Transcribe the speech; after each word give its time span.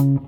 And 0.00 0.18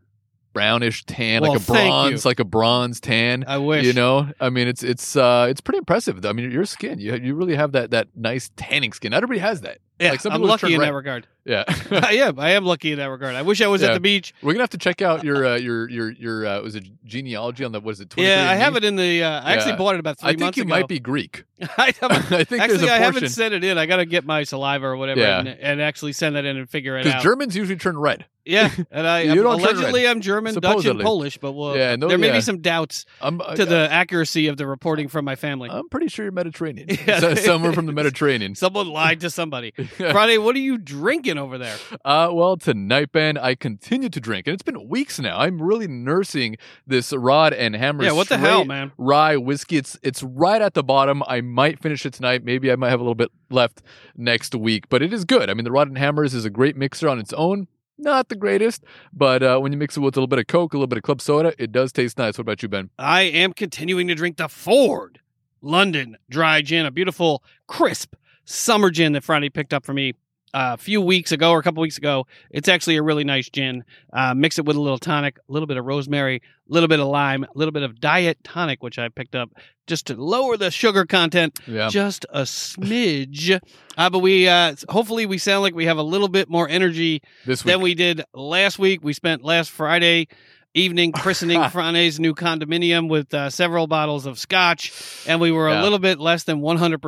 brownish 0.58 1.04
tan, 1.04 1.42
Well, 1.42 1.52
like 1.52 1.60
a 1.60 1.64
bronze, 1.64 2.24
like 2.24 2.40
a 2.40 2.44
bronze 2.44 3.00
tan. 3.00 3.44
I 3.46 3.58
wish. 3.58 3.84
You 3.86 3.92
know, 3.92 4.28
I 4.40 4.50
mean, 4.50 4.68
it's 4.68 4.82
it's 4.82 5.16
uh 5.16 5.46
it's 5.48 5.60
pretty 5.60 5.78
impressive. 5.78 6.24
I 6.26 6.32
mean, 6.32 6.50
your 6.50 6.64
skin, 6.64 6.98
you 6.98 7.14
you 7.14 7.34
really 7.34 7.54
have 7.54 7.72
that 7.72 7.90
that 7.92 8.08
nice 8.16 8.50
tanning 8.56 8.92
skin. 8.92 9.10
Not 9.10 9.18
everybody 9.22 9.40
has 9.40 9.60
that. 9.62 9.78
yeah, 10.00 10.10
like 10.10 10.20
some 10.20 10.32
I'm 10.32 10.38
people 10.40 10.48
lucky 10.48 10.74
in 10.74 10.80
red. 10.80 10.88
that 10.88 10.94
regard. 10.94 11.26
Yeah, 11.48 11.64
I 11.90 12.16
am. 12.18 12.38
I 12.38 12.50
am 12.50 12.64
lucky 12.64 12.92
in 12.92 12.98
that 12.98 13.06
regard. 13.06 13.34
I 13.34 13.42
wish 13.42 13.60
I 13.62 13.66
was 13.66 13.82
Yeah. 13.82 13.88
at 13.88 13.94
the 13.94 14.00
beach. 14.00 14.34
we're 14.42 14.52
gonna 14.52 14.62
have 14.62 14.70
to 14.70 14.78
check 14.78 15.02
out 15.02 15.24
your 15.24 15.44
uh, 15.46 15.56
your 15.56 15.88
your 15.88 16.12
your 16.12 16.46
uh, 16.46 16.60
was 16.60 16.74
it 16.76 16.84
genealogy 17.04 17.64
on 17.64 17.72
the 17.72 17.80
what 17.80 17.92
is 17.92 18.00
it? 18.00 18.12
Yeah, 18.16 18.48
I 18.50 18.54
have 18.54 18.76
it 18.76 18.84
in 18.84 18.96
the. 18.96 19.22
Uh, 19.24 19.40
I 19.42 19.54
actually 19.54 19.76
bought 19.76 19.94
it 19.94 20.00
about 20.00 20.18
three 20.20 20.28
I 20.30 20.34
think 20.36 20.56
you 20.56 20.62
ago. 20.64 20.68
might 20.70 20.86
be 20.88 21.00
Greek. 21.00 21.44
I 21.60 21.88
I 22.02 22.44
think 22.44 22.62
actually, 22.62 22.76
there's 22.78 22.82
a 22.82 22.92
I 22.92 22.98
haven't 22.98 23.28
sent 23.30 23.54
it 23.54 23.64
in. 23.64 23.78
I 23.78 23.86
got 23.86 23.96
to 23.96 24.04
get 24.04 24.24
my 24.24 24.44
saliva 24.44 24.86
or 24.86 24.96
whatever 24.96 25.20
Yeah. 25.20 25.38
and, 25.40 25.48
and 25.48 25.82
actually 25.82 26.12
send 26.12 26.36
that 26.36 26.44
in 26.44 26.56
and 26.56 26.68
figure 26.70 26.96
it 26.96 27.00
out. 27.00 27.04
because. 27.04 27.22
Germans 27.24 27.56
usually 27.56 27.78
turn 27.78 27.98
red. 27.98 28.26
yeah, 28.44 28.70
and 28.92 29.06
I 29.06 29.22
You 29.22 29.30
I'm- 29.30 29.42
don't 29.42 29.60
allegedly 29.60 30.06
I'm 30.06 30.20
German, 30.20 30.54
Dutch, 30.54 30.84
and 30.86 31.00
Polish, 31.00 31.36
but 31.38 31.52
we'll, 31.52 31.76
Yeah, 31.76 31.96
no, 31.96 32.08
there 32.08 32.16
may 32.18 32.28
yeah. 32.28 32.34
be 32.34 32.40
some 32.40 32.60
doubts 32.60 33.04
I'm 33.20 33.40
uh, 33.40 33.54
to 33.56 33.64
the 33.64 33.88
accuracy 33.90 34.46
of 34.46 34.56
the 34.56 34.66
reporting 34.66 35.08
from 35.08 35.24
my 35.24 35.34
family. 35.36 35.68
I'm 35.70 35.88
pretty 35.88 36.08
sure 36.08 36.24
you're 36.26 36.32
Mediterranean. 36.32 36.88
Yeah. 37.06 37.18
So- 37.20 37.34
somewhere 37.34 37.72
from 37.72 37.86
the 37.86 37.92
Mediterranean. 37.92 38.54
Someone 38.54 38.88
lied 38.88 39.20
to 39.20 39.30
somebody. 39.30 39.72
Friday, 39.96 40.38
what 40.38 40.54
are 40.54 40.60
you 40.60 40.78
drinking 40.78 41.37
over 41.38 41.56
there? 41.58 41.76
Uh, 42.04 42.30
well, 42.32 42.56
tonight, 42.56 43.12
Ben, 43.12 43.38
I 43.38 43.54
continue 43.54 44.08
to 44.08 44.20
drink, 44.20 44.46
and 44.46 44.54
it's 44.54 44.62
been 44.62 44.88
weeks 44.88 45.18
now. 45.18 45.38
I'm 45.38 45.62
really 45.62 45.88
nursing 45.88 46.56
this 46.86 47.12
Rod 47.12 47.52
and 47.54 47.74
Hammer. 47.74 48.04
yeah, 48.04 48.12
what 48.12 48.28
the 48.28 48.36
hell, 48.38 48.64
man? 48.64 48.92
Rye 48.98 49.36
whiskey. 49.36 49.76
It's 49.76 49.98
it's 50.02 50.22
right 50.22 50.60
at 50.60 50.74
the 50.74 50.82
bottom. 50.82 51.22
I 51.26 51.40
might 51.40 51.80
finish 51.80 52.04
it 52.04 52.12
tonight. 52.12 52.44
Maybe 52.44 52.70
I 52.70 52.76
might 52.76 52.90
have 52.90 53.00
a 53.00 53.02
little 53.02 53.14
bit 53.14 53.30
left 53.50 53.82
next 54.16 54.54
week, 54.54 54.88
but 54.88 55.02
it 55.02 55.12
is 55.12 55.24
good. 55.24 55.48
I 55.48 55.54
mean, 55.54 55.64
the 55.64 55.72
Rod 55.72 55.88
and 55.88 55.96
Hammers 55.96 56.34
is 56.34 56.44
a 56.44 56.50
great 56.50 56.76
mixer 56.76 57.08
on 57.08 57.18
its 57.18 57.32
own. 57.32 57.68
Not 58.00 58.28
the 58.28 58.36
greatest, 58.36 58.84
but 59.12 59.42
uh, 59.42 59.58
when 59.58 59.72
you 59.72 59.78
mix 59.78 59.96
it 59.96 60.00
with 60.00 60.14
a 60.16 60.20
little 60.20 60.28
bit 60.28 60.38
of 60.38 60.46
Coke, 60.46 60.72
a 60.72 60.76
little 60.76 60.86
bit 60.86 60.98
of 60.98 61.02
club 61.02 61.20
soda, 61.20 61.52
it 61.58 61.72
does 61.72 61.90
taste 61.92 62.16
nice. 62.16 62.38
What 62.38 62.42
about 62.42 62.62
you, 62.62 62.68
Ben? 62.68 62.90
I 62.96 63.22
am 63.22 63.52
continuing 63.52 64.06
to 64.06 64.14
drink 64.14 64.36
the 64.36 64.48
Ford 64.48 65.18
London 65.60 66.16
Dry 66.30 66.62
Gin, 66.62 66.86
a 66.86 66.92
beautiful, 66.92 67.42
crisp 67.66 68.14
summer 68.44 68.90
gin 68.90 69.12
that 69.12 69.24
Friday 69.24 69.50
picked 69.50 69.74
up 69.74 69.84
for 69.84 69.92
me 69.92 70.14
a 70.54 70.76
few 70.76 71.00
weeks 71.00 71.32
ago 71.32 71.50
or 71.50 71.58
a 71.58 71.62
couple 71.62 71.80
weeks 71.80 71.98
ago. 71.98 72.26
It's 72.50 72.68
actually 72.68 72.96
a 72.96 73.02
really 73.02 73.24
nice 73.24 73.48
gin. 73.48 73.84
Uh, 74.12 74.34
mix 74.34 74.58
it 74.58 74.64
with 74.64 74.76
a 74.76 74.80
little 74.80 74.98
tonic, 74.98 75.38
a 75.38 75.52
little 75.52 75.66
bit 75.66 75.76
of 75.76 75.84
rosemary, 75.84 76.36
a 76.36 76.72
little 76.72 76.88
bit 76.88 77.00
of 77.00 77.06
lime, 77.08 77.44
a 77.44 77.48
little 77.54 77.72
bit 77.72 77.82
of 77.82 78.00
diet 78.00 78.38
tonic, 78.44 78.82
which 78.82 78.98
I 78.98 79.08
picked 79.08 79.34
up 79.34 79.50
just 79.86 80.06
to 80.08 80.14
lower 80.14 80.56
the 80.56 80.70
sugar 80.70 81.04
content 81.06 81.58
Yeah. 81.66 81.88
just 81.88 82.26
a 82.30 82.42
smidge. 82.42 83.58
Uh, 83.96 84.10
but 84.10 84.18
we 84.20 84.48
uh, 84.48 84.74
hopefully 84.88 85.26
we 85.26 85.38
sound 85.38 85.62
like 85.62 85.74
we 85.74 85.86
have 85.86 85.98
a 85.98 86.02
little 86.02 86.28
bit 86.28 86.48
more 86.48 86.68
energy 86.68 87.22
This 87.46 87.64
week. 87.64 87.72
than 87.72 87.80
we 87.82 87.94
did 87.94 88.22
last 88.34 88.78
week. 88.78 89.00
We 89.02 89.12
spent 89.12 89.42
last 89.44 89.70
Friday 89.70 90.28
evening 90.74 91.12
christening 91.12 91.60
Frane's 91.70 92.20
new 92.20 92.34
condominium 92.34 93.08
with 93.08 93.32
uh, 93.34 93.50
several 93.50 93.86
bottles 93.86 94.26
of 94.26 94.38
scotch, 94.38 94.92
and 95.26 95.40
we 95.40 95.50
were 95.50 95.68
Yeah. 95.70 95.80
a 95.80 95.82
little 95.82 95.98
bit 95.98 96.18
less 96.20 96.44
than 96.44 96.60
100% 96.60 97.00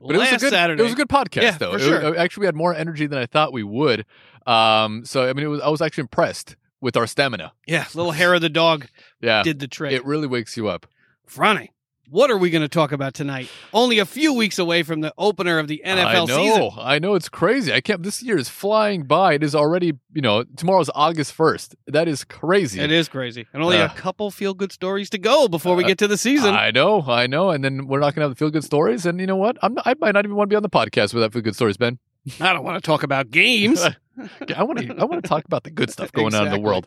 But 0.00 0.14
it 0.14 0.18
was 0.18 0.18
last 0.18 0.32
a 0.34 0.38
good, 0.38 0.50
Saturday. 0.50 0.80
It 0.80 0.84
was 0.84 0.92
a 0.92 0.96
good 0.96 1.08
podcast, 1.08 1.42
Yeah, 1.42 1.50
though. 1.58 1.70
for 1.72 1.76
It- 1.78 1.80
sure. 1.82 2.18
actually, 2.18 2.42
we 2.42 2.46
had 2.46 2.54
more 2.54 2.74
energy 2.74 3.06
than 3.06 3.18
I 3.18 3.26
thought 3.26 3.52
we 3.52 3.62
would. 3.62 4.04
Um, 4.46 5.04
so 5.04 5.28
I 5.28 5.32
mean, 5.32 5.44
it 5.44 5.48
was. 5.48 5.60
I 5.60 5.68
was 5.68 5.80
actually 5.82 6.02
impressed 6.02 6.56
with 6.80 6.96
our 6.96 7.06
stamina. 7.06 7.52
yeah, 7.66 7.86
little 7.94 8.12
hair 8.12 8.34
of 8.34 8.42
the 8.42 8.48
dog 8.48 8.86
Yeah, 9.20 9.42
did 9.42 9.58
the 9.58 9.66
trick. 9.66 9.92
it 9.92 10.04
really 10.04 10.26
wakes 10.28 10.56
you 10.56 10.68
up. 10.68 10.86
Frane, 11.26 11.68
what 12.10 12.30
are 12.30 12.36
we 12.38 12.50
going 12.50 12.62
to 12.62 12.68
talk 12.68 12.92
about 12.92 13.14
tonight? 13.14 13.48
Only 13.72 13.98
a 13.98 14.04
few 14.06 14.32
weeks 14.32 14.58
away 14.58 14.82
from 14.82 15.00
the 15.00 15.12
opener 15.18 15.58
of 15.58 15.68
the 15.68 15.82
NFL 15.84 16.26
season. 16.26 16.40
I 16.40 16.46
know, 16.46 16.68
season. 16.68 16.70
I 16.82 16.98
know. 16.98 17.14
It's 17.14 17.28
crazy. 17.28 17.72
I 17.72 17.80
can't. 17.80 18.02
This 18.02 18.22
year 18.22 18.36
is 18.36 18.48
flying 18.48 19.04
by. 19.04 19.34
It 19.34 19.42
is 19.42 19.54
already. 19.54 19.92
You 20.12 20.22
know, 20.22 20.44
tomorrow's 20.56 20.90
August 20.94 21.32
first. 21.32 21.74
That 21.86 22.08
is 22.08 22.24
crazy. 22.24 22.80
It 22.80 22.90
is 22.90 23.08
crazy. 23.08 23.46
And 23.52 23.62
only 23.62 23.78
Uh, 23.78 23.86
a 23.86 23.88
couple 23.90 24.30
feel 24.30 24.54
good 24.54 24.72
stories 24.72 25.10
to 25.10 25.18
go 25.18 25.48
before 25.48 25.76
we 25.76 25.84
uh, 25.84 25.88
get 25.88 25.98
to 25.98 26.08
the 26.08 26.16
season. 26.18 26.54
I 26.54 26.70
know, 26.70 27.02
I 27.06 27.26
know, 27.26 27.50
and 27.50 27.62
then 27.64 27.86
we're 27.86 28.00
not 28.00 28.14
gonna 28.14 28.24
have 28.26 28.30
the 28.32 28.36
feel 28.38 28.50
good 28.50 28.64
stories. 28.64 29.04
And 29.06 29.20
you 29.20 29.26
know 29.26 29.36
what? 29.36 29.56
I'm 29.62 29.74
not, 29.74 29.86
I 29.86 29.94
might 30.00 30.12
not 30.12 30.24
even 30.24 30.36
want 30.36 30.48
to 30.48 30.52
be 30.52 30.56
on 30.56 30.62
the 30.62 30.70
podcast 30.70 31.12
without 31.12 31.32
feel 31.32 31.42
good 31.42 31.54
stories, 31.54 31.76
Ben. 31.76 31.98
I 32.40 32.52
don't 32.52 32.64
want 32.64 32.82
to 32.82 32.86
talk 32.86 33.02
about 33.02 33.30
games. 33.30 33.84
I 34.56 34.62
want 34.62 34.78
to. 34.80 34.94
I 34.98 35.04
want 35.04 35.22
to 35.22 35.28
talk 35.28 35.44
about 35.44 35.64
the 35.64 35.70
good 35.70 35.90
stuff 35.90 36.12
going 36.12 36.34
on 36.34 36.46
in 36.46 36.52
the 36.52 36.60
world. 36.60 36.86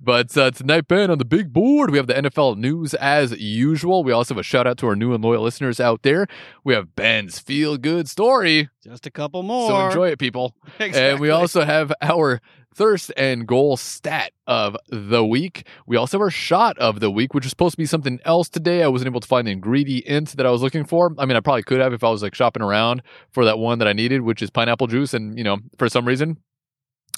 But 0.00 0.36
uh, 0.36 0.50
tonight, 0.50 0.88
Ben, 0.88 1.10
on 1.10 1.18
the 1.18 1.24
big 1.24 1.52
board, 1.52 1.90
we 1.90 1.98
have 1.98 2.06
the 2.06 2.14
NFL 2.14 2.56
news 2.56 2.94
as 2.94 3.32
usual. 3.32 4.04
We 4.04 4.12
also 4.12 4.34
have 4.34 4.40
a 4.40 4.44
shout 4.44 4.66
out 4.66 4.78
to 4.78 4.86
our 4.88 4.96
new 4.96 5.14
and 5.14 5.22
loyal 5.22 5.42
listeners 5.42 5.80
out 5.80 6.02
there. 6.02 6.26
We 6.64 6.74
have 6.74 6.94
Ben's 6.94 7.38
feel 7.38 7.76
good 7.76 8.08
story. 8.08 8.68
Just 8.82 9.06
a 9.06 9.10
couple 9.10 9.42
more. 9.42 9.68
So 9.68 9.86
enjoy 9.86 10.08
it, 10.10 10.18
people. 10.18 10.54
And 10.78 11.20
we 11.20 11.30
also 11.30 11.64
have 11.64 11.92
our 12.00 12.40
thirst 12.74 13.10
and 13.16 13.46
goal 13.46 13.76
stat 13.76 14.32
of 14.46 14.76
the 14.88 15.24
week. 15.24 15.66
We 15.86 15.96
also 15.96 16.18
have 16.18 16.22
our 16.22 16.30
shot 16.30 16.76
of 16.78 17.00
the 17.00 17.10
week, 17.10 17.32
which 17.32 17.46
is 17.46 17.50
supposed 17.50 17.72
to 17.72 17.78
be 17.78 17.86
something 17.86 18.20
else 18.24 18.48
today. 18.48 18.82
I 18.82 18.88
wasn't 18.88 19.08
able 19.08 19.20
to 19.20 19.26
find 19.28 19.46
the 19.46 19.52
ingredient 19.52 20.36
that 20.36 20.46
I 20.46 20.50
was 20.50 20.62
looking 20.62 20.84
for. 20.84 21.14
I 21.18 21.24
mean, 21.24 21.36
I 21.36 21.40
probably 21.40 21.62
could 21.62 21.80
have 21.80 21.92
if 21.92 22.04
I 22.04 22.10
was 22.10 22.22
like 22.22 22.34
shopping 22.34 22.62
around 22.62 23.02
for 23.32 23.44
that 23.46 23.58
one 23.58 23.78
that 23.78 23.88
I 23.88 23.94
needed, 23.94 24.20
which 24.20 24.42
is 24.42 24.50
pineapple 24.50 24.86
juice. 24.86 25.14
And, 25.14 25.36
you 25.38 25.44
know, 25.44 25.58
for 25.78 25.88
some 25.88 26.06
reason, 26.06 26.36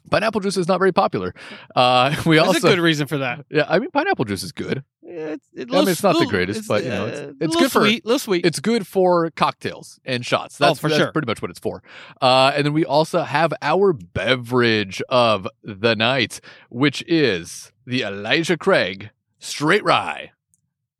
Pineapple 0.08 0.40
juice 0.40 0.56
is 0.56 0.69
not 0.69 0.78
very 0.78 0.93
popular. 0.93 1.34
Uh, 1.75 2.14
we 2.26 2.37
There's 2.37 2.49
also 2.49 2.66
a 2.69 2.70
good 2.70 2.81
reason 2.81 3.06
for 3.06 3.19
that. 3.19 3.44
yeah, 3.50 3.66
I 3.69 3.78
mean 3.78 3.90
pineapple 3.90 4.25
juice 4.25 4.43
is 4.43 4.52
good. 4.52 4.84
It's, 5.02 5.46
it 5.55 5.69
I 5.72 5.78
mean, 5.78 5.88
it's 5.88 6.02
not 6.02 6.19
the 6.19 6.26
greatest, 6.26 6.69
but, 6.69 6.84
you 6.84 6.90
know, 6.90 7.06
it's- 7.06 7.20
uh, 7.20 7.32
it's 7.40 7.56
good 7.56 7.72
for- 7.72 7.81
sweet, 7.81 8.05
little 8.05 8.19
sweet. 8.19 8.44
It's 8.44 8.60
good 8.60 8.87
for 8.87 9.31
cocktails 9.31 9.99
and 10.05 10.25
shots. 10.25 10.60
Oh, 10.60 10.75
for 10.75 10.88
that's 10.88 10.99
sure. 11.00 11.12
pretty 11.12 11.26
much 11.26 11.40
what 11.40 11.50
it's 11.50 11.58
for. 11.60 11.82
Uh, 12.20 12.52
and 12.55 12.66
then 12.66 12.75
we 12.75 12.84
also 12.84 13.22
have 13.22 13.55
our 13.62 13.94
beverage 13.94 15.00
of 15.08 15.49
the 15.64 15.96
night, 15.96 16.40
which 16.69 17.02
is 17.08 17.72
the 17.87 18.02
Elijah 18.02 18.58
Craig 18.58 19.10
Straight 19.38 19.82
Rye, 19.84 20.32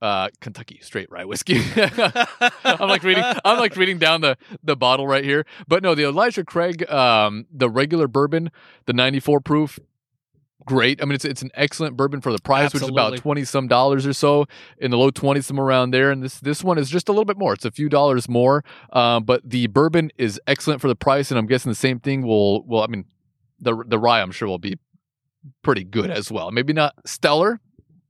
uh, 0.01 0.29
Kentucky 0.41 0.79
Straight 0.83 1.11
Rye 1.11 1.25
whiskey. 1.25 1.61
I'm 2.65 2.89
like 2.89 3.03
reading. 3.03 3.25
I'm 3.45 3.59
like 3.59 3.77
reading 3.77 3.99
down 3.99 4.21
the 4.21 4.37
the 4.63 4.77
bottle 4.77 5.07
right 5.07 5.25
here. 5.25 5.45
But 5.67 5.83
no, 5.83 5.95
the 5.95 6.05
Elijah 6.05 6.45
Craig, 6.45 6.89
um, 6.91 7.47
the 7.53 7.69
regular 7.69 8.09
bourbon, 8.09 8.51
the 8.87 8.93
94 8.93 9.41
proof. 9.41 9.79
Great. 10.65 11.01
I 11.01 11.07
mean, 11.07 11.15
it's 11.15 11.25
it's 11.25 11.41
an 11.41 11.51
excellent 11.55 11.97
bourbon 11.97 12.21
for 12.21 12.31
the 12.31 12.41
price, 12.41 12.75
which 12.75 12.83
is 12.83 12.91
about 12.91 13.17
twenty 13.17 13.43
some 13.45 13.69
dollars 13.69 14.07
or 14.07 14.13
so, 14.13 14.45
in 14.77 14.91
the 14.91 14.99
low 14.99 15.11
twenties, 15.11 15.47
somewhere 15.47 15.67
around 15.67 15.93
there. 15.93 16.11
And 16.11 16.23
this 16.23 16.41
this 16.41 16.63
one 16.63 16.77
is 16.77 16.91
just 16.91 17.09
a 17.09 17.13
little 17.13 17.25
bit 17.25 17.39
more. 17.39 17.55
It's 17.55 17.65
a 17.65 17.71
few 17.71 17.89
dollars 17.89 18.29
more, 18.29 18.65
um, 18.93 19.25
but 19.25 19.49
the 19.49 19.69
bourbon 19.69 20.11
is 20.19 20.39
excellent 20.47 20.83
for 20.83 20.89
the 20.89 20.97
price. 20.97 21.31
And 21.31 21.39
I'm 21.39 21.47
guessing 21.47 21.71
the 21.71 21.77
same 21.77 22.01
thing 22.01 22.21
will 22.21 22.67
will. 22.67 22.83
I 22.83 22.87
mean, 22.89 23.07
the 23.59 23.83
the 23.87 23.99
rye 23.99 24.21
I'm 24.21 24.31
sure 24.31 24.47
will 24.47 24.59
be 24.59 24.79
pretty 25.63 25.85
good 25.85 26.11
as 26.11 26.31
well. 26.31 26.51
Maybe 26.51 26.75
not 26.75 26.95
stellar 27.07 27.61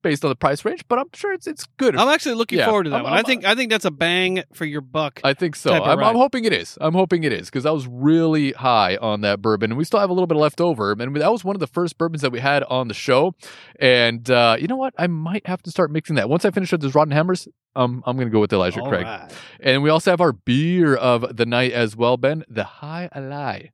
based 0.09 0.25
on 0.25 0.31
the 0.31 0.37
price 0.37 0.65
range, 0.65 0.83
but 0.89 0.99
I'm 0.99 1.07
sure 1.15 1.33
it's 1.33 1.47
it's 1.47 1.67
good. 1.77 1.95
I'm 1.97 2.09
actually 2.09 2.35
looking 2.37 2.59
Yeah, 2.59 2.67
forward 2.67 2.85
to 2.85 2.91
that 2.91 2.97
I'm- 2.97 3.05
one. 3.05 3.13
i 3.13 3.17
I'm- 3.17 3.25
think 3.25 3.45
I 3.45 3.55
think 3.55 3.71
that's 3.71 3.85
a 3.85 3.91
bang 3.91 4.43
for 4.55 4.65
your 4.65 4.81
buck. 4.81 5.21
I 5.23 5.35
think 5.35 5.55
so. 5.57 5.73
I'm, 5.73 5.99
I'm 6.03 6.17
hoping 6.17 6.45
it 6.45 6.53
is. 6.53 6.79
I'm 6.81 6.95
hoping 6.95 7.25
it 7.25 7.33
is 7.33 7.47
because 7.51 7.67
I 7.67 7.71
was 7.71 7.87
really 7.87 8.53
high 8.53 8.97
on 8.97 9.21
that 9.21 9.43
bourbon, 9.43 9.71
and 9.71 9.79
we 9.79 9.85
still 9.85 10.01
have 10.01 10.11
a 10.11 10.13
little 10.13 10.27
bit 10.27 10.37
left 10.39 10.61
over. 10.61 10.93
And 10.93 11.15
that 11.17 11.33
was 11.33 11.45
one 11.45 11.57
of 11.57 11.61
the 11.61 11.67
first 11.67 11.99
bourbons 11.99 12.23
that 12.23 12.33
we 12.33 12.41
had 12.41 12.63
on 12.65 12.89
the 12.89 12.95
show. 12.95 13.35
And 13.79 14.31
uh, 14.31 14.57
you 14.59 14.67
know 14.67 14.77
what? 14.77 14.95
I 14.99 15.07
might 15.07 15.47
have 15.47 15.63
to 15.65 15.71
start 15.71 15.91
mixing 15.91 16.17
that 16.17 16.29
once 16.29 16.45
I 16.45 16.51
finish 16.51 16.73
up 16.73 16.81
this 16.81 16.95
Rod 16.95 17.03
and 17.09 17.13
Hammers. 17.13 17.49
Um, 17.77 18.03
I'm 18.07 18.17
going 18.17 18.27
to 18.29 18.33
go 18.33 18.41
with 18.41 18.53
Elijah 18.53 18.81
All 18.81 18.89
Craig. 18.89 19.05
right. 19.05 19.31
And 19.61 19.83
we 19.85 19.91
also 19.91 20.11
have 20.11 20.21
our 20.21 20.33
beer 20.33 20.97
of 20.97 21.37
the 21.37 21.47
night 21.47 21.73
as 21.73 21.95
well, 21.95 22.17
Ben. 22.17 22.45
The 22.49 22.65
Jai 22.81 23.09
Alai. 23.15 23.71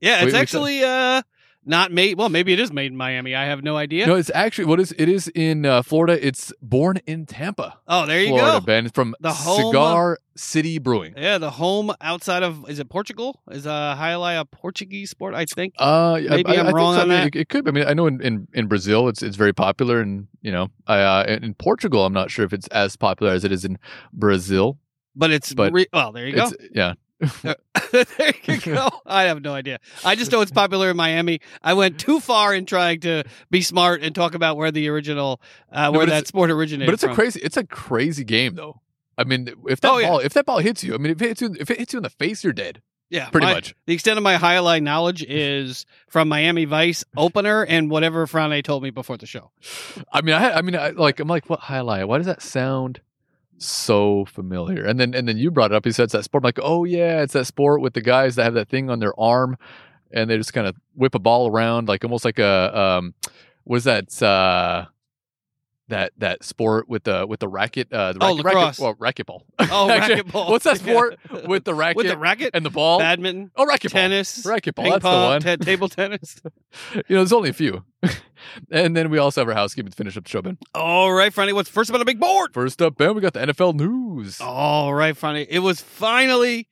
Yeah, 0.00 0.22
it's 0.22 0.32
wait, 0.32 0.40
actually 0.40 0.84
uh 0.84 1.22
not 1.64 1.92
made. 1.92 2.16
Well, 2.18 2.28
maybe 2.28 2.52
it 2.52 2.60
is 2.60 2.72
made 2.72 2.90
in 2.90 2.96
Miami. 2.96 3.34
I 3.34 3.44
have 3.44 3.62
no 3.62 3.76
idea. 3.76 4.06
No, 4.06 4.14
it's 4.14 4.30
actually 4.34 4.64
what 4.64 4.80
is 4.80 4.92
it 4.98 5.08
is 5.08 5.28
in 5.34 5.66
uh, 5.66 5.82
Florida. 5.82 6.24
It's 6.26 6.52
born 6.62 6.98
in 7.06 7.26
Tampa, 7.26 7.78
oh, 7.86 8.06
there 8.06 8.20
you 8.22 8.28
Florida, 8.28 8.60
go. 8.60 8.60
Ben. 8.60 8.88
From 8.90 9.14
The 9.20 9.32
home 9.32 9.66
of- 9.66 9.70
Cigar 9.72 10.18
City 10.36 10.78
Brewing. 10.78 11.14
Yeah, 11.16 11.36
the 11.38 11.50
home 11.50 11.92
outside 12.00 12.42
of 12.42 12.68
is 12.70 12.78
it 12.78 12.88
Portugal? 12.88 13.40
Is 13.50 13.66
uh 13.66 13.94
jai 13.98 14.12
alai 14.12 14.40
a 14.40 14.44
Portuguese 14.46 15.10
sport? 15.10 15.34
I 15.34 15.44
think. 15.44 15.74
Uh, 15.78 16.18
Maybe 16.28 16.46
I'm 16.56 16.64
think 16.66 16.76
wrong 16.76 16.94
so. 16.94 17.02
on 17.02 17.10
I 17.10 17.14
that. 17.14 17.26
It, 17.36 17.40
it 17.40 17.48
could. 17.50 17.68
I 17.68 17.72
mean, 17.72 17.84
I 17.86 17.92
know 17.92 18.06
in, 18.06 18.20
in, 18.22 18.48
in 18.54 18.66
Brazil 18.66 19.08
it's 19.08 19.22
it's 19.22 19.36
very 19.36 19.52
popular, 19.52 20.00
and 20.00 20.28
you 20.40 20.50
know, 20.52 20.68
I, 20.86 21.00
uh, 21.00 21.24
in 21.42 21.54
Portugal 21.54 22.06
I'm 22.06 22.14
not 22.14 22.30
sure 22.30 22.44
if 22.44 22.52
it's 22.52 22.68
as 22.68 22.96
popular 22.96 23.32
as 23.32 23.44
it 23.44 23.52
is 23.52 23.64
in 23.64 23.78
Brazil. 24.14 24.78
but 25.14 25.30
it's 25.30 25.52
but 25.52 25.72
re- 25.72 25.86
well, 25.92 26.12
there 26.12 26.26
you 26.26 26.34
go. 26.34 26.44
It's 26.46 26.54
yeah. 26.74 26.94
there 27.44 28.34
you 28.44 28.56
go. 28.74 28.88
I 29.06 29.24
have 29.24 29.42
no 29.42 29.52
idea. 29.52 29.78
I 30.04 30.14
just 30.14 30.32
know 30.32 30.40
it's 30.40 30.50
popular 30.50 30.90
in 30.90 30.96
Miami. 30.96 31.40
I 31.62 31.74
went 31.74 31.98
too 31.98 32.20
far 32.20 32.54
in 32.54 32.66
trying 32.66 33.00
to 33.00 33.24
be 33.50 33.60
smart 33.62 34.02
and 34.02 34.14
talk 34.14 34.34
about 34.34 34.56
where 34.56 34.70
the 34.70 34.88
original, 34.88 35.40
uh, 35.72 35.90
where 35.90 36.06
but 36.06 36.10
that 36.12 36.26
sport 36.26 36.50
originated. 36.50 36.86
But 36.86 36.94
it's 36.94 37.02
a 37.04 37.14
crazy 37.14 37.40
it's 37.40 37.56
a 37.56 37.64
crazy 37.66 38.24
game 38.24 38.54
though. 38.54 38.80
I 39.18 39.24
mean, 39.24 39.50
if 39.68 39.80
that 39.80 39.90
Oh, 39.92 39.98
yeah. 39.98 40.08
ball 40.08 40.18
if 40.20 40.32
that 40.34 40.46
ball 40.46 40.58
hits 40.58 40.82
you, 40.82 40.94
I 40.94 40.98
mean, 40.98 41.12
if 41.12 41.20
it 41.20 41.28
hits 41.28 41.42
you 41.42 41.54
if 41.60 41.70
it 41.70 41.78
hits 41.78 41.92
you 41.92 41.98
in 41.98 42.02
the 42.04 42.10
face, 42.10 42.42
you're 42.42 42.52
dead. 42.54 42.80
yeah, 43.10 43.28
Pretty 43.28 43.46
my- 43.48 43.54
much. 43.54 43.74
The 43.86 43.92
extent 43.94 44.16
of 44.16 44.22
my 44.22 44.38
jai 44.38 44.54
alai 44.54 44.82
knowledge 44.82 45.22
is 45.28 45.84
from 46.08 46.28
Miami 46.28 46.64
Vice 46.64 47.04
opener 47.16 47.64
and 47.64 47.90
whatever 47.90 48.26
Frane 48.26 48.62
told 48.64 48.82
me 48.82 48.90
before 48.90 49.18
the 49.18 49.26
show. 49.26 49.50
I 50.12 50.22
mean, 50.22 50.34
I 50.34 50.52
I 50.58 50.62
mean, 50.62 50.76
I, 50.76 50.90
like 50.90 51.20
I'm 51.20 51.28
like, 51.28 51.50
what 51.50 51.60
jai 51.60 51.80
alai? 51.80 52.06
Why 52.06 52.16
does 52.16 52.26
that 52.26 52.40
sound 52.40 53.00
so 53.60 54.24
familiar? 54.24 54.84
And 54.84 54.98
then 54.98 55.14
and 55.14 55.28
then 55.28 55.38
you 55.38 55.50
brought 55.50 55.72
it 55.72 55.74
up. 55.74 55.84
He 55.84 55.92
said 55.92 56.04
it's 56.04 56.12
that 56.12 56.24
sport. 56.24 56.44
I'm 56.44 56.48
like, 56.48 56.58
oh 56.62 56.84
yeah, 56.84 57.22
it's 57.22 57.34
that 57.34 57.46
sport 57.46 57.80
with 57.80 57.94
the 57.94 58.00
guys 58.00 58.36
that 58.36 58.44
have 58.44 58.54
that 58.54 58.68
thing 58.68 58.90
on 58.90 58.98
their 58.98 59.18
arm, 59.18 59.56
and 60.10 60.28
they 60.30 60.36
just 60.36 60.52
kind 60.52 60.66
of 60.66 60.76
whip 60.94 61.14
a 61.14 61.18
ball 61.18 61.48
around, 61.48 61.88
like 61.88 62.04
almost 62.04 62.24
like 62.24 62.38
a 62.38 62.78
um, 62.78 63.14
what 63.64 63.76
is 63.76 63.84
that? 63.84 64.22
Uh, 64.22 64.86
that 65.90 66.12
that 66.18 66.42
sport 66.42 66.88
with 66.88 67.04
the 67.04 67.26
with 67.28 67.38
the 67.40 67.46
racket, 67.48 67.92
uh, 67.92 68.12
the 68.14 68.18
Oh, 68.20 68.28
racket, 68.36 68.44
lacrosse. 68.46 68.80
racket, 68.98 69.28
well, 69.28 69.40
racquetball. 69.40 69.42
Oh, 69.72 69.90
Actually, 69.90 70.22
racquetball. 70.22 70.50
What's 70.50 70.64
that 70.64 70.78
sport 70.80 71.18
with 71.46 71.64
the 71.64 71.74
racket 71.74 71.96
with 71.96 72.06
the 72.08 72.16
racket? 72.18 72.50
and 72.54 72.64
the 72.66 72.70
ball? 72.70 72.98
Badminton, 72.98 73.50
oh, 73.56 73.66
racquetball. 73.66 73.90
tennis, 73.92 74.44
Racquetball. 74.44 74.82
ping 74.82 74.90
That's 74.92 75.02
pong, 75.02 75.20
the 75.42 75.46
one. 75.50 75.58
ta- 75.58 75.64
table 75.64 75.88
tennis. 75.90 76.40
you 76.94 77.02
know, 77.10 77.16
there's 77.18 77.32
only 77.32 77.50
a 77.50 77.52
few. 77.52 77.84
and 78.70 78.96
then 78.96 79.10
we 79.10 79.18
also 79.18 79.42
have 79.42 79.48
our 79.48 79.54
housekeeping 79.54 79.90
to 79.90 79.96
finish 79.96 80.16
up 80.16 80.24
the 80.24 80.30
show, 80.30 80.40
Ben. 80.42 80.56
All 80.74 81.12
right, 81.12 81.32
Franny, 81.32 81.52
what's 81.52 81.68
first 81.68 81.90
up 81.90 81.94
on 81.94 81.98
the 82.00 82.04
big 82.06 82.18
board? 82.18 82.54
First 82.54 82.80
up, 82.80 82.96
Ben, 82.96 83.14
we 83.14 83.20
got 83.20 83.34
the 83.34 83.40
NFL 83.40 83.74
news. 83.74 84.40
All 84.40 84.94
right, 84.94 85.14
Franny. 85.14 85.46
It 85.48 85.58
was 85.60 85.80
finally 85.80 86.68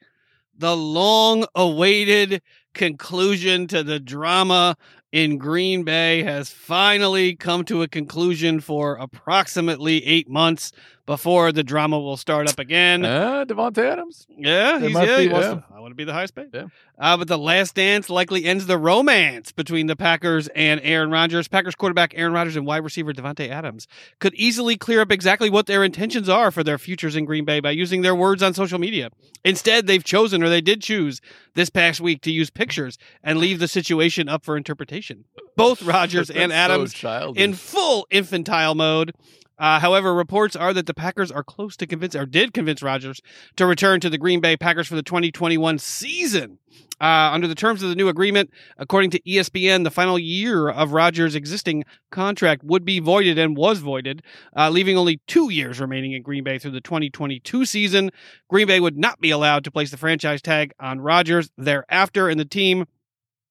the 0.56 0.76
long 0.76 1.44
awaited 1.54 2.40
conclusion 2.74 3.66
to 3.68 3.82
the 3.82 4.00
drama 4.00 4.76
in 5.12 5.38
Green 5.38 5.84
Bay 5.84 6.22
has 6.22 6.50
finally 6.50 7.34
come 7.34 7.64
to 7.64 7.82
a 7.82 7.88
conclusion 7.88 8.60
for 8.60 8.96
approximately 8.96 10.04
eight 10.04 10.28
months 10.28 10.72
before 11.08 11.50
the 11.52 11.64
drama 11.64 11.98
will 11.98 12.16
start 12.18 12.48
up 12.48 12.58
again. 12.58 13.04
Uh, 13.04 13.44
Davante 13.46 13.78
Adams. 13.78 14.26
Yeah, 14.36 14.78
There 14.78 14.80
he's 14.88 14.92
might 14.94 15.08
yeah, 15.08 15.16
be, 15.16 15.22
he 15.24 15.28
wants 15.30 15.46
yeah. 15.48 15.54
to- 15.54 15.64
I 15.74 15.80
want 15.80 15.90
to 15.92 15.96
be 15.96 16.04
the 16.04 16.12
highest 16.12 16.34
paid. 16.34 16.50
Yeah. 16.52 16.66
Uh, 16.98 17.16
but 17.16 17.28
the 17.28 17.38
last 17.38 17.74
dance 17.76 18.10
likely 18.10 18.44
ends 18.44 18.66
the 18.66 18.76
romance 18.76 19.50
between 19.52 19.86
the 19.86 19.96
Packers 19.96 20.48
and 20.48 20.80
Aaron 20.82 21.10
Rodgers. 21.10 21.48
Packers 21.48 21.74
quarterback 21.74 22.12
Aaron 22.16 22.32
Rodgers 22.34 22.56
and 22.56 22.66
wide 22.66 22.84
receiver 22.84 23.12
Davante 23.12 23.48
Adams 23.48 23.88
could 24.18 24.34
easily 24.34 24.76
clear 24.76 25.00
up 25.00 25.10
exactly 25.10 25.48
what 25.48 25.66
their 25.66 25.82
intentions 25.82 26.28
are 26.28 26.50
for 26.50 26.62
their 26.62 26.76
futures 26.78 27.16
in 27.16 27.24
Green 27.24 27.44
Bay 27.44 27.60
by 27.60 27.70
using 27.70 28.02
their 28.02 28.14
words 28.14 28.42
on 28.42 28.52
social 28.52 28.78
media. 28.78 29.10
Instead, 29.44 29.86
they've 29.86 30.04
chosen, 30.04 30.42
or 30.42 30.48
they 30.48 30.60
did 30.60 30.82
choose, 30.82 31.20
this 31.54 31.70
past 31.70 32.00
week 32.00 32.20
to 32.22 32.30
use 32.30 32.50
pictures 32.50 32.98
and 33.22 33.38
leave 33.38 33.60
the 33.60 33.68
situation 33.68 34.28
up 34.28 34.44
for 34.44 34.56
interpretation. 34.56 35.24
Both 35.56 35.82
Rodgers 35.84 36.28
and 36.30 36.50
That's 36.52 36.68
so 36.68 36.74
Adams 36.74 36.92
childish. 36.92 37.42
in 37.42 37.54
full 37.54 38.06
infantile 38.10 38.74
mode. 38.74 39.12
Uh, 39.58 39.80
however, 39.80 40.14
reports 40.14 40.54
are 40.54 40.72
that 40.72 40.86
the 40.86 40.94
Packers 40.94 41.30
are 41.30 41.42
close 41.42 41.76
to 41.76 41.86
convince, 41.86 42.14
or 42.14 42.26
did 42.26 42.54
convince 42.54 42.82
Rodgers 42.82 43.20
to 43.56 43.66
return 43.66 44.00
to 44.00 44.10
the 44.10 44.18
Green 44.18 44.40
Bay 44.40 44.56
Packers 44.56 44.86
for 44.86 44.94
the 44.94 45.02
2021 45.02 45.78
season. 45.78 46.58
Uh, 47.00 47.30
under 47.32 47.46
the 47.46 47.54
terms 47.54 47.82
of 47.82 47.88
the 47.88 47.94
new 47.94 48.08
agreement, 48.08 48.50
according 48.76 49.10
to 49.10 49.20
ESPN, 49.20 49.84
the 49.84 49.90
final 49.90 50.18
year 50.18 50.68
of 50.68 50.92
Rodgers' 50.92 51.36
existing 51.36 51.84
contract 52.10 52.64
would 52.64 52.84
be 52.84 52.98
voided 52.98 53.38
and 53.38 53.56
was 53.56 53.78
voided, 53.78 54.22
uh, 54.56 54.68
leaving 54.68 54.96
only 54.96 55.20
two 55.28 55.48
years 55.50 55.80
remaining 55.80 56.12
in 56.12 56.22
Green 56.22 56.42
Bay 56.42 56.58
through 56.58 56.72
the 56.72 56.80
2022 56.80 57.64
season. 57.64 58.10
Green 58.48 58.66
Bay 58.66 58.80
would 58.80 58.98
not 58.98 59.20
be 59.20 59.30
allowed 59.30 59.62
to 59.64 59.70
place 59.70 59.92
the 59.92 59.96
franchise 59.96 60.42
tag 60.42 60.72
on 60.80 61.00
Rodgers 61.00 61.50
thereafter, 61.56 62.28
and 62.28 62.38
the 62.38 62.44
team 62.44 62.86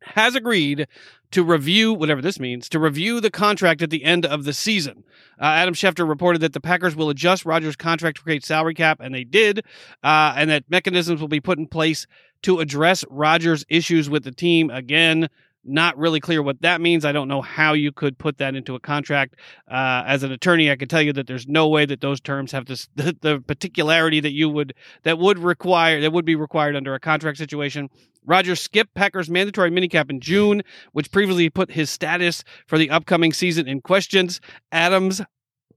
has 0.01 0.35
agreed 0.35 0.87
to 1.31 1.43
review 1.43 1.93
whatever 1.93 2.21
this 2.21 2.39
means 2.39 2.69
to 2.69 2.79
review 2.79 3.19
the 3.19 3.31
contract 3.31 3.81
at 3.81 3.89
the 3.89 4.03
end 4.03 4.25
of 4.25 4.45
the 4.45 4.53
season. 4.53 5.03
Uh, 5.39 5.45
Adam 5.45 5.73
Schefter 5.73 6.07
reported 6.07 6.41
that 6.41 6.53
the 6.53 6.61
Packers 6.61 6.95
will 6.95 7.09
adjust 7.09 7.45
Rodgers' 7.45 7.75
contract 7.75 8.17
to 8.17 8.23
create 8.23 8.45
salary 8.45 8.73
cap, 8.73 8.99
and 9.01 9.13
they 9.13 9.23
did, 9.23 9.59
uh, 10.03 10.33
and 10.35 10.49
that 10.49 10.63
mechanisms 10.69 11.19
will 11.19 11.27
be 11.27 11.41
put 11.41 11.57
in 11.57 11.67
place 11.67 12.07
to 12.43 12.59
address 12.59 13.03
Rodgers' 13.09 13.65
issues 13.69 14.09
with 14.09 14.23
the 14.23 14.31
team. 14.31 14.69
Again, 14.69 15.29
not 15.67 15.97
really 15.97 16.19
clear 16.19 16.41
what 16.41 16.61
that 16.61 16.81
means. 16.81 17.05
I 17.05 17.11
don't 17.11 17.27
know 17.27 17.41
how 17.41 17.73
you 17.73 17.91
could 17.91 18.17
put 18.17 18.37
that 18.37 18.55
into 18.55 18.75
a 18.75 18.79
contract. 18.79 19.35
Uh, 19.69 20.03
as 20.05 20.23
an 20.23 20.31
attorney, 20.31 20.71
I 20.71 20.75
can 20.75 20.87
tell 20.87 21.01
you 21.01 21.13
that 21.13 21.27
there's 21.27 21.47
no 21.47 21.67
way 21.67 21.85
that 21.85 22.01
those 22.01 22.21
terms 22.21 22.51
have 22.51 22.65
this 22.65 22.87
the, 22.95 23.15
the 23.21 23.43
particularity 23.45 24.19
that 24.19 24.33
you 24.33 24.49
would 24.49 24.73
that 25.03 25.17
would 25.19 25.39
require 25.39 26.01
that 26.01 26.11
would 26.11 26.25
be 26.25 26.35
required 26.35 26.75
under 26.75 26.93
a 26.93 26.99
contract 26.99 27.37
situation. 27.37 27.89
Rodgers 28.25 28.59
skipped 28.59 28.93
Packers' 28.93 29.29
mandatory 29.29 29.71
minicamp 29.71 30.09
in 30.09 30.19
June, 30.19 30.61
which 30.91 31.11
previously 31.11 31.49
put 31.49 31.71
his 31.71 31.89
status 31.89 32.43
for 32.65 32.77
the 32.77 32.89
upcoming 32.89 33.31
season 33.31 33.67
in 33.67 33.79
questions. 33.79 34.41
Adams, 34.71 35.21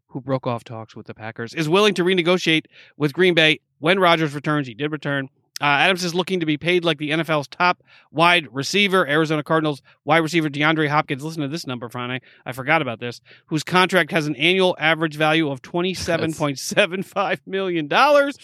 who 0.08 0.20
broke 0.20 0.48
off 0.48 0.64
talks 0.64 0.96
with 0.96 1.06
the 1.06 1.14
Packers, 1.14 1.54
is 1.54 1.68
willing 1.68 1.94
to 1.94 2.02
renegotiate 2.02 2.64
with 2.96 3.12
Green 3.12 3.34
Bay 3.34 3.60
when 3.78 4.00
Rodgers 4.00 4.34
returns. 4.34 4.66
He 4.66 4.74
did 4.74 4.90
return. 4.90 5.28
Uh, 5.60 5.64
Adams 5.64 6.04
is 6.04 6.14
looking 6.14 6.40
to 6.40 6.46
be 6.46 6.56
paid 6.56 6.84
like 6.84 6.98
the 6.98 7.10
NFL's 7.10 7.48
top 7.48 7.82
wide 8.10 8.48
receiver. 8.50 9.06
Arizona 9.06 9.42
Cardinals 9.42 9.82
wide 10.04 10.18
receiver 10.18 10.48
DeAndre 10.48 10.88
Hopkins. 10.88 11.22
Listen 11.22 11.42
to 11.42 11.48
this 11.48 11.66
number, 11.66 11.88
Frane. 11.88 12.20
I 12.46 12.52
forgot 12.52 12.82
about 12.82 13.00
this. 13.00 13.20
Whose 13.46 13.62
contract 13.62 14.10
has 14.12 14.26
an 14.26 14.36
annual 14.36 14.76
average 14.78 15.16
value 15.16 15.50
of 15.50 15.62
twenty-seven 15.62 16.34
point 16.34 16.58
seven 16.58 17.02
five 17.02 17.40
million 17.46 17.88
dollars. 17.88 18.38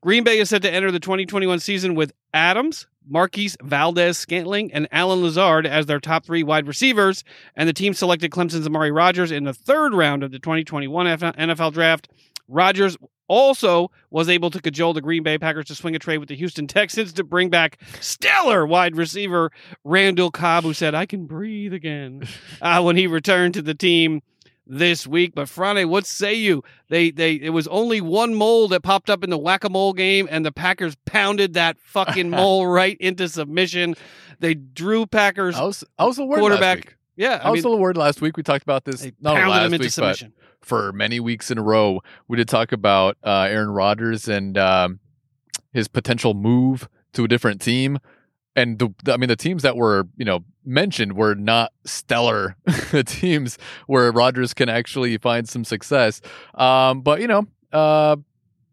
Green 0.00 0.24
Bay 0.24 0.40
is 0.40 0.50
set 0.50 0.62
to 0.62 0.70
enter 0.70 0.90
the 0.90 0.98
2021 0.98 1.60
season 1.60 1.94
with 1.94 2.12
Adams, 2.34 2.88
Marquez 3.06 3.56
Valdes-Scantling, 3.62 4.72
and 4.72 4.88
Allen 4.90 5.22
Lazard 5.22 5.64
as 5.64 5.86
their 5.86 6.00
top 6.00 6.26
three 6.26 6.42
wide 6.42 6.66
receivers. 6.66 7.22
And 7.54 7.68
the 7.68 7.72
team 7.72 7.94
selected 7.94 8.32
Clemson's 8.32 8.66
Amari 8.66 8.90
Rodgers 8.90 9.30
in 9.30 9.44
the 9.44 9.54
third 9.54 9.94
round 9.94 10.24
of 10.24 10.32
the 10.32 10.40
2021 10.40 11.06
NFL 11.06 11.72
draft. 11.72 12.08
Rodgers 12.48 12.96
also 13.32 13.90
was 14.10 14.28
able 14.28 14.50
to 14.50 14.60
cajole 14.60 14.92
the 14.92 15.00
Green 15.00 15.22
Bay 15.22 15.38
Packers 15.38 15.64
to 15.66 15.74
swing 15.74 15.96
a 15.96 15.98
trade 15.98 16.18
with 16.18 16.28
the 16.28 16.36
Houston 16.36 16.66
Texans 16.66 17.14
to 17.14 17.24
bring 17.24 17.48
back 17.48 17.78
stellar 17.98 18.66
wide 18.66 18.94
receiver 18.94 19.50
Randall 19.84 20.30
Cobb, 20.30 20.64
who 20.64 20.74
said, 20.74 20.94
I 20.94 21.06
can 21.06 21.24
breathe 21.24 21.72
again 21.72 22.28
uh, 22.62 22.82
when 22.82 22.96
he 22.96 23.06
returned 23.06 23.54
to 23.54 23.62
the 23.62 23.74
team 23.74 24.20
this 24.66 25.06
week. 25.06 25.34
But 25.34 25.48
Friday, 25.48 25.86
what 25.86 26.04
say 26.06 26.34
you? 26.34 26.62
They 26.90 27.10
they 27.10 27.34
it 27.34 27.50
was 27.50 27.66
only 27.68 28.02
one 28.02 28.34
mole 28.34 28.68
that 28.68 28.82
popped 28.82 29.08
up 29.08 29.24
in 29.24 29.30
the 29.30 29.38
whack 29.38 29.64
a 29.64 29.70
mole 29.70 29.94
game, 29.94 30.28
and 30.30 30.44
the 30.44 30.52
Packers 30.52 30.94
pounded 31.06 31.54
that 31.54 31.78
fucking 31.80 32.28
mole 32.30 32.66
right 32.66 32.98
into 33.00 33.28
submission. 33.28 33.94
They 34.40 34.54
drew 34.54 35.06
Packers 35.06 35.56
I 35.56 35.64
was 35.64 35.84
I 35.98 36.04
was 36.04 36.18
quarterback. 36.18 36.96
Last 37.16 37.24
week. 37.24 37.24
Yeah, 37.24 37.40
I, 37.42 37.48
I 37.48 37.50
was 37.50 37.58
mean, 37.58 37.64
a 37.64 37.68
little 37.68 37.82
worried 37.82 37.96
last 37.96 38.20
week. 38.20 38.36
We 38.36 38.42
talked 38.42 38.62
about 38.62 38.84
this 38.84 39.04
not 39.20 39.36
only 39.44 39.50
last 39.50 39.66
him 39.66 39.72
into 39.74 39.84
week, 39.84 39.92
but 39.96 40.16
for 40.60 40.92
many 40.92 41.20
weeks 41.20 41.50
in 41.50 41.58
a 41.58 41.62
row. 41.62 42.00
We 42.28 42.36
did 42.36 42.48
talk 42.48 42.72
about 42.72 43.16
uh, 43.24 43.48
Aaron 43.50 43.70
Rodgers 43.70 44.28
and 44.28 44.56
um, 44.56 45.00
his 45.72 45.88
potential 45.88 46.34
move 46.34 46.88
to 47.14 47.24
a 47.24 47.28
different 47.28 47.60
team. 47.60 47.98
And 48.54 48.78
the, 48.78 48.94
the- 49.04 49.14
I 49.14 49.16
mean, 49.16 49.28
the 49.28 49.36
teams 49.36 49.62
that 49.62 49.76
were 49.76 50.06
you 50.16 50.24
know 50.24 50.44
mentioned 50.64 51.14
were 51.14 51.34
not 51.34 51.72
stellar 51.84 52.56
teams 53.06 53.58
where 53.86 54.12
Rodgers 54.12 54.54
can 54.54 54.68
actually 54.68 55.16
find 55.18 55.48
some 55.48 55.64
success. 55.64 56.20
Um, 56.54 57.00
but 57.00 57.20
you 57.20 57.26
know, 57.26 57.46
uh, 57.72 58.16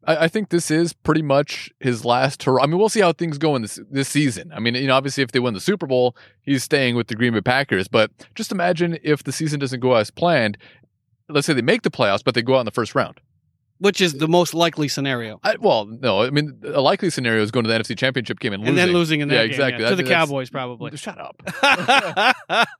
I, 0.06 0.26
I 0.26 0.28
think 0.28 0.50
this 0.50 0.72
is 0.72 0.94
pretty 0.94 1.22
much 1.22 1.72
his 1.80 2.06
last 2.06 2.44
hurrah. 2.44 2.64
I 2.64 2.68
mean, 2.68 2.78
we'll 2.78 2.90
see 2.90 3.02
how 3.02 3.14
things 3.14 3.38
go 3.38 3.56
in 3.56 3.62
this 3.62 3.80
this 3.90 4.10
season. 4.10 4.52
I 4.54 4.60
mean, 4.60 4.76
you 4.76 4.88
know, 4.88 4.96
obviously, 4.96 5.24
if 5.24 5.32
they 5.32 5.40
win 5.40 5.54
the 5.54 5.60
Super 5.60 5.88
Bowl, 5.88 6.16
he's 6.42 6.64
staying 6.64 6.96
with 6.96 7.08
the 7.08 7.16
Green 7.16 7.34
Bay 7.34 7.42
Packers. 7.42 7.88
But 7.88 8.12
just 8.36 8.52
imagine 8.52 8.98
if 9.04 9.24
the 9.24 9.32
season 9.32 9.60
doesn't 9.60 9.80
go 9.80 9.96
as 9.96 10.12
planned. 10.12 10.58
Let's 11.28 11.46
say 11.46 11.54
they 11.54 11.62
make 11.62 11.84
the 11.84 11.92
playoffs, 11.92 12.24
but 12.24 12.34
they 12.34 12.42
go 12.42 12.56
out 12.56 12.62
in 12.62 12.66
the 12.66 12.72
first 12.72 12.96
round. 12.96 13.20
Which 13.80 14.02
is 14.02 14.14
the 14.14 14.28
most 14.28 14.54
likely 14.54 14.88
scenario. 14.88 15.40
I, 15.44 15.56
well, 15.60 15.86
no, 15.86 16.22
I 16.22 16.30
mean, 16.30 16.62
a 16.66 16.82
likely 16.82 17.10
scenario 17.10 17.42
is 17.42 17.50
going 17.52 17.64
to 17.66 17.70
the 17.72 17.78
NFC 17.80 17.98
Championship 17.98 18.40
game 18.40 18.54
and 18.54 18.62
losing. 18.62 18.70
And 18.70 18.78
then 18.78 18.94
losing 18.94 19.20
in 19.22 19.30
that 19.30 19.36
Yeah, 19.36 19.42
game, 19.44 19.50
exactly. 19.52 19.84
to 19.86 19.96
That- 19.96 20.04
the 20.04 20.10
Cowboys, 20.10 20.50
probably. 20.50 20.96
Shut 20.98 21.18
up. 21.20 21.42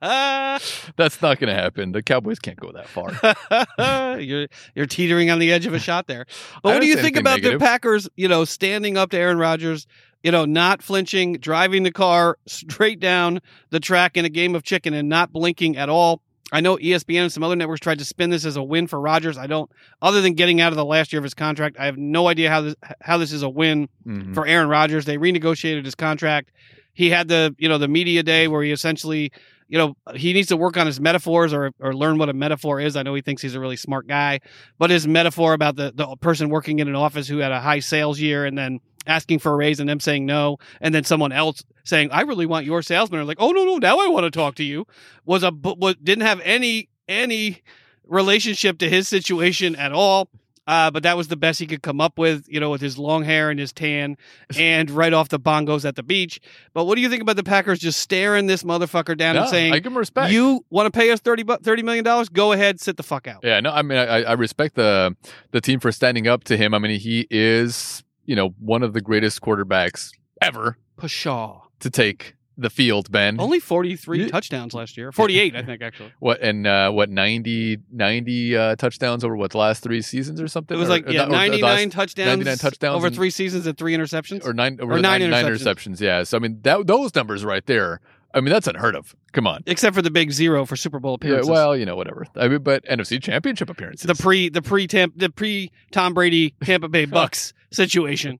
That's 0.96 1.22
not 1.22 1.38
going 1.38 1.48
to 1.48 1.54
happen. 1.54 1.92
The 1.92 2.02
Cowboys 2.02 2.38
can't 2.38 2.58
go 2.58 2.72
that 2.72 2.88
far. 2.88 4.18
you're 4.20 4.46
you're 4.74 4.86
teetering 4.86 5.30
on 5.30 5.38
the 5.38 5.52
edge 5.52 5.66
of 5.66 5.74
a 5.74 5.78
shot 5.78 6.06
there. 6.06 6.26
But 6.62 6.74
what 6.74 6.80
do 6.80 6.86
you 6.86 6.96
think 6.96 7.16
about 7.16 7.36
negative. 7.36 7.60
the 7.60 7.64
Packers? 7.64 8.08
You 8.16 8.28
know, 8.28 8.44
standing 8.44 8.96
up 8.96 9.10
to 9.10 9.18
Aaron 9.18 9.38
Rodgers. 9.38 9.86
You 10.22 10.30
know, 10.30 10.44
not 10.44 10.82
flinching, 10.82 11.38
driving 11.38 11.82
the 11.82 11.90
car 11.90 12.36
straight 12.46 13.00
down 13.00 13.40
the 13.70 13.80
track 13.80 14.18
in 14.18 14.26
a 14.26 14.28
game 14.28 14.54
of 14.54 14.62
chicken 14.62 14.92
and 14.92 15.08
not 15.08 15.32
blinking 15.32 15.78
at 15.78 15.88
all. 15.88 16.20
I 16.52 16.60
know 16.60 16.76
ESPN 16.76 17.22
and 17.22 17.32
some 17.32 17.42
other 17.42 17.56
networks 17.56 17.80
tried 17.80 17.98
to 18.00 18.04
spin 18.04 18.30
this 18.30 18.44
as 18.44 18.56
a 18.56 18.62
win 18.62 18.86
for 18.86 19.00
Rodgers. 19.00 19.38
I 19.38 19.46
don't, 19.46 19.70
other 20.02 20.20
than 20.20 20.34
getting 20.34 20.60
out 20.60 20.72
of 20.72 20.76
the 20.76 20.84
last 20.84 21.12
year 21.12 21.18
of 21.20 21.24
his 21.24 21.34
contract, 21.34 21.76
I 21.78 21.86
have 21.86 21.96
no 21.96 22.28
idea 22.28 22.50
how 22.50 22.60
this 22.62 22.74
how 23.00 23.18
this 23.18 23.32
is 23.32 23.42
a 23.42 23.48
win 23.48 23.88
Mhm. 24.06 24.34
for 24.34 24.46
Aaron 24.46 24.68
Rodgers. 24.68 25.04
They 25.04 25.16
renegotiated 25.18 25.84
his 25.84 25.94
contract. 25.94 26.50
He 26.92 27.10
had 27.10 27.28
the 27.28 27.54
you 27.58 27.68
know 27.68 27.78
the 27.78 27.88
media 27.88 28.22
day 28.22 28.48
where 28.48 28.62
he 28.62 28.72
essentially 28.72 29.30
you 29.68 29.78
know 29.78 29.94
he 30.16 30.32
needs 30.32 30.48
to 30.48 30.56
work 30.56 30.76
on 30.76 30.86
his 30.86 31.00
metaphors 31.00 31.52
or 31.52 31.70
or 31.78 31.94
learn 31.94 32.18
what 32.18 32.28
a 32.28 32.32
metaphor 32.32 32.80
is. 32.80 32.96
I 32.96 33.02
know 33.04 33.14
he 33.14 33.22
thinks 33.22 33.40
he's 33.42 33.54
a 33.54 33.60
really 33.60 33.76
smart 33.76 34.08
guy, 34.08 34.40
but 34.78 34.90
his 34.90 35.06
metaphor 35.06 35.52
about 35.52 35.76
the 35.76 35.92
the 35.94 36.16
person 36.16 36.48
working 36.48 36.80
in 36.80 36.88
an 36.88 36.96
office 36.96 37.28
who 37.28 37.38
had 37.38 37.52
a 37.52 37.60
high 37.60 37.78
sales 37.80 38.18
year 38.20 38.44
and 38.44 38.58
then 38.58 38.80
asking 39.06 39.38
for 39.38 39.52
a 39.52 39.56
raise 39.56 39.80
and 39.80 39.88
them 39.88 40.00
saying 40.00 40.26
no, 40.26 40.58
and 40.80 40.94
then 40.94 41.04
someone 41.04 41.32
else 41.32 41.64
saying 41.84 42.10
I 42.12 42.22
really 42.22 42.46
want 42.46 42.66
your 42.66 42.82
salesman. 42.82 43.20
Or 43.20 43.24
like 43.24 43.38
oh 43.40 43.50
no 43.52 43.64
no 43.64 43.78
now 43.78 43.98
I 43.98 44.08
want 44.08 44.24
to 44.24 44.30
talk 44.30 44.54
to 44.56 44.64
you 44.64 44.86
was 45.24 45.42
a 45.42 45.50
was, 45.50 45.96
didn't 46.02 46.26
have 46.26 46.40
any 46.42 46.88
any 47.08 47.62
relationship 48.06 48.78
to 48.78 48.88
his 48.88 49.08
situation 49.08 49.76
at 49.76 49.92
all. 49.92 50.28
Uh, 50.66 50.88
but 50.88 51.02
that 51.02 51.16
was 51.16 51.26
the 51.26 51.36
best 51.36 51.58
he 51.58 51.66
could 51.66 51.82
come 51.82 52.00
up 52.00 52.16
with, 52.16 52.44
you 52.46 52.60
know, 52.60 52.70
with 52.70 52.80
his 52.80 52.96
long 52.96 53.24
hair 53.24 53.50
and 53.50 53.58
his 53.58 53.72
tan, 53.72 54.16
and 54.56 54.88
right 54.88 55.12
off 55.12 55.28
the 55.28 55.40
bongos 55.40 55.84
at 55.84 55.96
the 55.96 56.02
beach. 56.02 56.38
But 56.74 56.84
what 56.84 56.94
do 56.94 57.00
you 57.00 57.08
think 57.08 57.22
about 57.22 57.34
the 57.34 57.42
Packers 57.42 57.80
just 57.80 57.98
staring 57.98 58.46
this 58.46 58.62
motherfucker 58.62 59.16
down 59.16 59.34
Yeah, 59.34 59.40
and 59.40 59.50
saying, 59.50 59.72
I 59.72 59.80
give 59.80 59.90
him 59.90 59.98
respect. 59.98 60.30
"You 60.30 60.64
want 60.70 60.86
to 60.86 60.96
pay 60.96 61.10
us 61.10 61.18
thirty 61.18 61.42
bu- 61.42 61.56
thirty 61.56 61.82
million 61.82 62.04
dollars? 62.04 62.28
Go 62.28 62.52
ahead, 62.52 62.78
sit 62.78 62.96
the 62.96 63.02
fuck 63.02 63.26
out." 63.26 63.40
Yeah, 63.42 63.58
no, 63.58 63.72
I 63.72 63.82
mean, 63.82 63.98
I, 63.98 64.22
I 64.22 64.32
respect 64.34 64.76
the 64.76 65.16
the 65.50 65.60
team 65.60 65.80
for 65.80 65.90
standing 65.90 66.28
up 66.28 66.44
to 66.44 66.56
him. 66.56 66.72
I 66.72 66.78
mean, 66.78 67.00
he 67.00 67.26
is, 67.30 68.04
you 68.26 68.36
know, 68.36 68.54
one 68.58 68.82
of 68.82 68.92
the 68.92 69.00
greatest 69.00 69.40
quarterbacks 69.40 70.10
ever 70.42 70.76
Pshaw. 70.98 71.62
to 71.80 71.90
take 71.90 72.34
the 72.58 72.68
field, 72.70 73.10
Ben. 73.10 73.40
Only 73.40 73.58
forty 73.58 73.96
three 73.96 74.20
Yeah. 74.22 74.28
touchdowns 74.28 74.74
last 74.74 74.96
year, 74.98 75.12
forty 75.20 75.38
eight, 75.40 75.56
I 75.56 75.62
think 75.62 75.80
actually. 75.82 76.12
what 76.18 76.40
and 76.42 76.66
uh, 76.66 76.90
what 76.90 77.08
90, 77.08 77.78
90 77.90 78.56
uh, 78.56 78.76
touchdowns 78.76 79.24
over 79.24 79.34
what 79.34 79.52
the 79.52 79.58
last 79.58 79.82
three 79.82 80.02
seasons 80.02 80.40
or 80.42 80.48
something? 80.48 80.76
It 80.76 80.80
was 80.80 80.88
Or- 80.88 80.92
like 80.92 81.08
yeah, 81.08 81.22
or 81.22 81.26
the 81.26 81.32
ninety 81.32 81.62
last- 81.62 81.92
touchdowns, 81.92 82.26
99 82.28 82.56
touchdowns 82.58 82.96
over 82.96 83.06
and- 83.06 83.16
three 83.16 83.30
seasons 83.30 83.66
and 83.66 83.78
three 83.78 83.94
interceptions. 83.94 84.44
or 84.44 84.52
nine 84.52 84.78
Or 84.82 84.98
nine 85.00 85.20
nine, 85.20 85.30
nine 85.30 85.44
interceptions. 85.46 85.96
interceptions. 85.96 86.00
Yeah, 86.00 86.22
so 86.24 86.36
I 86.36 86.40
mean 86.40 86.58
that 86.62 86.86
those 86.86 87.14
numbers 87.14 87.44
right 87.44 87.64
there. 87.64 88.00
I 88.34 88.40
mean 88.40 88.50
that's 88.52 88.66
unheard 88.68 88.94
of. 88.94 89.16
Come 89.32 89.46
on. 89.46 89.62
Except 89.66 89.96
for 89.96 90.02
the 90.02 90.10
big 90.10 90.30
zero 90.30 90.64
for 90.66 90.76
Super 90.76 91.00
Bowl 91.00 91.12
Yeah, 91.12 91.28
appearances. 91.28 91.50
well, 91.50 91.76
you 91.76 91.84
know, 91.86 91.96
whatever. 91.96 92.26
I 92.36 92.46
mean, 92.48 92.62
but 92.62 92.84
NFC 92.84 93.20
Championship 93.22 93.70
appearances. 93.70 94.06
the 94.06 94.14
pre 94.14 94.50
the 94.50 94.60
pre 94.62 94.86
the 94.86 95.32
pre 95.34 95.72
Tom 95.92 96.12
Brady 96.14 96.54
Tampa 96.62 96.88
Bay 96.88 97.04
Bucks 97.06 97.52
situation. 97.72 98.38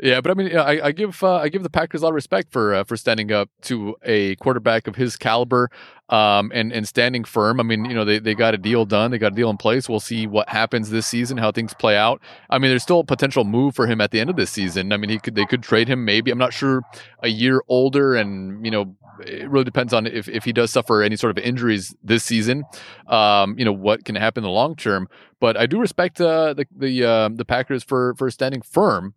Yeah, 0.00 0.20
but 0.20 0.30
I 0.32 0.34
mean, 0.34 0.56
I, 0.56 0.86
I 0.86 0.92
give 0.92 1.22
uh, 1.22 1.36
I 1.36 1.48
give 1.48 1.62
the 1.62 1.70
Packers 1.70 2.02
a 2.02 2.04
lot 2.04 2.08
of 2.10 2.16
respect 2.16 2.50
for 2.50 2.74
uh, 2.74 2.84
for 2.84 2.96
standing 2.96 3.30
up 3.30 3.48
to 3.62 3.96
a 4.02 4.34
quarterback 4.36 4.88
of 4.88 4.96
his 4.96 5.16
caliber, 5.16 5.70
um, 6.08 6.50
and 6.52 6.72
and 6.72 6.86
standing 6.86 7.22
firm. 7.22 7.60
I 7.60 7.62
mean, 7.62 7.84
you 7.84 7.94
know, 7.94 8.04
they, 8.04 8.18
they 8.18 8.34
got 8.34 8.54
a 8.54 8.58
deal 8.58 8.84
done, 8.84 9.12
they 9.12 9.18
got 9.18 9.32
a 9.32 9.36
deal 9.36 9.48
in 9.48 9.56
place. 9.56 9.88
We'll 9.88 10.00
see 10.00 10.26
what 10.26 10.48
happens 10.48 10.90
this 10.90 11.06
season, 11.06 11.38
how 11.38 11.52
things 11.52 11.74
play 11.74 11.96
out. 11.96 12.20
I 12.50 12.58
mean, 12.58 12.70
there's 12.70 12.82
still 12.82 13.00
a 13.00 13.04
potential 13.04 13.44
move 13.44 13.76
for 13.76 13.86
him 13.86 14.00
at 14.00 14.10
the 14.10 14.18
end 14.18 14.30
of 14.30 14.36
this 14.36 14.50
season. 14.50 14.92
I 14.92 14.96
mean, 14.96 15.10
he 15.10 15.18
could 15.18 15.36
they 15.36 15.46
could 15.46 15.62
trade 15.62 15.86
him 15.86 16.04
maybe. 16.04 16.32
I'm 16.32 16.38
not 16.38 16.52
sure 16.52 16.82
a 17.22 17.28
year 17.28 17.62
older, 17.68 18.16
and 18.16 18.64
you 18.64 18.72
know, 18.72 18.96
it 19.20 19.48
really 19.50 19.64
depends 19.64 19.92
on 19.92 20.06
if 20.06 20.28
if 20.28 20.44
he 20.44 20.52
does 20.52 20.70
suffer 20.70 21.02
any 21.02 21.16
sort 21.16 21.36
of 21.36 21.44
injuries 21.44 21.94
this 22.02 22.24
season. 22.24 22.64
Um, 23.06 23.58
you 23.58 23.64
know, 23.64 23.72
what 23.72 24.04
can 24.04 24.14
happen 24.16 24.42
in 24.44 24.48
the 24.48 24.52
long 24.52 24.74
term. 24.76 25.08
But 25.40 25.56
I 25.56 25.66
do 25.66 25.78
respect 25.80 26.20
uh, 26.20 26.54
the 26.54 26.66
the 26.76 27.04
uh, 27.04 27.28
the 27.32 27.44
Packers 27.44 27.82
for 27.84 28.14
for 28.16 28.30
standing 28.30 28.62
firm 28.62 29.14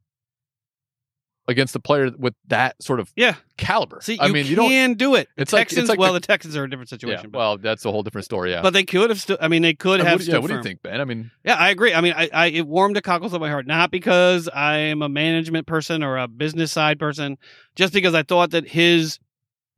against 1.48 1.75
a 1.75 1.79
player 1.79 2.12
with 2.15 2.36
that 2.48 2.75
sort 2.82 3.00
of 3.00 3.12
Yeah. 3.15 3.34
caliber. 3.58 4.01
See, 4.01 4.13
you 4.13 4.20
I 4.22 4.27
mean, 4.27 4.46
you 4.46 4.56
don't. 4.56 4.70
can 4.70 4.94
do 4.94 5.15
it. 5.15 5.29
The 5.36 5.41
It's 5.41 5.51
like- 5.51 5.74
it's 5.74 5.89
like 5.89 5.98
well, 5.98 6.13
the- 6.13 6.20
the, 6.20 6.27
Texans 6.27 6.56
are 6.56 6.63
a 6.63 6.70
different 6.70 6.91
Yeah, 6.91 6.96
situation. 6.98 7.29
but, 7.32 7.39
well, 7.39 7.58
that's 7.58 7.84
a 7.86 7.91
whole 7.91 8.03
different 8.03 8.25
story. 8.25 8.51
Yeah. 8.51 8.62
but 8.62 8.72
they 8.74 8.84
could 8.84 9.10
have. 9.10 9.20
Stu- 9.20 9.38
I 9.41 9.48
mean, 9.48 9.63
they 9.63 9.74
could 9.74 10.00
have. 10.00 10.20
what, 10.20 10.27
yeah, 10.27 10.38
what 10.38 10.50
do 10.50 10.53
you 10.58 10.62
think, 10.62 10.84
Ben? 10.84 11.01
I 11.01 11.06
mean, 11.06 11.32
Yeah, 11.44 11.56
I 11.56 11.70
agree. 11.70 11.91
I 11.91 12.01
mean, 12.01 12.13
I, 12.15 12.29
I 12.32 12.46
it 12.48 12.68
warmed 12.68 12.96
the 12.96 13.01
cockles 13.01 13.34
of 13.34 13.41
my 13.41 13.50
heart, 13.50 13.65
not 13.65 13.89
because 13.89 14.48
I 14.48 14.77
am 14.77 15.01
a 15.01 15.10
management 15.10 15.65
person 15.65 16.03
or 16.03 16.20
a 16.20 16.27
business 16.27 16.72
side 16.72 17.00
person, 17.00 17.39
just 17.75 17.94
because 17.94 18.13
I 18.13 18.22
thought 18.22 18.51
that 18.51 18.68
his 18.68 19.18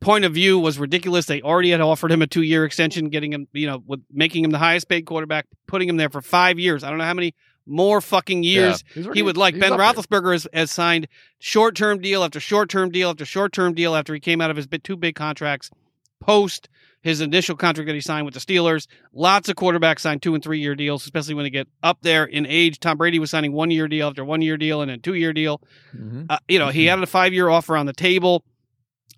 point 0.01 0.25
of 0.25 0.34
view 0.34 0.60
was 0.60 0.77
ridiculous. 0.77 1.25
They 1.27 1.41
already 1.41 1.70
had 1.72 1.79
offered 1.79 2.12
him 2.12 2.22
a 2.22 2.27
two 2.27 2.41
year 2.41 2.65
extension, 2.65 3.10
getting 3.10 3.31
him, 3.31 3.48
you 3.53 3.67
know, 3.67 3.81
with 3.86 4.01
making 4.12 4.43
him 4.43 4.51
the 4.51 4.58
highest 4.58 4.89
paid 4.89 5.03
quarterback, 5.05 5.46
putting 5.67 5.88
him 5.88 5.96
there 5.98 6.10
for 6.10 6.22
five 6.22 6.60
years. 6.60 6.84
I 6.84 6.89
don't 6.89 6.98
know 6.98 7.05
how 7.05 7.13
many 7.13 7.34
more 7.67 8.01
fucking 8.01 8.43
years 8.43 8.84
yeah, 8.96 9.03
he's 9.03 9.13
he 9.13 9.22
would 9.22 9.38
like. 9.38 9.58
Ben. 9.58 9.72
Roethlisberger 9.74 10.34
has, 10.34 10.48
has 10.51 10.72
signed 10.72 11.08
short 11.39 11.75
term 11.75 12.00
deal 12.01 12.24
after 12.24 12.39
short 12.39 12.70
term 12.70 12.89
deal 12.89 13.10
after 13.12 13.24
short 13.25 13.53
term 13.53 13.74
deal 13.74 13.96
after 13.96 14.13
he 14.13 14.20
came 14.20 14.41
out 14.41 14.50
of 14.50 14.58
his 14.58 14.67
bit 14.67 14.84
two 14.84 14.98
big 14.98 15.15
contracts 15.15 15.70
post 16.20 16.67
his 17.03 17.20
initial 17.20 17.55
contract 17.55 17.88
that 17.88 17.96
he 17.96 18.01
signed 18.01 18.25
with 18.25 18.34
the 18.36 18.39
Steelers. 18.39 18.86
Lots 19.12 19.50
of 19.50 19.55
quarterbacks 19.55 20.01
sign 20.01 20.20
two 20.20 20.36
and 20.36 20.43
three 20.43 20.60
year 20.60 20.75
deals, 20.75 21.03
especially 21.03 21.34
when 21.34 21.43
they 21.43 21.50
get 21.50 21.67
up 21.81 21.98
there 22.01 22.25
in 22.25 22.46
age. 22.46 22.79
Tom 22.79 22.98
Brady 22.98 23.17
was 23.17 23.31
signing 23.31 23.53
one 23.53 23.72
year 23.72 23.88
deal 23.88 24.08
after 24.08 24.24
one 24.24 24.41
year 24.43 24.55
deal 24.55 24.81
and 24.84 24.91
a 24.91 24.98
two 25.00 25.15
year 25.15 25.34
deal. 25.34 25.62
Mhm. 25.98 26.27
Uh, 26.29 26.38
you 26.48 26.60
know, 26.60 26.70
he 26.70 26.86
Mhm. 26.86 26.89
had 26.89 27.00
a 27.00 27.08
five 27.08 27.34
year 27.34 27.50
offer 27.50 27.75
on 27.75 27.88
the 27.88 27.93
table. 27.93 28.43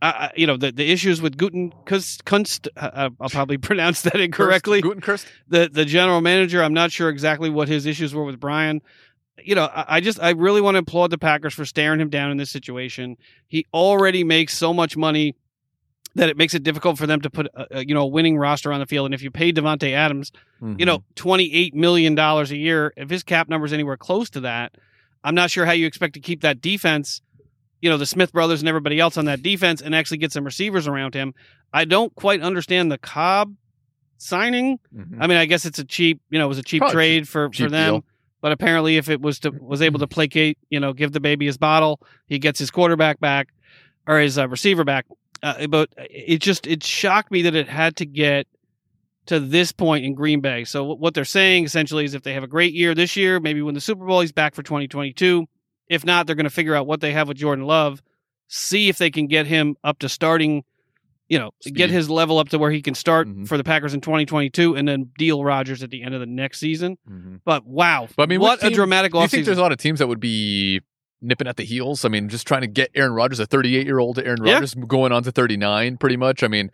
Uh, 0.04 0.12
uh, 0.20 0.30
you 0.36 0.46
know 0.46 0.58
the, 0.58 0.70
the 0.70 0.92
issues 0.92 1.22
with 1.22 1.38
Guten 1.38 1.72
Kunst, 1.86 2.26
Kunst 2.26 2.68
uh, 2.76 3.10
I'll 3.22 3.30
probably 3.30 3.58
pronounce 3.70 4.02
that 4.02 4.20
incorrectly 4.20 4.82
Gutenkirst? 4.82 5.26
the 5.48 5.70
the 5.72 5.86
general 5.86 6.20
manager. 6.20 6.62
I'm 6.62 6.74
not 6.74 6.92
sure 6.92 7.08
exactly 7.08 7.50
what 7.50 7.70
his 7.70 7.86
issues 7.86 8.14
were 8.14 8.26
with 8.26 8.38
Brian. 8.38 8.82
You 9.42 9.56
know, 9.56 9.64
I, 9.64 9.86
I 9.88 10.02
just 10.02 10.22
I 10.22 10.32
really 10.32 10.60
want 10.60 10.76
to 10.76 10.80
applaud 10.80 11.10
the 11.10 11.18
Packers 11.18 11.54
for 11.54 11.64
staring 11.64 12.02
him 12.02 12.10
down 12.10 12.32
in 12.32 12.38
this 12.38 12.52
situation. 12.52 13.16
He 13.48 13.66
already 13.74 14.26
makes 14.26 14.58
so 14.58 14.74
much 14.74 14.98
money 14.98 15.38
that 16.16 16.28
it 16.28 16.36
makes 16.36 16.54
it 16.54 16.64
difficult 16.64 16.98
for 16.98 17.08
them 17.08 17.22
to 17.22 17.30
put 17.30 17.48
a, 17.56 17.78
a, 17.78 17.86
you 17.86 17.94
know 17.96 18.02
a 18.02 18.08
winning 18.08 18.38
roster 18.38 18.74
on 18.74 18.82
the 18.82 18.86
field. 18.86 19.06
And 19.06 19.14
if 19.14 19.22
you 19.24 19.32
pay 19.32 19.54
Davante 19.54 19.94
Adams, 19.94 20.34
you 20.78 20.86
know, 20.86 21.06
twenty 21.16 21.54
eight 21.54 21.74
million 21.74 22.14
dollars 22.14 22.52
a 22.52 22.58
year, 22.58 22.92
if 22.98 23.10
his 23.10 23.24
cap 23.24 23.48
number 23.48 23.66
is 23.66 23.72
anywhere 23.72 23.96
close 23.96 24.30
to 24.32 24.42
that, 24.42 24.76
I'm 25.24 25.34
not 25.34 25.50
sure 25.50 25.66
how 25.66 25.72
you 25.72 25.88
expect 25.88 26.16
to 26.16 26.20
keep 26.20 26.42
that 26.42 26.60
defense. 26.60 27.22
You 27.84 27.90
know, 27.90 27.98
the 27.98 28.06
Smith 28.06 28.32
brothers 28.32 28.62
and 28.62 28.70
everybody 28.70 28.98
else 28.98 29.18
on 29.18 29.26
that 29.26 29.44
defense, 29.44 29.82
and 29.82 29.94
actually 29.94 30.18
get 30.20 30.32
some 30.32 30.46
receivers 30.46 30.88
around 30.88 31.14
him. 31.14 31.34
I 31.74 31.84
don't 31.84 32.16
quite 32.16 32.40
understand 32.42 32.90
the 32.90 32.98
Cobb 32.98 33.54
signing. 34.18 34.80
Mhm. 34.96 35.18
I 35.20 35.28
mean, 35.28 35.38
I 35.38 35.46
guess 35.46 35.66
it's 35.66 35.80
a 35.80 35.84
cheap, 35.84 36.22
you 36.30 36.40
know, 36.40 36.46
it 36.46 36.48
was 36.48 36.58
a 36.60 36.64
cheap 36.64 36.80
Probably 36.80 36.94
trade 36.94 37.28
for, 37.28 37.50
cheap 37.50 37.66
for 37.66 37.72
them. 37.72 37.94
deal. 37.96 38.06
But 38.42 38.54
apparently, 38.54 38.96
if 38.96 39.10
it 39.10 39.22
was 39.22 39.40
to 39.40 39.52
was 39.52 39.82
able 39.82 40.00
to 40.00 40.08
placate, 40.08 40.58
you 40.70 40.80
know, 40.80 40.94
give 40.94 41.12
the 41.12 41.20
baby 41.20 41.46
his 41.46 41.58
bottle, 41.58 42.00
he 42.28 42.40
gets 42.40 42.58
his 42.58 42.72
quarterback 42.72 43.20
back 43.20 43.50
or 44.08 44.20
his 44.20 44.38
uh, 44.38 44.48
receiver 44.48 44.86
back. 44.86 45.06
Uh, 45.42 45.68
but 45.68 45.90
it 45.98 46.38
just 46.38 46.66
it 46.68 46.84
shocked 46.84 47.32
me 47.32 47.42
that 47.42 47.54
it 47.56 47.68
had 47.68 47.98
to 47.98 48.06
get 48.06 48.48
to 49.26 49.42
this 49.42 49.74
point 49.74 50.06
in 50.06 50.14
Green 50.14 50.40
Bay. 50.40 50.64
So 50.64 50.84
what 50.86 51.14
they're 51.14 51.26
saying 51.26 51.66
essentially 51.66 52.06
is 52.06 52.14
if 52.14 52.24
they 52.24 52.34
have 52.34 52.44
a 52.44 52.48
great 52.48 52.74
year 52.74 52.96
this 52.96 53.18
year, 53.18 53.42
maybe 53.42 53.62
win 53.62 53.76
the 53.76 53.82
Super 53.82 54.06
Bowl, 54.06 54.22
he's 54.22 54.32
back 54.32 54.56
for 54.56 54.64
2022. 54.64 55.46
If 55.90 56.06
not, 56.06 56.26
they're 56.28 56.36
going 56.36 56.46
to 56.46 56.50
figure 56.50 56.76
out 56.76 56.88
what 56.88 57.02
they 57.02 57.12
have 57.14 57.28
with 57.28 57.38
Jordan 57.38 57.66
Love, 57.66 58.02
see 58.48 58.90
if 58.90 58.98
they 58.98 59.10
can 59.12 59.28
get 59.28 59.46
him 59.48 59.76
up 59.84 60.00
to 60.00 60.10
starting, 60.10 60.64
you 61.30 61.38
know, 61.40 61.52
Speed. 61.62 61.76
get 61.76 61.90
his 61.90 62.10
level 62.10 62.38
up 62.40 62.50
to 62.50 62.58
where 62.60 62.72
he 62.72 62.82
can 62.82 62.96
start 62.96 63.28
Mhm. 63.28 63.48
for 63.48 63.58
the 63.58 63.64
Packers 63.64 63.94
in 63.94 64.02
2022 64.02 64.76
and 64.76 64.88
then 64.88 65.10
deal 65.18 65.44
Rodgers 65.44 65.84
at 65.84 65.90
the 65.90 66.04
end 66.04 66.14
of 66.14 66.20
the 66.20 66.26
next 66.26 66.60
season. 66.60 66.98
Mhm. 67.10 67.42
But 67.46 67.66
wow, 67.66 68.08
But 68.16 68.24
I 68.24 68.26
mean, 68.28 68.40
what 68.40 68.60
which 68.60 68.64
a 68.66 68.70
team- 68.70 68.76
dramatic 68.76 69.12
Do 69.12 69.20
you 69.20 69.28
think 69.28 69.46
there's 69.46 69.58
a 69.58 69.62
lot 69.62 69.72
of 69.72 69.78
teams 69.78 70.00
that 70.00 70.08
would 70.08 70.20
be 70.20 70.82
nipping 71.22 71.48
at 71.48 71.58
the 71.58 71.64
heels? 71.64 72.06
I 72.06 72.10
mean, 72.10 72.30
just 72.30 72.46
trying 72.48 72.62
to 72.62 72.68
get 72.68 72.90
Aaron 72.96 73.14
Rodgers, 73.14 73.40
a 73.40 73.46
38 73.46 73.86
year 73.86 74.00
old 74.00 74.20
Aaron 74.20 74.44
Yeah. 74.46 74.54
Rodgers, 74.56 74.74
going 74.76 75.12
on 75.12 75.24
to 75.24 75.32
39, 75.32 75.98
pretty 75.98 76.18
much. 76.18 76.44
I 76.44 76.48
mean, 76.48 76.70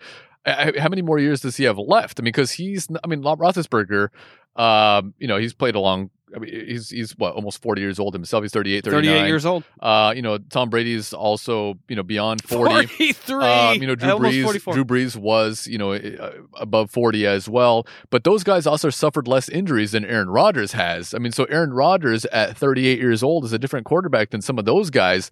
how 0.45 0.89
many 0.89 1.01
more 1.01 1.19
years 1.19 1.41
does 1.41 1.57
he 1.57 1.65
have 1.65 1.77
left? 1.77 2.19
I 2.19 2.23
mean, 2.23 2.27
because 2.31 2.51
he's, 2.53 2.87
I 3.03 3.07
mean, 3.07 3.21
Roethlisberger, 3.21 4.07
um, 4.55 5.13
you 5.19 5.27
know, 5.27 5.37
he's 5.37 5.53
played 5.53 5.75
along. 5.75 6.09
I 6.35 6.39
mean, 6.39 6.65
he's 6.67 6.89
he's 6.89 7.11
what 7.17 7.33
almost 7.33 7.61
40 7.61 7.81
years 7.81 7.99
old 7.99 8.13
himself. 8.13 8.43
He's 8.43 8.51
38, 8.51 8.83
39. 8.83 9.03
38 9.03 9.27
years 9.27 9.45
old. 9.45 9.63
Uh, 9.79 10.13
you 10.15 10.21
know, 10.21 10.37
Tom 10.37 10.69
Brady's 10.69 11.13
also 11.13 11.77
you 11.87 11.95
know 11.95 12.03
beyond 12.03 12.43
40. 12.43 12.87
43. 12.87 13.35
Um, 13.45 13.81
you 13.81 13.87
know, 13.87 13.95
Drew 13.95 14.11
almost 14.11 14.35
Brees, 14.35 14.43
44. 14.43 14.73
Drew 14.73 14.85
Brees 14.85 15.15
was, 15.15 15.67
you 15.67 15.77
know, 15.77 15.93
uh, 15.93 16.31
above 16.55 16.91
40 16.91 17.25
as 17.25 17.49
well. 17.49 17.87
But 18.09 18.23
those 18.23 18.43
guys 18.43 18.67
also 18.67 18.89
suffered 18.89 19.27
less 19.27 19.49
injuries 19.49 19.91
than 19.93 20.05
Aaron 20.05 20.29
Rodgers 20.29 20.73
has. 20.73 21.13
I 21.13 21.17
mean, 21.17 21.31
so 21.31 21.45
Aaron 21.45 21.73
Rodgers 21.73 22.25
at 22.25 22.57
38 22.57 22.99
years 22.99 23.23
old 23.23 23.45
is 23.45 23.53
a 23.53 23.59
different 23.59 23.85
quarterback 23.85 24.29
than 24.29 24.41
some 24.41 24.59
of 24.59 24.65
those 24.65 24.89
guys. 24.89 25.31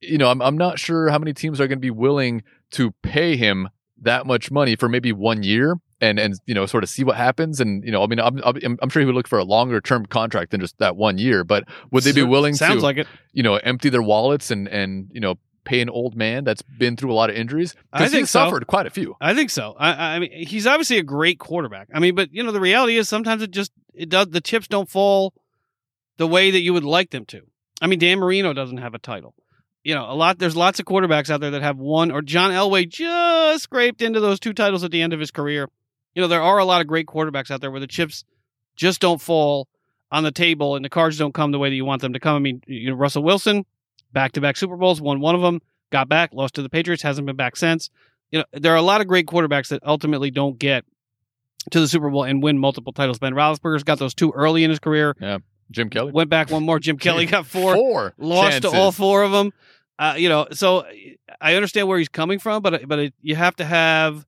You 0.00 0.18
know, 0.18 0.30
I'm, 0.30 0.40
I'm 0.40 0.56
not 0.56 0.78
sure 0.78 1.10
how 1.10 1.18
many 1.18 1.32
teams 1.34 1.60
are 1.60 1.68
going 1.68 1.78
to 1.78 1.80
be 1.80 1.90
willing 1.90 2.42
to 2.72 2.92
pay 3.02 3.36
him 3.36 3.68
that 4.02 4.26
much 4.26 4.50
money 4.50 4.76
for 4.76 4.88
maybe 4.88 5.12
one 5.12 5.42
year 5.42 5.76
and, 6.00 6.18
and 6.18 6.34
you 6.46 6.54
know, 6.54 6.66
sort 6.66 6.84
of 6.84 6.90
see 6.90 7.04
what 7.04 7.16
happens. 7.16 7.60
And, 7.60 7.84
you 7.84 7.92
know, 7.92 8.02
I 8.02 8.06
mean, 8.06 8.20
I'm, 8.20 8.40
I'm, 8.44 8.78
I'm 8.80 8.88
sure 8.88 9.00
he 9.00 9.06
would 9.06 9.14
look 9.14 9.28
for 9.28 9.38
a 9.38 9.44
longer 9.44 9.80
term 9.80 10.06
contract 10.06 10.50
than 10.50 10.60
just 10.60 10.78
that 10.78 10.96
one 10.96 11.18
year. 11.18 11.44
But 11.44 11.64
would 11.90 12.04
they 12.04 12.12
be 12.12 12.22
willing 12.22 12.54
Sounds 12.54 12.80
to, 12.80 12.82
like 12.82 12.96
it. 12.96 13.06
you 13.32 13.42
know, 13.42 13.56
empty 13.56 13.88
their 13.88 14.02
wallets 14.02 14.50
and, 14.50 14.68
and, 14.68 15.08
you 15.12 15.20
know, 15.20 15.36
pay 15.64 15.80
an 15.80 15.90
old 15.90 16.16
man 16.16 16.44
that's 16.44 16.62
been 16.62 16.96
through 16.96 17.12
a 17.12 17.14
lot 17.14 17.30
of 17.30 17.36
injuries? 17.36 17.74
I 17.92 18.08
think 18.08 18.20
he's 18.20 18.30
so. 18.30 18.44
suffered 18.44 18.66
quite 18.66 18.86
a 18.86 18.90
few. 18.90 19.16
I 19.20 19.34
think 19.34 19.50
so. 19.50 19.74
I, 19.78 20.16
I 20.16 20.18
mean, 20.18 20.32
he's 20.32 20.66
obviously 20.66 20.98
a 20.98 21.02
great 21.02 21.38
quarterback. 21.38 21.88
I 21.94 22.00
mean, 22.00 22.14
but 22.14 22.32
you 22.32 22.42
know, 22.42 22.52
the 22.52 22.60
reality 22.60 22.96
is 22.96 23.08
sometimes 23.08 23.42
it 23.42 23.50
just 23.50 23.72
it 23.94 24.08
does 24.08 24.28
the 24.28 24.40
chips 24.40 24.68
don't 24.68 24.88
fall 24.88 25.34
the 26.16 26.26
way 26.26 26.50
that 26.50 26.60
you 26.60 26.72
would 26.72 26.84
like 26.84 27.10
them 27.10 27.24
to. 27.26 27.42
I 27.80 27.86
mean, 27.86 27.98
Dan 27.98 28.18
Marino 28.18 28.52
doesn't 28.52 28.78
have 28.78 28.94
a 28.94 28.98
title. 28.98 29.34
You 29.82 29.94
know, 29.94 30.10
a 30.10 30.14
lot. 30.14 30.38
There's 30.38 30.56
lots 30.56 30.78
of 30.78 30.86
quarterbacks 30.86 31.30
out 31.30 31.40
there 31.40 31.52
that 31.52 31.62
have 31.62 31.78
one, 31.78 32.10
or 32.10 32.20
John 32.20 32.50
Elway 32.50 32.88
just 32.88 33.64
scraped 33.64 34.02
into 34.02 34.20
those 34.20 34.38
two 34.38 34.52
titles 34.52 34.84
at 34.84 34.90
the 34.90 35.00
end 35.00 35.12
of 35.12 35.20
his 35.20 35.30
career. 35.30 35.68
You 36.14 36.22
know, 36.22 36.28
there 36.28 36.42
are 36.42 36.58
a 36.58 36.64
lot 36.64 36.80
of 36.80 36.86
great 36.86 37.06
quarterbacks 37.06 37.50
out 37.50 37.60
there 37.60 37.70
where 37.70 37.80
the 37.80 37.86
chips 37.86 38.24
just 38.76 39.00
don't 39.00 39.20
fall 39.20 39.68
on 40.10 40.24
the 40.24 40.32
table 40.32 40.76
and 40.76 40.84
the 40.84 40.88
cards 40.88 41.18
don't 41.18 41.34
come 41.34 41.52
the 41.52 41.58
way 41.58 41.68
that 41.70 41.76
you 41.76 41.84
want 41.84 42.02
them 42.02 42.12
to 42.12 42.20
come. 42.20 42.36
I 42.36 42.40
mean, 42.40 42.62
you 42.66 42.90
know, 42.90 42.96
Russell 42.96 43.22
Wilson, 43.22 43.64
back 44.12 44.32
to 44.32 44.40
back 44.40 44.56
Super 44.56 44.76
Bowls, 44.76 45.00
won 45.00 45.20
one 45.20 45.34
of 45.34 45.40
them, 45.40 45.60
got 45.90 46.08
back, 46.08 46.30
lost 46.32 46.54
to 46.54 46.62
the 46.62 46.68
Patriots, 46.68 47.02
hasn't 47.02 47.26
been 47.26 47.36
back 47.36 47.56
since. 47.56 47.90
You 48.30 48.40
know, 48.40 48.44
there 48.52 48.72
are 48.72 48.76
a 48.76 48.82
lot 48.82 49.00
of 49.00 49.06
great 49.06 49.26
quarterbacks 49.26 49.68
that 49.68 49.82
ultimately 49.84 50.30
don't 50.30 50.58
get 50.58 50.84
to 51.70 51.80
the 51.80 51.88
Super 51.88 52.10
Bowl 52.10 52.24
and 52.24 52.42
win 52.42 52.58
multiple 52.58 52.92
titles. 52.92 53.18
Ben 53.18 53.34
Roethlisberger's 53.34 53.84
got 53.84 53.98
those 53.98 54.14
two 54.14 54.32
early 54.32 54.64
in 54.64 54.70
his 54.70 54.78
career. 54.78 55.16
Yeah. 55.20 55.38
Jim 55.70 55.90
Kelly. 55.90 56.12
Went 56.12 56.30
back 56.30 56.50
one 56.50 56.64
more. 56.64 56.80
Jim 56.80 56.98
Kelly 56.98 57.26
got 57.26 57.46
four. 57.46 57.74
Four. 57.74 58.14
lost 58.18 58.52
chances. 58.52 58.72
to 58.72 58.76
all 58.76 58.92
four 58.92 59.22
of 59.22 59.30
them. 59.30 59.52
Uh, 59.98 60.14
you 60.16 60.28
know, 60.28 60.48
so 60.52 60.84
I 61.40 61.54
understand 61.54 61.86
where 61.86 61.98
he's 61.98 62.08
coming 62.08 62.38
from, 62.38 62.62
but 62.62 62.88
but 62.88 62.98
it, 62.98 63.14
you 63.20 63.36
have 63.36 63.54
to 63.56 63.64
have 63.64 64.26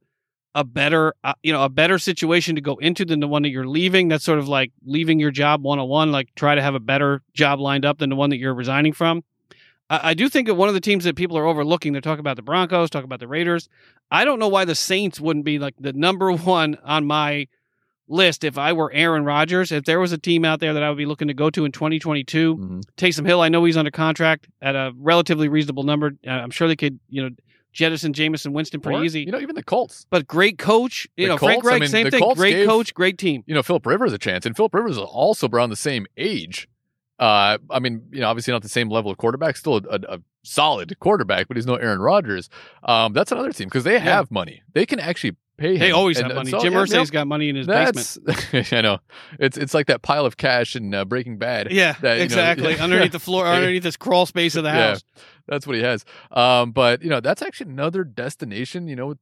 a 0.55 0.65
better, 0.65 1.15
uh, 1.25 1.33
you 1.43 1.53
know, 1.53 1.65
a 1.65 1.69
better 1.69 1.99
situation 1.99 2.55
to 2.57 2.61
go 2.61 2.77
into 2.77 3.05
than 3.05 3.21
the 3.21 3.29
one 3.29 3.43
that 3.43 3.49
you're 3.51 3.67
leaving. 3.67 4.09
That's 4.09 4.25
sort 4.25 4.39
of 4.39 4.49
like 4.49 4.71
leaving 4.85 5.19
your 5.19 5.31
job 5.31 5.63
one 5.63 5.79
on 5.79 5.89
one. 5.89 6.13
Like 6.13 6.29
try 6.35 6.55
to 6.55 6.63
have 6.63 6.75
a 6.75 6.81
better 6.81 7.23
job 7.33 7.59
lined 7.61 7.85
up 7.87 7.99
than 7.99 8.11
the 8.11 8.17
one 8.17 8.31
that 8.31 8.37
you're 8.39 8.55
resigning 8.55 8.93
from. 8.93 9.25
I, 9.89 10.11
I 10.11 10.15
do 10.15 10.29
think 10.29 10.47
that 10.49 10.55
one 10.55 10.69
of 10.69 10.75
the 10.75 10.81
teams 10.81 11.05
that 11.05 11.17
people 11.17 11.39
are 11.39 11.47
overlooking. 11.47 11.93
They're 11.93 12.03
talking 12.03 12.21
about 12.21 12.37
the 12.37 12.43
Broncos, 12.43 12.91
talking 12.91 13.07
about 13.07 13.21
the 13.21 13.29
Raiders. 13.29 13.69
I 14.11 14.25
don't 14.27 14.39
know 14.39 14.49
why 14.49 14.67
the 14.67 14.75
Saints 14.75 15.19
wouldn't 15.19 15.45
be 15.47 15.59
like 15.59 15.75
the 15.81 15.95
number 15.95 16.31
one 16.33 16.77
on 16.85 17.07
my 17.07 17.49
list 18.09 18.45
if 18.45 18.59
I 18.59 18.75
were 18.75 18.93
Aaron 18.93 19.25
Rodgers. 19.25 19.73
If 19.73 19.85
there 19.85 20.01
was 20.01 20.13
a 20.13 20.19
team 20.19 20.45
out 20.45 20.61
there 20.61 20.75
that 20.75 20.83
I 20.83 20.91
would 20.91 20.99
be 20.99 21.07
looking 21.07 21.29
to 21.29 21.35
go 21.35 21.49
to 21.49 21.65
in 21.65 21.73
2022, 21.73 22.57
Mhm. 22.57 22.83
Taysom 22.99 23.25
Hill, 23.25 23.41
I 23.41 23.49
know 23.49 23.65
he's 23.65 23.77
under 23.79 23.91
contract 23.91 24.49
at 24.61 24.75
a 24.77 24.93
relatively 24.99 25.49
reasonable 25.49 25.85
number. 25.85 26.13
Uh, 26.27 26.31
I'm 26.31 26.51
sure 26.51 26.69
they 26.69 26.77
could, 26.77 26.99
you 27.09 27.23
know, 27.23 27.31
jettison 27.73 28.13
Jameis 28.13 28.51
Winston 28.51 28.81
pretty 28.81 28.99
Or, 29.01 29.05
easy. 29.05 29.21
You 29.23 29.33
know, 29.33 29.41
even 29.41 29.55
the 29.55 29.63
Colts. 29.63 30.07
but 30.11 30.27
great 30.27 30.59
coach, 30.59 31.07
you 31.17 31.27
The 31.27 31.33
know, 31.35 31.39
Frank 31.39 31.63
Colts, 31.63 31.67
I 31.67 31.71
Reich, 31.73 31.81
mean, 31.81 31.89
same 31.91 32.11
thing. 32.11 32.21
Colts 32.21 32.39
great 32.39 32.53
gave- 32.53 32.69
coach, 32.69 32.95
great 32.95 33.19
team. 33.19 33.43
You 33.47 33.55
know, 33.55 33.63
Philip 33.63 33.87
Rivers 33.87 34.13
a 34.13 34.19
chance, 34.19 34.45
and 34.47 34.57
Philip 34.57 34.75
Rivers 34.75 34.93
is 34.93 34.99
also 34.99 35.49
around 35.49 35.71
the 35.71 35.77
same 35.77 36.07
age. 36.17 36.69
Uh, 37.19 37.59
I 37.71 37.79
mean, 37.79 38.03
you 38.11 38.21
know, 38.21 38.29
obviously 38.29 38.53
not 38.53 38.63
the 38.63 38.69
same 38.69 38.89
level 38.91 39.11
of 39.11 39.17
quarterback, 39.19 39.57
still 39.57 39.77
a, 39.77 39.83
a, 39.91 40.15
a 40.17 40.21
solid 40.43 40.99
quarterback, 40.99 41.49
but 41.49 41.57
he's 41.57 41.67
no 41.67 41.77
Aaron 41.77 42.01
Rodgers. 42.01 42.49
Um, 42.83 43.13
that's 43.13 43.33
another 43.33 43.53
team 43.53 43.69
because 43.69 43.85
they 43.85 43.99
have 43.99 44.31
money. 44.31 44.63
They 44.75 44.87
can 44.87 44.99
actually 44.99 45.37
pay 45.59 45.75
him. 45.75 45.79
They 45.81 45.91
always 45.91 46.19
And- 46.19 46.29
have 46.29 46.37
money. 46.37 46.51
so, 46.51 46.61
Jim 46.61 46.73
yeah, 46.73 46.81
Irsay's 46.81 46.91
they'll- 46.91 47.05
got 47.07 47.27
money 47.27 47.49
in 47.49 47.57
his 47.57 47.67
basement. 47.67 48.73
I 48.73 48.81
know. 48.81 48.99
It's 49.39 49.57
it's 49.57 49.75
like 49.75 49.87
that 49.87 50.03
pile 50.03 50.27
of 50.27 50.37
cash 50.37 50.75
in 50.77 50.93
uh, 50.95 51.05
Breaking 51.05 51.39
Bad. 51.39 51.71
Yeah, 51.71 51.93
that, 52.01 52.15
you 52.15 52.19
know, 52.19 52.25
exactly. 52.25 52.75
yeah. 52.75 52.85
Underneath 52.85 53.13
the 53.13 53.19
floor, 53.21 53.47
underneath 53.47 53.83
this 53.83 53.97
crawl 53.97 54.27
space 54.27 54.57
of 54.57 54.65
the 54.65 54.71
house. 54.73 55.03
Yeah. 55.17 55.23
That's 55.49 55.67
what 55.67 55.77
he 55.77 55.83
has. 55.83 56.05
Um, 56.31 56.73
but 56.73 57.03
you 57.03 57.11
know, 57.11 57.21
that's 57.21 57.43
actually 57.43 57.71
another 57.71 58.05
destination. 58.05 58.89
You 58.89 58.97
know, 58.97 59.15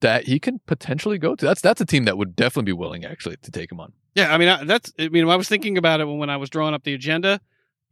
that 0.00 0.24
he 0.26 0.38
can 0.38 0.60
potentially 0.66 1.18
go 1.18 1.34
to. 1.34 1.44
That's 1.46 1.60
that's 1.60 1.80
a 1.80 1.86
team 1.86 2.04
that 2.04 2.18
would 2.18 2.36
definitely 2.36 2.66
be 2.70 2.72
willing 2.74 3.04
actually 3.04 3.36
to 3.42 3.50
take 3.50 3.70
him 3.72 3.80
on. 3.80 3.92
Yeah, 4.14 4.32
I 4.32 4.38
mean 4.38 4.48
I, 4.48 4.64
that's. 4.64 4.92
I 4.98 5.08
mean, 5.08 5.28
I 5.28 5.36
was 5.36 5.48
thinking 5.48 5.76
about 5.78 6.00
it 6.00 6.06
when, 6.06 6.18
when 6.18 6.30
I 6.30 6.36
was 6.38 6.50
drawing 6.50 6.74
up 6.74 6.84
the 6.84 6.94
agenda, 6.94 7.40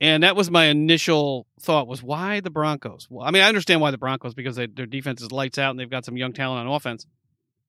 and 0.01 0.23
that 0.23 0.37
was 0.37 0.51
my 0.51 0.67
initial 0.67 1.47
thought: 1.61 1.87
was 1.87 2.03
why 2.03 2.41
the 2.41 2.51
Broncos? 2.51 3.07
Well, 3.11 3.27
I 3.27 3.31
mean, 3.31 3.43
I 3.43 3.49
understand 3.49 3.81
why 3.81 3.91
the 3.91 3.99
Broncos 3.99 4.35
because 4.35 4.57
they, 4.57 4.67
their 4.67 4.87
defense 4.87 5.23
is 5.23 5.33
lights 5.33 5.59
out 5.59 5.71
and 5.71 5.79
they've 5.79 5.91
got 5.91 6.05
some 6.05 6.17
young 6.17 6.33
talent 6.33 6.67
on 6.67 6.75
offense. 6.75 7.07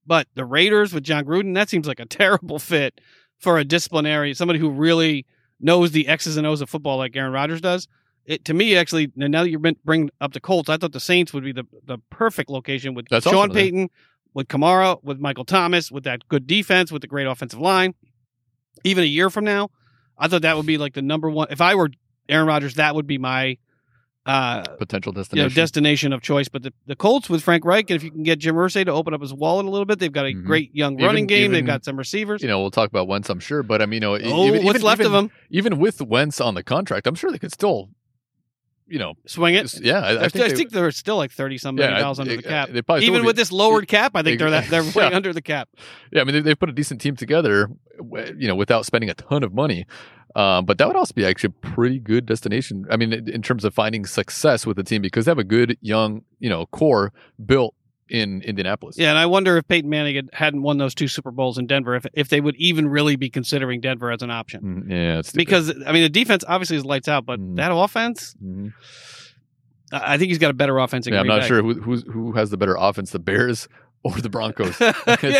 But 0.07 0.27
the 0.35 0.45
Raiders 0.45 0.93
with 0.93 1.03
Jon 1.03 1.25
Gruden, 1.25 1.55
that 1.55 1.69
seems 1.69 1.87
like 1.87 1.99
a 1.99 2.05
terrible 2.05 2.59
fit 2.59 2.99
for 3.39 3.57
a 3.57 3.63
disciplinary, 3.63 4.33
somebody 4.33 4.59
who 4.59 4.69
really 4.69 5.25
knows 5.59 5.91
the 5.91 6.07
X's 6.07 6.37
and 6.37 6.45
O's 6.45 6.61
of 6.61 6.69
football 6.69 6.97
like 6.97 7.15
Aaron 7.15 7.33
Rodgers 7.33 7.61
does. 7.61 7.87
It 8.25 8.45
to 8.45 8.53
me 8.53 8.75
actually. 8.75 9.11
Now 9.15 9.43
that 9.43 9.49
you're 9.49 9.59
bringing 9.83 10.09
up 10.19 10.33
the 10.33 10.39
Colts, 10.39 10.67
I 10.67 10.77
thought 10.77 10.93
the 10.93 10.99
Saints 10.99 11.31
would 11.31 11.43
be 11.43 11.51
the 11.51 11.65
the 11.83 11.99
perfect 12.09 12.49
location 12.49 12.95
with 12.95 13.07
That's 13.07 13.29
Sean. 13.29 13.51
Payton, 13.51 13.89
with 14.33 14.47
Kamara, 14.47 15.03
with 15.03 15.19
Michael 15.19 15.45
Thomas, 15.45 15.91
with 15.91 16.05
that 16.05 16.27
good 16.27 16.47
defense, 16.47 16.91
with 16.91 17.03
the 17.03 17.07
great 17.07 17.27
offensive 17.27 17.59
line. 17.59 17.93
Even 18.83 19.03
a 19.03 19.07
year 19.07 19.29
from 19.29 19.45
now, 19.45 19.69
I 20.17 20.27
thought 20.27 20.41
that 20.41 20.57
would 20.57 20.65
be 20.65 20.79
like 20.79 20.95
the 20.95 21.03
number 21.03 21.29
one. 21.29 21.47
If 21.51 21.61
I 21.61 21.75
were 21.75 21.91
Aaron 22.29 22.47
Rodgers, 22.47 22.75
that 22.75 22.95
would 22.95 23.07
be 23.07 23.17
my 23.17 23.57
uh, 24.25 24.63
Potential 24.79 25.11
you 25.13 25.17
know, 25.17 25.21
destination. 25.21 25.55
destination 25.55 26.13
of 26.13 26.21
choice. 26.21 26.47
But 26.49 26.63
the, 26.63 26.73
the 26.87 26.95
Colts 26.95 27.29
with 27.29 27.43
Frank 27.43 27.63
Reich, 27.63 27.89
and 27.91 27.95
if 27.95 28.03
you 28.03 28.09
can 28.09 28.23
get 28.23 28.39
Jim 28.39 28.55
Irsay 28.55 28.83
to 28.85 28.91
open 28.91 29.13
up 29.13 29.21
his 29.21 29.31
wallet 29.33 29.67
a 29.67 29.69
little 29.69 29.85
bit, 29.85 29.99
they've 29.99 30.11
got 30.11 30.25
a 30.25 30.29
Mhm. 30.33 30.45
great 30.45 30.73
young 30.75 30.93
Even- 30.95 31.05
running 31.05 31.27
game. 31.27 31.51
They've 31.51 31.63
got 31.65 31.85
some 31.85 31.95
receivers. 31.95 32.41
you 32.41 32.47
know, 32.47 32.59
we'll 32.59 32.71
talk 32.71 32.89
about 32.89 33.07
Wentz, 33.07 33.29
I'm 33.29 33.39
sure, 33.39 33.61
but 33.61 33.83
I 33.83 33.85
mean, 33.85 34.01
you 34.01 34.07
know, 34.07 34.13
oh, 34.15 34.47
even, 34.47 34.63
what's 34.65 34.77
even, 34.77 34.81
left 34.81 35.01
even, 35.01 35.05
of 35.07 35.11
them? 35.13 35.31
even 35.51 35.77
with 35.77 36.01
Wentz 36.01 36.41
on 36.41 36.55
the 36.55 36.63
contract, 36.63 37.05
I'm 37.05 37.13
sure 37.13 37.31
they 37.31 37.37
could 37.37 37.53
still, 37.53 37.89
you 38.87 38.99
know, 38.99 39.13
Swing 39.25 39.55
it. 39.55 39.79
yeah, 39.81 39.99
I, 39.99 40.09
I 40.11 40.23
I, 40.25 40.29
think, 40.29 40.33
they- 40.49 40.55
think 40.55 40.71
they're 40.71 40.91
still 40.91 41.17
like 41.17 41.31
thirty 41.31 41.57
some 41.57 41.77
yeah, 41.77 41.97
dollars 41.99 42.19
under 42.19 42.35
the 42.35 42.43
cap. 42.43 42.69
They 42.69 42.81
probably 42.81 43.05
Even 43.05 43.25
with 43.25 43.35
be- 43.35 43.41
this 43.41 43.51
lowered 43.51 43.87
cap, 43.87 44.11
I 44.15 44.21
think 44.23 44.39
they're 44.39 44.51
that 44.51 44.69
they're 44.69 44.83
way 44.95 45.09
Yeah. 45.09 45.15
under 45.15 45.33
the 45.33 45.41
cap. 45.41 45.69
yeah, 46.11 46.21
I 46.21 46.23
mean, 46.23 46.35
they, 46.35 46.41
they've 46.41 46.59
put 46.59 46.69
a 46.69 46.73
decent 46.73 47.01
team 47.01 47.15
together, 47.15 47.69
you 48.37 48.47
know, 48.47 48.55
without 48.55 48.85
spending 48.85 49.09
a 49.09 49.13
ton 49.15 49.43
of 49.43 49.53
money. 49.53 49.85
Um, 50.35 50.65
but 50.65 50.77
that 50.79 50.87
would 50.87 50.97
also 50.97 51.13
be 51.13 51.25
actually 51.25 51.53
a 51.63 51.67
pretty 51.67 51.97
good 51.97 52.25
destination. 52.25 52.85
I 52.91 52.97
mean, 52.97 53.13
in, 53.13 53.29
in 53.29 53.41
terms 53.41 53.63
of 53.63 53.73
finding 53.73 54.05
success 54.05 54.65
with 54.65 54.75
the 54.75 54.83
team 54.83 55.01
because 55.01 55.23
they 55.25 55.31
have 55.31 55.39
a 55.39 55.45
good 55.45 55.77
young, 55.81 56.23
you 56.39 56.49
know, 56.49 56.65
core 56.65 57.13
built 57.45 57.73
in 58.09 58.41
Indianapolis. 58.43 58.97
Yeah, 58.97 59.09
and 59.09 59.17
I 59.17 59.25
wonder 59.25 59.57
if 59.57 59.67
Peyton 59.67 59.89
Manning 59.89 60.15
had, 60.15 60.29
hadn't 60.33 60.61
won 60.61 60.77
those 60.77 60.93
two 60.93 61.07
Super 61.07 61.31
Bowls 61.31 61.57
in 61.57 61.65
Denver, 61.67 61.95
if 61.95 62.05
if 62.13 62.29
they 62.29 62.39
would 62.41 62.55
even 62.57 62.87
really 62.87 63.15
be 63.15 63.29
considering 63.29 63.81
Denver 63.81 64.11
as 64.11 64.21
an 64.21 64.29
option. 64.31 64.85
Mm, 64.87 64.91
yeah, 64.91 65.19
it's 65.19 65.31
Because 65.31 65.69
I 65.85 65.91
mean, 65.91 66.03
the 66.03 66.09
defense 66.09 66.43
obviously 66.47 66.77
is 66.77 66.85
lights 66.85 67.07
out, 67.07 67.25
but 67.25 67.39
Mhm. 67.39 67.55
that 67.57 67.71
offense, 67.73 68.35
Mhm. 68.43 68.73
I 69.91 70.17
think 70.17 70.29
he's 70.29 70.39
got 70.39 70.49
a 70.51 70.53
better 70.53 70.77
offense. 70.79 71.07
Yeah, 71.07 71.19
I'm 71.19 71.27
not 71.27 71.41
Bay. 71.41 71.47
sure 71.47 71.61
who 71.61 71.73
who's, 71.81 72.03
who 72.03 72.31
has 72.33 72.49
the 72.49 72.57
better 72.57 72.75
offense, 72.77 73.11
the 73.11 73.19
Bears 73.19 73.67
or 74.05 74.11
the 74.21 74.29
Broncos. 74.29 74.79
yeah, 74.79 74.93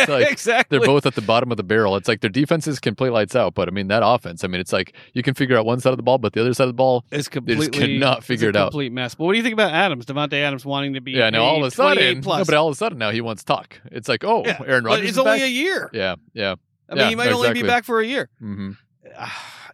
like 0.08 0.30
exactly. 0.30 0.76
They're 0.78 0.86
both 0.86 1.06
at 1.06 1.14
the 1.14 1.20
bottom 1.22 1.50
of 1.52 1.56
the 1.56 1.62
barrel. 1.62 1.94
It's 1.96 2.08
like 2.08 2.20
their 2.20 2.30
defenses 2.30 2.80
can 2.80 2.94
play 2.96 3.08
lights 3.10 3.36
out, 3.36 3.54
but 3.54 3.68
I 3.68 3.70
mean 3.70 3.86
that 3.88 4.02
offense. 4.04 4.42
I 4.42 4.48
mean, 4.48 4.60
it's 4.60 4.72
like 4.72 4.92
you 5.14 5.22
can 5.22 5.34
figure 5.34 5.56
out 5.56 5.64
one 5.64 5.78
side 5.80 5.90
of 5.92 5.96
the 5.96 6.02
ball, 6.02 6.18
but 6.18 6.32
the 6.32 6.40
other 6.40 6.52
side 6.52 6.64
of 6.64 6.70
the 6.70 6.74
ball, 6.74 7.04
It's 7.12 7.20
just 7.20 7.30
completely 7.30 7.68
cannot 7.68 8.18
it's 8.18 8.26
figure 8.26 8.48
a 8.48 8.50
it 8.50 8.56
out. 8.56 8.72
Complete 8.72 8.92
mess. 8.92 9.14
But 9.14 9.24
what 9.24 9.32
do 9.32 9.38
you 9.38 9.44
think 9.44 9.52
about 9.54 9.70
Adams, 9.72 10.04
Davante 10.04 10.34
Adams, 10.34 10.66
wanting 10.66 10.94
to 10.94 11.00
be? 11.00 11.12
yeah. 11.12 11.30
Now 11.30 11.44
all 11.44 11.58
of 11.64 11.68
a 11.68 11.70
sudden, 11.70 12.22
plus. 12.22 12.40
no, 12.40 12.44
but 12.44 12.54
all 12.58 12.66
of 12.68 12.72
a 12.72 12.76
sudden 12.76 12.98
now 12.98 13.10
he 13.10 13.20
wants 13.20 13.44
talk. 13.44 13.80
It's 13.92 14.08
like, 14.08 14.24
oh, 14.24 14.42
Yeah, 14.44 14.58
Aaron 14.66 14.84
Rodgers. 14.84 15.00
but 15.00 15.08
it's 15.08 15.12
is 15.12 15.18
only 15.18 15.38
back. 15.38 15.42
a 15.42 15.50
year. 15.50 15.90
yeah, 15.92 16.16
yeah. 16.34 16.56
I 16.88 16.94
mean, 16.94 17.02
Yeah, 17.04 17.08
he 17.10 17.14
might 17.14 17.32
only 17.32 17.52
be 17.52 17.62
back 17.62 17.84
for 17.84 18.00
a 18.00 18.06
year. 18.06 18.28
hmm 18.40 18.72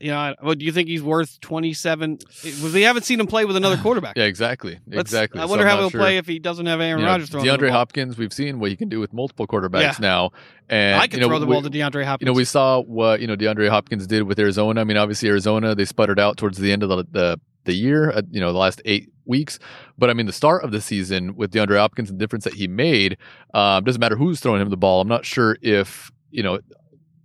you 0.02 0.10
know, 0.10 0.18
I- 0.18 0.34
well, 0.42 0.54
do 0.54 0.64
you 0.64 0.72
think 0.72 0.88
he's 0.88 1.02
worth 1.02 1.40
twenty 1.40 1.72
seven? 1.72 2.18
We 2.62 2.82
haven't 2.82 3.04
seen 3.04 3.20
him 3.20 3.26
play 3.26 3.44
with 3.44 3.56
another 3.56 3.76
quarterback. 3.82 4.16
Yeah, 4.16 4.24
exactly, 4.24 4.78
Let's- 4.86 5.00
exactly. 5.10 5.40
I 5.40 5.44
wonder 5.46 5.64
I'm 5.64 5.70
how 5.70 5.78
he'll 5.80 5.90
sure. 5.90 6.00
play 6.00 6.16
if 6.18 6.26
he 6.26 6.38
doesn't 6.38 6.66
have 6.66 6.80
Aaron 6.80 7.00
You 7.00 7.06
know, 7.06 7.12
Rodgers 7.12 7.30
throwing 7.30 7.46
him 7.46 7.52
the 7.52 7.58
DeAndre 7.58 7.68
ball. 7.68 7.78
Hopkins, 7.78 8.18
we've 8.18 8.32
seen 8.32 8.58
what 8.58 8.70
he 8.70 8.76
can 8.76 8.88
do 8.88 9.00
with 9.00 9.12
multiple 9.12 9.46
quarterbacks 9.46 9.80
Yeah. 9.80 9.94
now. 10.00 10.30
And 10.68 11.00
I 11.00 11.06
can 11.06 11.18
you 11.18 11.22
know, 11.22 11.28
throw 11.28 11.38
the 11.38 11.46
we- 11.46 11.54
ball 11.54 11.62
to 11.62 11.70
DeAndre 11.70 12.04
Hopkins. 12.04 12.26
You 12.26 12.32
know, 12.32 12.36
we 12.36 12.44
saw 12.44 12.80
what 12.80 13.20
you 13.20 13.26
know 13.26 13.36
DeAndre 13.36 13.68
Hopkins 13.68 14.06
did 14.06 14.24
with 14.24 14.38
Arizona. 14.38 14.80
I 14.80 14.84
mean, 14.84 14.96
obviously 14.96 15.28
Arizona 15.28 15.74
they 15.74 15.84
sputtered 15.84 16.18
out 16.18 16.36
towards 16.36 16.58
the 16.58 16.72
end 16.72 16.82
of 16.82 16.88
the 16.88 17.04
the, 17.10 17.40
the 17.64 17.72
year. 17.74 18.10
Uh, 18.10 18.22
you 18.30 18.40
know, 18.40 18.52
the 18.52 18.58
last 18.58 18.82
eight 18.84 19.08
weeks. 19.24 19.58
But 19.96 20.10
I 20.10 20.14
mean, 20.14 20.26
the 20.26 20.32
start 20.32 20.64
of 20.64 20.72
the 20.72 20.80
season 20.80 21.36
with 21.36 21.52
DeAndre 21.52 21.78
Hopkins, 21.78 22.08
the 22.10 22.16
difference 22.16 22.42
that 22.44 22.54
he 22.54 22.66
made 22.66 23.16
um, 23.54 23.84
doesn't 23.84 24.00
matter 24.00 24.16
who's 24.16 24.40
throwing 24.40 24.60
him 24.60 24.68
the 24.70 24.76
ball. 24.76 25.00
I'm 25.00 25.08
not 25.08 25.24
sure 25.24 25.58
if 25.62 26.10
you 26.30 26.42
know 26.42 26.58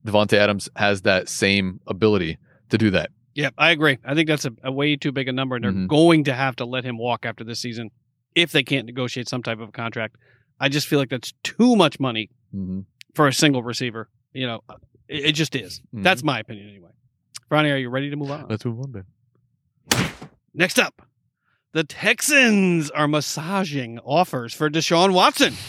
Davante 0.05 0.33
Adams 0.37 0.69
has 0.75 1.01
that 1.03 1.27
same 1.27 1.79
ability 1.87 2.37
to 2.69 2.77
do 2.77 2.91
that. 2.91 3.11
Yeah, 3.33 3.51
I 3.57 3.71
agree. 3.71 3.97
I 4.03 4.15
think 4.15 4.27
that's 4.27 4.45
a, 4.45 4.51
a 4.63 4.71
way 4.71 4.95
too 4.95 5.11
big 5.11 5.27
a 5.27 5.31
number, 5.31 5.55
and 5.55 5.63
they're 5.63 5.71
Mhm. 5.71 5.87
going 5.87 6.23
to 6.25 6.33
have 6.33 6.55
to 6.57 6.65
let 6.65 6.83
him 6.83 6.97
walk 6.97 7.25
after 7.25 7.43
this 7.43 7.59
season 7.59 7.91
if 8.35 8.51
they 8.51 8.63
can't 8.63 8.85
negotiate 8.87 9.29
some 9.29 9.43
type 9.43 9.59
of 9.59 9.73
contract. 9.73 10.15
I 10.59 10.69
just 10.69 10.87
feel 10.87 10.97
like 10.99 11.09
that's 11.09 11.33
too 11.43 11.75
much 11.75 11.99
money 11.99 12.29
Mm-hmm. 12.55 12.79
for 13.13 13.27
a 13.27 13.33
single 13.33 13.61
receiver. 13.61 14.09
You 14.33 14.47
know, 14.47 14.61
it, 15.07 15.25
it 15.25 15.31
just 15.33 15.55
is. 15.55 15.81
Mhm. 15.93 16.03
That's 16.03 16.23
my 16.23 16.39
opinion 16.39 16.69
anyway. 16.69 16.89
Ronnie, 17.49 17.69
are 17.71 17.77
you 17.77 17.89
ready 17.89 18.09
to 18.09 18.15
move 18.15 18.31
on? 18.31 18.47
Let's 18.49 18.65
move 18.65 18.79
on, 18.79 18.91
Ben. 18.91 19.03
Next 20.53 20.79
up, 20.79 21.01
the 21.73 21.83
Texans 21.83 22.89
are 22.89 23.07
massaging 23.07 23.99
offers 23.99 24.53
for 24.53 24.69
Deshaun 24.69 25.13
Watson. 25.13 25.53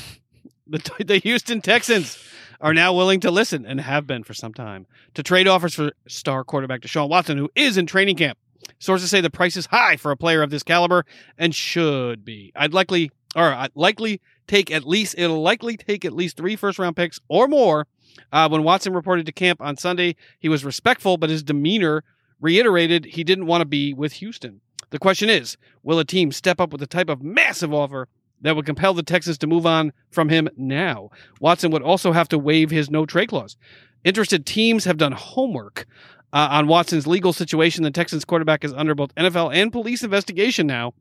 The, 0.71 0.83
the 1.03 1.17
Houston 1.21 1.63
Texans 1.63 2.19
are 2.61 2.75
now 2.75 2.93
willing 2.93 3.21
to 3.21 3.31
listen 3.31 3.65
and 3.65 3.81
have 3.81 4.07
been 4.07 4.25
for 4.25 4.35
some 4.35 4.53
time 4.53 4.87
to 5.15 5.23
trade 5.23 5.47
offers 5.47 5.75
for 5.75 5.93
star 6.07 6.45
quarterback 6.45 6.81
Deshaun 6.81 7.09
Watson, 7.09 7.39
who 7.39 7.51
is 7.55 7.77
in 7.77 7.87
training 7.87 8.17
camp. 8.17 8.39
Sources 8.79 9.11
say 9.11 9.21
the 9.21 9.31
price 9.31 9.57
is 9.57 9.67
high 9.67 9.97
for 9.97 10.11
a 10.11 10.17
player 10.17 10.43
of 10.43 10.51
this 10.51 10.63
caliber 10.63 11.05
and 11.37 11.55
should 11.55 12.25
be. 12.25 12.53
I'd 12.55 12.75
likely, 12.75 13.11
or 13.35 13.53
I'd 13.53 13.71
likely 13.75 14.21
take 14.47 14.71
at 14.71 14.87
least, 14.87 15.15
it'll 15.19 15.43
likely 15.43 15.77
take 15.77 16.05
at 16.05 16.13
least 16.13 16.37
three 16.37 16.57
first 16.57 16.79
round 16.79 16.97
picks 16.97 17.21
or 17.29 17.49
more. 17.49 17.87
Uh, 18.33 18.49
when 18.49 18.65
Watson 18.65 18.93
reported 18.93 19.27
to 19.27 19.33
camp 19.33 19.61
on 19.61 19.77
Sunday, 19.77 20.17
he 20.39 20.49
was 20.49 20.65
respectful, 20.65 21.17
but 21.17 21.31
his 21.31 21.43
demeanor 21.43 22.03
reiterated 22.41 23.05
he 23.05 23.25
didn't 23.25 23.47
want 23.47 23.61
to 23.61 23.67
be 23.67 23.95
with 23.95 24.15
Houston. 24.15 24.61
The 24.91 24.99
question 24.99 25.29
is, 25.29 25.57
will 25.83 25.99
a 25.99 26.05
team 26.05 26.33
step 26.33 26.61
up 26.61 26.73
with 26.73 26.81
the 26.81 26.87
type 26.87 27.09
of 27.09 27.23
massive 27.23 27.75
offer 27.75 28.09
that 28.43 28.57
would 28.57 28.67
compel 28.67 28.95
the 28.95 29.03
Texans 29.03 29.39
to 29.39 29.47
move 29.47 29.67
on 29.67 29.93
from 30.11 30.29
him 30.29 30.49
now? 30.57 31.11
Watson 31.41 31.71
would 31.71 31.83
also 31.83 32.13
have 32.13 32.29
to 32.29 32.39
waive 32.39 32.71
his 32.71 32.91
no 32.91 33.07
trade 33.07 33.29
clause. 33.29 33.57
Interested 34.05 34.47
teams 34.47 34.85
have 34.85 34.97
done 34.97 35.13
homework 35.13 35.87
uh, 36.33 36.49
on 36.51 36.67
Watson's 36.67 37.07
legal 37.07 37.33
situation. 37.33 37.83
The 37.85 37.91
Texans 37.91 38.25
quarterback 38.25 38.65
is 38.65 38.73
under 38.73 38.95
both 38.95 39.15
NFL 39.15 39.55
and 39.55 39.73
police 39.73 40.03
investigation 40.03 40.67
now 40.67 40.95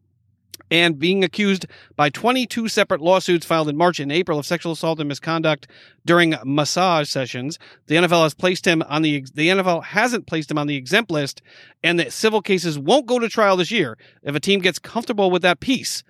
and 0.70 1.00
being 1.00 1.24
accused 1.24 1.66
by 1.96 2.10
22 2.10 2.68
separate 2.68 3.02
lawsuits 3.02 3.46
filed 3.46 3.70
in 3.70 3.78
March 3.78 4.00
and 4.00 4.12
April 4.12 4.40
of 4.40 4.46
sexual 4.46 4.74
assault 4.74 5.00
and 5.00 5.08
misconduct 5.08 5.68
during 6.06 6.36
massage 6.44 7.10
sessions. 7.10 7.58
The 7.88 7.96
NFL 7.96 8.24
has 8.24 8.34
placed 8.34 8.66
him 8.66 8.84
on 8.84 9.02
the 9.02 9.26
the 9.34 9.50
NFL 9.50 9.86
hasn't 9.86 10.28
placed 10.28 10.52
him 10.52 10.58
on 10.58 10.68
the 10.68 10.76
exempt 10.76 11.12
list, 11.12 11.42
and 11.84 12.00
the 12.00 12.12
civil 12.12 12.42
cases 12.42 12.78
won't 12.78 13.06
go 13.06 13.20
to 13.20 13.30
trial 13.30 13.58
this 13.58 13.72
year. 13.72 13.98
If 14.24 14.36
a 14.36 14.40
team 14.40 14.60
gets 14.60 14.80
comfortable 14.80 15.32
with 15.32 15.42
that 15.44 15.60
piece, 15.60 16.04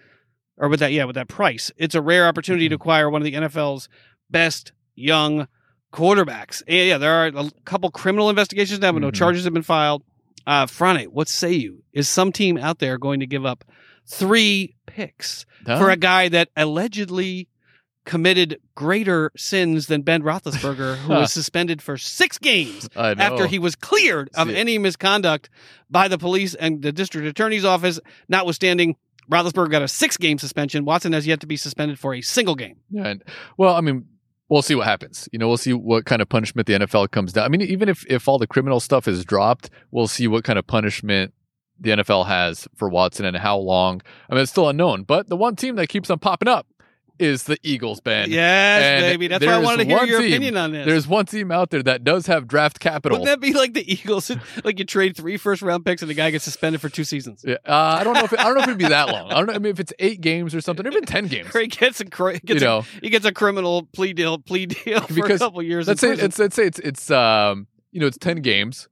or 0.58 0.68
with 0.70 0.80
that 0.80 0.92
yeah 0.92 1.06
with 1.06 1.16
that 1.16 1.28
price, 1.28 1.72
it's 1.78 1.96
a 1.96 2.02
rare 2.02 2.28
opportunity 2.28 2.68
to 2.70 2.76
acquire 2.76 3.10
one 3.10 3.22
of 3.22 3.26
the 3.26 3.34
NFL's 3.34 3.88
best 4.30 4.72
young 4.96 5.48
quarterbacks. 5.94 6.62
And 6.68 6.88
yeah, 6.90 6.98
there 6.98 7.14
are 7.14 7.28
a 7.28 7.50
couple 7.66 7.90
criminal 7.92 8.30
investigations 8.30 8.80
now, 8.80 8.92
but 8.92 9.02
no 9.02 9.10
Mhm. 9.12 9.14
charges 9.16 9.44
have 9.46 9.54
been 9.54 9.64
filed. 9.64 10.04
Uh, 10.46 10.66
Frane, 10.66 11.06
what 11.08 11.28
say 11.28 11.54
you? 11.54 11.84
Is 11.94 12.08
some 12.10 12.32
team 12.32 12.58
out 12.58 12.80
there 12.80 12.98
going 12.98 13.20
to 13.20 13.26
give 13.28 13.46
up 13.46 13.64
three 14.06 14.76
picks 14.86 15.46
for 15.78 15.90
a 15.90 15.98
guy 15.98 16.30
that 16.30 16.50
allegedly 16.56 17.48
committed 18.06 18.58
greater 18.74 19.32
sins 19.36 19.88
than 19.88 20.02
Ben 20.02 20.24
Roethlisberger, 20.24 20.98
who 21.00 21.10
was 21.14 21.34
suspended 21.34 21.82
for 21.82 21.98
six 21.98 22.38
games 22.38 22.88
after 22.96 23.48
he 23.48 23.60
was 23.60 23.76
cleared 23.76 24.30
of 24.36 24.50
any 24.50 24.78
misconduct 24.78 25.50
by 25.90 26.08
the 26.08 26.18
police 26.18 26.54
and 26.54 26.82
the 26.82 26.94
district 26.94 27.28
attorney's 27.28 27.66
office, 27.66 28.00
notwithstanding 28.30 28.96
Roethlisberger 29.32 29.72
got 29.72 29.82
a 29.82 29.88
six-game 29.88 30.38
suspension. 30.38 30.86
Watson 30.86 31.14
has 31.14 31.28
yet 31.28 31.40
to 31.42 31.48
be 31.48 31.58
suspended 31.58 32.00
for 32.00 32.14
a 32.14 32.22
single 32.22 32.56
game. 32.56 32.78
Yeah, 32.90 33.08
and, 33.08 33.24
well, 33.58 33.76
I 33.76 33.82
mean, 33.82 34.06
we'll 34.50 34.62
see 34.62 34.76
what 34.76 34.86
happens. 34.86 35.28
You 35.32 35.40
know, 35.40 35.48
we'll 35.48 35.58
see 35.58 35.74
what 35.74 36.06
kind 36.06 36.22
of 36.22 36.30
punishment 36.30 36.68
the 36.68 36.74
NFL 36.74 37.12
comes 37.12 37.34
down. 37.34 37.46
I 37.46 37.50
mean, 37.50 37.62
even 37.62 37.90
if 37.90 38.06
if 38.10 38.28
all 38.28 38.40
the 38.40 38.48
criminal 38.48 38.80
stuff 38.80 39.08
is 39.08 39.26
dropped, 39.26 39.70
we'll 39.92 40.08
see 40.08 40.28
what 40.28 40.44
kind 40.44 40.58
of 40.58 40.68
punishment 40.68 41.34
the 41.80 41.92
NFL 41.92 42.26
has 42.26 42.68
for 42.76 42.90
Watson 42.90 43.26
and 43.26 43.38
how 43.38 43.58
long. 43.58 44.02
I 44.30 44.34
mean, 44.34 44.44
it's 44.44 44.52
still 44.52 44.70
unknown. 44.70 45.04
But 45.04 45.30
the 45.30 45.38
one 45.38 45.56
team 45.56 45.76
that 45.76 45.88
keeps 45.88 46.10
on 46.10 46.20
popping 46.20 46.48
up 46.48 46.68
is 47.20 47.44
the 47.44 47.58
Eagles, 47.64 48.00
Ben. 48.00 48.30
yes, 48.32 48.82
and 48.84 49.02
baby. 49.02 49.28
That's 49.28 49.46
why 49.46 49.54
I 49.54 49.60
wanted 49.60 49.86
to 49.88 49.96
hear 49.96 50.04
your 50.06 50.22
team- 50.22 50.32
opinion 50.32 50.58
on 50.58 50.72
this. 50.72 50.86
There's 50.86 51.08
one 51.08 51.26
team 51.26 51.52
out 51.52 51.70
there 51.70 51.84
that 51.84 52.04
does 52.04 52.28
have 52.28 52.48
draft 52.48 52.80
capital. 52.80 53.20
Wouldn't 53.20 53.42
that 53.42 53.46
be 53.46 53.54
like 53.54 53.74
the 53.74 53.92
Eagles? 53.92 54.32
like 54.64 54.80
you 54.80 54.86
trade 54.86 55.16
three 55.18 55.38
first-round 55.38 55.86
picks 55.86 56.02
and 56.02 56.10
the 56.10 56.14
guy 56.16 56.32
gets 56.32 56.44
suspended 56.44 56.82
for 56.82 56.90
two 56.90 57.04
seasons. 57.04 57.44
Yeah, 57.48 57.56
uh, 57.66 57.98
I 58.00 58.04
don't 58.04 58.14
know 58.14 58.24
if 58.24 58.34
it, 58.34 58.40
I 58.40 58.44
don't 58.46 58.56
know 58.56 58.62
if 58.62 58.68
it'd 58.68 58.78
be 58.78 58.88
that 58.88 59.10
long. 59.10 59.32
I 59.32 59.36
don't 59.36 59.48
know. 59.48 59.54
I 59.54 59.60
mean, 59.60 59.72
if 59.72 59.80
it's 59.80 59.94
eight 60.00 60.22
games 60.22 60.54
or 60.56 60.62
something, 60.62 60.86
or 60.86 60.90
even 60.90 61.06
ten 61.06 61.28
games. 61.28 61.56
He 61.56 61.68
gets 61.68 62.00
a 62.00 62.06
cri- 62.06 62.34
You 62.36 62.40
gets 62.56 62.64
a, 62.64 62.82
he 63.02 63.10
gets 63.10 63.26
a 63.26 63.32
criminal 63.32 63.84
plea 63.94 64.14
deal 64.14 64.38
plea 64.40 64.66
deal 64.68 65.02
for 65.08 65.26
a 65.26 65.38
couple 65.38 65.62
years. 65.64 65.88
let's 65.88 66.04
in 66.04 66.16
say 66.18 66.22
let's 66.22 66.56
say 66.56 66.66
it's 66.66 66.80
it's 66.80 67.12
um 67.12 67.68
you 67.92 68.00
know 68.00 68.08
it's 68.08 68.18
ten 68.18 68.38
games, 68.42 68.88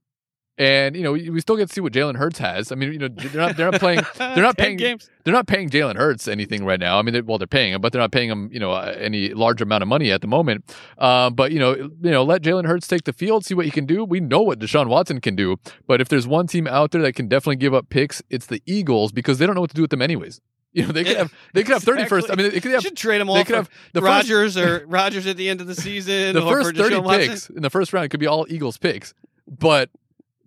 and 0.58 0.96
you 0.96 1.02
know 1.02 1.12
we 1.12 1.28
we 1.30 1.40
still 1.40 1.56
get 1.56 1.68
to 1.68 1.72
see 1.74 1.80
what 1.80 1.92
Jalen 1.92 2.16
Hurts 2.16 2.38
has. 2.38 2.72
I 2.72 2.74
mean, 2.76 2.92
you 2.92 2.98
know 2.98 3.08
they're 3.08 3.40
not 3.40 3.56
they're 3.56 3.70
not 3.70 3.80
playing 3.80 4.00
they're 4.16 4.36
not 4.42 4.56
paying- 4.56 4.76
games. 4.76 5.10
they're 5.24 5.34
not 5.34 5.46
paying 5.46 5.68
Jalen 5.68 5.96
Hurts 5.96 6.28
anything 6.28 6.64
right 6.64 6.80
now. 6.80 6.98
I 6.98 7.02
mean, 7.02 7.12
they, 7.14 7.20
well, 7.20 7.36
they're 7.38 7.46
paying 7.46 7.72
him, 7.74 7.80
but 7.80 7.92
they're 7.92 8.00
not 8.00 8.12
paying 8.12 8.30
him, 8.30 8.48
you 8.52 8.58
know, 8.60 8.72
uh, 8.72 8.94
any 8.98 9.30
large 9.34 9.60
amount 9.60 9.82
of 9.82 9.88
money 9.88 10.10
at 10.10 10.20
the 10.22 10.26
moment. 10.28 10.64
Uh, 10.98 11.30
but 11.30 11.52
you 11.52 11.58
know, 11.58 11.74
you 11.74 12.10
know, 12.10 12.22
let 12.24 12.42
Jalen 12.42 12.66
Hurts 12.66 12.86
take 12.86 13.04
the 13.04 13.12
field, 13.12 13.44
see 13.44 13.54
what 13.54 13.64
he 13.66 13.70
can 13.70 13.86
do. 13.86 14.04
We 14.04 14.20
know 14.20 14.40
what 14.40 14.58
Deshaun 14.58 14.88
Watson 14.88 15.20
can 15.20 15.36
do, 15.36 15.56
but 15.86 16.00
if 16.00 16.08
there's 16.08 16.26
one 16.26 16.46
team 16.46 16.66
out 16.66 16.90
there 16.92 17.02
that 17.02 17.14
can 17.14 17.28
definitely 17.28 17.56
give 17.56 17.74
up 17.74 17.88
picks, 17.90 18.22
it's 18.30 18.46
the 18.46 18.62
Eagles 18.66 19.12
because 19.12 19.38
they 19.38 19.46
don't 19.46 19.54
know 19.54 19.60
what 19.60 19.70
to 19.70 19.76
do 19.76 19.82
with 19.82 19.90
them 19.90 20.02
anyways. 20.02 20.40
You 20.76 20.84
know, 20.84 20.92
they 20.92 21.04
could 21.04 21.16
have 21.16 21.32
they 21.54 21.62
could 21.62 21.72
have 21.72 21.82
thirty 21.82 22.04
first. 22.04 22.30
I 22.30 22.34
mean, 22.34 22.50
they 22.50 22.60
could 22.60 22.64
You 22.66 22.72
have 22.72 22.82
should 22.82 22.98
trade 22.98 23.22
they 23.22 23.26
all 23.26 23.36
could 23.38 23.46
for 23.46 23.54
have 23.54 23.70
the 23.94 24.02
Rodgers 24.02 24.58
or 24.58 24.84
Rodgers 24.88 25.26
at 25.26 25.38
the 25.38 25.48
end 25.48 25.62
of 25.62 25.66
the 25.68 25.74
season. 25.74 26.34
the 26.34 26.42
first 26.42 26.68
for 26.68 26.76
30 26.76 26.98
Watson. 26.98 27.28
picks 27.28 27.48
in 27.48 27.62
the 27.62 27.70
first 27.70 27.94
round 27.94 28.04
it 28.04 28.08
could 28.10 28.20
be 28.20 28.26
all 28.26 28.44
Eagles 28.50 28.76
picks, 28.76 29.14
but 29.48 29.88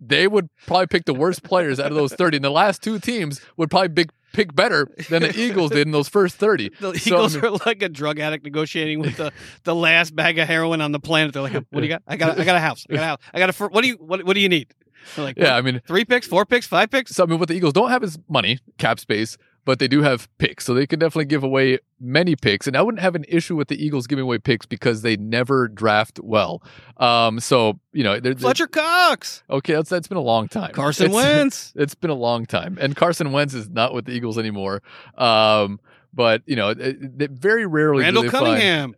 they 0.00 0.26
would 0.26 0.48
probably 0.66 0.86
pick 0.86 1.04
the 1.04 1.14
worst 1.14 1.42
players 1.42 1.78
out 1.78 1.86
of 1.90 1.94
those 1.96 2.12
30. 2.14 2.38
And 2.38 2.44
the 2.44 2.50
last 2.50 2.82
two 2.82 2.98
teams 2.98 3.40
would 3.56 3.70
probably 3.70 3.90
pick, 3.90 4.10
pick 4.32 4.54
better 4.54 4.88
than 5.10 5.22
the 5.22 5.38
Eagles 5.38 5.70
did 5.70 5.86
in 5.86 5.92
those 5.92 6.08
first 6.08 6.36
30. 6.36 6.70
The 6.80 6.98
So, 6.98 7.16
I 7.16 7.18
Eagles 7.18 7.36
mean- 7.36 7.44
are 7.44 7.50
like 7.66 7.82
a 7.82 7.88
drug 7.88 8.18
addict 8.18 8.44
negotiating 8.44 9.00
with 9.00 9.16
the, 9.16 9.32
the 9.64 9.74
last 9.74 10.16
bag 10.16 10.38
of 10.38 10.48
heroin 10.48 10.80
on 10.80 10.92
the 10.92 11.00
planet. 11.00 11.32
They're 11.34 11.42
like, 11.42 11.52
"What 11.52 11.66
do 11.72 11.82
you 11.82 11.88
got? 11.88 12.02
I 12.06 12.16
got 12.16 12.38
a, 12.38 12.40
I 12.40 12.44
got 12.44 12.56
a 12.56 12.60
house. 12.60 12.86
I 12.88 12.94
got 12.94 13.02
a 13.02 13.06
house. 13.06 13.18
I 13.34 13.38
got 13.38 13.60
a. 13.60 13.68
What 13.68 13.82
do 13.82 13.88
you 13.88 13.94
what 13.96 14.24
What 14.24 14.34
do 14.34 14.40
you 14.40 14.48
need?" 14.48 14.72
They're 15.16 15.24
like, 15.24 15.36
Yeah, 15.38 15.44
"What? 15.44 15.52
I 15.54 15.60
mean, 15.62 15.80
three 15.86 16.04
picks, 16.04 16.26
four 16.26 16.44
picks, 16.46 16.66
five 16.66 16.90
picks." 16.90 17.12
so 17.14 17.24
I 17.24 17.26
mean, 17.26 17.38
what 17.38 17.48
the 17.48 17.54
Eagles 17.54 17.72
don't 17.72 17.90
have 17.90 18.02
is 18.04 18.18
money, 18.28 18.58
cap 18.78 19.00
space, 19.00 19.36
but 19.64 19.78
they 19.78 19.88
do 19.88 20.02
have 20.02 20.28
picks. 20.38 20.64
So 20.64 20.74
they 20.74 20.86
can 20.86 20.98
definitely 20.98 21.26
give 21.26 21.42
away 21.42 21.78
many 22.00 22.34
picks. 22.36 22.66
And 22.66 22.76
I 22.76 22.82
wouldn't 22.82 23.02
have 23.02 23.14
an 23.14 23.24
issue 23.28 23.56
with 23.56 23.68
the 23.68 23.82
Eagles 23.84 24.06
giving 24.06 24.22
away 24.22 24.38
picks 24.38 24.66
because 24.66 25.02
they 25.02 25.16
never 25.16 25.68
draft 25.68 26.18
well. 26.22 26.62
Um, 26.96 27.40
so, 27.40 27.78
you 27.92 28.02
know, 28.04 28.12
they're, 28.20 28.34
they're- 28.34 28.40
Fletcher 28.40 28.66
Cox, 28.66 29.42
okay, 29.50 29.74
that's, 29.74 29.90
that's 29.90 30.08
been 30.08 30.18
a 30.18 30.22
long 30.22 30.48
time. 30.48 30.72
Carson 30.72 31.06
It's- 31.06 31.14
Wentz. 31.24 31.72
It's 31.80 31.94
been 31.94 32.10
a 32.10 32.14
long 32.14 32.46
time, 32.46 32.78
and 32.80 32.94
Carson 32.96 33.32
Wentz 33.32 33.54
is 33.54 33.68
not 33.68 33.94
with 33.94 34.04
the 34.06 34.12
Eagles 34.12 34.38
anymore. 34.38 34.82
Um, 35.16 35.80
but 36.12 36.42
you 36.46 36.56
know, 36.56 36.70
it, 36.70 36.98
it 37.20 37.30
very 37.30 37.66
rarely 37.66 38.02
Randall 38.02 38.24
they 38.24 38.28
find- 38.30 38.60
Cunningham. 38.60 38.94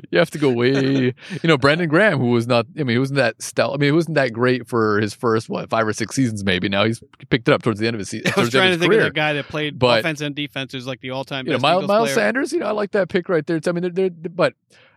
you 0.09 0.19
have 0.19 0.29
to 0.31 0.37
go 0.37 0.51
way, 0.51 0.69
you 0.71 1.13
know, 1.43 1.57
Brandon 1.57 1.87
Graham, 1.89 2.19
who 2.19 2.27
was 2.31 2.47
not, 2.47 2.65
I 2.77 2.83
mean, 2.83 2.95
he 2.95 2.97
wasn't 2.99 3.17
that 3.17 3.41
stout. 3.41 3.73
I 3.73 3.77
mean, 3.77 3.87
he 3.87 3.91
wasn't 3.91 4.15
that 4.15 4.33
great 4.33 4.67
for 4.67 4.99
his 4.99 5.13
first 5.13 5.49
what 5.49 5.69
five 5.69 5.87
or 5.87 5.93
six 5.93 6.15
seasons, 6.15 6.43
maybe. 6.43 6.69
Now 6.69 6.85
he's 6.85 7.03
picked 7.29 7.47
it 7.47 7.53
up 7.53 7.63
towards 7.63 7.79
the 7.79 7.87
end 7.87 7.95
of 7.95 7.99
his 7.99 8.09
season. 8.09 8.31
I 8.37 8.39
was 8.39 8.49
trying 8.49 8.71
to 8.73 8.77
think 8.77 8.89
career. 8.91 9.01
of 9.01 9.05
the 9.07 9.11
guy 9.11 9.33
that 9.33 9.47
played 9.47 9.77
But- 9.79 9.99
offense 9.99 10.21
and 10.21 10.35
defense, 10.35 10.71
who's 10.73 10.87
like 10.87 11.01
the 11.01 11.11
all-time 11.11 11.45
You 11.45 11.51
know, 11.51 11.57
best 11.57 11.63
Miles, 11.63 11.87
Miles. 11.87 12.13
Sanders. 12.13 12.51
You 12.53 12.59
know, 12.59 12.67
I 12.67 12.71
like 12.71 12.91
that 12.91 13.09
pick 13.09 13.29
right 13.29 13.45
there. 13.45 13.57
It's- 13.57 13.69
I 13.69 13.71
mean, 13.73 13.93
they're, 13.93 14.09
they're 14.09 14.29
but 14.29 14.53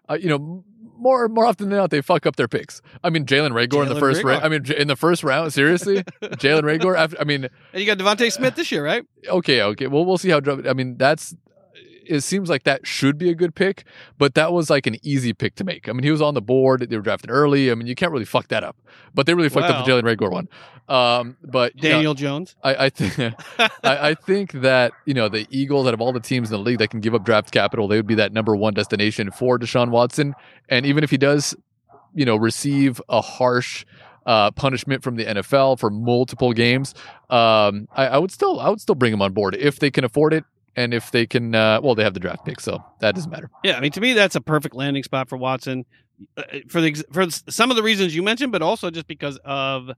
uh, 0.08 0.14
you 0.20 0.28
know. 0.28 0.64
More 0.96 1.28
more 1.28 1.44
often 1.44 1.68
than 1.68 1.76
not, 1.78 1.90
they 1.90 2.00
fuck 2.00 2.24
up 2.24 2.36
their 2.36 2.46
picks. 2.48 2.80
I 3.02 3.10
mean, 3.10 3.26
Jalen 3.26 3.50
Reagor 3.50 3.82
in 3.82 3.88
the 3.92 3.98
first 3.98 4.22
round. 4.22 4.42
I 4.44 4.48
mean, 4.48 4.64
in 4.72 4.86
the 4.86 4.94
first 4.96 5.22
round, 5.24 5.52
seriously, 5.52 5.96
Jalen 6.22 6.62
Reagor. 6.62 6.96
After, 6.96 7.20
I 7.20 7.24
mean, 7.24 7.44
And 7.72 7.82
you 7.82 7.84
got 7.84 7.98
DeVonta 7.98 8.30
Smith 8.32 8.54
this 8.54 8.70
year, 8.70 8.82
right? 8.82 9.04
okay, 9.28 9.60
okay. 9.60 9.86
Well, 9.88 10.04
we'll 10.06 10.16
see 10.18 10.30
how. 10.30 10.40
I 10.66 10.72
mean, 10.72 10.96
that's. 10.96 11.34
It 12.06 12.20
seems 12.20 12.48
like 12.48 12.64
that 12.64 12.86
should 12.86 13.18
be 13.18 13.30
a 13.30 13.34
good 13.34 13.54
pick, 13.54 13.84
but 14.18 14.34
that 14.34 14.52
was 14.52 14.70
like 14.70 14.86
an 14.86 14.96
easy 15.02 15.32
pick 15.32 15.54
to 15.56 15.64
make. 15.64 15.88
I 15.88 15.92
mean, 15.92 16.02
he 16.02 16.10
was 16.10 16.22
on 16.22 16.34
the 16.34 16.42
board. 16.42 16.88
They 16.88 16.96
were 16.96 17.02
drafted 17.02 17.30
early. 17.30 17.70
I 17.70 17.74
mean, 17.74 17.86
you 17.86 17.94
can't 17.94 18.12
really 18.12 18.24
fuck 18.24 18.48
that 18.48 18.64
up. 18.64 18.76
But 19.14 19.26
they 19.26 19.34
really 19.34 19.48
fucked 19.48 19.70
up 19.70 19.84
the 19.84 19.92
Well. 19.92 20.02
Jalen 20.02 20.16
Reagor 20.16 20.30
one. 20.30 20.48
Um, 20.86 21.36
but 21.42 21.74
you 21.76 21.88
know, 21.88 21.94
Daniel 21.94 22.14
Jones. 22.14 22.56
I, 22.62 22.86
I 22.86 22.90
think 22.90 23.34
I, 23.58 24.10
I 24.10 24.14
think 24.14 24.52
that 24.52 24.92
you 25.06 25.14
know 25.14 25.28
the 25.28 25.46
Eagles, 25.50 25.86
out 25.86 25.94
of 25.94 26.00
all 26.00 26.12
the 26.12 26.20
teams 26.20 26.50
in 26.50 26.56
the 26.56 26.62
league 26.62 26.78
that 26.78 26.90
can 26.90 27.00
give 27.00 27.14
up 27.14 27.24
draft 27.24 27.50
capital, 27.50 27.88
they 27.88 27.96
would 27.96 28.06
be 28.06 28.16
that 28.16 28.32
number 28.32 28.54
one 28.54 28.74
destination 28.74 29.30
for 29.30 29.58
Deshaun 29.58 29.90
Watson. 29.90 30.34
And 30.68 30.84
even 30.84 31.02
if 31.02 31.10
he 31.10 31.16
does 31.16 31.54
you 32.14 32.24
know, 32.24 32.36
receive 32.36 33.00
a 33.08 33.20
harsh 33.20 33.84
uh, 34.26 34.50
punishment 34.52 35.02
from 35.02 35.16
the 35.16 35.24
NFL 35.24 35.78
for 35.78 35.90
multiple 35.90 36.52
games, 36.52 36.94
um, 37.28 37.88
I, 37.92 38.06
I 38.06 38.18
would 38.18 38.30
still 38.30 38.60
I 38.60 38.68
would 38.68 38.80
still 38.80 38.94
bring 38.94 39.12
him 39.12 39.20
on 39.20 39.32
board 39.32 39.56
if 39.56 39.78
they 39.78 39.90
can 39.90 40.04
afford 40.04 40.32
it 40.32 40.44
and 40.76 40.92
if 40.94 41.10
they 41.10 41.26
can. 41.26 41.54
Uh, 41.54 41.80
well, 41.82 41.94
they 41.94 42.04
have 42.04 42.14
the 42.14 42.20
draft 42.20 42.44
pick, 42.44 42.60
so 42.60 42.82
that 43.00 43.14
doesn't 43.14 43.30
matter. 43.30 43.50
Yeah, 43.62 43.76
I 43.76 43.80
mean, 43.80 43.92
to 43.92 44.00
me, 44.00 44.12
that's 44.12 44.34
a 44.34 44.40
perfect 44.40 44.74
landing 44.74 45.02
spot 45.02 45.28
for 45.28 45.36
Watson 45.36 45.84
uh, 46.36 46.42
for 46.68 46.80
the 46.80 46.94
for 47.12 47.26
some 47.48 47.70
of 47.70 47.76
the 47.76 47.82
reasons 47.82 48.14
you 48.14 48.22
mentioned, 48.22 48.52
but 48.52 48.62
also 48.62 48.90
just 48.90 49.06
because 49.06 49.38
of 49.44 49.90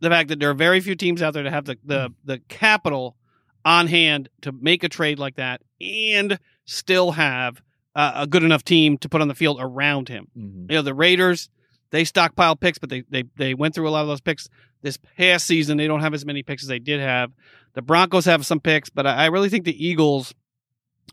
the 0.00 0.08
fact 0.10 0.28
that 0.30 0.40
there 0.40 0.50
are 0.50 0.54
very 0.54 0.80
few 0.80 0.94
teams 0.94 1.22
out 1.22 1.34
there 1.34 1.42
that 1.42 1.52
have 1.52 1.64
the 1.64 1.78
the, 1.84 2.12
the 2.24 2.38
capital 2.48 3.16
on 3.64 3.86
hand 3.86 4.28
to 4.40 4.52
make 4.52 4.82
a 4.82 4.88
trade 4.88 5.18
like 5.18 5.36
that 5.36 5.60
and 5.80 6.38
still 6.64 7.12
have 7.12 7.62
uh, 7.94 8.12
a 8.16 8.26
good 8.26 8.42
enough 8.42 8.64
team 8.64 8.98
to 8.98 9.08
put 9.08 9.20
on 9.20 9.28
the 9.28 9.34
field 9.34 9.58
around 9.60 10.08
him. 10.08 10.26
Mhm. 10.36 10.70
You 10.70 10.76
know, 10.78 10.82
the 10.82 10.94
Raiders 10.94 11.48
they 11.90 12.04
stockpile 12.04 12.56
picks, 12.56 12.78
but 12.78 12.88
they 12.90 13.02
they 13.10 13.24
they 13.36 13.54
went 13.54 13.74
through 13.74 13.88
a 13.88 13.90
lot 13.90 14.02
of 14.02 14.08
those 14.08 14.20
picks 14.20 14.48
this 14.80 14.96
past 15.16 15.46
season. 15.46 15.76
They 15.76 15.86
don't 15.86 16.00
have 16.00 16.14
as 16.14 16.24
many 16.24 16.42
picks 16.42 16.62
as 16.64 16.68
they 16.68 16.78
did 16.80 17.00
have. 17.00 17.30
The 17.74 17.82
Broncos 17.82 18.24
have 18.26 18.44
some 18.44 18.60
picks, 18.60 18.90
but 18.90 19.06
I 19.06 19.26
really 19.26 19.48
think 19.48 19.64
the 19.64 19.86
Eagles 19.86 20.34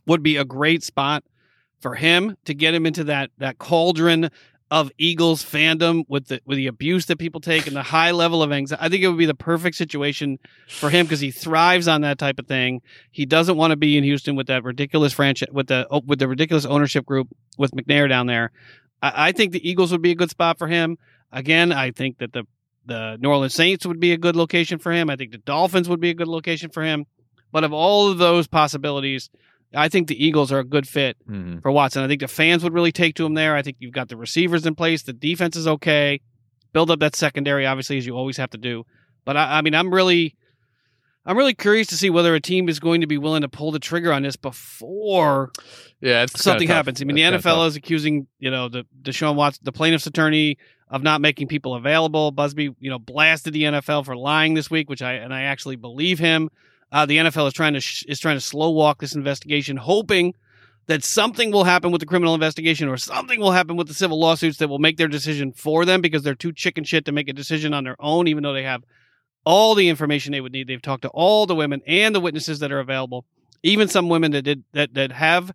would 0.06 0.24
be 0.24 0.38
a 0.38 0.45
great 0.45 0.84
spot 0.84 1.24
for 1.80 1.95
him 1.95 2.36
to 2.45 2.54
get 2.54 2.74
him 2.74 2.86
into 2.86 3.06
that 3.06 3.32
that 3.38 3.58
cauldron 3.58 4.30
of 4.72 4.91
Eagles 4.98 5.43
fandom 5.43 6.04
with 6.08 6.28
the 6.28 6.41
with 6.45 6.58
the 6.58 6.67
abuse 6.67 7.08
that 7.08 7.17
people 7.17 7.41
take 7.41 7.65
and 7.65 7.76
the 7.76 7.84
high 7.84 8.12
level 8.12 8.43
of 8.43 8.52
anxiety. 8.52 8.84
I 8.84 8.89
think 8.89 9.04
it 9.04 9.08
would 9.08 9.17
be 9.17 9.26
the 9.26 9.34
perfect 9.34 9.76
situation 9.76 10.38
for 10.67 10.89
him 10.89 11.06
because 11.06 11.19
he 11.19 11.32
thrives 11.32 11.88
on 11.88 12.02
that 12.02 12.19
type 12.19 12.39
of 12.39 12.48
thing. 12.48 12.82
He 13.12 13.26
doesn't 13.26 13.58
want 13.58 13.72
to 13.72 13.78
be 13.78 13.98
in 13.98 14.04
Houston 14.04 14.36
with 14.36 14.48
that 14.48 14.63
ridiculous 14.63 15.13
franchise 15.13 15.50
with 15.52 15.67
the 15.67 15.88
oh, 15.89 16.02
with 16.06 16.19
the 16.19 16.28
ridiculous 16.28 16.65
ownership 16.65 17.06
group 17.06 17.30
with 17.58 17.72
McNair 17.72 18.08
down 18.08 18.28
there. 18.28 18.52
I, 19.02 19.30
I 19.30 19.32
think 19.32 19.54
the 19.54 19.67
Eagles 19.67 19.91
would 19.91 20.02
be 20.02 20.12
a 20.12 20.15
good 20.15 20.30
spot 20.30 20.60
for 20.60 20.67
him. 20.67 20.98
Again, 21.32 21.72
I 21.72 21.91
think 21.91 22.19
that 22.19 22.34
the 22.34 22.45
the 22.89 23.17
New 23.21 23.30
Orleans 23.30 23.54
Saints 23.54 23.86
would 23.86 23.99
be 23.99 24.12
a 24.12 24.17
good 24.17 24.36
location 24.36 24.78
for 24.80 24.91
him. 24.91 25.10
I 25.10 25.15
think 25.15 25.32
the 25.32 25.38
Dolphins 25.38 25.88
would 25.88 25.99
be 26.02 26.10
a 26.10 26.13
good 26.13 26.28
location 26.28 26.69
for 26.69 26.84
him. 26.84 27.06
But 27.52 27.63
of 27.63 27.71
all 27.73 28.10
of 28.12 28.17
those 28.17 28.47
possibilities, 28.47 29.30
I 29.73 29.88
think 29.89 30.08
the 30.08 30.23
Eagles 30.23 30.52
are 30.52 30.60
a 30.60 30.63
good 30.63 30.88
fit 30.88 31.15
Mhm. 31.30 31.62
for 31.62 31.71
Watson. 31.71 32.04
I 32.04 32.08
think 32.08 32.21
the 32.21 32.28
fans 32.28 32.63
would 32.63 32.73
really 32.73 32.91
take 32.91 33.15
to 33.15 33.25
him 33.25 33.34
there. 33.36 33.56
I 33.56 33.62
think 33.62 33.78
you've 33.80 33.93
got 33.93 34.10
the 34.10 34.17
receivers 34.17 34.65
in 34.65 34.75
place. 34.75 35.04
The 35.04 35.13
defense 35.13 35.56
is 35.56 35.67
okay. 35.67 36.21
Build 36.73 36.91
up 36.91 36.99
that 36.99 37.15
secondary, 37.15 37.65
obviously, 37.65 37.97
as 37.97 38.06
you 38.06 38.15
always 38.15 38.38
have 38.38 38.49
to 38.52 38.58
do. 38.58 38.84
But 39.25 39.38
I, 39.38 39.58
I 39.60 39.62
mean, 39.62 39.73
I'm 39.75 39.93
really, 39.93 40.36
I'm 41.25 41.38
really 41.38 41.54
curious 41.56 41.88
to 41.88 41.95
see 41.97 42.10
whether 42.10 42.34
a 42.36 42.39
team 42.39 42.69
is 42.69 42.80
going 42.80 43.02
to 43.02 43.08
be 43.08 43.17
willing 43.17 43.41
to 43.41 43.49
pull 43.49 43.71
the 43.71 43.80
trigger 43.80 44.12
on 44.13 44.23
this 44.23 44.36
before 44.36 45.52
Yeah, 46.02 46.25
something 46.28 46.67
happens. 46.67 47.02
I 47.02 47.06
mean, 47.06 47.17
It's 47.17 47.43
the 47.43 47.49
NFL 47.49 47.67
is 47.67 47.75
accusing 47.75 48.28
you 48.39 48.52
know 48.52 48.69
the 48.69 48.86
Deshaun 49.02 49.36
Watson, 49.36 49.62
the 49.63 49.71
plaintiff's 49.71 50.08
attorney, 50.08 50.58
of 50.89 51.04
not 51.04 51.21
making 51.21 51.47
people 51.47 51.75
available. 51.75 52.32
Buzbee, 52.32 52.75
you 52.80 52.89
know, 52.89 52.99
blasted 52.99 53.54
the 53.54 53.63
NFL 53.63 54.06
for 54.06 54.15
lying 54.15 54.54
this 54.54 54.71
week, 54.71 54.89
which 54.89 55.02
I 55.02 55.13
and 55.13 55.34
I 55.34 55.43
actually 55.43 55.75
believe 55.75 56.19
him. 56.19 56.49
Uh, 56.91 57.06
the 57.06 57.17
NFL 57.17 57.47
is 57.47 57.54
trying 57.54 57.73
to 57.73 57.82
sh- 57.82 58.06
is 58.08 58.19
trying 58.19 58.38
to 58.38 58.41
slow 58.41 58.71
walk 58.71 58.99
this 58.99 59.15
investigation, 59.15 59.78
hoping 59.78 60.34
that 60.88 61.04
something 61.04 61.52
will 61.52 61.65
happen 61.65 61.91
with 61.91 61.99
the 61.99 62.08
criminal 62.08 62.34
investigation 62.34 62.89
or 62.89 62.97
something 62.97 63.39
will 63.39 63.52
happen 63.52 63.75
with 63.75 63.88
the 63.88 63.93
civil 63.93 64.19
lawsuits 64.19 64.58
that 64.58 64.69
will 64.69 64.80
make 64.80 64.97
their 64.97 65.08
decision 65.08 65.52
for 65.52 65.86
them 65.86 66.02
because 66.02 66.23
they're 66.23 66.34
too 66.34 66.52
chicken 66.52 66.84
shit 66.84 67.06
to 67.06 67.12
make 67.12 67.30
a 67.30 67.34
decision 67.34 67.75
on 67.75 67.84
their 67.84 67.95
own, 67.99 68.28
even 68.28 68.41
though 68.41 68.54
they 68.54 68.63
have 68.63 68.84
all 69.45 69.75
the 69.75 69.88
information 69.88 70.32
they 70.32 70.41
would 70.41 70.52
need. 70.52 70.67
They've 70.67 70.82
talked 70.82 71.04
to 71.04 71.10
all 71.10 71.45
the 71.45 71.54
women 71.54 71.84
and 71.86 72.15
the 72.15 72.19
witnesses 72.19 72.58
that 72.60 72.71
are 72.71 72.80
available, 72.80 73.25
even 73.62 73.88
some 73.88 74.10
women 74.10 74.32
that 74.32 74.41
did 74.41 74.63
that 74.73 74.95
that 74.95 75.12
have 75.12 75.52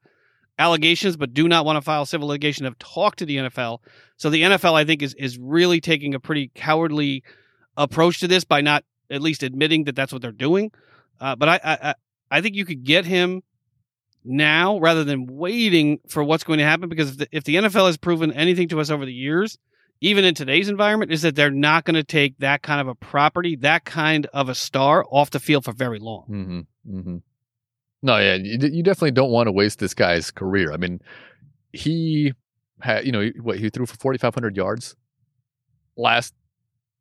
allegations 0.58 1.16
but 1.16 1.34
do 1.34 1.48
not 1.48 1.64
want 1.64 1.76
to 1.76 1.82
file 1.82 2.06
civil 2.06 2.28
litigation 2.28 2.64
have 2.64 2.78
talked 2.78 3.18
to 3.18 3.26
the 3.26 3.36
NFL. 3.36 3.78
So 4.16 4.30
the 4.30 4.42
NFL, 4.42 4.74
I 4.74 4.84
think, 4.84 5.02
is 5.02 5.14
is 5.14 5.38
really 5.38 5.80
taking 5.80 6.14
a 6.14 6.20
pretty 6.20 6.50
cowardly 6.54 7.22
approach 7.76 8.20
to 8.20 8.28
this 8.28 8.44
by 8.44 8.60
not 8.60 8.84
at 9.10 9.20
least 9.20 9.42
admitting 9.42 9.84
that 9.84 9.96
that's 9.96 10.12
what 10.12 10.22
they're 10.22 10.32
doing. 10.32 10.70
Uh, 11.20 11.36
but 11.36 11.48
I, 11.48 11.60
I 11.64 11.94
I- 12.30 12.40
think 12.40 12.54
you 12.56 12.64
could 12.64 12.84
get 12.84 13.04
him 13.04 13.42
now 14.24 14.78
rather 14.78 15.04
than 15.04 15.26
waiting 15.26 15.98
for 16.08 16.24
what's 16.24 16.44
going 16.44 16.58
to 16.58 16.64
happen 16.64 16.88
because 16.88 17.10
if 17.10 17.18
the, 17.18 17.28
if 17.30 17.44
the 17.44 17.56
NFL 17.56 17.86
has 17.86 17.96
proven 17.96 18.32
anything 18.32 18.68
to 18.68 18.80
us 18.80 18.90
over 18.90 19.04
the 19.04 19.12
years, 19.12 19.58
even 20.00 20.24
in 20.24 20.34
today's 20.34 20.68
environment, 20.68 21.12
is 21.12 21.22
that 21.22 21.34
they're 21.36 21.50
not 21.50 21.84
going 21.84 21.94
to 21.94 22.02
take 22.04 22.38
that 22.38 22.62
kind 22.62 22.80
of 22.80 22.88
a 22.88 22.94
property, 22.94 23.56
that 23.56 23.84
kind 23.84 24.26
of 24.32 24.48
a 24.48 24.54
star 24.54 25.04
off 25.10 25.30
the 25.30 25.40
field 25.40 25.64
for 25.64 25.72
very 25.72 25.98
long. 25.98 26.24
Mm-hmm. 26.28 26.98
Mm-hmm. 26.98 27.16
No, 28.04 28.18
yeah, 28.18 28.34
you, 28.34 28.58
you 28.60 28.82
definitely 28.82 29.12
don't 29.12 29.30
want 29.30 29.46
to 29.46 29.52
waste 29.52 29.78
this 29.78 29.94
guy's 29.94 30.30
career. 30.30 30.72
I 30.72 30.76
mean, 30.76 31.00
he 31.72 32.34
had, 32.80 33.06
you 33.06 33.12
know, 33.12 33.30
what 33.40 33.58
he 33.58 33.70
threw 33.70 33.86
for 33.86 33.96
forty 33.96 34.18
five 34.18 34.34
hundred 34.34 34.58
yards 34.58 34.94
last 35.96 36.34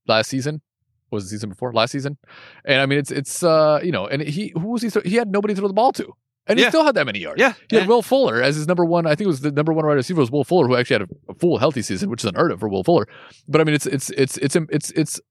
last 0.08 0.30
season. 0.30 0.62
What 1.10 1.18
was 1.18 1.26
the 1.26 1.30
season 1.32 1.50
before 1.50 1.74
last 1.74 1.92
season? 1.92 2.18
And 2.63 2.80
I 2.80 2.86
mean, 2.86 3.00
it's 3.00 3.12
it's 3.12 3.44
uh 3.44 3.82
you 3.84 3.92
know, 3.92 4.08
and 4.08 4.22
he 4.22 4.54
who 4.56 4.70
was 4.70 4.82
he? 4.82 4.89
Throw, 4.89 5.02
he 5.02 5.16
had 5.16 5.30
nobody 5.30 5.54
to 5.54 5.60
throw 5.60 5.68
the 5.68 5.74
ball 5.74 5.92
to, 5.92 6.08
and 6.48 6.58
he 6.58 6.63
still 6.70 6.86
had 6.86 6.96
that 6.96 7.06
many 7.06 7.20
yards. 7.20 7.38
Yeah, 7.42 7.52
He 7.70 7.76
had 7.76 7.84
yeah. 7.84 7.88
Will 7.89 8.02
Fuller 8.02 8.42
as 8.42 8.56
his 8.56 8.66
number 8.66 8.86
one. 8.86 9.06
I 9.06 9.10
think 9.10 9.26
it 9.26 9.28
was 9.28 9.42
the 9.42 9.52
number 9.52 9.74
one 9.74 9.86
wide 9.86 9.96
receiver 9.96 10.22
was 10.22 10.32
Will 10.32 10.46
Fuller, 10.46 10.68
who 10.68 10.78
actually 10.78 11.00
had 11.00 11.02
a, 11.02 11.32
a 11.32 11.36
full 11.36 11.58
healthy 11.58 11.82
season, 11.82 12.10
which 12.10 12.24
is 12.24 12.30
unheard 12.30 12.54
of 12.54 12.62
for 12.62 12.70
Will 12.70 12.86
Fuller. 12.86 13.10
But 13.50 13.60
I 13.60 13.66
mean, 13.66 13.76
it's 13.76 13.86
it's 13.86 14.10
it's 14.12 14.38
it's 14.38 14.56
it's 14.56 14.92
it's 14.92 14.92
it's 14.92 15.22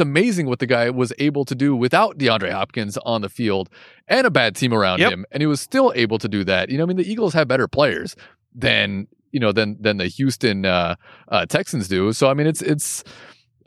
amazing 0.00 0.46
what 0.46 0.58
the 0.58 0.66
guy 0.66 0.90
was 0.90 1.12
able 1.18 1.44
to 1.46 1.54
do 1.54 1.74
without 1.74 2.18
DeAndre 2.18 2.52
Hopkins 2.52 2.98
on 2.98 3.22
the 3.22 3.28
field 3.28 3.70
and 4.08 4.26
a 4.26 4.30
bad 4.30 4.54
team 4.54 4.72
around 4.74 4.98
Yep. 5.00 5.12
him, 5.12 5.26
and 5.32 5.42
he 5.42 5.46
was 5.46 5.60
still 5.60 5.92
able 5.96 6.18
to 6.18 6.28
do 6.28 6.44
that. 6.44 6.68
You 6.68 6.78
know, 6.78 6.84
I 6.84 6.86
mean, 6.86 6.96
the 6.96 7.10
Eagles 7.10 7.32
have 7.34 7.48
better 7.48 7.66
players 7.66 8.14
than 8.54 9.08
you 9.32 9.40
know 9.40 9.52
than 9.52 9.76
than 9.80 9.96
the 9.96 10.06
Houston 10.06 10.64
uh, 10.66 10.96
uh, 11.28 11.46
Texans 11.46 11.88
do. 11.88 12.12
So 12.12 12.28
I 12.28 12.34
mean, 12.34 12.46
it's 12.46 12.62
it's. 12.62 13.04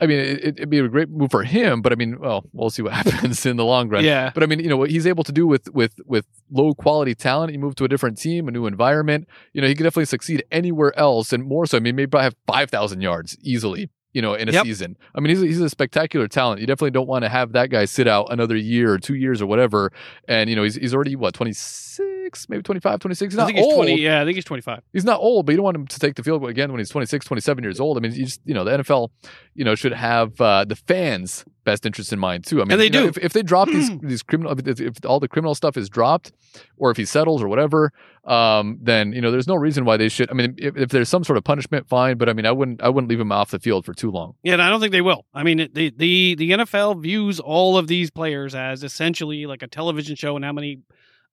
I 0.01 0.07
mean, 0.07 0.19
it, 0.19 0.39
it'd 0.57 0.69
be 0.69 0.79
a 0.79 0.87
great 0.89 1.07
move 1.09 1.31
for 1.31 1.43
him, 1.43 1.81
but 1.81 1.93
I 1.93 1.95
mean, 1.95 2.19
well, 2.19 2.43
we'll 2.51 2.71
see 2.71 2.81
what 2.81 2.91
happens 3.11 3.45
in 3.45 3.55
the 3.57 3.63
long 3.63 3.87
run. 3.87 4.03
Yeah. 4.03 4.31
But 4.33 4.43
I 4.43 4.47
mean, 4.47 4.59
you 4.59 4.67
know, 4.67 4.75
what 4.75 4.89
he's 4.89 5.07
able 5.07 5.23
to 5.23 5.31
do 5.31 5.47
with 5.47 5.69
with 5.73 5.93
with 6.05 6.25
low 6.51 6.73
quality 6.73 7.15
talent, 7.15 7.51
he 7.51 7.57
moved 7.57 7.77
to 7.77 7.85
a 7.85 7.87
different 7.87 8.17
team, 8.17 8.47
a 8.47 8.51
new 8.51 8.65
environment. 8.65 9.27
You 9.53 9.61
know, 9.61 9.67
he 9.67 9.75
could 9.75 9.83
definitely 9.83 10.05
succeed 10.05 10.43
anywhere 10.51 10.97
else, 10.99 11.31
and 11.31 11.45
more 11.45 11.65
so. 11.65 11.77
I 11.77 11.79
mean, 11.79 11.95
maybe 11.95 12.17
I 12.17 12.23
have 12.23 12.35
five 12.47 12.69
thousand 12.69 13.01
yards 13.01 13.37
easily. 13.43 13.89
You 14.13 14.21
know, 14.21 14.35
in 14.35 14.47
a 14.47 14.51
Yep. 14.51 14.65
season. 14.65 14.95
I 15.15 15.19
mean, 15.21 15.29
he's 15.29 15.41
a, 15.41 15.45
he's 15.47 15.59
a 15.59 15.69
spectacular 15.69 16.27
talent. 16.27 16.61
You 16.61 16.67
definitely 16.67 16.91
don't 16.91 17.07
want 17.07 17.23
to 17.25 17.29
have 17.29 17.53
that 17.53 17.69
guy 17.71 17.85
sit 17.85 18.07
out 18.07 18.27
another 18.31 18.55
year 18.55 18.93
or 18.93 18.99
two 18.99 19.15
years 19.15 19.41
or 19.41 19.47
whatever. 19.47 19.91
And 20.27 20.49
you 20.51 20.55
know, 20.55 20.61
he's 20.63 20.75
he's 20.75 20.93
already 20.93 21.15
what 21.15 21.33
twenty 21.33 21.53
six, 21.53 22.47
maybe 22.49 22.61
25, 22.63 22.99
26. 22.99 23.33
He's 23.33 23.37
I 23.37 23.41
not 23.41 23.45
think 23.47 23.57
he's 23.57 23.65
old. 23.65 23.75
20. 23.75 23.99
Yeah, 24.01 24.21
I 24.21 24.25
think 24.25 24.35
he's 24.35 24.45
25. 24.45 24.81
He's 24.93 25.03
not 25.05 25.19
old, 25.19 25.45
but 25.45 25.51
you 25.53 25.57
don't 25.57 25.63
want 25.65 25.77
him 25.77 25.87
to 25.87 25.99
take 25.99 26.15
the 26.15 26.23
field 26.23 26.45
again 26.47 26.71
when 26.71 26.79
he's 26.79 26.89
26, 26.89 27.25
27 27.25 27.63
years 27.63 27.79
old. 27.79 27.97
I 27.97 28.01
mean, 28.01 28.13
you 28.13 28.25
just, 28.25 28.41
you 28.45 28.53
know, 28.53 28.63
the 28.63 28.71
NFL, 28.71 29.09
you 29.55 29.63
know, 29.65 29.75
should 29.75 29.93
have 29.93 30.39
uh, 30.39 30.65
the 30.65 30.75
fans' 30.75 31.45
best 31.63 31.85
interest 31.85 32.13
in 32.13 32.19
mind 32.19 32.45
too. 32.45 32.61
I 32.61 32.65
mean, 32.65 32.73
And 32.73 32.81
they 32.81 32.85
you 32.85 32.91
know, 32.91 33.01
do. 33.03 33.07
If, 33.09 33.17
if 33.17 33.33
they 33.33 33.43
drop 33.43 33.67
these 33.67 33.89
these 34.01 34.23
criminal, 34.23 34.57
if, 34.57 34.79
if 34.79 35.05
all 35.05 35.19
the 35.19 35.27
criminal 35.27 35.55
stuff 35.55 35.77
is 35.77 35.89
dropped, 35.89 36.31
or 36.77 36.91
if 36.91 36.97
he 36.97 37.05
settles 37.05 37.41
or 37.41 37.47
whatever, 37.47 37.91
um, 38.25 38.77
then 38.81 39.13
you 39.13 39.21
know, 39.21 39.31
there's 39.31 39.47
no 39.47 39.55
reason 39.55 39.85
why 39.85 39.97
they 39.97 40.09
should. 40.09 40.29
I 40.29 40.33
mean, 40.33 40.55
if, 40.57 40.75
if 40.77 40.89
there's 40.89 41.09
some 41.09 41.23
sort 41.23 41.37
of 41.37 41.43
punishment, 41.43 41.87
fine. 41.87 42.17
But 42.17 42.29
I 42.29 42.33
mean, 42.33 42.45
I 42.45 42.51
wouldn't, 42.51 42.81
I 42.81 42.89
wouldn't 42.89 43.09
leave 43.09 43.19
him 43.19 43.31
off 43.31 43.51
the 43.51 43.59
field 43.59 43.85
for 43.85 43.93
too 43.93 44.11
long. 44.11 44.35
Yeah, 44.43 44.53
and 44.53 44.61
I 44.61 44.69
don't 44.69 44.79
think 44.79 44.91
they 44.91 45.01
will. 45.01 45.25
I 45.33 45.43
mean, 45.43 45.69
the 45.73 45.93
the 45.95 46.35
the 46.35 46.51
NFL 46.51 47.01
views 47.01 47.39
all 47.39 47.77
of 47.77 47.87
these 47.87 48.09
players 48.11 48.55
as 48.55 48.83
essentially 48.83 49.45
like 49.45 49.61
a 49.61 49.67
television 49.67 50.15
show, 50.15 50.35
and 50.35 50.45
how 50.45 50.53
many 50.53 50.79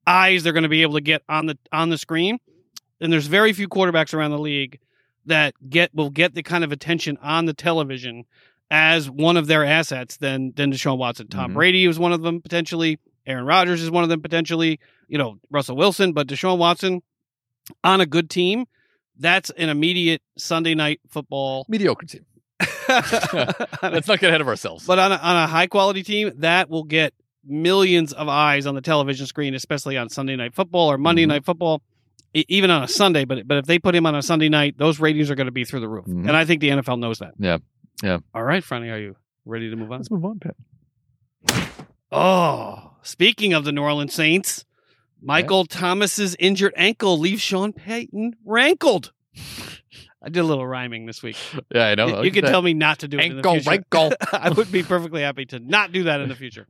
eyes 0.06 0.42
they're 0.42 0.52
going 0.52 0.64
to 0.64 0.68
be 0.68 0.82
able 0.82 0.94
to 0.94 1.00
get 1.00 1.22
on 1.28 1.46
the 1.46 1.58
on 1.72 1.90
the 1.90 1.98
screen. 1.98 2.38
And 3.00 3.12
there's 3.12 3.26
very 3.26 3.52
few 3.52 3.68
quarterbacks 3.68 4.12
around 4.12 4.32
the 4.32 4.38
league 4.38 4.78
that 5.26 5.54
get 5.68 5.94
will 5.94 6.10
get 6.10 6.34
the 6.34 6.42
kind 6.42 6.64
of 6.64 6.72
attention 6.72 7.16
on 7.22 7.46
the 7.46 7.54
television 7.54 8.24
as 8.70 9.10
one 9.10 9.36
of 9.36 9.46
their 9.46 9.64
assets 9.64 10.16
than 10.18 10.52
than 10.56 10.72
Deshaun 10.72 10.98
Watson. 10.98 11.28
Tom 11.28 11.50
Mhm. 11.50 11.54
Brady 11.54 11.86
is 11.86 11.98
one 11.98 12.12
of 12.12 12.22
them 12.22 12.40
potentially. 12.40 12.98
Aaron 13.26 13.44
Rodgers 13.44 13.82
is 13.82 13.90
one 13.90 14.02
of 14.04 14.08
them 14.10 14.20
potentially. 14.22 14.78
You 15.08 15.18
know 15.18 15.38
Russell 15.50 15.76
Wilson, 15.76 16.12
but 16.12 16.26
Deshaun 16.28 16.58
Watson 16.58 17.02
on 17.84 18.00
a 18.00 18.06
good 18.06 18.30
team. 18.30 18.66
That's 19.18 19.50
an 19.50 19.68
immediate 19.68 20.22
Sunday 20.38 20.74
night 20.74 21.00
football. 21.08 21.66
Mediocre 21.68 22.06
team. 22.06 22.24
Let's 22.88 24.08
not 24.08 24.18
get 24.20 24.24
ahead 24.24 24.40
of 24.40 24.48
ourselves. 24.48 24.86
But 24.86 24.98
on 24.98 25.12
a, 25.12 25.16
on 25.16 25.36
a 25.36 25.46
high 25.46 25.66
quality 25.66 26.02
team, 26.02 26.32
that 26.38 26.68
will 26.70 26.84
get 26.84 27.12
millions 27.44 28.12
of 28.12 28.28
eyes 28.28 28.66
on 28.66 28.74
the 28.74 28.80
television 28.80 29.26
screen, 29.26 29.54
especially 29.54 29.96
on 29.96 30.08
Sunday 30.08 30.36
night 30.36 30.54
football 30.54 30.90
or 30.90 30.98
Monday 30.98 31.24
Mhm. 31.24 31.28
night 31.28 31.44
football, 31.44 31.82
even 32.34 32.70
on 32.70 32.82
a 32.82 32.88
Sunday. 32.88 33.24
But 33.24 33.46
but 33.46 33.58
if 33.58 33.66
they 33.66 33.78
put 33.78 33.94
him 33.94 34.06
on 34.06 34.14
a 34.14 34.22
Sunday 34.22 34.48
night, 34.48 34.76
those 34.78 35.00
ratings 35.00 35.30
are 35.30 35.34
going 35.34 35.46
to 35.46 35.52
be 35.52 35.64
through 35.64 35.80
the 35.80 35.88
roof, 35.88 36.06
Mhm. 36.06 36.28
and 36.28 36.36
I 36.36 36.44
think 36.44 36.60
the 36.60 36.70
NFL 36.70 36.98
knows 36.98 37.18
that. 37.18 37.32
Yeah. 37.38 37.58
Yeah. 38.02 38.18
All 38.34 38.42
right, 38.42 38.62
Franny, 38.62 38.92
are 38.92 38.98
you 38.98 39.16
ready 39.44 39.70
to 39.70 39.76
move 39.76 39.90
on? 39.92 39.98
Let's 39.98 40.10
move 40.10 40.24
on, 40.24 40.38
Pat. 40.40 40.56
Oh, 42.12 42.92
speaking 43.02 43.52
of 43.52 43.64
the 43.64 43.72
New 43.72 43.82
Orleans 43.82 44.14
Saints, 44.14 44.64
Michael 45.22 45.64
Thomas's 45.64 46.34
injured 46.38 46.72
ankle 46.76 47.18
leaves 47.18 47.40
Sean 47.42 47.72
Payton 47.72 48.34
rankled. 48.44 49.12
I 50.22 50.28
did 50.28 50.40
a 50.40 50.44
little 50.44 50.66
rhyming 50.66 51.06
this 51.06 51.22
week. 51.22 51.36
Yeah, 51.74 51.86
I 51.86 51.94
know. 51.94 52.18
You- 52.18 52.24
you 52.24 52.30
can 52.30 52.44
tell 52.44 52.62
me 52.62 52.74
not 52.74 52.98
to 53.00 53.08
do 53.08 53.18
it 53.18 53.22
Ankle, 53.22 53.58
ankle. 53.66 54.12
I 54.32 54.50
would 54.50 54.70
be 54.72 54.82
perfectly 54.82 55.22
happy 55.22 55.46
to 55.46 55.58
not 55.60 55.92
do 55.92 56.04
that 56.04 56.20
in 56.20 56.28
the 56.28 56.34
future. 56.34 56.66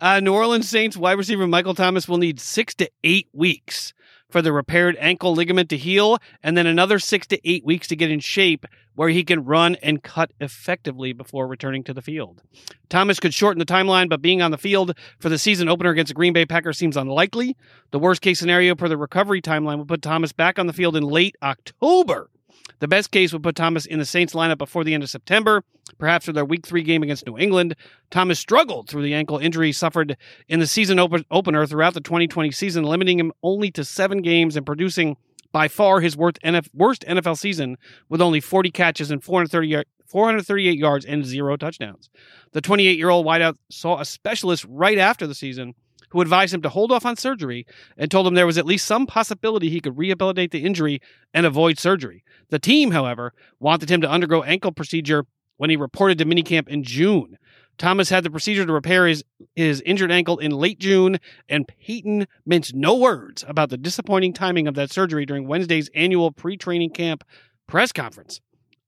Uh, 0.00 0.20
New 0.20 0.32
Orleans 0.32 0.68
Saints 0.68 0.96
wide 0.96 1.18
receiver 1.18 1.46
Michael 1.46 1.74
Thomas 1.74 2.08
will 2.08 2.18
need 2.18 2.40
six 2.40 2.74
to 2.76 2.90
eight 3.04 3.28
weeks 3.32 3.92
for 4.32 4.42
the 4.42 4.52
repaired 4.52 4.96
ankle 4.98 5.34
ligament 5.34 5.68
to 5.70 5.76
heal, 5.76 6.18
and 6.42 6.56
then 6.56 6.66
another 6.66 6.98
six 6.98 7.26
to 7.28 7.48
eight 7.48 7.64
weeks 7.64 7.86
to 7.88 7.96
get 7.96 8.10
in 8.10 8.18
shape 8.18 8.66
where 8.94 9.08
he 9.08 9.24
can 9.24 9.44
run 9.44 9.76
and 9.76 10.02
cut 10.02 10.32
effectively 10.40 11.12
before 11.12 11.46
returning 11.46 11.84
to 11.84 11.94
the 11.94 12.02
field. 12.02 12.42
Thomas 12.88 13.20
could 13.20 13.32
shorten 13.32 13.58
the 13.58 13.64
timeline, 13.64 14.08
but 14.08 14.20
being 14.20 14.42
on 14.42 14.50
the 14.50 14.58
field 14.58 14.96
for 15.18 15.28
the 15.28 15.38
season 15.38 15.68
opener 15.68 15.90
against 15.90 16.08
the 16.08 16.14
Green 16.14 16.32
Bay 16.32 16.44
Packers 16.44 16.78
seems 16.78 16.96
unlikely. 16.96 17.56
The 17.90 17.98
worst 17.98 18.20
case 18.20 18.38
scenario 18.38 18.74
for 18.74 18.88
the 18.88 18.96
recovery 18.96 19.40
timeline 19.40 19.78
would 19.78 19.88
put 19.88 20.02
Thomas 20.02 20.32
back 20.32 20.58
on 20.58 20.66
the 20.66 20.72
field 20.72 20.96
in 20.96 21.04
late 21.04 21.36
October. 21.42 22.30
The 22.78 22.88
best 22.88 23.10
case 23.10 23.32
would 23.32 23.42
put 23.42 23.54
Thomas 23.54 23.86
in 23.86 23.98
the 23.98 24.04
Saints 24.04 24.34
lineup 24.34 24.58
before 24.58 24.82
the 24.84 24.94
end 24.94 25.02
of 25.02 25.10
September, 25.10 25.62
perhaps 25.98 26.26
for 26.26 26.32
their 26.32 26.44
week 26.44 26.66
three 26.66 26.82
game 26.82 27.02
against 27.02 27.26
New 27.26 27.38
England. 27.38 27.76
Thomas 28.10 28.38
struggled 28.38 28.88
through 28.88 29.02
the 29.02 29.14
ankle 29.14 29.38
injury 29.38 29.72
suffered 29.72 30.16
in 30.48 30.60
the 30.60 30.66
season 30.66 30.98
open- 30.98 31.24
opener 31.30 31.66
throughout 31.66 31.94
the 31.94 32.00
2020 32.00 32.50
season, 32.50 32.84
limiting 32.84 33.18
him 33.18 33.32
only 33.42 33.70
to 33.70 33.84
seven 33.84 34.22
games 34.22 34.56
and 34.56 34.66
producing 34.66 35.16
by 35.52 35.68
far 35.68 36.00
his 36.00 36.16
worst, 36.16 36.40
NFL 36.42 37.38
season 37.38 37.76
with 38.08 38.20
only 38.20 38.40
40 38.40 38.70
catches 38.70 39.10
and 39.10 39.22
430 39.22 39.68
yard- 39.68 39.86
438 40.06 40.78
yards 40.78 41.04
and 41.04 41.24
zero 41.24 41.56
touchdowns. 41.56 42.10
The 42.52 42.60
28 42.60 42.98
year 42.98 43.10
old 43.10 43.26
wideout 43.26 43.56
saw 43.70 43.98
a 43.98 44.04
specialist 44.04 44.66
right 44.68 44.98
after 44.98 45.26
the 45.26 45.34
season 45.34 45.74
who 46.12 46.20
advised 46.20 46.52
him 46.52 46.62
to 46.62 46.68
hold 46.68 46.92
off 46.92 47.06
on 47.06 47.16
surgery 47.16 47.66
and 47.96 48.10
told 48.10 48.26
him 48.26 48.34
there 48.34 48.46
was 48.46 48.58
at 48.58 48.66
least 48.66 48.86
some 48.86 49.06
possibility 49.06 49.70
he 49.70 49.80
could 49.80 49.96
rehabilitate 49.96 50.50
the 50.50 50.64
injury 50.64 51.00
and 51.32 51.46
avoid 51.46 51.78
surgery. 51.78 52.22
The 52.50 52.58
team, 52.58 52.90
however, 52.90 53.32
wanted 53.58 53.90
him 53.90 54.02
to 54.02 54.10
undergo 54.10 54.42
ankle 54.42 54.72
procedure 54.72 55.24
when 55.56 55.70
he 55.70 55.76
reported 55.76 56.18
to 56.18 56.26
minicamp 56.26 56.68
in 56.68 56.84
June. 56.84 57.38
Thomas 57.78 58.10
had 58.10 58.24
the 58.24 58.30
procedure 58.30 58.66
to 58.66 58.72
repair 58.72 59.06
his, 59.06 59.24
his 59.56 59.80
injured 59.86 60.12
ankle 60.12 60.38
in 60.38 60.50
late 60.50 60.78
June, 60.78 61.18
and 61.48 61.66
Payton 61.66 62.26
minced 62.44 62.74
no 62.74 62.94
words 62.94 63.44
about 63.48 63.70
the 63.70 63.78
disappointing 63.78 64.34
timing 64.34 64.68
of 64.68 64.74
that 64.74 64.92
surgery 64.92 65.24
during 65.24 65.48
Wednesday's 65.48 65.88
annual 65.94 66.30
pre 66.30 66.56
training 66.56 66.90
camp 66.90 67.24
press 67.66 67.90
conference. 67.90 68.40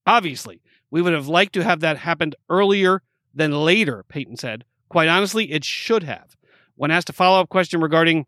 Obviously, 0.06 0.60
we 0.90 1.00
would 1.00 1.14
have 1.14 1.26
liked 1.26 1.54
to 1.54 1.64
have 1.64 1.80
that 1.80 1.96
happened 1.96 2.36
earlier 2.50 3.02
than 3.34 3.52
later, 3.52 4.04
Payton 4.08 4.36
said. 4.36 4.64
Quite 4.88 5.08
honestly, 5.08 5.50
it 5.50 5.64
should 5.64 6.02
have. 6.02 6.36
When 6.76 6.90
asked 6.90 7.10
a 7.10 7.12
follow 7.12 7.40
up 7.40 7.48
question 7.48 7.80
regarding 7.80 8.26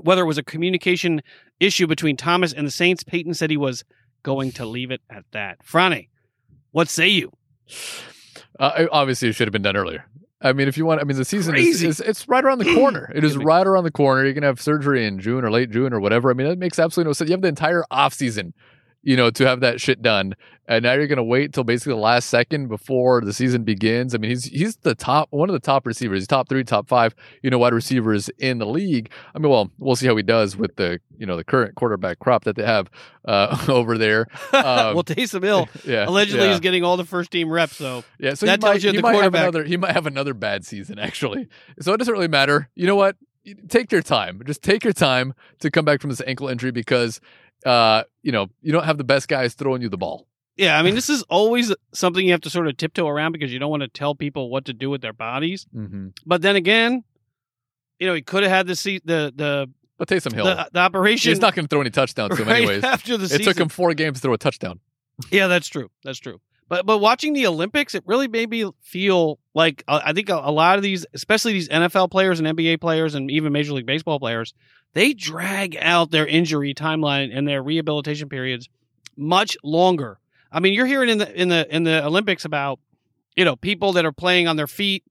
whether 0.00 0.22
it 0.22 0.26
was 0.26 0.38
a 0.38 0.42
communication 0.42 1.22
issue 1.60 1.86
between 1.86 2.16
Thomas 2.16 2.52
and 2.52 2.66
the 2.66 2.70
Saints, 2.70 3.04
Payton 3.04 3.34
said 3.34 3.50
he 3.50 3.56
was 3.56 3.84
going 4.22 4.52
to 4.52 4.66
leave 4.66 4.90
it 4.90 5.02
at 5.10 5.24
that. 5.32 5.64
Franny, 5.64 6.08
what 6.72 6.88
say 6.88 7.08
you? 7.08 7.32
Uh, 8.58 8.86
obviously, 8.90 9.28
it 9.28 9.34
should 9.34 9.46
have 9.46 9.52
been 9.52 9.62
done 9.62 9.76
earlier. 9.76 10.06
I 10.40 10.52
mean, 10.52 10.68
if 10.68 10.76
you 10.76 10.84
want, 10.84 11.00
I 11.00 11.04
mean, 11.04 11.16
the 11.16 11.24
season 11.24 11.56
is, 11.56 11.82
is, 11.82 12.00
it's 12.00 12.28
right 12.28 12.44
around 12.44 12.58
the 12.58 12.74
corner. 12.74 13.10
It 13.14 13.24
is 13.24 13.36
right 13.36 13.66
around 13.66 13.84
the 13.84 13.90
corner. 13.90 14.24
You're 14.24 14.34
gonna 14.34 14.46
have 14.46 14.60
surgery 14.60 15.06
in 15.06 15.18
June 15.18 15.44
or 15.44 15.50
late 15.50 15.70
June 15.70 15.92
or 15.92 16.00
whatever. 16.00 16.30
I 16.30 16.34
mean, 16.34 16.46
that 16.48 16.58
makes 16.58 16.78
absolutely 16.78 17.08
no 17.08 17.12
sense. 17.14 17.30
You 17.30 17.34
have 17.34 17.42
the 17.42 17.48
entire 17.48 17.84
off 17.90 18.12
season, 18.12 18.52
you 19.04 19.16
know, 19.16 19.30
to 19.30 19.46
have 19.46 19.60
that 19.60 19.80
shit 19.80 20.02
done, 20.02 20.34
and 20.66 20.82
now 20.82 20.94
you're 20.94 21.06
gonna 21.06 21.22
wait 21.22 21.52
till 21.52 21.62
basically 21.62 21.92
the 21.92 22.00
last 22.00 22.28
second 22.30 22.68
before 22.68 23.20
the 23.20 23.32
season 23.32 23.62
begins. 23.64 24.14
I 24.14 24.18
mean, 24.18 24.30
he's 24.30 24.44
he's 24.44 24.76
the 24.78 24.94
top 24.94 25.28
one 25.30 25.48
of 25.48 25.52
the 25.52 25.60
top 25.60 25.86
receivers. 25.86 26.20
He's 26.22 26.26
top 26.26 26.48
three, 26.48 26.64
top 26.64 26.88
five, 26.88 27.14
you 27.42 27.50
know, 27.50 27.58
wide 27.58 27.74
receivers 27.74 28.30
in 28.38 28.58
the 28.58 28.66
league. 28.66 29.10
I 29.34 29.38
mean, 29.38 29.50
well, 29.50 29.70
we'll 29.78 29.94
see 29.96 30.06
how 30.06 30.16
he 30.16 30.22
does 30.22 30.56
with 30.56 30.74
the 30.76 31.00
you 31.16 31.26
know 31.26 31.36
the 31.36 31.44
current 31.44 31.74
quarterback 31.76 32.18
crop 32.18 32.44
that 32.44 32.56
they 32.56 32.64
have 32.64 32.90
uh, 33.26 33.64
over 33.68 33.98
there. 33.98 34.26
Um, 34.54 34.94
well, 34.94 35.04
Taysom 35.04 35.42
Hill 35.42 35.68
yeah, 35.84 36.08
allegedly 36.08 36.46
yeah. 36.46 36.54
is 36.54 36.60
getting 36.60 36.82
all 36.84 36.96
the 36.96 37.04
first 37.04 37.30
team 37.30 37.50
reps, 37.50 37.76
so 37.76 38.02
Yeah, 38.18 38.34
so 38.34 38.46
That 38.46 38.60
he 38.60 38.66
might, 38.66 38.70
tells 38.72 38.84
you 38.84 38.92
the 38.92 39.02
quarterback- 39.02 39.42
another. 39.42 39.64
He 39.64 39.76
might 39.76 39.92
have 39.92 40.06
another 40.06 40.32
bad 40.32 40.64
season 40.64 40.98
actually. 40.98 41.48
So 41.80 41.92
it 41.92 41.98
doesn't 41.98 42.12
really 42.12 42.28
matter. 42.28 42.70
You 42.74 42.86
know 42.86 42.96
what? 42.96 43.16
Take 43.68 43.92
your 43.92 44.00
time. 44.00 44.40
Just 44.46 44.62
take 44.62 44.84
your 44.84 44.94
time 44.94 45.34
to 45.58 45.70
come 45.70 45.84
back 45.84 46.00
from 46.00 46.08
this 46.08 46.22
ankle 46.26 46.48
injury 46.48 46.70
because, 46.70 47.20
uh, 47.64 48.02
you 48.22 48.32
know, 48.32 48.48
you 48.62 48.72
don't 48.72 48.84
have 48.84 48.98
the 48.98 49.04
best 49.04 49.28
guys 49.28 49.54
throwing 49.54 49.82
you 49.82 49.88
the 49.88 49.96
ball. 49.98 50.26
yeah, 50.56 50.78
I 50.78 50.82
mean, 50.82 50.94
this 50.94 51.10
is 51.10 51.22
always 51.24 51.74
something 51.92 52.24
you 52.24 52.32
have 52.32 52.40
to 52.42 52.50
sort 52.50 52.68
of 52.68 52.76
tiptoe 52.76 53.08
around 53.08 53.32
because 53.32 53.52
you 53.52 53.58
don't 53.58 53.70
want 53.70 53.82
to 53.82 53.88
tell 53.88 54.14
people 54.14 54.50
what 54.50 54.64
to 54.66 54.72
do 54.72 54.88
with 54.90 55.00
their 55.00 55.12
bodies. 55.12 55.66
Mm-hmm. 55.74 56.08
But 56.26 56.42
then 56.42 56.56
again, 56.56 57.02
you 57.98 58.06
know, 58.06 58.14
he 58.14 58.22
could 58.22 58.42
have 58.42 58.52
had 58.52 58.66
the 58.66 58.76
se- 58.76 59.00
the 59.04 59.32
the 59.34 59.70
But 59.98 60.08
Taysom 60.08 60.32
Hill, 60.32 60.44
the, 60.44 60.68
the 60.72 60.80
operation 60.80 61.30
he's 61.30 61.40
not 61.40 61.54
going 61.54 61.64
to 61.64 61.68
throw 61.68 61.80
any 61.80 61.90
touchdowns 61.90 62.36
to 62.36 62.42
him 62.42 62.48
anyways. 62.56 62.84
after 62.84 63.16
the 63.16 63.24
It 63.24 63.28
season. 63.30 63.44
took 63.46 63.58
him 63.58 63.68
four 63.68 63.94
games 63.94 64.18
to 64.18 64.22
throw 64.22 64.34
a 64.34 64.38
touchdown. 64.38 64.80
Yeah, 65.30 65.46
that's 65.46 65.68
true. 65.68 65.90
That's 66.04 66.18
true. 66.18 66.40
But 66.68 66.86
but 66.86 66.98
watching 66.98 67.32
the 67.34 67.46
Olympics, 67.46 67.94
it 67.94 68.02
really 68.06 68.28
made 68.28 68.50
me 68.50 68.70
feel 68.80 69.38
like 69.54 69.84
uh, 69.86 70.00
I 70.04 70.12
think 70.12 70.28
a, 70.28 70.40
a 70.42 70.50
lot 70.50 70.76
of 70.76 70.82
these, 70.82 71.04
especially 71.12 71.52
these 71.52 71.68
NFL 71.68 72.10
players 72.10 72.40
and 72.40 72.48
NBA 72.48 72.80
players 72.80 73.14
and 73.14 73.30
even 73.30 73.52
Major 73.52 73.72
League 73.72 73.86
Baseball 73.86 74.18
players, 74.18 74.54
they 74.94 75.12
drag 75.12 75.76
out 75.80 76.10
their 76.10 76.26
injury 76.26 76.74
timeline 76.74 77.36
and 77.36 77.46
their 77.46 77.62
rehabilitation 77.62 78.28
periods 78.28 78.68
much 79.16 79.56
longer. 79.62 80.18
I 80.50 80.60
mean, 80.60 80.72
you're 80.72 80.86
hearing 80.86 81.10
in 81.10 81.18
the 81.18 81.40
in 81.40 81.48
the 81.48 81.74
in 81.74 81.84
the 81.84 82.04
Olympics 82.04 82.44
about 82.44 82.78
you 83.36 83.44
know 83.44 83.56
people 83.56 83.92
that 83.92 84.04
are 84.04 84.12
playing 84.12 84.48
on 84.48 84.56
their 84.56 84.66
feet 84.66 85.04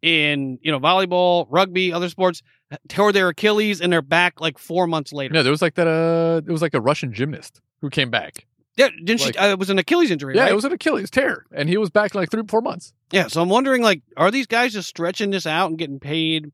in 0.00 0.58
you 0.62 0.72
know 0.72 0.80
volleyball, 0.80 1.46
rugby, 1.50 1.92
other 1.92 2.08
sports 2.08 2.42
tore 2.88 3.12
their 3.12 3.28
Achilles 3.28 3.80
and 3.80 3.92
they're 3.92 4.02
back 4.02 4.40
like 4.40 4.58
four 4.58 4.86
months 4.86 5.12
later. 5.12 5.34
No, 5.34 5.42
there 5.42 5.52
was 5.52 5.62
like 5.62 5.74
that. 5.74 5.86
Uh, 5.86 6.40
it 6.46 6.50
was 6.50 6.62
like 6.62 6.74
a 6.74 6.80
Russian 6.80 7.12
gymnast 7.12 7.60
who 7.80 7.90
came 7.90 8.10
back. 8.10 8.46
Yeah, 8.76 8.88
didn't 9.04 9.20
Like- 9.20 9.34
she? 9.34 9.38
Uh, 9.38 9.50
it 9.50 9.58
was 9.58 9.70
an 9.70 9.78
Achilles 9.78 10.10
injury. 10.10 10.34
Yeah, 10.34 10.42
right? 10.42 10.52
it 10.52 10.54
was 10.54 10.64
an 10.64 10.72
Achilles 10.72 11.10
tear, 11.10 11.46
and 11.52 11.68
he 11.68 11.76
was 11.76 11.90
back 11.90 12.14
in 12.14 12.20
like 12.20 12.30
three, 12.30 12.42
four 12.48 12.60
months. 12.60 12.92
Yeah, 13.12 13.28
so 13.28 13.40
I'm 13.40 13.48
wondering, 13.48 13.82
like, 13.82 14.02
are 14.16 14.30
these 14.30 14.46
guys 14.46 14.72
just 14.72 14.88
stretching 14.88 15.30
this 15.30 15.46
out 15.46 15.70
and 15.70 15.78
getting 15.78 16.00
paid 16.00 16.50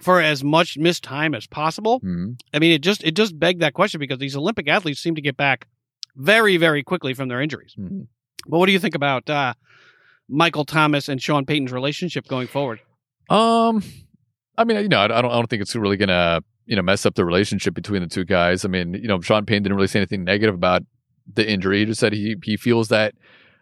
for 0.00 0.20
as 0.20 0.44
much 0.44 0.78
missed 0.78 1.02
time 1.02 1.34
as 1.34 1.46
possible? 1.48 1.98
Mm-hmm. 2.00 2.32
I 2.54 2.58
mean, 2.60 2.70
it 2.70 2.82
just 2.82 3.02
it 3.02 3.16
just 3.16 3.38
begged 3.38 3.60
that 3.62 3.74
question 3.74 3.98
because 3.98 4.18
these 4.18 4.36
Olympic 4.36 4.68
athletes 4.68 5.00
seem 5.00 5.16
to 5.16 5.20
get 5.20 5.36
back 5.36 5.66
very, 6.14 6.56
very 6.56 6.84
quickly 6.84 7.12
from 7.14 7.28
their 7.28 7.40
injuries. 7.40 7.74
Mm-hmm. 7.78 8.02
But 8.46 8.58
what 8.58 8.66
do 8.66 8.72
you 8.72 8.78
think 8.78 8.94
about 8.94 9.28
uh, 9.28 9.54
Michael 10.28 10.64
Thomas 10.64 11.08
and 11.08 11.20
Sean 11.20 11.44
Payton's 11.44 11.72
relationship 11.72 12.28
going 12.28 12.46
forward? 12.46 12.80
Um, 13.28 13.82
I 14.56 14.64
mean, 14.64 14.76
you 14.78 14.88
know, 14.88 15.00
I 15.00 15.08
don't, 15.08 15.24
I 15.24 15.34
don't 15.34 15.50
think 15.50 15.62
it's 15.62 15.74
really 15.74 15.96
gonna, 15.96 16.40
you 16.66 16.76
know, 16.76 16.82
mess 16.82 17.04
up 17.04 17.14
the 17.16 17.24
relationship 17.24 17.74
between 17.74 18.02
the 18.02 18.08
two 18.08 18.24
guys. 18.24 18.64
I 18.64 18.68
mean, 18.68 18.94
you 18.94 19.08
know, 19.08 19.20
Sean 19.20 19.44
Payne 19.44 19.64
didn't 19.64 19.74
really 19.76 19.88
say 19.88 19.98
anything 19.98 20.22
negative 20.24 20.54
about 20.54 20.82
the 21.34 21.48
injury. 21.48 21.80
He 21.80 21.84
just 21.86 22.00
said 22.00 22.12
he 22.12 22.36
he 22.42 22.56
feels 22.56 22.88
that, 22.88 23.14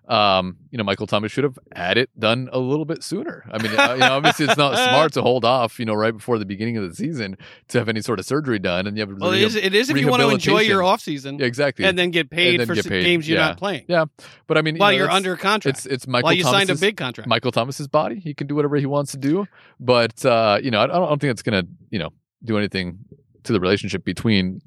um, 0.08 0.56
you 0.70 0.78
know, 0.78 0.84
Michael 0.84 1.06
Thomas 1.08 1.32
should 1.32 1.42
have 1.42 1.58
had 1.74 1.98
it 1.98 2.08
done 2.18 2.48
a 2.52 2.58
little 2.60 2.84
bit 2.84 3.02
sooner. 3.02 3.44
I 3.50 3.60
mean, 3.60 3.72
uh, 3.78 3.94
you 3.94 4.00
know, 4.00 4.12
obviously 4.12 4.46
it's 4.46 4.56
not 4.56 4.74
smart 4.88 5.12
to 5.14 5.22
hold 5.22 5.44
off, 5.44 5.80
you 5.80 5.84
know, 5.84 5.94
right 5.94 6.12
before 6.12 6.38
the 6.38 6.44
beginning 6.44 6.76
of 6.76 6.88
the 6.88 6.94
season 6.94 7.36
to 7.68 7.78
have 7.78 7.88
any 7.88 8.00
sort 8.00 8.20
of 8.20 8.24
surgery 8.24 8.60
done, 8.60 8.86
and 8.86 8.96
you 8.96 9.04
have 9.04 9.18
Well, 9.18 9.32
it 9.32 9.42
is, 9.42 9.56
it 9.56 9.74
is 9.74 9.90
if 9.90 9.96
you 9.96 10.06
want 10.06 10.22
to 10.22 10.28
enjoy 10.30 10.60
your 10.60 10.84
off 10.84 11.00
season 11.00 11.38
Yeah, 11.40 11.46
exactly. 11.46 11.84
and 11.84 11.98
then 11.98 12.12
get 12.12 12.30
paid 12.30 12.60
then 12.60 12.68
for 12.68 12.74
get 12.74 12.86
paid, 12.86 13.02
games 13.02 13.28
you're 13.28 13.38
yeah. 13.38 13.48
not 13.48 13.58
playing 13.58 13.84
Yeah, 13.88 14.04
but 14.46 14.56
I 14.56 14.62
mean, 14.62 14.76
you 14.76 14.80
while 14.80 14.92
know, 14.92 14.98
you're 14.98 15.10
under 15.10 15.36
contract. 15.36 15.78
it's 15.78 15.86
it's 15.86 16.06
Michael 16.06 16.26
while 16.26 16.34
you 16.34 16.44
signed 16.44 16.70
a 16.70 16.76
big 16.76 16.96
contract. 16.96 17.28
Michael 17.28 17.50
Thomas's 17.50 17.88
body. 17.88 18.20
He 18.20 18.32
can 18.32 18.46
do 18.46 18.54
whatever 18.54 18.76
he 18.76 18.86
wants 18.86 19.10
to 19.10 19.18
do, 19.18 19.46
but 19.80 20.24
uh, 20.24 20.60
you 20.62 20.70
know, 20.70 20.78
I, 20.80 20.84
I 20.84 20.86
don't 20.86 21.02
I 21.04 21.08
don't 21.08 21.20
think 21.20 21.32
it's 21.32 21.42
gonna, 21.42 21.64
you 21.90 21.98
know, 21.98 22.10
do 22.44 22.56
anything 22.58 22.98
to 23.42 23.52
the 23.52 23.58
relationship 23.58 24.04
between 24.04 24.60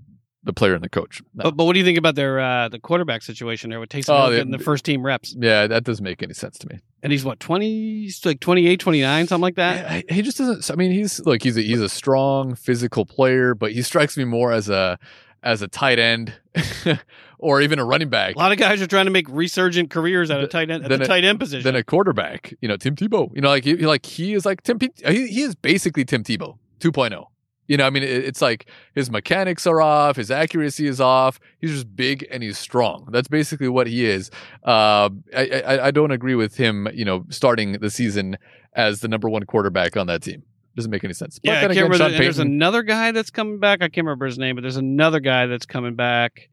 the 0.44 0.54
player 0.54 0.74
and 0.74 0.84
the 0.84 0.90
coach. 0.90 1.22
No. 1.34 1.44
But, 1.44 1.58
but 1.58 1.66
what 1.66 1.74
do 1.74 1.80
you 1.80 1.86
think 1.86 1.98
about 1.98 2.16
their 2.16 2.40
uh, 2.40 2.70
the 2.70 2.80
quarterback 2.80 3.22
situation 3.24 3.70
there 3.70 3.80
with 3.80 3.90
Taysom 3.90 4.10
Oh, 4.10 4.22
Hill 4.22 4.30
they- 4.32 4.36
getting 4.38 4.52
the 4.52 4.60
first 4.60 4.86
team 4.86 5.06
reps? 5.06 5.36
yeah, 5.38 5.68
that 5.68 5.84
doesn't 5.84 6.04
make 6.04 6.24
any 6.24 6.34
sense 6.34 6.58
to 6.60 6.68
me. 6.70 6.80
And 7.04 7.12
he's 7.12 7.24
what, 7.26 7.40
20, 7.40 8.10
like 8.26 8.40
28, 8.40 8.80
29, 8.80 9.28
something 9.28 9.42
like 9.42 9.56
that? 9.56 9.86
I- 9.90 10.04
he 10.14 10.22
just 10.22 10.38
doesn't. 10.38 10.70
I 10.72 10.76
mean, 10.76 10.92
he's 10.92 11.20
look, 11.26 11.44
he's 11.44 11.58
a, 11.58 11.62
he's 11.62 11.82
a 11.82 11.90
strong 11.90 12.56
physical 12.56 13.06
player, 13.06 13.54
but 13.56 13.72
he 13.74 13.82
strikes 13.82 14.16
me 14.18 14.24
more 14.26 14.52
as 14.52 14.70
a 14.70 14.98
as 15.42 15.62
a 15.62 15.68
tight 15.70 16.00
end 16.00 16.34
or 17.40 17.62
even 17.62 17.80
a 17.80 17.86
running 17.86 18.10
back 18.10 18.36
A 18.36 18.38
lot 18.38 18.52
of 18.52 18.58
guys 18.58 18.82
are 18.82 18.88
trying 18.88 19.06
to 19.06 19.12
make 19.12 19.26
resurgent 19.30 19.90
careers 19.90 20.30
at 20.30 20.42
a 20.44 20.48
tight 20.48 20.70
end 20.70 20.84
at 20.84 20.90
then 20.90 21.00
the 21.00 21.06
a- 21.06 21.08
tight 21.08 21.24
end 21.24 21.40
position. 21.40 21.64
than 21.64 21.76
a 21.76 21.84
quarterback. 21.84 22.54
You 22.62 22.68
know, 22.68 22.76
Tim 22.78 22.96
Tebow. 22.96 23.34
You 23.36 23.42
know, 23.42 23.50
like 23.50 23.64
he 23.64 23.76
like 23.78 24.06
he 24.06 24.34
is 24.34 24.46
like 24.46 24.64
Tim. 24.64 24.80
He, 24.82 25.28
he 25.28 25.42
is 25.42 25.56
basically 25.56 26.06
Tim 26.06 26.24
Tebow 26.24 26.58
2.0. 26.80 27.26
You 27.70 27.78
know, 27.78 27.86
I 27.86 27.92
mean, 27.92 28.04
it, 28.04 28.10
it's 28.10 28.42
like 28.42 28.70
his 28.96 29.10
mechanics 29.10 29.66
are 29.66 29.80
off, 29.80 30.18
his 30.18 30.32
accuracy 30.32 30.88
is 30.88 31.00
off. 31.00 31.40
He's 31.62 31.72
just 31.72 31.96
big 31.96 32.28
and 32.32 32.44
he's 32.44 32.58
strong. 32.58 33.08
That's 33.12 33.28
basically 33.28 33.70
what 33.70 33.88
he 33.88 34.06
is. 34.06 34.32
Uh, 34.66 35.10
I, 35.34 35.62
I 35.66 35.86
I 35.88 35.92
don't 35.92 36.12
agree 36.12 36.36
with 36.36 36.58
him. 36.58 36.88
You 36.94 37.06
know, 37.06 37.26
starting 37.30 37.74
the 37.74 37.90
season 37.92 38.38
as 38.74 39.00
the 39.02 39.08
number 39.08 39.30
one 39.30 39.44
quarterback 39.46 39.96
on 39.96 40.08
that 40.08 40.24
team 40.24 40.44
doesn't 40.76 40.92
make 40.92 41.04
any 41.04 41.14
sense. 41.14 41.40
But 41.40 41.50
yeah, 41.50 41.58
I 41.58 41.62
can't 41.62 41.72
again, 41.74 41.84
remember. 41.92 42.10
The- 42.10 42.18
there's 42.18 42.40
another 42.40 42.84
guy 42.84 43.12
that's 43.12 43.30
coming 43.30 43.60
back. 43.60 43.82
I 43.82 43.88
can't 43.90 44.06
remember 44.06 44.26
his 44.26 44.38
name, 44.40 44.56
but 44.56 44.62
there's 44.62 44.78
another 44.78 45.20
guy 45.20 45.46
that's 45.46 45.66
coming 45.66 45.96
back 45.96 46.50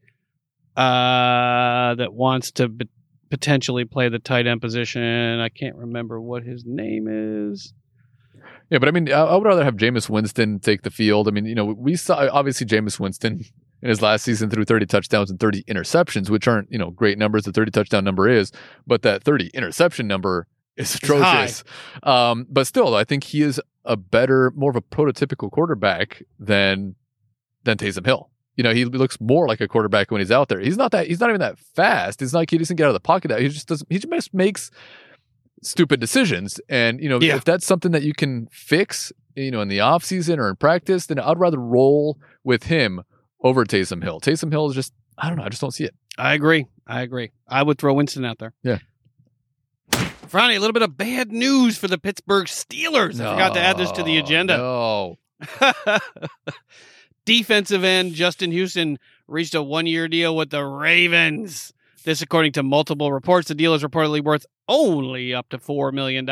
uh, 0.76 1.94
that 1.94 2.12
wants 2.12 2.50
to 2.52 2.68
b- 2.68 2.88
potentially 3.30 3.84
play 3.84 4.08
the 4.08 4.18
tight 4.18 4.46
end 4.46 4.60
position. 4.60 5.40
I 5.40 5.48
can't 5.48 5.76
remember 5.76 6.20
what 6.20 6.42
his 6.42 6.64
name 6.66 7.06
is. 7.08 7.72
Yeah, 8.70 8.78
but 8.78 8.88
I 8.88 8.90
mean, 8.90 9.12
I, 9.12 9.20
I 9.20 9.36
would 9.36 9.46
rather 9.46 9.64
have 9.64 9.76
Jameis 9.76 10.08
Winston 10.08 10.58
take 10.58 10.82
the 10.82 10.90
field. 10.90 11.28
I 11.28 11.30
mean, 11.30 11.46
you 11.46 11.54
know, 11.54 11.64
we 11.64 11.94
saw 11.96 12.28
obviously 12.32 12.66
Jameis 12.66 12.98
Winston 12.98 13.44
in 13.82 13.88
his 13.88 14.02
last 14.02 14.24
season 14.24 14.50
threw 14.50 14.64
30 14.64 14.86
touchdowns 14.86 15.30
and 15.30 15.38
30 15.38 15.62
interceptions, 15.64 16.30
which 16.30 16.48
aren't, 16.48 16.70
you 16.72 16.78
know, 16.78 16.90
great 16.90 17.18
numbers. 17.18 17.44
The 17.44 17.52
30 17.52 17.70
touchdown 17.70 18.04
number 18.04 18.28
is, 18.28 18.50
but 18.86 19.02
that 19.02 19.22
30 19.22 19.50
interception 19.54 20.06
number 20.08 20.48
is 20.76 20.94
atrocious. 20.96 21.62
Um, 22.02 22.46
but 22.50 22.66
still, 22.66 22.94
I 22.94 23.04
think 23.04 23.24
he 23.24 23.42
is 23.42 23.60
a 23.84 23.96
better, 23.96 24.52
more 24.56 24.70
of 24.70 24.76
a 24.76 24.82
prototypical 24.82 25.50
quarterback 25.50 26.22
than 26.38 26.96
than 27.64 27.76
Taysom 27.76 28.04
Hill. 28.06 28.30
you 28.56 28.64
know, 28.64 28.72
he 28.72 28.84
looks 28.84 29.20
more 29.20 29.46
like 29.46 29.60
a 29.60 29.68
quarterback 29.68 30.10
when 30.10 30.20
he's 30.20 30.30
out 30.30 30.48
there. 30.48 30.58
He's 30.60 30.76
not 30.76 30.90
that. 30.92 31.06
He's 31.06 31.20
not 31.20 31.28
even 31.28 31.40
that 31.40 31.58
fast. 31.58 32.22
It's 32.22 32.32
not 32.32 32.40
like 32.40 32.50
he 32.50 32.58
doesn't 32.58 32.76
get 32.76 32.84
out 32.84 32.90
of 32.90 32.94
the 32.94 33.00
pocket. 33.00 33.28
That 33.28 33.40
he 33.40 33.48
just 33.48 33.68
doesn't. 33.68 33.86
He 33.90 33.98
just 33.98 34.32
makes 34.34 34.70
stupid 35.62 36.00
decisions. 36.00 36.60
And 36.68 37.00
you 37.00 37.08
know, 37.08 37.20
Yeah. 37.20 37.36
if 37.36 37.44
that's 37.44 37.66
something 37.66 37.92
that 37.92 38.02
you 38.02 38.12
can 38.14 38.46
fix, 38.50 39.12
you 39.34 39.50
know, 39.50 39.60
in 39.60 39.68
the 39.68 39.80
off 39.80 40.04
season 40.04 40.38
or 40.38 40.48
in 40.48 40.56
practice, 40.56 41.06
then 41.06 41.18
I'd 41.18 41.38
rather 41.38 41.58
roll 41.58 42.18
with 42.44 42.64
him 42.64 43.02
over 43.42 43.64
Taysom 43.64 44.02
Hill. 44.02 44.20
Taysom 44.20 44.50
Hill 44.52 44.68
is 44.70 44.74
just. 44.74 44.92
I 45.18 45.28
don't 45.28 45.38
know. 45.38 45.44
I 45.44 45.48
just 45.48 45.60
don't 45.62 45.70
see 45.72 45.84
it. 45.84 45.94
I 46.18 46.34
agree. 46.34 46.66
I 46.86 47.00
agree. 47.02 47.30
I 47.48 47.62
would 47.62 47.78
throw 47.78 47.94
Winston 47.94 48.24
out 48.24 48.38
there. 48.38 48.52
Yeah. 48.62 48.78
Friday, 50.28 50.56
a 50.56 50.60
little 50.60 50.72
bit 50.74 50.82
of 50.82 50.96
bad 50.96 51.30
news 51.32 51.78
for 51.78 51.86
the 51.88 51.98
Pittsburgh 51.98 52.46
Steelers. 52.46 53.20
I 53.20 53.32
forgot 53.32 53.54
to 53.54 53.60
add 53.60 53.78
this 53.78 53.92
to 53.92 54.02
the 54.02 54.14
No, 54.18 54.24
agenda. 54.24 54.56
No. 54.56 55.18
Defensive 57.24 57.82
end 57.82 58.14
Justin 58.14 58.52
Houston 58.52 58.98
reached 59.26 59.54
a 59.54 59.62
one 59.62 59.86
year 59.86 60.06
deal 60.08 60.36
with 60.36 60.50
the 60.50 60.64
Ravens. 60.64 61.72
This, 62.06 62.22
according 62.22 62.52
to 62.52 62.62
multiple 62.62 63.12
reports, 63.12 63.48
the 63.48 63.54
deal 63.56 63.74
is 63.74 63.82
reportedly 63.82 64.22
worth 64.22 64.46
only 64.68 65.34
up 65.34 65.48
to 65.48 65.58
$4 65.58 65.92
million. 65.92 66.24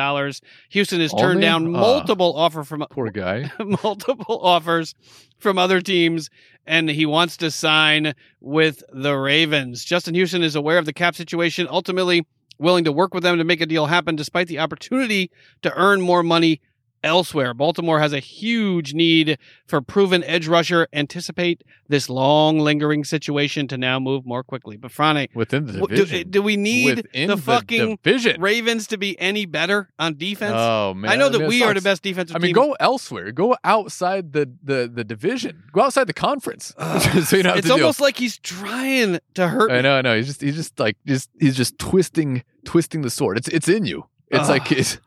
Houston 0.70 1.00
has 1.00 1.10
turned 1.12 1.22
Only? 1.22 1.40
down 1.42 1.66
Ah. 1.74 1.80
multiple 1.80 2.32
offer 2.36 2.62
from 2.62 2.86
Poor 2.90 3.10
guy. 3.10 3.50
multiple 3.82 4.38
offers 4.40 4.94
from 5.38 5.58
other 5.58 5.80
teams, 5.80 6.30
and 6.64 6.88
he 6.88 7.04
wants 7.06 7.36
to 7.38 7.50
sign 7.50 8.14
with 8.40 8.84
the 8.92 9.16
Ravens. 9.16 9.84
Justin 9.84 10.14
Houston 10.14 10.44
is 10.44 10.54
aware 10.54 10.78
of 10.78 10.86
the 10.86 10.92
cap 10.92 11.16
situation, 11.16 11.66
ultimately 11.68 12.24
willing 12.60 12.84
to 12.84 12.92
work 12.92 13.12
with 13.12 13.24
them 13.24 13.36
to 13.38 13.44
make 13.44 13.60
a 13.60 13.66
deal 13.66 13.86
happen 13.86 14.14
despite 14.14 14.46
the 14.46 14.60
opportunity 14.60 15.28
to 15.62 15.72
earn 15.74 16.00
more 16.00 16.22
money 16.22 16.60
elsewhere. 17.04 17.54
Baltimore 17.54 18.00
has 18.00 18.12
a 18.12 18.18
huge 18.18 18.94
need 18.94 19.38
for 19.66 19.80
proven 19.80 20.24
edge 20.24 20.48
rusher. 20.48 20.88
Anticipate 20.92 21.62
this 21.88 22.08
long 22.08 22.58
lingering 22.58 23.04
situation 23.04 23.68
to 23.68 23.76
now 23.78 24.00
move 24.00 24.26
more 24.26 24.42
quickly. 24.42 24.76
But 24.76 24.90
Frane, 24.90 25.28
Within 25.34 25.66
the 25.66 25.72
division. 25.86 26.18
do, 26.18 26.24
do 26.24 26.42
we 26.42 26.56
need 26.56 26.96
Within 26.96 27.28
the 27.28 27.36
fucking 27.36 27.98
division. 28.02 28.40
Ravens 28.40 28.86
to 28.88 28.96
be 28.98 29.18
any 29.20 29.46
better 29.46 29.90
on 29.98 30.16
defense? 30.16 30.54
Oh 30.56 30.94
man. 30.94 31.10
I 31.12 31.16
know 31.16 31.28
that 31.28 31.38
mean, 31.40 31.48
we 31.48 31.62
are 31.62 31.74
the 31.74 31.80
best 31.82 32.02
defensive 32.02 32.34
I 32.34 32.38
mean, 32.38 32.48
team. 32.48 32.54
go 32.54 32.72
elsewhere. 32.80 33.30
Go 33.32 33.56
outside 33.62 34.32
the 34.32 34.50
the 34.62 34.90
the 34.92 35.04
division. 35.04 35.62
Go 35.72 35.82
outside 35.82 36.06
the 36.06 36.12
conference. 36.14 36.74
So 37.24 37.36
you 37.36 37.42
don't 37.42 37.58
it's 37.58 37.66
to 37.68 37.74
deal. 37.74 37.84
almost 37.84 38.00
like 38.00 38.16
he's 38.18 38.38
trying 38.38 39.18
to 39.34 39.48
hurt 39.48 39.70
I 39.70 39.76
me. 39.76 39.82
know, 39.82 39.96
I 39.98 40.02
know. 40.02 40.16
He's 40.16 40.26
just 40.26 40.40
he's 40.40 40.56
just 40.56 40.78
like 40.80 40.96
just 41.06 41.28
he's 41.38 41.56
just 41.56 41.78
twisting 41.78 42.42
twisting 42.64 43.02
the 43.02 43.10
sword. 43.10 43.36
It's 43.38 43.48
it's 43.48 43.68
in 43.68 43.84
you. 43.84 44.06
It's 44.30 44.48
like 44.48 44.70
Ugh. 44.72 44.78
it's 44.78 44.98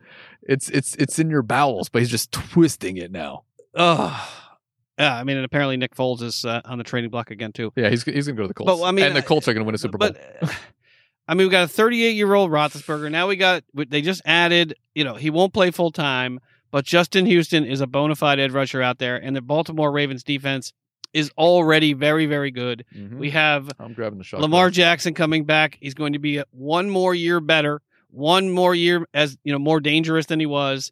it's 0.48 0.70
it's 0.70 0.96
it's 0.96 1.20
in 1.20 1.30
your 1.30 1.42
bowels, 1.44 1.90
but 1.90 2.02
he's 2.02 2.10
just 2.10 2.32
twisting 2.32 2.98
it 2.98 3.12
now. 3.12 3.44
Ugh. 3.76 4.30
Yeah, 5.00 5.16
I 5.16 5.24
mean, 5.24 5.38
and 5.38 5.46
apparently 5.46 5.78
Nick 5.78 5.96
Foles 5.96 6.24
is 6.24 6.44
uh, 6.44 6.62
on 6.66 6.80
the 6.80 6.84
trading 6.84 7.12
block 7.12 7.30
again 7.30 7.52
too. 7.52 7.72
Yeah, 7.76 7.90
he's 7.90 8.04
he's 8.04 8.26
gonna 8.26 8.36
go 8.38 8.44
to 8.44 8.48
the 8.48 8.54
Colts. 8.56 8.80
But, 8.82 8.84
I 8.84 8.92
mean, 8.92 9.06
and 9.06 9.16
the 9.16 9.22
Colts 9.22 9.48
are 9.48 9.54
gonna 9.54 9.66
win 9.66 9.76
a 9.76 9.78
Super 9.78 9.98
Bowl. 10.00 10.10
But 10.10 10.18
uh, 10.42 10.52
I 11.28 11.36
mean, 11.36 11.48
we 11.48 11.52
got 11.52 11.66
a 11.66 11.68
38 11.68 12.16
year 12.16 12.34
old 12.34 12.50
Roethlisberger. 12.50 13.12
Now 13.12 13.28
we 13.28 13.36
got 13.36 13.64
they 13.76 14.02
just 14.02 14.22
added. 14.26 14.74
You 14.96 15.04
know, 15.04 15.14
he 15.14 15.30
won't 15.30 15.54
play 15.54 15.70
full 15.70 15.92
time, 15.92 16.40
but 16.72 16.84
Justin 16.84 17.28
Houston 17.28 17.64
is 17.64 17.80
a 17.82 17.86
bona 17.88 18.16
fide 18.16 18.40
edge 18.40 18.52
rusher 18.52 18.82
out 18.82 18.98
there, 18.98 19.18
and 19.18 19.36
the 19.36 19.42
Baltimore 19.42 19.92
Ravens 19.92 20.24
defense 20.24 20.74
is 21.14 21.30
already 21.38 21.94
very 21.94 22.26
very 22.26 22.50
good. 22.50 22.84
Mhm. 22.96 23.18
We 23.20 23.30
have 23.32 23.70
I'm 23.80 23.94
grabbing 23.94 24.18
the 24.18 24.24
shot. 24.24 24.42
Lamar 24.42 24.72
Jackson 24.72 25.14
coming 25.14 25.44
back. 25.46 25.78
He's 25.80 25.94
going 25.94 26.14
to 26.14 26.20
be 26.20 26.42
one 26.52 26.90
more 26.90 27.14
year 27.14 27.40
better, 27.40 27.82
one 28.12 28.50
more 28.50 28.74
year 28.76 29.08
as 29.14 29.38
you 29.44 29.52
know 29.52 29.60
more 29.60 29.80
dangerous 29.80 30.26
than 30.28 30.40
he 30.40 30.46
was 30.46 30.92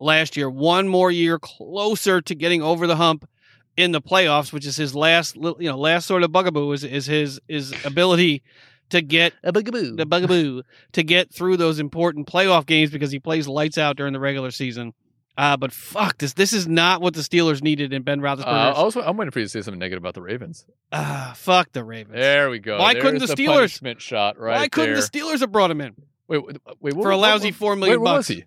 last 0.00 0.36
year. 0.36 0.48
One 0.50 0.88
more 0.88 1.10
year 1.10 1.38
closer 1.38 2.20
to 2.20 2.34
getting 2.34 2.62
over 2.62 2.86
the 2.86 2.96
hump 2.96 3.28
in 3.76 3.92
the 3.92 4.00
playoffs, 4.00 4.52
which 4.52 4.66
is 4.66 4.76
his 4.76 4.94
last 4.94 5.36
little- 5.36 5.62
you 5.62 5.68
know 5.70 5.78
last 5.78 6.06
sort 6.06 6.22
of 6.22 6.32
bugaboo 6.32 6.72
is 6.72 6.84
is 6.84 7.06
his 7.06 7.40
his 7.48 7.72
ability 7.84 8.42
to 8.90 9.02
get 9.02 9.32
a 9.42 9.52
bugaboo. 9.52 9.96
the 9.96 10.06
bugaboo 10.06 10.62
to 10.92 11.02
get 11.02 11.32
through 11.34 11.56
those 11.56 11.78
important 11.78 12.26
playoff 12.28 12.66
games 12.66 12.90
because 12.90 13.10
he 13.10 13.18
plays 13.18 13.48
lights 13.48 13.78
out 13.78 13.96
during 13.96 14.12
the 14.12 14.20
regular 14.20 14.50
season. 14.50 14.92
Uh, 15.38 15.54
but 15.54 15.70
fuck 15.70 16.16
this. 16.16 16.32
This 16.32 16.54
is 16.54 16.66
not 16.66 17.02
what 17.02 17.12
the 17.12 17.20
Steelers 17.20 17.62
needed 17.62 17.92
in 17.92 18.02
Ben 18.02 18.20
Uh, 18.20 18.36
Roethlisberger. 18.36 18.74
I 18.74 18.82
was, 18.82 18.96
I'm 18.96 19.18
waiting 19.18 19.32
for 19.32 19.40
you 19.40 19.44
to 19.44 19.48
say 19.50 19.60
something 19.60 19.78
negative 19.78 20.02
about 20.02 20.14
the 20.14 20.22
Ravens. 20.22 20.64
Ah, 20.92 21.34
fuck 21.36 21.72
the 21.72 21.84
Ravens. 21.84 22.14
There 22.16 22.48
we 22.48 22.58
go. 22.58 22.78
Why 22.78 22.94
couldn't 22.94 23.18
the 23.18 23.26
the 23.26 23.34
Steelers- 23.34 23.54
punishment 23.54 24.00
shot 24.00 24.38
right 24.38 24.56
Why 24.56 24.68
couldn't 24.68 24.94
there. 24.94 25.02
the 25.02 25.06
Steelers 25.06 25.40
have 25.40 25.52
brought 25.52 25.70
him 25.70 25.82
in? 25.82 25.94
Wait, 26.28 26.44
wait, 26.46 26.56
wait, 26.80 26.94
what- 26.94 27.02
for 27.02 27.10
a 27.10 27.16
lousy 27.16 27.48
what- 27.48 27.54
four 27.54 27.76
million 27.76 28.00
wait, 28.00 28.04
bucks. 28.04 28.28
was 28.28 28.36
he? 28.38 28.44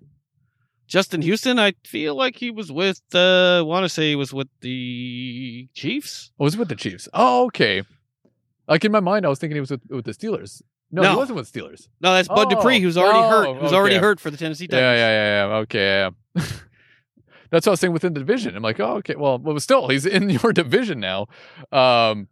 Justin 0.87 1.21
Houston, 1.21 1.59
I 1.59 1.73
feel 1.85 2.15
like 2.15 2.35
he 2.37 2.49
was 2.49 2.71
with. 2.71 2.99
Uh, 3.13 3.61
want 3.65 3.83
to 3.85 3.89
say 3.89 4.09
he 4.09 4.15
was 4.15 4.33
with 4.33 4.47
the 4.61 5.67
Chiefs. 5.75 6.31
Oh, 6.39 6.45
was 6.45 6.55
it 6.55 6.59
with 6.59 6.69
the 6.69 6.75
Chiefs? 6.75 7.07
Oh, 7.13 7.45
okay. 7.45 7.83
Like 8.67 8.83
in 8.85 8.91
my 8.91 8.99
mind, 8.99 9.23
I 9.25 9.29
was 9.29 9.37
thinking 9.37 9.55
he 9.55 9.59
was 9.61 9.69
with, 9.71 9.81
with 9.89 10.05
the 10.05 10.13
Steelers. 10.13 10.63
No, 10.91 11.03
No. 11.03 11.11
he 11.11 11.15
wasn't 11.17 11.35
with 11.37 11.51
the 11.51 11.59
Steelers. 11.59 11.87
No, 12.01 12.13
that's 12.13 12.27
Bud 12.27 12.47
Oh. 12.51 12.55
Dupree, 12.55 12.79
who's 12.79 12.97
already 12.97 13.19
Oh, 13.19 13.29
hurt. 13.29 13.61
Who's 13.61 13.73
already 13.73 13.97
hurt 13.97 14.19
for 14.19 14.31
the 14.31 14.37
Tennessee 14.37 14.65
Titans. 14.67 14.81
Yeah, 14.81 14.93
yeah, 14.95 15.09
yeah, 15.09 15.47
yeah. 15.47 15.55
Okay, 15.57 15.79
yeah. 16.35 16.43
That's 17.51 17.65
what 17.65 17.67
I 17.67 17.69
was 17.71 17.79
saying 17.79 17.93
within 17.93 18.13
the 18.13 18.19
division. 18.21 18.55
I'm 18.55 18.63
like, 18.63 18.79
oh, 18.79 18.97
okay. 18.97 19.15
Well, 19.15 19.37
but 19.37 19.59
still, 19.61 19.87
he's 19.89 20.07
in 20.07 20.29
your 20.41 20.51
division 20.53 20.99
now. 20.99 21.27
Um. 21.71 22.27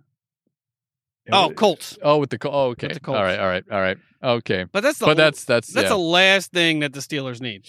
Oh, 1.32 1.52
Colts. 1.56 1.98
Oh, 2.02 2.18
with 2.18 2.30
the 2.32 2.38
Col- 2.40 2.54
oh, 2.56 2.70
okay. 2.70 2.88
With 2.88 2.96
the 2.96 3.00
Colts. 3.02 3.18
All 3.18 3.24
right, 3.24 3.38
all 3.40 3.48
right, 3.48 3.64
all 3.72 3.82
right. 3.82 3.98
Okay, 4.24 4.66
But 4.72 4.82
that's 4.82 5.00
the 5.00 5.06
but 5.06 5.18
that's 5.18 5.44
that's 5.44 5.68
that's 5.68 5.86
yeah. 5.86 5.90
the 5.90 5.98
last 5.98 6.52
thing 6.52 6.80
that 6.80 6.94
the 6.94 7.00
Steelers 7.02 7.40
need. 7.40 7.66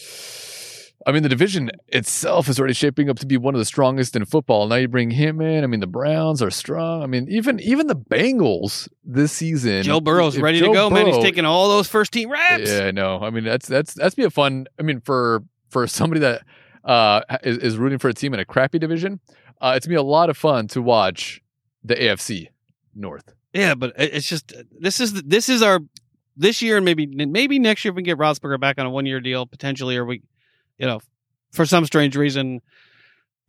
I 1.06 1.12
mean, 1.12 1.22
the 1.22 1.28
division 1.28 1.70
itself 1.88 2.48
is 2.48 2.58
already 2.58 2.74
shaping 2.74 3.08
up 3.08 3.18
to 3.20 3.26
be 3.26 3.36
one 3.36 3.54
of 3.54 3.58
the 3.58 3.64
strongest 3.64 4.16
in 4.16 4.24
football. 4.24 4.66
Now 4.66 4.76
you 4.76 4.88
bring 4.88 5.10
him 5.10 5.40
in. 5.40 5.62
I 5.62 5.66
mean, 5.66 5.80
the 5.80 5.86
Browns 5.86 6.42
are 6.42 6.50
strong. 6.50 7.02
I 7.02 7.06
mean, 7.06 7.28
even 7.30 7.60
even 7.60 7.86
the 7.86 7.96
Bengals 7.96 8.88
this 9.04 9.32
season. 9.32 9.82
Joe 9.84 10.00
Burrow's 10.00 10.36
if 10.36 10.42
ready 10.42 10.58
to 10.58 10.66
Joe 10.66 10.72
go, 10.72 10.90
man. 10.90 11.06
He's 11.06 11.22
taking 11.22 11.44
all 11.44 11.68
those 11.68 11.88
first 11.88 12.12
team 12.12 12.30
reps. 12.30 12.70
Yeah, 12.70 12.90
no. 12.90 13.20
I 13.20 13.30
mean, 13.30 13.44
that's 13.44 13.68
that's 13.68 13.94
that's 13.94 14.14
be 14.14 14.24
a 14.24 14.30
fun. 14.30 14.66
I 14.78 14.82
mean, 14.82 15.00
for 15.00 15.44
for 15.70 15.86
somebody 15.86 16.20
that 16.20 16.42
uh 16.84 17.20
is, 17.42 17.58
is 17.58 17.76
rooting 17.78 17.98
for 17.98 18.08
a 18.08 18.14
team 18.14 18.34
in 18.34 18.40
a 18.40 18.44
crappy 18.44 18.78
division, 18.78 19.20
uh, 19.60 19.74
it's 19.76 19.86
gonna 19.86 19.94
be 19.94 19.98
a 19.98 20.02
lot 20.02 20.30
of 20.30 20.36
fun 20.36 20.66
to 20.68 20.82
watch 20.82 21.40
the 21.84 21.94
AFC 21.94 22.48
North. 22.94 23.34
Yeah, 23.52 23.74
but 23.74 23.92
it's 23.96 24.28
just 24.28 24.52
this 24.78 25.00
is 25.00 25.22
this 25.22 25.48
is 25.48 25.62
our 25.62 25.80
this 26.38 26.62
year 26.62 26.76
and 26.76 26.84
maybe 26.84 27.06
maybe 27.06 27.58
next 27.58 27.84
year 27.84 27.90
if 27.90 27.96
we 27.96 28.02
get 28.02 28.16
Roethlisberger 28.16 28.60
back 28.60 28.78
on 28.78 28.86
a 28.86 28.90
one 28.90 29.04
year 29.04 29.20
deal 29.20 29.44
potentially, 29.44 29.96
or 29.96 30.04
we, 30.04 30.22
you 30.78 30.86
know, 30.86 31.00
for 31.52 31.66
some 31.66 31.84
strange 31.84 32.16
reason, 32.16 32.60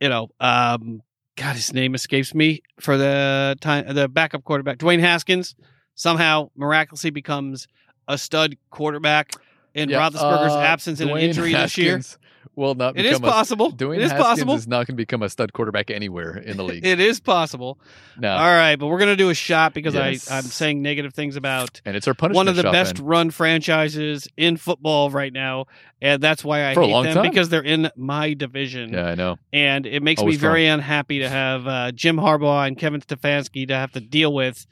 you 0.00 0.08
know, 0.08 0.28
um, 0.40 1.00
God, 1.36 1.56
his 1.56 1.72
name 1.72 1.94
escapes 1.94 2.34
me 2.34 2.62
for 2.80 2.98
the 2.98 3.56
time 3.60 3.94
the 3.94 4.08
backup 4.08 4.44
quarterback 4.44 4.78
Dwayne 4.78 5.00
Haskins. 5.00 5.54
Somehow 5.94 6.50
miraculously 6.56 7.10
becomes 7.10 7.68
a 8.08 8.18
stud 8.18 8.56
quarterback 8.70 9.32
in 9.74 9.88
Yeah, 9.88 9.98
Roethlisberger's 10.08 10.52
uh, 10.52 10.60
absence 10.60 11.00
and 11.00 11.10
an 11.10 11.18
injury 11.18 11.52
this 11.52 11.76
year. 11.78 11.96
Haskins 11.96 12.18
Will 12.56 12.74
not. 12.74 12.98
It 12.98 13.06
is 13.06 13.18
a- 13.18 13.20
possible. 13.20 13.70
Dwayne 13.70 13.96
it 13.96 14.02
is 14.02 14.10
Haskins 14.10 14.26
possible. 14.28 14.54
is 14.54 14.66
not 14.66 14.78
going 14.86 14.86
to 14.88 14.92
become 14.94 15.22
a 15.22 15.28
stud 15.28 15.52
quarterback 15.52 15.90
anywhere 15.90 16.36
in 16.36 16.56
the 16.56 16.64
league. 16.64 16.84
It 16.86 16.98
is 16.98 17.20
possible. 17.20 17.78
no, 18.18 18.28
All 18.32 18.38
right, 18.38 18.76
but 18.76 18.88
we're 18.88 18.98
gonna 18.98 19.14
do 19.16 19.30
a 19.30 19.34
shot 19.34 19.72
because 19.72 19.94
Yes. 19.94 20.30
I 20.30 20.38
I'm 20.38 20.42
saying 20.42 20.82
negative 20.82 21.14
things 21.14 21.36
about 21.36 21.80
and 21.84 21.96
it's 21.96 22.08
our 22.08 22.14
punishment. 22.14 22.36
one 22.36 22.48
of 22.48 22.56
the 22.56 22.62
shot, 22.62 22.72
best 22.72 22.98
man. 22.98 23.06
run 23.06 23.30
franchises 23.30 24.26
in 24.36 24.56
football 24.56 25.10
right 25.10 25.32
now, 25.32 25.66
and 26.02 26.20
that's 26.22 26.42
why 26.44 26.68
I 26.70 26.74
For 26.74 26.82
hate 26.82 27.02
them 27.04 27.14
time. 27.14 27.30
because 27.30 27.50
they're 27.50 27.62
in 27.62 27.90
my 27.96 28.34
division, 28.34 28.92
Yeah, 28.94 29.06
I 29.06 29.14
know. 29.14 29.38
and 29.52 29.86
it 29.86 30.02
makes 30.02 30.20
Always 30.20 30.36
me 30.36 30.40
very 30.40 30.66
unhappy 30.66 31.20
to 31.20 31.28
have 31.28 31.66
uh, 31.66 31.92
Jim 31.92 32.16
Harbaugh 32.16 32.66
and 32.66 32.76
Kevin 32.76 33.00
Stefanski 33.00 33.68
to 33.68 33.74
have 33.74 33.92
to 33.92 34.00
deal 34.00 34.34
with 34.34 34.66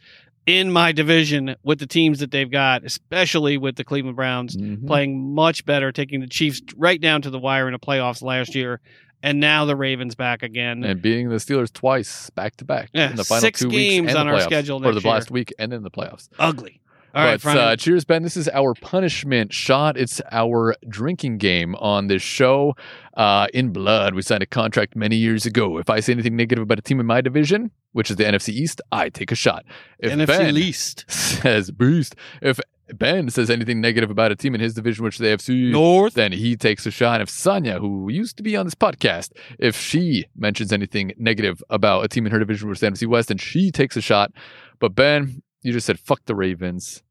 in 0.49 0.73
my 0.73 0.93
division 0.93 1.55
with 1.63 1.79
the 1.79 1.87
teams 1.87 2.21
that 2.21 2.31
they've 2.31 2.51
got, 2.51 2.83
especially 2.83 3.59
with 3.59 3.77
the 3.77 3.85
Cleveland 3.85 4.17
Browns 4.17 4.57
Mhm. 4.57 4.87
playing 4.87 5.35
much 5.35 5.65
better, 5.67 5.93
taking 5.93 6.21
the 6.21 6.27
Chiefs 6.27 6.63
right 6.75 6.99
down 6.99 7.21
to 7.23 7.31
the 7.31 7.39
wire 7.39 7.69
in 7.69 7.73
the 7.73 7.79
playoffs 7.79 8.23
last 8.23 8.55
year, 8.55 8.81
and 9.23 9.41
now 9.41 9.67
the 9.67 9.77
Ravens 9.77 10.15
back 10.15 10.43
again. 10.43 10.83
and 10.85 11.03
beating 11.03 11.29
the 11.29 11.37
Steelers 11.37 11.71
twice 11.71 12.31
back 12.31 12.57
to 12.57 12.65
back 12.65 12.89
Yeah, 12.95 13.11
in 13.11 13.17
the 13.17 13.25
final 13.25 13.43
six 13.43 13.61
two 13.61 13.69
games 13.71 14.07
weeks 14.07 14.15
on 14.15 14.27
our 14.27 14.37
playoffs, 14.37 14.43
schedule 14.45 14.81
for 14.81 14.93
the 14.95 15.01
year. 15.03 15.13
last 15.13 15.31
week 15.31 15.53
and 15.59 15.71
then 15.71 15.83
the 15.83 15.91
playoffs. 15.91 16.29
Ugly. 16.39 16.81
All 17.15 17.25
right, 17.25 17.33
but 17.33 17.41
Friday. 17.41 17.61
uh, 17.61 17.77
cheers, 17.77 18.05
Ben. 18.05 18.23
This 18.23 18.37
is 18.37 18.49
our 18.49 18.75
punishment 18.75 19.53
shot. 19.53 19.97
It's 19.97 20.21
our 20.31 20.77
drinking 20.89 21.39
game 21.39 21.75
on 21.77 22.07
this 22.09 22.23
show. 22.23 22.75
Uh, 23.15 23.47
in 23.55 23.73
blood, 23.73 24.15
we 24.15 24.23
signed 24.23 24.43
a 24.43 24.47
contract 24.47 24.95
many 24.95 25.17
years 25.17 25.47
ago. 25.47 25.79
If 25.79 25.89
I 25.89 26.01
say 26.01 26.13
anything 26.13 26.37
negative 26.37 26.63
about 26.63 26.79
a 26.79 26.83
team 26.83 27.01
in 27.01 27.07
my 27.07 27.21
division, 27.21 27.71
which 27.93 28.11
is 28.11 28.17
the 28.17 28.25
NFC 28.25 28.51
East, 28.51 28.81
I 28.93 29.09
take 29.09 29.33
a 29.33 29.35
shot. 29.35 29.65
If 29.99 30.13
NFC 30.13 30.27
Ben 30.27 30.55
least 30.55 31.11
says 31.11 31.71
boost, 31.71 32.15
if 32.43 32.61
Ben 32.95 33.29
says 33.31 33.51
anything 33.51 33.81
negative 33.81 34.11
about 34.11 34.33
a 34.33 34.37
team 34.37 34.55
in 34.55 34.61
his 34.61 34.75
division, 34.75 35.05
which 35.05 35.17
is 35.17 35.21
the 35.21 35.27
AFC, 35.27 35.71
North. 35.71 36.15
then 36.15 36.33
he 36.33 36.57
takes 36.57 36.87
a 36.87 36.91
shot. 36.91 37.21
If 37.21 37.29
Sonia, 37.29 37.79
who 37.79 38.11
used 38.11 38.37
to 38.37 38.43
be 38.43 38.57
on 38.57 38.67
this 38.67 38.75
podcast, 38.75 39.33
if 39.59 39.79
she 39.79 40.27
mentions 40.37 40.73
anything 40.73 41.13
negative 41.19 41.63
about 41.71 42.05
a 42.05 42.09
team 42.09 42.27
in 42.27 42.33
her 42.33 42.39
division, 42.39 42.69
which 42.69 42.77
is 42.77 42.81
the 42.81 42.87
NFC 42.87 43.07
West, 43.07 43.29
then 43.29 43.39
she 43.39 43.71
takes 43.71 43.97
a 43.97 44.01
shot. 44.01 44.33
But 44.79 44.95
Ben, 44.95 45.43
you 45.63 45.73
just 45.73 45.87
said 45.87 45.99
fuck 45.99 46.25
the 46.27 46.35
Ravens, 46.35 47.03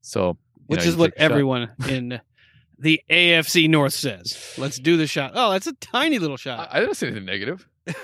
so 0.00 0.38
which 0.66 0.80
know, 0.80 0.86
is 0.86 0.96
what 0.96 1.12
take 1.12 1.16
a 1.16 1.20
shot. 1.20 1.30
everyone 1.30 1.70
in 1.88 2.20
the 2.78 3.00
AFC 3.10 3.68
North 3.68 3.94
says. 3.94 4.54
Let's 4.58 4.78
do 4.78 4.96
the 4.96 5.06
shot. 5.06 5.32
Oh, 5.34 5.52
that's 5.52 5.66
a 5.66 5.72
tiny 5.74 6.18
little 6.18 6.36
shot. 6.36 6.68
I, 6.72 6.78
I 6.78 6.80
didn't 6.80 6.96
say 6.96 7.08
anything 7.08 7.24
negative. 7.24 7.66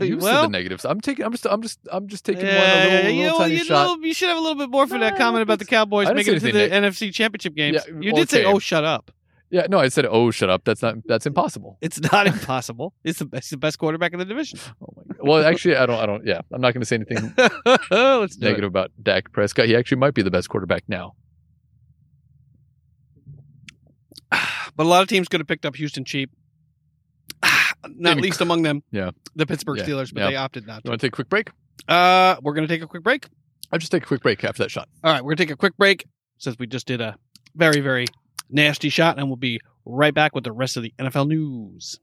You 0.00 0.20
said 0.20 0.22
well, 0.22 0.42
the 0.42 0.48
negatives. 0.48 0.84
I'm 0.84 1.00
taking. 1.00 1.24
I'm 1.24 1.32
just. 1.32 1.46
I'm 1.46 1.62
just. 1.62 1.78
I'm 1.90 2.06
just 2.06 2.24
taking 2.24 2.44
one 2.44 2.54
a 2.54 2.58
uh, 2.58 2.84
little, 2.84 3.10
you, 3.12 3.26
know, 3.26 3.38
tiny 3.38 3.54
you, 3.54 3.64
shot. 3.64 3.88
little- 3.88 4.06
you 4.06 4.12
should 4.12 4.28
have 4.28 4.36
a 4.36 4.40
little 4.40 4.56
bit 4.58 4.68
more 4.68 4.86
for 4.86 4.98
that 4.98 5.12
Nah, 5.12 5.18
comment 5.18 5.42
about 5.42 5.58
the 5.58 5.64
Cowboys 5.64 6.12
making 6.12 6.34
it 6.34 6.40
to 6.40 6.52
the 6.52 6.68
NFC 6.68 7.12
Championship 7.12 7.54
games. 7.54 7.82
Yeah, 7.88 7.98
you 7.98 8.12
did 8.12 8.28
say, 8.28 8.44
"Oh, 8.44 8.58
shut 8.58 8.84
up." 8.84 9.10
Yeah. 9.52 9.66
No, 9.70 9.78
I 9.78 9.88
said. 9.88 10.06
Oh, 10.10 10.30
shut 10.32 10.50
up. 10.50 10.64
That's 10.64 10.82
not. 10.82 10.96
That's 11.06 11.26
impossible. 11.26 11.78
It's 11.80 12.00
not 12.00 12.26
impossible. 12.26 12.94
It's 13.04 13.20
the 13.20 13.26
best, 13.26 13.50
the 13.50 13.56
best 13.58 13.78
quarterback 13.78 14.12
in 14.12 14.18
the 14.18 14.24
division. 14.24 14.58
Oh 14.82 14.92
my 14.96 15.02
God. 15.14 15.28
Well, 15.28 15.44
actually, 15.46 15.76
I 15.76 15.86
don't. 15.86 16.00
I 16.00 16.06
don't. 16.06 16.26
Yeah. 16.26 16.40
I'm 16.52 16.60
not 16.60 16.74
going 16.74 16.80
to 16.80 16.86
say 16.86 16.96
anything 16.96 17.32
Let's 17.90 18.36
negative 18.38 18.64
about 18.66 18.90
Dak 19.00 19.30
Prescott. 19.30 19.66
He 19.66 19.76
actually 19.76 19.98
might 19.98 20.14
be 20.14 20.22
the 20.22 20.30
best 20.32 20.48
quarterback 20.48 20.82
now. 20.88 21.14
But 24.74 24.84
a 24.84 24.88
lot 24.88 25.02
of 25.02 25.08
teams 25.08 25.28
could 25.28 25.40
have 25.40 25.46
picked 25.46 25.66
up 25.66 25.76
Houston 25.76 26.04
cheap. 26.04 26.30
Not 27.42 28.16
Maybe- 28.16 28.22
least 28.22 28.40
among 28.40 28.62
them, 28.62 28.82
Yeah. 28.90 29.10
the 29.36 29.44
Pittsburgh 29.46 29.78
Yeah. 29.78 29.84
Steelers, 29.84 30.14
but 30.14 30.20
Yeah. 30.22 30.30
they 30.30 30.36
opted 30.36 30.66
not 30.66 30.76
You 30.76 30.80
to. 30.82 30.88
want 30.92 31.00
to 31.00 31.06
take 31.06 31.12
a 31.12 31.16
quick 31.16 31.28
break? 31.28 31.50
Uh, 31.88 32.36
we're 32.42 32.54
gonna 32.54 32.66
take 32.68 32.82
a 32.82 32.86
quick 32.86 33.02
break. 33.02 33.26
I'll 33.70 33.78
just 33.78 33.92
take 33.92 34.02
a 34.04 34.06
quick 34.06 34.22
break 34.22 34.42
after 34.44 34.62
that 34.62 34.70
shot. 34.70 34.88
All 35.04 35.12
right, 35.12 35.22
we're 35.22 35.30
gonna 35.32 35.36
take 35.46 35.50
a 35.50 35.56
quick 35.56 35.76
break 35.76 36.06
since 36.38 36.56
we 36.58 36.66
just 36.66 36.86
did 36.86 37.00
a 37.02 37.16
very 37.54 37.80
very 37.80 38.06
nasty 38.52 38.88
shot, 38.88 39.18
and 39.18 39.28
we'll 39.28 39.36
be 39.36 39.60
right 39.84 40.14
back 40.14 40.34
with 40.34 40.44
the 40.44 40.52
rest 40.52 40.76
of 40.76 40.82
the 40.82 40.92
NFL 40.98 41.28
news. 41.28 41.98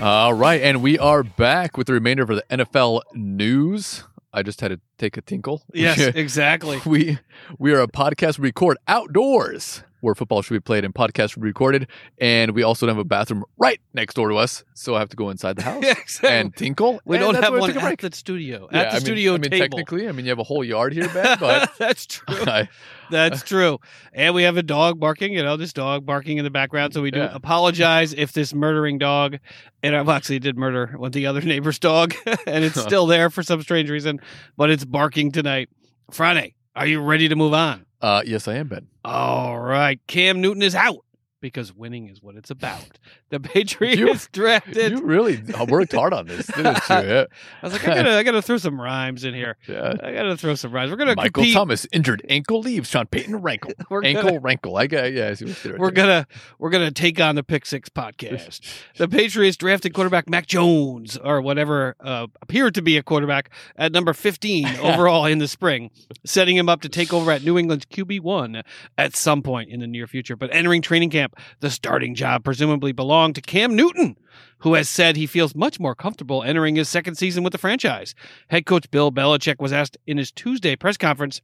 All 0.00 0.34
right, 0.34 0.60
and 0.60 0.82
we 0.82 0.98
are 0.98 1.22
back 1.22 1.76
with 1.76 1.86
the 1.86 1.94
remainder 1.94 2.22
of 2.22 2.28
the 2.28 2.44
NFL 2.50 3.00
news. 3.14 4.04
I 4.32 4.42
just 4.42 4.60
had 4.60 4.68
to 4.68 4.80
take 4.98 5.16
a 5.16 5.22
tinkle. 5.22 5.62
Yes, 5.72 5.98
exactly. 6.14 6.80
we 6.84 7.18
we 7.58 7.72
are 7.72 7.80
a 7.80 7.88
podcast 7.88 8.38
we 8.38 8.48
record 8.48 8.76
outdoors 8.86 9.82
where 10.06 10.14
football 10.14 10.40
should 10.40 10.54
be 10.54 10.60
played 10.60 10.84
and 10.84 10.94
podcasts 10.94 11.32
should 11.32 11.42
be 11.42 11.48
recorded, 11.48 11.88
and 12.18 12.52
we 12.52 12.62
also 12.62 12.86
don't 12.86 12.94
have 12.94 13.04
a 13.04 13.08
bathroom 13.08 13.44
right 13.58 13.80
next 13.92 14.14
door 14.14 14.28
to 14.28 14.36
us, 14.36 14.64
so 14.74 14.94
I 14.94 15.00
have 15.00 15.08
to 15.10 15.16
go 15.16 15.30
inside 15.30 15.56
the 15.56 15.62
house 15.70 15.82
Yeah, 15.82 15.90
exactly. 15.98 16.30
and 16.30 16.56
tinkle. 16.56 17.00
we 17.04 17.16
and 17.16 17.24
don't 17.24 17.34
have 17.42 17.52
one 17.58 17.72
break. 17.72 18.04
at 18.04 18.12
the 18.12 18.16
studio. 18.16 18.68
Yeah, 18.72 18.78
at 18.78 18.82
the 18.84 18.88
I 18.90 18.92
mean- 18.94 19.00
studio 19.00 19.34
I 19.34 19.38
mean, 19.38 19.50
table. 19.50 19.76
technically, 19.78 20.08
I 20.08 20.12
mean, 20.12 20.24
you 20.24 20.30
have 20.30 20.38
a 20.38 20.44
whole 20.44 20.62
yard 20.64 20.92
here, 20.92 21.08
Ben, 21.14 21.36
but 21.40 21.70
That's 21.78 22.06
true. 22.06 22.24
I, 22.46 22.68
That's 23.10 23.42
true. 23.42 23.78
And 24.12 24.34
we 24.34 24.42
have 24.44 24.56
a 24.56 24.62
dog 24.62 24.98
barking, 24.98 25.32
you 25.32 25.42
know, 25.42 25.56
this 25.56 25.72
dog 25.72 26.04
barking 26.06 26.38
in 26.38 26.44
the 26.44 26.50
background. 26.50 26.92
So 26.94 27.02
we 27.02 27.10
do 27.10 27.18
Yeah. 27.20 27.30
apologize 27.32 28.12
if 28.12 28.32
this 28.32 28.52
murdering 28.54 28.98
dog, 28.98 29.38
and 29.82 29.94
uh, 29.94 30.00
I've 30.00 30.08
actually 30.08 30.40
did 30.40 30.56
murder 30.56 30.92
one 30.96 31.10
the 31.12 31.26
other 31.26 31.40
neighbor's 31.40 31.78
dog, 31.78 32.14
and 32.46 32.64
it's 32.64 32.80
still 32.80 33.06
there 33.06 33.30
for 33.30 33.42
some 33.42 33.62
strange 33.62 33.90
reason, 33.90 34.20
but 34.56 34.70
it's 34.70 34.84
barking 34.84 35.32
tonight. 35.32 35.68
Friday, 36.10 36.54
are 36.74 36.86
you 36.86 37.00
ready 37.00 37.28
to 37.28 37.36
move 37.36 37.54
on? 37.54 37.85
Uh, 38.02 38.22
yes, 38.26 38.48
I 38.48 38.54
am 38.54 38.68
Ben. 38.68 38.86
All 39.04 39.58
right. 39.58 40.00
Cam 40.06 40.40
Newton 40.40 40.62
is 40.62 40.74
out 40.74 41.04
because 41.50 41.72
winning 41.72 42.08
is 42.08 42.22
what 42.22 42.34
it's 42.36 42.50
about. 42.50 42.98
The 43.28 43.40
Patriots 43.40 44.28
drafted. 44.32 44.92
You 44.92 45.02
really 45.02 45.42
worked 45.68 45.92
hard 45.92 46.12
on 46.12 46.26
this, 46.28 46.46
didn't 46.46 46.76
you? 46.88 46.94
Yeah. 46.96 47.24
I 47.60 47.66
was 47.66 47.72
like, 47.72 47.88
I 47.88 47.94
gotta, 47.96 48.12
I 48.12 48.22
gotta 48.22 48.40
throw 48.40 48.56
some 48.56 48.80
rhymes 48.80 49.24
in 49.24 49.34
here. 49.34 49.56
yeah. 49.66 49.94
I 50.00 50.12
gotta 50.12 50.36
throw 50.36 50.54
some 50.54 50.70
rhymes. 50.70 50.92
We're 50.92 50.96
gonna 50.96 51.16
Michael 51.16 51.42
compete. 51.42 51.54
Thomas 51.54 51.86
injured 51.92 52.24
ankle 52.28 52.60
leaves. 52.60 52.88
Sean 52.88 53.06
Payton 53.06 53.36
rankle 53.42 53.72
We're 53.90 54.04
ankle 54.04 54.22
gonna- 54.28 54.40
rankle. 54.40 54.76
I 54.76 54.86
got 54.86 55.12
yeah. 55.12 55.28
I 55.30 55.34
see 55.34 55.44
what 55.46 55.56
you 55.56 55.62
did 55.62 55.72
right 55.72 55.80
We're 55.80 55.90
gonna 55.90 56.26
we're 56.60 56.70
gonna 56.70 56.92
take 56.92 57.20
on 57.20 57.34
the 57.34 57.42
Pick 57.42 57.66
Six 57.66 57.88
podcast. 57.88 58.60
The 58.96 59.08
Patriots 59.08 59.56
drafted 59.56 59.92
quarterback 59.92 60.28
Mac 60.30 60.46
Jones, 60.46 61.16
or 61.16 61.40
whatever 61.40 61.96
uh, 62.00 62.28
appeared 62.42 62.74
to 62.76 62.82
be 62.82 62.96
a 62.96 63.02
quarterback, 63.02 63.50
at 63.76 63.90
number 63.90 64.12
15 64.12 64.66
overall 64.76 65.24
in 65.26 65.38
the 65.38 65.48
spring, 65.48 65.90
setting 66.24 66.56
him 66.56 66.68
up 66.68 66.80
to 66.82 66.88
take 66.88 67.12
over 67.12 67.32
at 67.32 67.42
New 67.42 67.58
England's 67.58 67.86
QB1 67.86 68.62
at 68.96 69.16
some 69.16 69.42
point 69.42 69.70
in 69.70 69.80
the 69.80 69.86
near 69.88 70.06
future. 70.06 70.36
But 70.36 70.54
entering 70.54 70.80
training 70.82 71.10
camp, 71.10 71.35
the 71.60 71.70
starting 71.70 72.14
job 72.14 72.44
presumably 72.44 72.92
belonged 72.92 73.34
to 73.34 73.40
Cam 73.40 73.74
Newton, 73.74 74.16
who 74.58 74.74
has 74.74 74.88
said 74.88 75.16
he 75.16 75.26
feels 75.26 75.54
much 75.54 75.78
more 75.78 75.94
comfortable 75.94 76.42
entering 76.42 76.76
his 76.76 76.88
second 76.88 77.16
season 77.16 77.42
with 77.42 77.52
the 77.52 77.58
franchise. 77.58 78.14
Head 78.48 78.66
coach 78.66 78.90
Bill 78.90 79.12
Belichick 79.12 79.60
was 79.60 79.72
asked 79.72 79.96
in 80.06 80.18
his 80.18 80.32
Tuesday 80.32 80.76
press 80.76 80.96
conference 80.96 81.40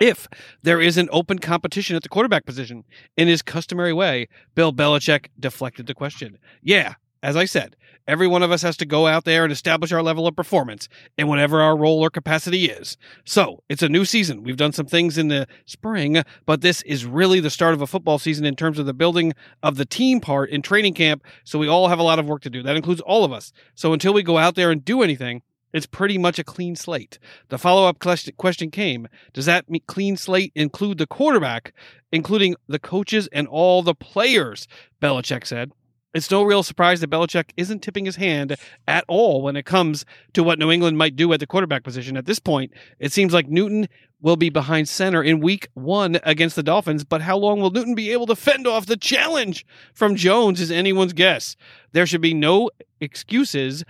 if 0.00 0.26
there 0.62 0.80
is 0.80 0.96
an 0.96 1.08
open 1.12 1.38
competition 1.38 1.96
at 1.96 2.02
the 2.02 2.08
quarterback 2.08 2.44
position. 2.44 2.84
In 3.16 3.28
his 3.28 3.42
customary 3.42 3.92
way, 3.92 4.28
Bill 4.54 4.72
Belichick 4.72 5.26
deflected 5.38 5.86
the 5.86 5.94
question. 5.94 6.38
Yeah, 6.62 6.94
as 7.24 7.36
I 7.36 7.46
said, 7.46 7.74
every 8.06 8.28
one 8.28 8.42
of 8.42 8.52
us 8.52 8.60
has 8.60 8.76
to 8.76 8.84
go 8.84 9.06
out 9.06 9.24
there 9.24 9.44
and 9.44 9.52
establish 9.52 9.92
our 9.92 10.02
level 10.02 10.26
of 10.26 10.36
performance 10.36 10.90
in 11.16 11.26
whatever 11.26 11.62
our 11.62 11.74
role 11.74 12.00
or 12.00 12.10
capacity 12.10 12.66
is. 12.66 12.98
So, 13.24 13.62
it's 13.70 13.82
a 13.82 13.88
new 13.88 14.04
season. 14.04 14.42
We've 14.42 14.58
done 14.58 14.72
some 14.72 14.84
things 14.84 15.16
in 15.16 15.28
the 15.28 15.48
spring, 15.64 16.22
but 16.44 16.60
this 16.60 16.82
is 16.82 17.06
really 17.06 17.40
the 17.40 17.48
start 17.48 17.72
of 17.72 17.80
a 17.80 17.86
football 17.86 18.18
season 18.18 18.44
in 18.44 18.56
terms 18.56 18.78
of 18.78 18.84
the 18.84 18.92
building 18.92 19.32
of 19.62 19.76
the 19.76 19.86
team 19.86 20.20
part 20.20 20.50
in 20.50 20.60
training 20.60 20.92
camp. 20.92 21.24
So, 21.44 21.58
we 21.58 21.66
all 21.66 21.88
have 21.88 21.98
a 21.98 22.02
lot 22.02 22.18
of 22.18 22.26
work 22.26 22.42
to 22.42 22.50
do. 22.50 22.62
That 22.62 22.76
includes 22.76 23.00
all 23.00 23.24
of 23.24 23.32
us. 23.32 23.52
So, 23.74 23.94
until 23.94 24.12
we 24.12 24.22
go 24.22 24.36
out 24.36 24.54
there 24.54 24.70
and 24.70 24.84
do 24.84 25.02
anything, 25.02 25.40
it's 25.72 25.86
pretty 25.86 26.18
much 26.18 26.38
a 26.38 26.44
clean 26.44 26.76
slate. 26.76 27.18
The 27.48 27.58
follow 27.58 27.88
up 27.88 27.98
question 27.98 28.70
came 28.70 29.08
Does 29.32 29.46
that 29.46 29.64
clean 29.86 30.18
slate 30.18 30.52
include 30.54 30.98
the 30.98 31.06
quarterback, 31.06 31.72
including 32.12 32.54
the 32.68 32.78
coaches 32.78 33.30
and 33.32 33.48
all 33.48 33.82
the 33.82 33.94
players? 33.94 34.68
Belichick 35.00 35.46
said. 35.46 35.72
It's 36.14 36.30
no 36.30 36.42
real 36.44 36.62
surprise 36.62 37.00
that 37.00 37.10
Belichick 37.10 37.50
isn't 37.56 37.80
tipping 37.82 38.04
his 38.04 38.16
hand 38.16 38.56
at 38.86 39.04
all 39.08 39.42
when 39.42 39.56
it 39.56 39.64
comes 39.66 40.04
to 40.34 40.42
what 40.44 40.58
New 40.58 40.70
England 40.70 40.96
might 40.96 41.16
do 41.16 41.32
at 41.32 41.40
the 41.40 41.46
quarterback 41.46 41.82
position. 41.82 42.16
At 42.16 42.26
this 42.26 42.38
point, 42.38 42.72
it 43.00 43.12
seems 43.12 43.32
like 43.34 43.48
Newton 43.48 43.88
will 44.22 44.36
be 44.36 44.48
behind 44.48 44.88
center 44.88 45.22
in 45.22 45.40
week 45.40 45.68
one 45.74 46.18
against 46.22 46.56
the 46.56 46.62
Dolphins, 46.62 47.04
but 47.04 47.20
how 47.20 47.36
long 47.36 47.60
will 47.60 47.70
Newton 47.70 47.94
be 47.94 48.10
able 48.12 48.26
to 48.26 48.36
fend 48.36 48.66
off 48.66 48.86
the 48.86 48.96
challenge 48.96 49.66
from 49.92 50.14
Jones 50.16 50.60
is 50.60 50.70
anyone's 50.70 51.12
guess. 51.12 51.56
There 51.92 52.06
should 52.06 52.22
be 52.22 52.32
no 52.32 52.70
excuses 53.00 53.84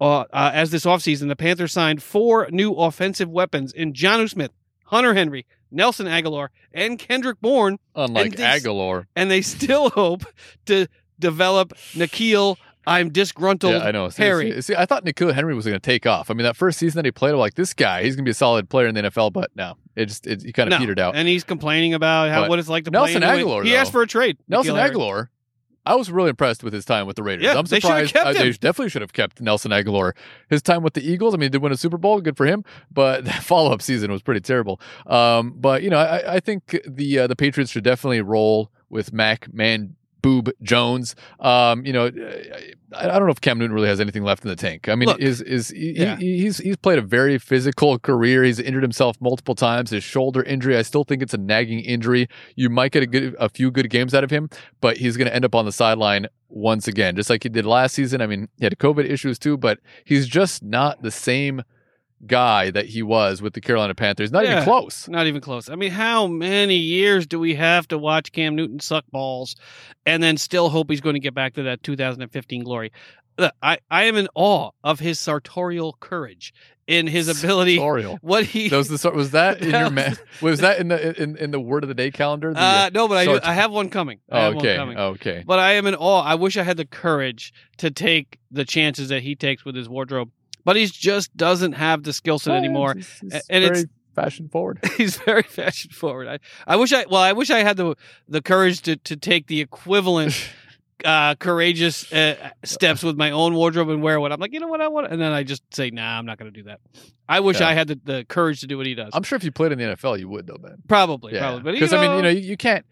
uh, 0.00 0.20
uh, 0.32 0.50
as 0.52 0.70
this 0.70 0.84
offseason, 0.84 1.28
the 1.28 1.36
Panthers 1.36 1.72
signed 1.72 2.02
four 2.02 2.48
new 2.50 2.72
offensive 2.72 3.28
weapons 3.30 3.72
in 3.72 3.92
Jonnu 3.92 4.28
Smith, 4.28 4.50
Hunter 4.86 5.14
Henry, 5.14 5.46
Nelson 5.70 6.06
Agholor, 6.06 6.48
and 6.72 6.98
Kendrick 6.98 7.40
Bourne, 7.40 7.78
Unlike 7.94 8.26
and 8.26 8.34
they- 8.34 8.42
Agholor. 8.42 9.06
and 9.14 9.30
they 9.30 9.40
still 9.42 9.90
hope 9.94 10.24
to 10.66 10.88
develop 11.18 11.72
N'Keal. 11.94 12.56
I'm 12.86 13.08
disgruntled. 13.10 13.72
Yeah, 13.72 13.78
I 13.88 13.92
know. 13.92 14.10
See, 14.10 14.22
Harry. 14.22 14.52
See, 14.56 14.60
see, 14.60 14.74
I 14.76 14.84
thought 14.84 15.04
N'Keal 15.06 15.32
Henry 15.32 15.54
was 15.54 15.64
going 15.64 15.74
to 15.74 15.80
take 15.80 16.06
off. 16.06 16.30
I 16.30 16.34
mean, 16.34 16.44
that 16.44 16.54
first 16.56 16.78
season 16.78 16.98
that 16.98 17.06
he 17.06 17.12
played, 17.12 17.32
I'm 17.32 17.38
like, 17.38 17.54
this 17.54 17.72
guy, 17.72 18.02
he's 18.04 18.14
going 18.14 18.24
to 18.24 18.28
be 18.28 18.32
a 18.32 18.34
solid 18.34 18.68
player 18.68 18.86
in 18.88 18.94
the 18.94 19.02
NFL, 19.04 19.32
but 19.32 19.50
no, 19.56 19.76
it 19.96 20.06
just 20.06 20.26
it, 20.26 20.42
he 20.42 20.52
kind 20.52 20.68
of 20.70 20.72
No, 20.72 20.78
petered 20.78 20.98
out. 20.98 21.16
and 21.16 21.26
he's 21.26 21.44
complaining 21.44 21.94
about 21.94 22.28
how 22.28 22.42
But 22.42 22.50
what 22.50 22.58
it's 22.58 22.68
like 22.68 22.84
to 22.84 22.90
Nelson 22.90 23.22
play. 23.22 23.38
New 23.38 23.44
Agholor, 23.44 23.48
England. 23.56 23.66
He 23.68 23.76
asked 23.76 23.90
for 23.92 24.02
a 24.02 24.06
trade. 24.06 24.36
Nelson 24.48 24.74
N'Keal 24.74 24.78
Harry. 24.78 24.94
Agholor, 24.94 25.28
I 25.86 25.94
was 25.96 26.10
really 26.10 26.28
impressed 26.30 26.62
with 26.62 26.74
his 26.74 26.84
time 26.84 27.06
with 27.06 27.16
the 27.16 27.22
Raiders. 27.22 27.44
Yeah, 27.44 27.58
I'm 27.58 27.64
they 27.64 27.80
surprised. 27.80 28.12
kept 28.12 28.26
uh, 28.26 28.32
they 28.34 28.50
definitely 28.52 28.90
should 28.90 29.02
have 29.02 29.12
kept 29.14 29.40
Nelson 29.40 29.70
Agholor. 29.70 30.12
His 30.50 30.60
time 30.60 30.82
with 30.82 30.92
the 30.92 31.02
Eagles, 31.10 31.32
I 31.32 31.36
mean, 31.38 31.46
he 31.46 31.48
did 31.50 31.62
win 31.62 31.72
a 31.72 31.76
Super 31.78 31.96
Bowl, 31.96 32.20
good 32.20 32.36
for 32.36 32.44
him. 32.44 32.64
But 32.90 33.24
the 33.24 33.32
follow 33.32 33.72
up 33.72 33.80
season 33.80 34.12
was 34.12 34.20
pretty 34.22 34.40
terrible. 34.42 34.78
Um, 35.06 35.54
but 35.56 35.82
you 35.82 35.88
know, 35.88 35.98
I, 35.98 36.34
I 36.34 36.40
think 36.40 36.78
the 36.86 37.20
uh, 37.20 37.26
the 37.28 37.36
Patriots 37.36 37.70
should 37.72 37.84
definitely 37.84 38.20
roll 38.20 38.70
with 38.90 39.10
Mac 39.14 39.52
Man. 39.54 39.96
Boob 40.24 40.50
Jones, 40.62 41.14
um, 41.40 41.84
you 41.84 41.92
know, 41.92 42.06
I, 42.96 43.04
I 43.10 43.18
don't 43.18 43.26
know 43.26 43.30
if 43.30 43.42
Cam 43.42 43.58
Newton 43.58 43.74
really 43.74 43.88
has 43.88 44.00
anything 44.00 44.22
left 44.22 44.42
in 44.42 44.48
the 44.48 44.56
tank. 44.56 44.88
I 44.88 44.94
mean, 44.94 45.10
Look, 45.10 45.20
is 45.20 45.42
is 45.42 45.68
he, 45.68 45.92
yeah. 46.00 46.16
he- 46.16 46.38
he's 46.38 46.56
he's 46.56 46.78
played 46.78 46.98
a 46.98 47.02
very 47.02 47.36
physical 47.36 47.98
career. 47.98 48.42
He's 48.42 48.58
injured 48.58 48.82
himself 48.82 49.18
multiple 49.20 49.54
times. 49.54 49.90
His 49.90 50.02
shoulder 50.02 50.42
injury, 50.42 50.78
I 50.78 50.82
still 50.82 51.04
think 51.04 51.20
it's 51.20 51.34
a 51.34 51.38
nagging 51.38 51.80
injury. 51.80 52.26
You 52.56 52.70
might 52.70 52.92
get 52.92 53.02
a 53.02 53.06
good 53.06 53.36
a 53.38 53.50
few 53.50 53.70
good 53.70 53.90
games 53.90 54.14
out 54.14 54.24
of 54.24 54.30
him, 54.30 54.48
but 54.80 54.96
he's 54.96 55.18
going 55.18 55.28
to 55.28 55.34
end 55.34 55.44
up 55.44 55.54
on 55.54 55.66
the 55.66 55.72
sideline 55.72 56.26
once 56.48 56.88
again, 56.88 57.16
just 57.16 57.28
like 57.28 57.42
he 57.42 57.50
did 57.50 57.66
last 57.66 57.94
season. 57.94 58.22
I 58.22 58.26
mean, 58.26 58.48
he 58.58 58.64
had 58.64 58.78
COVID 58.78 59.04
issues 59.04 59.38
too, 59.38 59.58
but 59.58 59.78
he's 60.06 60.26
just 60.26 60.62
not 60.62 61.02
the 61.02 61.10
same 61.10 61.62
guy 62.26 62.70
that 62.70 62.86
he 62.86 63.02
was 63.02 63.42
with 63.42 63.54
the 63.54 63.60
Carolina 63.60 63.94
Panthers. 63.94 64.32
Not 64.32 64.44
Yeah. 64.44 64.52
even 64.52 64.64
close. 64.64 65.08
Not 65.08 65.26
even 65.26 65.40
close. 65.40 65.68
I 65.68 65.76
mean, 65.76 65.90
how 65.90 66.26
many 66.26 66.76
years 66.76 67.26
do 67.26 67.38
we 67.38 67.54
have 67.54 67.88
to 67.88 67.98
watch 67.98 68.32
Cam 68.32 68.54
Newton 68.56 68.80
suck 68.80 69.04
balls 69.10 69.56
and 70.06 70.22
then 70.22 70.36
still 70.36 70.68
hope 70.68 70.90
he's 70.90 71.00
going 71.00 71.14
to 71.14 71.20
get 71.20 71.34
back 71.34 71.54
to 71.54 71.62
that 71.64 71.82
2015 71.82 72.64
glory? 72.64 72.92
I, 73.62 73.78
I 73.90 74.04
am 74.04 74.16
in 74.16 74.28
awe 74.34 74.70
of 74.84 75.00
his 75.00 75.18
sartorial 75.18 75.96
courage 76.00 76.54
in 76.86 77.06
his 77.06 77.28
ability. 77.28 77.76
Sartorial. 77.76 78.18
What 78.22 78.44
he 78.44 78.68
That 78.68 78.76
was 78.76 78.88
the 78.88 79.10
was 79.10 79.32
that 79.32 79.60
in 79.60 79.70
your 79.70 79.90
man? 79.90 80.16
Was 80.40 80.60
that 80.60 80.78
in 80.78 80.88
the 80.88 81.20
in, 81.20 81.36
in 81.36 81.50
the 81.50 81.60
word 81.60 81.82
of 81.82 81.88
the 81.88 81.94
day 81.94 82.10
calendar? 82.10 82.52
The, 82.52 82.60
uh, 82.60 82.90
no, 82.94 83.08
but 83.08 83.28
I, 83.28 83.50
I 83.50 83.54
have 83.54 83.72
one 83.72 83.90
coming. 83.90 84.20
I 84.30 84.38
oh, 84.38 84.40
have 84.42 84.54
one 84.54 84.66
okay, 84.66 84.76
coming. 84.76 84.98
okay. 84.98 85.44
But 85.46 85.58
I 85.58 85.72
am 85.72 85.86
in 85.86 85.94
awe. 85.94 86.22
I 86.22 86.34
wish 86.36 86.56
I 86.56 86.62
had 86.62 86.76
the 86.76 86.84
courage 86.84 87.52
to 87.78 87.90
take 87.90 88.38
the 88.50 88.64
chances 88.64 89.08
that 89.08 89.22
he 89.22 89.34
takes 89.34 89.64
with 89.64 89.74
his 89.74 89.88
wardrobe. 89.88 90.30
But 90.64 90.76
he 90.76 90.86
just 90.86 91.36
doesn't 91.36 91.72
have 91.72 92.02
the 92.02 92.12
skill 92.12 92.38
set 92.38 92.56
anymore. 92.56 92.94
He's, 92.94 93.18
he's 93.20 93.32
and 93.32 93.64
very 93.64 93.64
it's- 93.80 93.86
fashion 94.14 94.48
forward. 94.48 94.78
He's 94.96 95.16
very 95.16 95.42
fashion 95.42 95.90
forward. 95.90 96.28
I, 96.28 96.38
I 96.68 96.76
wish 96.76 96.92
I 96.92 97.04
well, 97.10 97.20
I 97.20 97.32
wish 97.32 97.50
I 97.50 97.64
had 97.64 97.76
the 97.76 97.96
the 98.28 98.40
courage 98.40 98.80
to, 98.82 98.94
to 98.96 99.16
take 99.16 99.48
the 99.48 99.60
equivalent 99.60 100.50
uh, 101.04 101.34
courageous 101.34 102.10
uh, 102.12 102.50
steps 102.62 103.02
with 103.02 103.16
my 103.16 103.32
own 103.32 103.54
wardrobe 103.54 103.88
and 103.88 104.02
wear 104.02 104.20
what 104.20 104.30
I'm 104.32 104.38
like. 104.38 104.52
You 104.52 104.60
know 104.60 104.68
what 104.68 104.80
I 104.80 104.86
want, 104.86 105.08
and 105.12 105.20
then 105.20 105.32
I 105.32 105.42
just 105.42 105.62
say, 105.74 105.90
"Nah, 105.90 106.16
I'm 106.18 106.26
not 106.26 106.38
going 106.38 106.52
to 106.52 106.56
do 106.56 106.64
that." 106.68 106.80
I 107.28 107.40
wish 107.40 107.58
Yeah. 107.60 107.68
I 107.68 107.72
had 107.74 107.88
the, 107.88 108.00
the 108.04 108.24
courage 108.28 108.60
to 108.60 108.66
do 108.68 108.76
what 108.76 108.86
he 108.86 108.94
does. 108.94 109.10
I'm 109.14 109.24
sure 109.24 109.34
if 109.36 109.42
you 109.44 109.50
played 109.50 109.72
in 109.72 109.78
the 109.78 109.84
NFL, 109.84 110.18
you 110.20 110.28
would 110.28 110.46
though, 110.46 110.58
man. 110.62 110.76
probably, 110.86 111.34
Yeah, 111.34 111.50
probably, 111.50 111.72
because 111.72 111.92
I 111.92 112.00
mean, 112.00 112.10
you 112.12 112.16
know, 112.18 112.22
know, 112.22 112.28
you, 112.28 112.40
you 112.40 112.56
can't. 112.56 112.86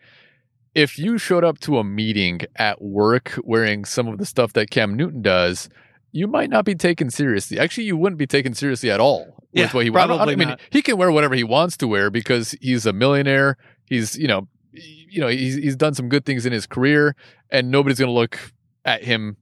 If 0.74 0.98
you 0.98 1.18
showed 1.18 1.44
up 1.44 1.60
to 1.60 1.78
a 1.78 1.84
meeting 1.84 2.40
at 2.56 2.82
work 2.82 3.38
wearing 3.44 3.84
some 3.84 4.08
of 4.08 4.18
the 4.18 4.24
stuff 4.26 4.54
that 4.54 4.70
Cam 4.70 4.94
Newton 4.96 5.20
does, 5.22 5.68
you 6.12 6.26
might 6.28 6.50
not 6.50 6.64
be 6.64 6.74
taken 6.74 7.10
seriously. 7.10 7.58
Actually, 7.58 7.84
you 7.84 7.96
wouldn't 7.96 8.18
be 8.18 8.26
taken 8.26 8.54
seriously 8.54 8.90
at 8.90 9.00
all 9.00 9.24
with 9.26 9.36
Yeah, 9.52 9.70
what 9.72 9.84
he. 9.84 9.90
I, 9.90 10.06
don't- 10.06 10.20
I, 10.20 10.32
I 10.32 10.36
mean, 10.36 10.48
not. 10.48 10.60
he 10.70 10.82
can 10.82 10.96
wear 10.98 11.10
whatever 11.10 11.34
he 11.34 11.44
wants 11.44 11.76
to 11.78 11.88
wear 11.88 12.10
because 12.10 12.52
he's 12.60 12.86
a 12.86 12.92
millionaire. 12.92 13.56
He's 13.86 14.16
you 14.18 14.28
know, 14.28 14.46
you 14.72 15.20
know, 15.20 15.28
he's 15.28 15.56
he's 15.56 15.76
done 15.76 15.94
some 15.94 16.08
good 16.08 16.24
things 16.24 16.46
in 16.46 16.52
his 16.52 16.66
career, 16.66 17.16
and 17.50 17.70
nobody's 17.70 17.98
gonna 17.98 18.12
look 18.12 18.38
at 18.84 19.02
him, 19.04 19.36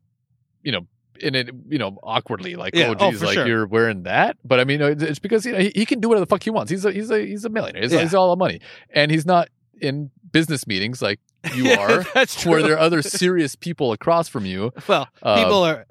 you 0.62 0.72
know. 0.72 0.86
In 1.22 1.34
it, 1.34 1.50
you 1.68 1.76
know, 1.76 1.98
awkwardly, 2.02 2.56
like, 2.56 2.74
Yeah, 2.74 2.86
oh, 2.88 2.94
oh, 2.98 3.10
geez, 3.10 3.20
for 3.20 3.26
like 3.26 3.34
sure. 3.34 3.46
you're 3.46 3.66
wearing 3.66 4.04
that. 4.04 4.38
But 4.42 4.58
I 4.58 4.64
mean, 4.64 4.80
it's 4.80 5.18
because 5.18 5.44
you 5.44 5.52
know 5.52 5.58
he, 5.58 5.70
he 5.74 5.84
can 5.84 6.00
do 6.00 6.08
whatever 6.08 6.24
the 6.24 6.30
fuck 6.30 6.42
he 6.42 6.48
wants. 6.48 6.70
He's 6.70 6.82
a 6.86 6.92
he's 6.92 7.10
a 7.10 7.20
he's 7.26 7.44
a 7.44 7.50
millionaire. 7.50 7.82
He's, 7.82 7.92
Yeah. 7.92 8.00
he's 8.00 8.14
all 8.14 8.30
the 8.30 8.38
money, 8.38 8.62
and 8.88 9.10
he's 9.10 9.26
not 9.26 9.48
in 9.80 10.10
business 10.32 10.66
meetings 10.66 11.00
like 11.02 11.20
you 11.54 11.72
are, 11.78 12.04
That's 12.14 12.40
true. 12.42 12.52
where 12.52 12.62
there 12.62 12.74
are 12.74 12.78
other 12.78 13.02
serious 13.02 13.56
people 13.56 13.92
across 13.92 14.28
from 14.28 14.44
you. 14.46 14.72
well, 14.88 15.08
Uh, 15.22 15.42
people 15.42 15.62
are. 15.64 15.86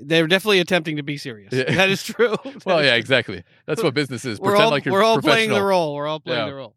They're 0.00 0.26
definitely 0.26 0.58
attempting 0.58 0.96
to 0.96 1.02
be 1.02 1.16
serious. 1.16 1.52
Yeah. 1.52 1.72
That 1.74 1.88
is 1.88 2.02
true. 2.02 2.36
Well, 2.66 2.78
That 2.78 2.84
yeah, 2.84 2.94
is 2.94 2.98
exactly. 3.00 3.44
That's 3.66 3.82
what 3.82 3.94
business 3.94 4.24
is. 4.24 4.40
we're 4.40 4.50
Pretend 4.50 4.64
all 4.64 4.70
like 4.70 4.84
you're 4.84 4.92
we're 4.92 5.02
all 5.04 5.20
playing 5.20 5.50
the 5.50 5.62
role. 5.62 5.94
We're 5.94 6.06
all 6.08 6.20
playing 6.20 6.40
Yeah. 6.40 6.46
the 6.46 6.54
role. 6.54 6.74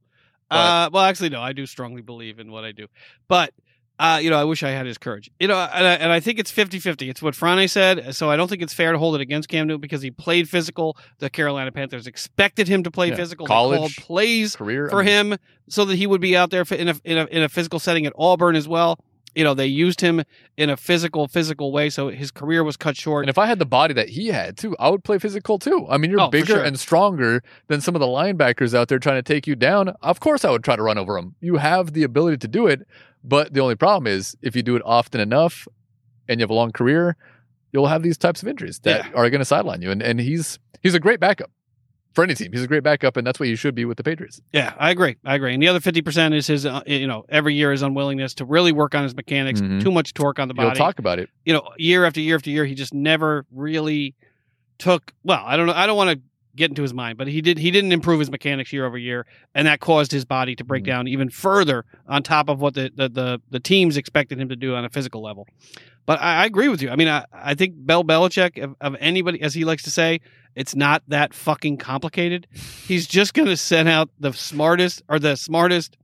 Uh, 0.50 0.90
well, 0.94 1.04
actually, 1.04 1.30
no. 1.30 1.42
I 1.42 1.52
do 1.54 1.66
strongly 1.66 2.02
believe 2.02 2.40
in 2.40 2.52
what 2.52 2.64
I 2.64 2.72
do, 2.72 2.88
but 3.28 3.54
uh, 4.00 4.20
you 4.22 4.30
know, 4.30 4.38
I 4.40 4.44
wish 4.44 4.62
I 4.64 4.70
had 4.70 4.86
his 4.86 4.98
courage. 4.98 5.32
You 5.40 5.48
know, 5.48 5.58
and 5.58 5.88
I, 5.88 5.94
and 5.96 6.12
I 6.12 6.20
think 6.20 6.38
it's 6.40 6.52
50-50. 6.52 7.10
It's 7.10 7.22
what 7.22 7.34
Frane 7.34 7.68
said. 7.70 8.14
So 8.16 8.30
I 8.30 8.36
don't 8.36 8.48
think 8.48 8.62
it's 8.62 8.74
fair 8.74 8.92
to 8.92 8.98
hold 9.00 9.16
it 9.16 9.22
against 9.22 9.50
Cam 9.50 9.68
Newton 9.68 9.82
because 9.82 10.02
he 10.02 10.12
played 10.12 10.48
physical. 10.48 10.96
The 11.20 11.30
Carolina 11.30 11.72
Panthers 11.72 12.06
expected 12.08 12.68
him 12.68 12.84
to 12.84 12.92
play 12.92 13.10
Yeah. 13.10 13.16
physical. 13.16 13.48
College 13.48 13.96
plays 13.98 14.56
career 14.56 14.90
for 14.90 15.02
I 15.02 15.04
mean, 15.06 15.32
him 15.32 15.38
so 15.68 15.84
that 15.86 15.96
he 15.96 16.06
would 16.06 16.22
be 16.22 16.38
out 16.38 16.52
there 16.52 16.64
in 16.72 16.90
a, 16.90 16.96
in 17.04 17.18
a 17.18 17.26
in 17.26 17.42
a 17.44 17.50
physical 17.50 17.80
setting 17.80 18.06
at 18.06 18.14
Auburn 18.18 18.56
as 18.56 18.68
well. 18.68 19.00
You 19.36 19.44
know, 19.44 19.54
they 19.54 19.68
used 19.68 20.02
him 20.02 20.24
in 20.58 20.70
a 20.72 20.78
physical 20.78 21.28
physical 21.28 21.72
way, 21.72 21.90
so 21.92 22.10
his 22.10 22.32
career 22.32 22.64
was 22.64 22.76
cut 22.76 22.98
short. 22.98 23.24
And 23.24 23.30
if 23.30 23.38
I 23.38 23.46
had 23.46 23.60
the 23.60 23.68
body 23.68 23.94
that 23.94 24.10
he 24.10 24.28
had 24.30 24.58
too, 24.58 24.76
I 24.80 24.90
would 24.90 25.04
play 25.04 25.20
physical 25.20 25.60
too. 25.60 25.86
I 25.90 25.98
mean, 25.98 26.10
you're 26.10 26.22
Oh, 26.22 26.30
bigger 26.30 26.46
sure. 26.54 26.64
and 26.64 26.80
stronger 26.80 27.44
than 27.68 27.80
some 27.82 27.94
of 27.96 28.00
the 28.00 28.08
linebackers 28.08 28.74
out 28.74 28.88
there 28.88 28.98
trying 28.98 29.18
to 29.18 29.22
take 29.24 29.46
you 29.46 29.56
down. 29.56 29.90
Of 30.02 30.20
course, 30.20 30.44
I 30.44 30.50
would 30.50 30.64
try 30.64 30.76
to 30.76 30.82
run 30.82 30.98
over 30.98 31.14
them. 31.16 31.36
You 31.40 31.58
have 31.58 31.94
the 31.94 32.02
ability 32.04 32.38
to 32.38 32.48
do 32.48 32.66
it, 32.66 32.88
but 33.28 33.54
the 33.54 33.60
only 33.60 33.76
problem 33.76 34.08
is 34.08 34.36
if 34.42 34.56
you 34.56 34.64
do 34.64 34.76
it 34.76 34.82
often 34.86 35.20
enough 35.22 35.68
and 36.28 36.40
you 36.40 36.44
have 36.44 36.50
a 36.50 36.54
long 36.54 36.72
career, 36.72 37.16
you'll 37.72 37.88
have 37.88 38.02
these 38.04 38.18
types 38.18 38.42
of 38.42 38.48
injuries 38.48 38.80
that 38.80 39.06
Yeah. 39.06 39.12
are 39.14 39.30
going 39.30 39.40
to 39.40 39.46
sideline 39.46 39.82
you. 39.82 39.92
And 39.92 40.02
and 40.02 40.20
he's 40.20 40.60
he's 40.82 40.94
a 40.96 41.00
great 41.00 41.20
backup 41.20 41.52
for 42.14 42.24
any 42.24 42.34
team. 42.34 42.52
He's 42.52 42.64
a 42.64 42.68
great 42.68 42.82
backup, 42.84 43.16
and 43.18 43.28
that's 43.28 43.40
what 43.40 43.48
you 43.50 43.56
should 43.56 43.76
be 43.76 43.86
with 43.86 43.98
the 43.98 44.04
Patriots. 44.04 44.42
Yeah, 44.52 44.74
I 44.80 44.90
agree. 44.90 45.18
I 45.24 45.36
agree. 45.36 45.54
And 45.54 45.62
the 45.62 45.68
other 45.68 45.80
fifty 45.80 46.02
percent 46.02 46.34
is 46.34 46.48
his, 46.48 46.66
uh, 46.66 46.82
you 46.88 47.06
know, 47.08 47.26
every 47.30 47.54
year 47.54 47.72
his 47.72 47.82
unwillingness 47.84 48.34
to 48.36 48.46
really 48.46 48.72
work 48.72 48.96
on 48.96 49.04
his 49.04 49.16
mechanics. 49.16 49.62
Mhm. 49.62 49.82
Too 49.84 49.92
much 49.92 50.14
torque 50.14 50.40
on 50.40 50.48
the 50.48 50.54
body. 50.54 50.66
You'll 50.68 50.72
body. 50.72 50.80
talk 50.80 51.00
about 51.00 51.20
it. 51.20 51.30
you 51.46 51.54
know, 51.54 51.68
year 51.78 52.06
after 52.06 52.20
year 52.22 52.36
after 52.36 52.50
year, 52.50 52.66
he 52.66 52.74
just 52.76 52.94
never 52.94 53.46
really 53.52 54.16
took. 54.80 55.14
Well, 55.24 55.44
I 55.46 55.58
don't 55.58 55.68
know. 55.68 55.74
I 55.74 55.86
don't 55.86 55.98
want 55.98 56.12
to 56.12 56.22
get 56.58 56.70
into 56.70 56.82
his 56.82 56.94
mind, 56.94 57.18
but 57.18 57.28
he 57.28 57.42
did. 57.42 57.58
He 57.58 57.72
didn't 57.72 57.92
improve 57.94 58.20
his 58.20 58.30
mechanics 58.30 58.74
year 58.74 58.86
over 58.86 58.98
year, 58.98 59.26
and 59.56 59.68
that 59.68 59.80
caused 59.80 60.12
his 60.12 60.26
body 60.26 60.56
to 60.56 60.64
break 60.66 60.84
Mhm. 60.84 60.88
down 60.88 61.08
even 61.08 61.30
further 61.30 61.86
on 62.08 62.24
top 62.24 62.50
of 62.50 62.60
what 62.60 62.74
the 62.74 62.92
the 62.94 63.08
the, 63.08 63.42
the 63.50 63.60
teams 63.62 63.96
expected 63.96 64.40
him 64.40 64.50
to 64.50 64.56
do 64.56 64.76
on 64.76 64.84
a 64.84 64.90
physical 64.90 65.22
level. 65.24 65.48
But 66.06 66.20
I, 66.22 66.44
I 66.44 66.46
agree 66.46 66.68
with 66.70 66.82
you. 66.82 66.90
I 66.90 66.96
mean, 66.96 67.08
I, 67.08 67.26
I 67.34 67.54
think 67.54 67.74
Bell 67.78 68.04
Belichick 68.04 68.62
of, 68.64 68.76
of 68.82 68.96
anybody, 69.00 69.42
as 69.42 69.54
he 69.54 69.64
likes 69.66 69.84
to 69.84 69.92
say, 69.92 70.20
it's 70.56 70.74
not 70.76 71.04
that 71.10 71.34
fucking 71.34 71.78
complicated. 71.78 72.48
He's 72.88 73.08
just 73.08 73.34
going 73.34 73.48
to 73.48 73.58
send 73.58 73.88
out 73.90 74.10
the 74.20 74.32
smartest 74.34 75.04
or 75.10 75.20
the 75.20 75.36
smartest, 75.36 75.98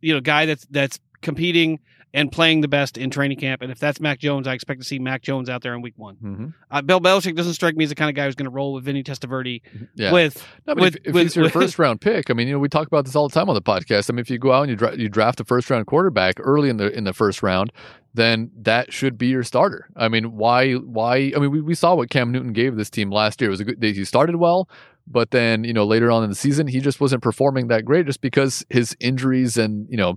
you 0.00 0.14
know, 0.14 0.20
guy 0.20 0.46
that's 0.46 0.66
that's 0.70 0.98
competing 1.20 1.80
and 2.14 2.32
playing 2.32 2.62
the 2.62 2.68
best 2.68 2.96
in 2.96 3.10
training 3.10 3.38
camp. 3.38 3.60
And 3.60 3.70
if 3.70 3.78
that's 3.78 4.00
Mac 4.00 4.18
Jones, 4.18 4.46
I 4.48 4.54
expect 4.54 4.80
to 4.80 4.86
see 4.86 4.98
Mac 4.98 5.22
Jones 5.22 5.48
out 5.50 5.62
there 5.62 5.74
in 5.74 5.82
Week 5.82 5.92
One. 5.96 6.16
Mm-hmm. 6.16 6.46
Uh, 6.70 6.82
Bill 6.82 7.00
Belichick 7.00 7.36
doesn't 7.36 7.52
strike 7.54 7.76
me 7.76 7.84
as 7.84 7.90
the 7.90 7.96
kind 7.96 8.08
of 8.08 8.14
guy 8.16 8.24
who's 8.24 8.34
going 8.34 8.44
to 8.46 8.50
roll 8.50 8.72
with 8.72 8.84
Vinny 8.84 9.02
Testaverde 9.02 9.60
Yeah. 9.94 10.12
with 10.12 10.42
No, 10.66 10.74
with- 10.74 10.96
if, 10.96 11.00
if 11.08 11.14
with- 11.14 11.22
he's 11.24 11.36
your 11.36 11.44
with- 11.44 11.52
first 11.52 11.78
round 11.78 12.00
pick, 12.00 12.30
I 12.30 12.32
mean, 12.32 12.48
you 12.48 12.54
know, 12.54 12.58
we 12.60 12.68
talk 12.68 12.86
about 12.86 13.04
this 13.04 13.14
all 13.14 13.28
the 13.28 13.34
time 13.34 13.48
on 13.48 13.54
the 13.54 13.62
podcast. 13.62 14.10
I 14.10 14.12
mean, 14.14 14.20
if 14.20 14.30
you 14.30 14.38
go 14.38 14.52
out 14.52 14.62
and 14.62 14.70
you, 14.70 14.76
dra- 14.76 14.96
you 14.96 15.08
draft 15.08 15.38
a 15.40 15.44
first 15.44 15.68
round 15.70 15.86
quarterback 15.86 16.36
early 16.38 16.68
in 16.70 16.78
the 16.78 16.90
in 16.96 17.04
the 17.04 17.12
first 17.12 17.42
round, 17.42 17.72
then 18.14 18.50
that 18.62 18.92
should 18.92 19.18
be 19.18 19.26
your 19.28 19.42
starter. 19.44 19.88
I 19.94 20.08
mean, 20.08 20.32
why 20.36 20.72
why? 20.74 21.16
I 21.36 21.38
mean, 21.38 21.50
we, 21.50 21.60
we 21.60 21.74
saw 21.74 21.94
what 21.94 22.08
Cam 22.10 22.32
Newton 22.32 22.52
gave 22.54 22.76
this 22.76 22.88
team 22.90 23.10
last 23.10 23.40
year. 23.40 23.48
It 23.48 23.52
was 23.52 23.60
a 23.60 23.64
good. 23.64 23.80
Day 23.80 23.92
he 23.92 24.04
started 24.06 24.36
well, 24.36 24.68
but 25.06 25.30
then 25.30 25.62
you 25.62 25.72
know 25.74 25.84
later 25.84 26.10
on 26.10 26.24
in 26.24 26.30
the 26.30 26.34
season, 26.34 26.66
he 26.66 26.80
just 26.80 27.00
wasn't 27.00 27.22
performing 27.22 27.68
that 27.68 27.84
great, 27.84 28.06
just 28.06 28.22
because 28.22 28.64
his 28.70 28.96
injuries 28.98 29.56
and 29.58 29.86
you 29.90 29.96
know 29.98 30.16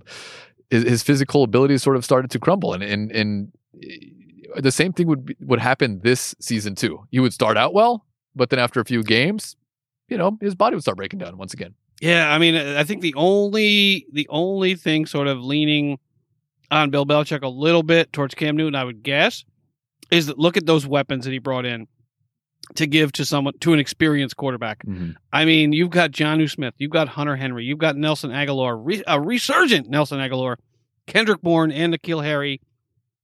his, 0.72 0.84
his 0.84 1.02
physical 1.02 1.44
abilities 1.44 1.82
sort 1.82 1.96
of 1.96 2.04
started 2.04 2.30
to 2.30 2.38
crumble, 2.38 2.72
and 2.72 2.82
and 2.82 3.12
and 3.12 3.52
eh, 3.82 3.96
the 4.56 4.72
same 4.72 4.92
thing 4.92 5.06
would 5.06 5.26
be, 5.26 5.36
would 5.40 5.60
happen 5.60 6.00
this 6.02 6.34
season 6.40 6.74
too. 6.74 7.06
He 7.10 7.20
would 7.20 7.34
start 7.34 7.58
out 7.58 7.74
well, 7.74 8.06
but 8.34 8.48
then 8.48 8.58
after 8.58 8.80
a 8.80 8.84
few 8.84 9.02
games, 9.02 9.54
you 10.08 10.16
know, 10.16 10.38
his 10.40 10.54
body 10.54 10.74
would 10.74 10.82
start 10.82 10.96
breaking 10.96 11.18
down 11.18 11.36
once 11.36 11.52
again. 11.52 11.74
Yeah, 12.00 12.32
I 12.32 12.38
mean, 12.38 12.56
I 12.56 12.84
think 12.84 13.02
the 13.02 13.14
only 13.16 14.06
the 14.12 14.26
only 14.30 14.74
thing 14.74 15.04
sort 15.04 15.28
of 15.28 15.44
leaning 15.44 15.98
on 16.70 16.88
Bill 16.88 17.04
Belichick 17.04 17.42
a 17.42 17.48
little 17.48 17.82
bit 17.82 18.10
towards 18.14 18.34
Cam 18.34 18.56
Newton, 18.56 18.74
I 18.74 18.84
would 18.84 19.02
guess, 19.02 19.44
is 20.10 20.26
that 20.26 20.38
look 20.38 20.56
at 20.56 20.64
those 20.64 20.86
weapons 20.86 21.26
that 21.26 21.32
he 21.32 21.38
brought 21.38 21.66
in 21.66 21.86
to 22.76 22.86
give 22.86 23.12
to 23.12 23.24
someone 23.24 23.54
to 23.60 23.72
an 23.72 23.78
experienced 23.78 24.36
quarterback. 24.36 24.84
Mm-hmm. 24.84 25.12
I 25.32 25.44
mean, 25.44 25.72
you've 25.72 25.90
got 25.90 26.10
Jonnu 26.10 26.50
Smith, 26.50 26.74
you've 26.78 26.90
got 26.90 27.08
Hunter 27.08 27.36
Henry, 27.36 27.64
you've 27.64 27.78
got 27.78 27.96
Nelson 27.96 28.30
Agholor, 28.30 28.80
re, 28.82 29.02
a 29.06 29.20
resurgent 29.20 29.88
Nelson 29.88 30.18
Agholor, 30.18 30.56
Kendrick 31.06 31.42
Bourne, 31.42 31.72
and 31.72 31.94
N'Keal 31.94 32.24
Harry. 32.24 32.60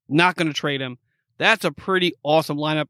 Not 0.08 0.36
going 0.36 0.48
to 0.48 0.54
trade 0.54 0.80
him. 0.80 0.98
That's 1.38 1.64
a 1.64 1.72
pretty 1.72 2.14
awesome 2.22 2.56
lineup. 2.56 2.86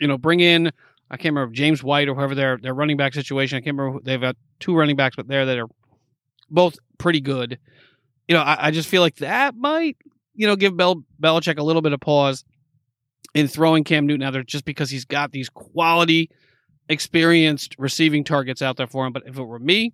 You 0.00 0.08
know, 0.08 0.18
bring 0.18 0.40
in 0.40 0.72
I 1.10 1.16
can't 1.16 1.34
remember 1.34 1.54
James 1.54 1.82
White 1.82 2.08
or 2.08 2.14
whoever 2.14 2.34
their 2.34 2.56
their 2.56 2.74
running 2.74 2.96
back 2.96 3.14
situation. 3.14 3.56
I 3.56 3.60
can't 3.60 3.76
remember. 3.76 4.00
They've 4.02 4.20
got 4.20 4.36
two 4.58 4.74
running 4.74 4.96
backs, 4.96 5.16
but 5.16 5.28
there 5.28 5.46
that 5.46 5.58
are 5.58 5.68
both 6.50 6.76
pretty 6.98 7.20
good. 7.20 7.58
You 8.26 8.34
know, 8.34 8.42
I, 8.42 8.66
I 8.66 8.70
just 8.70 8.88
feel 8.88 9.02
like 9.02 9.16
that 9.16 9.54
might 9.54 9.96
you 10.34 10.46
know 10.46 10.56
give 10.56 10.76
Bel, 10.76 11.04
Belichick 11.20 11.58
a 11.58 11.62
little 11.62 11.82
bit 11.82 11.92
of 11.92 12.00
pause 12.00 12.44
in 13.34 13.48
throwing 13.48 13.84
Cam 13.84 14.06
Newton 14.06 14.22
out 14.22 14.32
there 14.32 14.42
just 14.42 14.64
because 14.64 14.90
he's 14.90 15.04
got 15.04 15.32
these 15.32 15.48
quality, 15.48 16.30
experienced 16.88 17.74
receiving 17.78 18.24
targets 18.24 18.62
out 18.62 18.76
there 18.76 18.86
for 18.86 19.06
him. 19.06 19.12
But 19.12 19.24
if 19.26 19.36
it 19.38 19.42
were 19.42 19.58
me, 19.58 19.92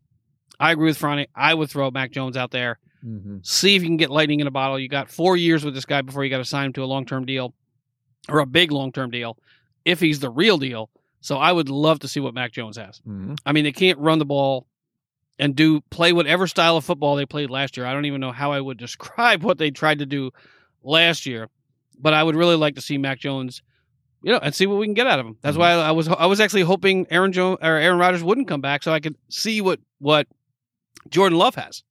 I 0.59 0.72
agree 0.72 0.86
with 0.86 0.99
Franny. 0.99 1.26
I 1.34 1.55
would 1.55 1.70
throw 1.70 1.91
Mac 1.91 2.11
Jones 2.12 2.36
out 2.36 2.51
there 2.51 2.78
Mm-hmm. 3.03 3.38
see 3.43 3.76
if 3.76 3.82
you 3.82 3.88
can 3.88 3.97
get 3.97 4.11
lightning 4.11 4.41
in 4.41 4.47
a 4.47 4.51
bottle. 4.51 4.78
You 4.78 4.86
got 4.86 5.11
four 5.11 5.34
years 5.34 5.64
with 5.64 5.74
this 5.74 5.86
guy 5.86 6.03
before 6.03 6.22
you 6.22 6.28
got 6.28 6.36
to 6.36 6.45
sign 6.45 6.66
him 6.66 6.74
to 6.74 6.82
a 6.82 6.84
long 6.84 7.07
term 7.07 7.24
deal 7.24 7.55
or 8.28 8.41
a 8.41 8.47
big 8.47 8.70
long 8.72 8.93
term 8.93 9.11
deal 9.11 9.38
if 9.86 10.01
he's 10.01 10.20
the 10.20 10.28
real 10.28 10.59
deal. 10.59 10.91
So 11.22 11.38
I 11.38 11.51
would 11.51 11.70
love 11.70 12.01
to 12.01 12.09
see 12.09 12.20
what 12.20 12.34
Mac 12.34 12.53
Jones 12.53 12.76
has. 12.76 13.01
Mm-hmm. 13.09 13.36
I 13.47 13.53
mean, 13.53 13.64
they 13.64 13.72
can't 13.72 13.99
run 13.99 14.18
the 14.18 14.26
ball 14.26 14.66
and 15.38 15.57
do 15.57 15.80
play 15.88 16.12
whatever 16.12 16.47
style 16.47 16.76
of 16.76 16.84
football 16.84 17.16
they 17.16 17.24
played 17.24 17.49
last 17.49 17.78
year. 17.78 17.86
I 17.86 17.95
don't 17.95 18.05
even 18.05 18.20
know 18.20 18.32
how 18.32 18.53
I 18.53 18.61
would 18.61 18.76
describe 18.86 19.43
what 19.43 19.57
they 19.57 19.70
tried 19.70 20.01
to 20.01 20.07
do 20.07 20.30
last 20.82 21.24
year, 21.24 21.49
but 22.01 22.15
I 22.15 22.23
would 22.23 22.37
really 22.37 22.57
like 22.57 22.75
to 22.77 22.81
see 22.81 22.99
Mac 22.99 23.19
Jones, 23.19 23.63
you 24.23 24.33
know, 24.33 24.39
and 24.43 24.55
see 24.55 24.67
what 24.67 24.79
we 24.79 24.87
can 24.87 24.95
get 24.95 25.07
out 25.07 25.19
of 25.21 25.27
him. 25.27 25.37
That's 25.43 25.57
Mhm. 25.57 25.61
why 25.61 25.73
I 25.73 25.91
was 25.93 26.09
I 26.09 26.27
was 26.27 26.41
actually 26.41 26.63
hoping 26.63 27.07
Aaron 27.11 27.33
Jones 27.33 27.59
or 27.63 27.77
Aaron 27.77 27.99
Rodgers 27.99 28.23
wouldn't 28.23 28.49
come 28.49 28.61
back 28.61 28.83
so 28.83 28.93
I 28.93 29.01
could 29.01 29.17
see 29.29 29.61
what 29.61 29.81
what 29.99 30.27
Jordan 31.09 31.39
Love 31.39 31.55
has. 31.57 31.83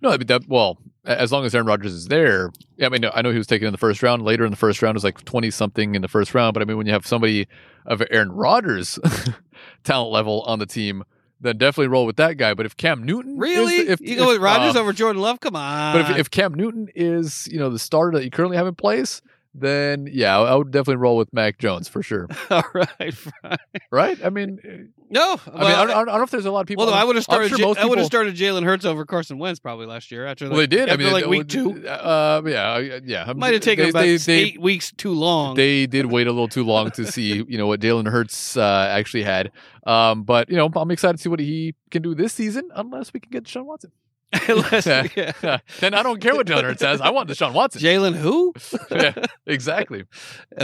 No, 0.00 0.10
I 0.10 0.16
mean 0.16 0.26
that. 0.26 0.48
Well, 0.48 0.78
as 1.04 1.30
long 1.30 1.44
as 1.44 1.54
Aaron 1.54 1.66
Rodgers 1.66 1.92
is 1.92 2.06
there, 2.08 2.50
I 2.82 2.88
mean, 2.88 3.04
I 3.14 3.22
know 3.22 3.30
he 3.30 3.38
was 3.38 3.46
taken 3.46 3.66
in 3.68 3.72
the 3.72 3.78
first 3.78 4.02
round. 4.02 4.22
Later 4.22 4.44
in 4.44 4.50
the 4.50 4.56
first 4.56 4.82
round, 4.82 4.94
it 4.96 4.98
was 4.98 5.04
like 5.04 5.24
twenty 5.24 5.50
something 5.50 5.94
in 5.94 6.02
the 6.02 6.08
first 6.08 6.34
round. 6.34 6.54
But 6.54 6.62
I 6.62 6.64
mean, 6.66 6.76
when 6.76 6.86
you 6.86 6.92
have 6.92 7.06
somebody 7.06 7.46
of 7.86 8.02
Aaron 8.10 8.32
Rodgers' 8.32 8.98
talent 9.84 10.10
level 10.10 10.42
on 10.42 10.58
the 10.58 10.66
team, 10.66 11.04
then 11.40 11.58
definitely 11.58 11.88
roll 11.88 12.06
with 12.06 12.16
that 12.16 12.36
guy. 12.36 12.54
But 12.54 12.66
if 12.66 12.76
Cam 12.76 13.04
Newton, 13.04 13.34
is 13.34 13.38
Really? 13.38 13.84
the- 13.84 13.92
if 13.92 14.00
you 14.00 14.16
go 14.16 14.28
with 14.28 14.40
Rodgers 14.42 14.74
uh, 14.74 14.80
over 14.80 14.92
Jordan 14.92 15.22
Love? 15.22 15.38
Come 15.40 15.54
on. 15.54 15.94
but 15.94 16.10
if, 16.10 16.18
if 16.18 16.30
Cam 16.30 16.54
Newton 16.54 16.88
is 16.96 17.46
you 17.50 17.58
know 17.58 17.70
the 17.70 17.78
starter 17.78 18.18
that 18.18 18.24
you 18.24 18.30
currently 18.30 18.56
have 18.56 18.66
in 18.66 18.74
place, 18.74 19.22
then 19.54 20.08
yeah, 20.10 20.38
I 20.38 20.54
would 20.54 20.70
definitely 20.70 20.96
roll 20.96 21.16
with 21.16 21.32
Mac 21.32 21.58
Jones 21.58 21.88
for 21.88 22.02
sure. 22.02 22.28
all 22.50 22.62
right, 22.74 23.14
fine. 23.14 23.56
Right? 23.90 24.18
I 24.24 24.30
mean, 24.30 24.58
uh, 24.64 25.02
no, 25.10 25.40
I 25.52 25.58
mean, 25.58 25.62
I 25.66 25.84
don't, 25.86 25.90
I 25.90 26.04
don't 26.04 26.18
know 26.18 26.22
if 26.22 26.30
there's 26.30 26.44
a 26.46 26.50
lot 26.50 26.60
of 26.60 26.66
people. 26.66 26.86
well, 26.86 26.94
I 26.94 27.02
would 27.04 27.16
have 27.16 27.24
started. 27.24 27.48
sure 27.48 27.58
Ja- 27.58 27.66
most 27.68 27.78
I 27.78 27.86
would 27.86 27.98
have 27.98 28.06
started 28.06 28.34
Jalen 28.36 28.64
Hurts 28.64 28.84
over 28.84 29.04
Carson 29.06 29.38
Wentz 29.38 29.58
probably 29.58 29.86
last 29.86 30.10
year 30.10 30.26
after. 30.26 30.44
Like, 30.46 30.52
Well, 30.52 30.60
they 30.60 30.66
did. 30.66 30.88
I 30.90 30.96
mean, 30.96 31.12
like 31.12 31.26
week 31.26 31.48
two. 31.48 31.86
Uh, 31.86 32.42
yeah, 32.46 32.98
yeah. 33.04 33.32
Might 33.34 33.54
have 33.54 33.62
taken 33.62 33.84
They- 33.84 33.90
about 33.90 34.02
they- 34.02 34.16
they- 34.16 34.38
eight 34.40 34.60
weeks 34.60 34.92
too 34.92 35.12
long. 35.12 35.54
they 35.56 35.86
did 35.86 36.06
wait 36.06 36.26
a 36.26 36.30
little 36.30 36.48
too 36.48 36.64
long 36.64 36.90
to 36.92 37.06
see 37.10 37.44
you 37.48 37.58
know 37.58 37.66
what 37.66 37.80
Jalen 37.80 38.06
Hurts 38.08 38.56
uh, 38.56 38.88
actually 38.90 39.22
had. 39.24 39.50
Um, 39.86 40.22
but 40.24 40.50
you 40.50 40.56
know 40.56 40.70
I'm 40.76 40.90
excited 40.90 41.16
to 41.16 41.22
see 41.22 41.28
what 41.28 41.40
he 41.40 41.74
can 41.90 42.02
do 42.02 42.14
this 42.14 42.32
season, 42.34 42.68
unless 42.74 43.12
we 43.12 43.20
can 43.20 43.30
get 43.30 43.48
Sean 43.48 43.64
Watson. 43.66 43.90
Yeah. 44.48 45.58
then 45.80 45.94
I 45.94 46.02
don't 46.02 46.20
care 46.20 46.34
what 46.34 46.46
Jalen 46.46 46.62
Hurts 46.62 46.80
says. 46.80 47.00
I 47.00 47.10
want 47.10 47.30
Deshaun 47.30 47.52
Watson. 47.54 47.80
Jalen 47.80 48.14
who? 48.14 48.52
yeah, 48.90 49.14
exactly. 49.46 50.04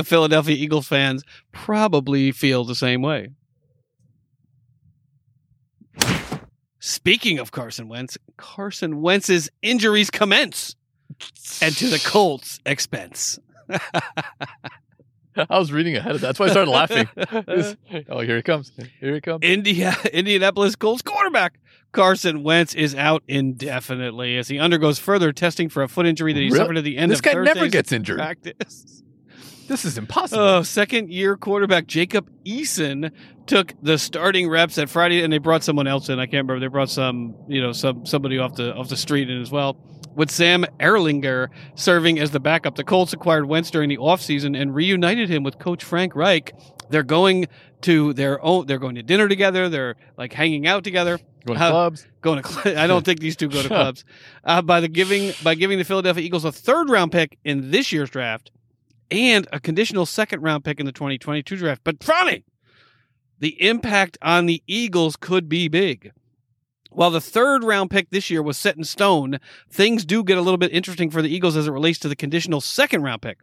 Philadelphia 0.05 0.55
Eagles 0.55 0.87
fans 0.87 1.23
probably 1.53 2.31
feel 2.31 2.65
the 2.65 2.75
same 2.75 3.01
way. 3.03 3.31
Speaking 6.81 7.39
of 7.39 7.51
Carson 7.51 7.89
Wentz, 7.89 8.19
Carson 8.37 9.01
Wentz's 9.01 9.49
injuries 9.63 10.11
commence, 10.11 10.77
and 11.63 11.75
to 11.77 11.89
the 11.89 11.99
Colts' 11.99 12.61
expense. 12.67 13.39
I 13.71 15.59
was 15.59 15.73
reading 15.73 15.97
ahead 15.97 16.15
of 16.15 16.21
that. 16.21 16.27
That's 16.29 16.39
why 16.39 16.47
I 16.47 16.51
started 16.51 16.71
laughing. 16.71 17.09
Oh, 18.09 18.21
here 18.21 18.37
it 18.37 18.45
comes. 18.45 18.71
Here 19.01 19.15
it 19.17 19.23
comes. 19.23 19.41
India, 19.43 19.97
Indianapolis 20.13 20.77
Colts 20.77 21.01
quarterback 21.01 21.59
Carson 21.95 22.43
Wentz 22.43 22.75
is 22.75 22.95
out 22.95 23.23
indefinitely 23.29 24.37
as 24.37 24.49
he 24.49 24.59
undergoes 24.59 24.99
further 24.99 25.33
testing 25.33 25.69
for 25.69 25.83
a 25.83 25.89
foot 25.89 26.05
injury 26.07 26.33
that 26.33 26.41
he 26.41 26.47
Really? 26.47 26.59
suffered 26.59 26.77
at 26.79 26.85
the 26.85 26.99
end 26.99 27.11
This 27.11 27.21
of 27.21 27.25
This 27.25 27.35
guy 27.35 27.41
never 27.43 27.69
gets 27.69 27.93
injured. 27.93 28.19
practice. 28.19 29.03
This 29.67 29.87
is 29.87 29.97
impossible. 29.97 30.43
Oh, 30.43 30.63
second 30.63 31.11
year 31.11 31.39
quarterback 31.39 31.87
Jacob 31.87 32.29
Eason 32.45 33.11
took 33.47 33.73
the 33.83 33.97
starting 33.97 34.47
reps 34.51 34.77
at 34.77 34.91
Friday, 34.91 35.23
and 35.23 35.33
they 35.33 35.39
brought 35.39 35.65
someone 35.65 35.87
else 35.87 36.11
in. 36.11 36.19
I 36.19 36.27
can't 36.27 36.47
remember. 36.47 36.61
They 36.61 36.67
brought 36.67 36.91
some, 36.91 37.35
you 37.49 37.63
know, 37.63 37.73
some 37.73 38.05
somebody 38.05 38.39
off 38.39 38.57
the 38.57 38.75
off 38.75 38.89
the 38.91 38.97
street 38.97 39.31
in 39.31 39.41
as 39.41 39.51
well. 39.51 39.79
With 40.15 40.31
Sam 40.31 40.67
Ehlinger 40.81 41.49
serving 41.77 42.19
as 42.21 42.31
the 42.31 42.41
backup, 42.41 42.75
the 42.77 42.85
Colts 42.85 43.15
acquired 43.15 43.47
Wentz 43.47 43.71
during 43.71 43.89
the 43.89 43.97
offseason 43.97 44.61
and 44.61 44.75
reunited 44.75 45.31
him 45.31 45.43
with 45.43 45.59
Coach 45.59 45.83
Frank 45.83 46.15
Reich. 46.15 46.53
They're 46.91 47.03
going 47.03 47.47
to 47.83 48.13
their 48.13 48.43
own. 48.45 48.67
They're 48.67 48.79
going 48.79 48.95
to 48.97 49.03
dinner 49.03 49.29
together. 49.29 49.69
They're 49.69 49.97
like 50.17 50.33
hanging 50.33 50.67
out 50.67 50.85
together 50.85 51.19
Going 51.47 51.59
to 51.59 51.65
how- 51.65 51.71
clubs. 51.71 52.07
going 52.21 52.43
to 52.43 52.49
cl- 52.49 52.79
I 52.83 52.87
don't 52.87 53.05
think 53.05 53.21
these 53.21 53.37
two 53.37 53.49
go 53.49 53.63
to 53.63 53.69
clubs. 53.81 54.05
Uh, 54.45 54.63
by 54.63 54.81
the 54.81 54.89
giving 54.89 55.33
by 55.43 55.55
giving 55.55 55.79
the 55.79 55.85
Philadelphia 55.85 56.23
Eagles 56.25 56.45
a 56.45 56.53
third 56.53 56.89
round 56.91 57.13
pick 57.13 57.39
in 57.45 57.71
this 57.71 57.93
year's 57.93 58.11
draft 58.11 58.51
and 59.11 59.47
a 59.53 59.61
conditional 59.61 60.07
second 60.07 60.43
round 60.43 60.65
pick 60.65 60.81
in 60.81 60.87
the 60.87 60.93
2022 60.93 61.57
draft. 61.57 61.83
But 61.85 61.99
Franny, 62.01 62.45
the 63.39 63.61
impact 63.67 64.17
on 64.23 64.47
the 64.47 64.63
Eagles 64.67 65.17
could 65.17 65.49
be 65.49 65.69
big. 65.69 66.13
While 66.91 67.11
the 67.11 67.21
third 67.21 67.65
round 67.65 67.91
pick 67.91 68.11
this 68.11 68.31
year 68.31 68.41
was 68.43 68.57
set 68.57 68.77
in 68.77 68.85
stone, 68.85 69.41
things 69.69 70.05
do 70.05 70.23
get 70.23 70.39
a 70.39 70.43
little 70.43 70.59
bit 70.59 70.73
interesting 70.73 71.11
for 71.11 71.23
the 71.23 71.29
Eagles 71.35 71.57
as 71.57 71.67
it 71.67 71.73
relates 71.73 71.99
to 72.01 72.09
the 72.09 72.15
conditional 72.17 72.61
second 72.61 73.03
round 73.03 73.21
pick. 73.21 73.39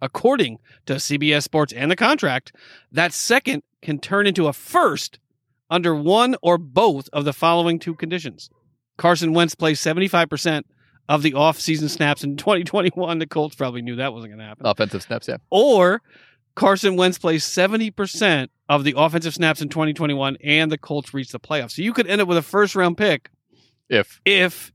According 0.00 0.58
to 0.86 0.94
CBS 0.94 1.42
Sports 1.42 1.72
and 1.72 1.90
the 1.90 1.96
contract, 1.96 2.52
that 2.92 3.12
second 3.12 3.62
can 3.82 3.98
turn 3.98 4.26
into 4.26 4.46
a 4.46 4.52
first 4.52 5.18
under 5.70 5.94
one 5.94 6.36
or 6.42 6.58
both 6.58 7.08
of 7.12 7.24
the 7.24 7.32
following 7.32 7.78
two 7.78 7.94
conditions. 7.94 8.50
Carson 8.96 9.32
Wentz 9.32 9.54
plays 9.54 9.80
75% 9.80 10.62
of 11.08 11.22
the 11.22 11.34
off-season 11.34 11.88
snaps 11.88 12.24
in 12.24 12.36
2021. 12.36 13.18
The 13.18 13.26
Colts 13.26 13.54
probably 13.54 13.82
knew 13.82 13.96
that 13.96 14.12
wasn't 14.12 14.32
going 14.32 14.40
to 14.40 14.44
happen. 14.46 14.66
Offensive 14.66 15.02
snaps, 15.02 15.28
yeah. 15.28 15.36
Or 15.50 16.02
Carson 16.54 16.96
Wentz 16.96 17.18
plays 17.18 17.44
70% 17.44 18.48
of 18.68 18.84
the 18.84 18.94
offensive 18.96 19.34
snaps 19.34 19.60
in 19.60 19.68
2021 19.68 20.38
and 20.42 20.70
the 20.70 20.78
Colts 20.78 21.14
reach 21.14 21.30
the 21.30 21.40
playoffs. 21.40 21.72
So 21.72 21.82
you 21.82 21.92
could 21.92 22.06
end 22.06 22.20
up 22.20 22.28
with 22.28 22.38
a 22.38 22.42
first-round 22.42 22.96
pick 22.96 23.30
If 23.88 24.20
if 24.24 24.72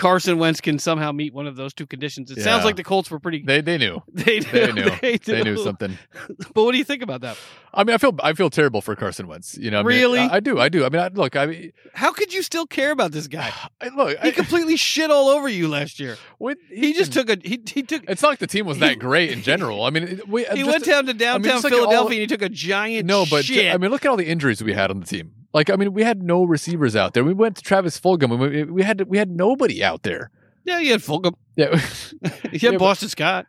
Carson 0.00 0.38
Wentz 0.38 0.60
can 0.60 0.78
somehow 0.78 1.12
meet 1.12 1.32
one 1.34 1.46
of 1.46 1.56
those 1.56 1.72
two 1.74 1.86
conditions. 1.86 2.30
It 2.30 2.40
sounds 2.42 2.64
like 2.64 2.76
the 2.76 2.82
Colts 2.84 3.10
were 3.10 3.18
pretty 3.20 3.42
they 3.42 3.60
they 3.60 3.78
knew. 3.78 4.02
they, 4.12 4.40
They 4.40 4.72
knew. 4.72 4.90
They, 5.00 5.16
They 5.18 5.42
knew 5.44 5.56
something. 5.58 5.98
But 6.54 6.64
what 6.64 6.72
do 6.72 6.78
you 6.78 6.84
think 6.84 7.02
about 7.02 7.20
that? 7.20 7.36
I 7.72 7.84
mean, 7.84 7.94
I 7.94 7.98
feel 7.98 8.14
I 8.22 8.32
feel 8.32 8.50
terrible 8.50 8.80
for 8.80 8.96
Carson 8.96 9.28
Wentz. 9.28 9.56
You 9.56 9.70
know, 9.70 9.80
I 9.80 9.82
mean, 9.82 9.86
Really? 9.88 10.18
I, 10.18 10.36
I 10.36 10.40
do. 10.40 10.58
I 10.58 10.68
do. 10.68 10.84
I 10.84 10.88
mean, 10.88 11.00
I, 11.02 11.08
look, 11.08 11.36
I 11.36 11.46
mean, 11.46 11.72
How 11.94 12.12
could 12.12 12.32
you 12.32 12.42
still 12.42 12.66
care 12.66 12.90
about 12.90 13.12
this 13.12 13.28
guy? 13.28 13.52
I, 13.80 13.88
look, 13.88 14.18
He 14.18 14.32
completely 14.32 14.76
shit 14.76 15.10
all 15.10 15.28
over 15.28 15.48
you 15.48 15.68
last 15.68 16.00
year. 16.00 16.16
when- 16.38 16.56
He 16.68 16.92
just 16.94 17.12
took 17.12 17.28
a 17.30 17.36
he 17.42 17.60
he 17.66 17.82
took 17.82 18.02
It's 18.08 18.22
not 18.22 18.28
like 18.30 18.38
the 18.40 18.46
team 18.46 18.66
was 18.66 18.78
He- 18.78 18.80
that 18.80 18.98
great 18.98 19.30
in 19.30 19.42
general. 19.42 19.84
I 19.84 19.90
mean, 19.90 20.20
we 20.26 20.44
he 20.44 20.56
just- 20.58 20.66
went 20.70 20.84
down 20.84 21.06
to 21.06 21.14
downtown 21.14 21.60
like 21.62 21.72
Philadelphia 21.72 21.98
all- 21.98 22.06
and 22.06 22.14
he 22.20 22.26
took 22.26 22.42
a 22.42 22.48
giant 22.48 23.06
No, 23.06 23.24
but 23.30 23.44
shit. 23.44 23.72
I 23.72 23.78
mean, 23.78 23.90
look 23.90 24.04
at 24.04 24.10
all 24.10 24.16
the 24.16 24.26
injuries 24.26 24.62
we 24.62 24.72
had 24.72 24.90
on 24.90 25.00
the 25.00 25.06
team. 25.06 25.32
Like, 25.52 25.70
I 25.70 25.76
mean, 25.76 25.92
we 25.92 26.04
had 26.04 26.22
no 26.22 26.44
receivers 26.44 26.94
out 26.94 27.12
there. 27.12 27.24
We 27.24 27.32
went 27.32 27.56
to 27.56 27.62
Travis 27.62 27.98
Fulgham. 27.98 28.32
and 28.32 28.40
We, 28.40 28.64
we 28.64 28.82
had 28.82 29.02
we 29.02 29.18
had 29.18 29.30
nobody 29.30 29.82
out 29.82 30.02
there. 30.02 30.30
Yeah, 30.64 30.78
you 30.78 30.92
had 30.92 31.00
Fulgham. 31.00 31.34
Yeah. 31.56 31.78
You 32.22 32.58
had 32.58 32.62
Yeah, 32.62 32.70
but- 32.72 32.78
Boston 32.78 33.08
Scott. 33.10 33.46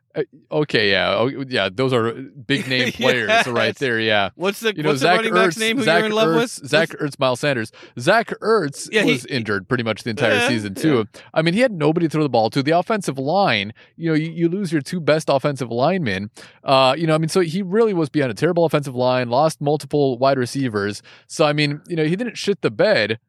okay. 0.52 0.92
Yeah. 0.92 1.16
Oh, 1.16 1.28
yeah. 1.28 1.70
Those 1.72 1.94
are 1.94 2.12
big 2.14 2.68
name 2.68 2.92
players 2.94 3.30
Yes. 3.30 3.48
right 3.48 3.76
there. 3.78 4.00
Yeah. 4.00 4.30
What's 4.36 4.60
the 4.60 4.76
You 4.76 4.84
know, 4.84 4.90
what's 4.90 5.00
the 5.02 5.06
Zach 5.08 5.16
running 5.18 5.34
back's 5.34 5.56
Ertz, 5.56 5.60
name 5.60 5.78
who 5.78 5.84
Zach 5.84 5.98
you're 6.00 6.06
in 6.08 6.12
love 6.12 6.28
Ertz, 6.30 6.62
with? 6.62 6.70
Zach 6.70 6.90
Ertz, 6.90 7.18
Miles 7.20 7.40
Sanders. 7.40 7.72
Zach 8.00 8.28
Ertz 8.42 8.90
Yeah, 8.92 9.04
he- 9.04 9.12
was 9.14 9.26
injured 9.28 9.70
pretty 9.70 9.84
much 9.84 10.04
the 10.04 10.10
entire 10.10 10.34
Yeah, 10.36 10.48
season 10.50 10.76
too. 10.76 11.06
I 11.34 11.42
mean, 11.42 11.54
he 11.54 11.62
had 11.62 11.72
nobody 11.72 12.08
to 12.08 12.12
throw 12.12 12.24
the 12.24 12.30
ball 12.30 12.50
to. 12.50 12.62
The 12.62 12.78
offensive 12.78 13.18
line, 13.18 13.74
you 13.96 14.10
know, 14.10 14.16
you, 14.16 14.30
you 14.32 14.50
lose 14.50 14.72
your 14.74 14.82
two 14.82 15.00
best 15.00 15.30
offensive 15.30 15.72
linemen. 15.72 16.32
Uh, 16.66 16.94
you 16.98 17.08
know, 17.08 17.16
I 17.16 17.18
mean, 17.18 17.30
so 17.30 17.40
he 17.40 17.62
really 17.62 17.94
was 17.94 18.10
behind 18.10 18.32
a 18.32 18.36
terrible 18.36 18.66
offensive 18.66 18.96
line, 18.96 19.30
lost 19.30 19.62
multiple 19.62 20.18
wide 20.18 20.38
receivers. 20.38 21.02
So 21.28 21.46
I 21.46 21.54
mean, 21.54 21.82
you 21.88 21.96
know, 21.96 22.04
he 22.04 22.16
didn't 22.18 22.38
shit 22.38 22.62
the 22.62 22.72
bed. 22.72 23.20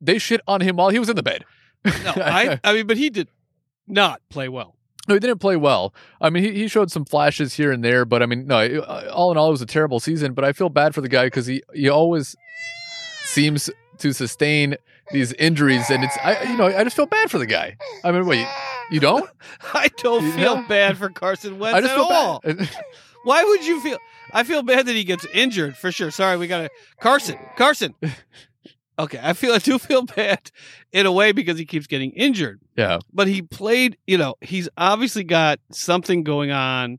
They 0.00 0.18
shit 0.18 0.40
on 0.48 0.60
him 0.60 0.76
while 0.76 0.88
he 0.90 0.98
was 0.98 1.08
in 1.08 1.14
the 1.16 1.22
bed. 1.22 1.44
No, 1.84 2.12
I 2.16 2.58
I 2.64 2.72
mean, 2.72 2.86
but 2.86 2.96
he 2.96 3.10
did 3.10 3.28
not 3.86 4.20
play 4.30 4.48
well. 4.48 4.76
No, 5.06 5.14
he 5.14 5.20
didn't 5.20 5.38
play 5.40 5.56
well. 5.56 5.94
I 6.20 6.30
mean, 6.30 6.44
he, 6.44 6.52
he 6.52 6.68
showed 6.68 6.90
some 6.90 7.04
flashes 7.04 7.52
here 7.54 7.70
and 7.70 7.84
there, 7.84 8.04
but 8.06 8.22
I 8.22 8.26
mean, 8.26 8.46
no, 8.46 8.60
it- 8.60 8.78
uh, 8.78 9.10
all 9.12 9.30
in 9.30 9.36
all, 9.36 9.48
it 9.48 9.50
was 9.52 9.60
a 9.62 9.66
terrible 9.66 10.00
season. 10.00 10.32
But 10.32 10.44
I 10.46 10.52
feel 10.52 10.70
bad 10.70 10.94
for 10.94 11.02
the 11.02 11.08
guy 11.10 11.26
because 11.26 11.46
he, 11.46 11.62
he 11.74 11.88
always 11.90 12.34
seems 13.24 13.68
to 13.98 14.12
sustain 14.14 14.76
these 15.12 15.32
injuries, 15.34 15.90
and 15.90 16.02
it's 16.04 16.16
I 16.22 16.42
you 16.44 16.56
know 16.56 16.64
I 16.66 16.82
just 16.84 16.96
feel 16.96 17.06
bad 17.06 17.30
for 17.30 17.38
the 17.38 17.46
guy. 17.46 17.76
I 18.02 18.12
mean, 18.12 18.24
wait, 18.26 18.40
you, 18.40 18.46
you 18.92 19.00
don't? 19.00 19.28
I 19.74 19.88
don't 19.98 20.24
You 20.24 20.32
feel 20.32 20.56
know? 20.56 20.64
bad 20.68 20.96
for 20.96 21.10
Carson 21.10 21.58
Wentz 21.58 21.76
I 21.76 21.80
just 21.82 21.92
at 21.92 21.96
feel 21.96 22.04
all. 22.10 22.40
bad. 22.40 22.68
Why 23.24 23.44
would 23.44 23.66
you 23.66 23.80
feel? 23.80 23.98
I 24.32 24.42
feel 24.44 24.62
bad 24.62 24.86
that 24.86 24.94
he 24.94 25.04
gets 25.04 25.26
injured 25.34 25.76
for 25.76 25.92
sure. 25.92 26.10
Sorry, 26.10 26.36
we 26.38 26.46
got 26.46 26.62
to 26.62 26.70
Carson. 27.00 27.38
Carson. 27.56 27.94
Okay, 28.98 29.18
I 29.22 29.32
feel 29.32 29.52
I 29.52 29.58
do 29.58 29.78
feel 29.78 30.02
bad 30.16 30.50
in 30.92 31.06
a 31.06 31.12
way 31.12 31.32
because 31.32 31.58
he 31.58 31.64
keeps 31.64 31.86
getting 31.86 32.12
injured. 32.12 32.60
yeah, 32.76 32.98
But 33.12 33.28
he 33.28 33.42
played, 33.42 33.96
you 34.06 34.18
know, 34.18 34.36
he's 34.40 34.68
obviously 34.76 35.24
got 35.24 35.58
something 35.72 36.22
going 36.22 36.50
on 36.50 36.98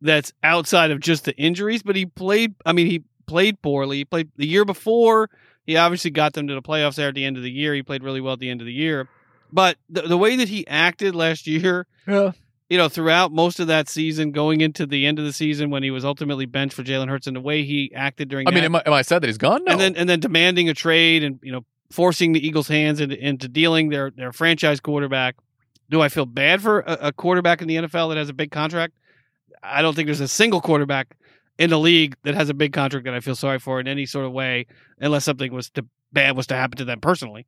that's 0.00 0.32
outside 0.42 0.90
of 0.90 1.00
just 1.00 1.24
the 1.24 1.36
injuries, 1.36 1.82
but 1.82 1.96
he 1.96 2.06
played 2.06 2.54
I 2.66 2.72
mean, 2.72 2.86
he 2.86 3.04
played 3.26 3.62
poorly. 3.62 3.98
He 3.98 4.04
played 4.04 4.30
the 4.36 4.46
year 4.46 4.64
before. 4.64 5.30
He 5.64 5.76
obviously 5.76 6.10
got 6.10 6.32
them 6.34 6.48
to 6.48 6.54
the 6.54 6.62
playoffs 6.62 6.96
there 6.96 7.08
at 7.08 7.14
the 7.14 7.24
end 7.24 7.36
of 7.36 7.42
the 7.42 7.50
year. 7.50 7.72
He 7.74 7.82
played 7.82 8.02
really 8.02 8.20
well 8.20 8.34
at 8.34 8.40
the 8.40 8.50
end 8.50 8.60
of 8.60 8.66
the 8.66 8.72
year. 8.72 9.08
But 9.52 9.76
the, 9.88 10.02
the 10.02 10.18
way 10.18 10.36
that 10.36 10.48
he 10.48 10.66
acted 10.66 11.14
last 11.14 11.46
year, 11.46 11.86
yeah. 12.06 12.32
You 12.72 12.78
know, 12.78 12.88
throughout 12.88 13.32
most 13.32 13.60
of 13.60 13.66
that 13.66 13.86
season, 13.86 14.30
going 14.32 14.62
into 14.62 14.86
the 14.86 15.04
end 15.04 15.18
of 15.18 15.26
the 15.26 15.32
season 15.34 15.68
when 15.68 15.82
he 15.82 15.90
was 15.90 16.06
ultimately 16.06 16.46
benched 16.46 16.74
for 16.74 16.82
Jalen 16.82 17.06
Hurts, 17.06 17.26
and 17.26 17.36
the 17.36 17.40
way 17.42 17.64
he 17.64 17.92
acted 17.94 18.30
during 18.30 18.48
I 18.48 18.50
mean, 18.50 18.64
am 18.64 18.74
I, 18.74 18.82
am 18.86 18.94
I 18.94 19.02
sad 19.02 19.22
that 19.22 19.26
he's 19.26 19.36
gone? 19.36 19.62
No. 19.66 19.72
and 19.72 19.78
then 19.80 19.94
and 19.94 20.08
then 20.08 20.20
demanding 20.20 20.70
a 20.70 20.74
trade 20.74 21.22
and 21.22 21.38
you 21.42 21.52
know 21.52 21.66
forcing 21.90 22.32
the 22.32 22.40
Eagles' 22.44 22.68
hands 22.68 22.98
into, 22.98 23.14
into 23.14 23.46
dealing 23.46 23.90
their 23.90 24.10
their 24.10 24.32
franchise 24.32 24.80
quarterback. 24.80 25.36
Do 25.90 26.00
I 26.00 26.08
feel 26.08 26.24
bad 26.24 26.62
for 26.62 26.80
a, 26.80 26.92
a 27.08 27.12
quarterback 27.12 27.60
in 27.60 27.68
the 27.68 27.76
NFL 27.76 28.08
that 28.08 28.16
has 28.16 28.30
a 28.30 28.32
big 28.32 28.50
contract? 28.50 28.94
I 29.62 29.82
don't 29.82 29.94
think 29.94 30.06
there's 30.06 30.20
a 30.20 30.26
single 30.26 30.62
quarterback 30.62 31.14
in 31.58 31.68
the 31.68 31.78
league 31.78 32.16
that 32.22 32.34
has 32.34 32.48
a 32.48 32.54
big 32.54 32.72
contract 32.72 33.04
that 33.04 33.12
I 33.12 33.20
feel 33.20 33.36
sorry 33.36 33.58
for 33.58 33.80
in 33.80 33.86
any 33.86 34.06
sort 34.06 34.24
of 34.24 34.32
way, 34.32 34.66
unless 34.98 35.26
something 35.26 35.52
was 35.52 35.68
to 35.72 35.84
bad 36.10 36.38
was 36.38 36.46
to 36.46 36.56
happen 36.56 36.78
to 36.78 36.86
them 36.86 37.02
personally. 37.02 37.44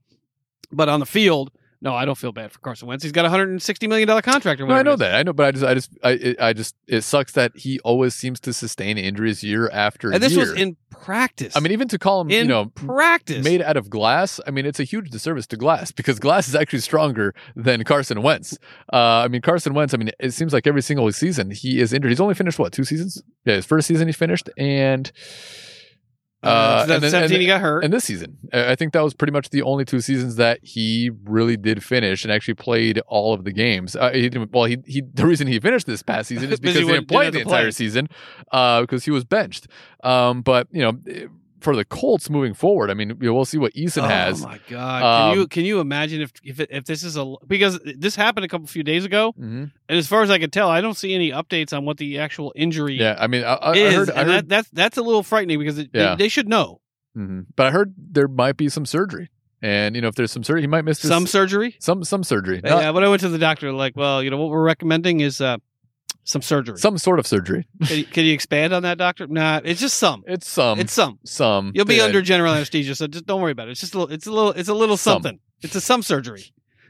But 0.70 0.90
on 0.90 1.00
the 1.00 1.06
field, 1.06 1.50
no, 1.84 1.94
I 1.94 2.06
don't 2.06 2.16
feel 2.16 2.32
bad 2.32 2.50
for 2.50 2.58
Carson 2.60 2.88
Wentz. 2.88 3.02
He's 3.04 3.12
got 3.12 3.26
a 3.26 3.28
hundred 3.28 3.50
and 3.50 3.60
sixty 3.62 3.86
million 3.86 4.08
dollar 4.08 4.22
contract. 4.22 4.58
Or 4.58 4.66
no, 4.66 4.74
I 4.74 4.82
know 4.82 4.96
that. 4.96 5.14
I 5.14 5.22
know, 5.22 5.34
but 5.34 5.46
I 5.46 5.50
just, 5.52 5.64
I 5.64 5.74
just, 5.74 5.90
I, 6.02 6.10
it, 6.12 6.40
I 6.40 6.52
just, 6.54 6.74
it 6.88 7.02
sucks 7.02 7.32
that 7.32 7.52
he 7.54 7.78
always 7.80 8.14
seems 8.14 8.40
to 8.40 8.54
sustain 8.54 8.96
injuries 8.96 9.44
year 9.44 9.68
after 9.70 10.10
And 10.10 10.22
this 10.22 10.32
year. 10.32 10.40
was 10.40 10.52
in 10.54 10.78
practice. 10.90 11.54
I 11.54 11.60
mean, 11.60 11.72
even 11.72 11.86
to 11.88 11.98
call 11.98 12.22
him, 12.22 12.30
in 12.30 12.36
you 12.36 12.44
know, 12.48 12.66
practice. 12.74 13.44
made 13.44 13.60
out 13.60 13.76
of 13.76 13.90
glass. 13.90 14.40
I 14.46 14.50
mean, 14.50 14.64
it's 14.64 14.80
a 14.80 14.84
huge 14.84 15.10
disservice 15.10 15.46
to 15.48 15.58
glass 15.58 15.92
because 15.92 16.18
glass 16.18 16.48
is 16.48 16.54
actually 16.54 16.80
stronger 16.80 17.34
than 17.54 17.84
Carson 17.84 18.22
Wentz. 18.22 18.56
Uh, 18.90 18.96
I 18.96 19.28
mean, 19.28 19.42
Carson 19.42 19.74
Wentz. 19.74 19.92
I 19.92 19.98
mean, 19.98 20.10
it 20.18 20.32
seems 20.32 20.54
like 20.54 20.66
every 20.66 20.82
single 20.82 21.12
season 21.12 21.50
he 21.50 21.80
is 21.80 21.92
injured. 21.92 22.10
He's 22.10 22.20
only 22.20 22.34
finished 22.34 22.58
what 22.58 22.72
two 22.72 22.84
seasons? 22.84 23.22
Yeah, 23.44 23.56
his 23.56 23.66
first 23.66 23.86
season 23.88 24.08
he 24.08 24.12
finished, 24.12 24.48
and 24.56 25.12
uh, 26.46 26.78
and 26.82 26.90
then- 26.90 27.00
2017 27.00 27.34
and- 27.34 27.40
he 27.42 27.46
got 27.46 27.60
hurt. 27.60 27.84
and 27.84 27.92
this 27.92 28.04
season, 28.04 28.36
I 28.52 28.74
think 28.74 28.92
that 28.92 29.02
was 29.02 29.14
pretty 29.14 29.32
much 29.32 29.50
the 29.50 29.62
only 29.62 29.84
two 29.84 30.00
seasons 30.00 30.36
that 30.36 30.58
he 30.62 31.10
really 31.24 31.56
did 31.56 31.82
finish 31.84 32.24
and 32.24 32.32
actually 32.32 32.54
played 32.54 32.98
all 33.06 33.34
of 33.34 33.44
the 33.44 33.52
games. 33.52 33.96
Uh, 33.96 34.10
he 34.12 34.28
didn't, 34.28 34.52
well, 34.52 34.64
he, 34.64 34.78
he 34.86 35.02
the 35.14 35.26
reason 35.26 35.46
he 35.46 35.58
finished 35.60 35.86
this 35.86 36.02
past 36.02 36.28
season 36.28 36.52
is 36.52 36.60
Because 36.64 36.78
he 36.78 36.84
didn't 36.84 37.08
play 37.08 37.24
didn't 37.26 37.40
the 37.40 37.44
play. 37.44 37.58
entire 37.58 37.70
season 37.70 38.08
uh, 38.52 38.80
because 38.82 39.04
he 39.04 39.10
was 39.10 39.24
benched. 39.24 39.66
Um, 40.02 40.42
but 40.42 40.68
you 40.70 40.82
know, 40.82 41.28
for 41.64 41.74
the 41.74 41.84
Colts 41.84 42.30
moving 42.30 42.54
forward, 42.54 42.90
I 42.90 42.94
mean, 42.94 43.18
we'll 43.20 43.44
see 43.44 43.58
what 43.58 43.72
Eason 43.74 44.04
oh 44.04 44.06
has. 44.06 44.44
Oh 44.44 44.48
my 44.48 44.60
god! 44.68 45.02
Um, 45.02 45.30
can 45.32 45.38
you 45.40 45.46
can 45.48 45.64
you 45.64 45.80
imagine 45.80 46.20
if 46.22 46.30
if 46.44 46.60
it, 46.60 46.68
if 46.70 46.84
this 46.84 47.02
is 47.02 47.16
a 47.16 47.34
because 47.46 47.80
this 47.84 48.14
happened 48.14 48.44
a 48.44 48.48
couple 48.48 48.66
few 48.68 48.82
days 48.84 49.04
ago, 49.04 49.32
Mhm. 49.38 49.72
and 49.88 49.98
as 49.98 50.06
far 50.06 50.22
as 50.22 50.30
I 50.30 50.38
can 50.38 50.50
tell, 50.50 50.68
I 50.68 50.80
don't 50.80 50.96
see 50.96 51.14
any 51.14 51.30
updates 51.32 51.76
on 51.76 51.84
what 51.84 51.96
the 51.96 52.18
actual 52.20 52.52
injury 52.54 52.98
Yeah, 53.00 53.16
I 53.18 53.26
mean, 53.26 53.42
I, 53.42 53.54
I, 53.54 53.72
is, 53.74 53.94
heard, 53.94 54.10
I 54.10 54.24
heard 54.24 54.28
that 54.28 54.48
that's 54.48 54.68
that's 54.70 54.96
a 54.98 55.02
little 55.02 55.22
frightening 55.24 55.58
because 55.58 55.78
it, 55.78 55.90
Yeah. 55.92 56.10
they, 56.14 56.24
they 56.24 56.28
should 56.28 56.48
know. 56.48 56.80
mhm. 57.16 57.46
but 57.56 57.66
I 57.66 57.70
heard 57.70 57.94
there 57.96 58.28
might 58.28 58.56
be 58.56 58.68
some 58.68 58.86
surgery, 58.86 59.30
and 59.62 59.96
you 59.96 60.02
know 60.02 60.08
if 60.08 60.14
there's 60.14 60.32
some 60.32 60.44
surgery, 60.44 60.60
he 60.62 60.66
might 60.66 60.84
miss 60.84 61.00
this, 61.00 61.10
Some 61.10 61.26
surgery. 61.26 61.76
some 61.80 62.04
some 62.04 62.22
surgery, 62.24 62.60
Not- 62.62 62.82
Yeah, 62.82 62.90
when 62.90 63.02
I 63.04 63.08
went 63.08 63.20
to 63.22 63.28
the 63.30 63.38
doctor, 63.38 63.72
like, 63.72 63.96
well, 63.96 64.22
you 64.22 64.30
know, 64.30 64.36
what 64.36 64.50
we're 64.50 64.62
recommending 64.62 65.20
is 65.20 65.40
uh, 65.40 65.56
some 66.24 66.42
surgery. 66.42 66.76
some 66.78 66.98
sort 66.98 67.18
of 67.18 67.26
surgery. 67.26 67.66
Can 67.86 67.98
you, 67.98 68.04
can 68.06 68.24
you 68.24 68.32
expand 68.32 68.72
on 68.72 68.82
that, 68.82 68.98
doctor? 68.98 69.26
Nah, 69.26 69.60
it's 69.64 69.80
just 69.80 69.98
some. 69.98 70.24
It's 70.26 70.48
some, 70.48 70.80
it's 70.80 70.92
some. 70.92 71.18
some. 71.24 71.72
You'll 71.74 71.84
be 71.84 71.96
Yeah. 71.96 72.04
under 72.04 72.22
general 72.22 72.52
anesthesia, 72.54 72.94
so 72.94 73.06
just 73.06 73.26
don't 73.26 73.40
worry 73.42 73.52
about 73.52 73.68
it. 73.68 73.72
It's 73.72 73.80
just 73.80 73.94
a 73.94 73.98
little. 73.98 74.14
It's 74.14 74.26
a 74.26 74.32
little. 74.32 74.50
It's 74.52 74.68
a 74.68 74.74
little 74.74 74.96
Some. 74.96 75.22
something. 75.22 75.40
It's 75.62 75.74
a 75.74 75.80
some 75.80 76.02
surgery. 76.02 76.44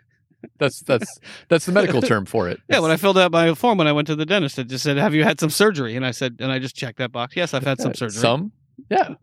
That's 0.59 0.81
that's 0.81 1.19
that's 1.49 1.65
the 1.65 1.73
medical 1.73 2.03
term 2.03 2.27
for 2.27 2.51
it. 2.51 2.61
Yeah, 2.69 2.81
when 2.81 2.91
I 2.91 2.99
filled 2.99 3.17
out 3.17 3.33
my 3.33 3.55
form 3.55 3.79
when 3.79 3.87
I 3.87 3.93
went 3.93 4.07
to 4.09 4.15
the 4.15 4.27
dentist, 4.27 4.59
it 4.59 4.69
just 4.69 4.85
said, 4.85 4.99
"Have 4.99 5.15
you 5.15 5.25
had 5.25 5.41
some 5.41 5.49
surgery?" 5.49 5.97
And 5.97 6.05
I 6.05 6.11
said, 6.11 6.37
and 6.39 6.53
I 6.53 6.59
just 6.59 6.77
checked 6.77 6.99
that 6.99 7.13
box. 7.13 7.35
Yes, 7.35 7.55
I've 7.55 7.65
had 7.65 7.81
some 7.81 7.95
surgery. 7.95 8.21
Some, 8.21 8.53
yeah. 8.91 9.15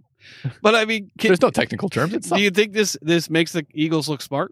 But 0.64 0.74
I 0.74 0.86
mean, 0.86 1.12
can, 1.20 1.28
There's 1.30 1.42
no 1.42 1.52
technical 1.52 1.90
terms. 1.90 2.28
Do 2.32 2.42
you 2.42 2.50
think 2.50 2.74
this 2.74 2.98
this 3.04 3.30
makes 3.30 3.52
the 3.52 3.68
Eagles 3.72 4.10
look 4.10 4.24
smart? 4.24 4.52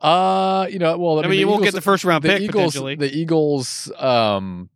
Uh, 0.00 0.66
you 0.70 0.78
know, 0.78 0.96
well, 0.98 1.20
I, 1.20 1.24
I 1.24 1.28
mean, 1.28 1.40
you 1.40 1.48
won't 1.48 1.64
get 1.64 1.74
the 1.74 1.80
first 1.80 2.04
round 2.04 2.22
the 2.22 2.28
pick 2.28 2.42
Eagles, 2.42 2.74
the 2.74 3.10
Eagles, 3.12 3.90
um, 3.96 4.68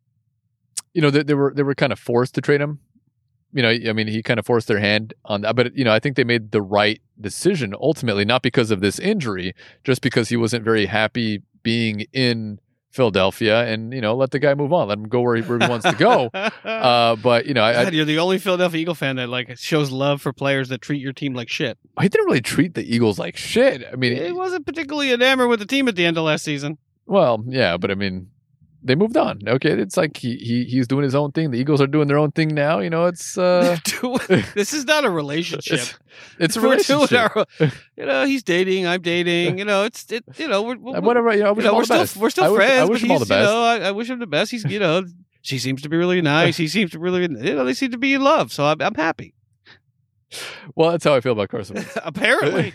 you 0.95 1.03
know, 1.03 1.11
they, 1.11 1.23
they 1.23 1.35
were 1.35 1.53
they 1.55 1.62
were 1.62 1.75
kind 1.75 1.93
of 1.93 1.99
forced 1.99 2.35
to 2.37 2.41
trade 2.41 2.61
him. 2.61 2.81
You 3.53 3.62
know, 3.62 3.71
I 3.71 3.93
mean, 3.93 4.07
he 4.07 4.23
kind 4.23 4.39
of 4.39 4.47
forced 4.47 4.68
their 4.68 4.79
hand 4.79 5.12
on 5.25 5.41
that, 5.43 5.57
but 5.57 5.77
you 5.77 5.85
know, 5.85 5.93
I 5.93 5.99
think 5.99 6.16
they 6.16 6.25
made 6.25 6.53
the 6.53 6.62
right 6.62 7.01
decision 7.21 7.75
ultimately, 7.79 8.25
not 8.25 8.43
because 8.43 8.71
of 8.71 8.81
this 8.81 8.99
injury, 8.99 9.55
just 9.85 10.03
because 10.03 10.29
he 10.29 10.37
wasn't 10.37 10.64
very 10.64 10.87
happy 10.87 11.43
being 11.62 12.07
in 12.12 12.61
Philadelphia, 12.91 13.64
and 13.66 13.93
you 13.93 14.01
know, 14.01 14.14
let 14.16 14.32
the 14.32 14.38
guy 14.38 14.55
move 14.55 14.72
on, 14.72 14.88
let 14.88 14.99
him 14.99 15.09
go 15.09 15.20
where 15.20 15.36
he, 15.36 15.43
where 15.43 15.59
he 15.59 15.66
wants 15.68 15.88
to 15.88 15.95
go. 15.97 16.30
Uh, 16.64 17.16
but 17.16 17.47
you 17.47 17.55
know, 17.55 17.62
I, 17.62 17.84
God, 17.84 17.95
you're 17.95 18.05
the 18.05 18.18
only 18.18 18.38
Philadelphia 18.38 18.80
Eagle 18.80 18.95
fan 18.95 19.16
that 19.16 19.28
like 19.28 19.57
shows 19.59 19.91
love 19.91 20.20
for 20.22 20.32
players 20.32 20.68
that 20.68 20.80
treat 20.80 21.01
your 21.01 21.12
team 21.12 21.34
like 21.34 21.49
shit. 21.49 21.78
I 21.97 22.09
didn't 22.09 22.26
really 22.26 22.41
treat 22.41 22.74
the 22.74 22.82
Eagles 22.82 23.18
like 23.18 23.36
shit. 23.36 23.84
I 23.91 23.97
mean, 23.97 24.16
He 24.16 24.32
wasn't 24.32 24.66
particularly 24.66 25.12
enamored 25.12 25.49
with 25.49 25.59
the 25.59 25.66
team 25.66 25.88
at 25.88 25.97
the 25.97 26.05
end 26.05 26.16
of 26.16 26.24
last 26.24 26.45
season. 26.45 26.78
Well, 27.07 27.43
yeah, 27.47 27.76
but 27.76 27.91
I 27.91 27.95
mean, 27.95 28.30
they 28.83 28.95
moved 28.95 29.16
on. 29.16 29.41
Okay, 29.47 29.70
it's 29.70 29.97
like 29.97 30.16
he, 30.16 30.37
he 30.37 30.64
he's 30.64 30.87
doing 30.87 31.05
his 31.05 31.14
own 31.14 31.33
thing. 31.33 31.51
The 31.51 31.59
Eagles 31.59 31.81
are 31.81 31.87
doing 31.87 32.09
their 32.09 32.18
own 32.18 32.33
thing 32.33 32.49
now. 32.49 32.78
You 32.81 32.91
know, 32.91 33.07
it's 33.07 33.37
uh, 33.39 33.76
this 34.55 34.72
is 34.72 34.85
not 34.87 35.05
a 35.05 35.11
relationship. 35.11 35.74
it's, 35.81 35.99
it's 36.39 36.57
a 36.57 36.61
relationship. 36.61 37.37
our- 37.37 37.47
you 37.97 38.07
know, 38.07 38.24
he's 38.24 38.43
dating, 38.43 38.87
I'm 38.87 39.03
dating. 39.03 39.59
You 39.59 39.64
know, 39.64 39.85
it's 39.85 40.11
it. 40.11 40.24
You 40.37 40.49
know, 40.49 40.62
we're, 40.62 40.76
we're, 40.76 41.01
whatever, 41.01 41.33
you 41.35 41.43
know, 41.43 41.55
you 41.55 41.62
know, 41.62 41.74
we're 41.74 41.85
still 41.85 41.99
best. 41.99 42.16
we're 42.16 42.31
still 42.31 42.45
I 42.45 42.49
wish, 42.49 42.57
friends. 42.59 42.89
I 42.89 42.93
wish 42.93 43.03
him 43.03 43.11
all 43.11 43.18
the 43.18 43.26
best. 43.26 43.49
You 43.49 43.55
know, 43.55 43.62
I, 43.62 43.76
I 43.89 43.91
wish 43.93 44.09
him 44.09 44.18
the 44.18 44.26
best. 44.26 44.51
He's 44.51 44.64
you 44.64 44.78
know, 44.78 45.05
she 45.43 45.59
seems 45.59 45.83
to 45.83 45.89
be 45.89 45.97
really 45.97 46.22
nice. 46.22 46.57
He 46.57 46.68
seems 46.68 46.91
to 46.93 46.99
really, 46.99 47.22
you 47.22 47.28
know, 47.28 47.64
they 47.64 47.74
seem 47.74 47.91
to 47.91 47.99
be 47.99 48.14
in 48.14 48.22
love. 48.22 48.53
So 48.53 48.64
I'm, 48.64 48.81
I'm 48.81 48.95
happy. 48.95 49.35
well, 50.74 50.91
that's 50.93 51.05
how 51.05 51.14
I 51.14 51.20
feel 51.20 51.33
about 51.33 51.49
Carson. 51.49 51.85
Apparently, 52.03 52.74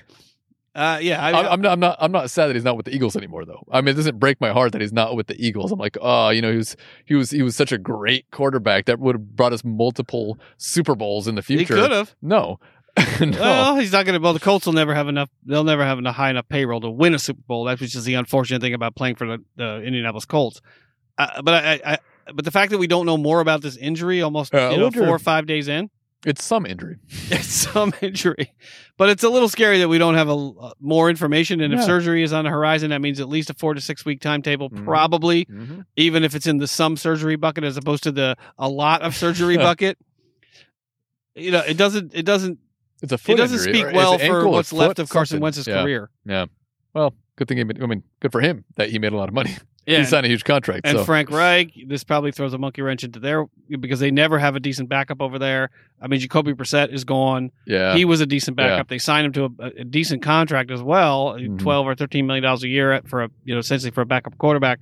uh, 0.76 1.00
yeah. 1.02 1.24
I, 1.24 1.30
I'm, 1.32 1.46
I'm 1.54 1.62
not. 1.62 1.72
I'm 1.72 1.80
not. 1.80 1.98
I'm 2.02 2.12
not 2.12 2.30
sad 2.30 2.48
that 2.48 2.56
he's 2.56 2.64
not 2.64 2.76
with 2.78 2.86
the 2.86 2.94
Eagles 2.96 3.16
anymore, 3.16 3.46
though. 3.46 3.64
I 3.72 3.82
mean, 3.82 3.90
it 3.90 3.94
doesn't 3.98 4.20
break 4.20 4.40
my 4.42 4.52
heart 4.52 4.72
that 4.74 4.82
he's 4.82 4.94
not 4.94 5.16
with 5.16 5.28
the 5.28 5.36
Eagles. 5.44 5.72
I'm 5.72 5.80
like, 5.80 5.98
oh, 6.02 6.30
you 6.30 6.42
know, 6.42 6.52
he 6.52 6.58
was 6.58 6.76
he 7.06 7.16
was 7.16 7.32
he 7.32 7.42
was 7.42 7.56
such 7.56 7.72
a 7.72 7.78
great 7.78 8.30
quarterback 8.32 8.86
that 8.86 9.00
would 9.00 9.16
have 9.16 9.36
brought 9.36 9.54
us 9.54 9.64
multiple 9.64 10.38
Super 10.58 10.96
Bowls 10.96 11.28
in 11.28 11.36
the 11.36 11.42
future. 11.42 11.76
he 11.76 11.82
could 11.82 11.92
have. 11.92 12.16
No, 12.22 12.60
no. 13.20 13.32
Well, 13.40 13.76
he's 13.78 13.92
not 13.92 14.06
going 14.06 14.14
to. 14.14 14.20
Well, 14.24 14.34
the 14.34 14.40
Colts 14.40 14.66
will 14.66 14.74
never 14.74 14.94
have 14.94 15.08
enough. 15.08 15.30
They'll 15.46 15.64
never 15.64 15.84
have 15.86 16.04
a 16.04 16.12
high 16.12 16.30
enough 16.30 16.48
payroll 16.50 16.82
to 16.82 16.90
win 16.90 17.14
a 17.14 17.20
Super 17.20 17.42
Bowl. 17.48 17.64
That's 17.66 17.80
which 17.82 17.96
is 17.96 18.04
the 18.06 18.16
unfortunate 18.16 18.62
thing 18.62 18.74
about 18.74 18.96
playing 18.96 19.16
for 19.16 19.28
the, 19.28 19.44
the 19.56 19.82
Indianapolis 19.82 20.26
Colts. 20.26 20.62
Uh, 21.18 21.42
but 21.42 21.54
I, 21.54 21.80
I, 21.86 21.98
but 22.34 22.44
the 22.44 22.52
fact 22.52 22.72
that 22.72 22.78
we 22.78 22.88
don't 22.88 23.06
know 23.06 23.18
more 23.18 23.40
about 23.40 23.62
this 23.62 23.78
injury, 23.78 24.22
almost 24.22 24.54
Uh, 24.54 24.70
you 24.72 24.78
know, 24.78 24.84
wonder- 24.86 25.00
four 25.06 25.16
or 25.16 25.20
five 25.20 25.46
days 25.46 25.68
in, 25.70 25.90
it's 26.26 26.44
some 26.44 26.66
injury. 26.66 26.98
it's 27.30 27.48
some 27.48 27.94
injury. 28.02 28.54
But 28.98 29.10
it's 29.10 29.24
a 29.24 29.30
little 29.30 29.50
scary 29.50 29.80
that 29.80 29.88
we 29.90 29.98
don't 29.98 30.16
have 30.16 30.30
a 30.30 30.34
uh, 30.36 30.74
more 30.80 31.10
information. 31.10 31.62
And 31.62 31.74
if 31.74 31.84
surgery 31.84 32.24
is 32.24 32.34
on 32.34 32.46
the 32.46 32.50
horizon, 32.52 32.90
that 32.92 33.02
means 33.02 33.20
at 33.20 33.30
least 33.30 33.50
a 33.50 33.54
four 33.54 33.74
to 33.74 33.82
six 33.82 34.06
week 34.06 34.22
timetable, 34.22 34.70
Mhm. 34.70 34.84
probably. 34.86 35.46
Mm-hmm. 35.46 35.82
Even 35.98 36.24
if 36.24 36.34
it's 36.36 36.48
in 36.48 36.58
the 36.58 36.68
some 36.68 36.98
surgery 36.98 37.36
bucket 37.36 37.64
as 37.64 37.78
opposed 37.78 38.04
to 38.04 38.12
the 38.12 38.36
a 38.58 38.68
lot 38.70 39.02
of 39.02 39.16
surgery 39.16 39.58
bucket. 39.68 39.98
You 41.36 41.52
know, 41.52 41.60
it 41.68 41.78
doesn't. 41.78 42.14
It 42.16 42.26
doesn't. 42.26 42.60
It's 43.02 43.12
a 43.12 43.18
foot 43.18 43.34
It 43.34 43.38
doesn't 43.38 43.60
injury, 43.70 43.82
speak 43.92 43.94
well 43.96 44.18
for 44.18 44.48
what's 44.48 44.72
left 44.72 45.00
of 45.00 45.10
Carson 45.10 45.36
something. 45.36 45.44
Wentz's 45.44 45.68
Yeah. 45.68 45.82
career. 45.84 46.10
Yeah. 46.26 46.46
Well, 46.94 47.14
good 47.36 47.50
thing. 47.50 47.58
He 47.58 47.64
made, 47.66 47.84
I 47.84 47.86
mean, 47.88 48.04
good 48.22 48.32
for 48.32 48.40
him 48.40 48.64
that 48.78 48.90
he 48.90 49.00
made 49.00 49.12
a 49.12 49.18
lot 49.18 49.28
of 49.28 49.36
money. 49.36 49.56
Yeah, 49.86 50.00
he 50.00 50.06
signed 50.06 50.26
a 50.26 50.30
huge 50.30 50.44
contract. 50.44 50.82
and 50.86 50.98
so. 50.98 51.04
Frank 51.04 51.30
Reich, 51.30 51.72
this 51.88 52.04
probably 52.04 52.32
throws 52.32 52.54
a 52.54 52.58
monkey 52.58 52.82
wrench 52.82 53.04
into 53.04 53.20
their 53.20 53.46
because 53.80 54.00
they 54.00 54.10
never 54.10 54.40
have 54.40 54.56
a 54.56 54.60
decent 54.60 54.90
backup 54.90 55.22
over 55.22 55.38
there. 55.38 55.70
I 56.02 56.08
mean, 56.08 56.20
Jacoby 56.20 56.54
Brissett 56.54 56.92
is 56.92 57.04
gone. 57.04 57.52
yeah, 57.68 57.94
he 57.96 58.04
was 58.04 58.20
a 58.20 58.26
decent 58.26 58.58
Yeah. 58.60 58.68
backup. 58.70 58.88
They 58.90 58.98
signed 58.98 59.28
him 59.28 59.34
to 59.34 59.64
a, 59.64 59.82
a 59.82 59.84
decent 59.84 60.24
contract 60.24 60.72
as 60.72 60.82
well, 60.82 61.36
Mhm. 61.40 61.60
twelve 61.60 61.86
or 61.88 61.94
thirteen 61.96 62.26
million 62.26 62.44
dollars 62.44 62.64
a 62.64 62.68
year 62.68 63.00
for 63.06 63.24
a 63.24 63.30
you 63.44 63.54
know 63.54 63.60
essentially 63.60 63.92
for 63.92 64.02
a 64.02 64.06
backup 64.06 64.38
quarterback. 64.40 64.80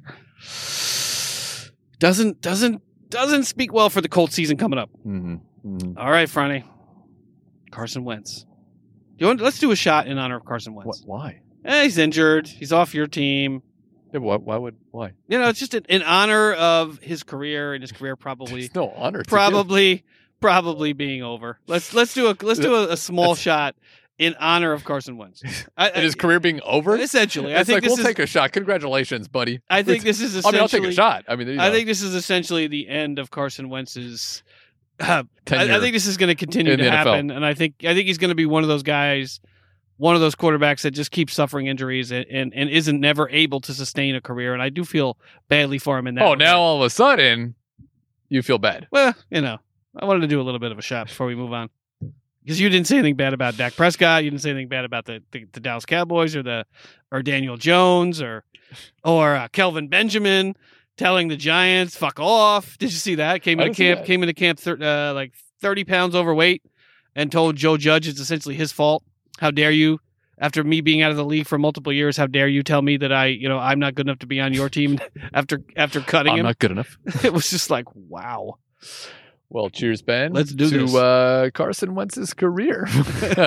Doesn't 1.99 2.41
doesn't 2.41 2.81
doesn't 3.09 3.43
speak 3.43 3.71
well 3.73 3.89
for 3.89 4.01
the 4.01 4.09
Colts 4.09 4.33
season 4.35 4.57
coming 4.57 4.79
up. 4.79 4.89
Mhm. 5.05 5.39
Mhm. 5.65 5.97
All 5.97 6.11
right, 6.11 6.27
Franny, 6.27 6.63
Carson 7.71 8.03
Wentz. 8.03 8.45
You 9.17 9.27
want, 9.27 9.39
let's 9.39 9.59
do 9.59 9.71
a 9.71 9.75
shot 9.75 10.07
in 10.07 10.17
honor 10.17 10.37
of 10.37 10.45
Carson 10.45 10.73
What, 10.73 10.85
Wentz. 10.85 11.03
why? 11.05 11.39
Eh, 11.63 11.83
he's 11.83 11.97
injured. 11.97 12.47
He's 12.47 12.73
off 12.73 12.93
your 12.93 13.07
team. 13.07 13.61
Yeah, 14.13 14.19
why? 14.19 14.37
Why 14.37 14.57
would? 14.57 14.75
Why? 14.91 15.11
You 15.27 15.39
know, 15.39 15.49
it's 15.49 15.59
just 15.59 15.73
in, 15.73 15.83
in 15.89 16.03
honor 16.03 16.53
of 16.53 16.99
his 16.99 17.23
career 17.23 17.73
and 17.73 17.81
his 17.83 17.91
career 17.97 18.15
probably 18.15 18.61
There's 18.61 18.75
no 18.75 18.91
honor. 18.91 19.23
to 19.23 19.29
probably 19.29 20.03
probably 20.39 20.93
being 20.93 21.23
over. 21.23 21.59
Let's 21.67 21.93
let's 21.93 22.13
do 22.13 22.29
a 22.29 22.35
let's 22.41 22.59
do 22.59 22.75
a, 22.75 22.91
a 22.93 22.97
small 22.97 23.33
shot 23.35 23.75
in 24.19 24.35
honor 24.39 24.71
of 24.73 24.83
Carson 24.83 25.17
Wentz. 25.17 25.41
I, 25.77 25.89
And 25.89 26.03
his 26.03 26.15
career 26.15 26.39
being 26.39 26.61
over. 26.61 26.95
essentially, 26.95 27.55
I 27.55 27.61
it's 27.61 27.67
think 27.67 27.77
like 27.77 27.83
this 27.83 27.97
we'll 27.97 27.99
is 27.99 28.05
take 28.05 28.19
a 28.19 28.27
shot. 28.27 28.51
Congratulations, 28.51 29.27
buddy. 29.27 29.59
I 29.69 29.81
think 29.83 30.03
this 30.03 30.21
is 30.21 30.35
I 30.35 30.39
essentially 30.39 30.53
mean, 30.53 30.61
I'll 30.61 30.67
take 30.67 30.83
a 30.83 30.91
shot. 30.91 31.25
I 31.27 31.35
mean, 31.35 31.47
you 31.47 31.55
know, 31.55 31.63
I 31.63 31.71
think 31.71 31.87
this 31.87 32.01
is 32.03 32.13
essentially 32.13 32.67
the 32.67 32.87
end 32.87 33.17
of 33.19 33.31
Carson 33.31 33.69
Wentz's. 33.69 34.43
Uh. 34.99 35.23
I, 35.51 35.77
I 35.77 35.79
think 35.79 35.93
this 35.93 36.05
is 36.05 36.17
going 36.17 36.27
to 36.29 36.35
continue 36.35 36.73
in 36.73 36.77
to 36.77 36.83
the 36.83 36.89
NFL. 36.91 36.93
happen, 36.93 37.31
and 37.31 37.43
I 37.45 37.53
think 37.55 37.75
I 37.83 37.93
think 37.95 38.05
he's 38.07 38.19
going 38.19 38.29
to 38.29 38.35
be 38.35 38.45
one 38.45 38.61
of 38.63 38.69
those 38.69 38.83
guys, 38.83 39.39
one 40.03 40.15
of 40.15 40.21
those 40.21 40.35
quarterbacks 40.35 40.81
that 40.81 40.91
just 40.91 41.11
keeps 41.11 41.33
suffering 41.33 41.67
injuries 41.67 42.11
and, 42.11 42.25
and, 42.29 42.53
and 42.53 42.69
isn't 42.69 42.99
never 42.99 43.29
able 43.29 43.61
to 43.61 43.73
sustain 43.73 44.15
a 44.15 44.19
career. 44.19 44.51
And 44.51 44.61
I 44.61 44.67
do 44.67 44.83
feel 44.83 45.17
badly 45.47 45.77
for 45.77 45.97
him 45.97 46.07
in 46.07 46.15
that. 46.15 46.23
oh, 46.23 46.31
regard. 46.31 46.39
now 46.39 46.59
all 46.59 46.75
of 46.75 46.81
a 46.81 46.89
sudden, 46.89 47.55
you 48.27 48.41
feel 48.41 48.57
bad. 48.57 48.85
Well, 48.91 49.15
you 49.29 49.39
know, 49.39 49.59
I 49.95 50.03
wanted 50.03 50.19
to 50.19 50.27
do 50.27 50.41
a 50.41 50.43
little 50.43 50.59
bit 50.59 50.73
of 50.73 50.77
a 50.77 50.81
shot 50.81 51.07
before 51.07 51.25
we 51.25 51.35
move 51.35 51.53
on. 51.53 51.69
Because 52.43 52.59
you 52.59 52.67
didn't 52.67 52.87
say 52.87 52.97
anything 52.97 53.15
bad 53.15 53.33
about 53.33 53.55
Dak 53.55 53.77
Prescott, 53.77 54.25
you 54.25 54.29
didn't 54.29 54.41
say 54.41 54.49
anything 54.49 54.67
bad 54.67 54.83
about 54.83 55.05
the, 55.05 55.23
the, 55.31 55.45
the 55.53 55.61
Dallas 55.61 55.85
Cowboys 55.85 56.35
or 56.35 56.43
the 56.43 56.65
or 57.09 57.21
Daniel 57.21 57.55
Jones 57.55 58.21
or 58.21 58.43
or 59.05 59.37
uh, 59.37 59.47
Kelvin 59.53 59.87
Benjamin 59.87 60.53
telling 60.97 61.29
the 61.29 61.37
Giants 61.37 61.95
"fuck 61.95 62.19
off." 62.19 62.77
Did 62.77 62.91
you 62.91 62.97
see 62.97 63.15
that? 63.15 63.41
Came 63.41 63.61
into 63.61 63.73
camp, 63.73 64.01
that. 64.01 64.05
came 64.05 64.21
into 64.21 64.33
camp 64.33 64.59
thir- 64.59 64.81
uh, 64.81 65.13
like 65.13 65.33
thirty 65.61 65.85
pounds 65.85 66.13
overweight, 66.13 66.61
and 67.15 67.31
told 67.31 67.55
Joe 67.55 67.77
Judge 67.77 68.09
it's 68.09 68.19
essentially 68.19 68.55
his 68.55 68.73
fault. 68.73 69.05
How 69.39 69.51
dare 69.51 69.71
you? 69.71 69.99
After 70.39 70.63
me 70.63 70.81
being 70.81 71.01
out 71.01 71.11
of 71.11 71.17
the 71.17 71.23
league 71.25 71.45
for 71.47 71.57
multiple 71.57 71.93
years, 71.93 72.17
how 72.17 72.27
dare 72.27 72.47
you 72.47 72.63
tell 72.63 72.81
me 72.81 72.97
that 72.97 73.13
I, 73.13 73.27
you 73.27 73.47
know, 73.47 73.59
I'm 73.59 73.79
not 73.79 73.93
good 73.95 74.07
enough 74.07 74.19
to 74.19 74.25
be 74.27 74.41
on 74.41 74.51
your 74.53 74.67
team 74.69 74.99
after 75.33 75.61
after 75.75 76.01
cutting 76.01 76.33
I'm 76.33 76.39
him? 76.39 76.45
not 76.45 76.59
good 76.59 76.71
enough. 76.71 76.97
it 77.23 77.31
was 77.33 77.49
just 77.49 77.69
like, 77.69 77.85
wow. 77.95 78.57
Well, 79.49 79.69
cheers, 79.69 80.01
Ben. 80.01 80.33
Let's 80.33 80.51
do 80.51 80.69
to, 80.69 80.77
this. 80.79 80.95
uh, 80.95 81.49
Carson 81.53 81.93
Wentz's 81.93 82.33
career. 82.33 82.87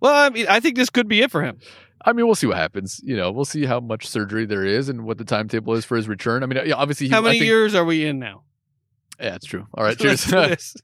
well, 0.00 0.14
I 0.14 0.28
mean, 0.28 0.46
I 0.48 0.60
think 0.60 0.76
this 0.76 0.90
could 0.90 1.08
be 1.08 1.22
it 1.22 1.30
for 1.30 1.42
him. 1.42 1.58
I 2.04 2.12
mean, 2.12 2.26
we'll 2.26 2.34
see 2.34 2.46
what 2.46 2.58
happens. 2.58 3.00
You 3.02 3.16
know, 3.16 3.30
we'll 3.32 3.46
see 3.46 3.64
how 3.64 3.80
much 3.80 4.06
surgery 4.06 4.44
there 4.44 4.64
is 4.64 4.90
and 4.90 5.04
what 5.04 5.16
the 5.16 5.24
timetable 5.24 5.72
is 5.74 5.86
for 5.86 5.96
his 5.96 6.08
return. 6.08 6.42
I 6.42 6.46
mean, 6.46 6.72
obviously, 6.72 7.06
he, 7.06 7.12
How 7.12 7.20
I 7.20 7.22
many 7.22 7.38
think- 7.38 7.48
years 7.48 7.74
are 7.74 7.84
we 7.84 8.04
in 8.04 8.18
now? 8.18 8.42
Yeah, 9.18 9.34
it's 9.34 9.46
true. 9.46 9.66
All 9.74 9.82
right, 9.84 9.98
Let's 9.98 10.24
cheers. 10.24 10.24
do 10.24 10.48
this. 10.48 10.76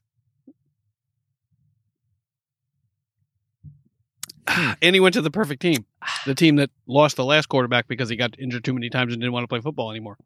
and 4.81 4.95
he 4.95 4.99
went 4.99 5.13
to 5.13 5.21
the 5.21 5.31
perfect 5.31 5.61
team, 5.61 5.85
the 6.25 6.35
team 6.35 6.55
that 6.57 6.69
lost 6.87 7.15
the 7.15 7.25
last 7.25 7.47
quarterback 7.47 7.87
because 7.87 8.09
he 8.09 8.15
got 8.15 8.39
injured 8.39 8.63
too 8.63 8.73
many 8.73 8.89
times 8.89 9.13
and 9.13 9.21
didn't 9.21 9.33
want 9.33 9.43
to 9.43 9.47
play 9.47 9.61
football 9.61 9.91
anymore. 9.91 10.17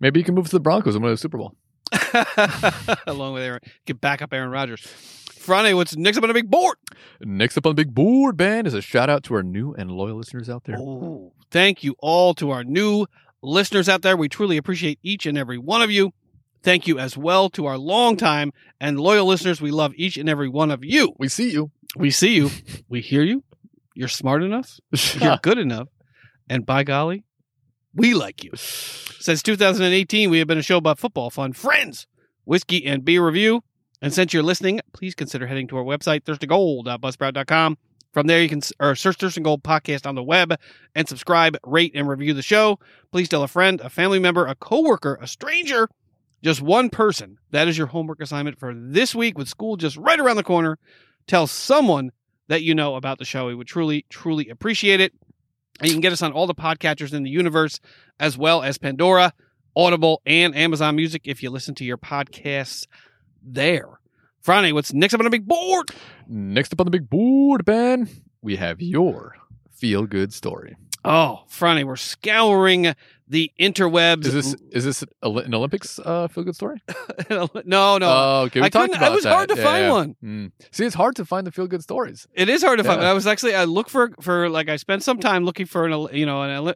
Maybe 0.00 0.20
he 0.20 0.24
can 0.24 0.34
move 0.34 0.46
to 0.46 0.52
the 0.52 0.60
Broncos 0.60 0.94
and 0.94 1.04
win 1.04 1.12
a 1.12 1.16
Super 1.16 1.38
Bowl. 1.38 1.54
Along 3.06 3.34
with 3.34 3.42
Aaron, 3.42 3.60
get 3.86 4.00
back 4.00 4.22
up 4.22 4.32
Aaron 4.32 4.50
Rodgers. 4.50 4.80
Friday, 4.80 5.72
what's 5.72 5.96
next 5.96 6.18
up 6.18 6.24
on 6.24 6.28
the 6.28 6.34
big 6.34 6.50
board? 6.50 6.76
Next 7.22 7.56
up 7.56 7.64
on 7.64 7.70
the 7.70 7.82
big 7.82 7.94
board, 7.94 8.36
Ben, 8.36 8.66
is 8.66 8.74
a 8.74 8.82
shout 8.82 9.08
out 9.08 9.22
to 9.24 9.34
our 9.34 9.42
new 9.42 9.72
and 9.74 9.90
loyal 9.90 10.16
listeners 10.16 10.50
out 10.50 10.64
there. 10.64 10.76
Oh, 10.78 11.32
thank 11.50 11.82
you 11.82 11.96
all 12.00 12.34
to 12.34 12.50
our 12.50 12.64
new 12.64 13.06
listeners 13.42 13.88
out 13.88 14.02
there. 14.02 14.16
We 14.16 14.28
truly 14.28 14.58
appreciate 14.58 14.98
each 15.02 15.24
and 15.24 15.38
every 15.38 15.56
one 15.56 15.80
of 15.80 15.90
you. 15.90 16.12
Thank 16.62 16.86
you 16.86 16.98
as 16.98 17.16
well 17.16 17.48
to 17.50 17.66
our 17.66 17.78
longtime 17.78 18.52
and 18.80 19.00
loyal 19.00 19.26
listeners. 19.26 19.60
We 19.60 19.70
love 19.70 19.94
each 19.96 20.18
and 20.18 20.28
every 20.28 20.48
one 20.48 20.70
of 20.70 20.84
you. 20.84 21.14
We 21.16 21.28
see 21.28 21.50
you. 21.50 21.70
We 21.96 22.10
see 22.10 22.34
you. 22.34 22.50
We 22.90 23.00
hear 23.00 23.22
you. 23.22 23.44
You're 23.98 24.06
smart 24.06 24.44
enough. 24.44 24.78
You're 25.20 25.40
good 25.42 25.58
enough. 25.58 25.88
And 26.48 26.64
by 26.64 26.84
golly, 26.84 27.24
we 27.92 28.14
like 28.14 28.44
you. 28.44 28.52
Since 28.54 29.42
2018, 29.42 30.30
we 30.30 30.38
have 30.38 30.46
been 30.46 30.56
a 30.56 30.62
show 30.62 30.76
about 30.76 31.00
football, 31.00 31.30
fun, 31.30 31.52
friends, 31.52 32.06
whiskey, 32.44 32.86
and 32.86 33.04
beer 33.04 33.26
review. 33.26 33.64
And 34.00 34.14
since 34.14 34.32
you're 34.32 34.44
listening, 34.44 34.80
please 34.92 35.16
consider 35.16 35.48
heading 35.48 35.66
to 35.66 35.76
our 35.78 35.82
website, 35.82 36.20
thirstygold.buzzsprout.com. 36.20 37.76
From 38.12 38.28
there, 38.28 38.40
you 38.40 38.48
can 38.48 38.60
or 38.78 38.94
search 38.94 39.16
Thirst 39.16 39.36
and 39.36 39.42
Gold 39.42 39.64
podcast 39.64 40.06
on 40.06 40.14
the 40.14 40.22
web 40.22 40.54
and 40.94 41.08
subscribe, 41.08 41.58
rate, 41.64 41.90
and 41.96 42.08
review 42.08 42.34
the 42.34 42.40
show. 42.40 42.78
Please 43.10 43.28
tell 43.28 43.42
a 43.42 43.48
friend, 43.48 43.80
a 43.80 43.90
family 43.90 44.20
member, 44.20 44.46
a 44.46 44.54
coworker, 44.54 45.18
a 45.20 45.26
stranger, 45.26 45.88
just 46.44 46.62
one 46.62 46.88
person. 46.88 47.38
That 47.50 47.66
is 47.66 47.76
your 47.76 47.88
homework 47.88 48.22
assignment 48.22 48.60
for 48.60 48.72
this 48.76 49.12
week 49.12 49.36
with 49.36 49.48
school 49.48 49.76
just 49.76 49.96
right 49.96 50.20
around 50.20 50.36
the 50.36 50.44
corner. 50.44 50.78
Tell 51.26 51.48
someone 51.48 52.12
that 52.48 52.62
you 52.62 52.74
know 52.74 52.96
about 52.96 53.18
the 53.18 53.24
show. 53.24 53.46
We 53.46 53.54
would 53.54 53.66
truly, 53.66 54.04
truly 54.08 54.48
appreciate 54.48 55.00
it. 55.00 55.12
And 55.80 55.88
you 55.88 55.94
can 55.94 56.00
get 56.00 56.12
us 56.12 56.22
on 56.22 56.32
all 56.32 56.46
the 56.46 56.54
podcatchers 56.54 57.14
in 57.14 57.22
the 57.22 57.30
universe, 57.30 57.78
as 58.18 58.36
well 58.36 58.62
as 58.62 58.78
Pandora, 58.78 59.32
Audible, 59.76 60.20
and 60.26 60.56
Amazon 60.56 60.96
Music 60.96 61.22
if 61.24 61.42
you 61.42 61.50
listen 61.50 61.74
to 61.76 61.84
your 61.84 61.98
podcasts 61.98 62.86
there. 63.42 64.00
Friday, 64.40 64.72
what's 64.72 64.92
next 64.92 65.14
up 65.14 65.20
on 65.20 65.24
the 65.24 65.30
big 65.30 65.46
board? 65.46 65.90
Next 66.26 66.72
up 66.72 66.80
on 66.80 66.86
the 66.86 66.90
big 66.90 67.08
board, 67.08 67.64
Ben, 67.64 68.08
we 68.42 68.56
have 68.56 68.80
your 68.80 69.36
feel 69.70 70.06
good 70.06 70.32
story. 70.32 70.76
Oh, 71.04 71.44
Friday, 71.48 71.84
we're 71.84 71.96
scouring 71.96 72.94
the 73.28 73.52
interwebs. 73.60 74.26
Is 74.26 74.32
this 74.34 74.56
is 74.72 74.84
this 74.84 75.02
an 75.22 75.54
Olympics 75.54 75.98
uh, 75.98 76.28
feel 76.28 76.44
good 76.44 76.54
story? 76.56 76.82
no, 77.30 77.48
no. 77.64 77.98
Oh, 78.02 78.42
okay. 78.46 78.60
We 78.60 78.66
I 78.66 78.68
talked 78.68 78.94
about 78.94 79.12
It 79.12 79.14
was 79.14 79.24
that. 79.24 79.32
hard 79.34 79.48
to 79.50 79.56
Yeah, 79.56 79.64
find 79.64 79.84
yeah. 79.84 79.92
one. 79.92 80.16
Mm. 80.24 80.52
See, 80.70 80.84
it's 80.84 80.94
hard 80.94 81.16
to 81.16 81.24
find 81.24 81.46
the 81.46 81.50
feel 81.52 81.66
good 81.66 81.82
stories. 81.82 82.26
It 82.34 82.48
is 82.48 82.62
hard 82.62 82.78
to 82.78 82.84
find. 82.84 83.00
I 83.02 83.12
was 83.12 83.26
actually 83.26 83.54
I 83.54 83.64
look 83.64 83.88
for 83.90 84.10
for 84.20 84.48
like 84.48 84.68
I 84.68 84.76
spent 84.76 85.02
some 85.02 85.18
time 85.18 85.44
looking 85.44 85.66
for 85.66 85.86
an 85.86 86.08
you 86.16 86.26
know 86.26 86.42
an 86.42 86.74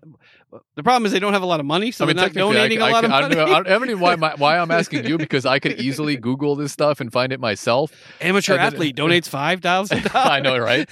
the 0.76 0.82
problem 0.82 1.06
is 1.06 1.12
they 1.12 1.18
don't 1.18 1.32
have 1.32 1.42
a 1.42 1.46
lot 1.46 1.60
of 1.60 1.66
money, 1.66 1.90
so 1.92 2.04
I 2.04 2.08
mean, 2.08 2.16
they're 2.16 2.26
not 2.26 2.34
donating 2.34 2.82
I, 2.82 2.88
a 2.88 2.88
I, 2.88 2.92
lot 2.92 3.04
I, 3.04 3.06
of 3.06 3.12
I 3.12 3.20
money. 3.22 3.34
don't 3.34 3.46
know. 3.48 3.52
I 3.52 3.56
don't, 3.56 3.66
I 3.68 3.70
don't 3.70 3.84
even 3.88 4.00
why 4.00 4.16
my, 4.16 4.34
why 4.36 4.58
I'm 4.58 4.70
asking 4.70 5.06
you 5.06 5.16
because 5.16 5.46
I 5.46 5.58
could 5.58 5.80
easily 5.80 6.16
Google 6.18 6.56
this 6.56 6.72
stuff 6.72 7.00
and 7.00 7.10
find 7.10 7.32
it 7.32 7.40
myself. 7.40 7.90
Amateur 8.20 8.58
then- 8.58 8.66
athlete 8.66 8.94
donates 8.94 9.28
five 9.28 9.62
thousand. 9.62 10.10
I 10.14 10.40
know, 10.40 10.58
right? 10.58 10.90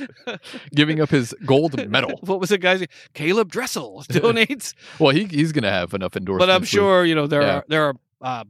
Giving 0.74 1.00
up 1.00 1.10
his 1.10 1.34
gold 1.44 1.88
medal. 1.88 2.18
what 2.22 2.40
was 2.40 2.50
it, 2.50 2.58
guys? 2.60 2.84
Caeleb 3.14 3.48
Dressel 3.48 4.04
donates, 4.10 4.74
Well, 4.98 5.14
he 5.14 5.24
he's 5.24 5.52
gonna 5.52 5.70
have 5.70 5.94
enough 5.94 6.16
endorsements. 6.16 6.46
but 6.46 6.54
I'm 6.54 6.64
sure 6.64 7.04
you 7.04 7.14
know 7.14 7.26
there 7.26 7.42
Yeah. 7.42 7.54
are 7.56 7.64
there 7.68 7.84
are 7.84 7.94
uh, 8.20 8.44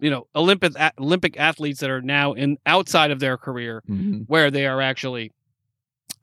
you 0.00 0.10
know 0.10 0.26
Olympic 0.34 0.74
a- 0.76 0.92
Olympic 0.98 1.38
athletes 1.38 1.80
that 1.80 1.90
are 1.90 2.02
now 2.02 2.32
in 2.32 2.58
outside 2.66 3.10
of 3.10 3.20
their 3.20 3.36
career 3.36 3.82
Mhm. 3.88 4.24
where 4.26 4.50
they 4.50 4.66
are 4.66 4.80
actually 4.80 5.32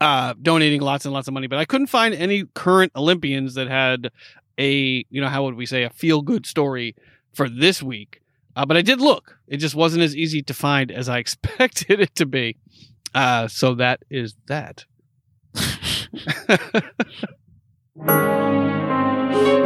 uh, 0.01 0.33
donating 0.41 0.81
lots 0.81 1.05
and 1.05 1.13
lots 1.13 1.27
of 1.27 1.33
money. 1.33 1.47
But 1.47 1.59
I 1.59 1.65
couldn't 1.65 1.87
find 1.87 2.13
any 2.13 2.45
current 2.55 2.91
Olympians 2.95 3.55
that 3.55 3.67
had 3.67 4.11
a, 4.57 5.05
you 5.09 5.19
know, 5.21 5.27
how 5.27 5.43
would 5.43 5.55
we 5.55 5.65
say, 5.65 5.83
a 5.83 5.89
feel 5.89 6.21
good 6.21 6.45
story 6.45 6.95
for 7.33 7.49
this 7.49 7.83
week. 7.83 8.21
Uh, 8.55 8.65
but 8.65 8.77
I 8.77 8.81
did 8.81 8.99
look. 9.01 9.37
It 9.47 9.57
just 9.57 9.75
wasn't 9.75 10.03
as 10.03 10.15
easy 10.15 10.41
to 10.43 10.53
find 10.53 10.89
as 10.91 11.09
I 11.09 11.17
expected 11.19 11.99
it 11.99 12.15
to 12.15 12.25
be. 12.25 12.55
Uh, 13.13 13.47
so 13.47 13.75
that 13.75 14.01
is 14.09 14.35
that. 14.47 14.85
but 15.53 16.87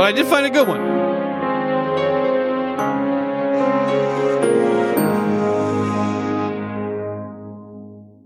I 0.01 0.11
did 0.13 0.25
find 0.27 0.45
a 0.45 0.49
good 0.49 0.67
one. 0.67 1.13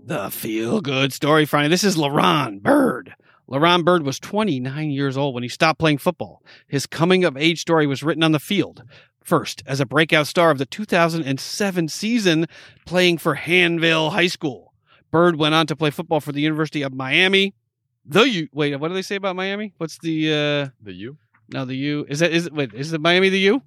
The 0.06 0.30
feel 0.30 0.80
good 0.80 1.12
story 1.12 1.44
Friday. 1.44 1.68
This 1.68 1.84
is 1.84 1.96
LaRon 1.96 2.62
Byrd. 2.62 3.14
LaRon 3.50 3.84
Byrd 3.84 4.04
was 4.04 4.18
29 4.18 4.90
years 4.90 5.16
old 5.16 5.34
when 5.34 5.42
he 5.42 5.48
stopped 5.48 5.78
playing 5.78 5.98
football. 5.98 6.42
His 6.66 6.86
coming 6.86 7.24
of 7.24 7.36
age 7.36 7.60
story 7.60 7.86
was 7.86 8.02
written 8.02 8.22
on 8.22 8.32
the 8.32 8.38
field. 8.38 8.82
First, 9.22 9.62
as 9.66 9.80
a 9.80 9.86
breakout 9.86 10.26
star 10.26 10.50
of 10.50 10.56
the 10.56 10.64
2007 10.64 11.88
season, 11.88 12.46
playing 12.86 13.18
for 13.18 13.36
Hahnville 13.36 14.12
High 14.12 14.26
School. 14.26 14.67
Byrd 15.10 15.36
went 15.36 15.54
on 15.54 15.66
to 15.66 15.76
play 15.76 15.90
football 15.90 16.20
for 16.20 16.32
the 16.32 16.40
University 16.40 16.82
of 16.82 16.92
Miami. 16.92 17.54
The 18.04 18.28
U. 18.28 18.48
Wait, 18.52 18.74
what 18.76 18.88
do 18.88 18.94
they 18.94 19.02
say 19.02 19.16
about 19.16 19.36
Miami? 19.36 19.74
What's 19.78 19.98
the 19.98 20.28
uh 20.32 20.70
the 20.82 20.92
U. 20.92 21.18
no 21.52 21.64
the 21.64 21.76
U? 21.76 22.06
Is 22.08 22.20
that 22.20 22.32
is 22.32 22.46
it? 22.46 22.52
Wait, 22.52 22.72
is 22.74 22.92
it 22.92 23.00
Miami 23.00 23.28
the 23.28 23.40
U? 23.40 23.62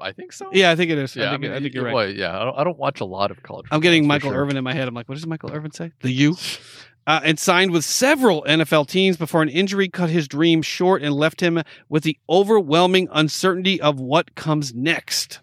I 0.00 0.12
think 0.12 0.32
so. 0.32 0.48
Yeah, 0.52 0.70
I 0.70 0.76
think 0.76 0.90
it 0.90 0.98
is. 0.98 1.16
yeah. 1.16 1.26
I 1.26 1.30
think, 1.30 1.42
mean, 1.42 1.52
I 1.52 1.60
think 1.60 1.74
you're 1.74 1.84
right. 1.84 1.94
well, 1.94 2.08
yeah, 2.08 2.40
I 2.40 2.44
don't, 2.44 2.58
I 2.58 2.64
don't 2.64 2.78
watch 2.78 3.00
a 3.00 3.04
lot 3.04 3.30
of 3.30 3.42
college. 3.42 3.66
I'm 3.70 3.80
getting 3.80 4.06
Michael 4.06 4.30
sure. 4.30 4.40
Irvin 4.40 4.56
in 4.56 4.62
my 4.62 4.72
head. 4.72 4.86
I'm 4.86 4.94
like, 4.94 5.08
what 5.08 5.16
does 5.16 5.26
Michael 5.26 5.52
Irvin 5.52 5.72
say? 5.72 5.92
The 6.02 6.12
U. 6.12 6.36
Uh, 7.06 7.20
and 7.24 7.38
signed 7.38 7.70
with 7.70 7.86
several 7.86 8.42
NFL 8.42 8.86
teams 8.86 9.16
before 9.16 9.40
an 9.40 9.48
injury 9.48 9.88
cut 9.88 10.10
his 10.10 10.28
dream 10.28 10.60
short 10.60 11.02
and 11.02 11.14
left 11.14 11.40
him 11.40 11.62
with 11.88 12.02
the 12.02 12.18
overwhelming 12.28 13.08
uncertainty 13.10 13.80
of 13.80 13.98
what 13.98 14.34
comes 14.34 14.74
next. 14.74 15.40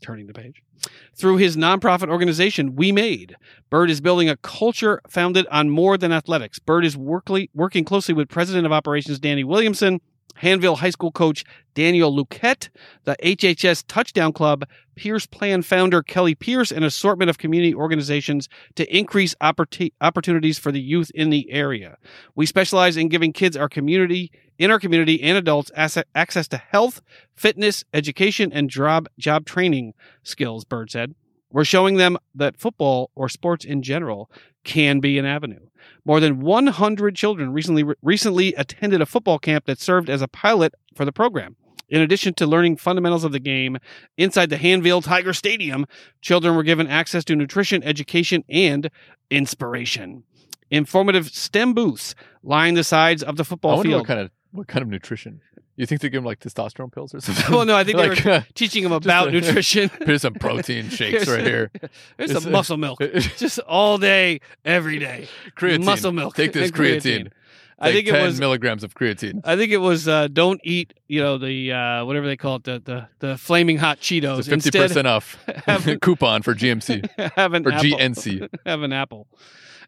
Turning 0.00 0.26
the 0.26 0.32
page. 0.32 0.62
Through 1.14 1.36
his 1.36 1.56
nonprofit 1.56 2.08
organization, 2.08 2.74
We 2.74 2.90
Made, 2.90 3.36
Byrd 3.68 3.90
is 3.90 4.00
building 4.00 4.30
a 4.30 4.36
culture 4.38 5.02
founded 5.08 5.46
on 5.50 5.68
more 5.68 5.98
than 5.98 6.10
athletics. 6.10 6.58
Byrd 6.58 6.84
is 6.84 6.96
workly, 6.96 7.50
working 7.54 7.84
closely 7.84 8.14
with 8.14 8.28
President 8.28 8.64
of 8.64 8.72
Operations 8.72 9.18
Danny 9.18 9.44
Williamson, 9.44 10.00
Hahnville 10.40 10.78
High 10.78 10.90
School 10.90 11.12
coach 11.12 11.44
Daniel 11.74 12.14
Luquette, 12.14 12.68
the 13.04 13.16
HHS 13.22 13.84
Touchdown 13.86 14.32
Club, 14.32 14.64
Pierce 14.96 15.26
Plan 15.26 15.62
founder 15.62 16.02
Kelly 16.02 16.34
Pierce, 16.34 16.70
and 16.70 16.84
assortment 16.84 17.30
of 17.30 17.38
community 17.38 17.74
organizations 17.74 18.48
to 18.74 18.96
increase 18.96 19.34
opportu- 19.40 19.92
opportunities 20.00 20.58
for 20.58 20.72
the 20.72 20.80
youth 20.80 21.10
in 21.14 21.30
the 21.30 21.50
area. 21.50 21.96
We 22.34 22.46
specialize 22.46 22.96
in 22.96 23.08
giving 23.08 23.32
kids 23.32 23.56
our 23.56 23.68
community, 23.68 24.30
in 24.58 24.70
our 24.70 24.78
community, 24.78 25.22
and 25.22 25.38
adults 25.38 25.70
access 25.76 26.48
to 26.48 26.56
health, 26.56 27.00
fitness, 27.34 27.84
education, 27.94 28.52
and 28.52 28.68
job 28.68 29.08
job 29.18 29.46
training 29.46 29.94
skills. 30.22 30.64
Byrd 30.64 30.90
said, 30.90 31.14
"We're 31.50 31.64
showing 31.64 31.96
them 31.96 32.18
that 32.34 32.56
football 32.56 33.10
or 33.14 33.28
sports 33.28 33.64
in 33.64 33.82
general 33.82 34.30
can 34.64 35.00
be 35.00 35.18
an 35.18 35.24
avenue." 35.24 35.66
More 36.04 36.20
than 36.20 36.40
100 36.40 37.14
children 37.14 37.52
recently 37.52 37.84
recently 38.02 38.54
attended 38.54 39.00
a 39.00 39.06
football 39.06 39.38
camp 39.38 39.66
that 39.66 39.80
served 39.80 40.10
as 40.10 40.22
a 40.22 40.28
pilot 40.28 40.74
for 40.94 41.04
the 41.04 41.12
program. 41.12 41.56
In 41.88 42.00
addition 42.00 42.34
to 42.34 42.46
learning 42.46 42.76
fundamentals 42.76 43.24
of 43.24 43.32
the 43.32 43.40
game 43.40 43.78
inside 44.16 44.48
the 44.48 44.56
Hahnville 44.56 45.02
Tiger 45.02 45.32
Stadium, 45.32 45.86
children 46.22 46.54
were 46.54 46.62
given 46.62 46.86
access 46.86 47.24
to 47.24 47.34
nutrition, 47.34 47.82
education, 47.82 48.44
and 48.48 48.90
inspiration. 49.28 50.22
Informative 50.70 51.28
STEM 51.30 51.74
booths 51.74 52.14
line 52.44 52.74
the 52.74 52.84
sides 52.84 53.24
of 53.24 53.36
the 53.36 53.44
football 53.44 53.82
field. 53.82 54.02
what 54.02 54.06
kind 54.06 54.20
of 54.20 54.30
what 54.52 54.68
kind 54.68 54.82
of 54.82 54.88
nutrition. 54.88 55.40
You 55.80 55.86
think 55.86 56.02
they 56.02 56.10
give 56.10 56.18
him 56.18 56.26
like 56.26 56.40
testosterone 56.40 56.92
pills 56.92 57.14
or 57.14 57.20
something? 57.20 57.54
well, 57.54 57.64
no, 57.64 57.74
I 57.74 57.84
think 57.84 57.96
they 57.96 58.08
like, 58.14 58.22
were 58.24 58.30
uh, 58.32 58.42
teaching 58.54 58.84
him 58.84 58.92
about 58.92 59.28
a- 59.28 59.30
nutrition. 59.30 59.90
here's 60.04 60.20
some 60.20 60.34
protein 60.34 60.88
shakes 60.90 61.26
right 61.26 61.42
here. 61.44 61.70
Here's 62.18 62.30
It's 62.32 62.42
some 62.42 62.48
a- 62.48 62.52
muscle 62.52 62.76
milk, 62.76 63.00
just 63.38 63.58
all 63.60 63.96
day, 63.96 64.40
every 64.64 64.98
day. 64.98 65.26
creatine. 65.56 65.84
Muscle 65.84 66.12
milk. 66.12 66.34
Take 66.36 66.52
this 66.52 66.68
and 66.70 66.74
creatine. 66.78 67.32
I 67.78 67.92
think 67.92 68.08
it 68.08 68.12
10 68.12 68.22
was 68.26 68.38
milligrams 68.38 68.84
of 68.84 68.94
creatine. 68.94 69.40
I 69.42 69.56
think 69.56 69.72
it 69.72 69.78
was 69.78 70.06
uh, 70.06 70.28
don't 70.28 70.60
eat, 70.64 70.92
you 71.08 71.20
know, 71.22 71.38
the 71.38 71.72
uh, 71.72 72.04
whatever 72.04 72.26
they 72.26 72.36
call 72.36 72.56
it, 72.56 72.64
the 72.64 72.82
the, 72.84 73.08
the 73.26 73.38
flaming 73.38 73.78
hot 73.78 74.00
Cheetos. 74.00 74.50
Fifty 74.50 74.70
percent 74.78 75.06
off 75.06 75.38
have- 75.64 75.98
coupon 76.02 76.42
for 76.42 76.54
GMC 76.54 77.08
have 77.36 77.54
an 77.54 77.66
or 77.66 77.72
apple. 77.72 77.88
GNC. 77.88 78.48
have 78.66 78.82
an 78.82 78.92
apple. 78.92 79.28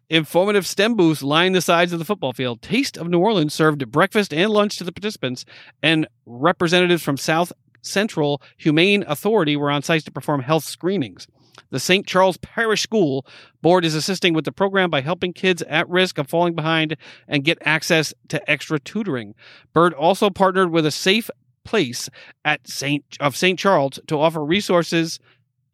Informative 0.09 0.67
STEM 0.67 0.95
booths 0.95 1.23
line 1.23 1.53
the 1.53 1.61
sides 1.61 1.93
of 1.93 1.99
the 1.99 2.05
football 2.05 2.33
field. 2.33 2.61
Taste 2.61 2.97
of 2.97 3.07
New 3.07 3.19
Orleans 3.19 3.53
served 3.53 3.89
breakfast 3.91 4.33
and 4.33 4.51
lunch 4.51 4.77
to 4.77 4.83
the 4.83 4.91
participants, 4.91 5.45
and 5.81 6.07
representatives 6.25 7.01
from 7.01 7.17
South 7.17 7.53
Central 7.81 8.41
Humane 8.57 9.03
Authority 9.07 9.55
were 9.55 9.71
on 9.71 9.81
site 9.81 10.03
to 10.05 10.11
perform 10.11 10.41
health 10.41 10.65
screenings. 10.65 11.27
The 11.69 11.79
St. 11.79 12.05
Charles 12.05 12.37
Parish 12.37 12.81
School 12.81 13.25
Board 13.61 13.85
is 13.85 13.95
assisting 13.95 14.33
with 14.33 14.45
the 14.45 14.51
program 14.51 14.89
by 14.89 15.01
helping 15.01 15.33
kids 15.33 15.61
at 15.63 15.87
risk 15.89 16.17
of 16.17 16.27
falling 16.27 16.55
behind 16.55 16.97
and 17.27 17.43
get 17.43 17.57
access 17.61 18.13
to 18.27 18.49
extra 18.49 18.79
tutoring. 18.79 19.35
Byrd 19.71 19.93
also 19.93 20.29
partnered 20.29 20.71
with 20.71 20.85
a 20.85 20.91
safe 20.91 21.29
place 21.63 22.09
at 22.43 22.67
St. 22.67 23.03
of 23.19 23.37
St. 23.37 23.57
Charles 23.57 23.99
to 24.07 24.19
offer 24.19 24.43
resources 24.43 25.19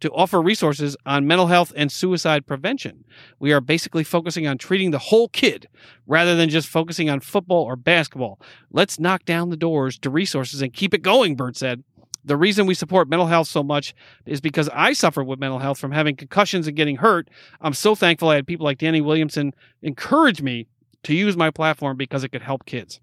to 0.02 0.12
offer 0.12 0.42
resources 0.42 0.96
on 1.06 1.28
mental 1.28 1.48
health 1.48 1.74
and 1.76 1.92
suicide 1.92 2.46
prevention. 2.46 3.04
We 3.40 3.52
are 3.52 3.62
basically 3.62 4.04
focusing 4.04 4.48
on 4.48 4.58
treating 4.58 4.92
the 4.92 5.00
whole 5.00 5.30
kid 5.30 5.68
rather 6.08 6.36
than 6.36 6.50
just 6.50 6.68
focusing 6.68 7.10
on 7.10 7.20
football 7.20 7.64
or 7.64 7.76
basketball. 7.76 8.40
Let's 8.72 9.00
knock 9.00 9.26
down 9.26 9.50
the 9.50 9.58
doors 9.58 9.98
to 10.00 10.10
resources 10.10 10.62
and 10.62 10.74
keep 10.74 10.94
it 10.94 11.02
going, 11.02 11.36
Byrd 11.36 11.58
said. 11.58 11.84
The 12.24 12.38
reason 12.38 12.66
we 12.66 12.74
support 12.74 13.10
mental 13.10 13.28
health 13.28 13.48
so 13.48 13.64
much 13.64 13.94
is 14.26 14.42
because 14.42 14.70
I 14.74 14.94
suffered 14.94 15.24
with 15.24 15.40
mental 15.40 15.60
health 15.60 15.80
from 15.80 15.92
having 15.92 16.16
concussions 16.16 16.68
and 16.68 16.76
getting 16.76 16.98
hurt. 16.98 17.30
I'm 17.62 17.74
so 17.74 17.96
thankful 17.96 18.30
I 18.30 18.36
had 18.36 18.48
people 18.48 18.66
like 18.66 18.78
Danny 18.78 19.02
Williamson 19.02 19.54
encourage 19.82 20.42
me 20.42 20.68
to 21.04 21.14
use 21.14 21.38
my 21.38 21.50
platform 21.50 21.96
because 21.98 22.24
it 22.24 22.30
could 22.30 22.42
help 22.42 22.66
kids. 22.66 23.00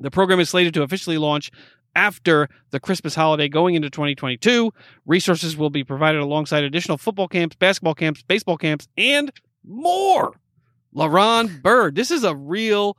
The 0.00 0.10
program 0.10 0.40
is 0.40 0.50
slated 0.50 0.74
to 0.74 0.82
officially 0.82 1.18
launch 1.18 1.52
after 1.96 2.48
the 2.70 2.80
Christmas 2.80 3.14
holiday 3.14 3.48
going 3.48 3.74
into 3.74 3.90
2022. 3.90 4.72
Resources 5.06 5.56
will 5.56 5.70
be 5.70 5.84
provided 5.84 6.20
alongside 6.20 6.64
additional 6.64 6.98
football 6.98 7.28
camps, 7.28 7.56
basketball 7.56 7.94
camps, 7.94 8.22
baseball 8.22 8.56
camps, 8.56 8.88
and 8.96 9.30
more. 9.64 10.38
LaRon 10.94 11.62
Byrd. 11.62 11.94
This 11.96 12.10
is 12.10 12.24
a 12.24 12.34
real, 12.36 12.96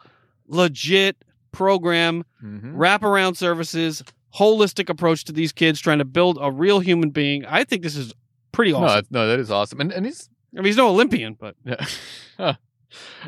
legit 0.47 1.23
program, 1.51 2.23
Mhm. 2.43 2.75
wraparound 2.75 3.37
services, 3.37 4.03
holistic 4.37 4.89
approach 4.89 5.23
to 5.25 5.31
these 5.31 5.51
kids 5.53 5.79
trying 5.79 5.99
to 5.99 6.05
build 6.05 6.37
a 6.41 6.51
real 6.51 6.79
human 6.81 7.09
being. 7.11 7.45
I 7.45 7.63
think 7.63 7.83
this 7.83 7.95
is 7.95 8.13
pretty 8.51 8.73
awesome. 8.73 8.87
that's- 8.87 9.11
no, 9.11 9.27
that 9.27 9.39
is 9.39 9.49
awesome, 9.51 9.79
and 9.79 9.91
and 9.93 10.05
he's 10.05 10.29
I 10.53 10.57
mean, 10.59 10.65
he's 10.65 10.77
no 10.77 10.89
Olympian, 10.89 11.33
but 11.39 11.55
Yeah. 12.39 12.55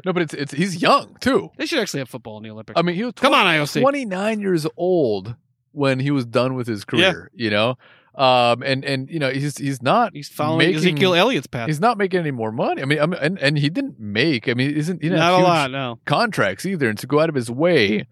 No, 0.06 0.14
but 0.14 0.22
it's 0.24 0.34
it's 0.34 0.54
he's 0.54 0.82
young 0.82 1.16
too. 1.20 1.50
they 1.58 1.66
should 1.66 1.80
actually 1.80 2.00
have 2.00 2.10
football 2.10 2.38
in 2.38 2.44
the 2.44 2.50
Olympics. 2.52 2.78
I 2.80 2.82
mean, 2.84 2.96
he 2.96 3.04
was 3.04 3.14
Come 3.16 3.34
on, 3.34 3.46
IOC. 3.46 3.82
29 3.82 4.40
years 4.40 4.66
old 4.78 5.36
when 5.78 6.00
he 6.00 6.12
was 6.12 6.26
done 6.26 6.56
with 6.56 6.68
his 6.68 6.84
career. 6.84 7.30
You 7.34 7.50
know, 7.52 7.78
um, 8.16 8.64
and 8.64 8.84
and 8.84 9.10
you 9.10 9.20
know 9.20 9.30
he's 9.30 9.58
he's 9.58 9.82
not 9.82 10.14
he's 10.14 10.28
following 10.28 10.60
making- 10.60 10.78
Ezekiel 10.78 11.14
Elliott's 11.14 11.48
path. 11.48 11.68
he's 11.68 11.80
not 11.80 11.98
making 11.98 12.20
any 12.20 12.32
more 12.32 12.52
money. 12.52 12.82
I 12.82 12.86
mean, 12.86 13.00
I 13.00 13.06
mean, 13.06 13.20
and 13.22 13.40
and 13.40 13.58
he 13.58 13.70
didn't 13.70 14.00
make. 14.00 14.50
I 14.50 14.56
mean, 14.56 14.76
isn't 14.76 15.04
he 15.04 15.10
didn't 15.10 15.24
a 15.24 15.38
lot, 15.38 15.72
no. 15.72 16.00
contracts 16.06 16.66
either, 16.66 16.90
and 16.90 16.98
to 17.00 17.08
go 17.08 17.20
out 17.20 17.30
of 17.30 17.36
his 17.36 17.52
way 17.52 18.08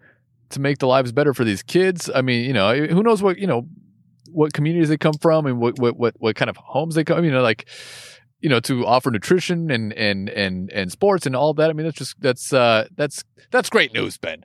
to 0.50 0.60
make 0.60 0.78
the 0.78 0.86
lives 0.86 1.10
better 1.10 1.34
for 1.34 1.44
these 1.44 1.62
kids. 1.62 2.08
I 2.14 2.22
mean, 2.22 2.44
you 2.44 2.52
know, 2.52 2.72
who 2.86 3.02
knows 3.02 3.22
what 3.22 3.38
you 3.38 3.48
know 3.48 3.66
what 4.30 4.52
communities 4.52 4.88
they 4.88 4.96
come 4.96 5.14
from 5.14 5.46
and 5.46 5.58
what 5.58 5.78
what 5.78 5.96
what, 5.96 6.14
what 6.18 6.36
kind 6.36 6.48
of 6.48 6.56
homes 6.56 6.94
they 6.94 7.04
come. 7.04 7.24
You 7.24 7.32
know, 7.32 7.42
like 7.42 7.68
you 8.40 8.48
know, 8.48 8.60
to 8.60 8.86
offer 8.86 9.10
nutrition 9.10 9.70
and 9.70 9.92
and 9.94 10.28
and 10.28 10.70
and 10.72 10.92
sports 10.92 11.26
and 11.26 11.34
all 11.34 11.52
that. 11.54 11.68
I 11.68 11.72
mean, 11.72 11.84
that's 11.84 11.98
just 11.98 12.20
that's 12.20 12.52
uh 12.52 12.86
that's 12.94 13.24
that's 13.50 13.68
great 13.70 13.92
news, 13.92 14.18
Ben. 14.18 14.44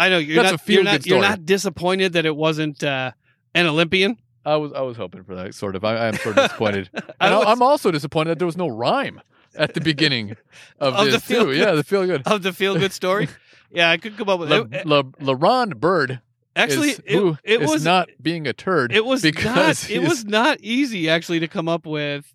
I 0.00 0.08
know 0.08 0.18
you're 0.18 0.42
That's 0.42 0.52
not. 0.52 0.68
You're 0.68 0.82
not, 0.84 1.06
you're 1.06 1.20
not 1.20 1.44
disappointed 1.44 2.14
that 2.14 2.24
it 2.26 2.34
wasn't 2.34 2.82
uh, 2.82 3.12
an 3.54 3.66
Olympian. 3.66 4.16
I 4.44 4.56
was 4.56 4.72
I 4.72 4.80
was 4.80 4.96
hoping 4.96 5.22
for 5.24 5.34
that 5.34 5.54
sort 5.54 5.76
of. 5.76 5.84
I, 5.84 6.08
I'm 6.08 6.14
sort 6.14 6.38
of 6.38 6.44
disappointed. 6.44 6.88
I 6.94 7.26
and 7.26 7.34
I 7.34 7.38
was- 7.38 7.46
I'm 7.48 7.62
also 7.62 7.90
disappointed 7.90 8.30
that 8.30 8.38
there 8.38 8.46
was 8.46 8.56
no 8.56 8.68
rhyme 8.68 9.20
at 9.56 9.74
the 9.74 9.80
beginning 9.80 10.30
of, 10.80 10.94
Of 10.94 11.04
the 11.06 11.10
this 11.12 11.26
too. 11.26 11.34
feel-good- 11.34 11.56
Yeah, 11.58 11.72
the 11.72 11.84
feel 11.84 12.06
good. 12.06 12.22
of 12.26 12.42
the 12.42 12.52
feel 12.52 12.78
good 12.78 12.92
story. 12.92 13.28
yeah, 13.70 13.90
I 13.90 13.98
could 13.98 14.16
come 14.16 14.28
up 14.30 14.40
with 14.40 14.50
Le, 14.50 14.66
it. 14.72 14.86
Le, 14.86 15.66
Bird 15.74 16.20
Actually, 16.56 16.90
is, 16.90 17.00
it, 17.04 17.36
it 17.44 17.60
was 17.60 17.84
not 17.84 18.08
being 18.20 18.46
a 18.46 18.52
turd. 18.52 18.92
it 18.92 19.04
was 19.04 19.20
because 19.22 19.88
not 19.88 19.90
it 19.90 20.00
was 20.00 20.24
not 20.24 20.58
easy 20.62 21.08
actually 21.10 21.40
to 21.40 21.48
come 21.48 21.68
up 21.68 21.84
with. 21.86 22.34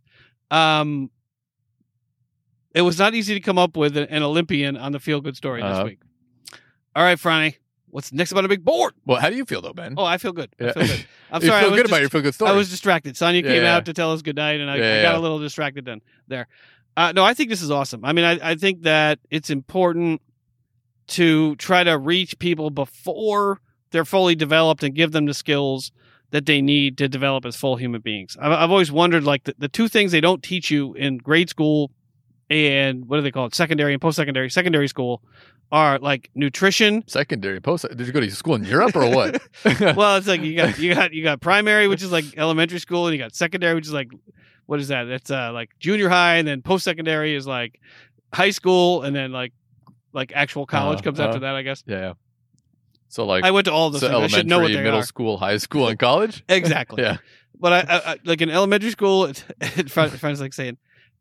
Um, 0.51 1.09
it 2.73 2.81
was 2.81 2.99
not 2.99 3.13
easy 3.15 3.33
to 3.33 3.39
come 3.39 3.57
up 3.57 3.75
with 3.75 3.97
an, 3.97 4.05
an 4.09 4.21
Olympian 4.23 4.77
on 4.77 4.91
the 4.91 4.99
feel 4.99 5.21
good 5.21 5.35
story 5.35 5.61
this 5.61 5.71
Uh-huh. 5.71 5.85
week. 5.85 5.99
All 6.95 7.03
right, 7.03 7.17
Franny, 7.17 7.55
what's 7.89 8.13
next 8.13 8.31
about 8.31 8.45
a 8.45 8.47
big 8.47 8.63
board? 8.63 8.93
Well, 9.05 9.19
how 9.19 9.29
do 9.29 9.35
you 9.35 9.45
feel 9.45 9.61
though, 9.61 9.73
Ben? 9.73 9.95
Oh, 9.97 10.05
I 10.05 10.17
feel 10.17 10.31
good. 10.31 10.49
I 10.59 10.71
feel 10.71 10.87
good. 10.87 11.05
I'm 11.31 11.41
you 11.41 11.47
sorry. 11.49 11.61
feel 11.63 11.67
I 11.69 11.71
was 11.71 11.71
good 11.71 11.77
just- 11.83 11.91
about 11.91 12.01
your 12.01 12.09
feel 12.09 12.21
good 12.21 12.33
story. 12.35 12.51
I 12.51 12.53
was 12.55 12.69
distracted. 12.69 13.17
Sonia 13.17 13.41
Yeah, 13.41 13.49
came 13.49 13.63
yeah. 13.63 13.75
out 13.75 13.85
to 13.85 13.93
tell 13.93 14.13
us 14.13 14.21
good 14.21 14.35
night, 14.37 14.59
and 14.61 14.69
I, 14.71 14.77
Yeah, 14.77 14.99
I 14.99 15.01
got 15.01 15.13
yeah. 15.13 15.17
a 15.17 15.19
little 15.19 15.39
distracted 15.39 15.85
then 15.85 16.01
there. 16.27 16.47
Uh, 16.97 17.11
no, 17.13 17.25
I 17.25 17.33
think 17.33 17.49
this 17.49 17.61
is 17.61 17.71
awesome. 17.71 18.05
I 18.05 18.13
mean, 18.13 18.23
I, 18.23 18.51
I 18.51 18.55
think 18.55 18.83
that 18.83 19.19
it's 19.29 19.49
important 19.49 20.21
to 21.07 21.55
try 21.57 21.83
to 21.83 21.97
reach 21.97 22.39
people 22.39 22.69
before 22.69 23.59
they're 23.91 24.05
fully 24.05 24.35
developed 24.35 24.81
and 24.83 24.95
give 24.95 25.11
them 25.11 25.25
the 25.25 25.33
skills 25.33 25.91
that 26.31 26.45
they 26.45 26.61
need 26.61 26.97
to 26.97 27.07
develop 27.09 27.45
as 27.45 27.55
full 27.55 27.75
human 27.75 28.01
beings. 28.01 28.35
I've, 28.41 28.51
I've 28.51 28.71
always 28.71 28.91
wondered, 28.91 29.23
like, 29.25 29.43
the, 29.43 29.53
the 29.57 29.67
two 29.67 29.87
things 29.89 30.11
they 30.11 30.21
don't 30.21 30.41
teach 30.41 30.71
you 30.71 30.93
in 30.93 31.17
grade 31.17 31.49
school 31.49 31.91
and 32.49 33.05
what 33.07 33.17
do 33.17 33.21
they 33.23 33.31
call 33.31 33.45
it, 33.45 33.55
secondary 33.55 33.93
and 33.93 34.01
post 34.01 34.15
secondary, 34.15 34.49
secondary 34.49 34.87
school, 34.87 35.21
are 35.71 35.99
like 35.99 36.29
nutrition 36.35 37.03
secondary 37.07 37.59
post. 37.59 37.85
Did 37.95 38.05
you 38.07 38.13
go 38.13 38.19
to 38.19 38.31
school 38.31 38.55
in 38.55 38.63
Europe 38.63 38.95
or 38.95 39.09
what? 39.09 39.41
well, 39.95 40.15
it's 40.17 40.27
like 40.27 40.41
you 40.41 40.55
got 40.55 40.77
you 40.79 40.93
got 40.93 41.13
you 41.13 41.23
got 41.23 41.41
primary, 41.41 41.87
which 41.87 42.01
is 42.03 42.11
like 42.11 42.25
elementary 42.37 42.79
school, 42.79 43.07
and 43.07 43.15
you 43.15 43.21
got 43.21 43.35
secondary, 43.35 43.75
which 43.75 43.87
is 43.87 43.93
like 43.93 44.09
what 44.67 44.79
is 44.79 44.87
that? 44.89 45.03
That's 45.05 45.31
uh 45.31 45.51
like 45.53 45.69
junior 45.79 46.09
high, 46.09 46.35
and 46.35 46.47
then 46.47 46.61
post 46.61 46.83
secondary 46.85 47.35
is 47.35 47.45
like 47.47 47.79
high 48.33 48.51
school, 48.51 49.03
and 49.03 49.15
then 49.15 49.31
like 49.31 49.53
like 50.13 50.31
actual 50.33 50.65
college 50.65 50.99
Uh, 50.99 51.03
comes 51.03 51.19
uh, 51.19 51.27
after 51.27 51.39
that, 51.39 51.55
I 51.55 51.61
guess. 51.63 51.83
yeah, 51.85 51.99
yeah. 51.99 52.13
So 53.09 53.25
like 53.25 53.43
I 53.43 53.51
went 53.51 53.65
to 53.65 53.71
all 53.73 53.89
those 53.89 54.01
so 54.01 54.09
things. 54.09 54.33
I 54.33 54.37
should 54.37 54.47
know 54.47 54.57
what 54.57 54.65
elementary, 54.65 54.77
they 54.77 54.83
middle 54.83 54.99
are. 54.99 55.03
school, 55.03 55.37
high 55.37 55.57
school, 55.57 55.87
and 55.87 55.97
college. 55.99 56.43
Exactly. 56.49 57.03
Yeah. 57.03 57.17
But 57.57 57.71
I, 57.73 57.79
I, 57.95 58.11
I 58.13 58.17
like 58.25 58.41
in 58.41 58.49
elementary 58.49 58.91
school, 58.91 59.25
it's, 59.25 59.43
it, 59.61 59.89
friends 60.19 60.41
like 60.41 60.53
saying, 60.53 60.77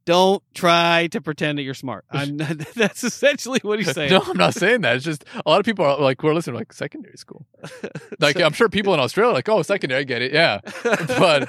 "Don't 0.06 0.42
try 0.54 1.06
to 1.08 1.20
pretend 1.20 1.58
that 1.58 1.62
you're 1.62 1.74
smart." 1.74 2.04
I'm 2.10 2.36
not, 2.38 2.58
that's 2.74 3.04
essentially 3.04 3.60
what 3.62 3.78
he's 3.78 3.92
saying. 3.92 4.10
No, 4.10 4.20
I'm 4.26 4.36
not 4.36 4.54
saying 4.54 4.82
that. 4.82 4.96
It's 4.96 5.04
just 5.04 5.24
a 5.44 5.48
lot 5.48 5.60
of 5.60 5.66
people 5.66 5.84
are 5.84 5.98
like, 6.00 6.22
we're 6.22 6.34
listening, 6.34 6.56
like 6.56 6.72
secondary 6.72 7.16
school. 7.16 7.46
Like, 8.20 8.40
I'm 8.40 8.52
sure 8.52 8.68
people 8.68 8.94
in 8.94 9.00
Australia 9.00 9.32
are 9.32 9.34
like, 9.34 9.48
oh, 9.48 9.60
secondary, 9.62 10.00
I 10.00 10.04
get 10.04 10.22
it, 10.22 10.32
yeah. 10.32 10.60
But 10.82 11.48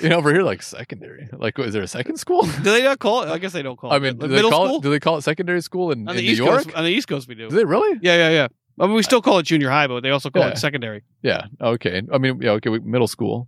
you 0.00 0.08
know, 0.08 0.16
over 0.16 0.32
here, 0.32 0.42
like 0.42 0.62
secondary, 0.62 1.28
like, 1.32 1.58
is 1.58 1.72
there 1.72 1.82
a 1.82 1.86
second 1.88 2.16
school? 2.16 2.42
do 2.42 2.62
they 2.72 2.82
not 2.82 2.98
call 2.98 3.22
it? 3.22 3.28
I 3.28 3.38
guess 3.38 3.52
they 3.52 3.62
don't 3.62 3.76
call 3.78 3.92
it. 3.92 3.96
I 3.96 3.98
mean, 3.98 4.16
do 4.18 4.26
Like 4.26 4.42
they 4.42 4.48
call 4.48 4.66
school 4.66 4.78
it? 4.78 4.82
Do 4.82 4.90
they 4.90 5.00
call 5.00 5.18
it 5.18 5.22
secondary 5.22 5.60
school 5.60 5.92
in, 5.92 6.08
in 6.08 6.16
New 6.16 6.22
East 6.22 6.38
York? 6.38 6.64
Coast. 6.64 6.74
On 6.76 6.84
the 6.84 6.90
East 6.90 7.08
Coast, 7.08 7.28
we 7.28 7.34
do. 7.34 7.48
Do 7.50 7.56
they 7.56 7.64
really? 7.64 7.98
Yeah, 8.02 8.16
yeah, 8.16 8.30
yeah. 8.30 8.48
I 8.78 8.86
mean, 8.86 8.94
we 8.94 9.02
still 9.02 9.20
call 9.20 9.38
it 9.38 9.42
junior 9.44 9.68
high, 9.70 9.86
but 9.86 10.02
they 10.02 10.10
also 10.10 10.30
call 10.30 10.42
Yeah. 10.42 10.50
it 10.50 10.58
secondary. 10.58 11.02
Yeah. 11.22 11.42
Okay. 11.60 12.02
I 12.12 12.18
mean, 12.18 12.40
yeah. 12.40 12.52
Okay. 12.52 12.70
We, 12.70 12.78
middle 12.80 13.08
school. 13.08 13.46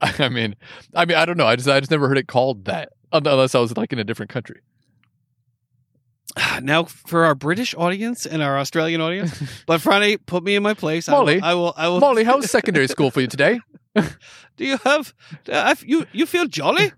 I 0.18 0.28
mean, 0.28 0.56
I 0.94 1.04
mean, 1.04 1.16
I 1.16 1.24
don't 1.24 1.36
know. 1.36 1.46
I 1.46 1.56
just, 1.56 1.68
I 1.68 1.80
just 1.80 1.90
never 1.90 2.08
heard 2.08 2.18
it 2.18 2.28
called 2.28 2.66
that, 2.66 2.90
unless 3.12 3.54
I 3.54 3.60
was 3.60 3.76
like 3.76 3.92
in 3.92 3.98
a 3.98 4.04
different 4.04 4.30
country. 4.30 4.60
Now, 6.62 6.84
for 6.84 7.24
our 7.24 7.34
British 7.34 7.74
audience 7.74 8.26
and 8.26 8.42
our 8.42 8.58
Australian 8.58 9.00
audience, 9.00 9.42
but 9.66 9.80
Friday, 9.80 10.16
put 10.16 10.42
me 10.42 10.54
in 10.54 10.62
my 10.62 10.74
place. 10.74 11.08
Molly. 11.08 11.40
I 11.40 11.54
will. 11.54 11.66
I 11.66 11.66
will. 11.66 11.74
I 11.76 11.88
will 11.88 12.00
Molly, 12.00 12.24
how's 12.24 12.50
secondary 12.50 12.88
school 12.88 13.10
for 13.10 13.20
you 13.20 13.26
today? 13.26 13.60
do 13.94 14.64
you 14.64 14.76
have? 14.84 15.14
Uh, 15.50 15.74
you 15.82 16.06
you 16.12 16.26
feel 16.26 16.46
jolly? 16.46 16.92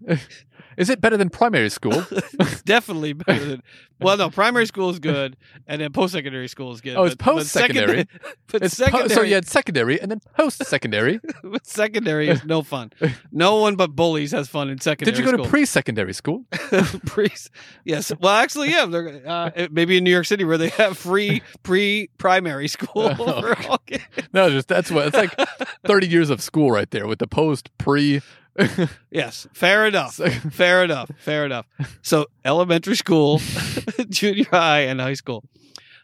Is 0.78 0.88
it 0.88 1.00
better 1.00 1.16
than 1.16 1.28
primary 1.28 1.68
school? 1.70 2.04
It's 2.40 2.62
definitely 2.62 3.12
better 3.12 3.44
than. 3.44 3.62
Well, 4.00 4.16
no, 4.16 4.30
primary 4.30 4.66
school 4.66 4.90
is 4.90 4.98
good, 5.00 5.36
and 5.66 5.80
then 5.80 5.92
post 5.92 6.12
secondary 6.12 6.46
school 6.48 6.72
is 6.72 6.80
good. 6.80 6.96
Oh, 6.96 7.04
it's 7.04 7.16
but 7.16 7.24
post-secondary. 7.24 8.06
But 8.50 8.62
It's 8.62 8.76
po- 8.78 8.84
secondary, 8.84 9.08
so 9.10 9.22
you 9.22 9.34
had 9.34 9.46
secondary 9.46 10.00
and 10.00 10.10
then 10.10 10.20
post 10.36 10.64
secondary. 10.64 11.20
secondary 11.64 12.28
is 12.28 12.44
no 12.44 12.62
fun. 12.62 12.92
No 13.32 13.56
one 13.56 13.74
but 13.76 13.94
bullies 13.96 14.30
has 14.32 14.48
fun 14.48 14.70
in 14.70 14.80
secondary. 14.80 15.12
Did 15.12 15.18
you 15.18 15.24
go 15.30 15.36
to 15.36 15.42
school. 15.42 15.50
pre 15.50 15.66
secondary 15.66 16.12
school? 16.14 16.44
pre? 17.06 17.28
Yes. 17.84 18.12
Well, 18.20 18.34
actually, 18.34 18.70
yeah. 18.70 18.86
They're, 18.86 19.22
uh, 19.26 19.50
maybe 19.70 19.98
in 19.98 20.04
New 20.04 20.12
York 20.12 20.26
City 20.26 20.44
where 20.44 20.58
they 20.58 20.68
have 20.70 20.96
free 20.96 21.42
pre-primary 21.64 22.68
school 22.68 22.88
Oh, 22.94 23.14
for 23.14 23.68
all 23.68 23.78
kids. 23.78 24.04
No, 24.32 24.48
just 24.50 24.68
that's 24.68 24.90
what 24.90 25.08
it's 25.08 25.16
like 25.16 25.34
30 25.84 26.06
years 26.06 26.30
of 26.30 26.40
school 26.40 26.70
right 26.70 26.90
there 26.90 27.06
with 27.06 27.18
the 27.18 27.26
post, 27.26 27.70
pre. 27.78 28.22
Yes, 29.10 29.46
fair 29.52 29.86
enough. 29.86 30.14
Fair 30.52 30.84
enough. 30.84 31.10
Fair 31.18 31.44
enough. 31.46 31.66
So 32.02 32.26
elementary 32.44 32.96
school, 32.96 33.40
junior 34.08 34.44
high, 34.50 34.80
and 34.80 35.00
high 35.00 35.14
school. 35.14 35.44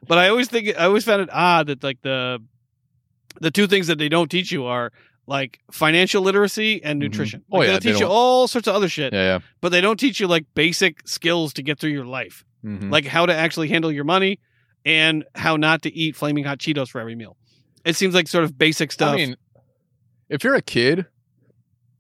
But 0.07 0.19
I 0.19 0.29
always 0.29 0.49
think 0.49 0.69
I 0.79 0.85
always 0.85 1.05
found 1.05 1.23
it 1.23 1.29
odd 1.33 1.67
that 1.69 1.83
like 1.83 2.01
the 2.03 2.39
the 3.41 3.51
two 3.51 3.67
things 3.67 3.87
that 3.89 3.99
they 3.99 4.09
don't 4.09 4.31
teach 4.31 4.53
you 4.53 4.65
are 4.67 4.93
like 5.27 5.59
financial 5.73 6.23
literacy 6.23 6.83
and 6.85 7.01
Mhm. 7.01 7.05
nutrition. 7.05 7.43
Oh, 7.51 7.59
Like, 7.59 7.67
yeah, 7.67 7.73
they'll 7.79 7.93
teach 7.95 8.01
you 8.01 8.07
all 8.07 8.47
sorts 8.47 8.69
of 8.69 8.75
other 8.75 8.89
shit, 8.89 9.13
Yeah, 9.13 9.23
yeah, 9.23 9.39
but 9.61 9.71
they 9.71 9.81
don't 9.81 9.99
teach 9.99 10.21
you 10.21 10.27
like 10.27 10.45
basic 10.55 11.07
skills 11.09 11.53
to 11.55 11.63
get 11.63 11.79
through 11.79 11.91
your 11.93 12.05
life. 12.07 12.45
Mhm. 12.65 12.91
like 12.91 13.05
how 13.07 13.27
to 13.27 13.35
actually 13.35 13.69
handle 13.69 13.93
your 13.93 14.05
money 14.05 14.39
and 14.87 15.25
how 15.35 15.57
not 15.57 15.83
to 15.83 15.93
eat 15.95 16.17
flaming 16.17 16.45
hot 16.45 16.59
Cheetos 16.59 16.89
for 16.89 16.99
every 16.99 17.15
meal. 17.15 17.37
It 17.85 17.95
seems 17.97 18.15
like 18.15 18.27
sort 18.29 18.45
of 18.45 18.57
basic 18.57 18.91
stuff. 18.91 19.13
I 19.13 19.17
mean, 19.17 19.37
if 20.31 20.43
you're 20.45 20.55
a 20.55 20.63
kid 20.63 21.05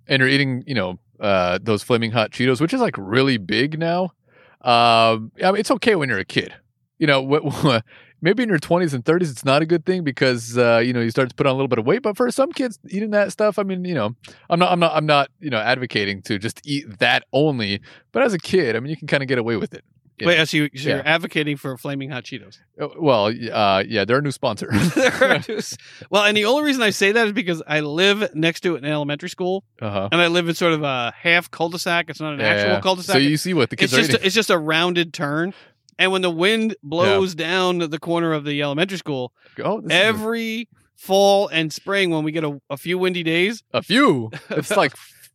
and 0.07 0.21
you're 0.21 0.29
eating, 0.29 0.65
you 0.67 0.75
know, 0.75 0.99
uh, 1.21 1.59
those 1.63 1.83
flaming 1.83 2.11
hot 2.11 2.31
Cheetos, 2.31 2.61
which 2.61 2.75
is 2.75 2.81
like 2.81 2.97
really 2.99 3.39
big 3.39 3.79
now, 3.79 4.13
um, 4.61 5.31
I 5.43 5.53
mean, 5.53 5.57
it's 5.57 5.71
okay 5.71 5.95
when 5.95 6.09
you're 6.09 6.19
a 6.19 6.25
kid. 6.25 6.55
You 6.99 7.07
know, 7.07 7.81
maybe 8.23 8.43
in 8.43 8.49
your 8.49 8.59
20s 8.59 8.95
and 8.95 9.05
30s, 9.05 9.31
it's 9.31 9.45
not 9.45 9.61
a 9.61 9.67
good 9.67 9.85
thing 9.85 10.03
because 10.03 10.57
uh, 10.57 10.79
you 10.85 10.93
know 10.93 11.01
you 11.01 11.11
start 11.11 11.29
to 11.29 11.35
put 11.35 11.47
on 11.47 11.53
a 11.53 11.55
little 11.55 11.69
bit 11.69 11.79
of 11.79 11.87
weight. 11.87 12.03
But 12.03 12.17
for 12.17 12.31
some 12.31 12.51
kids 12.51 12.79
eating 12.89 13.11
that 13.11 13.31
stuff, 13.31 13.59
I 13.59 13.63
mean, 13.63 13.85
you 13.85 13.95
know, 13.95 14.17
I'm 14.49 14.59
not, 14.59 14.73
I'm 14.73 14.81
not, 14.81 14.93
I'm 14.95 15.07
not, 15.07 15.29
you 15.41 15.51
know, 15.51 15.59
advocating 15.59 16.23
to 16.23 16.39
just 16.39 16.61
eat 16.65 16.99
that 16.99 17.25
only. 17.33 17.81
But 18.13 18.23
as 18.23 18.33
a 18.33 18.39
kid, 18.39 18.75
I 18.75 18.81
mean, 18.81 18.91
you 18.91 18.97
can 18.97 19.07
kind 19.07 19.23
of 19.23 19.29
get 19.29 19.39
away 19.39 19.57
with 19.57 19.75
it. 19.75 19.85
Yeah. 20.25 20.39
Wait, 20.41 20.49
so, 20.49 20.57
you, 20.57 20.71
so 20.75 20.89
Yeah. 20.89 20.97
you're 20.97 21.07
advocating 21.07 21.57
for 21.57 21.77
flaming 21.77 22.11
hot 22.11 22.25
Cheetos? 22.25 22.59
Uh, 22.81 22.89
Well, 22.99 23.27
uh, 23.27 23.85
yeah, 23.87 24.05
they're 24.05 24.19
a 24.19 24.23
new 24.23 24.31
sponsor. 24.31 24.69
well, 26.11 26.25
and 26.25 26.37
the 26.37 26.45
only 26.45 26.65
reason 26.65 26.83
I 26.83 26.91
say 26.91 27.13
that 27.13 27.27
is 27.27 27.33
because 27.33 27.63
I 27.67 27.81
live 27.81 28.35
next 28.35 28.61
to 28.63 28.77
an 28.77 28.85
elementary 28.85 29.29
school, 29.29 29.65
uh-huh. 29.81 30.09
and 30.13 30.21
I 30.21 30.27
live 30.29 30.49
in 30.49 30.55
sort 30.55 30.73
of 30.73 30.83
a 30.83 31.13
half 31.17 31.51
cul-de-sac. 31.51 32.11
It's 32.11 32.21
not 32.21 32.35
an 32.35 32.41
Yeah, 32.41 32.47
actual 32.47 32.81
cul-de-sac. 32.83 33.15
So 33.15 33.19
you 33.19 33.37
see 33.37 33.55
what 33.55 33.71
the 33.71 33.75
it's 33.75 33.93
kids 33.93 33.95
are 33.95 34.13
just 34.13 34.23
a, 34.23 34.27
it's 34.27 34.35
just 34.35 34.51
a 34.51 34.59
rounded 34.59 35.13
turn, 35.15 35.55
and 35.99 36.11
when 36.13 36.23
the 36.23 36.31
wind 36.31 36.77
blows 36.83 37.35
down 37.35 37.79
the 37.79 37.99
corner 37.99 38.33
of 38.33 38.45
the 38.45 38.63
elementary 38.63 38.99
school, 38.99 39.33
oh, 39.63 39.83
every 39.91 40.69
fall 40.97 41.49
and 41.49 41.73
spring 41.73 42.11
when 42.11 42.25
we 42.25 42.33
get 42.33 42.45
a, 42.45 42.61
a 42.71 42.77
few 42.77 42.99
windy 42.99 43.23
days, 43.23 43.63
a 43.73 43.83
few. 43.83 44.31
It's 44.51 44.71
like 44.77 44.95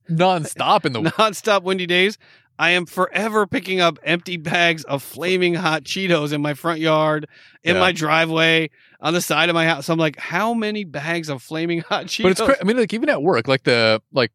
nonstop 0.09 0.85
in 0.85 0.93
the 0.93 1.01
nonstop 1.01 1.63
windy 1.63 1.85
days. 1.85 2.17
I 2.59 2.71
am 2.71 2.85
forever 2.85 3.47
picking 3.47 3.79
up 3.79 3.97
empty 4.03 4.35
bags 4.37 4.83
of 4.83 5.01
flaming 5.01 5.53
hot 5.55 5.83
Cheetos 5.85 6.33
in 6.33 6.41
my 6.41 6.53
front 6.53 6.81
yard, 6.81 7.25
in 7.63 7.75
Yeah. 7.75 7.79
my 7.81 7.93
driveway, 7.93 8.69
on 8.99 9.13
the 9.13 9.21
side 9.21 9.47
of 9.47 9.53
my 9.55 9.65
house. 9.65 9.87
I'm 9.89 9.97
like, 9.97 10.17
how 10.19 10.53
many 10.53 10.83
bags 10.83 11.29
of 11.29 11.41
flaming 11.41 11.79
hot 11.79 12.07
Cheetos? 12.07 12.23
But 12.23 12.31
it's 12.33 12.41
cra- 12.41 12.57
I 12.59 12.63
mean, 12.65 12.77
like 12.77 12.93
even 12.93 13.07
at 13.09 13.23
work, 13.23 13.47
like 13.47 13.63
the 13.63 14.01
like 14.11 14.31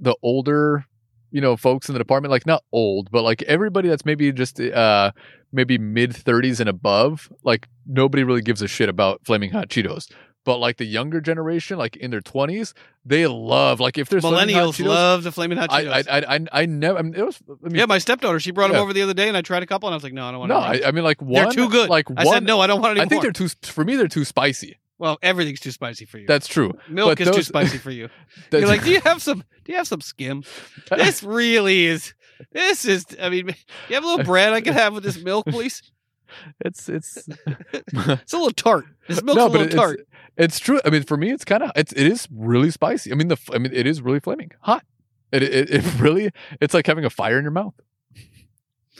the 0.00 0.16
older, 0.22 0.86
you 1.30 1.42
know, 1.42 1.56
folks 1.58 1.88
in 1.90 1.92
the 1.92 1.98
department, 1.98 2.30
like 2.30 2.46
not 2.46 2.64
old, 2.72 3.10
but 3.10 3.22
like 3.22 3.42
everybody 3.42 3.88
that's 3.90 4.06
maybe 4.06 4.32
just 4.32 4.58
uh 4.60 5.12
maybe 5.52 5.76
mid 5.76 6.16
thirties 6.16 6.60
and 6.60 6.70
above, 6.70 7.30
like 7.44 7.68
nobody 7.86 8.24
really 8.24 8.40
gives 8.42 8.62
a 8.62 8.68
shit 8.68 8.88
about 8.88 9.20
flaming 9.26 9.50
hot 9.50 9.68
Cheetos. 9.68 10.10
But 10.44 10.58
like 10.58 10.76
the 10.76 10.84
younger 10.84 11.20
generation, 11.20 11.78
like 11.78 11.96
in 11.96 12.10
their 12.10 12.20
twenties, 12.20 12.74
they 13.04 13.26
love 13.26 13.80
like 13.80 13.98
if 13.98 14.08
there's 14.08 14.24
Millennials 14.24 14.74
Cheetos, 14.74 14.86
love 14.86 15.22
the 15.22 15.32
flaming 15.32 15.58
hot 15.58 15.70
I, 15.70 15.84
Cheetos. 15.84 16.08
I, 16.08 16.18
I, 16.18 16.36
I, 16.36 16.46
I 16.62 16.66
never. 16.66 16.98
I 16.98 17.02
mean, 17.02 17.14
it 17.14 17.24
was. 17.24 17.38
I 17.48 17.68
mean, 17.68 17.76
yeah, 17.76 17.86
my 17.86 17.98
stepdaughter, 17.98 18.40
she 18.40 18.50
brought 18.50 18.68
them 18.72 18.80
over 18.80 18.92
the 18.92 19.02
other 19.02 19.14
day, 19.14 19.28
and 19.28 19.36
I 19.36 19.42
tried 19.42 19.62
a 19.62 19.66
couple, 19.66 19.88
and 19.88 19.94
I 19.94 19.96
was 19.96 20.04
like, 20.04 20.12
no, 20.12 20.26
I 20.26 20.30
don't 20.30 20.40
want 20.40 20.48
no, 20.50 20.60
to. 20.60 20.84
I, 20.84 20.88
I 20.88 20.90
mean, 20.92 21.04
like 21.04 21.20
one. 21.20 21.44
They're 21.44 21.52
too 21.52 21.68
good. 21.68 21.88
Like 21.90 22.10
I 22.16 22.24
one. 22.24 22.34
said, 22.34 22.44
no, 22.44 22.60
I 22.60 22.66
don't 22.66 22.80
want 22.80 22.92
any 22.92 23.00
I 23.00 23.08
think 23.08 23.22
more. 23.22 23.32
they're 23.32 23.48
too. 23.48 23.54
For 23.62 23.84
me, 23.84 23.96
they're 23.96 24.08
too 24.08 24.24
spicy. 24.24 24.78
Well, 24.98 25.16
everything's 25.22 25.60
too 25.60 25.70
spicy 25.70 26.06
for 26.06 26.18
you. 26.18 26.26
That's 26.26 26.48
true. 26.48 26.72
Milk 26.88 27.18
but 27.18 27.20
is 27.20 27.36
too 27.36 27.42
spicy 27.42 27.78
for 27.78 27.92
you. 27.92 28.08
You're 28.52 28.66
like, 28.66 28.82
do 28.82 28.90
you 28.90 29.00
have 29.02 29.22
some? 29.22 29.44
Do 29.64 29.72
you 29.72 29.76
have 29.76 29.88
some 29.88 30.00
skim? 30.00 30.44
This 30.90 31.22
really 31.22 31.86
is. 31.86 32.14
This 32.52 32.84
is. 32.84 33.06
I 33.20 33.28
mean, 33.28 33.48
you 33.88 33.94
have 33.94 34.04
a 34.04 34.06
little 34.06 34.24
bread 34.24 34.52
I 34.52 34.60
could 34.60 34.74
have 34.74 34.94
with 34.94 35.04
this 35.04 35.22
milk, 35.22 35.46
please. 35.46 35.82
it's 36.64 36.88
it's 36.88 37.28
It's 37.72 38.32
a 38.32 38.36
little 38.36 38.50
tart. 38.50 38.86
This 39.06 39.22
milk's 39.22 39.38
no, 39.38 39.46
a 39.46 39.48
little 39.48 39.68
tart. 39.68 40.07
It's 40.38 40.58
true. 40.58 40.80
I 40.84 40.90
mean, 40.90 41.02
for 41.02 41.16
me, 41.16 41.30
it's 41.30 41.44
kind 41.44 41.62
of 41.62 41.72
it's 41.76 41.92
it 41.92 42.06
is 42.06 42.28
really 42.32 42.70
spicy. 42.70 43.12
I 43.12 43.16
mean, 43.16 43.28
the 43.28 43.36
I 43.52 43.58
mean, 43.58 43.72
it 43.74 43.86
is 43.86 44.00
really 44.00 44.20
flaming 44.20 44.52
hot. 44.60 44.84
It 45.32 45.42
it, 45.42 45.70
it 45.70 45.84
really 46.00 46.30
it's 46.60 46.72
like 46.72 46.86
having 46.86 47.04
a 47.04 47.10
fire 47.10 47.38
in 47.38 47.44
your 47.44 47.50
mouth. 47.50 47.74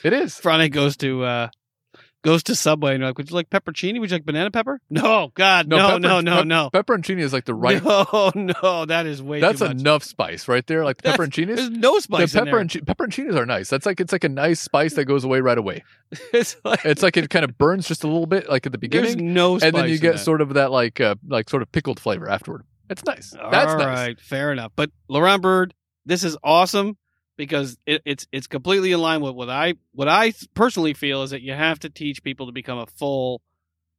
It 0.04 0.12
is. 0.12 0.38
Friday 0.38 0.68
goes 0.68 0.96
to 0.98 1.22
uh 1.24 1.48
goes 2.22 2.42
to 2.44 2.54
Subway 2.54 2.92
and 2.92 3.00
you're 3.00 3.08
like, 3.08 3.18
would 3.18 3.30
you 3.30 3.36
like 3.36 3.48
peppercini? 3.48 4.00
Would 4.00 4.10
you 4.10 4.16
like 4.16 4.24
banana 4.24 4.50
pepper? 4.50 4.80
No, 4.90 5.30
God, 5.34 5.68
no, 5.68 5.76
pepper- 5.88 6.00
no, 6.00 6.20
no, 6.20 6.36
pep- 6.38 6.46
no. 6.46 6.70
Pepperoncini 6.72 7.20
is 7.20 7.32
like 7.32 7.44
the 7.44 7.54
right. 7.54 7.82
No, 7.82 8.32
no, 8.62 8.84
that 8.86 9.06
is 9.06 9.22
way 9.22 9.40
that's 9.40 9.60
too 9.60 9.66
much. 9.68 9.80
enough 9.80 10.02
spice 10.02 10.48
right 10.48 10.66
there. 10.66 10.84
Like 10.84 11.00
the 11.02 11.10
pepperoncinis. 11.10 11.56
There's 11.56 11.70
no 11.70 11.98
spice 12.00 12.34
in 12.34 12.44
pepper 12.44 12.58
and 12.58 12.70
pepperoncinis 12.70 13.34
are 13.36 13.46
nice. 13.46 13.68
That's 13.70 13.86
like 13.86 14.00
it's 14.00 14.12
like 14.12 14.24
a 14.24 14.28
nice 14.28 14.60
spice 14.60 14.94
that 14.94 15.04
goes 15.04 15.24
away 15.24 15.40
right 15.40 15.58
away. 15.58 15.84
It's 16.32 16.56
like 16.64 16.84
It's 16.84 17.02
like 17.02 17.16
it 17.16 17.28
kind 17.30 17.44
of 17.44 17.56
burns 17.58 17.86
just 17.86 18.02
a 18.02 18.06
little 18.06 18.26
bit, 18.26 18.48
like 18.48 18.66
at 18.66 18.72
the 18.72 18.78
beginning. 18.78 19.04
there's 19.04 19.16
no 19.16 19.58
spice 19.58 19.68
and 19.68 19.76
then 19.76 19.88
you 19.88 19.98
get 19.98 20.18
sort 20.18 20.40
of 20.40 20.54
that 20.54 20.70
like 20.70 21.00
uh, 21.00 21.14
like 21.26 21.48
sort 21.50 21.62
of 21.62 21.70
pickled 21.72 22.00
flavor 22.00 22.28
afterward. 22.28 22.64
It's 22.90 23.04
nice. 23.04 23.30
That's 23.30 23.72
All 23.72 23.78
nice. 23.78 23.96
right, 24.08 24.20
fair 24.20 24.50
enough. 24.52 24.72
But 24.74 24.90
LaRon 25.10 25.42
Byrd, 25.42 25.74
this 26.06 26.24
is 26.24 26.36
awesome 26.42 26.96
because 27.38 27.78
it, 27.86 28.02
it's 28.04 28.26
it's 28.32 28.46
completely 28.46 28.92
in 28.92 29.00
line 29.00 29.22
with 29.22 29.34
what 29.34 29.48
I 29.48 29.74
what 29.92 30.08
I 30.08 30.34
personally 30.52 30.92
feel 30.92 31.22
is 31.22 31.30
that 31.30 31.40
you 31.40 31.54
have 31.54 31.78
to 31.78 31.88
teach 31.88 32.22
people 32.22 32.44
to 32.46 32.52
become 32.52 32.76
a 32.78 32.86
full 32.86 33.40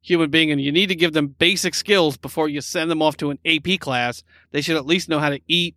human 0.01 0.29
being, 0.29 0.51
and 0.51 0.61
you 0.61 0.71
need 0.71 0.87
to 0.89 0.95
give 0.95 1.13
them 1.13 1.27
basic 1.27 1.73
skills 1.73 2.15
before 2.17 2.47
you 2.47 2.61
send 2.61 2.91
them 2.91 3.01
off 3.01 3.17
to 3.17 3.31
an 3.31 3.39
AP 3.43 3.79
class. 3.79 4.21
They 4.51 4.61
should 4.61 4.77
at 4.77 4.85
least 4.85 5.09
know 5.09 5.19
how 5.19 5.29
to 5.29 5.39
eat, 5.47 5.75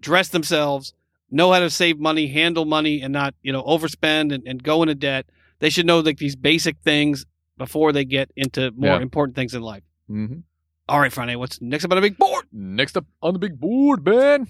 dress 0.00 0.28
themselves, 0.28 0.94
know 1.30 1.52
how 1.52 1.60
to 1.60 1.68
save 1.70 1.98
money, 1.98 2.28
handle 2.28 2.64
money, 2.64 3.02
and 3.02 3.12
not 3.12 3.34
you 3.42 3.52
know 3.52 3.62
overspend 3.64 4.32
and, 4.32 4.42
and 4.46 4.62
go 4.62 4.82
into 4.82 4.94
debt. 4.94 5.26
They 5.58 5.68
should 5.70 5.86
know 5.86 6.00
like 6.00 6.18
these 6.18 6.36
basic 6.36 6.78
things 6.78 7.26
before 7.58 7.92
they 7.92 8.04
get 8.04 8.30
into 8.36 8.70
more 8.72 8.96
Yeah. 8.96 9.02
important 9.02 9.36
things 9.36 9.54
in 9.54 9.62
life. 9.62 9.82
hmm 10.08 10.38
All 10.88 10.98
right, 10.98 11.12
Friday, 11.12 11.36
what's 11.36 11.60
next 11.60 11.84
up 11.84 11.92
on 11.92 11.96
the 11.96 12.00
big 12.02 12.16
board? 12.18 12.46
Next 12.50 12.96
up 12.96 13.04
on 13.22 13.32
the 13.34 13.38
big 13.38 13.60
board, 13.60 14.02
Ben, 14.02 14.48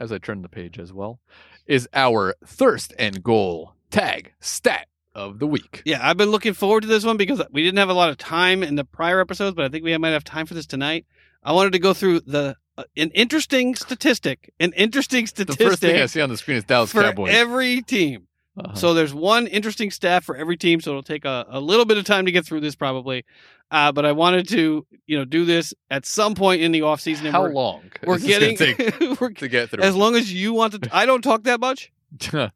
as 0.00 0.10
I 0.10 0.18
turn 0.18 0.42
the 0.42 0.48
page 0.48 0.78
as 0.78 0.92
well, 0.92 1.20
is 1.66 1.88
our 1.94 2.34
thirst 2.44 2.92
and 2.98 3.22
goal 3.22 3.74
tag 3.90 4.32
stat 4.40 4.88
of 5.14 5.38
the 5.38 5.46
week. 5.46 5.82
Yeah, 5.84 5.98
I've 6.02 6.16
been 6.16 6.30
looking 6.30 6.54
forward 6.54 6.80
to 6.82 6.88
this 6.88 7.04
one 7.04 7.16
because 7.16 7.42
we 7.52 7.62
didn't 7.62 7.78
have 7.78 7.90
a 7.90 7.94
lot 7.94 8.10
of 8.10 8.16
time 8.18 8.62
in 8.62 8.76
the 8.76 8.84
prior 8.84 9.20
episodes, 9.20 9.54
but 9.54 9.64
I 9.64 9.68
think 9.68 9.84
we 9.84 9.96
might 9.98 10.10
have 10.10 10.24
time 10.24 10.46
for 10.46 10.54
this 10.54 10.66
tonight. 10.66 11.06
I 11.42 11.52
wanted 11.52 11.72
to 11.72 11.78
go 11.78 11.94
through 11.94 12.20
the 12.20 12.56
uh, 12.78 12.84
an 12.96 13.10
interesting 13.10 13.74
statistic, 13.74 14.52
an 14.58 14.72
interesting 14.74 15.24
The 15.24 15.28
statistic 15.28 15.66
first 15.66 15.80
thing 15.80 16.00
I 16.00 16.06
see 16.06 16.20
on 16.20 16.28
the 16.28 16.36
screen 16.36 16.56
is 16.56 16.64
Dallas 16.64 16.92
for 16.92 17.02
Cowboys. 17.02 17.34
every 17.34 17.82
team. 17.82 18.26
Uh-huh. 18.56 18.74
So 18.74 18.94
there's 18.94 19.14
one 19.14 19.46
interesting 19.46 19.90
staff 19.90 20.24
for 20.24 20.36
every 20.36 20.56
team, 20.56 20.80
so 20.80 20.90
it'll 20.90 21.02
take 21.02 21.24
a, 21.24 21.46
a 21.48 21.60
little 21.60 21.84
bit 21.84 21.98
of 21.98 22.04
time 22.04 22.26
to 22.26 22.32
get 22.32 22.44
through 22.44 22.60
this 22.60 22.74
probably. 22.74 23.24
Uh, 23.70 23.92
but 23.92 24.04
I 24.04 24.12
wanted 24.12 24.48
to, 24.48 24.84
you 25.06 25.18
know, 25.18 25.24
do 25.24 25.44
this 25.44 25.72
at 25.90 26.04
some 26.04 26.34
point 26.34 26.60
in 26.60 26.72
the 26.72 26.82
off 26.82 27.00
season. 27.00 27.26
How 27.26 27.42
we're, 27.42 27.52
long? 27.52 27.82
We're 28.04 28.16
is 28.16 28.22
this 28.24 28.58
gonna 28.58 28.74
getting 28.74 29.16
we're, 29.20 29.30
to 29.30 29.48
get 29.48 29.70
through. 29.70 29.84
as 29.84 29.94
long 29.94 30.16
as 30.16 30.32
you 30.32 30.52
want 30.52 30.82
to. 30.82 30.90
I 30.92 31.06
don't 31.06 31.22
talk 31.22 31.44
that 31.44 31.60
much, 31.60 31.92
so 32.20 32.50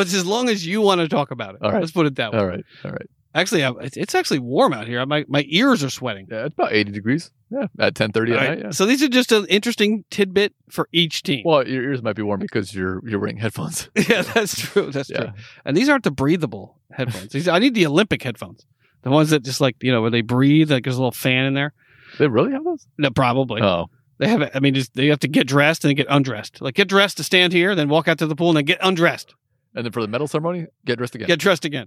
it's 0.00 0.14
as 0.14 0.26
long 0.26 0.48
as 0.48 0.66
you 0.66 0.80
want 0.80 1.00
to 1.00 1.08
talk 1.08 1.30
about 1.30 1.54
it. 1.54 1.62
All 1.62 1.70
right. 1.70 1.80
Let's 1.80 1.92
put 1.92 2.06
it 2.06 2.16
that 2.16 2.32
way. 2.32 2.38
all 2.40 2.46
right, 2.46 2.64
all 2.84 2.90
right. 2.90 3.08
Actually, 3.34 3.62
I- 3.64 3.72
it's, 3.82 3.96
it's 3.96 4.14
actually 4.14 4.40
warm 4.40 4.72
out 4.72 4.86
here. 4.86 5.04
My 5.06 5.24
my 5.28 5.44
ears 5.48 5.84
are 5.84 5.90
sweating. 5.90 6.26
Yeah, 6.30 6.46
it's 6.46 6.54
about 6.54 6.72
eighty 6.72 6.90
degrees. 6.92 7.30
Yeah, 7.50 7.66
at 7.78 7.94
ten 7.94 8.12
thirty 8.12 8.32
at 8.32 8.36
right, 8.38 8.48
night. 8.50 8.58
Yeah. 8.60 8.70
So 8.70 8.86
these 8.86 9.02
are 9.02 9.08
just 9.08 9.30
an 9.32 9.46
interesting 9.46 10.04
tidbit 10.10 10.54
for 10.68 10.88
each 10.92 11.22
team. 11.22 11.42
Well, 11.44 11.66
your 11.66 11.82
ears 11.82 12.02
might 12.02 12.16
be 12.16 12.22
warm 12.22 12.40
because 12.40 12.74
you're 12.74 13.00
you're 13.08 13.18
wearing 13.20 13.36
headphones. 13.38 13.88
yeah, 14.08 14.22
that's 14.22 14.60
true. 14.60 14.90
That's 14.90 15.10
Yeah. 15.10 15.18
true. 15.18 15.32
And 15.64 15.76
these 15.76 15.88
aren't 15.88 16.04
the 16.04 16.10
breathable 16.10 16.78
headphones. 16.92 17.28
These, 17.32 17.46
I 17.48 17.58
need 17.58 17.74
the 17.74 17.86
Olympic 17.86 18.22
headphones. 18.22 18.66
The 19.02 19.10
ones 19.10 19.30
that 19.30 19.44
just 19.44 19.60
like 19.60 19.76
you 19.82 19.92
know 19.92 20.00
where 20.02 20.10
they 20.10 20.22
breathe, 20.22 20.70
like 20.70 20.84
there's 20.84 20.96
a 20.96 21.00
little 21.00 21.10
fan 21.12 21.44
in 21.46 21.54
there. 21.54 21.72
They 22.18 22.26
really 22.28 22.52
have 22.52 22.64
those? 22.64 22.86
No, 22.98 23.10
probably 23.10 23.62
Oh, 23.62 23.86
they 24.18 24.26
have. 24.28 24.50
I 24.54 24.58
mean, 24.60 24.74
just, 24.74 24.94
they 24.94 25.06
have 25.06 25.20
to 25.20 25.28
get 25.28 25.46
dressed 25.46 25.84
and 25.84 25.90
then 25.90 25.96
get 25.96 26.06
undressed. 26.10 26.60
Like 26.60 26.74
get 26.74 26.88
dressed 26.88 27.16
to 27.18 27.22
stand 27.24 27.52
here, 27.52 27.74
then 27.76 27.88
walk 27.88 28.08
out 28.08 28.18
to 28.18 28.26
the 28.26 28.34
pool, 28.34 28.48
and 28.50 28.56
then 28.56 28.64
get 28.64 28.78
undressed. 28.82 29.34
and 29.74 29.84
then 29.84 29.92
for 29.92 30.02
the 30.02 30.08
medal 30.08 30.26
ceremony, 30.26 30.66
get 30.84 30.98
dressed 30.98 31.14
again. 31.14 31.28
Get 31.28 31.38
dressed 31.38 31.64
again. 31.64 31.86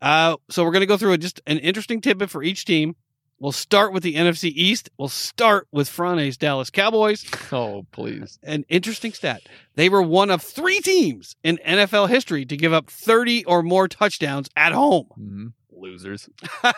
Uh, 0.00 0.36
so 0.48 0.64
we're 0.64 0.70
going 0.72 0.80
to 0.80 0.86
go 0.86 0.96
through 0.96 1.12
a, 1.12 1.18
just 1.18 1.40
an 1.46 1.58
interesting 1.58 2.00
tidbit 2.00 2.30
for 2.30 2.42
each 2.42 2.64
team. 2.64 2.94
We'll 3.40 3.52
start 3.52 3.92
with 3.92 4.02
the 4.02 4.16
NFC 4.16 4.50
East. 4.52 4.90
We'll 4.98 5.08
start 5.08 5.68
with 5.70 5.88
Frane's 5.88 6.36
Dallas 6.36 6.70
Cowboys. 6.70 7.24
oh, 7.52 7.86
please. 7.92 8.38
An 8.42 8.64
interesting 8.68 9.12
stat. 9.12 9.42
They 9.76 9.88
were 9.88 10.02
one 10.02 10.30
of 10.30 10.42
three 10.42 10.80
teams 10.80 11.36
in 11.44 11.58
NFL 11.64 12.08
history 12.08 12.44
to 12.46 12.56
give 12.56 12.72
up 12.72 12.90
30 12.90 13.44
or 13.44 13.62
more 13.62 13.86
touchdowns 13.86 14.48
at 14.56 14.72
home. 14.72 15.06
hmm 15.14 15.46
Losers. 15.70 16.28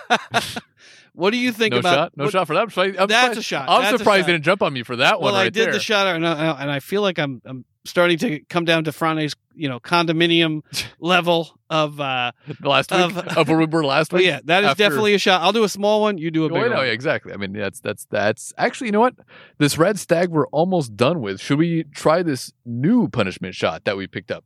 what 1.15 1.31
do 1.31 1.39
you 1.39 1.53
think 1.53 1.73
no 1.73 1.79
about 1.79 1.95
shot. 1.95 2.13
No 2.17 2.25
what- 2.25 2.33
shot 2.33 2.47
for 2.47 2.55
that. 2.55 2.63
I'm 2.65 2.69
surprised- 2.71 2.99
I'm 2.99 3.09
That's 3.09 3.21
surprised- 3.23 3.39
a 3.39 3.43
shot. 3.43 3.69
I'm 3.71 3.83
That's 3.83 3.99
surprised 3.99 4.27
they 4.29 4.33
didn't 4.33 4.45
jump 4.45 4.63
on 4.63 4.73
me 4.75 4.83
for 4.83 4.97
that 4.97 5.21
Well, 5.21 5.33
one 5.33 5.41
right 5.41 5.47
I 5.47 5.51
did 5.51 5.67
there. 5.67 5.73
the 5.73 5.81
shot, 5.81 6.07
and 6.09 6.27
I, 6.27 6.61
and 6.61 6.71
I 6.71 6.81
feel 6.81 7.01
like 7.03 7.19
I'm, 7.19 7.41
I'm 7.47 7.65
starting 7.85 8.19
to 8.19 8.41
come 8.49 8.65
down 8.65 8.85
to 8.85 8.93
Frane's, 8.93 9.35
you 9.55 9.69
know, 9.69 9.81
condominium 9.81 10.63
level 11.01 11.59
of. 11.71 12.01
uh 12.01 12.33
last 12.61 12.91
week 12.91 13.01
Of- 13.01 13.17
of, 13.39 13.49
where 13.49 13.59
we 13.59 13.67
were 13.67 13.85
last 13.85 14.13
week. 14.13 14.25
yeah, 14.27 14.41
that 14.45 14.65
is 14.65 14.71
after- 14.71 14.83
definitely 14.85 15.15
a 15.15 15.19
shot. 15.19 15.43
I'll 15.43 15.53
do 15.53 15.65
a 15.65 15.69
small 15.69 16.01
one. 16.01 16.19
You 16.19 16.31
do 16.31 16.43
a 16.43 16.47
Oh, 16.47 16.49
big 16.49 16.71
know, 16.71 16.77
one. 16.79 16.87
yeah, 16.87 16.93
exactly. 16.93 17.33
I 17.33 17.37
mean, 17.37 17.53
that's 17.53 17.81
that's 17.81 18.07
that's 18.11 18.53
actually, 18.59 18.89
you 18.89 18.93
know 18.93 19.01
what? 19.01 19.15
This 19.59 19.79
red 19.79 19.99
stag 19.99 20.29
we're 20.31 20.47
almost 20.49 20.97
done 20.97 21.21
with. 21.21 21.41
Should 21.41 21.59
we 21.59 21.85
try 21.95 22.23
this 22.23 22.53
new 22.67 23.09
punishment 23.09 23.55
shot 23.55 23.85
that 23.85 23.97
we 23.97 24.07
picked 24.07 24.31
up? 24.31 24.45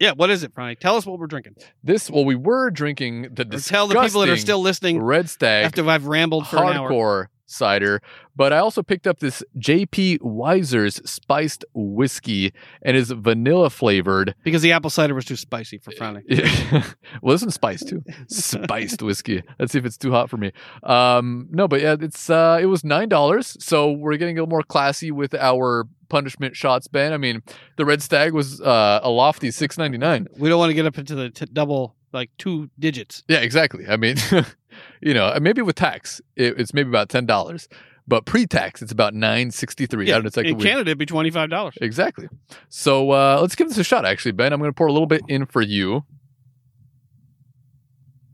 Yeah, 0.00 0.10
what 0.12 0.28
is 0.28 0.42
it, 0.42 0.52
Frane? 0.52 0.76
Tell 0.80 0.96
us 0.96 1.06
what 1.06 1.20
we're 1.20 1.28
drinking. 1.28 1.54
This, 1.84 2.10
well, 2.10 2.24
we 2.24 2.34
were 2.34 2.70
drinking 2.72 3.28
the 3.32 3.44
tell 3.44 3.86
the 3.86 3.94
people 3.94 4.20
that 4.22 4.28
are 4.28 4.36
still 4.36 4.60
listening 4.60 5.00
red 5.00 5.30
stag 5.30 5.66
after 5.66 5.88
I've 5.88 6.06
rambled 6.06 6.48
for 6.48 6.56
an 6.56 6.76
hour. 6.76 6.90
hardcore 6.90 7.26
cider, 7.46 8.00
but 8.36 8.52
I 8.52 8.58
also 8.58 8.82
picked 8.82 9.06
up 9.06 9.20
this 9.20 9.42
JP 9.58 10.22
Wiser's 10.22 11.00
spiced 11.08 11.64
whiskey 11.74 12.52
and 12.82 12.96
is 12.96 13.10
vanilla 13.10 13.70
flavored. 13.70 14.34
Because 14.44 14.62
the 14.62 14.72
apple 14.72 14.90
cider 14.90 15.14
was 15.14 15.24
too 15.24 15.36
spicy 15.36 15.78
for 15.78 15.92
Frane. 15.92 16.22
well, 17.22 17.34
this 17.34 17.42
one's 17.42 17.54
spiced 17.54 17.88
too. 17.88 18.02
Spiced 18.28 19.02
whiskey. 19.02 19.42
Let's 19.58 19.72
see 19.72 19.78
if 19.78 19.84
it's 19.84 19.96
too 19.96 20.10
hot 20.10 20.30
for 20.30 20.36
me. 20.36 20.52
Um, 20.82 21.48
no, 21.50 21.68
but 21.68 21.80
yeah, 21.80 21.96
it's 22.00 22.28
uh, 22.30 22.58
it 22.60 22.66
was 22.66 22.84
nine 22.84 23.08
dollars. 23.08 23.56
So 23.60 23.92
we're 23.92 24.16
getting 24.16 24.38
a 24.38 24.42
little 24.42 24.50
more 24.50 24.62
classy 24.62 25.10
with 25.10 25.34
our 25.34 25.86
punishment 26.08 26.56
shots, 26.56 26.88
Ben. 26.88 27.12
I 27.12 27.16
mean, 27.16 27.42
the 27.76 27.84
red 27.84 28.02
stag 28.02 28.32
was 28.32 28.60
uh, 28.60 29.00
a 29.02 29.10
lofty 29.10 29.50
six 29.50 29.78
ninety 29.78 29.98
nine. 29.98 30.26
We 30.38 30.48
don't 30.48 30.58
want 30.58 30.70
to 30.70 30.74
get 30.74 30.86
up 30.86 30.98
into 30.98 31.14
the 31.14 31.30
t- 31.30 31.46
double, 31.52 31.96
like 32.12 32.30
two 32.38 32.70
digits. 32.78 33.22
Yeah, 33.28 33.38
exactly. 33.38 33.86
I 33.88 33.96
mean, 33.96 34.16
you 35.00 35.14
know, 35.14 35.36
maybe 35.40 35.62
with 35.62 35.76
tax, 35.76 36.20
it, 36.36 36.58
it's 36.58 36.74
maybe 36.74 36.88
about 36.88 37.08
ten 37.08 37.26
dollars, 37.26 37.68
but 38.06 38.26
pre-tax, 38.26 38.82
it's 38.82 38.92
about 38.92 39.14
nine 39.14 39.50
sixty 39.50 39.86
three. 39.86 40.06
Yeah, 40.06 40.18
Yeah, 40.18 40.26
it's 40.26 40.36
like 40.36 40.46
in. 40.46 40.58
Canada, 40.58 40.90
it'd 40.90 40.98
be 40.98 41.06
twenty 41.06 41.30
five 41.30 41.50
dollars. 41.50 41.74
Exactly. 41.80 42.28
So 42.68 43.10
uh, 43.10 43.38
let's 43.40 43.54
give 43.54 43.68
this 43.68 43.78
a 43.78 43.84
shot. 43.84 44.04
Actually, 44.04 44.32
Ben, 44.32 44.52
I'm 44.52 44.58
going 44.60 44.70
to 44.70 44.74
pour 44.74 44.86
a 44.86 44.92
little 44.92 45.06
bit 45.06 45.22
in 45.28 45.46
for 45.46 45.62
you. 45.62 46.04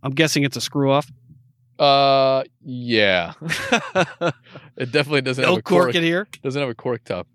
I'm 0.03 0.13
guessing 0.13 0.45
it's 0.45 0.57
a 0.57 0.61
screw 0.61 0.91
off. 0.91 1.11
Uh, 1.79 2.45
yeah. 2.63 3.33
it 4.77 4.93
definitely 4.93 5.23
doesn't 5.23 5.43
have 5.43 5.53
No 5.53 5.59
a 5.59 5.63
cork. 5.63 5.85
cork 5.85 5.95
in 5.95 6.03
here. 6.03 6.27
Doesn't 6.43 6.61
have 6.61 6.71
a 6.71 6.75
cork 6.75 7.05
top. 7.05 7.27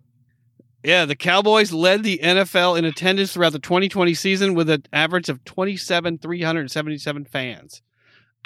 Yeah, 0.84 1.06
the 1.06 1.16
Cowboys 1.16 1.72
led 1.72 2.04
the 2.04 2.20
NFL 2.22 2.78
in 2.78 2.86
attendance 2.86 3.34
throughout 3.34 3.54
the 3.54 3.60
2020 3.60 4.14
season 4.14 4.54
with 4.54 4.70
an 4.70 4.84
average 4.94 5.30
of 5.30 5.44
27,377 5.46 7.26
fans. 7.26 7.82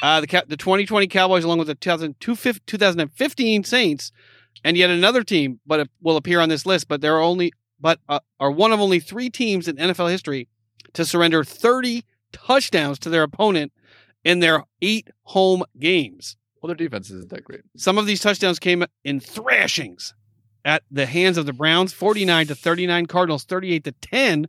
Uh, 0.02 0.22
the 0.22 0.44
the 0.48 0.58
2020 0.58 1.08
Cowboys, 1.08 1.44
along 1.44 1.60
with 1.60 1.68
the 1.68 1.76
2000 1.76 2.20
2015 2.20 3.64
Saints, 3.64 4.12
and 4.64 4.78
yet 4.78 4.90
another 4.90 5.24
team, 5.24 5.60
but 5.66 5.80
it 5.80 5.90
will 6.02 6.18
appear 6.18 6.40
on 6.40 6.50
this 6.50 6.66
list. 6.66 6.88
But 6.88 7.02
there 7.02 7.16
are 7.16 7.22
only, 7.22 7.52
but 7.80 8.00
uh, 8.08 8.20
are 8.40 8.52
one 8.52 8.72
of 8.72 8.80
only 8.80 9.00
three 9.00 9.30
teams 9.30 9.68
in 9.68 9.76
NFL 9.76 10.10
history 10.10 10.48
to 10.94 11.06
surrender 11.06 11.44
30 11.44 12.04
touchdowns 12.32 13.00
to 13.00 13.10
their 13.10 13.24
opponent 13.24 13.72
in 14.24 14.40
their 14.40 14.64
eight 14.82 15.10
home 15.24 15.64
games. 15.80 16.38
Well, 16.62 16.68
their 16.68 16.76
defense 16.76 17.10
isn't 17.10 17.30
that 17.30 17.44
great. 17.44 17.62
Some 17.78 17.98
of 17.98 18.06
these 18.06 18.20
touchdowns 18.20 18.60
came 18.60 18.84
in 19.04 19.20
thrashings 19.20 20.14
at 20.66 20.84
the 20.92 21.06
hands 21.06 21.38
of 21.38 21.46
the 21.46 21.54
Browns, 21.54 21.94
49 21.94 22.48
to 22.48 22.56
39, 22.56 23.06
Cardinals 23.06 23.46
38 23.46 23.84
to 23.86 23.92
10, 23.94 24.48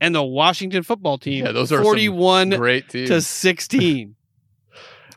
and 0.00 0.14
the 0.14 0.22
Washington 0.22 0.84
football 0.84 1.18
team 1.18 1.44
Yeah, 1.44 1.52
those 1.52 1.72
are 1.72 1.82
41 1.82 2.50
Great 2.50 2.88
team. 2.88 3.08
to 3.08 3.20
16. 3.20 4.14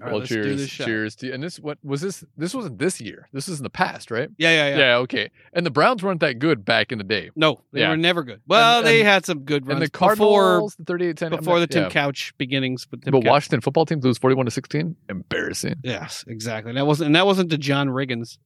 All 0.02 0.08
right, 0.08 0.16
well, 0.18 0.26
cheers, 0.26 0.68
cheers 0.68 1.16
to 1.18 1.28
you. 1.28 1.34
And 1.34 1.44
this 1.44 1.60
what 1.60 1.78
was 1.84 2.02
this? 2.02 2.24
This 2.36 2.56
wasn't 2.56 2.80
this 2.80 3.00
year. 3.00 3.28
This 3.34 3.48
was 3.48 3.60
in 3.60 3.64
the 3.64 3.70
past, 3.70 4.10
right? 4.10 4.30
Yeah, 4.38 4.50
yeah, 4.50 4.70
yeah. 4.70 4.78
Yeah. 4.78 4.96
okay. 4.98 5.30
And 5.54 5.64
the 5.66 5.70
Browns 5.70 6.02
weren't 6.02 6.22
that 6.22 6.40
good 6.40 6.66
back 6.66 6.92
in 6.92 6.98
the 6.98 7.04
day. 7.04 7.30
No, 7.36 7.62
they 7.72 7.82
Yeah. 7.82 7.90
were 7.92 7.98
never 7.98 8.24
good. 8.24 8.42
Well, 8.48 8.80
And- 8.80 8.88
they 8.88 9.02
and- 9.02 9.08
had 9.10 9.26
some 9.26 9.44
good 9.44 9.68
runs 9.68 9.76
And 9.82 9.88
the 9.88 9.92
before 9.92 10.16
Cardinals, 10.42 10.76
the 10.78 10.86
38-10. 10.86 11.30
Before 11.38 11.60
the 11.60 11.68
Tim 11.68 11.84
yeah. 11.84 11.90
Couch 11.90 12.34
beginnings. 12.40 12.88
With 12.90 13.04
Tim 13.04 13.12
But 13.12 13.22
Couch. 13.24 13.30
Washington 13.30 13.62
football 13.62 13.86
team 13.86 14.00
lose 14.00 14.18
41 14.18 14.46
to 14.46 14.52
16. 14.52 14.96
Embarrassing. 15.08 15.76
Yes, 15.84 16.26
exactly. 16.28 16.74
That 16.74 16.88
wasn't 16.88 17.08
and 17.08 17.16
that 17.16 17.28
wasn't 17.28 17.50
the 17.52 17.58
John 17.60 17.90
Riggins. 17.90 18.38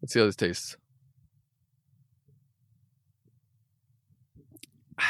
Let's 0.00 0.12
see 0.14 0.18
how 0.20 0.26
this 0.26 0.36
tastes. 0.36 0.76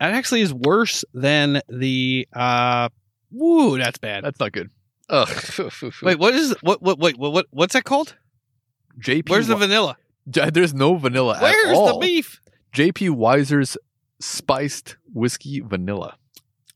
That 0.00 0.14
actually 0.14 0.40
is 0.40 0.54
worse 0.54 1.04
than 1.12 1.60
the 1.68 2.26
uh 2.32 2.88
woo, 3.30 3.78
that's 3.78 3.98
bad. 3.98 4.24
That's 4.24 4.40
not 4.40 4.52
good. 4.52 4.70
Ugh. 5.08 5.28
Wait, 6.02 6.18
what 6.18 6.34
is 6.34 6.54
what 6.62 6.80
what 6.82 6.98
wait, 6.98 7.18
what, 7.18 7.32
what 7.32 7.46
what's 7.50 7.72
that 7.72 7.84
called? 7.84 8.16
JP. 9.00 9.28
Where's 9.28 9.48
the 9.48 9.56
vanilla? 9.56 9.96
There's 10.26 10.74
no 10.74 10.96
vanilla 10.96 11.36
at 11.36 11.42
all. 11.42 11.84
Where's 11.86 11.92
the 11.94 11.98
beef? 12.00 12.40
JP 12.74 13.10
Wiser's 13.10 13.76
spiced 14.20 14.96
whiskey 15.12 15.60
vanilla. 15.60 16.16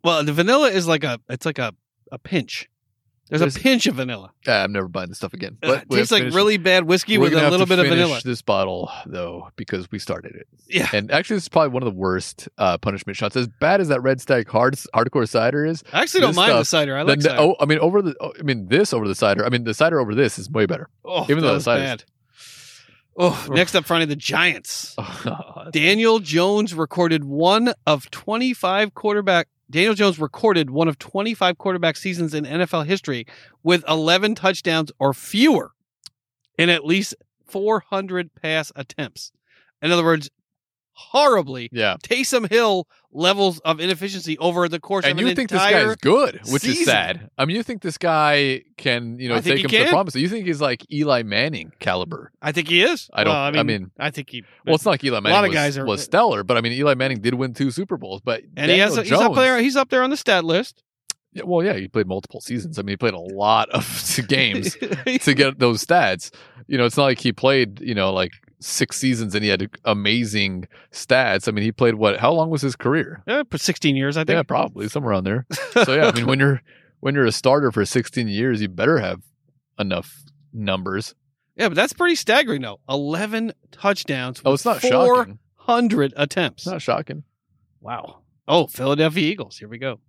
Well, 0.02 0.24
the 0.24 0.32
vanilla 0.32 0.68
is 0.68 0.88
like 0.88 1.04
a 1.04 1.20
it's 1.28 1.46
like 1.46 1.58
a 1.58 1.74
a 2.10 2.18
pinch. 2.18 2.68
There's, 3.30 3.40
There's- 3.40 3.56
a 3.56 3.60
pinch 3.60 3.86
of 3.86 3.94
vanilla. 3.94 4.32
Ah, 4.46 4.62
I'm 4.64 4.72
never 4.72 4.86
buying 4.86 5.08
this 5.08 5.16
stuff 5.18 5.32
again. 5.32 5.56
Uh, 5.62 5.68
But 5.68 5.82
it 5.84 5.88
tastes 5.90 6.12
like 6.12 6.24
really 6.34 6.58
bad 6.58 6.84
whiskey 6.84 7.16
we're 7.16 7.30
with 7.30 7.42
a 7.42 7.50
little 7.50 7.64
bit 7.66 7.78
of 7.78 7.86
vanilla. 7.86 8.20
This 8.22 8.42
bottle 8.42 8.90
though, 9.06 9.48
because 9.56 9.90
we 9.90 9.98
started 9.98 10.34
it. 10.34 10.46
Yeah. 10.68 10.88
And 10.92 11.10
actually, 11.10 11.36
this 11.36 11.44
is 11.44 11.48
probably 11.48 11.70
one 11.70 11.82
of 11.82 11.92
the 11.92 11.98
worst 11.98 12.48
uh, 12.58 12.76
punishment 12.78 13.16
shots. 13.16 13.34
As 13.36 13.48
bad 13.48 13.80
as 13.80 13.88
that 13.88 14.02
Red 14.02 14.20
Stag 14.20 14.46
hard 14.48 14.74
hardcore 14.94 15.26
cider 15.28 15.64
is, 15.64 15.82
I 15.92 16.02
actually 16.02 16.20
don't 16.20 16.36
mind 16.36 16.52
the 16.52 16.64
cider. 16.64 16.96
I 16.98 17.02
like 17.02 17.20
the- 17.20 17.30
cider. 17.30 17.40
oh, 17.40 17.56
I 17.58 17.64
mean, 17.64 17.78
over 17.78 18.02
the, 18.02 18.14
oh, 18.20 18.32
I 18.38 18.42
mean, 18.42 18.68
this 18.68 18.92
over 18.92 19.08
the 19.08 19.14
cider. 19.14 19.44
I 19.44 19.48
mean, 19.48 19.64
the 19.64 19.74
cider 19.74 20.00
over 20.00 20.14
this 20.14 20.38
is 20.38 20.50
way 20.50 20.66
better. 20.66 20.88
oh, 21.04 21.22
even 21.24 21.38
though 21.40 21.48
the 21.48 21.54
was 21.54 21.64
cider's- 21.64 21.88
bad. 22.02 22.04
Oh, 23.16 23.46
next 23.50 23.74
up, 23.76 23.84
Friday 23.84 24.06
the 24.06 24.16
Giants. 24.16 24.94
Oh, 25.26 25.70
Daniel 25.70 26.18
Jones 26.18 26.74
recorded 26.74 27.24
one 27.24 27.72
of 27.86 28.10
25 28.10 28.92
quarterback. 28.92 29.48
Daniel 29.70 29.94
Jones 29.94 30.18
recorded 30.18 30.70
one 30.70 30.88
of 30.88 30.98
25 30.98 31.58
quarterback 31.58 31.96
seasons 31.96 32.34
in 32.34 32.44
NFL 32.44 32.86
history 32.86 33.26
with 33.62 33.84
11 33.88 34.34
touchdowns 34.34 34.92
or 34.98 35.14
fewer 35.14 35.72
in 36.58 36.68
at 36.68 36.84
least 36.84 37.14
400 37.46 38.34
pass 38.34 38.72
attempts. 38.76 39.32
In 39.80 39.90
other 39.90 40.04
words, 40.04 40.30
horribly 40.94 41.68
yeah. 41.72 41.96
Taysom 42.02 42.48
Hill 42.50 42.86
levels 43.12 43.60
of 43.60 43.80
inefficiency 43.80 44.36
over 44.38 44.68
the 44.68 44.80
course 44.80 45.04
And 45.04 45.18
of 45.18 45.20
you 45.20 45.28
an 45.28 45.36
think 45.36 45.50
this 45.50 45.62
entire 45.62 45.88
guy's 45.88 45.96
good, 45.96 46.40
which 46.50 46.64
is 46.64 46.84
sad. 46.84 47.30
I 47.38 47.44
mean, 47.44 47.56
you 47.56 47.62
think 47.62 47.82
this 47.82 47.98
guy 47.98 48.62
can, 48.76 49.18
you 49.18 49.28
know, 49.28 49.40
take 49.40 49.62
him 49.64 49.70
to 49.70 49.78
the 49.84 49.88
promise. 49.88 50.14
You 50.16 50.28
think 50.28 50.46
he's 50.46 50.60
like 50.60 50.90
Eli 50.92 51.22
Manning 51.22 51.72
caliber. 51.78 52.32
I 52.42 52.52
think 52.52 52.68
he 52.68 52.82
is. 52.82 53.08
I 53.12 53.24
don't- 53.24 53.32
Well, 53.32 53.42
I, 53.42 53.50
mean, 53.50 53.60
I 53.60 53.62
mean- 53.62 53.90
I 53.98 54.10
think 54.10 54.30
he. 54.30 54.42
Well, 54.66 54.74
it's 54.74 54.84
not 54.84 54.92
like 54.92 55.04
Eli 55.04 55.20
Manning 55.20 55.30
A 55.32 55.34
lot 55.34 55.44
of 55.44 55.48
was, 55.50 55.54
guys 55.56 55.78
are- 55.78 55.84
was 55.84 56.02
stellar, 56.02 56.42
but 56.42 56.56
I 56.56 56.60
mean, 56.60 56.72
Eli 56.72 56.94
Manning 56.94 57.20
did 57.20 57.34
win 57.34 57.54
two 57.54 57.70
Super 57.70 57.96
Bowls. 57.96 58.20
But 58.24 58.42
and 58.56 58.70
he 58.70 58.78
has. 58.78 58.96
A, 58.96 59.02
he's 59.02 59.12
up 59.12 59.34
there. 59.34 59.58
He's 59.60 59.76
up 59.76 59.90
there 59.90 60.02
on 60.02 60.10
the 60.10 60.16
stat 60.16 60.44
list. 60.44 60.82
Yeah, 61.32 61.42
well, 61.46 61.66
yeah, 61.66 61.74
he 61.74 61.88
played 61.88 62.06
multiple 62.06 62.40
seasons. 62.40 62.78
I 62.78 62.82
mean, 62.82 62.92
he 62.92 62.96
played 62.96 63.14
a 63.14 63.18
lot 63.18 63.68
of 63.70 64.20
games 64.28 64.76
to 65.22 65.34
get 65.34 65.58
those 65.58 65.84
stats. 65.84 66.32
You 66.68 66.78
know, 66.78 66.84
it's 66.84 66.96
not 66.96 67.04
like 67.04 67.18
he 67.18 67.32
played, 67.32 67.80
you 67.80 67.94
know, 67.94 68.12
like 68.12 68.30
six 68.64 68.96
seasons 68.96 69.34
and 69.34 69.44
he 69.44 69.50
had 69.50 69.68
amazing 69.84 70.66
stats. 70.90 71.48
I 71.48 71.52
mean, 71.52 71.64
he 71.64 71.72
played 71.72 71.94
what? 71.94 72.18
How 72.18 72.32
long 72.32 72.50
was 72.50 72.62
his 72.62 72.76
career? 72.76 73.22
Yeah, 73.26 73.42
for 73.50 73.58
16 73.58 73.96
years, 73.96 74.16
I 74.16 74.24
think. 74.24 74.36
Yeah, 74.36 74.42
probably 74.42 74.88
somewhere 74.88 75.12
around 75.12 75.24
there. 75.24 75.46
So 75.84 75.94
yeah, 75.94 76.06
I 76.06 76.12
mean, 76.12 76.26
when 76.28 76.38
you're 76.40 76.62
when 77.00 77.14
you're 77.14 77.26
a 77.26 77.32
starter 77.32 77.70
for 77.70 77.84
16 77.84 78.28
years, 78.28 78.62
you 78.62 78.68
better 78.68 78.98
have 78.98 79.22
enough 79.78 80.22
numbers. 80.52 81.14
Yeah, 81.56 81.68
but 81.68 81.74
that's 81.74 81.92
pretty 81.92 82.16
staggering, 82.16 82.62
though. 82.62 82.80
11 82.88 83.52
touchdowns. 83.70 84.40
Oh, 84.44 84.54
it's 84.54 84.64
not 84.64 84.80
shocking. 84.80 85.38
400 85.58 86.14
attempts. 86.16 86.66
Not 86.66 86.82
shocking. 86.82 87.22
Wow. 87.80 88.22
Oh, 88.48 88.66
Philadelphia 88.66 89.30
Eagles. 89.30 89.58
Here 89.58 89.68
we 89.68 89.78
go. 89.78 90.00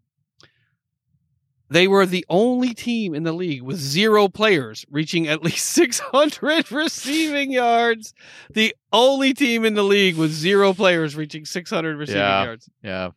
They 1.69 1.87
were 1.87 2.05
the 2.05 2.25
only 2.29 2.73
team 2.73 3.15
in 3.15 3.23
the 3.23 3.31
league 3.33 3.61
with 3.63 3.77
zero 3.77 4.27
players 4.27 4.85
reaching 4.91 5.27
at 5.27 5.43
least 5.43 5.65
600 5.71 6.71
receiving 6.71 7.51
yards. 7.51 8.13
The 8.53 8.75
only 8.93 9.33
team 9.33 9.65
in 9.65 9.73
the 9.73 9.83
league 9.83 10.15
with 10.15 10.31
zero 10.31 10.73
players 10.73 11.15
reaching 11.15 11.43
600 11.45 11.97
receiving 11.97 12.21
Yeah. 12.21 12.43
yards. 12.43 12.69
Yeah, 12.83 13.09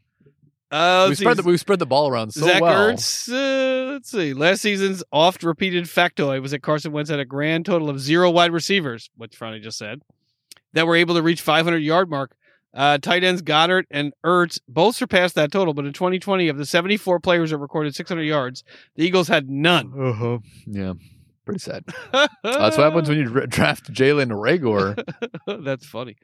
Uh, 0.71 1.07
we 1.09 1.15
spread 1.15 1.37
the 1.37 1.43
we 1.43 1.57
spread 1.57 1.79
the 1.79 1.87
ball 1.87 2.09
around 2.09 2.33
so 2.33 2.47
Zach 2.47 2.61
well. 2.63 2.93
Ertz, 2.93 3.29
uh, 3.33 3.93
let's 3.93 4.11
see. 4.11 4.33
Last 4.35 4.61
season's 4.63 5.03
oft 5.13 5.43
repeated 5.43 5.85
factoid 5.85 6.43
was 6.43 6.51
that 6.53 6.61
Carson 6.63 6.93
Wentz 6.93 7.11
had 7.11 7.21
a 7.21 7.25
grand 7.25 7.65
total 7.67 7.89
of 7.91 8.01
zero 8.01 8.31
wide 8.31 8.53
receivers, 8.53 9.11
which 9.17 9.39
Franny 9.39 9.63
just 9.63 9.79
said, 9.79 10.03
that 10.75 10.87
were 10.87 10.97
able 10.97 11.15
to 11.15 11.23
reach 11.23 11.41
500 11.41 11.79
yard 11.79 12.09
mark. 12.11 12.35
Uh, 12.75 12.99
tight 12.99 13.25
ends 13.25 13.43
Goedert 13.43 13.85
and 13.91 14.13
Ertz 14.25 14.61
both 14.69 14.97
surpassed 14.97 15.35
that 15.37 15.51
total, 15.51 15.75
but 15.75 15.87
in 15.87 15.93
2020, 15.93 16.49
of 16.49 16.59
the 16.59 16.67
74 16.67 17.19
players 17.21 17.51
that 17.51 17.59
recorded 17.59 17.95
600 17.95 18.23
yards, 18.23 18.63
the 18.95 19.05
Eagles 19.05 19.29
had 19.29 19.49
none. 19.49 19.93
Uh-huh. 19.99 20.39
Yeah, 20.67 20.93
pretty 21.45 21.61
sad. 21.61 21.85
That's 22.13 22.77
what 22.77 22.79
happens 22.79 23.09
when 23.09 23.19
you 23.19 23.47
draft 23.47 23.93
Jalen 23.93 24.31
Reagor. 24.31 25.03
That's 25.65 25.87
funny. 25.87 26.17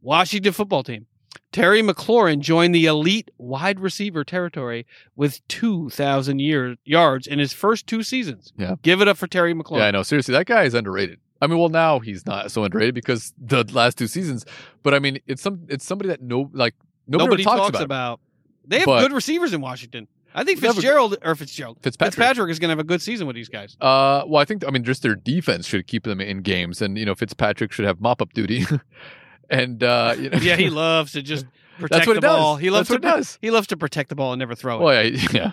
Washington 0.00 0.52
football 0.52 0.82
team. 0.82 1.06
Terry 1.52 1.82
McLaurin 1.82 2.40
joined 2.40 2.74
the 2.74 2.86
elite 2.86 3.30
wide 3.38 3.80
receiver 3.80 4.24
territory 4.24 4.86
with 5.16 5.46
2,000 5.48 6.38
yards 6.84 7.26
in 7.26 7.38
his 7.38 7.52
first 7.52 7.86
two 7.86 8.02
seasons. 8.02 8.52
Yeah. 8.56 8.76
Give 8.82 9.00
it 9.00 9.08
up 9.08 9.16
for 9.16 9.26
Terry 9.26 9.54
McLaurin. 9.54 9.78
Yeah, 9.78 9.86
I 9.86 9.90
know. 9.90 10.02
Seriously, 10.02 10.32
that 10.32 10.46
guy 10.46 10.64
is 10.64 10.74
underrated. 10.74 11.20
I 11.40 11.46
mean, 11.46 11.58
well, 11.58 11.68
now 11.68 11.98
he's 12.00 12.26
not 12.26 12.50
so 12.50 12.64
underrated 12.64 12.94
because 12.94 13.32
the 13.38 13.64
last 13.72 13.96
two 13.98 14.06
seasons. 14.08 14.44
But 14.82 14.94
I 14.94 14.98
mean, 14.98 15.18
it's 15.26 15.42
some 15.42 15.66
it's 15.68 15.84
somebody 15.84 16.08
that 16.08 16.20
no 16.22 16.50
like 16.52 16.74
nobody, 17.06 17.24
Nobody 17.28 17.44
talks, 17.44 17.58
talks 17.60 17.76
about. 17.80 17.84
about. 17.84 18.20
They 18.66 18.78
have 18.80 18.86
But- 18.86 19.00
good 19.02 19.12
receivers 19.12 19.52
in 19.52 19.60
Washington. 19.60 20.08
I 20.34 20.44
think 20.44 20.60
They 20.60 20.66
have 20.66 20.76
a- 20.76 20.80
Fitzgerald 20.80 21.16
or 21.24 21.34
Fitzgerald 21.34 21.78
Fitzpatrick. 21.82 22.14
Fitzpatrick 22.14 22.50
is 22.50 22.58
going 22.58 22.68
to 22.68 22.72
have 22.72 22.78
a 22.78 22.84
good 22.84 23.00
season 23.00 23.26
with 23.26 23.34
these 23.34 23.48
guys. 23.48 23.76
Uh, 23.80 24.22
well, 24.26 24.40
I 24.42 24.44
think 24.44 24.62
I 24.66 24.70
mean 24.70 24.84
just 24.84 25.02
their 25.02 25.14
defense 25.14 25.66
should 25.66 25.86
keep 25.86 26.04
them 26.04 26.20
in 26.20 26.42
games, 26.42 26.82
and 26.82 26.98
you 26.98 27.06
know 27.06 27.14
Fitzpatrick 27.14 27.72
should 27.72 27.86
have 27.86 28.00
mop 28.00 28.20
up 28.20 28.32
duty, 28.34 28.64
and 29.50 29.82
uh, 29.82 30.14
you 30.18 30.30
know, 30.30 30.38
Yeah, 30.38 30.56
he 30.56 30.70
loves 30.70 31.12
to 31.12 31.22
just 31.22 31.46
protect 31.78 32.04
the 32.06 32.12
it 32.12 32.20
does. 32.20 32.36
ball. 32.36 32.56
He 32.56 32.70
loves 32.70 32.88
that's 32.88 33.00
to 33.00 33.08
does. 33.08 33.38
he 33.40 33.50
loves 33.50 33.66
to 33.68 33.76
protect 33.76 34.10
the 34.10 34.14
ball 34.16 34.32
and 34.32 34.38
never 34.40 34.54
throw 34.54 34.78
it. 34.80 34.82
Well, 34.82 35.04
yeah, 35.06 35.52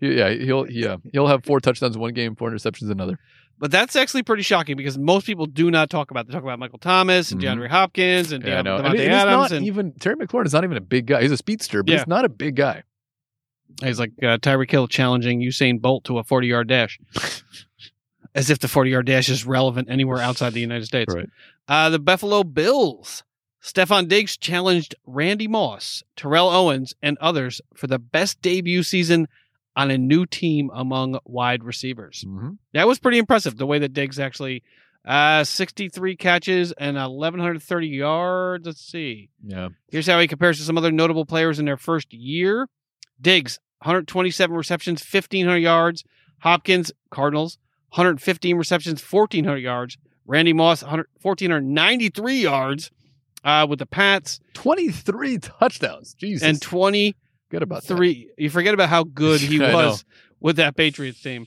yeah, 0.00 0.28
yeah. 0.28 0.30
He'll 0.30 0.68
yeah 0.70 0.96
he'll 1.12 1.28
have 1.28 1.44
four 1.44 1.60
touchdowns 1.60 1.94
in 1.94 2.00
one 2.02 2.12
game, 2.12 2.34
four 2.34 2.50
interceptions 2.50 2.82
in 2.86 2.90
another. 2.92 3.18
But 3.58 3.70
that's 3.70 3.96
actually 3.96 4.22
pretty 4.22 4.42
shocking 4.42 4.76
because 4.76 4.98
most 4.98 5.24
people 5.26 5.46
do 5.46 5.70
not 5.70 5.88
talk 5.88 6.10
about. 6.10 6.26
They 6.26 6.32
talk 6.34 6.42
about 6.42 6.58
Michael 6.58 6.78
Thomas 6.78 7.32
and 7.32 7.40
Mhm. 7.40 7.44
DeAndre 7.58 7.68
Hopkins 7.68 8.30
and 8.32 8.44
Yeah, 8.44 8.58
I 8.58 8.60
Deon- 8.60 8.64
know. 8.64 8.78
Davante 8.78 9.00
And 9.00 9.12
Adams 9.12 9.32
not 9.32 9.52
and 9.52 9.66
even 9.66 9.92
Terry 9.92 10.16
McLaurin 10.16 10.44
is 10.46 10.52
not 10.52 10.64
even 10.64 10.76
a 10.76 10.80
big 10.82 11.06
guy. 11.06 11.22
He's 11.22 11.30
a 11.32 11.36
speedster, 11.38 11.82
but 11.82 11.90
Yeah. 11.92 11.98
he's 12.00 12.06
not 12.06 12.24
a 12.24 12.28
big 12.28 12.56
guy. 12.56 12.82
he's 13.82 13.98
like 13.98 14.12
uh, 14.22 14.38
Tyreek 14.38 14.70
Hill 14.70 14.88
challenging 14.88 15.40
Usain 15.40 15.80
Bolt 15.80 16.04
to 16.04 16.18
a 16.18 16.24
forty-yard 16.24 16.66
dash, 16.68 16.98
as 18.34 18.50
if 18.50 18.58
the 18.58 18.68
forty-yard 18.68 19.06
dash 19.06 19.28
is 19.28 19.44
relevant 19.46 19.88
anywhere 19.90 20.18
outside 20.18 20.52
the 20.52 20.60
United 20.60 20.86
States. 20.86 21.14
Right. 21.14 21.28
Uh, 21.68 21.90
the 21.90 21.98
Buffalo 21.98 22.44
Bills. 22.44 23.22
Stefon 23.62 24.06
Diggs 24.06 24.36
challenged 24.36 24.94
Randy 25.06 25.48
Moss, 25.48 26.04
Terrell 26.14 26.48
Owens, 26.48 26.94
and 27.02 27.18
others 27.18 27.60
for 27.74 27.88
the 27.88 27.98
best 27.98 28.40
debut 28.40 28.82
season 28.84 29.26
on 29.76 29.90
a 29.90 29.98
new 29.98 30.26
team 30.26 30.70
among 30.74 31.18
wide 31.24 31.62
receivers. 31.62 32.24
Mm-hmm. 32.26 32.52
That 32.72 32.88
was 32.88 32.98
pretty 32.98 33.18
impressive. 33.18 33.56
The 33.56 33.66
way 33.66 33.78
that 33.78 33.92
Diggs 33.92 34.18
actually, 34.18 34.62
uh, 35.04 35.44
63 35.44 36.16
catches 36.16 36.72
and 36.72 36.96
1,130 36.96 37.86
yards. 37.86 38.66
Let's 38.66 38.80
see. 38.80 39.28
Yeah, 39.46 39.68
Here's 39.90 40.06
how 40.06 40.18
he 40.18 40.26
compares 40.26 40.58
to 40.58 40.64
some 40.64 40.78
other 40.78 40.90
notable 40.90 41.26
players 41.26 41.58
in 41.58 41.66
their 41.66 41.76
first 41.76 42.12
year. 42.12 42.68
Diggs, 43.20 43.60
127 43.82 44.56
receptions, 44.56 45.00
1,500 45.00 45.58
yards. 45.58 46.04
Hopkins, 46.40 46.92
Cardinals, 47.10 47.58
115 47.90 48.56
receptions, 48.56 49.00
1,400 49.00 49.58
yards. 49.58 49.98
Randy 50.26 50.52
Moss, 50.52 50.82
100 50.82 51.06
1,493 51.22 52.40
yards 52.40 52.90
uh, 53.44 53.66
with 53.68 53.78
the 53.78 53.86
Pats, 53.86 54.40
twenty 54.54 54.90
three 54.90 55.38
touchdowns. 55.38 56.14
Jesus, 56.14 56.46
and 56.46 56.60
23. 56.60 57.14
Good 57.50 57.62
about 57.62 57.84
that. 57.84 58.26
You 58.38 58.50
forget 58.50 58.74
about 58.74 58.88
how 58.88 59.04
good 59.04 59.40
he 59.40 59.62
I 59.64 59.74
was 59.74 60.04
with 60.40 60.56
that 60.56 60.76
Patriots 60.76 61.20
team. 61.22 61.46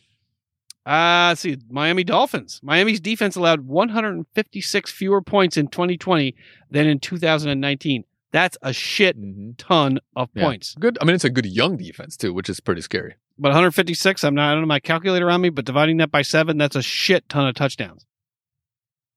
Uh, 0.86 1.28
let's 1.30 1.42
see, 1.42 1.58
Miami 1.70 2.04
Dolphins. 2.04 2.60
Miami's 2.64 3.00
defense 3.00 3.36
allowed 3.36 3.62
156 3.62 4.92
fewer 4.92 5.22
points 5.22 5.56
in 5.58 5.68
2020 5.68 6.34
than 6.72 6.88
in 6.88 7.00
2019. 7.00 8.06
That's 8.32 8.58
a 8.62 8.74
shit 8.74 9.18
Mhm. 9.20 9.56
ton 9.58 10.00
of 10.16 10.30
Yeah. 10.34 10.44
points. 10.44 10.76
Good. 10.80 10.98
I 11.02 11.06
mean, 11.06 11.16
it's 11.16 11.26
a 11.26 11.30
good 11.30 11.46
young 11.46 11.78
defense 11.78 12.16
too, 12.18 12.34
which 12.34 12.50
is 12.50 12.60
pretty 12.60 12.82
scary. 12.82 13.16
But 13.38 13.50
156, 13.52 14.24
I'm 14.24 14.36
not, 14.36 14.50
I 14.50 14.54
don't 14.54 14.64
have 14.64 14.68
my 14.68 14.80
calculator 14.80 15.30
on 15.30 15.42
me, 15.42 15.50
but 15.50 15.66
dividing 15.66 15.98
that 15.98 16.12
by 16.12 16.22
seven, 16.24 16.58
that's 16.58 16.76
a 16.76 16.82
shit 16.82 17.28
ton 17.30 17.48
of 17.48 17.56
touchdowns. 17.56 18.06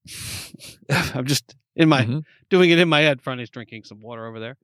I'm 1.15 1.27
just 1.27 1.55
in 1.77 1.89
my 1.89 2.03
Mhm. 2.05 2.25
doing 2.51 2.71
it 2.71 2.79
in 2.79 2.89
my 2.89 3.01
head. 3.01 3.21
Friday's 3.23 3.51
drinking 3.51 3.85
some 3.85 4.01
water 4.01 4.27
over 4.27 4.41
there. 4.41 4.57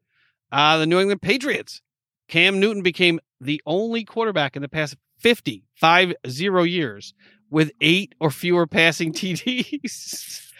Uh, 0.50 0.78
the 0.78 0.86
New 0.86 0.98
England 0.98 1.22
Patriots. 1.22 1.80
Cam 2.28 2.60
Newton 2.60 2.82
became 2.82 3.20
the 3.40 3.60
only 3.66 4.04
quarterback 4.04 4.54
in 4.56 4.62
the 4.62 4.68
past 4.68 4.96
50, 5.18 5.64
five 5.74 6.14
zero 6.28 6.62
years 6.62 7.14
with 7.50 7.72
eight 7.80 8.14
or 8.20 8.30
fewer 8.30 8.66
passing 8.66 9.12
TDs 9.14 10.50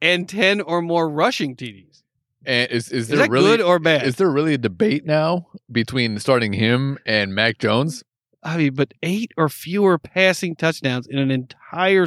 and 0.00 0.28
10 0.28 0.60
or 0.60 0.82
more 0.82 1.08
rushing 1.08 1.54
TDs. 1.56 2.02
And 2.46 2.70
is 2.70 2.86
is 2.90 3.02
Is 3.02 3.08
there 3.08 3.18
that 3.18 3.30
really 3.30 3.56
good 3.56 3.60
or 3.60 3.78
bad? 3.78 4.06
is 4.06 4.16
there 4.16 4.30
really 4.30 4.54
a 4.54 4.58
debate 4.58 5.04
now 5.04 5.48
between 5.70 6.18
starting 6.18 6.52
him 6.54 6.98
and 7.04 7.34
Mac 7.34 7.58
Jones? 7.58 8.02
I 8.42 8.56
mean, 8.56 8.74
but 8.74 8.94
eight 9.02 9.32
or 9.36 9.48
fewer 9.48 9.98
passing 9.98 10.54
touchdowns 10.54 11.08
in 11.08 11.18
an 11.18 11.30
entire. 11.32 12.06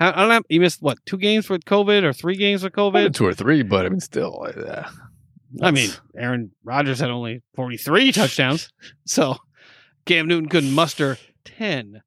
I 0.00 0.10
don't 0.10 0.28
know. 0.28 0.42
He 0.48 0.58
missed 0.58 0.82
what 0.82 0.98
two 1.06 1.16
games 1.16 1.48
with 1.48 1.64
COVID 1.64 2.02
or 2.02 2.12
three 2.12 2.34
games 2.36 2.64
with 2.64 2.72
COVID. 2.72 3.14
two 3.14 3.24
or 3.24 3.32
three, 3.32 3.62
but 3.62 3.86
I 3.86 3.88
mean, 3.88 4.00
still. 4.00 4.44
Uh, 4.54 4.88
I 5.62 5.70
mean, 5.70 5.90
Aaron 6.16 6.50
Rodgers 6.64 7.00
had 7.00 7.10
only 7.10 7.42
forty 7.54 7.76
three 7.76 8.12
touchdowns, 8.12 8.70
so 9.06 9.36
Cam 10.06 10.26
Newton 10.26 10.48
couldn't 10.48 10.72
muster 10.72 11.18
ten. 11.44 12.02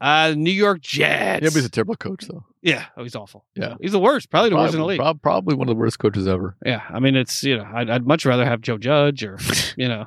Uh, 0.00 0.32
New 0.34 0.50
York 0.50 0.80
Jets. 0.80 1.42
yeah, 1.42 1.48
but 1.48 1.52
he's 1.52 1.64
a 1.66 1.68
terrible 1.68 1.94
coach, 1.94 2.24
though. 2.26 2.42
yeah, 2.62 2.86
oh, 2.96 3.02
he's 3.02 3.14
awful. 3.14 3.44
Yeah. 3.54 3.74
he's 3.82 3.92
the 3.92 3.98
worst. 3.98 4.30
Probably 4.30 4.48
the 4.48 4.56
worst 4.56 4.72
in 4.72 4.80
the 4.80 4.86
league. 4.86 4.98
prob- 4.98 5.20
probably 5.20 5.54
one 5.56 5.68
of 5.68 5.76
the 5.76 5.78
worst 5.78 5.98
coaches 5.98 6.26
ever. 6.26 6.56
Yeah, 6.64 6.80
I 6.88 7.00
mean, 7.00 7.16
it's 7.16 7.42
you 7.44 7.58
know, 7.58 7.68
I'd, 7.70 7.90
I'd 7.90 8.06
much 8.06 8.24
rather 8.24 8.46
have 8.46 8.62
Joe 8.62 8.78
Judge 8.78 9.22
or 9.22 9.38
you 9.76 9.88
know, 9.88 10.06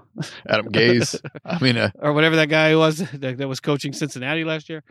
Adam 0.50 0.70
Gase. 0.72 1.24
I 1.46 1.60
mean, 1.64 1.78
uh, 1.78 1.92
or 2.00 2.14
whatever 2.14 2.38
that 2.38 2.50
guy 2.50 2.76
was 2.76 2.98
that, 3.14 3.38
that 3.38 3.48
was 3.48 3.60
coaching 3.60 3.94
Cincinnati 3.94 4.44
last 4.44 4.68
year. 4.68 4.84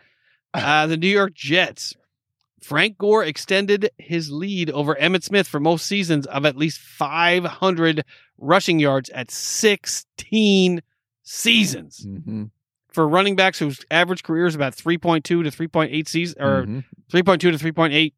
Uh, 0.55 0.86
the 0.86 0.97
New 0.97 1.09
York 1.09 1.35
Jets. 1.35 1.94
Frank 2.62 2.97
Gore 2.97 3.24
extended 3.24 3.90
his 3.98 4.30
lead 4.30 4.70
over 4.70 4.94
Emmitt 4.94 5.24
Smith 5.24 5.48
for 5.48 5.59
most 5.60 5.84
seasons 5.86 6.26
of 6.26 6.47
at 6.47 6.56
least 6.56 6.78
500 6.78 8.05
rushing 8.39 8.78
yards 8.78 9.10
at 9.10 9.30
16 9.30 10.80
seasons. 11.22 12.06
mhm, 12.06 12.51
For 12.89 13.09
running 13.09 13.36
backs 13.36 13.59
whose 13.59 13.80
average 13.90 14.22
career 14.22 14.47
is 14.47 14.55
about 14.55 14.76
3.2 14.76 15.22
to 15.22 15.43
3.8 15.43 16.09
seasons 16.09 16.36
or 16.40 16.64
mhm, 16.66 16.84
3.2 17.12 17.39
to 17.40 17.52
3.8 17.52 18.12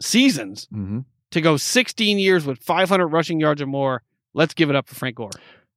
seasons 0.00 0.68
mhm. 0.72 1.04
to 1.30 1.40
go 1.40 1.56
16 1.56 2.18
years 2.18 2.46
with 2.46 2.58
500 2.58 3.06
rushing 3.06 3.38
yards 3.40 3.60
or 3.60 3.66
more. 3.66 4.02
Let's 4.34 4.54
give 4.54 4.70
it 4.70 4.76
up 4.76 4.88
for 4.88 4.94
Frank 4.94 5.16
Gore. 5.16 5.30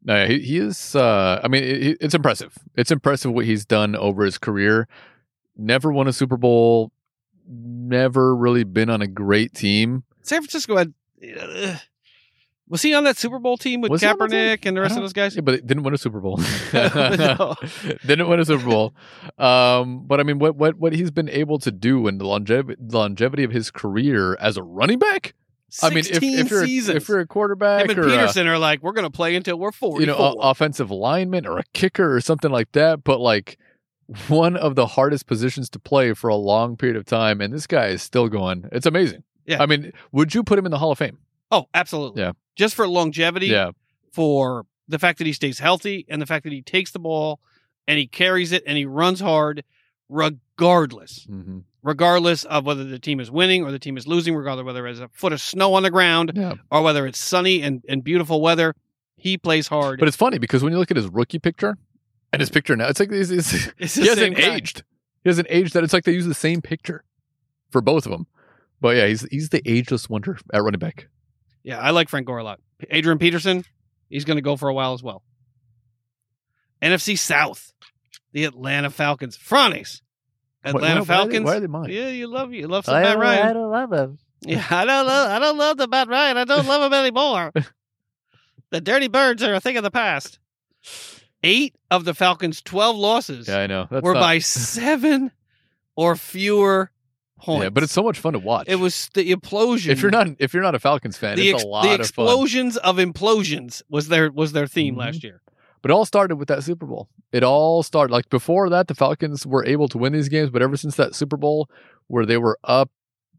No, 0.04 0.16
yeah, 0.16 0.28
he, 0.28 0.40
he 0.40 0.58
is. 0.60 0.96
Uh, 0.96 1.42
I 1.44 1.48
mean, 1.48 1.64
it, 1.64 1.98
it's 2.00 2.14
impressive. 2.14 2.58
It's 2.76 2.92
impressive 2.92 3.32
what 3.32 3.46
he's 3.46 3.66
done 3.66 3.96
over 3.96 4.24
his 4.24 4.38
career. 4.38 4.88
Never 5.58 5.92
won 5.92 6.08
a 6.08 6.14
Super 6.14 6.38
Bowl. 6.38 6.92
Never 7.48 8.36
really 8.36 8.64
been 8.64 8.90
on 8.90 9.02
a 9.02 9.08
great 9.08 9.54
team. 9.54 10.04
San 10.24 10.42
Francisco 10.42 10.78
had. 10.78 10.94
Uh, 11.40 11.78
was 12.68 12.82
he 12.82 12.96
on 12.96 13.04
that 13.04 13.16
Super 13.16 13.38
Bowl 13.38 13.58
team 13.58 13.82
with 13.82 13.92
Was 13.92 14.02
Kaepernick 14.02 14.66
and 14.66 14.76
the 14.76 14.82
rest 14.82 14.96
of 14.96 15.02
those 15.02 15.14
guys? 15.14 15.36
Yeah, 15.36 15.42
but 15.42 15.54
it 15.54 15.68
didn't 15.68 15.84
win 15.84 15.94
a 15.94 16.00
Super 16.00 16.20
Bowl. 16.20 16.38
Didn't 18.06 18.28
win 18.28 18.40
a 18.40 18.46
Super 18.46 18.66
Bowl. 18.66 18.96
Um, 19.38 20.08
but 20.08 20.20
I 20.20 20.24
mean, 20.24 20.40
what 20.40 20.56
what 20.56 20.76
what 20.78 20.94
he's 20.94 21.12
been 21.12 21.30
able 21.30 21.60
to 21.60 21.72
do 21.72 22.08
and 22.08 22.20
the 22.20 22.26
longevity 22.26 22.82
longevity 22.82 23.44
of 23.44 23.52
his 23.52 23.70
career 23.70 24.36
as 24.40 24.58
a 24.58 24.64
running 24.64 24.98
back. 24.98 25.36
I 25.84 25.90
mean, 25.90 26.00
if, 26.00 26.06
16 26.06 26.40
if 26.40 26.50
you're 26.50 26.66
seasons. 26.66 26.98
if 26.98 27.10
you're 27.10 27.20
a 27.20 27.28
quarterback 27.28 27.84
Him 27.84 27.92
and 27.92 28.00
or 28.00 28.04
a- 28.04 28.12
Peterson 28.12 28.48
are 28.48 28.58
like, 28.58 28.82
we're 28.82 28.94
going 28.94 29.04
to 29.06 29.12
play 29.12 29.36
until 29.36 29.60
we're 29.60 29.72
44. 29.72 30.00
you 30.00 30.08
know, 30.08 30.16
a, 30.16 30.32
offensive 30.50 30.90
lineman 30.90 31.46
or 31.46 31.58
a 31.60 31.64
kicker 31.74 32.16
or 32.16 32.22
something 32.22 32.50
like 32.50 32.72
that, 32.72 33.04
but 33.04 33.20
like 33.20 33.58
one 34.28 34.56
of 34.56 34.76
the 34.76 34.86
hardest 34.88 35.26
positions 35.28 35.70
to 35.72 35.80
play 35.80 36.14
for 36.14 36.28
a 36.30 36.36
long 36.36 36.78
period 36.78 36.96
of 36.98 37.06
time, 37.06 37.42
and 37.42 37.54
this 37.54 37.68
guy 37.68 37.88
is 37.88 38.02
still 38.04 38.28
going. 38.30 38.68
It's 38.72 38.86
amazing. 38.86 39.24
Yeah. 39.46 39.62
I 39.62 39.66
mean, 39.66 39.92
would 40.12 40.34
you 40.34 40.44
put 40.44 40.58
him 40.60 40.66
in 40.66 40.72
the 40.72 40.78
Hall 40.80 40.92
of 40.92 40.98
Fame? 40.98 41.18
oh, 41.52 41.68
absolutely. 41.74 42.22
Yeah. 42.22 42.32
Just 42.56 42.74
for 42.76 42.88
longevity, 42.88 43.48
Yeah. 43.48 43.72
for 44.12 44.66
the 44.88 44.98
fact 45.00 45.18
that 45.20 45.28
he 45.28 45.34
stays 45.34 45.60
healthy 45.60 46.06
and 46.10 46.22
the 46.22 46.26
fact 46.26 46.44
that 46.44 46.52
he 46.54 46.62
takes 46.62 46.92
the 46.92 47.00
ball 47.00 47.40
and 47.88 47.98
he 48.00 48.08
carries 48.08 48.52
it 48.52 48.64
and 48.66 48.78
he 48.78 48.86
runs 48.86 49.20
hard 49.20 49.64
regardless. 50.10 51.26
hmm 51.30 51.60
Regardless 51.84 52.46
of 52.46 52.66
whether 52.66 52.84
the 52.84 52.98
team 52.98 53.20
is 53.20 53.30
winning 53.30 53.64
or 53.64 53.72
the 53.72 53.78
team 53.78 53.96
is 53.96 54.08
losing, 54.08 54.34
regardless 54.36 54.62
of 54.62 54.66
whether 54.66 54.82
there's 54.82 55.00
a 55.00 55.08
foot 55.10 55.32
of 55.34 55.40
snow 55.40 55.76
on 55.76 55.84
the 55.84 55.92
ground 55.92 56.32
Yeah. 56.34 56.56
or 56.72 56.82
whether 56.82 57.06
it's 57.06 57.20
sunny 57.20 57.62
and, 57.62 57.84
and 57.88 58.04
beautiful 58.04 58.42
weather, 58.42 58.74
he 59.18 59.38
plays 59.38 59.68
hard. 59.68 60.00
But 60.00 60.08
it's 60.08 60.18
funny 60.18 60.40
because 60.40 60.64
when 60.64 60.74
you 60.74 60.80
look 60.80 60.90
at 60.90 60.98
his 60.98 61.08
rookie 61.10 61.38
picture 61.38 61.78
and 62.36 62.42
his 62.42 62.50
picture 62.50 62.76
now, 62.76 62.88
it's 62.88 63.00
like 63.00 63.12
he's, 63.12 63.30
he's, 63.30 63.72
It's 63.78 63.96
the 63.96 64.02
he 64.04 64.08
hasn't 64.08 64.40
aged. 64.40 64.84
He 65.24 65.30
hasn't 65.30 65.48
aged 65.50 65.74
that 65.74 65.84
it's 65.84 65.94
like 65.94 66.04
they 66.04 66.12
use 66.14 66.26
the 66.28 66.34
same 66.34 66.62
picture 66.62 67.04
for 67.72 67.82
both 67.82 68.06
of 68.06 68.12
them. 68.12 68.28
But 68.82 68.96
yeah, 68.98 69.08
he's 69.08 69.22
he's 69.32 69.50
the 69.50 69.62
ageless 69.70 70.10
wonder 70.10 70.38
at 70.54 70.62
running 70.62 70.80
back. 70.80 71.08
Yeah, 71.64 71.80
I 71.80 71.90
like 71.92 72.10
Frank 72.10 72.28
Gore 72.28 72.38
a 72.38 72.44
lot. 72.44 72.60
Adrian 72.92 73.18
Peterson, 73.18 73.64
he's 74.10 74.26
going 74.26 74.38
to 74.38 74.42
go 74.42 74.56
for 74.58 74.70
a 74.70 74.74
while 74.74 74.94
as 74.94 75.02
well. 75.02 75.24
NFC 76.82 77.18
South, 77.18 77.74
the 78.34 78.44
Atlanta 78.46 78.90
Falcons. 78.90 79.38
Frannies. 79.38 80.02
Atlanta 80.64 80.96
Why- 80.96 81.00
why- 81.00 81.06
Falcons. 81.06 81.46
Why 81.46 81.56
are 81.58 81.60
they, 81.60 81.68
why 81.68 81.80
are 81.80 81.84
they 81.88 81.94
mine? 81.96 82.06
Yeah, 82.06 82.10
you 82.10 82.28
love 82.28 82.54
you 82.54 82.68
love 82.68 82.86
some 82.86 83.02
Matt 83.02 83.18
Ryan. 83.18 83.48
I 83.48 83.54
don't 83.54 83.72
love 83.72 83.94
him. 83.94 84.18
Yeah, 84.42 84.66
I 84.70 84.86
don't 84.86 85.08
love 85.08 85.30
I 85.32 85.40
don't 85.40 85.58
love 85.58 85.78
the 85.78 85.88
Matt 85.88 86.08
Ryan. 86.08 86.38
I 86.38 86.44
don't 86.44 86.68
love 86.68 86.84
him 86.84 86.94
anymore. 87.00 87.52
the 88.72 88.82
Dirty 88.82 89.08
Birds 89.08 89.42
are 89.44 89.54
a 89.54 89.60
thing 89.60 89.78
of 89.78 89.84
the 89.84 89.92
past. 89.92 90.40
Eight 91.44 91.76
of 91.92 92.06
the 92.06 92.14
Falcons' 92.14 92.62
twelve 92.62 92.96
losses 92.98 93.48
Yeah, 93.48 93.60
I 93.60 93.68
know. 93.68 93.88
That's 93.92 94.04
were 94.04 94.14
not- 94.14 94.20
by 94.22 94.40
seven 94.40 95.32
or 95.96 96.16
fewer 96.16 96.92
points. 97.40 97.64
Yeah, 97.64 97.70
but 97.70 97.84
it's 97.84 97.94
so 97.94 98.04
much 98.04 98.18
fun 98.20 98.34
to 98.34 98.40
watch. 98.40 98.66
it 98.68 98.78
was 98.78 99.10
the 99.14 99.34
implosion. 99.34 99.90
if 99.90 100.02
you're 100.02 100.12
not 100.12 100.28
if 100.40 100.54
you're 100.54 100.64
not 100.64 100.76
a 100.76 100.80
Falcons 100.80 101.18
fan, 101.18 101.36
the, 101.38 101.50
it's 101.50 101.56
ex- 101.56 101.64
a 101.64 101.68
lot 101.68 101.84
the 101.84 101.90
of 101.90 101.96
fun. 102.10 102.26
explosions 102.26 102.78
of 102.78 102.98
implosions 102.98 103.84
was 103.90 104.08
their 104.08 104.32
was 104.32 104.54
their 104.54 104.68
theme 104.68 104.96
Mhm. 104.96 105.00
last 105.00 105.24
year. 105.24 105.42
But 105.82 105.92
it 105.92 105.94
all 105.94 106.06
started 106.06 106.38
with 106.38 106.48
that 106.48 106.64
Super 106.64 106.88
Bowl. 106.88 107.10
It 107.32 107.44
all 107.44 107.84
started 107.84 108.12
like 108.12 108.28
before 108.30 108.70
that, 108.72 108.88
the 108.88 108.96
Falcons 108.96 109.46
were 109.46 109.64
able 109.64 109.88
to 109.90 110.00
win 110.00 110.14
these 110.14 110.30
games, 110.30 110.50
but 110.50 110.64
ever 110.64 110.76
since 110.78 110.96
that 110.96 111.14
Super 111.14 111.38
Bowl 111.38 111.70
where 112.08 112.26
they 112.26 112.38
were 112.38 112.58
up 112.64 112.90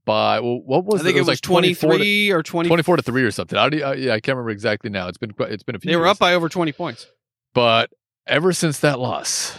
by 0.05 0.39
well, 0.39 0.61
what 0.65 0.85
was 0.85 1.01
I 1.01 1.05
think 1.05 1.17
it 1.17 1.21
was, 1.23 1.27
like 1.29 1.41
24 1.41 1.75
to, 1.93 1.97
23 1.97 2.31
or 2.31 2.43
20. 2.45 2.69
24 2.69 2.97
to 2.99 3.03
three 3.03 3.25
or 3.25 3.33
something. 3.33 3.59
I, 3.59 3.65
uh, 3.67 3.93
yeah, 3.95 4.13
I 4.13 4.21
can't 4.21 4.37
remember 4.37 4.51
exactly 4.51 4.91
now. 4.91 5.09
It's 5.09 5.19
been 5.19 5.33
quite- 5.33 5.51
it's 5.51 5.65
been 5.65 5.75
a 5.75 5.81
few. 5.81 5.91
They 5.91 5.97
were 5.97 6.05
years. 6.05 6.13
up 6.13 6.19
by 6.21 6.35
over 6.35 6.49
20 6.49 6.71
points. 6.71 7.09
But 7.57 7.91
ever 8.27 8.53
since 8.53 8.79
that 8.81 8.99
loss, 9.01 9.59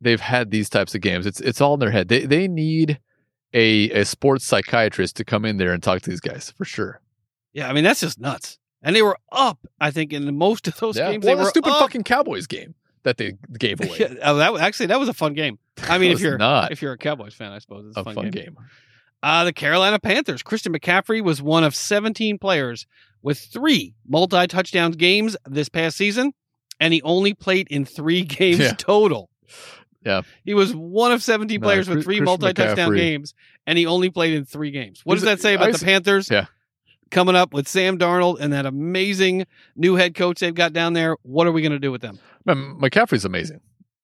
they've 0.00 0.20
had 0.20 0.50
these 0.50 0.68
types 0.68 0.94
of 0.94 1.00
games. 1.00 1.26
It's 1.26 1.40
it's 1.40 1.60
all 1.60 1.74
in 1.74 1.80
their 1.80 1.90
head. 1.90 2.08
They 2.08 2.26
they 2.26 2.46
need 2.46 3.00
a 3.52 3.90
a 3.90 4.04
sports 4.04 4.44
psychiatrist 4.44 5.16
to 5.16 5.24
come 5.24 5.44
in 5.44 5.56
there 5.56 5.72
and 5.72 5.82
talk 5.82 6.02
to 6.02 6.10
these 6.10 6.20
guys 6.20 6.52
for 6.56 6.64
sure. 6.64 7.00
Yeah, 7.52 7.68
I 7.68 7.72
mean 7.72 7.84
that's 7.84 8.00
just 8.00 8.20
nuts. 8.20 8.58
And 8.82 8.94
they 8.94 9.02
were 9.02 9.16
up, 9.32 9.58
I 9.80 9.90
think, 9.90 10.12
in 10.12 10.36
most 10.36 10.68
of 10.68 10.76
those 10.76 10.96
Yeah. 10.96 11.10
games. 11.10 11.24
Well, 11.24 11.34
they 11.34 11.38
the 11.40 11.44
were 11.44 11.50
stupid 11.50 11.70
up. 11.72 11.80
fucking 11.80 12.04
Cowboys 12.04 12.46
game 12.46 12.74
that 13.02 13.16
they 13.16 13.32
gave 13.58 13.80
away. 13.84 13.96
Yeah, 13.98 14.14
oh, 14.22 14.36
that 14.36 14.54
actually 14.60 14.86
that 14.86 15.00
was 15.00 15.08
a 15.08 15.14
fun 15.14 15.32
game. 15.32 15.58
I 15.88 15.98
mean, 15.98 16.12
if 16.12 16.20
you're 16.20 16.38
not 16.38 16.70
if 16.72 16.82
you're 16.82 16.92
a 16.92 16.98
Cowboys 16.98 17.34
fan, 17.34 17.50
I 17.52 17.58
suppose 17.58 17.86
it's 17.88 17.96
a 17.96 18.04
fun, 18.04 18.30
game. 18.30 18.56
Uh, 19.22 19.44
the 19.44 19.52
Carolina 19.52 19.98
Panthers. 19.98 20.42
Christian 20.42 20.72
McCaffrey 20.74 21.22
was 21.24 21.40
one 21.42 21.64
of 21.64 21.74
17 21.74 22.38
players 22.38 22.86
with 23.22 23.38
three 23.38 23.94
multi 24.06 24.46
touchdowns 24.46 24.94
games 24.96 25.36
this 25.46 25.68
past 25.70 25.96
season, 25.96 26.32
and 26.80 26.92
he 26.94 27.02
only 27.02 27.34
played 27.34 27.68
in 27.70 27.84
three 27.84 28.22
games 28.24 28.58
Yeah. 28.58 28.72
total. 28.76 29.30
Yeah. 30.04 30.22
He 30.44 30.54
was 30.54 30.74
one 30.74 31.10
of 31.10 31.22
17 31.22 31.60
No, 31.60 31.66
players 31.66 31.88
with 31.88 32.04
three 32.04 32.20
multi 32.20 32.52
touchdown 32.52 32.94
games, 32.94 33.34
and 33.66 33.76
he 33.76 33.86
only 33.86 34.08
played 34.10 34.34
in 34.34 34.44
three 34.44 34.70
games. 34.70 35.00
What 35.04 35.14
He's 35.14 35.22
does 35.22 35.30
that 35.38 35.40
say 35.42 35.54
about 35.54 35.68
I 35.68 35.72
the 35.72 35.84
Panthers? 35.84 36.30
Yeah. 36.30 36.46
Coming 37.10 37.34
up 37.36 37.52
with 37.54 37.66
Sam 37.68 37.98
Darnold 37.98 38.38
and 38.40 38.52
that 38.52 38.66
amazing 38.66 39.46
new 39.76 39.94
head 39.96 40.14
coach 40.14 40.40
they've 40.40 40.54
got 40.54 40.72
down 40.72 40.92
there. 40.92 41.16
What 41.22 41.46
are 41.46 41.52
we 41.52 41.62
going 41.62 41.72
to 41.72 41.78
do 41.78 41.90
with 41.92 42.02
them? 42.02 42.18
Man, 42.44 42.78
McCaffrey's 42.80 43.24
amazing. 43.24 43.60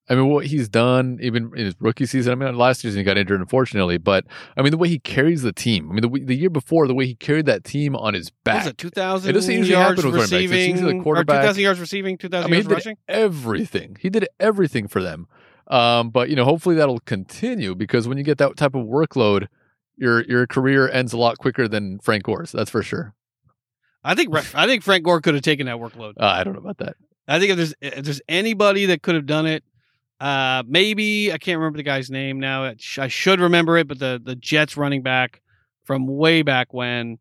I 0.09 0.15
mean, 0.17 0.29
what 0.29 0.47
he's 0.47 0.69
done, 0.69 1.19
even 1.23 1.53
in 1.57 1.65
his 1.65 1.75
rookie 1.79 2.07
season. 2.07 2.33
I 2.33 2.35
mean, 2.35 2.59
last 2.59 2.81
season 2.81 2.99
he 2.99 3.05
got 3.05 3.17
injured, 3.17 3.41
unfortunately, 3.41 3.99
but 3.99 4.25
I 4.57 4.63
mean, 4.63 4.73
the 4.73 4.77
way 4.77 4.89
he 4.89 4.99
carries 4.99 5.43
the 5.43 5.53
team. 5.53 5.91
I 5.91 5.95
mean, 5.95 6.03
the, 6.13 6.25
the 6.25 6.37
year 6.37 6.51
before, 6.51 6.89
the 6.89 6.95
way 6.95 7.07
he 7.07 7.15
carried 7.15 7.47
that 7.47 7.63
team 7.63 7.95
on 7.95 8.15
his 8.15 8.31
back. 8.45 8.67
it 8.67 8.79
2,000 8.79 9.31
It 9.31 9.33
doesn't 9.33 9.55
usually 9.55 9.71
yards 9.73 10.03
happen 10.03 10.13
with 10.13 10.21
running 10.31 10.49
backs. 10.49 10.53
It's 10.59 10.73
receiving? 10.83 11.01
or 11.01 11.03
quarterback. 11.05 11.43
2,000 11.43 11.63
yards 11.63 11.81
receiving, 11.81 12.19
2,000 12.19 12.45
I 12.45 12.47
mean, 12.47 12.51
he 12.51 12.57
yards 12.57 12.69
did 12.69 12.75
rushing? 12.75 12.97
everything. 13.09 13.97
He 14.01 14.11
did 14.11 14.29
everything 14.41 14.89
for 14.89 15.01
them. 15.03 15.29
Um, 15.69 16.11
but 16.11 16.29
you 16.29 16.37
know, 16.37 16.45
hopefully 16.45 16.75
that'll 16.75 16.99
continue 17.01 17.75
because 17.75 18.09
when 18.09 18.19
you 18.19 18.25
get 18.25 18.39
that 18.39 18.57
type 18.57 18.75
of 18.75 18.85
workload, 18.87 19.47
your 19.97 20.25
your 20.25 20.47
career 20.47 20.89
ends 20.89 21.13
a 21.13 21.17
lot 21.19 21.39
quicker 21.39 21.69
than 21.69 22.01
Frank 22.01 22.25
Gore's. 22.25 22.51
That's 22.53 22.71
for 22.71 22.83
sure. 22.83 23.15
I 24.03 24.15
think 24.17 24.35
I 24.55 24.67
think 24.67 24.83
Frank 24.83 25.05
Gore 25.05 25.21
could 25.21 25.35
have 25.35 25.45
taken 25.45 25.67
that 25.67 25.77
workload. 25.77 26.15
Uh, 26.19 26.27
I 26.27 26.43
don't 26.43 26.55
know 26.55 26.61
about 26.61 26.79
that. 26.79 26.97
I 27.29 27.39
think 27.39 27.53
if 27.53 27.57
there's 27.57 27.75
if 27.81 28.05
there's 28.05 28.21
anybody 28.29 28.87
that 28.87 29.03
could 29.03 29.15
have 29.15 29.27
done 29.27 29.47
it, 29.47 29.63
uh, 30.23 30.63
maybe 30.69 31.33
I 31.33 31.39
can't 31.39 31.59
remember 31.59 31.79
the 31.79 31.83
guy's 31.83 32.09
name 32.09 32.39
now. 32.39 32.73
Sh- 32.79 33.01
I 33.01 33.09
should 33.09 33.41
remember 33.41 33.77
it, 33.77 33.89
but 33.89 33.99
the 33.99 34.21
the 34.25 34.37
Jets 34.37 34.77
running 34.77 35.03
back 35.03 35.43
from 35.83 36.07
way 36.07 36.43
back 36.43 36.73
when. 36.73 37.19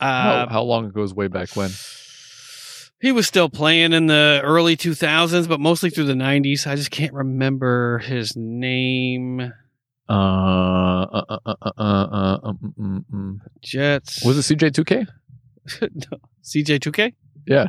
Uh, 0.00 0.22
how, 0.22 0.46
how 0.48 0.62
long 0.62 0.86
ago 0.86 1.00
was 1.00 1.14
way 1.14 1.28
back 1.28 1.54
when? 1.54 1.70
he 3.00 3.12
was 3.12 3.28
still 3.28 3.48
playing 3.48 3.92
in 3.92 4.06
the 4.06 4.40
early 4.42 4.76
2000s, 4.76 5.46
but 5.46 5.60
mostly 5.60 5.90
through 5.90 6.06
the 6.06 6.14
90s. 6.14 6.66
I 6.66 6.74
just 6.74 6.90
can't 6.90 7.12
remember 7.12 7.98
his 7.98 8.34
name. 8.34 9.52
Uh, 10.08 10.12
uh, 10.12 11.24
uh, 11.28 11.38
uh, 11.46 11.54
uh, 11.62 11.82
uh, 11.82 12.38
um, 12.42 12.74
mm, 12.76 13.04
mm. 13.14 13.38
Jets. 13.62 14.24
Was 14.24 14.50
it 14.50 14.58
CJ2K? 14.58 15.06
no. 15.82 16.18
CJ2K? 16.42 17.14
Yeah. 17.46 17.68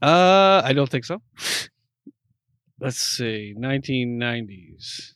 Uh, 0.00 0.62
I 0.64 0.72
don't 0.72 0.88
think 0.88 1.04
so. 1.04 1.20
Let's 2.80 2.98
see, 2.98 3.54
1990s. 3.58 5.14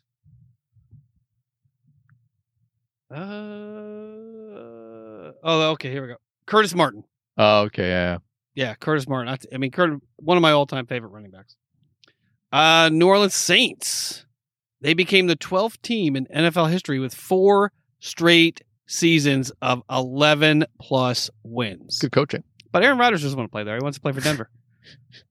Uh, 3.11 3.17
oh, 5.43 5.71
okay. 5.73 5.91
Here 5.91 6.03
we 6.03 6.09
go. 6.09 6.17
Curtis 6.47 6.75
Martin. 6.75 7.05
Oh, 7.37 7.63
okay. 7.63 7.89
Yeah. 7.89 8.19
Yeah, 8.55 8.75
Curtis 8.75 9.09
Martin. 9.09 9.33
I, 9.33 9.39
I 9.55 9.59
mean, 9.59 9.71
Curtis, 9.71 9.99
one 10.17 10.37
of 10.37 10.43
my 10.43 10.53
all-time 10.53 10.87
favorite 10.87 11.11
running 11.11 11.31
backs. 11.31 11.57
Uh, 12.53 12.89
New 12.93 13.07
Orleans 13.09 13.35
Saints. 13.35 14.27
They 14.81 14.95
became 14.95 15.27
the 15.27 15.37
12th 15.37 15.83
team 15.83 16.17
in 16.17 16.27
NFL 16.27 16.71
history 16.71 16.99
with 16.99 17.15
four 17.15 17.73
straight 18.01 18.63
seasons 18.87 19.53
of 19.61 19.83
11 19.91 20.65
plus 20.81 21.31
wins. 21.43 21.99
Good 21.99 22.13
coaching. 22.13 22.45
But 22.73 22.83
Aaron 22.85 22.99
Rodgers 22.99 23.23
doesn't 23.23 23.37
want 23.39 23.51
to 23.51 23.53
play 23.53 23.65
there. 23.65 23.77
He 23.77 23.83
wants 23.83 23.99
to 23.99 24.03
play 24.03 24.13
for 24.13 24.21
Denver. 24.21 24.51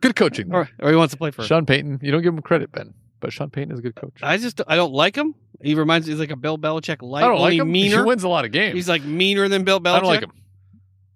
Good 0.00 0.16
coaching. 0.16 0.52
or, 0.52 0.68
or 0.80 0.90
he 0.90 0.96
wants 0.96 1.12
to 1.12 1.18
play 1.18 1.30
for. 1.30 1.42
Sean 1.42 1.66
Payton. 1.66 2.00
You 2.02 2.12
don't 2.12 2.22
give 2.22 2.34
him 2.34 2.42
credit, 2.42 2.72
Ben, 2.72 2.94
but 3.20 3.32
Sean 3.32 3.50
Payton 3.50 3.72
is 3.72 3.78
a 3.78 3.82
good 3.82 3.94
coach. 3.96 4.14
I 4.22 4.36
just 4.36 4.60
I 4.66 4.76
don't 4.76 4.92
like 4.92 5.16
him. 5.16 5.34
He 5.62 5.74
reminds 5.74 6.06
me 6.06 6.12
he's 6.12 6.20
like 6.20 6.30
a 6.30 6.36
Bill 6.36 6.58
Belichick 6.58 7.02
light. 7.02 7.24
I 7.24 7.28
don't 7.28 7.40
like 7.40 7.58
him. 7.58 7.70
Meaner. 7.72 8.02
He 8.02 8.08
wins 8.08 8.22
a 8.24 8.28
lot 8.28 8.44
of 8.44 8.52
games. 8.52 8.74
He's 8.74 8.88
like 8.88 9.02
meaner 9.02 9.48
than 9.48 9.64
Bill 9.64 9.80
Belichick. 9.80 9.94
I 9.94 10.00
don't 10.00 10.08
like 10.08 10.22
him. 10.22 10.32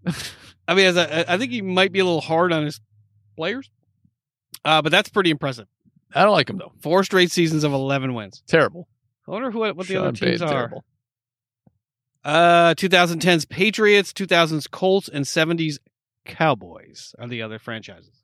I 0.69 0.75
mean, 0.75 0.87
as 0.87 0.97
a, 0.97 1.31
I 1.31 1.37
think 1.37 1.53
he 1.53 1.63
might 1.63 1.93
be 1.93 1.99
a 1.99 2.05
little 2.05 2.21
hard 2.21 2.53
on 2.53 2.65
his 2.65 2.81
players, 3.37 3.71
uh, 4.65 4.83
but 4.83 4.91
that's 4.91 5.09
pretty 5.09 5.31
impressive. 5.31 5.67
I 6.15 6.23
don't 6.25 6.33
like 6.33 6.49
him 6.49 6.59
though. 6.59 6.73
Four 6.81 7.05
straight 7.05 7.31
seasons 7.31 7.65
of 7.65 7.73
11 7.73 8.15
wins. 8.15 8.43
Terrible. 8.47 8.89
I 9.29 9.33
wonder 9.33 9.51
who, 9.51 9.61
what 9.61 9.77
the 9.77 9.85
Sean 9.85 9.97
other 9.99 10.13
teams 10.13 10.41
Payton, 10.41 10.49
are. 10.49 10.51
terrible. 10.51 10.85
Uh, 12.25 12.75
2010's 12.75 13.47
Patriots, 13.47 14.13
2000's 14.13 14.67
Colts, 14.67 15.09
and 15.09 15.25
70s 15.25 15.79
Cowboys 16.25 17.15
are 17.19 17.29
the 17.29 17.43
other 17.43 17.59
franchises. 17.59 18.20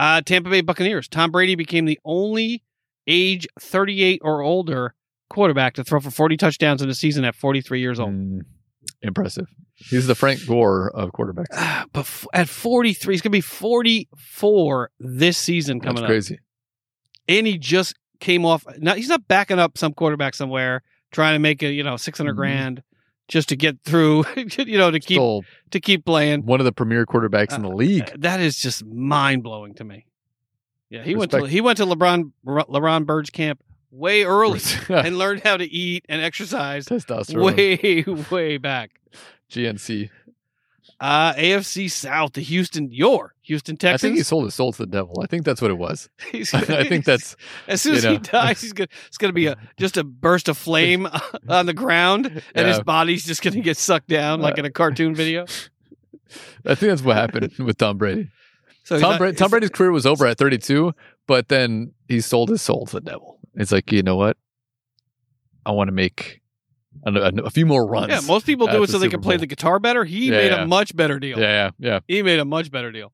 Uh, 0.00 0.22
Tampa 0.22 0.48
Bay 0.48 0.62
Buccaneers. 0.62 1.06
Tom 1.08 1.30
Brady 1.30 1.54
became 1.54 1.84
the 1.84 1.98
only 2.06 2.62
age 3.06 3.46
38 3.60 4.20
or 4.24 4.40
older 4.40 4.94
quarterback 5.28 5.74
to 5.74 5.84
throw 5.84 6.00
for 6.00 6.10
40 6.10 6.36
touchdowns 6.38 6.80
in 6.80 6.88
a 6.88 6.94
season 6.94 7.24
at 7.24 7.34
43 7.34 7.80
years 7.80 8.00
old. 8.00 8.10
Mm, 8.12 8.40
impressive. 9.02 9.46
He's 9.76 10.06
the 10.06 10.14
Frank 10.14 10.46
Gore 10.46 10.90
of 10.94 11.10
quarterbacks. 11.12 11.46
Ah, 11.54 11.84
but 11.92 12.00
f- 12.00 12.26
at 12.32 12.48
43, 12.48 13.12
he's 13.14 13.20
going 13.20 13.30
to 13.30 13.36
be 13.36 13.40
44 13.42 14.90
this 14.98 15.36
season 15.38 15.78
That's 15.78 15.86
coming 15.86 16.02
up. 16.04 16.08
crazy. 16.08 16.38
And 17.28 17.46
he 17.46 17.58
just 17.58 17.94
came 18.20 18.44
off. 18.44 18.64
Now 18.78 18.94
he's 18.94 19.08
not 19.08 19.28
backing 19.28 19.58
up 19.58 19.78
some 19.78 19.92
quarterback 19.94 20.34
somewhere 20.34 20.82
trying 21.12 21.34
to 21.34 21.38
make 21.38 21.62
a 21.62 21.70
you 21.72 21.82
know 21.82 21.96
600 21.96 22.32
Mhm. 22.32 22.36
grand 22.36 22.82
just 23.30 23.48
to 23.48 23.56
get 23.56 23.82
through. 23.84 24.24
you 24.58 24.76
know 24.76 24.90
to 24.90 25.00
keep 25.00 25.16
Still 25.16 25.44
to 25.70 25.80
keep 25.80 26.04
playing. 26.04 26.44
one 26.44 26.60
of 26.60 26.64
the 26.64 26.72
premier 26.72 27.06
quarterbacks 27.06 27.54
in 27.54 27.62
the 27.62 27.70
league. 27.70 28.12
That 28.18 28.40
is 28.40 28.58
just 28.58 28.84
mind 28.84 29.42
blowing 29.42 29.74
to 29.74 29.84
me. 29.84 30.06
Yeah, 30.90 31.04
he 31.04 31.14
went 31.14 31.30
to 31.30 31.44
he 31.44 31.60
went 31.60 31.78
to 31.78 31.86
LeBron 31.86 32.32
LeBron 32.44 33.06
Bird's 33.06 33.30
camp 33.30 33.62
way 33.90 34.24
early 34.24 34.60
and 34.88 35.16
learned 35.16 35.42
how 35.42 35.56
to 35.56 35.64
eat 35.64 36.04
and 36.08 36.20
exercise 36.20 36.86
Testosterone. 36.86 37.56
way 37.56 38.24
way 38.30 38.58
back. 38.58 39.00
GNC. 39.50 40.10
Uh 40.98 41.32
AFC 41.34 41.90
South, 41.90 42.32
the 42.34 42.42
Houston 42.42 42.92
your 42.92 43.34
Houston 43.50 43.76
Texas. 43.76 44.04
I 44.04 44.06
think 44.06 44.16
he 44.16 44.22
sold 44.22 44.44
his 44.44 44.54
soul 44.54 44.70
to 44.70 44.78
the 44.78 44.86
devil. 44.86 45.20
I 45.20 45.26
think 45.26 45.44
that's 45.44 45.60
what 45.60 45.72
it 45.72 45.78
was. 45.78 46.08
I 46.32 46.84
think 46.88 47.04
that's 47.04 47.34
as 47.66 47.82
soon 47.82 47.94
you 47.94 47.98
as 47.98 48.04
he 48.04 48.18
dies, 48.18 48.60
he's 48.60 48.72
gonna 48.72 48.86
it's 49.08 49.18
gonna 49.18 49.32
be 49.32 49.46
a 49.46 49.56
just 49.76 49.96
a 49.96 50.04
burst 50.04 50.48
of 50.48 50.56
flame 50.56 51.08
on 51.48 51.66
the 51.66 51.74
ground, 51.74 52.42
and 52.54 52.68
his 52.68 52.80
body's 52.80 53.26
just 53.26 53.42
gonna 53.42 53.60
get 53.60 53.76
sucked 53.76 54.06
down 54.06 54.40
like 54.40 54.56
in 54.56 54.64
a 54.64 54.70
cartoon 54.70 55.12
uh, 55.12 55.16
video. 55.16 55.46
I 56.64 56.76
think 56.76 56.90
that's 56.90 57.02
what 57.02 57.16
happened 57.16 57.52
with 57.58 57.76
Tom 57.76 57.98
Brady. 57.98 58.28
So 58.84 59.00
Tom, 59.00 59.10
not- 59.10 59.18
Bra- 59.18 59.32
Tom 59.32 59.50
Brady's 59.50 59.70
career 59.70 59.90
was 59.90 60.06
over 60.06 60.26
at 60.26 60.38
32, 60.38 60.92
but 61.26 61.48
then 61.48 61.92
he 62.06 62.20
sold 62.20 62.50
his 62.50 62.62
soul 62.62 62.86
to 62.86 62.96
the 62.96 63.00
devil. 63.00 63.40
It's 63.56 63.72
like, 63.72 63.90
you 63.90 64.04
know 64.04 64.16
what? 64.16 64.36
I 65.66 65.72
want 65.72 65.88
to 65.88 65.92
make 65.92 66.40
a, 67.04 67.32
a, 67.44 67.50
few 67.50 67.66
more 67.66 67.86
runs. 67.86 68.10
Yeah, 68.12 68.20
most 68.20 68.46
people 68.46 68.66
do 68.66 68.82
it 68.82 68.86
the 68.86 68.92
so 68.92 68.98
they 68.98 69.06
Super 69.06 69.16
can 69.16 69.22
play 69.22 69.34
Bowl. 69.36 69.40
the 69.40 69.46
guitar 69.46 69.78
better. 69.78 70.04
He 70.04 70.26
Yeah, 70.26 70.30
made 70.32 70.52
yeah. 70.52 70.62
a 70.62 70.66
much 70.66 70.94
better 70.94 71.18
deal. 71.18 71.38
yeah, 71.38 71.70
yeah, 71.78 71.90
yeah. 71.90 72.00
He 72.06 72.22
made 72.22 72.38
a 72.38 72.44
much 72.44 72.70
better 72.70 72.92
deal. 72.92 73.12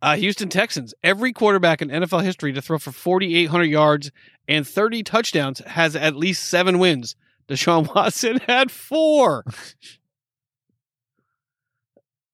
Uh, 0.00 0.16
Houston 0.16 0.48
Texans. 0.48 0.94
Every 1.02 1.32
quarterback 1.32 1.82
in 1.82 1.88
NFL 1.88 2.22
history 2.22 2.52
to 2.52 2.62
throw 2.62 2.78
for 2.78 2.92
4,800 2.92 3.64
yards 3.64 4.10
and 4.46 4.66
30 4.66 5.02
touchdowns 5.02 5.58
has 5.60 5.96
at 5.96 6.14
least 6.16 6.44
seven 6.44 6.78
wins. 6.78 7.16
Deshaun 7.48 7.92
Watson 7.94 8.38
had 8.46 8.70
four. 8.70 9.44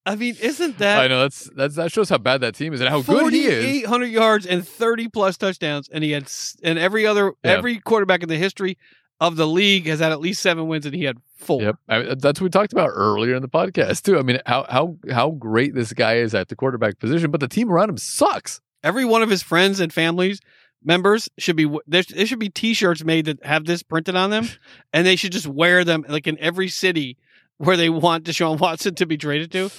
I 0.06 0.16
mean, 0.16 0.36
isn't 0.40 0.78
that 0.78 0.98
I 1.00 1.06
know 1.08 1.22
that's 1.22 1.48
that's 1.56 1.76
that 1.76 1.90
shows 1.90 2.10
how 2.10 2.18
bad 2.18 2.42
that 2.42 2.54
team 2.54 2.74
is 2.74 2.80
and 2.82 2.90
how 2.90 3.00
good 3.00 3.32
he 3.32 3.46
is. 3.46 3.64
4,800 3.64 4.06
yards 4.06 4.44
and 4.46 4.66
30 4.66 5.08
plus 5.08 5.38
touchdowns, 5.38 5.88
and 5.88 6.04
he 6.04 6.10
had 6.10 6.30
and 6.62 6.78
every 6.78 7.06
other 7.06 7.32
Yeah. 7.42 7.52
every 7.52 7.78
quarterback 7.80 8.22
in 8.22 8.28
the 8.28 8.36
history 8.36 8.76
of 9.20 9.36
the 9.36 9.46
league 9.46 9.86
has 9.86 10.00
had 10.00 10.12
at 10.12 10.20
least 10.20 10.42
seven 10.42 10.66
wins, 10.68 10.86
and 10.86 10.94
he 10.94 11.04
had 11.04 11.18
four. 11.36 11.62
Yep, 11.62 11.76
I 11.88 11.98
mean, 12.00 12.18
that's 12.18 12.40
what 12.40 12.44
we 12.44 12.50
talked 12.50 12.72
about 12.72 12.90
earlier 12.92 13.34
in 13.36 13.42
the 13.42 13.48
podcast 13.48 14.02
too. 14.02 14.18
I 14.18 14.22
mean, 14.22 14.40
how 14.46 14.66
how 14.68 14.96
how 15.10 15.30
great 15.30 15.74
this 15.74 15.92
guy 15.92 16.16
is 16.16 16.34
at 16.34 16.48
the 16.48 16.56
quarterback 16.56 16.98
position, 16.98 17.30
but 17.30 17.40
the 17.40 17.48
team 17.48 17.70
around 17.70 17.90
him 17.90 17.98
sucks. 17.98 18.60
Every 18.82 19.04
one 19.04 19.22
of 19.22 19.30
his 19.30 19.42
friends 19.42 19.80
and 19.80 19.92
families 19.92 20.40
members 20.82 21.28
should 21.38 21.56
be 21.56 21.64
there. 21.86 22.02
There 22.02 22.26
should 22.26 22.38
be 22.38 22.50
T-shirts 22.50 23.04
made 23.04 23.24
that 23.24 23.44
have 23.44 23.64
this 23.64 23.82
printed 23.82 24.16
on 24.16 24.30
them, 24.30 24.48
and 24.92 25.06
they 25.06 25.16
should 25.16 25.32
just 25.32 25.46
wear 25.46 25.84
them 25.84 26.04
like 26.08 26.26
in 26.26 26.38
every 26.38 26.68
city 26.68 27.16
where 27.58 27.76
they 27.76 27.88
want 27.88 28.24
Deshaun 28.24 28.58
Watson 28.58 28.94
to 28.96 29.06
be 29.06 29.16
traded 29.16 29.50
to. 29.52 29.70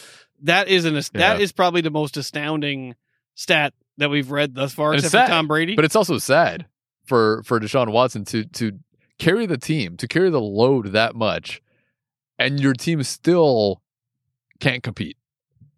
That 0.42 0.68
is 0.68 0.86
an 0.86 0.96
that 0.96 1.10
Yeah. 1.14 1.38
is 1.38 1.52
probably 1.52 1.82
the 1.82 1.92
most 1.92 2.18
astounding 2.18 2.96
stat 3.36 3.74
that 3.98 4.10
we've 4.10 4.32
read 4.32 4.56
thus 4.56 4.74
far, 4.74 4.92
And 4.94 5.04
except 5.04 5.28
for 5.28 5.32
Tom 5.32 5.48
Brady. 5.48 5.76
But 5.76 5.86
it's 5.86 5.96
also 5.96 6.18
sad 6.18 6.66
for 7.06 7.44
for 7.44 7.60
Deshaun 7.60 7.92
Watson 7.92 8.26
to 8.26 8.44
to 8.46 8.72
carry 9.20 9.46
the 9.46 9.58
team, 9.58 9.98
to 9.98 10.08
carry 10.08 10.30
the 10.30 10.42
load 10.42 10.88
that 10.88 11.16
much, 11.16 11.62
and 12.38 12.60
your 12.60 12.74
team 12.74 13.04
still 13.04 13.82
can't 14.60 14.84
compete. 14.84 15.18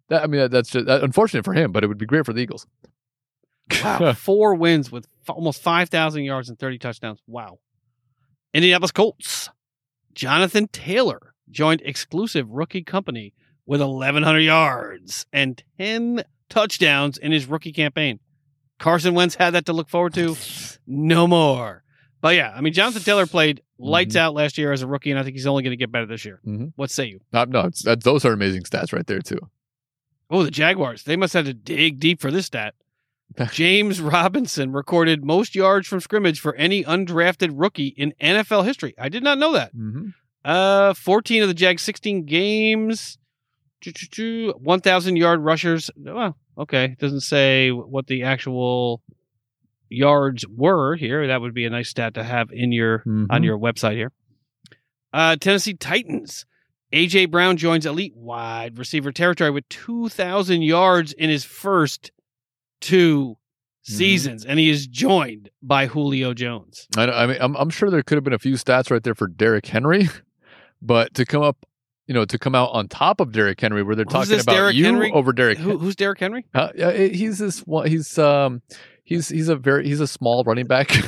That 0.08 0.22
I 0.22 0.26
mean, 0.26 0.40
that, 0.40 0.50
that's 0.50 0.70
just 0.70 0.86
that, 0.86 1.02
unfortunate 1.02 1.44
for 1.44 1.54
him, 1.54 1.72
but 1.72 1.84
it 1.84 1.86
would 1.86 1.98
be 1.98 2.06
great 2.06 2.26
for 2.26 2.32
the 2.32 2.40
Eagles. 2.40 2.66
Wow, 3.82 4.12
four 4.16 4.54
wins 4.54 4.90
with 4.90 5.06
f- 5.28 5.34
almost 5.34 5.62
5,000 5.62 6.24
yards 6.24 6.48
and 6.48 6.58
30 6.58 6.78
touchdowns. 6.78 7.20
Wow. 7.26 7.58
Indianapolis 8.54 8.92
Colts. 8.92 9.50
Jonathan 10.14 10.68
Taylor 10.68 11.34
joined 11.50 11.82
exclusive 11.84 12.48
rookie 12.50 12.82
company 12.82 13.34
with 13.66 13.80
1,100 13.80 14.40
yards 14.40 15.26
and 15.32 15.62
10 15.78 16.24
touchdowns 16.48 17.18
in 17.18 17.30
his 17.30 17.46
rookie 17.46 17.72
campaign. 17.72 18.18
Carson 18.78 19.14
Wentz 19.14 19.34
had 19.34 19.50
that 19.50 19.66
to 19.66 19.72
look 19.72 19.88
forward 19.88 20.14
to. 20.14 20.36
No 20.86 21.26
more. 21.26 21.84
But 22.20 22.34
yeah, 22.34 22.52
I 22.54 22.60
mean, 22.60 22.72
Jonathan 22.72 23.02
Taylor 23.02 23.26
played 23.26 23.62
lights 23.78 24.16
out 24.16 24.34
last 24.34 24.58
year 24.58 24.72
as 24.72 24.82
a 24.82 24.86
rookie, 24.86 25.10
and 25.10 25.20
I 25.20 25.22
think 25.22 25.36
he's 25.36 25.46
only 25.46 25.62
going 25.62 25.70
to 25.72 25.76
get 25.76 25.92
better 25.92 26.06
this 26.06 26.24
year. 26.24 26.40
Mhm. 26.46 26.72
What 26.76 26.90
say 26.90 27.06
you? 27.06 27.20
Uh, 27.32 27.46
no, 27.48 27.60
it's, 27.60 27.82
that, 27.84 28.02
those 28.02 28.24
are 28.24 28.32
amazing 28.32 28.62
stats 28.62 28.92
right 28.92 29.06
there 29.06 29.20
too. 29.20 29.38
Oh, 30.30 30.42
the 30.42 30.50
Jaguars. 30.50 31.04
They 31.04 31.16
must 31.16 31.32
have 31.34 31.46
to 31.46 31.54
dig 31.54 32.00
deep 32.00 32.20
for 32.20 32.30
this 32.30 32.46
stat. 32.46 32.74
James 33.52 34.00
Robinson 34.00 34.72
recorded 34.72 35.24
most 35.24 35.54
yards 35.54 35.86
from 35.86 36.00
scrimmage 36.00 36.40
for 36.40 36.54
any 36.56 36.82
undrafted 36.84 37.52
rookie 37.54 37.88
in 37.88 38.14
NFL 38.20 38.64
history. 38.64 38.94
I 38.98 39.08
did 39.08 39.22
not 39.22 39.38
know 39.38 39.52
that. 39.52 39.74
Mm-hmm. 39.76 40.08
Uh, 40.44 40.94
14 40.94 41.42
of 41.42 41.48
the 41.48 41.54
Jags, 41.54 41.82
16 41.82 42.24
games, 42.24 43.18
1,000 43.84 45.16
yard 45.16 45.40
rushers. 45.40 45.90
Well, 45.96 46.36
okay. 46.56 46.84
It 46.84 46.98
doesn't 46.98 47.20
say 47.20 47.70
what 47.70 48.06
the 48.06 48.22
actual 48.22 49.02
yards 49.88 50.44
were 50.48 50.96
here. 50.96 51.26
That 51.26 51.40
would 51.40 51.54
be 51.54 51.64
a 51.66 51.70
nice 51.70 51.88
stat 51.88 52.14
to 52.14 52.24
have 52.24 52.50
in 52.52 52.72
your 52.72 52.98
Mm-hmm. 53.00 53.26
on 53.30 53.42
your 53.42 53.58
website 53.58 53.94
here. 53.94 54.12
Uh, 55.12 55.36
Tennessee 55.36 55.74
Titans. 55.74 56.44
AJ 56.92 57.30
Brown 57.30 57.56
joins 57.58 57.84
elite 57.84 58.16
wide 58.16 58.78
receiver 58.78 59.12
territory 59.12 59.50
with 59.50 59.68
2,000 59.68 60.62
yards 60.62 61.12
in 61.12 61.28
his 61.28 61.44
first 61.44 62.10
two 62.80 63.36
Mhm. 63.86 63.92
seasons, 63.92 64.44
and 64.46 64.58
he 64.58 64.70
is 64.70 64.86
joined 64.86 65.50
by 65.62 65.86
Julio 65.86 66.32
Jones. 66.34 66.86
I, 66.96 67.04
I 67.04 67.26
mean, 67.26 67.36
I'm, 67.40 67.56
I'm 67.56 67.70
sure 67.70 67.90
there 67.90 68.02
could 68.02 68.16
have 68.16 68.24
been 68.24 68.32
a 68.32 68.38
few 68.38 68.54
stats 68.54 68.90
right 68.90 69.02
there 69.02 69.14
for 69.14 69.26
Derrick 69.26 69.66
Henry, 69.66 70.08
but 70.82 71.12
to 71.14 71.24
come 71.26 71.42
up, 71.42 71.66
you 72.08 72.14
know, 72.14 72.24
to 72.24 72.38
come 72.38 72.54
out 72.56 72.70
on 72.72 72.88
top 72.88 73.20
of 73.20 73.30
Derrick 73.30 73.60
Henry, 73.60 73.84
where 73.84 73.94
they're 73.94 74.04
Who's 74.06 74.12
talking 74.28 74.40
about 74.40 74.52
Derrick 74.52 74.74
you 74.76 74.84
Henry? 74.86 75.12
over 75.12 75.32
Derrick. 75.32 75.58
Who, 75.58 75.78
who's 75.78 75.94
Derrick 75.94 76.18
Henry? 76.18 76.44
Uh, 76.54 76.70
he's 76.92 77.38
this 77.38 77.60
one. 77.60 77.86
He's 77.86 78.18
um, 78.18 78.62
he's 79.04 79.28
he's 79.28 79.48
a 79.48 79.54
very 79.56 79.86
he's 79.86 80.00
a 80.00 80.06
small 80.06 80.42
running 80.44 80.66
back. 80.66 80.90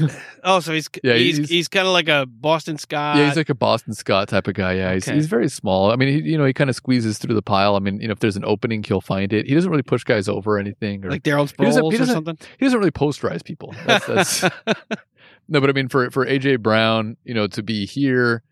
Oh, 0.43 0.61
so 0.61 0.73
he's 0.73 0.89
Yeah, 1.05 1.15
he's 1.17 1.37
he's- 1.37 1.49
he's, 1.51 1.69
kind 1.69 1.87
of 1.87 1.93
like 1.93 2.09
a 2.09 2.25
Boston 2.25 2.79
Scott. 2.79 3.17
yeah, 3.19 3.27
he's 3.27 3.37
like 3.37 3.51
a 3.51 3.55
Boston 3.55 3.93
Scott 3.93 4.27
type 4.29 4.49
of 4.49 4.55
guy. 4.55 4.73
Yeah, 4.73 4.95
he's 4.95 5.07
Okay. 5.07 5.15
he's 5.17 5.27
very 5.27 5.51
small. 5.51 5.91
I 5.91 5.97
mean, 5.97 6.09
he, 6.09 6.31
you 6.31 6.39
know, 6.39 6.47
he 6.47 6.55
kind 6.55 6.71
of 6.71 6.77
squeezes 6.77 7.19
through 7.19 7.35
the 7.35 7.43
pile. 7.43 7.77
I 7.77 7.79
mean, 7.79 8.01
you 8.01 8.09
know, 8.09 8.13
if 8.13 8.21
there's 8.21 8.37
an 8.39 8.45
opening, 8.47 8.83
he'll 8.83 9.03
find 9.03 9.35
it. 9.35 9.47
He 9.47 9.55
doesn't 9.55 9.71
really 9.71 9.83
push 9.83 10.03
guys 10.03 10.31
over 10.31 10.57
or 10.57 10.59
anything, 10.59 11.05
or 11.05 11.11
like 11.11 11.23
Daryl 11.25 11.51
He 11.51 11.63
doesn't- 11.65 11.83
Sproles 11.83 11.91
he 11.91 11.97
or 11.97 11.99
doesn't- 11.99 12.15
something. 12.15 12.39
he 12.59 12.65
doesn't 12.65 12.79
really 12.79 12.91
posterize 12.91 13.45
people. 13.45 13.75
That's, 13.87 14.07
that's 14.07 14.43
no, 15.49 15.61
but 15.61 15.69
I 15.69 15.73
mean, 15.75 15.89
for 15.89 16.11
for 16.11 16.25
AJ 16.27 16.61
Brown, 16.61 17.17
you 17.25 17.35
know, 17.35 17.47
to 17.49 17.63
be 17.63 17.85
here 17.87 18.43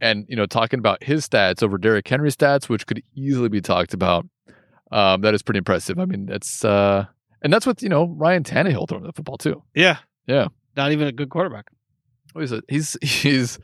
and 0.00 0.24
you 0.28 0.36
know 0.36 0.46
talking 0.46 0.78
about 0.78 1.02
his 1.02 1.26
stats 1.26 1.62
over 1.62 1.78
Derrick 1.78 2.06
Henry's 2.08 2.36
stats, 2.36 2.68
which 2.68 2.86
could 2.86 3.02
easily 3.14 3.48
be 3.48 3.60
talked 3.60 3.94
about, 3.94 4.26
um, 4.90 5.20
that 5.22 5.34
is 5.34 5.42
pretty 5.42 5.58
impressive. 5.58 5.98
I 5.98 6.04
mean, 6.04 6.26
that's 6.26 6.64
uh, 6.64 7.06
and 7.42 7.52
that's 7.52 7.66
what 7.66 7.82
you 7.82 7.88
know 7.88 8.06
Ryan 8.06 8.42
Tannehill 8.42 8.88
throwing 8.88 9.04
the 9.04 9.12
football 9.12 9.38
too. 9.38 9.62
yeah, 9.74 9.98
Yeah. 10.26 10.48
Not 10.76 10.92
even 10.92 11.08
a 11.08 11.12
good 11.12 11.30
quarterback. 11.30 11.66
Oh, 12.34 12.40
He's 12.40 12.52
a, 12.52 12.62
he's 12.68 12.96
he's 13.02 13.58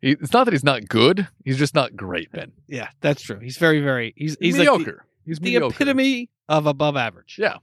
He, 0.00 0.12
it's 0.12 0.32
not 0.32 0.44
that 0.44 0.52
he's 0.52 0.64
not 0.64 0.88
good. 0.88 1.28
He's 1.44 1.58
just 1.58 1.74
not 1.74 1.96
great, 1.96 2.30
Ben. 2.32 2.52
Yeah, 2.66 2.88
that's 3.00 3.22
true. 3.22 3.38
He's 3.38 3.58
very, 3.58 3.80
very. 3.80 4.14
He's 4.16 4.36
he's 4.40 4.56
mediocre. 4.56 4.78
like 4.78 4.86
the, 4.86 5.02
he's 5.24 5.38
the 5.38 5.44
mediocre. 5.44 5.74
epitome 5.74 6.30
of 6.48 6.66
above 6.66 6.96
average. 6.96 7.36
Yeah. 7.38 7.58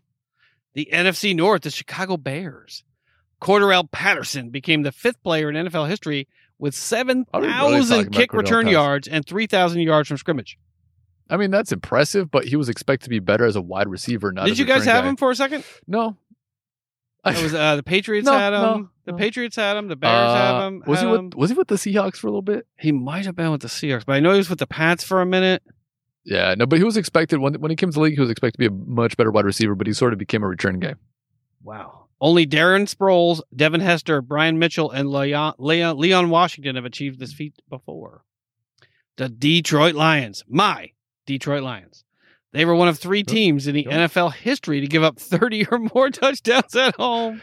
The 0.74 0.90
NFC 0.92 1.36
North, 1.36 1.64
the 1.64 1.72
Chicago 1.72 2.18
Bears. 2.18 2.84
Cordarrelle 3.42 3.90
Patterson 3.90 4.50
became 4.50 4.84
the 4.84 4.92
fifth 4.92 5.22
player 5.24 5.50
in 5.50 5.68
NFL 5.68 5.88
history 5.90 6.28
with 6.60 6.74
7,000 6.76 7.28
really 7.34 7.52
talking 7.54 7.72
thousand 7.82 8.00
about 8.08 8.12
kick 8.14 8.34
return 8.34 8.68
yards 8.68 9.08
and 9.08 9.26
three 9.26 9.48
thousand 9.48 9.82
yards 9.82 10.08
from 10.08 10.18
scrimmage. 10.18 10.58
I 11.30 11.38
mean, 11.38 11.50
that's 11.52 11.72
impressive, 11.72 12.30
but 12.30 12.46
he 12.46 12.56
was 12.56 12.70
expected 12.70 13.06
to 13.06 13.10
be 13.10 13.20
better 13.20 13.46
as 13.46 13.56
a 13.56 13.62
wide 13.62 13.88
receiver, 13.88 14.32
not 14.32 14.46
Did 14.46 14.60
you 14.60 14.66
guys 14.66 14.86
have 14.86 15.04
guy. 15.04 15.10
him 15.10 15.16
for 15.18 15.32
a 15.32 15.36
second? 15.36 15.64
No. 15.88 16.18
It 17.26 17.42
was 17.42 17.56
uh, 17.56 17.76
the 17.78 17.82
Patriots 17.84 18.26
No, 18.28 18.34
had 18.34 18.54
him. 18.54 18.62
no, 18.62 18.90
the 19.06 19.12
no. 19.14 19.18
Patriots 19.18 19.56
had 19.56 19.76
him. 19.78 19.88
The 19.88 19.96
Bears 19.96 20.14
Uh, 20.14 20.36
have 20.36 20.64
him. 20.72 20.84
Was 20.86 21.00
he 21.00 21.06
had 21.08 21.12
with 21.12 21.20
him. 21.22 21.32
Was 21.36 21.50
he 21.50 21.56
with 21.56 21.68
the 21.68 21.76
Seahawks 21.76 22.18
for 22.18 22.28
a 22.28 22.30
little 22.30 22.44
bit? 22.44 22.68
He 22.78 22.92
might 22.92 23.26
have 23.26 23.36
been 23.36 23.50
with 23.52 23.62
the 23.62 23.68
Seahawks, 23.68 24.06
but 24.06 24.14
I 24.14 24.20
know 24.20 24.32
he 24.34 24.38
was 24.38 24.50
with 24.50 24.60
the 24.60 24.68
Pats 24.68 25.04
for 25.04 25.22
a 25.22 25.26
minute. 25.26 25.64
Yeah, 26.24 26.54
no, 26.56 26.68
but 26.68 26.78
he 26.78 26.86
was 26.86 26.96
expected 26.98 27.40
when 27.40 27.56
when 27.56 27.72
he 27.72 27.76
came 27.76 27.90
to 27.90 27.94
the 27.96 28.00
league. 28.02 28.14
He 28.14 28.20
was 28.22 28.30
expected 28.30 28.62
to 28.64 28.70
be 28.70 28.76
a 28.76 28.78
much 28.88 29.18
better 29.18 29.32
wide 29.32 29.46
receiver, 29.46 29.74
but 29.74 29.88
he 29.88 29.94
sort 29.94 30.14
of 30.14 30.20
became 30.20 30.44
a 30.44 30.48
return 30.48 30.80
guy. 30.80 30.94
Wow. 31.64 32.05
Only 32.22 32.48
Darren 32.48 32.84
Sproles, 32.88 33.42
Devin 33.56 33.82
Hester, 33.82 34.22
Brian 34.22 34.58
Mitchell, 34.58 34.90
and 34.90 35.10
Leon, 35.10 35.56
Leon, 35.58 35.98
Leon 35.98 36.30
Washington 36.30 36.76
have 36.76 36.86
achieved 36.86 37.20
this 37.20 37.34
feat 37.34 37.54
before. 37.70 38.24
The 39.18 39.30
Detroit 39.30 39.96
Lions, 39.96 40.44
my 40.48 40.92
Detroit 41.26 41.64
Lions. 41.64 42.04
They 42.54 42.64
were 42.64 42.76
one 42.76 42.88
of 42.88 42.98
three 42.98 43.24
teams 43.24 43.68
in 43.68 43.76
the. 43.76 43.84
NFL 43.84 44.34
history 44.34 44.80
to 44.80 44.88
give 44.88 45.04
up 45.04 45.20
30 45.20 45.68
or 45.72 45.80
more 45.94 46.10
touchdowns 46.12 46.74
at 46.76 46.96
home. 46.96 47.42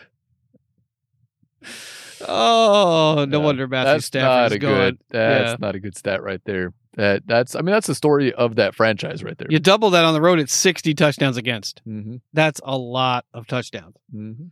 Oh, 2.27 3.27
no 3.29 3.39
Yeah, 3.39 3.45
wonder 3.45 3.69
Matthew 3.69 3.93
That's 3.93 4.07
Stafford 4.07 4.29
not 4.29 4.47
is 4.47 4.53
a 4.53 4.59
going. 4.59 4.75
good. 4.77 4.99
That's 5.11 5.51
Yeah. 5.53 5.57
not 5.61 5.75
a 5.75 5.81
good 5.81 5.97
stat 5.97 6.23
right 6.23 6.41
there. 6.45 6.73
That 6.95 7.27
that's. 7.27 7.55
I 7.57 7.61
mean, 7.63 7.73
that's 7.73 7.87
the 7.87 7.95
story 7.95 8.33
of 8.35 8.57
that 8.57 8.75
franchise 8.75 9.25
right 9.25 9.37
there. 9.39 9.49
You 9.51 9.59
double 9.59 9.91
that 9.91 10.05
on 10.05 10.13
the 10.15 10.21
road, 10.21 10.39
it's 10.39 10.53
60 10.55 10.93
touchdowns 10.95 11.37
against. 11.39 11.81
Mm-hmm, 11.89 12.17
That's 12.35 12.61
a 12.65 12.77
lot 12.77 13.25
of 13.33 13.47
touchdowns. 13.47 13.97
mm-hmm. 14.15 14.45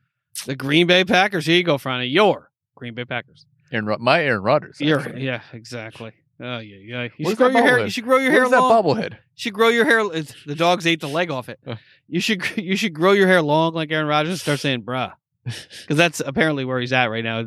The 0.47 0.57
Green 0.57 0.87
Bay 0.87 1.05
Packers. 1.05 1.47
Here 1.47 1.57
you 1.57 1.65
go, 1.65 1.77
Franny. 1.77 2.13
Your 2.13 2.51
Green 2.75 2.95
Bay 2.95 3.05
Packers. 3.05 3.47
Aaron, 3.73 3.97
my 4.01 4.23
Aaron 4.23 4.43
Rodgers. 4.43 4.81
You're, 4.81 5.17
yeah, 5.17 5.43
exactly. 5.53 6.13
Oh 6.43 6.59
yeah, 6.59 6.77
yeah. 6.77 7.03
You 7.17 7.27
Where's 7.27 7.31
should 7.33 7.39
grow 7.39 7.49
your 7.49 7.63
hair. 7.63 7.79
You 7.81 7.91
should 7.91 8.05
grow 8.05 8.17
your 8.17 8.31
hair 8.31 8.41
Where's 8.41 8.53
that 8.53 8.61
bobblehead? 8.61 9.13
You 9.13 9.19
should 9.37 9.53
grow 9.53 9.69
your 9.69 9.85
hair. 9.85 10.09
The 10.09 10.55
dogs 10.55 10.87
ate 10.87 11.01
the 11.01 11.09
leg 11.09 11.31
off 11.31 11.49
it. 11.49 11.61
Uh. 11.67 11.77
You 12.09 12.21
should 12.21 12.43
you 12.57 12.77
should 12.77 12.95
grow 12.95 13.13
your 13.13 13.27
hair 13.27 13.43
long 13.43 13.75
like 13.75 13.93
Aaron 13.93 14.07
Rodgers 14.07 14.31
and 14.31 14.41
start 14.41 14.61
saying 14.61 14.83
"bruh," 14.83 15.13
because 15.45 15.97
that's 15.97 16.21
apparently 16.21 16.65
where 16.65 16.81
he's 16.81 16.93
at 16.93 17.07
right 17.07 17.25
now. 17.25 17.45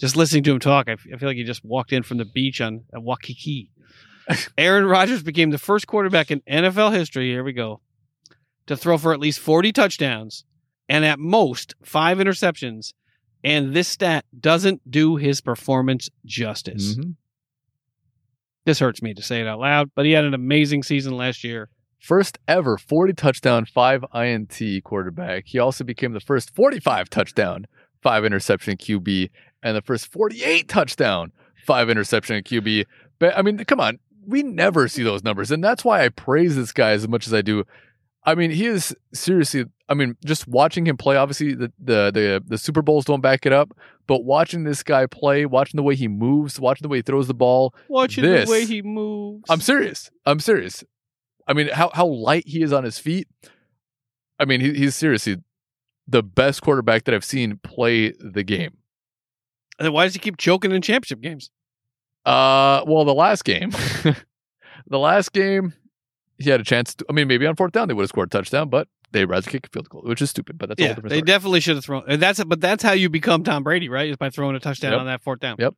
Just 0.00 0.16
listening 0.16 0.42
to 0.44 0.52
him 0.52 0.58
talk, 0.58 0.88
I 0.88 0.92
f- 0.92 1.06
I 1.14 1.16
feel 1.16 1.28
like 1.28 1.36
he 1.36 1.44
just 1.44 1.64
walked 1.64 1.92
in 1.92 2.02
from 2.02 2.18
the 2.18 2.24
beach 2.24 2.60
on 2.60 2.84
at 2.92 3.02
Waikiki. 3.02 3.70
Aaron 4.58 4.86
Rodgers 4.86 5.22
became 5.22 5.50
the 5.50 5.58
first 5.58 5.86
quarterback 5.86 6.30
in 6.30 6.40
NFL 6.40 6.92
history. 6.92 7.30
Here 7.30 7.44
we 7.44 7.52
go 7.52 7.80
to 8.66 8.76
throw 8.76 8.98
for 8.98 9.12
at 9.12 9.20
least 9.20 9.38
forty 9.38 9.70
touchdowns 9.70 10.44
and 10.92 11.06
at 11.06 11.18
most 11.18 11.74
five 11.82 12.18
interceptions. 12.18 12.92
And 13.42 13.72
this 13.72 13.88
stat 13.88 14.26
doesn't 14.38 14.88
do 14.88 15.16
his 15.16 15.40
performance 15.40 16.10
justice. 16.26 16.96
Mhm. 16.96 17.14
This 18.66 18.78
hurts 18.78 19.00
me 19.00 19.14
to 19.14 19.22
say 19.22 19.40
it 19.40 19.46
out 19.46 19.58
loud, 19.58 19.90
but 19.94 20.04
he 20.04 20.12
had 20.12 20.26
an 20.26 20.34
amazing 20.34 20.82
season 20.82 21.16
last 21.16 21.44
year. 21.44 21.70
First 21.98 22.38
ever 22.46 22.76
40 22.76 23.14
touchdown, 23.14 23.64
5 23.64 24.04
INT 24.12 24.82
quarterback. 24.84 25.44
He 25.46 25.58
also 25.58 25.82
became 25.82 26.12
the 26.12 26.20
first 26.20 26.54
45 26.54 27.08
touchdown, 27.08 27.66
5 28.02 28.26
interception 28.26 28.76
QB, 28.76 29.30
and 29.62 29.74
the 29.74 29.82
first 29.82 30.12
48 30.12 30.68
touchdown, 30.68 31.32
5 31.64 31.88
interception 31.88 32.42
QB. 32.42 32.84
But 33.18 33.36
I 33.36 33.40
mean, 33.40 33.56
come 33.64 33.80
on. 33.80 33.98
We 34.26 34.42
never 34.42 34.88
see 34.88 35.02
those 35.02 35.24
numbers. 35.24 35.50
And 35.50 35.64
that's 35.64 35.86
why 35.86 36.04
I 36.04 36.10
praise 36.10 36.54
this 36.54 36.72
guy 36.72 36.90
as 36.90 37.08
much 37.08 37.26
as 37.26 37.32
I 37.32 37.40
do. 37.40 37.64
I 38.24 38.34
mean, 38.34 38.50
he 38.50 38.66
is 38.66 38.94
seriously. 39.12 39.64
I 39.88 39.94
mean, 39.94 40.16
just 40.24 40.46
watching 40.46 40.86
him 40.86 40.96
play. 40.96 41.16
Obviously, 41.16 41.54
the 41.54 41.72
the 41.78 42.10
the, 42.12 42.42
the 42.46 42.58
Super 42.58 42.80
Bowls 42.82 43.04
don't 43.04 43.20
back 43.20 43.44
it 43.46 43.52
up, 43.52 43.76
but 44.06 44.24
watching 44.24 44.64
this 44.64 44.82
guy 44.82 45.06
play, 45.06 45.44
watching 45.44 45.76
the 45.76 45.82
way 45.82 45.94
he 45.96 46.08
moves, 46.08 46.60
watching 46.60 46.82
the 46.82 46.88
way 46.88 46.98
he 46.98 47.02
throws 47.02 47.26
the 47.26 47.34
ball, 47.34 47.74
Watching 47.88 48.22
This- 48.24 48.46
the 48.48 48.52
way 48.52 48.64
he 48.64 48.80
moves. 48.82 49.44
I'm 49.50 49.60
serious. 49.60 50.10
I'm 50.24 50.38
serious. 50.40 50.84
I 51.48 51.52
mean, 51.52 51.68
how 51.68 51.90
how 51.92 52.06
light 52.06 52.44
he 52.46 52.62
is 52.62 52.72
on 52.72 52.84
his 52.84 52.98
feet. 52.98 53.26
I 54.38 54.44
mean, 54.44 54.60
he, 54.60 54.72
he's 54.74 54.94
seriously 54.96 55.36
the 56.08 56.22
best 56.22 56.62
quarterback 56.62 57.04
that 57.04 57.14
I've 57.14 57.24
seen 57.24 57.58
play 57.62 58.12
the 58.20 58.42
game. 58.44 58.76
And 59.78 59.86
then 59.86 59.92
why 59.92 60.04
does 60.04 60.14
he 60.14 60.18
keep 60.20 60.36
choking 60.36 60.70
in 60.72 60.82
championship 60.82 61.20
games? 61.20 61.50
Uh, 62.24 62.82
well, 62.86 63.04
the 63.04 63.14
last 63.14 63.44
game, 63.44 63.70
the 64.86 64.98
last 64.98 65.32
game, 65.32 65.74
he 66.44 66.50
had 66.50 66.60
a 66.60 66.64
chance. 66.64 66.94
To, 66.96 67.04
I 67.08 67.12
mean, 67.12 67.28
maybe 67.28 67.46
on 67.46 67.56
fourth 67.56 67.72
down 67.72 67.88
they 67.88 67.94
would 67.94 68.02
have 68.02 68.08
scored 68.08 68.28
a 68.28 68.30
touchdown, 68.30 68.68
but 68.68 68.88
they 69.12 69.24
rather 69.24 69.50
kick 69.50 69.66
a 69.66 69.70
field 69.70 69.88
goal, 69.88 70.02
which 70.02 70.22
is 70.22 70.30
stupid. 70.30 70.58
But 70.58 70.68
that's 70.70 70.80
yeah, 70.80 70.94
they 70.94 71.08
story. 71.08 71.22
definitely 71.22 71.60
should 71.60 71.76
have 71.76 71.84
thrown. 71.84 72.04
And 72.08 72.20
that's 72.22 72.42
but 72.44 72.60
that's 72.60 72.82
how 72.82 72.92
you 72.92 73.08
become 73.08 73.44
Tom 73.44 73.62
Brady, 73.62 73.88
right? 73.88 74.08
Is 74.10 74.16
by 74.16 74.30
throwing 74.30 74.56
a 74.56 74.60
touchdown 74.60 74.92
Yep. 74.92 75.00
on 75.00 75.06
that 75.06 75.22
fourth 75.22 75.40
down. 75.40 75.56
Yep. 75.58 75.74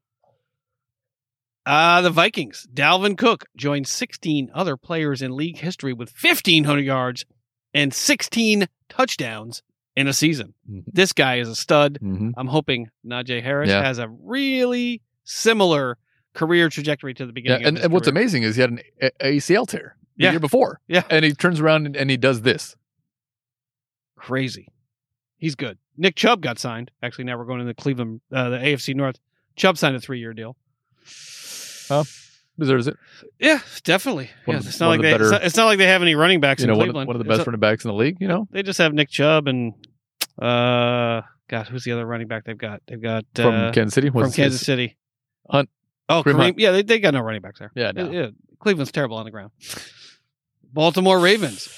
Uh, 1.66 2.02
the 2.02 2.10
Vikings. 2.10 2.66
Dalvin 2.72 3.16
Cook 3.16 3.46
joined 3.56 3.88
16 3.88 4.50
other 4.54 4.76
players 4.76 5.22
in 5.22 5.34
league 5.34 5.56
history 5.58 5.92
with 5.94 6.12
1,500 6.20 6.80
yards 6.84 7.24
and 7.72 7.92
16 7.94 8.66
touchdowns 8.90 9.62
in 9.96 10.06
a 10.06 10.12
season. 10.12 10.52
Mhm. 10.70 10.84
This 10.92 11.12
guy 11.14 11.36
is 11.38 11.48
a 11.48 11.54
stud. 11.54 11.98
Mhm. 12.02 12.32
I'm 12.36 12.48
hoping 12.48 12.90
Najee 13.06 13.42
Harris 13.42 13.70
Yeah. 13.70 13.82
has 13.82 13.98
a 13.98 14.08
really 14.08 15.00
similar 15.24 15.96
career 16.34 16.68
trajectory 16.68 17.14
to 17.14 17.24
the 17.24 17.30
Yeah, 17.30 17.32
beginning. 17.32 17.62
of 17.62 17.68
and, 17.68 17.78
and 17.78 17.92
what's 17.92 18.08
amazing 18.08 18.42
is 18.42 18.56
he 18.56 18.60
had 18.60 18.70
an 18.70 18.80
ACL 19.20 19.64
tear 19.66 19.96
the 20.16 20.24
Yeah. 20.24 20.30
year 20.32 20.40
before. 20.40 20.80
Yeah. 20.88 21.02
and 21.10 21.24
he 21.24 21.32
turns 21.32 21.60
around 21.60 21.86
and, 21.86 21.96
and 21.96 22.10
he 22.10 22.16
does 22.16 22.42
this. 22.42 22.76
crazy. 24.16 24.68
He's 25.36 25.54
good. 25.54 25.78
Nick 25.96 26.16
Chubb 26.16 26.40
got 26.40 26.58
signed. 26.58 26.90
Actually, 27.02 27.24
now 27.24 27.36
we're 27.38 27.44
going 27.44 27.58
to 27.60 27.64
the 27.66 27.74
Cleveland, 27.74 28.20
uh, 28.32 28.48
the 28.50 28.56
AFC 28.58 28.94
North. 28.94 29.18
Chubb 29.56 29.76
signed 29.78 29.94
a 29.96 30.00
three-year 30.00 30.32
deal. 30.32 30.56
Huh? 31.88 32.04
Deserves 32.58 32.86
it. 32.86 32.96
Yeah, 33.38 33.60
definitely. 33.82 34.30
One 34.46 34.56
Yeah, 34.56 34.62
it's 34.68 34.80
not 34.80 34.88
like 34.88 35.02
they. 35.02 35.10
the 35.10 35.14
It's 35.16 35.22
better- 35.24 35.30
not, 35.32 35.44
it's 35.44 35.56
not 35.56 35.64
like 35.66 35.78
they 35.78 35.86
have 35.88 36.02
any 36.02 36.14
running 36.14 36.40
backs 36.40 36.62
You 36.62 36.68
know, 36.68 36.74
in 36.74 36.78
one 36.78 36.88
of, 36.88 36.92
Cleveland. 36.94 37.08
one 37.08 37.16
of 37.16 37.22
the 37.22 37.28
best 37.28 37.40
a- 37.40 37.44
running 37.44 37.60
backs 37.60 37.84
in 37.84 37.88
the 37.88 37.94
league. 37.94 38.16
You 38.20 38.28
know, 38.28 38.48
they 38.50 38.62
just 38.62 38.78
have 38.78 38.94
Nick 38.94 39.10
Chubb 39.10 39.48
and 39.48 39.74
uh, 40.40 41.22
God, 41.48 41.68
who's 41.68 41.84
the 41.84 41.92
other 41.92 42.06
running 42.06 42.28
back 42.28 42.44
they've 42.44 42.56
got? 42.56 42.80
They've 42.86 43.00
got 43.02 43.24
uh, 43.38 43.42
from 43.42 43.72
Kansas 43.72 43.94
City. 43.94 44.08
from 44.10 44.22
Kansas 44.32 44.60
his- 44.60 44.60
City. 44.66 44.96
Hunt. 45.50 45.68
Oh, 46.08 46.22
Kareem. 46.24 46.54
Yeah, 46.56 46.70
they, 46.72 46.82
they 46.82 47.00
got 47.00 47.12
no 47.14 47.20
running 47.20 47.42
backs 47.42 47.58
there. 47.58 47.70
Yeah, 47.74 47.90
no. 47.92 48.10
Yeah, 48.10 48.26
Cleveland's 48.60 48.92
terrible 48.92 49.16
on 49.16 49.24
the 49.24 49.30
ground. 49.30 49.50
Baltimore 50.74 51.18
Ravens. 51.20 51.68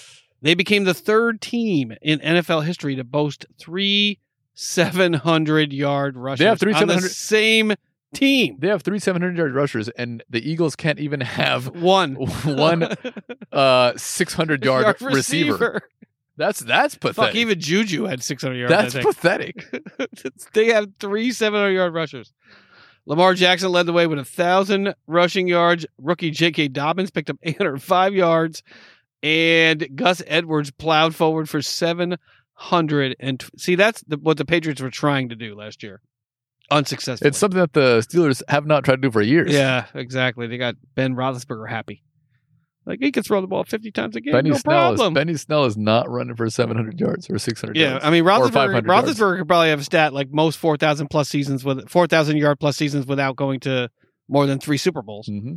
They 0.42 0.54
became 0.54 0.84
the 0.84 0.94
third 0.94 1.40
team 1.40 1.92
in 2.02 2.18
NFL 2.20 2.64
history 2.64 2.96
to 2.96 3.04
boast 3.04 3.46
three 3.58 4.20
700 4.54 5.72
yard 5.72 6.16
rushers 6.16 6.38
They 6.38 6.44
have 6.46 6.58
three 6.58 6.72
on 6.72 6.88
the 6.88 6.94
700 6.94 7.10
same 7.10 7.74
team. 8.14 8.56
They 8.58 8.68
have 8.68 8.82
three 8.82 8.98
700 8.98 9.36
yard 9.36 9.54
rushers, 9.54 9.88
and 9.90 10.22
the 10.30 10.48
Eagles 10.48 10.76
can't 10.76 10.98
even 10.98 11.20
have 11.20 11.66
One. 11.76 12.14
one 12.44 12.88
uh 13.52 13.92
600 13.96 14.64
yard, 14.64 14.82
Yard 14.84 15.02
receiver. 15.02 15.82
That's 16.38 16.60
that's 16.60 16.94
pathetic. 16.94 17.32
Fuck, 17.32 17.34
even 17.34 17.58
Juju 17.58 18.04
had 18.04 18.22
600 18.22 18.54
yards. 18.56 18.94
that's 18.94 19.06
pathetic. 19.06 19.64
they 20.52 20.66
have 20.66 20.88
three 21.00 21.32
700 21.32 21.70
yard 21.70 21.94
rushers. 21.94 22.32
Lamar 23.06 23.34
Jackson 23.34 23.70
led 23.70 23.86
the 23.86 23.92
way 23.92 24.06
with 24.06 24.18
a 24.18 24.24
thousand 24.24 24.94
rushing 25.06 25.46
yards. 25.46 25.86
Rookie 25.98 26.30
J.K. 26.30 26.68
Dobbins 26.68 27.10
picked 27.10 27.30
up 27.30 27.38
805 27.42 28.14
yards, 28.14 28.62
and 29.22 29.88
Gus 29.94 30.22
Edwards 30.26 30.70
plowed 30.72 31.14
forward 31.14 31.48
for 31.48 31.62
700. 31.62 33.16
And 33.20 33.44
see, 33.56 33.74
that's 33.76 34.02
the, 34.08 34.16
what 34.16 34.38
the 34.38 34.44
Patriots 34.44 34.80
were 34.80 34.90
trying 34.90 35.28
to 35.28 35.36
do 35.36 35.54
last 35.54 35.82
year, 35.82 36.00
unsuccessfully. 36.70 37.28
It's 37.28 37.38
something 37.38 37.60
that 37.60 37.72
the 37.74 37.98
Steelers 38.00 38.42
have 38.48 38.66
not 38.66 38.84
tried 38.84 38.96
to 38.96 39.02
do 39.02 39.10
for 39.10 39.22
years. 39.22 39.52
yeah, 39.52 39.86
exactly. 39.94 40.46
They 40.48 40.58
got 40.58 40.74
Ben 40.94 41.14
Roethlisberger 41.14 41.68
happy. 41.68 42.02
Like 42.86 43.00
he 43.00 43.10
can 43.10 43.24
throw 43.24 43.40
the 43.40 43.48
ball 43.48 43.64
50 43.64 43.90
times 43.90 44.14
a 44.14 44.20
game, 44.20 44.32
Benny 44.32 44.50
no 44.50 44.56
Snell 44.56 44.92
is 44.92 44.98
problem. 44.98 45.14
Benny 45.14 45.36
Snell 45.36 45.64
is 45.64 45.76
not 45.76 46.08
running 46.08 46.36
for 46.36 46.48
700 46.48 47.00
yards 47.00 47.28
or 47.28 47.36
600 47.38 47.76
Yeah, 47.76 47.90
yards. 47.90 48.04
I 48.04 48.10
mean 48.10 48.22
Roethlisberger, 48.24 48.82
Roethlisberger 48.82 49.38
could 49.38 49.48
probably 49.48 49.70
have 49.70 49.80
a 49.80 49.84
stat 49.84 50.12
like 50.14 50.30
most 50.30 50.56
four 50.58 50.76
thousand 50.76 51.08
plus 51.08 51.28
seasons 51.28 51.64
with 51.64 51.88
four 51.88 52.06
thousand 52.06 52.36
yard 52.36 52.60
plus 52.60 52.76
seasons 52.76 53.06
without 53.06 53.34
going 53.34 53.58
to 53.60 53.90
more 54.28 54.46
than 54.46 54.58
three 54.60 54.76
Super 54.76 55.02
Bowls. 55.02 55.26
hmm 55.26 55.54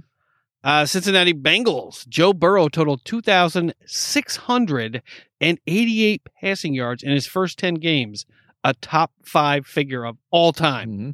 Uh, 0.64 0.86
Cincinnati 0.88 1.34
Bengals. 1.34 2.08
Joe 2.08 2.34
Burrow 2.34 2.68
totaled 2.68 3.06
two 3.06 3.22
thousand 3.22 3.76
six 3.86 4.36
hundred 4.36 5.04
and 5.40 5.60
eighty-eight 5.68 6.24
passing 6.42 6.74
yards 6.74 7.04
in 7.04 7.12
his 7.12 7.28
first 7.28 7.60
ten 7.60 7.76
games, 7.76 8.26
a 8.64 8.74
top 8.74 9.12
five 9.24 9.68
figure 9.68 10.04
of 10.04 10.18
all 10.32 10.52
time. 10.52 10.90
hmm 10.90 11.10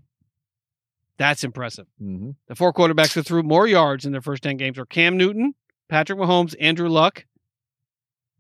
That's 1.18 1.44
impressive. 1.44 1.88
hmm 2.00 2.32
The 2.48 2.56
four 2.56 2.72
quarterbacks 2.74 3.14
who 3.14 3.22
threw 3.22 3.44
more 3.44 3.68
yards 3.68 4.06
in 4.06 4.14
their 4.14 4.22
first 4.22 4.44
ten 4.44 4.56
games 4.58 4.78
were 4.78 4.86
Cam 4.86 5.18
Newton, 5.18 5.54
Patrick 5.88 6.20
Mahomes, 6.20 6.56
Andrew 6.60 6.90
Luck, 6.90 7.26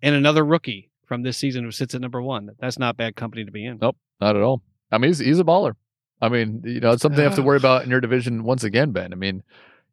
and 0.01 0.15
another 0.15 0.43
rookie 0.43 0.89
from 1.05 1.23
this 1.23 1.37
season 1.37 1.63
who 1.63 1.71
sits 1.71 1.93
at 1.95 2.01
number 2.01 2.21
one. 2.21 2.49
That's 2.59 2.79
not 2.79 2.97
bad 2.97 3.15
company 3.15 3.45
to 3.45 3.51
be 3.51 3.65
in. 3.65 3.79
Nope, 3.81 3.97
not 4.19 4.35
at 4.35 4.41
all. 4.41 4.61
I 4.91 4.97
mean, 4.97 5.09
he's, 5.09 5.19
he's 5.19 5.39
a 5.39 5.43
baller. 5.43 5.73
I 6.21 6.29
mean, 6.29 6.61
you 6.65 6.79
know, 6.79 6.91
it's 6.91 7.01
something 7.01 7.19
you 7.19 7.25
have 7.25 7.35
to 7.35 7.43
worry 7.43 7.57
about 7.57 7.83
in 7.83 7.89
your 7.89 8.01
division 8.01 8.43
once 8.43 8.63
again, 8.63 8.91
Ben. 8.91 9.11
I 9.11 9.15
mean, 9.15 9.43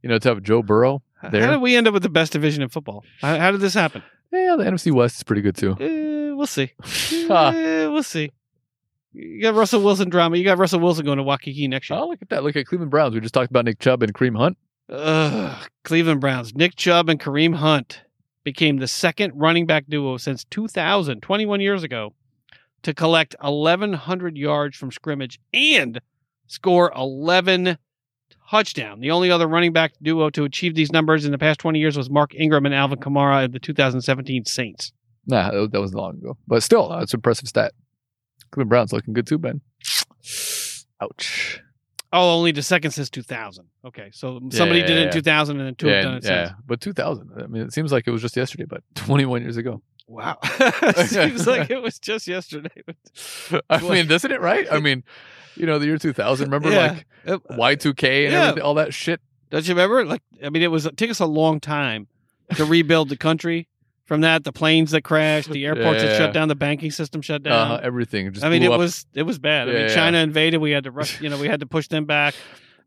you 0.03 0.09
know, 0.09 0.19
to 0.19 0.29
have 0.29 0.43
Joe 0.43 0.63
Burrow 0.63 1.03
there. 1.31 1.45
How 1.45 1.51
did 1.53 1.61
we 1.61 1.77
end 1.77 1.89
up 1.89 1.95
with 1.95 2.03
the 2.03 2.09
best 2.09 2.33
division 2.33 2.63
in 2.63 2.69
football? 2.69 3.05
How, 3.21 3.39
how 3.39 3.51
did 3.51 3.61
this 3.61 3.75
happen? 3.75 4.03
Yeah, 4.31 4.57
the 4.57 4.65
NFC 4.65 4.93
West 4.93 5.17
is 5.17 5.23
pretty 5.25 5.43
good 5.43 5.57
too. 5.57 5.73
Uh, 5.73 6.37
we'll 6.37 6.47
see. 6.47 6.73
Uh, 7.29 7.53
we'll 7.93 8.03
see. 8.03 8.31
You 9.13 9.43
got 9.43 9.55
Russell 9.55 9.83
Wilson 9.83 10.09
drama. 10.09 10.37
You 10.39 10.45
got 10.45 10.59
Russell 10.59 10.81
Wilson 10.81 11.05
going 11.05 11.19
to 11.19 11.23
Waikiki 11.23 11.69
next 11.69 11.91
year. 11.91 11.99
Oh, 11.99 12.09
look 12.09 12.23
at 12.23 12.31
that. 12.31 12.43
Look 12.45 12.57
at 12.57 12.67
Cleveland 12.67 12.91
Browns. 12.91 13.15
We 13.15 13.21
just 13.21 13.35
talked 13.35 13.51
about 13.51 13.67
Nick 13.67 13.79
Chubb 13.79 14.03
and 14.03 14.15
Kareem 14.15 14.37
Hunt. 14.37 14.57
Ugh, 14.93 15.69
Cleveland 15.85 16.21
Browns. 16.21 16.55
Nick 16.55 16.77
Chubb 16.77 17.09
and 17.09 17.19
Kareem 17.19 17.55
Hunt 17.57 18.03
became 18.45 18.77
the 18.79 18.87
second 18.89 19.33
running 19.35 19.67
back 19.67 19.85
duo 19.89 20.17
since 20.19 20.45
2000, 20.45 21.21
21 21.23 21.61
years 21.61 21.83
ago, 21.83 22.13
to 22.83 22.93
collect 22.93 23.35
1,100 23.41 24.37
yards 24.37 24.77
from 24.77 24.91
scrimmage 24.91 25.39
and 25.55 26.01
score 26.47 26.93
11 26.95 27.79
touchdown. 28.51 29.01
The 29.01 29.11
only 29.11 29.31
other 29.31 29.47
running 29.47 29.73
back 29.73 29.93
duo 30.03 30.29
to 30.31 30.45
achieve 30.45 30.75
these 30.75 30.93
numbers 30.93 31.25
in 31.25 31.33
the 31.33 31.39
past 31.39 31.61
20 31.61 31.79
years 31.79 31.97
was 31.97 32.11
Mark 32.11 32.35
Ingram 32.35 32.67
and 32.67 32.75
Alvin 32.75 32.99
Kamara 32.99 33.47
of 33.47 33.53
the 33.53 33.59
2017 33.61 34.45
Saints. 34.45 34.93
Nah, 35.27 35.51
that 35.53 35.57
was- 35.59 35.71
that 35.71 35.81
was 35.81 35.95
long 35.95 36.17
ago. 36.19 36.37
But 36.47 36.63
still, 36.63 36.89
that's 36.91 37.15
an 37.15 37.19
impressive 37.19 37.49
stat. 37.49 37.73
Cleveland 38.51 38.69
Browns 38.71 38.93
looking 38.93 39.15
good 39.15 39.27
too, 39.27 39.39
Ben. 39.39 39.63
Ouch. 41.01 41.61
Oh, 42.13 42.37
only 42.37 42.53
the 42.53 42.63
second 42.63 42.91
since 42.91 43.09
2000. 43.09 43.65
Okay, 43.87 44.11
so 44.13 44.39
somebody 44.51 44.81
yeah, 44.81 44.87
did 44.87 44.99
it 44.99 45.07
in 45.07 45.13
2000 45.13 45.59
and 45.59 45.67
then 45.67 45.75
two 45.75 45.87
have 45.87 46.05
done 46.05 46.15
it 46.17 46.25
yeah. 46.25 46.49
since. 46.49 46.59
But 46.67 46.81
2000. 46.81 47.31
I 47.43 47.47
mean, 47.47 47.63
it 47.63 47.73
seems 47.73 47.91
like 47.91 48.07
it 48.07 48.11
was 48.11 48.21
just 48.21 48.37
yesterday, 48.37 48.65
but 48.65 48.83
21 48.95 49.43
years 49.43 49.57
ago. 49.57 49.83
Wow. 50.07 50.39
Seems 51.07 51.47
like 51.47 51.71
it 51.71 51.81
was 51.81 51.99
just 51.99 52.27
yesterday. 52.27 52.83
I 53.71 53.81
mean, 53.81 54.07
doesn't 54.09 54.31
it, 54.31 54.43
right? 54.43 54.67
I 54.71 54.79
mean, 54.79 55.05
you 55.57 55.65
know, 55.65 55.79
the 55.79 55.87
year 55.87 55.97
2000. 55.97 56.45
Remember, 56.51 56.71
Yeah. 56.71 56.93
like 56.93 57.07
Uh, 57.27 57.39
Y2K 57.57 58.25
and 58.25 58.33
Yeah. 58.33 58.43
everything, 58.43 58.63
all 58.63 58.75
that 58.75 58.93
shit. 58.93 59.21
Don't 59.51 59.67
you 59.67 59.75
remember? 59.75 60.05
Like, 60.05 60.23
I 60.45 60.51
mean, 60.51 60.63
it 60.63 60.71
was 60.71 60.85
it 60.85 60.97
took 60.99 61.09
us 61.09 61.21
a 61.21 61.27
long 61.27 61.61
time 61.61 62.09
to 62.57 62.65
rebuild 62.67 63.09
the 63.09 63.17
country. 63.17 63.69
From 64.05 64.23
that, 64.23 64.43
the 64.45 64.53
planes 64.53 64.91
that 64.91 65.03
crashed, 65.03 65.49
the 65.51 65.65
airports 65.65 66.03
that 66.03 66.11
Yeah. 66.13 66.19
shut 66.19 66.33
down, 66.35 66.49
the 66.49 66.55
banking 66.57 66.91
system 66.91 67.23
shut 67.23 67.43
down. 67.45 67.71
Uh, 67.73 67.81
everything. 67.83 68.33
Just 68.33 68.45
I 68.45 68.51
mean, 68.51 68.63
it 68.63 68.71
up. 68.73 68.79
was 68.79 69.07
it 69.15 69.23
was 69.23 69.39
bad. 69.39 69.69
I 69.69 69.73
Yeah, 69.73 69.79
mean, 69.79 69.89
yeah. 69.89 69.95
China 69.95 70.19
invaded. 70.19 70.59
We 70.59 70.73
had 70.73 70.85
to 70.85 70.91
rush. 70.91 71.21
You 71.21 71.29
know, 71.31 71.39
we 71.39 71.47
had 71.47 71.61
to 71.61 71.67
push 71.67 71.87
them 71.89 72.05
back. 72.05 72.35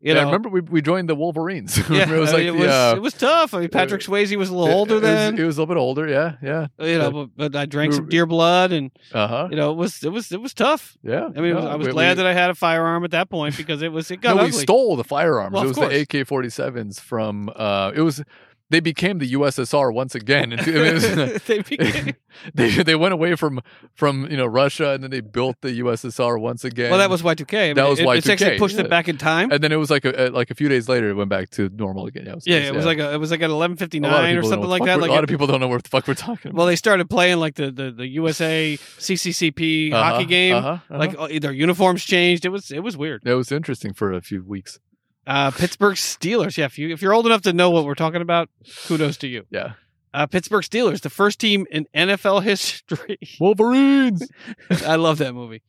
You 0.02 0.12
yeah, 0.12 0.20
know, 0.20 0.26
remember 0.26 0.50
we, 0.50 0.60
we 0.60 0.82
joined 0.82 1.08
the 1.08 1.14
Wolverines. 1.14 1.78
Yeah, 1.90 2.12
it 2.12 2.20
was 2.20 2.28
I 2.30 2.34
like 2.34 2.42
it 2.44 2.50
was 2.54 2.68
uh, 2.68 2.94
it 2.96 3.00
was 3.00 3.14
tough. 3.14 3.54
I 3.54 3.60
mean, 3.60 3.70
Patrick 3.70 4.02
Swayze 4.02 4.36
was 4.36 4.50
a 4.50 4.54
little 4.54 4.72
older 4.76 4.96
it, 4.98 5.04
it 5.04 5.30
was-. 5.32 5.38
He 5.38 5.44
was 5.44 5.56
a 5.56 5.62
little 5.62 5.74
bit 5.74 5.80
older. 5.80 6.06
Yeah, 6.06 6.34
yeah. 6.42 6.66
you 6.78 6.98
know, 6.98 7.10
but, 7.10 7.30
but 7.34 7.56
I 7.56 7.64
drank 7.64 7.92
We 7.92 7.96
some 7.96 8.08
deer 8.10 8.26
blood, 8.26 8.72
and 8.72 8.90
Uh 9.14 9.26
huh. 9.26 9.48
you 9.50 9.56
know, 9.56 9.70
it 9.72 9.76
was 9.76 10.04
it 10.04 10.10
was 10.12 10.30
it 10.32 10.40
was 10.42 10.52
tough. 10.52 10.98
Yeah. 11.02 11.30
I 11.34 11.40
mean, 11.40 11.56
was, 11.56 11.64
I 11.64 11.76
was 11.76 11.86
we- 11.86 11.92
glad 11.94 12.18
we, 12.18 12.22
that 12.22 12.26
I 12.26 12.34
had 12.34 12.50
a 12.50 12.54
firearm 12.54 13.04
at 13.04 13.10
that 13.12 13.30
point 13.30 13.56
because 13.56 13.80
it 13.80 13.90
was 13.90 14.10
it 14.10 14.20
got 14.20 14.36
no, 14.36 14.44
we 14.44 14.52
stole 14.52 14.96
the 14.96 15.02
firearms. 15.02 15.54
Well, 15.54 15.64
it 15.64 15.68
was 15.68 15.76
the 15.76 16.00
AK 16.02 16.28
47s 16.28 17.00
from. 17.00 17.50
Uh, 17.56 17.90
it 17.94 18.02
was. 18.02 18.22
They 18.68 18.80
became 18.80 19.18
the 19.18 19.30
USSR 19.32 19.94
once 19.94 20.16
again. 20.16 20.52
And 20.52 20.66
it 20.66 20.92
was- 20.94 21.42
they 21.46 21.62
became, 21.62 22.14
they 22.54 22.70
they 22.82 22.96
went 22.96 23.14
away 23.14 23.36
from 23.36 23.60
from 23.94 24.28
you 24.28 24.36
know 24.36 24.46
Russia 24.46 24.90
and 24.90 25.02
then 25.04 25.10
they 25.12 25.20
built 25.20 25.56
the 25.62 25.78
USSR 25.80 26.40
once 26.40 26.64
again. 26.64 26.90
well, 26.90 26.98
that 26.98 27.08
was 27.08 27.22
Y 27.22 27.34
two 27.34 27.44
K. 27.44 27.72
That 27.74 27.88
was 27.88 28.00
it, 28.00 28.06
actually 28.08 28.20
Y2K, 28.20 28.32
actually 28.32 28.58
pushed 28.58 28.74
yeah. 28.76 28.82
it 28.82 28.90
back 28.90 29.08
in 29.08 29.18
time. 29.18 29.52
and 29.52 29.62
then 29.62 29.70
it 29.70 29.76
was 29.76 29.88
like 29.90 30.04
a, 30.04 30.30
like 30.32 30.50
a 30.50 30.54
few 30.54 30.68
days 30.68 30.88
later 30.88 31.08
it 31.10 31.14
went 31.14 31.30
back 31.30 31.50
to 31.50 31.68
normal 31.68 32.06
again. 32.06 32.24
Yeah, 32.26 32.32
it 32.32 32.34
was, 32.34 32.46
yeah, 32.46 32.56
it 32.58 32.74
was 32.74 32.84
like 32.86 32.98
a, 32.98 33.12
it 33.14 33.18
was 33.18 33.30
like 33.30 33.42
at 33.42 33.50
eleven 33.50 33.76
fifty 33.76 33.98
a 33.98 34.00
lot 34.00 34.14
of 34.14 34.22
nine 34.22 34.36
or 34.36 34.42
something 34.42 34.68
like 34.68 34.84
that. 34.84 34.98
Like 35.00 35.10
a 35.10 35.14
lot 35.14 35.22
of 35.22 35.30
people 35.30 35.46
don't 35.46 35.60
know 35.60 35.68
what 35.68 35.84
the 35.84 35.88
fuck 35.88 36.08
we're 36.08 36.14
talking 36.14 36.50
about. 36.50 36.58
well, 36.58 36.66
they 36.66 36.76
started 36.76 37.08
playing 37.08 37.38
like 37.38 37.54
the 37.54 37.70
the, 37.70 37.92
the 37.92 38.06
USA 38.08 38.76
CCCP 38.98 39.92
Uh-huh, 39.92 40.02
hockey 40.02 40.24
game. 40.26 40.56
uh-huh, 40.56 40.68
uh-huh. 40.68 40.98
Like 40.98 41.14
uh, 41.18 41.28
their 41.40 41.52
uniforms 41.52 42.04
changed. 42.04 42.44
It 42.44 42.50
was 42.50 42.70
it 42.72 42.80
was 42.80 42.96
weird. 42.96 43.22
it 43.24 43.34
was 43.34 43.52
interesting 43.52 43.92
for 43.94 44.12
a 44.12 44.20
few 44.20 44.42
weeks. 44.42 44.78
Uh, 45.26 45.50
Pittsburgh 45.50 45.96
Steelers. 45.96 46.56
Yeah, 46.56 46.66
if 46.66 46.78
you 46.78 46.90
if 46.92 47.02
you're 47.02 47.12
old 47.14 47.26
enough 47.26 47.42
to 47.42 47.52
know 47.52 47.70
what 47.70 47.84
we're 47.84 47.94
talking 47.94 48.22
about, 48.22 48.48
kudos 48.86 49.16
to 49.18 49.26
you. 49.26 49.44
Yeah, 49.50 49.72
Uh, 50.14 50.26
Pittsburgh 50.26 50.62
Steelers, 50.64 51.00
the 51.00 51.10
first 51.10 51.40
team 51.40 51.66
in 51.70 51.86
NFL 51.94 52.42
history. 52.44 53.18
Wolverines. 53.40 54.28
I 54.86 54.96
love 54.96 55.18
that 55.18 55.34
movie. 55.34 55.62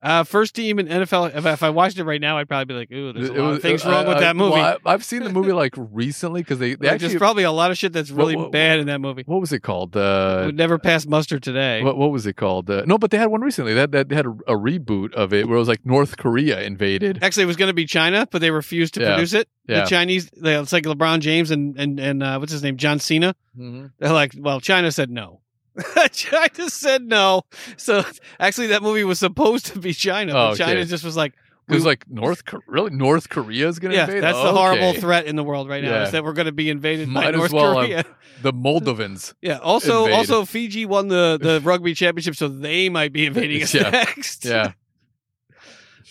Uh, 0.00 0.22
first 0.22 0.54
team 0.54 0.78
in 0.78 0.86
NFL. 0.86 1.34
If, 1.34 1.44
if 1.44 1.62
I 1.64 1.70
watched 1.70 1.98
it 1.98 2.04
right 2.04 2.20
now, 2.20 2.38
I'd 2.38 2.48
probably 2.48 2.66
be 2.66 2.74
like, 2.78 2.92
"Ooh, 2.92 3.12
there's 3.12 3.30
a 3.30 3.34
It 3.34 3.38
lot 3.40 3.48
was- 3.48 3.56
of 3.56 3.62
things 3.62 3.84
wong 3.84 4.06
with 4.06 4.18
that 4.20 4.36
movie." 4.36 4.52
well, 4.52 4.78
I, 4.86 4.92
I've 4.92 5.04
seen 5.04 5.24
the 5.24 5.30
movie 5.30 5.50
like 5.52 5.74
recently 5.76 6.40
because 6.42 6.60
they, 6.60 6.76
they 6.76 6.86
Like, 6.86 6.94
actually 6.94 7.08
there's 7.08 7.18
probably 7.18 7.42
a 7.42 7.50
lot 7.50 7.72
of 7.72 7.78
shit 7.78 7.92
that's 7.92 8.10
really 8.12 8.36
what- 8.36 8.52
bad 8.52 8.78
in 8.78 8.86
that 8.86 9.00
movie. 9.00 9.24
what 9.26 9.40
was 9.40 9.52
it 9.52 9.60
called? 9.64 9.96
Uh, 9.96 10.44
Would 10.46 10.56
never 10.56 10.78
pass 10.78 11.04
muster 11.04 11.40
today. 11.40 11.82
what 11.82 11.96
what 11.96 12.12
was 12.12 12.26
it 12.26 12.34
called? 12.36 12.70
Uh, 12.70 12.84
no, 12.86 12.96
but 12.96 13.10
they 13.10 13.18
had 13.18 13.26
one 13.26 13.40
recently. 13.40 13.74
that 13.74 13.90
they 13.90 14.14
had 14.14 14.26
a, 14.26 14.30
a 14.46 14.54
reboot 14.54 15.14
of 15.14 15.32
it 15.32 15.48
where 15.48 15.56
it 15.56 15.60
was 15.60 15.68
like 15.68 15.84
North 15.84 16.16
Korea 16.16 16.60
invaded. 16.62 17.18
Actually, 17.22 17.42
it 17.42 17.46
was 17.46 17.56
going 17.56 17.70
to 17.70 17.74
be 17.74 17.84
China, 17.84 18.28
but 18.30 18.40
they 18.40 18.52
refused 18.52 18.94
to 18.94 19.00
Yeah. 19.00 19.14
produce 19.14 19.32
it. 19.32 19.48
Yeah. 19.68 19.80
The 19.80 19.86
Chinese, 19.90 20.30
they, 20.36 20.54
it's 20.56 20.72
like 20.72 20.84
LeBron 20.84 21.18
James 21.20 21.50
and 21.50 21.76
and 21.76 21.98
and 21.98 22.22
uh, 22.22 22.38
what's 22.38 22.52
his 22.52 22.62
name, 22.62 22.76
John 22.76 23.00
Cena. 23.00 23.34
Mhm. 23.58 23.90
They're 23.98 24.12
like, 24.12 24.32
well, 24.38 24.60
China 24.60 24.92
said 24.92 25.10
no. 25.10 25.40
China 26.12 26.70
said 26.70 27.02
no. 27.02 27.42
So 27.76 28.04
actually, 28.40 28.68
that 28.68 28.82
movie 28.82 29.04
was 29.04 29.18
supposed 29.18 29.66
to 29.66 29.78
be 29.78 29.92
China, 29.92 30.32
but 30.32 30.38
Oh, 30.38 30.48
okay. 30.52 30.64
China 30.64 30.84
just 30.84 31.04
was 31.04 31.16
like, 31.16 31.34
It 31.68 31.74
was 31.74 31.84
like 31.84 32.08
North 32.08 32.44
Kor- 32.44 32.62
really 32.66 32.90
North 32.90 33.28
Korea 33.28 33.68
is 33.68 33.78
going 33.78 33.90
to 33.92 33.96
yeah, 33.96 34.04
invade. 34.06 34.22
that's 34.22 34.38
the 34.38 34.48
Okay. 34.48 34.56
horrible 34.58 35.00
threat 35.00 35.26
in 35.26 35.36
the 35.36 35.44
world 35.44 35.68
right 35.68 35.82
now 35.82 35.90
Yeah. 35.90 36.04
is 36.04 36.12
that 36.12 36.24
we're 36.24 36.32
going 36.32 36.46
to 36.46 36.52
be 36.52 36.70
invaded 36.70 37.08
by 37.08 37.12
Might 37.24 37.34
as 37.34 37.38
North 37.38 37.52
well 37.52 37.74
Korea. 37.74 38.04
The 38.42 38.52
Moldovans. 38.52 39.34
Yeah. 39.42 39.58
Also, 39.58 40.04
invade. 40.04 40.18
also 40.18 40.44
Fiji 40.44 40.86
won 40.86 41.08
the 41.08 41.38
the 41.40 41.60
rugby 41.62 41.92
championship, 41.94 42.36
so 42.36 42.46
they 42.48 42.88
might 42.88 43.12
be 43.12 43.26
invading 43.26 43.62
us 43.62 43.74
Yeah. 43.74 43.90
next. 43.90 44.44
Yeah, 44.44 44.72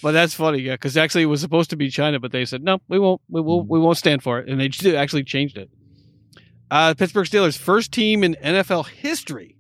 But 0.03 0.11
that's 0.11 0.34
funny, 0.34 0.60
yeah, 0.60 0.73
because 0.76 0.95
actually 0.98 1.23
it 1.23 1.27
was 1.27 1.41
supposed 1.41 1.69
to 1.72 1.76
be 1.76 1.89
China, 1.89 2.19
but 2.19 2.31
they 2.31 2.45
said 2.45 2.64
no, 2.64 2.80
we 2.88 2.99
won't, 2.99 3.22
we 3.30 3.41
will, 3.41 3.64
we 3.65 3.80
won't 3.80 3.98
stand 3.98 4.22
for 4.23 4.39
it, 4.39 4.48
and 4.49 4.60
they 4.60 4.95
actually 4.95 5.23
changed 5.23 5.57
it. 5.57 5.69
Uh, 6.69 6.94
Pittsburgh 6.94 7.26
Steelers, 7.26 7.57
first 7.57 7.91
team 7.94 8.23
in 8.23 8.35
NFL 8.44 8.88
history. 8.89 9.56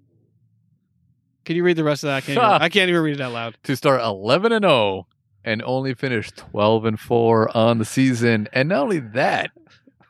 Can 1.47 1.55
you 1.55 1.63
read 1.63 1.77
the 1.77 1.83
rest 1.85 2.03
of 2.03 2.07
that? 2.09 2.17
I 2.17 2.21
can't, 2.21 2.37
even, 2.37 2.43
I 2.43 2.67
can't 2.69 2.89
even 2.89 3.01
read 3.01 3.15
it 3.15 3.21
out 3.21 3.31
loud. 3.31 3.57
to 3.63 3.75
start 3.77 4.01
11 4.01 4.51
and 4.51 4.63
0 4.63 5.07
and 5.45 5.63
only 5.63 5.93
finish 5.93 6.29
12 6.31 6.83
and 6.83 6.99
4 6.99 7.55
on 7.55 7.77
the 7.77 7.85
season. 7.85 8.49
And 8.51 8.67
not 8.67 8.81
only 8.83 8.99
that, 8.99 9.51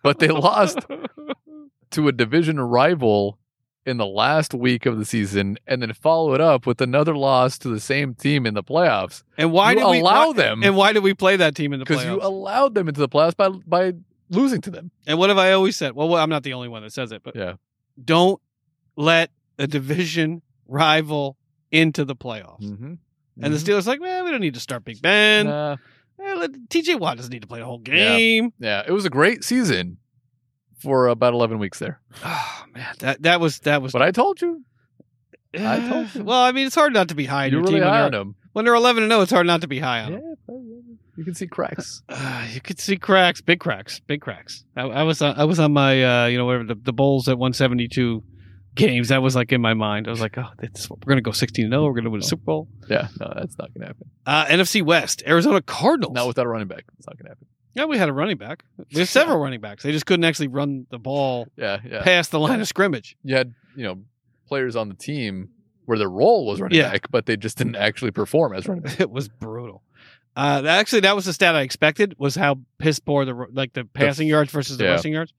but 0.02 0.18
they 0.18 0.30
lost 0.30 0.80
to 1.92 2.08
a 2.08 2.12
division 2.12 2.60
rival 2.60 3.38
in 3.86 3.98
the 3.98 4.06
last 4.08 4.56
week 4.56 4.88
of 4.88 4.98
the 4.98 5.06
season 5.06 5.58
and 5.68 5.80
then 5.84 5.94
follow 5.94 6.34
it 6.34 6.42
up 6.42 6.66
with 6.66 6.82
another 6.82 7.16
loss 7.16 7.60
to 7.60 7.70
the 7.70 7.80
same 7.80 8.16
team 8.16 8.48
in 8.48 8.56
the 8.56 8.64
playoffs. 8.64 9.22
And 9.38 9.52
why 9.52 9.74
You 9.74 9.78
did 9.82 9.88
we 9.92 10.00
allow 10.00 10.28
why- 10.30 10.34
them- 10.34 10.64
And 10.64 10.76
why 10.76 10.92
did 10.92 11.04
we 11.04 11.14
play 11.14 11.36
that 11.38 11.54
team 11.56 11.72
in 11.72 11.80
the 11.80 11.86
playoffs? 11.86 11.90
Because 11.90 12.06
you 12.06 12.20
allowed 12.20 12.74
them 12.74 12.88
into 12.88 13.00
the 13.00 13.08
playoffs 13.10 13.38
by 13.38 13.50
by 13.50 13.94
losing 14.32 14.60
to 14.62 14.72
them. 14.72 14.90
and 15.06 15.20
what 15.20 15.30
have 15.30 15.38
I 15.38 15.52
always 15.52 15.78
said? 15.78 15.94
Well, 15.94 16.10
well, 16.10 16.22
I'm 16.22 16.30
not 16.32 16.42
the 16.42 16.54
only 16.54 16.68
one 16.68 16.82
that 16.82 16.92
says 16.94 17.12
it, 17.12 17.22
but 17.24 17.36
Yeah. 17.36 17.54
don't 18.04 18.42
let 18.98 19.30
a 19.60 19.68
division 19.68 20.42
rival 20.68 21.38
into 21.72 22.06
the 22.06 22.16
playoffs. 22.16 22.62
Mm-hmm. 22.64 22.94
And 23.42 23.54
the 23.54 23.58
Steelers 23.58 23.86
like, 23.86 24.00
well, 24.02 24.26
we 24.26 24.32
don't 24.32 24.42
need 24.42 24.56
to 24.56 24.60
start 24.60 24.84
Big 24.84 25.02
Ben. 25.02 25.46
Nah. 25.46 25.78
Eh, 26.20 26.48
TJ 26.70 27.00
Watt 27.00 27.18
doesn't 27.18 27.32
need 27.32 27.44
to 27.44 27.48
play 27.48 27.60
the 27.60 27.66
whole 27.66 27.78
game. 27.80 28.52
yeah, 28.60 28.84
it 28.88 28.92
was 28.92 29.06
a 29.06 29.10
great 29.10 29.44
season 29.44 29.98
for 30.80 31.08
about 31.08 31.34
11 31.34 31.60
weeks 31.60 31.80
there. 31.80 32.00
Oh 32.24 32.64
man, 32.74 32.94
that 33.00 33.22
that 33.24 33.40
was 33.40 33.60
that 33.60 33.82
was. 33.82 33.94
But 33.94 34.02
I 34.02 34.12
told 34.12 34.42
you, 34.42 34.64
I 35.58 35.80
told 35.90 36.14
you. 36.14 36.24
Well, 36.24 36.42
I 36.42 36.52
mean, 36.52 36.68
it's 36.68 36.76
hard 36.76 36.94
not 36.94 37.08
to 37.10 37.16
be 37.16 37.26
high 37.26 37.46
on 37.46 37.52
you're 37.52 37.62
your 37.62 37.68
really 37.68 37.80
team 37.80 37.88
high 37.88 38.02
when 38.02 38.04
on 38.06 38.12
they're, 38.12 38.20
them. 38.20 38.36
when 38.54 38.66
they're 38.66 38.76
eleven 38.76 39.04
and 39.04 39.12
zero. 39.12 39.22
It's 39.22 39.32
hard 39.32 39.48
not 39.48 39.62
to 39.62 39.68
be 39.68 39.80
high 39.80 40.02
on 40.04 40.12
Yeah, 40.14 40.20
them. 40.48 41.00
you 41.16 41.24
can 41.24 41.34
see 41.34 41.48
cracks. 41.48 42.04
Uh, 42.10 42.48
you 42.54 42.60
could 42.62 42.80
see 42.80 42.98
cracks, 42.98 43.42
big 43.42 43.60
cracks, 43.60 44.00
big 44.02 44.22
cracks. 44.22 44.66
I, 44.76 44.82
I 44.84 45.04
was 45.04 45.22
on, 45.22 45.40
I 45.40 45.46
was 45.46 45.60
on 45.60 45.72
my 45.74 46.04
uh, 46.04 46.26
you 46.28 46.38
know 46.38 46.46
whatever 46.46 46.66
the, 46.66 46.76
the 46.76 46.94
Bulls 46.94 47.30
at 47.30 47.38
one 47.38 47.54
seventy 47.54 47.88
two 47.88 48.24
games. 48.78 49.10
That 49.10 49.22
was 49.22 49.36
like 49.36 49.52
in 49.52 49.62
my 49.62 49.74
mind. 49.74 50.08
I 50.08 50.12
was 50.12 50.22
like, 50.22 50.38
oh, 50.38 50.50
this, 50.60 50.90
we're 50.90 50.98
gonna 51.06 51.22
go 51.22 51.32
sixteen 51.32 51.66
and 51.66 51.74
zero. 51.74 51.86
We're 51.86 51.94
gonna 51.94 52.10
win 52.10 52.22
a 52.22 52.24
Super 52.24 52.44
Bowl. 52.44 52.68
Yeah, 52.90 53.08
no, 53.20 53.34
that's 53.36 53.58
not 53.58 53.74
going 53.74 53.82
to 53.82 53.88
happen. 53.88 54.10
Uh, 54.26 54.46
NFC 54.46 54.82
West, 54.84 55.24
Arizona 55.28 55.62
Cardinals. 55.62 56.14
Not 56.14 56.28
without 56.28 56.46
a 56.46 56.50
running 56.50 56.68
back. 56.70 56.86
It's 56.98 57.08
not 57.08 57.18
going 57.18 57.26
to 57.26 57.32
happen. 57.32 57.48
yeah, 57.74 57.86
we 57.86 57.98
had 57.98 58.08
a 58.10 58.14
running 58.14 58.38
back. 58.38 58.64
We 58.94 59.00
have 59.00 59.10
several 59.10 59.38
running 59.40 59.60
backs. 59.60 59.84
They 59.84 59.92
just 59.92 60.06
couldn't 60.06 60.24
actually 60.24 60.48
run 60.48 60.88
the 60.90 61.00
ball 61.00 61.48
Yeah, 61.58 61.80
yeah. 61.86 62.04
past 62.04 62.32
the 62.32 62.40
line 62.40 62.62
of 62.62 62.68
scrimmage. 62.68 63.18
You 63.24 63.36
had, 63.36 63.54
you 63.76 63.84
know, 63.84 64.00
players 64.48 64.76
on 64.78 64.88
the 64.88 64.96
team 64.96 65.50
where 65.86 65.98
their 65.98 66.10
role 66.10 66.46
was 66.46 66.60
running 66.62 66.78
Yeah. 66.78 66.92
back, 66.92 67.10
but 67.12 67.26
they 67.26 67.36
just 67.38 67.58
didn't 67.58 67.76
actually 67.76 68.12
perform 68.12 68.54
as 68.54 68.68
running 68.68 68.84
back. 68.84 69.00
it 69.02 69.10
was 69.12 69.28
brutal. 69.28 69.84
Uh, 70.36 70.64
actually, 70.68 71.00
that 71.02 71.16
was 71.16 71.26
the 71.26 71.34
stat 71.34 71.56
I 71.56 71.62
expected 71.62 72.14
was 72.18 72.36
how 72.36 72.60
piss 72.78 73.00
poor 73.00 73.26
the 73.26 73.34
like 73.52 73.74
the 73.74 73.86
passing 73.86 74.28
yards 74.28 74.52
versus 74.52 74.78
the 74.78 74.84
yeah. 74.86 74.92
rushing 74.92 75.12
yards. 75.14 75.34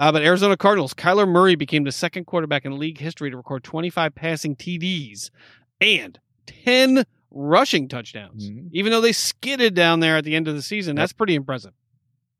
Uh, 0.00 0.10
but 0.10 0.22
Arizona 0.22 0.56
Cardinals, 0.56 0.94
Kyler 0.94 1.28
Murray 1.28 1.54
became 1.56 1.84
the 1.84 1.92
second 1.92 2.24
quarterback 2.24 2.64
in 2.64 2.76
league 2.78 2.98
history 2.98 3.30
to 3.30 3.36
record 3.36 3.62
25 3.62 4.14
passing 4.14 4.56
TDs 4.56 5.30
and 5.80 6.18
10 6.46 7.04
rushing 7.30 7.86
touchdowns. 7.86 8.50
Mhm. 8.50 8.70
Even 8.72 8.90
though 8.92 9.02
they 9.02 9.12
skidded 9.12 9.74
down 9.74 10.00
there 10.00 10.16
at 10.16 10.24
the 10.24 10.34
end 10.34 10.48
of 10.48 10.54
the 10.56 10.62
season, 10.62 10.96
Yep. 10.96 11.02
that's 11.02 11.12
pretty 11.12 11.34
impressive. 11.34 11.72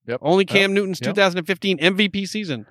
Yep. 0.08 0.20
Only 0.22 0.44
Cam 0.46 0.72
Newton's 0.72 1.00
Yep. 1.02 1.14
2015 1.14 1.78
MVP 1.78 2.24
season 2.26 2.64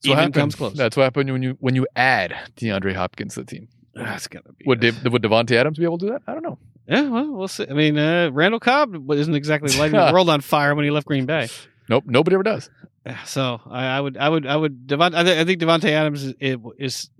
So 0.00 0.08
what 0.10 0.14
even 0.14 0.16
happened- 0.18 0.34
comes 0.34 0.54
close. 0.56 0.72
That's 0.74 0.96
what 0.96 1.04
happened 1.04 1.30
when 1.30 1.42
you 1.42 1.56
when 1.60 1.74
you 1.76 1.86
add 1.94 2.34
DeAndre 2.56 2.94
Hopkins 2.94 3.34
to 3.34 3.40
the 3.40 3.46
team. 3.46 3.68
That's 3.94 4.26
gonna 4.28 4.44
be 4.58 4.64
Would 4.66 4.80
Dev- 4.80 5.04
would 5.12 5.22
Davante 5.22 5.52
Adams 5.52 5.78
be 5.78 5.84
able 5.84 5.98
to 5.98 6.06
do 6.06 6.12
that? 6.12 6.22
I 6.26 6.32
don't 6.32 6.42
know. 6.42 6.58
Yeah, 6.88 7.02
well, 7.10 7.30
we'll 7.30 7.48
see. 7.48 7.66
I 7.70 7.74
mean, 7.74 7.98
uh, 7.98 8.30
Randall 8.32 8.58
Cobb 8.58 9.10
isn't 9.12 9.34
exactly 9.34 9.76
lighting 9.78 10.00
the 10.00 10.10
world 10.12 10.30
on 10.30 10.40
fire 10.40 10.74
when 10.74 10.84
he 10.86 10.90
left 10.90 11.06
Green 11.06 11.26
Bay. 11.26 11.48
Nope, 11.90 12.04
nobody 12.06 12.34
ever 12.34 12.42
does. 12.42 12.70
So 13.26 13.60
I, 13.68 13.86
I 13.86 14.00
would, 14.00 14.16
I 14.16 14.28
would, 14.28 14.46
I 14.46 14.56
would. 14.56 14.86
Devon, 14.86 15.14
I, 15.14 15.22
th- 15.24 15.38
I 15.38 15.44
think 15.44 15.60
Davante 15.60 15.90
Adams 15.90 16.22
is, 16.24 16.34
it 16.40 16.60
is 16.78 17.10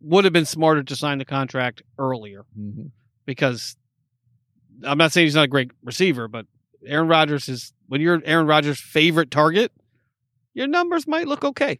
would 0.00 0.24
have 0.24 0.32
been 0.32 0.44
smarter 0.46 0.82
to 0.82 0.96
sign 0.96 1.18
the 1.18 1.24
contract 1.24 1.82
earlier 1.98 2.44
Mhm. 2.58 2.90
because 3.24 3.76
I'm 4.84 4.98
not 4.98 5.12
saying 5.12 5.26
he's 5.26 5.34
not 5.36 5.44
a 5.44 5.48
great 5.48 5.70
receiver, 5.84 6.26
but 6.28 6.46
Aaron 6.84 7.08
Rodgers 7.08 7.48
is 7.48 7.72
when 7.86 8.00
you're 8.00 8.20
Aaron 8.24 8.46
Rodgers' 8.46 8.80
favorite 8.80 9.30
target, 9.30 9.72
your 10.54 10.66
numbers 10.66 11.06
might 11.06 11.28
look 11.28 11.44
okay. 11.44 11.78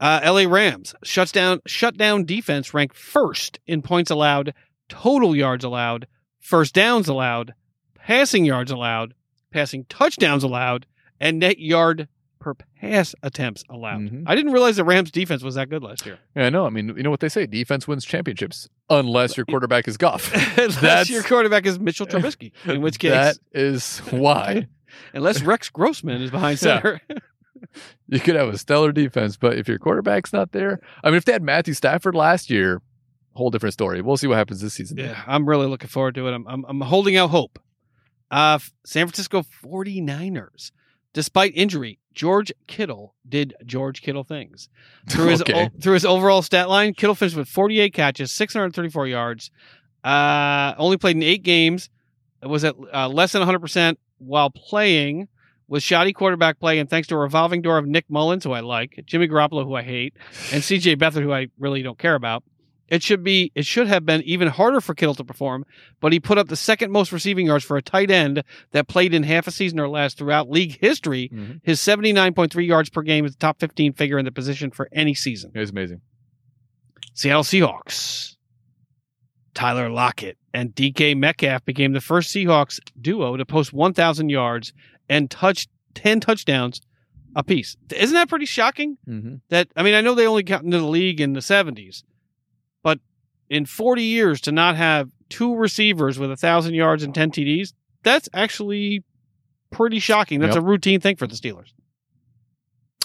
Uh, 0.00 0.20
LA 0.24 0.44
Rams 0.52 0.94
shuts 1.04 1.30
down 1.32 1.60
shut 1.66 1.96
down 1.96 2.24
defense 2.24 2.74
ranked 2.74 2.96
first 2.96 3.60
in 3.66 3.80
points 3.80 4.10
allowed, 4.10 4.52
total 4.88 5.36
yards 5.36 5.64
allowed, 5.64 6.06
first 6.40 6.74
downs 6.74 7.08
allowed, 7.08 7.54
passing 7.96 8.44
yards 8.44 8.72
allowed, 8.72 9.14
passing 9.52 9.84
touchdowns 9.88 10.42
allowed, 10.42 10.84
and 11.20 11.38
net 11.38 11.58
yard 11.60 12.08
per 12.44 12.54
pass 12.80 13.14
attempts 13.22 13.64
allowed. 13.70 14.02
Mhm. 14.02 14.24
I 14.26 14.34
didn't 14.34 14.52
realize 14.52 14.76
the 14.76 14.84
Rams 14.84 15.10
defense 15.10 15.42
was 15.42 15.54
that 15.54 15.70
good 15.70 15.82
last 15.82 16.04
year. 16.04 16.18
Yeah, 16.36 16.46
I 16.46 16.50
know. 16.50 16.66
I 16.66 16.70
mean, 16.70 16.88
you 16.96 17.02
know 17.02 17.10
what 17.10 17.20
they 17.20 17.28
say: 17.30 17.46
defense 17.46 17.88
wins 17.88 18.04
championships, 18.04 18.68
unless 18.90 19.36
your 19.36 19.46
quarterback 19.46 19.88
is 19.88 19.96
Goff. 19.96 20.32
unless 20.58 20.80
That's- 20.80 21.10
your 21.10 21.22
quarterback 21.22 21.64
is 21.66 21.78
Mitchell 21.80 22.06
Trubisky, 22.06 22.52
in 22.66 22.82
which 22.82 22.98
case, 23.00 23.10
that 23.12 23.38
is 23.52 23.98
why 24.10 24.68
unless 25.14 25.42
Rex 25.42 25.70
Grossman 25.70 26.20
is 26.22 26.30
behind 26.30 26.60
Yeah. 26.62 26.80
center. 26.82 27.00
you 28.08 28.20
could 28.20 28.36
have 28.36 28.48
a 28.50 28.58
stellar 28.58 28.92
defense, 28.92 29.36
but 29.38 29.56
if 29.56 29.66
your 29.66 29.78
quarterback's 29.78 30.32
not 30.32 30.52
there, 30.52 30.80
I 31.02 31.08
mean, 31.08 31.16
if 31.16 31.24
they 31.24 31.32
had 31.32 31.42
Matthew 31.42 31.72
Stafford 31.74 32.14
last 32.14 32.50
year, 32.50 32.82
whole 33.32 33.50
different 33.50 33.72
story. 33.72 34.02
We'll 34.02 34.16
see 34.18 34.26
what 34.26 34.36
happens 34.36 34.60
this 34.60 34.74
season. 34.74 34.98
Yeah, 34.98 35.22
I'm 35.26 35.48
really 35.48 35.66
looking 35.66 35.88
forward 35.88 36.14
to 36.16 36.28
it. 36.28 36.32
I'm 36.34 36.46
I'm, 36.46 36.64
I'm 36.68 36.80
holding 36.82 37.16
out 37.16 37.30
hope. 37.30 37.58
Uh, 38.30 38.58
San 38.84 39.06
Francisco 39.06 39.44
49ers. 39.64 40.70
Despite 41.12 41.52
injury, 41.54 42.00
George 42.14 42.52
Kittle 42.66 43.14
did 43.28 43.54
George 43.66 44.02
Kittle 44.02 44.24
things. 44.24 44.68
Through 45.10 45.26
his 45.28 45.40
Okay. 45.42 45.66
o- 45.66 45.80
through 45.80 45.94
his 45.94 46.04
overall 46.04 46.42
stat 46.42 46.68
line, 46.68 46.94
Kittle 46.94 47.14
finished 47.14 47.36
with 47.36 47.48
48 47.48 47.92
catches, 47.92 48.32
634 48.32 49.06
yards. 49.06 49.50
Uh, 50.02 50.74
only 50.78 50.96
played 50.96 51.16
in 51.16 51.22
eight 51.22 51.42
games. 51.42 51.90
Was 52.42 52.62
at 52.64 52.74
uh, 52.92 53.08
less 53.08 53.32
than 53.32 53.40
100 53.40 53.58
percent 53.60 53.98
while 54.18 54.50
playing. 54.50 55.28
With 55.66 55.82
shoddy 55.82 56.12
quarterback 56.12 56.60
play, 56.60 56.78
and 56.78 56.90
thanks 56.90 57.08
to 57.08 57.14
a 57.14 57.18
revolving 57.18 57.62
door 57.62 57.78
of 57.78 57.86
Nick 57.86 58.04
Mullens, 58.10 58.44
who 58.44 58.52
I 58.52 58.60
like, 58.60 59.02
Jimmy 59.06 59.26
Garoppolo, 59.26 59.64
who 59.64 59.74
I 59.74 59.82
hate, 59.82 60.12
and 60.52 60.62
C.J. 60.62 60.96
Beathard, 60.96 61.22
who 61.22 61.32
I 61.32 61.48
really 61.58 61.80
don't 61.82 61.98
care 61.98 62.14
about, 62.14 62.44
it 62.88 63.02
should 63.02 63.22
be 63.24 63.50
it 63.54 63.64
should 63.66 63.86
have 63.88 64.04
been 64.04 64.22
even 64.22 64.48
harder 64.48 64.80
for 64.80 64.94
Kittle 64.94 65.14
to 65.16 65.24
perform, 65.24 65.64
but 66.00 66.12
he 66.12 66.20
put 66.20 66.38
up 66.38 66.48
the 66.48 66.56
second 66.56 66.90
most 66.92 67.12
receiving 67.12 67.46
yards 67.46 67.64
for 67.64 67.76
a 67.76 67.82
tight 67.82 68.10
end 68.10 68.42
that 68.72 68.88
played 68.88 69.14
in 69.14 69.22
half 69.22 69.46
a 69.46 69.50
season 69.50 69.80
or 69.80 69.88
less 69.88 70.14
throughout 70.14 70.50
league 70.50 70.78
history. 70.80 71.30
Mhm. 71.32 71.60
His 71.62 71.80
79.3 71.80 72.66
yards 72.66 72.90
per 72.90 73.02
game 73.02 73.24
is 73.24 73.32
the 73.32 73.38
top 73.38 73.58
15 73.60 73.92
figure 73.94 74.18
in 74.18 74.24
the 74.24 74.32
position 74.32 74.70
for 74.70 74.88
any 74.92 75.14
season. 75.14 75.50
It 75.54 75.58
was 75.60 75.70
amazing. 75.70 76.00
Seattle 77.14 77.42
Seahawks. 77.44 78.36
Tyler 79.54 79.88
Lockett 79.88 80.36
and 80.52 80.74
DK 80.74 81.14
Metcalf 81.16 81.64
became 81.64 81.92
the 81.92 82.00
first 82.00 82.34
Seahawks 82.34 82.80
duo 83.00 83.36
to 83.36 83.46
post 83.46 83.72
1,000 83.72 84.28
yards 84.28 84.72
and 85.08 85.30
touch 85.30 85.68
10 85.94 86.18
touchdowns 86.20 86.80
apiece. 87.36 87.76
Isn't 87.94 88.14
that 88.14 88.28
pretty 88.28 88.46
shocking? 88.46 88.98
Mm-hmm. 89.08 89.36
that 89.50 89.68
I 89.76 89.82
mean, 89.84 89.94
I 89.94 90.00
know 90.00 90.14
they 90.14 90.26
only 90.26 90.42
got 90.42 90.64
into 90.64 90.78
the 90.78 90.86
league 90.86 91.20
in 91.20 91.34
the 91.34 91.42
seventies, 91.42 92.02
but 92.02 92.13
in 93.50 93.66
forty 93.66 94.02
years 94.04 94.40
to 94.42 94.52
not 94.52 94.76
have 94.76 95.10
two 95.28 95.54
receivers 95.56 96.18
with 96.18 96.30
a 96.30 96.36
thousand 96.36 96.74
yards 96.74 97.02
and 97.02 97.14
ten 97.14 97.30
TDs, 97.30 97.72
that's 98.02 98.28
actually 98.34 99.04
pretty 99.70 99.98
shocking. 99.98 100.40
That's 100.40 100.54
Yep. 100.54 100.62
a 100.62 100.66
routine 100.66 101.00
thing 101.00 101.16
for 101.16 101.26
the 101.26 101.34
Steelers. 101.34 101.72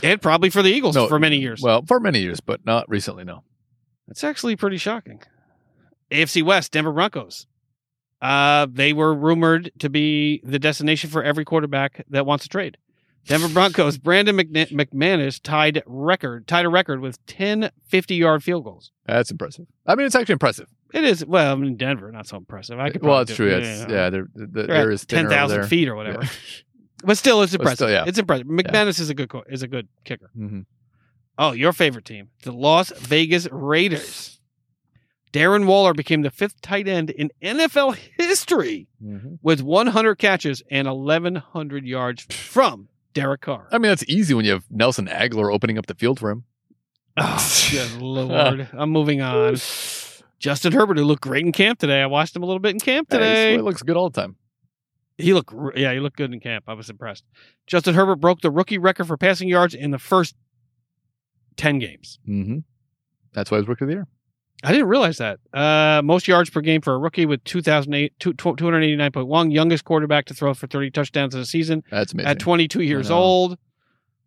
And 0.03 0.21
probably 0.21 0.49
for 0.49 0.61
the 0.61 0.69
Eagles 0.71 0.95
No, 0.95 1.07
for 1.07 1.19
many 1.19 1.37
years. 1.39 1.61
Well, 1.61 1.83
for 1.85 1.99
many 1.99 2.19
years, 2.19 2.39
but 2.39 2.65
not 2.65 2.87
recently. 2.89 3.23
No. 3.23 3.43
That's 4.07 4.23
actually 4.23 4.55
pretty 4.55 4.77
shocking. 4.77 5.21
AFC 6.11 6.41
West, 6.41 6.71
Denver 6.71 6.91
Broncos. 6.93 7.47
Uh, 8.21 8.67
they 8.69 8.93
were 8.93 9.13
rumored 9.13 9.71
to 9.79 9.89
be 9.89 10.41
the 10.43 10.59
destination 10.59 11.09
for 11.09 11.23
every 11.23 11.45
quarterback 11.45 12.05
that 12.09 12.25
wants 12.25 12.43
to 12.45 12.49
trade. 12.49 12.77
Denver 13.25 13.49
Broncos, 13.49 13.97
Brandon 13.97 14.35
McN- 14.37 14.71
McManus 14.71 15.39
tied 15.41 15.83
record, 15.85 16.47
tied 16.47 16.65
a 16.65 16.69
record 16.69 16.99
with 16.99 17.23
10 17.27 17.69
50 17.87 18.15
yard 18.15 18.43
field 18.43 18.63
goals. 18.63 18.91
That's 19.05 19.29
impressive. 19.31 19.67
I 19.85 19.95
mean, 19.95 20.07
it's 20.07 20.15
actually 20.15 20.33
impressive. 20.33 20.67
It 20.93 21.03
is, 21.03 21.23
well, 21.25 21.53
I 21.53 21.55
mean, 21.55 21.77
Denver, 21.77 22.11
not 22.11 22.25
so 22.27 22.37
impressive. 22.37 22.79
I 22.79 22.89
could 22.89 23.03
well, 23.03 23.19
it's 23.19 23.35
true. 23.35 23.47
It's, 23.49 23.81
yeah, 23.91 24.09
there, 24.09 24.27
the, 24.33 24.47
the 24.47 24.63
They're 24.63 24.71
air 24.75 24.87
at 24.89 24.93
is 24.93 25.05
over 25.11 25.21
10,000 25.21 25.63
feet 25.67 25.87
or 25.87 25.95
whatever. 25.95 26.23
Yeah. 26.23 26.29
But 27.01 27.17
still, 27.17 27.41
it's 27.43 27.53
impressive. 27.53 27.77
still, 27.77 27.89
yeah. 27.89 28.03
It's 28.07 28.17
impressive. 28.19 28.45
McManus 28.47 28.99
is 28.99 29.09
a 29.09 29.13
good 29.13 29.29
co- 29.29 29.45
is 29.49 29.63
a 29.63 29.69
good 29.69 29.87
kicker. 30.03 30.29
Mhm. 30.37 30.65
Oh, 31.37 31.53
your 31.53 31.71
favorite 31.71 32.03
team, 32.03 32.27
the 32.43 32.51
Las 32.51 32.89
Vegas 32.97 33.47
Raiders. 33.53 34.41
Darren 35.31 35.65
Waller 35.65 35.93
became 35.93 36.23
the 36.23 36.29
fifth 36.29 36.59
tight 36.61 36.89
end 36.89 37.09
in 37.11 37.31
NFL 37.41 37.95
history 38.17 38.87
Mhm. 39.01 39.39
with 39.41 39.61
100 39.61 40.15
catches 40.15 40.61
and 40.69 40.89
1,100 40.89 41.85
yards 41.85 42.23
from 42.29 42.89
Derek 43.13 43.41
Carr. 43.41 43.67
I 43.71 43.77
mean, 43.77 43.89
that's 43.89 44.03
easy 44.07 44.33
when 44.33 44.45
you 44.45 44.51
have 44.51 44.65
Nelson 44.69 45.07
Agholor 45.07 45.53
opening 45.53 45.77
up 45.77 45.87
the 45.87 45.95
field 45.95 46.19
for 46.19 46.29
him. 46.29 46.43
Oh, 47.17 47.67
good 47.71 47.91
lord! 48.01 48.69
I'm 48.73 48.89
moving 48.91 49.21
on. 49.21 49.55
Justin 50.39 50.71
Herbert, 50.71 50.97
who 50.97 51.03
looked 51.03 51.23
great 51.23 51.45
in 51.45 51.51
camp 51.51 51.79
today. 51.79 52.01
I 52.01 52.05
watched 52.05 52.35
him 52.35 52.43
a 52.43 52.45
little 52.45 52.59
bit 52.61 52.71
in 52.73 52.79
camp 52.79 53.07
Hey, 53.11 53.17
today. 53.17 53.55
it 53.55 53.63
looks 53.63 53.81
good 53.81 53.97
all 53.97 54.09
the 54.09 54.21
time. 54.21 54.35
He 55.17 55.33
looked, 55.33 55.53
yeah, 55.75 55.91
he 55.91 55.99
looked 55.99 56.15
good 56.15 56.31
in 56.31 56.39
camp. 56.39 56.63
I 56.67 56.73
was 56.75 56.89
impressed. 56.89 57.25
Justin 57.67 57.93
Herbert 57.93 58.17
broke 58.21 58.39
the 58.39 58.49
rookie 58.49 58.77
record 58.77 59.05
for 59.07 59.17
passing 59.17 59.49
yards 59.49 59.73
in 59.75 59.91
the 59.91 59.99
first 59.99 60.33
10 61.57 61.79
games. 61.79 62.19
Mm-hmm. 62.25 62.59
That's 63.33 63.51
why 63.51 63.57
he 63.57 63.61
was 63.63 63.67
rookie 63.67 63.83
of 63.83 63.89
the 63.89 63.95
year. 63.95 64.07
I 64.63 64.71
didn't 64.71 64.87
realize 64.87 65.17
that. 65.19 65.39
Uh, 65.53 66.01
most 66.03 66.27
yards 66.27 66.49
per 66.49 66.59
game 66.61 66.81
for 66.81 66.93
a 66.93 66.97
rookie 66.97 67.25
with 67.25 67.43
2008, 67.45 68.13
289.1, 68.19 69.53
youngest 69.53 69.85
quarterback 69.85 70.25
to 70.25 70.33
throw 70.33 70.53
for 70.53 70.67
30 70.67 70.91
touchdowns 70.91 71.33
in 71.33 71.41
a 71.41 71.45
season 71.45 71.83
That's 71.89 72.13
amazing. 72.13 72.29
at 72.29 72.39
22 72.39 72.81
years 72.81 73.09
old. 73.09 73.57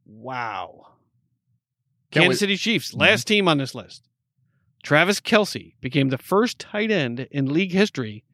Wow. 0.06 0.86
Can't 2.10 2.24
Kansas 2.24 2.28
wait- 2.28 2.38
City 2.38 2.56
Chiefs, 2.56 2.92
Mhm. 2.94 3.00
last 3.00 3.26
team 3.26 3.48
on 3.48 3.58
this 3.58 3.74
list. 3.74 4.08
Travis 4.82 5.20
Kelce 5.20 5.74
became 5.80 6.08
the 6.08 6.18
first 6.18 6.58
tight 6.58 6.90
end 6.90 7.28
in 7.30 7.52
league 7.52 7.72
history 7.72 8.24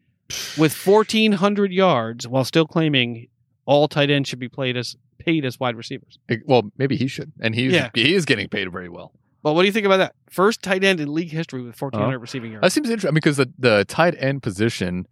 with 0.57 0.73
1,400 0.75 1.73
yards 1.73 2.27
while 2.27 2.45
still 2.45 2.67
claiming 2.67 3.27
all 3.67 3.87
tight 3.89 4.09
ends 4.11 4.29
should 4.29 4.39
be 4.39 4.49
played 4.49 4.77
as 4.77 4.97
paid 5.19 5.45
as 5.45 5.61
wide 5.61 5.77
receivers. 5.77 6.19
Well, 6.47 6.71
maybe 6.79 6.97
he 6.97 7.07
should, 7.07 7.33
and 7.41 7.55
he's 7.55 7.73
Yeah. 7.73 7.91
he 7.95 8.15
is 8.15 8.25
getting 8.25 8.49
paid 8.49 8.71
very 8.73 8.89
well. 8.89 9.13
But 9.43 9.55
what 9.55 9.63
do 9.63 9.67
you 9.67 9.73
think 9.73 9.87
about 9.87 9.99
that? 9.99 10.15
First 10.31 10.63
tight 10.63 10.83
end 10.85 11.01
in 11.01 11.13
league 11.15 11.31
history 11.31 11.63
with 11.63 11.81
1,400 11.81 12.07
Uh-huh. 12.15 12.19
receiving 12.21 12.53
yards. 12.53 12.63
That 12.65 12.73
seems 12.73 12.89
interesting. 12.91 13.09
I 13.09 13.13
mean, 13.13 13.15
because 13.17 13.37
the 13.37 13.51
the 13.59 13.85
tight 13.87 14.15
end 14.19 14.43
position, 14.43 15.07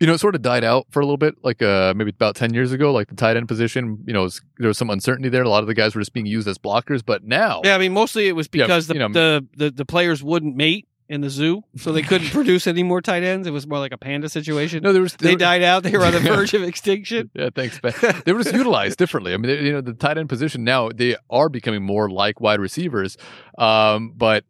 you 0.00 0.06
know, 0.06 0.14
it 0.14 0.18
sort 0.18 0.34
of 0.34 0.42
died 0.42 0.64
out 0.64 0.86
for 0.90 1.00
a 1.00 1.04
little 1.04 1.16
bit, 1.18 1.34
like 1.42 1.62
uh 1.62 1.92
maybe 1.96 2.10
about 2.10 2.34
ten 2.36 2.52
years 2.54 2.72
ago. 2.72 2.92
Like 2.92 3.08
the 3.08 3.14
tight 3.14 3.36
end 3.36 3.48
position, 3.48 4.02
you 4.06 4.12
know, 4.12 4.22
was, 4.22 4.40
there 4.58 4.68
was 4.68 4.78
some 4.78 4.90
uncertainty 4.90 5.28
there. 5.28 5.42
A 5.42 5.48
lot 5.48 5.62
of 5.62 5.66
the 5.66 5.74
guys 5.74 5.94
were 5.94 6.00
just 6.00 6.12
being 6.12 6.26
used 6.26 6.48
as 6.48 6.58
blockers, 6.58 7.02
but 7.04 7.24
now, 7.24 7.60
Yeah, 7.64 7.74
I 7.74 7.78
mean, 7.78 7.92
mostly 7.92 8.26
it 8.28 8.32
was 8.32 8.48
Yeah, 8.52 8.64
because 8.64 8.86
the, 8.88 8.94
you 8.94 9.00
know- 9.00 9.08
the, 9.08 9.46
the 9.56 9.70
the 9.70 9.84
players 9.86 10.22
wouldn't 10.22 10.56
mate 10.56 10.86
in 11.08 11.20
the 11.20 11.30
zoo, 11.30 11.62
so 11.76 11.92
they 11.92 12.02
couldn't 12.02 12.28
produce 12.32 12.66
any 12.66 12.82
more 12.82 13.00
tight 13.00 13.22
ends. 13.22 13.46
It 13.46 13.52
was 13.52 13.66
more 13.66 13.78
like 13.78 13.92
a 13.92 13.98
panda 13.98 14.28
situation. 14.28 14.82
no, 14.82 14.92
there 14.92 15.02
was 15.02 15.14
they 15.14 15.36
died 15.36 15.62
out. 15.62 15.82
They 15.82 15.92
were 15.92 16.04
on 16.04 16.12
the 16.12 16.20
verge 16.34 16.54
of 16.54 16.62
extinction. 16.62 17.30
Yeah, 17.34 17.50
thanks, 17.54 17.78
Ben. 17.80 17.94
they 18.24 18.32
were 18.32 18.42
just 18.42 18.54
utilized 18.54 18.98
differently. 18.98 19.32
I 19.32 19.36
mean, 19.36 19.48
they, 19.48 19.64
you 19.66 19.72
know, 19.72 19.80
the 19.80 19.94
tight 19.94 20.18
end 20.18 20.28
position 20.28 20.64
now 20.64 20.90
they 20.94 21.16
are 21.30 21.48
becoming 21.48 21.82
more 21.82 22.10
like 22.10 22.40
wide 22.40 22.60
receivers. 22.60 23.16
Um, 23.58 24.12
but 24.16 24.44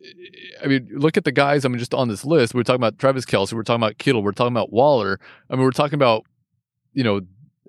I 0.63 0.67
mean, 0.67 0.89
look 0.93 1.17
at 1.17 1.25
the 1.25 1.33
guys. 1.33 1.65
I 1.65 1.69
mean, 1.69 1.79
just 1.79 1.95
on 1.95 2.09
this 2.09 2.25
list, 2.25 2.55
we're 2.55 2.63
talking 2.63 2.81
about 2.81 2.99
Travis 2.99 3.25
Kelce, 3.25 3.53
we're 3.53 3.63
talking 3.63 3.83
about 3.83 3.99
Kittle, 3.99 4.23
we're 4.23 4.33
talking 4.33 4.55
about 4.55 4.73
Waller. 4.73 5.21
I 5.51 5.55
mean, 5.55 5.65
we're 5.65 5.71
talking 5.71 5.95
about 5.95 6.25
you 6.97 7.05
know, 7.05 7.21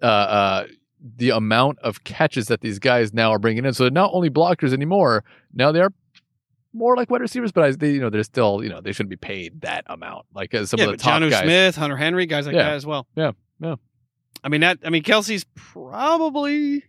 uh, 0.01 0.05
uh, 0.05 0.67
the 1.17 1.29
amount 1.29 1.77
of 1.79 2.03
catches 2.05 2.47
that 2.47 2.61
these 2.61 2.79
guys 2.79 3.13
now 3.13 3.29
are 3.31 3.39
bringing 3.39 3.65
in. 3.65 3.73
So 3.73 3.83
they're 3.83 3.91
not 3.91 4.11
only 4.13 4.29
blockers 4.29 4.73
anymore. 4.73 5.23
Now 5.53 5.71
they 5.71 5.81
are 5.81 5.91
more 6.77 6.95
like 6.95 7.09
wide 7.09 7.21
receivers, 7.21 7.51
but 7.51 7.63
I, 7.63 7.71
they, 7.71 7.91
you 7.91 7.99
know, 7.99 8.09
they're 8.09 8.23
still, 8.23 8.63
you 8.63 8.69
know, 8.69 8.81
they 8.81 8.91
shouldn't 8.91 9.09
be 9.09 9.15
paid 9.17 9.61
that 9.61 9.83
amount. 9.87 10.25
Like 10.33 10.53
as 10.53 10.69
some 10.69 10.79
yeah, 10.79 10.85
of 10.85 10.91
the 10.91 10.97
top 10.97 11.21
Jonnu 11.21 11.29
guys. 11.29 11.43
Smith, 11.43 11.75
Hunter 11.75 11.97
Henry, 11.97 12.25
guys 12.25 12.45
like 12.45 12.55
Yeah. 12.55 12.63
that 12.63 12.73
as 12.73 12.85
well. 12.85 13.07
Yeah, 13.15 13.31
yeah. 13.59 13.75
I 14.43 14.49
mean 14.49 14.61
that. 14.61 14.79
I 14.85 14.89
mean 14.89 15.03
Kelce's 15.03 15.45
probably. 15.55 16.83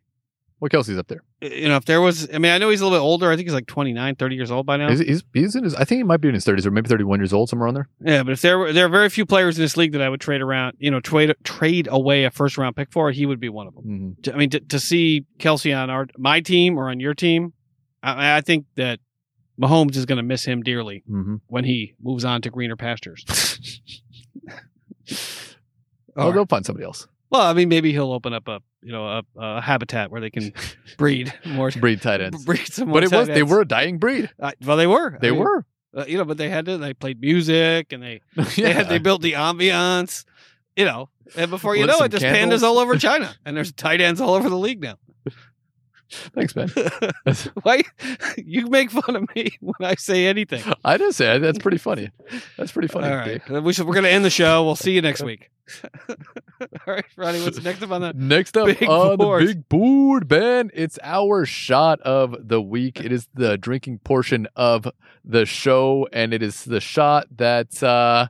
What 0.59 0.73
Kelce's 0.73 0.99
up 0.99 1.07
there? 1.07 1.23
You 1.41 1.69
know, 1.69 1.77
if 1.77 1.85
there 1.85 2.01
was, 2.01 2.29
I 2.35 2.39
mean, 2.39 2.51
I 2.51 2.59
know 2.59 2.69
he's 2.69 2.81
a 2.81 2.85
little 2.85 2.99
bit 2.99 3.03
older. 3.03 3.31
I 3.31 3.37
think 3.37 3.47
he's 3.47 3.55
like 3.55 3.69
29, 3.69 4.17
30 4.17 4.35
years 4.35 4.51
old 4.51 4.67
by 4.67 4.77
now. 4.77 4.91
He's, 4.91 4.99
he's, 4.99 5.23
he's 5.33 5.55
in 5.55 5.63
his, 5.63 5.73
I 5.77 5.85
think 5.85 6.01
he 6.01 6.03
might 6.03 6.21
be 6.21 6.27
in 6.27 6.35
his 6.35 6.45
30s 6.45 6.67
or 6.67 6.73
maybe 6.73 6.89
31 6.89 7.21
years 7.21 7.33
old, 7.33 7.49
somewhere 7.49 7.69
on 7.69 7.75
there. 7.75 7.89
Yeah, 8.05 8.25
but 8.25 8.33
if 8.33 8.43
there 8.43 8.59
were, 8.59 8.73
there 8.73 8.87
are 8.87 8.89
very 8.89 9.09
few 9.09 9.25
players 9.25 9.57
in 9.57 9.63
this 9.63 9.77
league 9.77 9.93
that 9.93 10.03
I 10.03 10.09
would 10.09 10.21
trade 10.21 10.41
around, 10.41 10.77
you 10.81 10.91
know, 10.91 10.99
trade 10.99 11.33
trade 11.45 11.87
away 11.89 12.25
a 12.25 12.33
first 12.33 12.59
round 12.59 12.75
pick 12.75 12.91
for, 12.91 13.13
he 13.13 13.25
would 13.25 13.39
be 13.39 13.49
one 13.49 13.69
of 13.69 13.75
them. 13.77 13.85
Mm-hmm. 13.85 14.23
To- 14.23 14.35
I 14.35 14.37
mean, 14.37 14.51
to, 14.51 14.59
to 14.59 14.81
see 14.81 15.27
Kelce 15.39 15.81
on 15.81 15.91
our 15.91 16.09
my 16.17 16.41
team 16.41 16.77
or 16.77 16.91
on 16.91 16.99
your 16.99 17.15
team, 17.15 17.53
I, 18.03 18.39
I 18.39 18.41
think 18.41 18.65
that 18.75 18.99
Mahomes 19.61 19.97
is 19.97 20.07
going 20.07 20.17
to 20.19 20.23
miss 20.23 20.45
him 20.45 20.63
dearly 20.63 21.03
Mm-hmm. 21.11 21.37
when 21.49 21.65
he 21.65 21.95
moves 22.03 22.25
on 22.25 22.43
to 22.43 22.51
greener 22.51 22.77
pastures. 22.77 23.25
Oh, 26.17 26.33
they'll 26.33 26.47
find 26.47 26.67
somebody 26.67 26.85
else. 26.85 27.07
well, 27.31 27.43
I 27.43 27.53
mean, 27.53 27.69
maybe 27.69 27.93
he'll 27.93 28.13
open 28.13 28.33
up 28.33 28.49
a 28.49 28.61
you 28.83 28.91
know 28.93 29.07
a, 29.07 29.23
a 29.37 29.61
habitat 29.61 30.11
where 30.11 30.21
they 30.21 30.31
can 30.31 30.53
breed 30.99 31.33
more, 31.47 31.71
Breed 31.71 32.03
tight 32.03 32.21
ends. 32.21 32.45
breed 32.47 32.67
some 32.67 32.89
more. 32.89 32.95
But 33.01 33.05
it 33.05 33.13
was 33.13 33.29
tight 33.29 33.35
they 33.35 33.43
were 33.45 33.61
a 33.61 33.65
dying 33.65 33.99
breed. 33.99 34.29
Uh, 34.41 34.51
well, 34.65 34.77
they 34.77 34.87
were. 34.89 35.15
I 35.15 35.19
They 35.21 35.31
mean, 35.31 35.41
were. 35.41 35.65
uh, 35.97 36.05
you 36.09 36.19
know, 36.19 36.25
but 36.25 36.37
they 36.37 36.49
had 36.49 36.67
to. 36.67 36.77
They 36.77 36.93
played 36.93 37.21
music 37.21 37.93
and 37.93 38.03
they 38.03 38.21
yeah. 38.37 38.45
they 38.57 38.73
had 38.73 38.89
they 38.89 38.99
built 38.99 39.23
the 39.23 39.33
ambiance. 39.35 40.25
You 40.75 40.85
know, 40.87 41.09
and 41.37 41.51
before 41.51 41.77
you 41.77 41.87
Lit 41.87 41.97
know 41.99 42.05
it, 42.05 42.11
there's 42.11 42.23
candles. 42.23 42.63
pandas 42.63 42.65
all 42.67 42.79
over 42.79 42.97
China, 42.97 43.35
and 43.45 43.57
there's 43.57 43.73
tight 43.73 44.01
ends 44.01 44.21
all 44.21 44.35
over 44.35 44.49
the 44.49 44.59
league 44.59 44.81
now. 44.81 44.97
Thanks, 46.11 46.57
man. 46.57 46.71
Why 47.63 47.83
you 48.37 48.67
make 48.67 48.91
fun 48.91 49.17
of 49.17 49.35
me 49.35 49.57
when 49.61 49.75
I 49.81 49.95
say 49.97 50.27
anything? 50.27 50.63
I 50.85 50.97
didn't 50.97 51.15
say 51.15 51.37
it. 51.37 51.41
That's 51.41 51.59
pretty 51.59 51.79
funny. 51.79 52.11
That's 52.57 52.73
pretty 52.73 52.89
funny. 52.89 53.09
All 53.09 53.17
right, 53.17 53.45
Dick. 53.47 53.63
we 53.63 53.73
should, 53.73 53.87
we're 53.87 53.95
going 53.95 54.05
to 54.05 54.11
end 54.11 54.25
the 54.25 54.31
show. 54.31 54.65
We'll 54.65 54.77
see 54.77 54.93
you 54.93 55.03
next 55.03 55.23
week. 55.23 55.51
all 56.09 56.17
right, 56.87 57.05
Ronnie, 57.17 57.43
what's 57.43 57.63
next 57.63 57.83
up 57.83 57.91
on 57.91 58.01
the? 58.01 58.13
Next 58.15 58.57
up 58.57 58.67
Big 58.67 58.89
on 58.89 59.19
board. 59.19 59.43
the 59.43 59.47
big 59.49 59.69
board, 59.69 60.27
Ben, 60.27 60.71
it's 60.73 60.99
our 61.03 61.45
shot 61.45 62.01
of 62.01 62.35
the 62.49 62.63
week. 62.63 63.01
It 63.01 63.13
is 63.13 63.29
the 63.35 63.59
drinking 63.59 63.99
portion 63.99 64.49
of 64.57 64.89
the 65.25 65.45
show, 65.45 66.09
and 66.11 66.33
it 66.33 66.43
is 66.43 66.65
the 66.65 66.81
shot 66.81 67.27
that 67.37 67.83
uh 67.83 68.29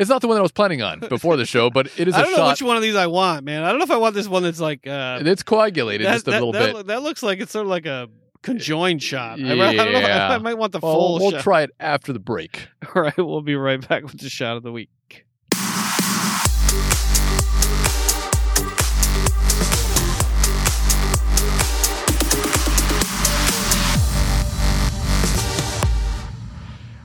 it's 0.00 0.10
not 0.10 0.20
the 0.20 0.26
one 0.28 0.34
that 0.34 0.40
I 0.40 0.42
was 0.42 0.50
planning 0.52 0.82
on 0.82 0.98
before 1.00 1.36
the 1.36 1.44
show, 1.46 1.70
but 1.70 1.86
it 1.96 2.08
is 2.08 2.14
I 2.16 2.20
a 2.20 2.22
don't 2.22 2.30
know 2.32 2.36
shot. 2.38 2.50
which 2.54 2.62
one 2.62 2.76
of 2.76 2.82
these 2.82 2.96
I 2.96 3.06
want, 3.06 3.44
man. 3.44 3.62
I 3.62 3.68
don't 3.70 3.78
know 3.78 3.84
if 3.84 3.90
I 3.92 3.96
want 3.98 4.14
this 4.16 4.26
one 4.26 4.42
that's 4.42 4.60
like 4.60 4.86
uh, 4.86 5.20
It's 5.22 5.42
coagulated 5.44 6.06
that, 6.06 6.12
just 6.14 6.26
a 6.28 6.30
that- 6.32 6.36
little 6.42 6.52
that 6.52 6.74
bit. 6.74 6.86
that 6.88 7.02
looks 7.02 7.22
like 7.22 7.38
it's 7.40 7.52
sort 7.52 7.66
of 7.66 7.70
like 7.70 7.86
a 7.86 8.08
conjoined 8.42 9.02
shot. 9.02 9.38
I, 9.38 9.52
I 9.52 9.74
don't 9.76 9.92
know. 9.92 10.00
Yeah. 10.00 10.28
I, 10.30 10.38
might 10.38 10.54
want 10.58 10.72
the 10.72 10.80
Well, 10.80 10.94
full 10.94 11.18
we'll 11.18 11.30
shot. 11.32 11.40
try 11.42 11.62
it 11.62 11.70
after 11.78 12.12
the 12.12 12.18
break. 12.18 12.68
All 12.96 13.02
right, 13.02 13.16
we'll 13.18 13.42
be 13.42 13.54
right 13.54 13.86
back 13.86 14.02
with 14.04 14.18
the 14.18 14.30
shot 14.30 14.56
of 14.56 14.62
the 14.62 14.72
week. 14.72 14.88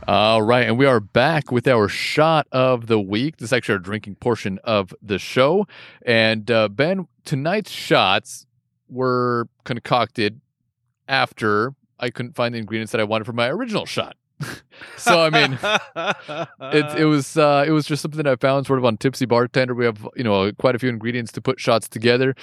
All 0.07 0.44
right, 0.44 0.68
and 0.68 0.77
we 0.77 0.86
are 0.86 0.99
back 0.99 1.52
with 1.52 1.68
our 1.68 1.88
shot 1.88 2.48
of 2.52 2.86
the 2.86 2.99
week. 2.99 3.38
This 3.38 3.49
is 3.49 3.53
actually 3.53 3.73
our 3.73 3.80
drinking 3.80 4.15
portion 4.15 4.60
of 4.64 4.94
the 5.02 5.18
show. 5.18 5.65
And 6.06 6.49
uh, 6.52 6.69
Ben, 6.69 7.07
tonight's 7.23 7.72
shots 7.72 8.45
were 8.88 9.48
concocted 9.64 10.41
after 11.07 11.73
I 11.99 12.11
couldn't 12.11 12.36
find 12.36 12.53
the 12.53 12.60
ingredients 12.60 12.91
that 12.91 13.02
I 13.02 13.03
wanted 13.03 13.26
for 13.26 13.34
my 13.34 13.48
original 13.49 13.88
shot. 13.88 14.15
so 14.98 15.22
I 15.22 15.30
mean, 15.32 15.57
it 16.73 16.99
it 16.99 17.06
was 17.06 17.36
uh, 17.36 17.64
it 17.65 17.72
was 17.72 17.88
just 17.88 18.03
something 18.03 18.27
I 18.27 18.36
found 18.36 18.68
sort 18.68 18.77
of 18.77 18.86
on 18.86 18.98
Tipsy 18.98 19.26
Bartender. 19.26 19.73
We 19.73 19.86
have 19.86 20.07
you 20.15 20.23
know 20.23 20.52
quite 20.52 20.76
a 20.76 20.80
few 20.80 20.90
ingredients 20.90 21.32
to 21.32 21.41
put 21.41 21.60
shots 21.60 21.88
together, 21.90 22.36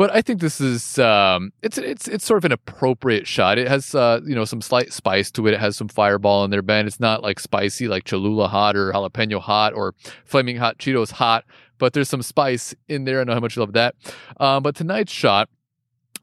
but 0.00 0.10
I 0.14 0.22
think 0.22 0.40
this 0.40 0.62
is 0.62 0.98
um, 0.98 1.52
it's 1.60 1.76
it's 1.76 2.08
it's 2.08 2.24
sort 2.24 2.38
of 2.38 2.46
an 2.46 2.52
appropriate 2.52 3.26
shot. 3.26 3.58
It 3.58 3.68
has 3.68 3.94
uh, 3.94 4.22
you 4.24 4.34
know 4.34 4.46
some 4.46 4.62
slight 4.62 4.94
spice 4.94 5.30
to 5.32 5.46
it. 5.46 5.52
It 5.52 5.60
has 5.60 5.76
some 5.76 5.88
Fireball 5.88 6.42
in 6.42 6.50
there, 6.50 6.62
Ben. 6.62 6.86
It's 6.86 7.00
not 7.00 7.22
like 7.22 7.38
spicy 7.38 7.86
like 7.86 8.04
Cholula 8.04 8.48
hot 8.48 8.76
or 8.76 8.94
jalapeno 8.94 9.38
hot 9.38 9.74
or 9.74 9.94
flaming 10.24 10.56
hot 10.56 10.78
Cheetos 10.78 11.10
hot, 11.10 11.44
but 11.76 11.92
there's 11.92 12.08
some 12.08 12.22
spice 12.22 12.74
in 12.88 13.04
there. 13.04 13.20
I 13.20 13.24
know 13.24 13.34
how 13.34 13.40
much 13.40 13.56
you 13.56 13.60
love 13.60 13.74
that. 13.74 13.94
Um, 14.38 14.62
but 14.62 14.74
tonight's 14.74 15.12
shot 15.12 15.50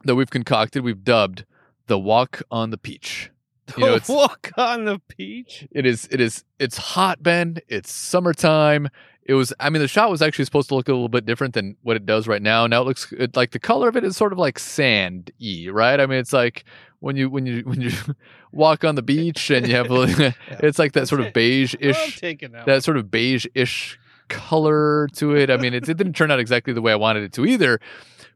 that 0.02 0.16
we've 0.16 0.28
concocted, 0.28 0.82
we've 0.82 1.04
dubbed 1.04 1.44
the 1.86 2.00
Walk 2.00 2.42
on 2.50 2.70
the 2.70 2.78
Peach. 2.78 3.30
You 3.76 3.84
know, 3.84 3.98
walk 4.08 4.50
on 4.56 4.86
the 4.86 4.98
peach. 5.06 5.68
it 5.70 5.86
is 5.86 6.08
it 6.10 6.20
is 6.20 6.42
it's 6.58 6.78
hot 6.78 7.22
ben 7.22 7.58
it's 7.68 7.92
summertime 7.92 8.88
it 9.28 9.34
was 9.34 9.52
i 9.60 9.68
mean 9.70 9.80
the 9.82 9.86
shot 9.86 10.10
was 10.10 10.22
actually 10.22 10.46
supposed 10.46 10.68
to 10.70 10.74
look 10.74 10.88
a 10.88 10.92
little 10.92 11.10
bit 11.10 11.26
different 11.26 11.52
than 11.54 11.76
what 11.82 11.96
it 11.96 12.06
does 12.06 12.26
right 12.26 12.42
now. 12.42 12.66
Now 12.66 12.80
it 12.82 12.86
looks 12.86 13.12
it, 13.12 13.36
like 13.36 13.52
the 13.52 13.58
color 13.58 13.88
of 13.88 13.96
it 13.96 14.02
is 14.02 14.16
sort 14.16 14.32
of 14.32 14.38
like 14.38 14.58
sand 14.58 15.30
y 15.40 15.68
right? 15.70 16.00
I 16.00 16.06
mean 16.06 16.18
it's 16.18 16.32
like 16.32 16.64
when 17.00 17.14
you 17.16 17.28
when 17.30 17.46
you 17.46 17.60
when 17.66 17.80
you 17.80 17.92
walk 18.52 18.84
on 18.84 18.94
the 18.94 19.02
beach 19.02 19.50
and 19.50 19.68
you 19.68 19.76
have 19.76 19.90
a- 19.90 20.34
it's 20.64 20.78
like 20.78 20.92
that 20.94 21.06
sort 21.08 21.20
of 21.20 21.32
beige 21.34 21.74
ish 21.78 22.20
that. 22.20 22.62
that 22.66 22.82
sort 22.82 22.96
of 22.96 23.10
beige 23.10 23.46
ish 23.54 23.98
color 24.28 25.08
to 25.14 25.36
it. 25.36 25.50
I 25.50 25.58
mean 25.58 25.74
it, 25.74 25.88
it 25.88 25.96
didn't 25.98 26.14
turn 26.14 26.30
out 26.30 26.40
exactly 26.40 26.72
the 26.72 26.82
way 26.82 26.92
i 26.92 26.96
wanted 26.96 27.22
it 27.22 27.32
to 27.34 27.44
either 27.46 27.80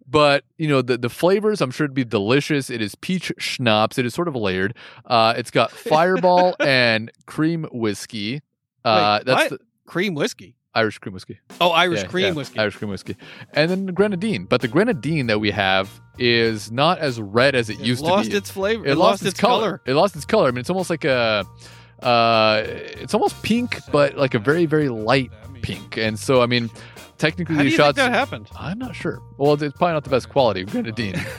but 0.06 0.44
you 0.58 0.68
know 0.68 0.82
the 0.82 0.98
the 0.98 1.08
flavors 1.08 1.62
i'm 1.62 1.70
sure 1.70 1.86
it'd 1.86 1.94
be 1.94 2.04
delicious. 2.04 2.68
It 2.68 2.82
is 2.82 2.94
peach 2.96 3.32
schnapps. 3.38 3.96
It 3.96 4.04
is 4.04 4.12
sort 4.12 4.28
of 4.28 4.36
layered. 4.36 4.74
Uh 5.06 5.32
it's 5.38 5.50
got 5.50 5.70
fireball 5.70 6.54
and 6.60 7.10
cream 7.24 7.66
whiskey. 7.72 8.42
Uh 8.84 9.20
Wait, 9.20 9.26
that's 9.26 9.50
what? 9.50 9.58
the 9.58 9.64
cream 9.86 10.14
whiskey. 10.14 10.54
Irish 10.74 10.98
cream 10.98 11.12
whiskey 11.12 11.38
Oh, 11.60 11.70
Irish 11.70 12.00
Yeah, 12.02 12.06
cream 12.08 12.24
yeah, 12.26 12.32
whiskey. 12.32 12.58
irish 12.58 12.76
cream 12.76 12.90
whiskey 12.90 13.16
and 13.54 13.70
then 13.70 13.86
the 13.86 13.92
grenadine 13.92 14.44
but 14.46 14.60
the 14.60 14.68
grenadine 14.68 15.26
that 15.26 15.38
we 15.40 15.50
have 15.50 15.88
is 16.18 16.70
not 16.72 16.98
as 16.98 17.20
red 17.20 17.54
as 17.54 17.68
it, 17.70 17.80
It 17.80 17.86
used 17.86 18.00
to 18.04 18.06
be 18.06 18.12
It 18.12 18.16
lost 18.16 18.32
its 18.34 18.50
flavor. 18.50 18.86
it, 18.86 18.94
lost, 18.96 19.24
its 19.24 19.38
color. 19.40 19.80
It 19.86 19.94
lost 19.94 20.14
its 20.16 20.24
color. 20.26 20.48
I 20.48 20.50
mean, 20.50 20.58
it's 20.58 20.68
almost 20.70 20.90
like 20.90 21.04
a, 21.04 21.44
uh, 22.02 22.62
it's 22.66 23.14
almost 23.14 23.42
pink, 23.42 23.78
but 23.92 24.16
like 24.16 24.34
a 24.34 24.38
very 24.38 24.66
very 24.66 24.88
light 24.90 25.30
pink. 25.62 25.96
And 25.96 26.18
so, 26.18 26.42
I 26.42 26.46
mean, 26.46 26.68
technically 27.18 27.54
How 27.54 27.62
do 27.62 27.64
these 27.64 27.72
you 27.72 27.76
shots. 27.78 27.96
think 27.96 28.10
that 28.10 28.18
happened? 28.18 28.48
I'm 28.56 28.78
not 28.78 28.94
sure. 28.94 29.20
Well, 29.38 29.54
it's 29.54 29.76
probably 29.76 29.94
not 29.94 30.04
the 30.04 30.10
best 30.10 30.28
quality 30.28 30.64
grenadine, 30.64 31.14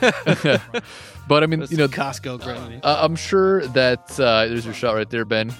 but 1.28 1.42
I 1.42 1.46
mean, 1.46 1.64
you 1.70 1.76
know, 1.76 1.88
Costco 1.88 2.40
grenadine. 2.42 2.80
uh, 2.82 2.98
I'm 3.00 3.16
sure 3.16 3.66
that 3.68 4.18
uh, 4.18 4.46
there's 4.46 4.64
your 4.64 4.74
shot 4.74 4.94
right 4.94 5.08
there, 5.08 5.24
Ben. 5.24 5.52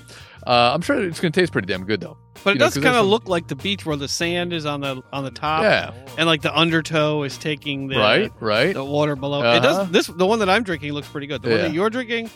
Uh, 0.47 0.73
I'm 0.75 0.83
sure 0.83 1.03
it's 1.03 1.21
going 1.21 1.33
to 1.33 1.41
taste 1.41 1.53
pretty 1.53 1.66
damn 1.66 1.85
good 1.85 2.01
though. 2.01 2.16
But 2.43 2.51
it 2.51 2.53
you 2.55 2.59
does 2.61 2.75
kind 2.75 2.97
of 2.97 3.07
look 3.07 3.29
like 3.29 3.49
the 3.49 3.57
beach 3.57 3.87
where 3.87 3.97
the 3.97 4.09
sand 4.09 4.53
is 4.53 4.66
on 4.66 4.81
the 4.83 5.01
on 5.12 5.25
the 5.25 5.31
top, 5.31 5.62
Yeah. 5.62 5.93
and 6.19 6.27
like 6.27 6.43
the 6.43 6.55
undertow 6.57 7.23
is 7.23 7.39
taking 7.39 7.89
the 7.89 7.97
right, 7.97 8.31
right. 8.41 8.75
the 8.75 8.85
water 8.85 9.16
below. 9.16 9.41
It 9.41 9.47
Uh-huh. 9.65 9.85
does 9.85 9.91
this 9.91 10.07
the 10.09 10.27
one 10.27 10.41
that 10.41 10.51
I'm 10.51 10.62
drinking 10.62 10.93
looks 10.93 11.09
pretty 11.09 11.27
good. 11.27 11.43
The 11.43 11.49
one 11.51 11.59
that 11.59 11.73
you're 11.73 11.89
drinking, 11.91 12.29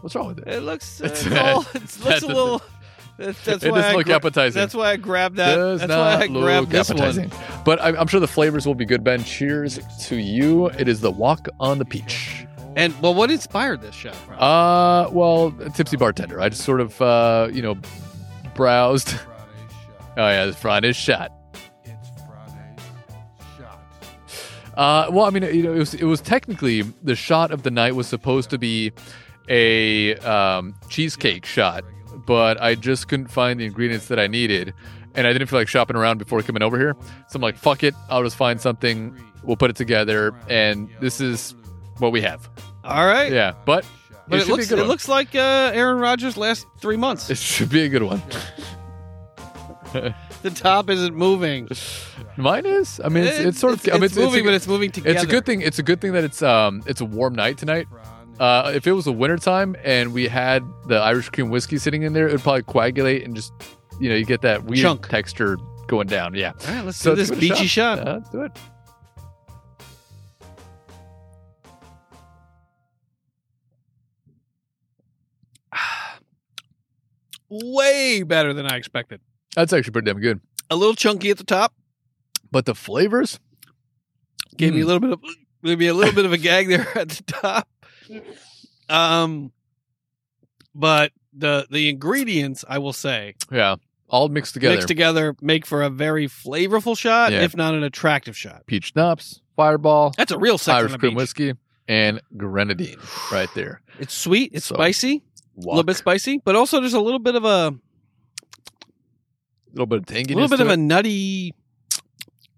What's 0.00 0.14
wrong 0.16 0.28
with 0.28 0.38
it? 0.38 0.48
it 0.48 0.60
looks 0.62 1.00
uh, 1.00 1.04
It's- 1.04 1.26
it's 1.26 1.36
all, 1.36 1.60
it 1.74 2.04
looks 2.04 2.22
a 2.22 2.26
little. 2.26 2.62
That's, 3.18 3.42
that's 3.46 3.64
it 3.64 3.70
why 3.72 3.78
doesn't 3.78 3.92
I 3.92 3.94
look 3.96 4.04
gra- 4.06 4.16
appetizing. 4.16 4.60
That's 4.60 4.74
why 4.74 4.90
I 4.90 4.96
grabbed 4.96 5.36
that. 5.36 5.54
Does 5.54 5.80
that's 5.80 5.90
why 5.90 6.22
I 6.22 6.26
look 6.26 6.42
grabbed 6.44 6.68
this 6.70 6.90
appetizing. 6.90 7.30
one. 7.30 7.62
But 7.64 7.80
I'm, 7.82 7.96
I'm 7.96 8.06
sure 8.08 8.20
the 8.20 8.28
flavors 8.28 8.66
will 8.66 8.74
be 8.74 8.84
good, 8.84 9.02
Ben. 9.02 9.24
Cheers 9.24 9.80
to 10.08 10.16
you. 10.16 10.66
It 10.66 10.86
is 10.86 11.00
the 11.00 11.10
Walk 11.10 11.48
on 11.58 11.78
the 11.78 11.86
Peach. 11.86 12.45
And 12.76 12.94
well, 13.00 13.14
what 13.14 13.30
inspired 13.30 13.80
this 13.80 13.94
shot? 13.94 14.14
Uh, 14.30 15.08
well, 15.10 15.50
tipsy 15.74 15.96
bartender. 15.96 16.40
I 16.40 16.50
just 16.50 16.62
sort 16.62 16.80
of, 16.80 17.00
uh, 17.00 17.48
you 17.52 17.62
know, 17.62 17.76
browsed. 18.54 19.14
Oh 20.18 20.26
yeah, 20.30 20.46
it's 20.46 20.58
Friday's 20.58 20.96
shot. 20.96 21.30
it's 21.84 22.08
Friday's 22.26 22.82
shot. 23.58 23.78
Uh, 24.74 25.10
well, 25.10 25.26
I 25.26 25.30
mean, 25.30 25.42
you 25.42 25.62
know, 25.62 25.74
it 25.74 25.78
was 25.78 25.92
it 25.92 26.04
was 26.04 26.22
technically 26.22 26.80
the 27.02 27.14
shot 27.14 27.50
of 27.50 27.64
the 27.64 27.70
night 27.70 27.94
was 27.94 28.06
supposed 28.06 28.48
to 28.48 28.56
be 28.56 28.92
a 29.50 30.16
um, 30.20 30.74
cheesecake 30.88 31.44
shot, 31.44 31.84
but 32.26 32.58
I 32.62 32.76
just 32.76 33.08
couldn't 33.08 33.26
find 33.26 33.60
the 33.60 33.66
ingredients 33.66 34.06
that 34.08 34.18
I 34.18 34.26
needed, 34.26 34.72
and 35.14 35.26
I 35.26 35.34
didn't 35.34 35.48
feel 35.48 35.58
like 35.58 35.68
shopping 35.68 35.96
around 35.96 36.16
before 36.16 36.40
coming 36.40 36.62
over 36.62 36.78
here. 36.78 36.96
So 37.28 37.36
I'm 37.36 37.42
like, 37.42 37.58
fuck 37.58 37.84
it, 37.84 37.94
I'll 38.08 38.22
just 38.22 38.36
find 38.36 38.58
something. 38.58 39.14
We'll 39.42 39.58
put 39.58 39.68
it 39.68 39.76
together, 39.76 40.34
and 40.48 40.88
this 41.00 41.20
is 41.20 41.54
what 41.98 42.10
we 42.10 42.22
have. 42.22 42.48
All 42.86 43.06
right. 43.06 43.32
Yeah, 43.32 43.52
but 43.64 43.84
But 44.28 44.38
it, 44.38 44.42
should 44.42 44.50
looks 44.52 44.70
it 44.70 44.78
one. 44.78 44.88
looks 44.88 45.08
like 45.08 45.34
uh, 45.34 45.70
Aaron 45.74 45.98
Rodgers' 45.98 46.36
last 46.36 46.66
three 46.80 46.96
months. 46.96 47.30
It 47.30 47.38
should 47.38 47.68
be 47.70 47.82
a 47.82 47.88
good 47.88 48.02
one. 48.02 48.22
the 49.92 50.50
top 50.54 50.90
isn't 50.90 51.14
moving. 51.14 51.68
Mine 52.36 52.66
is. 52.66 53.00
I 53.04 53.08
mean, 53.08 53.24
it's, 53.24 53.38
it's 53.38 53.58
sort 53.58 53.72
of. 53.74 53.80
It's, 53.84 53.88
I 53.88 53.94
mean, 53.94 54.04
it's 54.04 54.16
moving, 54.16 54.40
a, 54.42 54.44
but 54.48 54.54
it's 54.54 54.66
moving 54.66 54.90
together. 54.90 55.14
it's 55.14 55.24
a 55.24 55.26
good 55.26 55.46
thing. 55.46 55.62
It's 55.62 55.78
a 55.78 55.82
good 55.82 56.00
thing 56.00 56.12
that 56.12 56.24
it's 56.24 56.42
um 56.42 56.82
it's 56.86 57.00
a 57.00 57.04
warm 57.04 57.34
night 57.34 57.58
tonight. 57.58 57.86
Uh, 58.38 58.70
if 58.74 58.86
it 58.86 58.92
was 58.92 59.06
a 59.06 59.12
wintertime 59.12 59.74
and 59.82 60.12
we 60.12 60.28
had 60.28 60.62
the 60.88 60.96
Irish 60.96 61.30
cream 61.30 61.48
whiskey 61.48 61.78
sitting 61.78 62.02
in 62.02 62.12
there, 62.12 62.28
it 62.28 62.32
would 62.32 62.42
probably 62.42 62.62
coagulate 62.64 63.24
and 63.24 63.34
just 63.34 63.52
you 63.98 64.10
know 64.10 64.14
you 64.14 64.26
get 64.26 64.42
that 64.42 64.64
weird 64.64 64.82
Chunk. 64.82 65.08
texture 65.08 65.56
going 65.86 66.06
down. 66.06 66.34
Yeah. 66.34 66.52
All 66.68 66.74
right, 66.74 66.84
let's 66.84 66.98
So 66.98 67.12
do 67.12 67.16
this 67.16 67.30
let's 67.30 67.40
give 67.40 67.50
it 67.50 67.54
a 67.54 67.56
beachy 67.56 67.66
shot. 67.68 67.98
Uh, 68.06 68.14
let's 68.14 68.28
do 68.28 68.42
it. 68.42 68.52
Way 77.48 78.22
better 78.22 78.52
than 78.52 78.66
I 78.66 78.76
expected. 78.76 79.20
That's 79.54 79.72
actually 79.72 79.92
pretty 79.92 80.06
damn 80.06 80.20
good. 80.20 80.40
A 80.70 80.76
little 80.76 80.94
chunky 80.94 81.30
at 81.30 81.38
the 81.38 81.44
top. 81.44 81.72
But 82.50 82.64
the 82.66 82.74
flavors 82.74 83.38
Gave 84.56 84.72
me 84.74 84.80
a 84.80 84.84
Mm. 84.84 84.86
little 84.86 85.00
bit 85.00 85.10
of 85.12 85.20
maybe 85.62 85.86
a 85.86 85.94
little 85.94 86.14
bit 86.14 86.24
of 86.24 86.32
a 86.32 86.38
gag 86.38 86.68
there 86.68 86.86
at 86.98 87.08
the 87.10 87.22
top. 87.24 87.68
Um, 88.88 89.52
but 90.74 91.12
the 91.34 91.66
the 91.70 91.88
ingredients, 91.88 92.64
I 92.68 92.78
will 92.78 92.92
say, 92.92 93.34
yeah, 93.50 93.76
all 94.08 94.28
mixed 94.28 94.54
together. 94.54 94.74
mixed 94.76 94.88
together, 94.88 95.36
make 95.40 95.66
for 95.66 95.82
a 95.82 95.90
very 95.90 96.26
flavorful 96.28 96.96
shot, 96.96 97.32
Yeah. 97.32 97.42
if 97.42 97.56
not 97.56 97.74
an 97.74 97.82
attractive 97.82 98.36
shot. 98.36 98.64
Peach 98.66 98.92
schnapps, 98.92 99.40
Fireball, 99.56 100.14
That's 100.16 100.32
a 100.32 100.38
real 100.38 100.56
sex 100.58 100.74
Irish 100.78 100.94
cream 100.96 101.14
whiskey, 101.14 101.54
and 101.88 102.20
grenadine 102.36 102.96
right 103.32 103.50
there. 103.54 103.82
It's 103.98 104.14
sweet. 104.14 104.52
It's 104.54 104.66
So, 104.66 104.76
spicy. 104.76 105.22
A 105.56 105.60
little 105.60 105.84
bit 105.84 105.96
spicy, 105.96 106.40
but 106.44 106.54
also 106.54 106.80
there's 106.80 106.94
a 106.94 107.00
little 107.00 107.18
bit 107.18 107.34
of 107.34 107.44
a 107.44 107.74
little 109.72 109.86
bit 109.86 109.98
of 109.98 110.06
tanginess. 110.06 110.32
a 110.32 110.34
little 110.34 110.48
bit 110.48 110.60
of 110.60 110.68
a 110.68 110.76
nutty, 110.76 111.54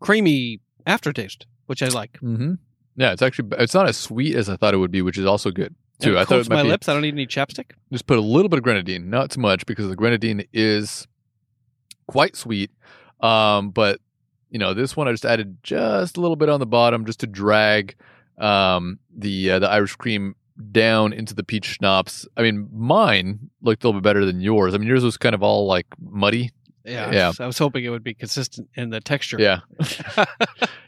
creamy 0.01 0.61
aftertaste, 0.87 1.47
which 1.67 1.83
I 1.83 1.89
like. 1.89 2.15
Mm-hmm. 2.15 2.55
Yeah, 2.97 3.13
it's 3.13 3.23
actually 3.23 3.51
it's 3.59 3.75
not 3.75 3.89
as 3.89 3.97
sweet 3.97 4.35
as 4.35 4.49
I 4.49 4.57
thought 4.57 4.75
it 4.75 4.79
would 4.79 4.91
be, 4.91 5.03
which 5.03 5.19
is 5.19 5.27
also 5.27 5.51
good 5.51 5.75
too. 6.01 6.17
it 6.17 6.21
I 6.21 6.25
thought 6.25 6.41
it 6.41 6.51
my 6.51 6.63
be, 6.63 6.69
lips. 6.69 6.89
I 6.89 6.93
don't 6.93 7.03
need 7.03 7.15
any 7.15 7.27
chapstick. 7.27 7.73
just 7.93 8.07
put 8.07 8.19
a 8.19 8.23
little 8.23 8.49
bit 8.49 8.59
of 8.59 8.65
grenadine, 8.65 9.11
not 9.11 9.31
too 9.31 9.41
much 9.41 9.67
because 9.67 9.89
the 9.89 9.97
grenadine 9.97 10.45
is 10.53 11.07
quite 12.09 12.35
sweet. 12.35 12.71
Um, 13.21 13.71
but 13.71 14.01
you 14.51 14.59
know, 14.59 14.75
this 14.75 14.97
one 14.97 15.07
I 15.07 15.13
just 15.13 15.25
added 15.25 15.59
just 15.63 16.17
a 16.17 16.21
little 16.21 16.37
bit 16.37 16.49
on 16.49 16.59
the 16.59 16.67
bottom 16.67 17.05
just 17.05 17.21
to 17.21 17.27
drag 17.27 17.95
um 18.39 18.99
the 19.17 19.53
uh, 19.53 19.59
the 19.59 19.69
Irish 19.69 19.97
cream 19.97 20.35
down 20.73 21.13
into 21.13 21.35
the 21.35 21.45
peach 21.45 21.67
schnapps. 21.67 22.27
I 22.37 22.43
mean, 22.43 22.69
mine 22.73 23.51
looked 23.63 23.85
a 23.85 23.89
little 23.89 24.01
bit 24.01 24.05
better 24.05 24.25
than 24.25 24.41
yours. 24.41 24.75
I 24.75 24.79
mean, 24.79 24.89
yours 24.89 25.05
was 25.05 25.17
kind 25.17 25.35
of 25.35 25.43
all 25.43 25.67
like 25.67 25.87
muddy. 26.01 26.51
Yeah, 26.85 27.13
Yeah. 27.13 27.25
I 27.25 27.29
was, 27.29 27.41
I 27.41 27.47
was 27.47 27.59
hoping 27.59 27.85
it 27.85 27.91
would 27.91 28.03
be 28.03 28.15
consistent 28.15 28.69
in 28.75 28.91
the 28.91 29.01
texture. 29.01 29.39
Yeah, 29.39 29.61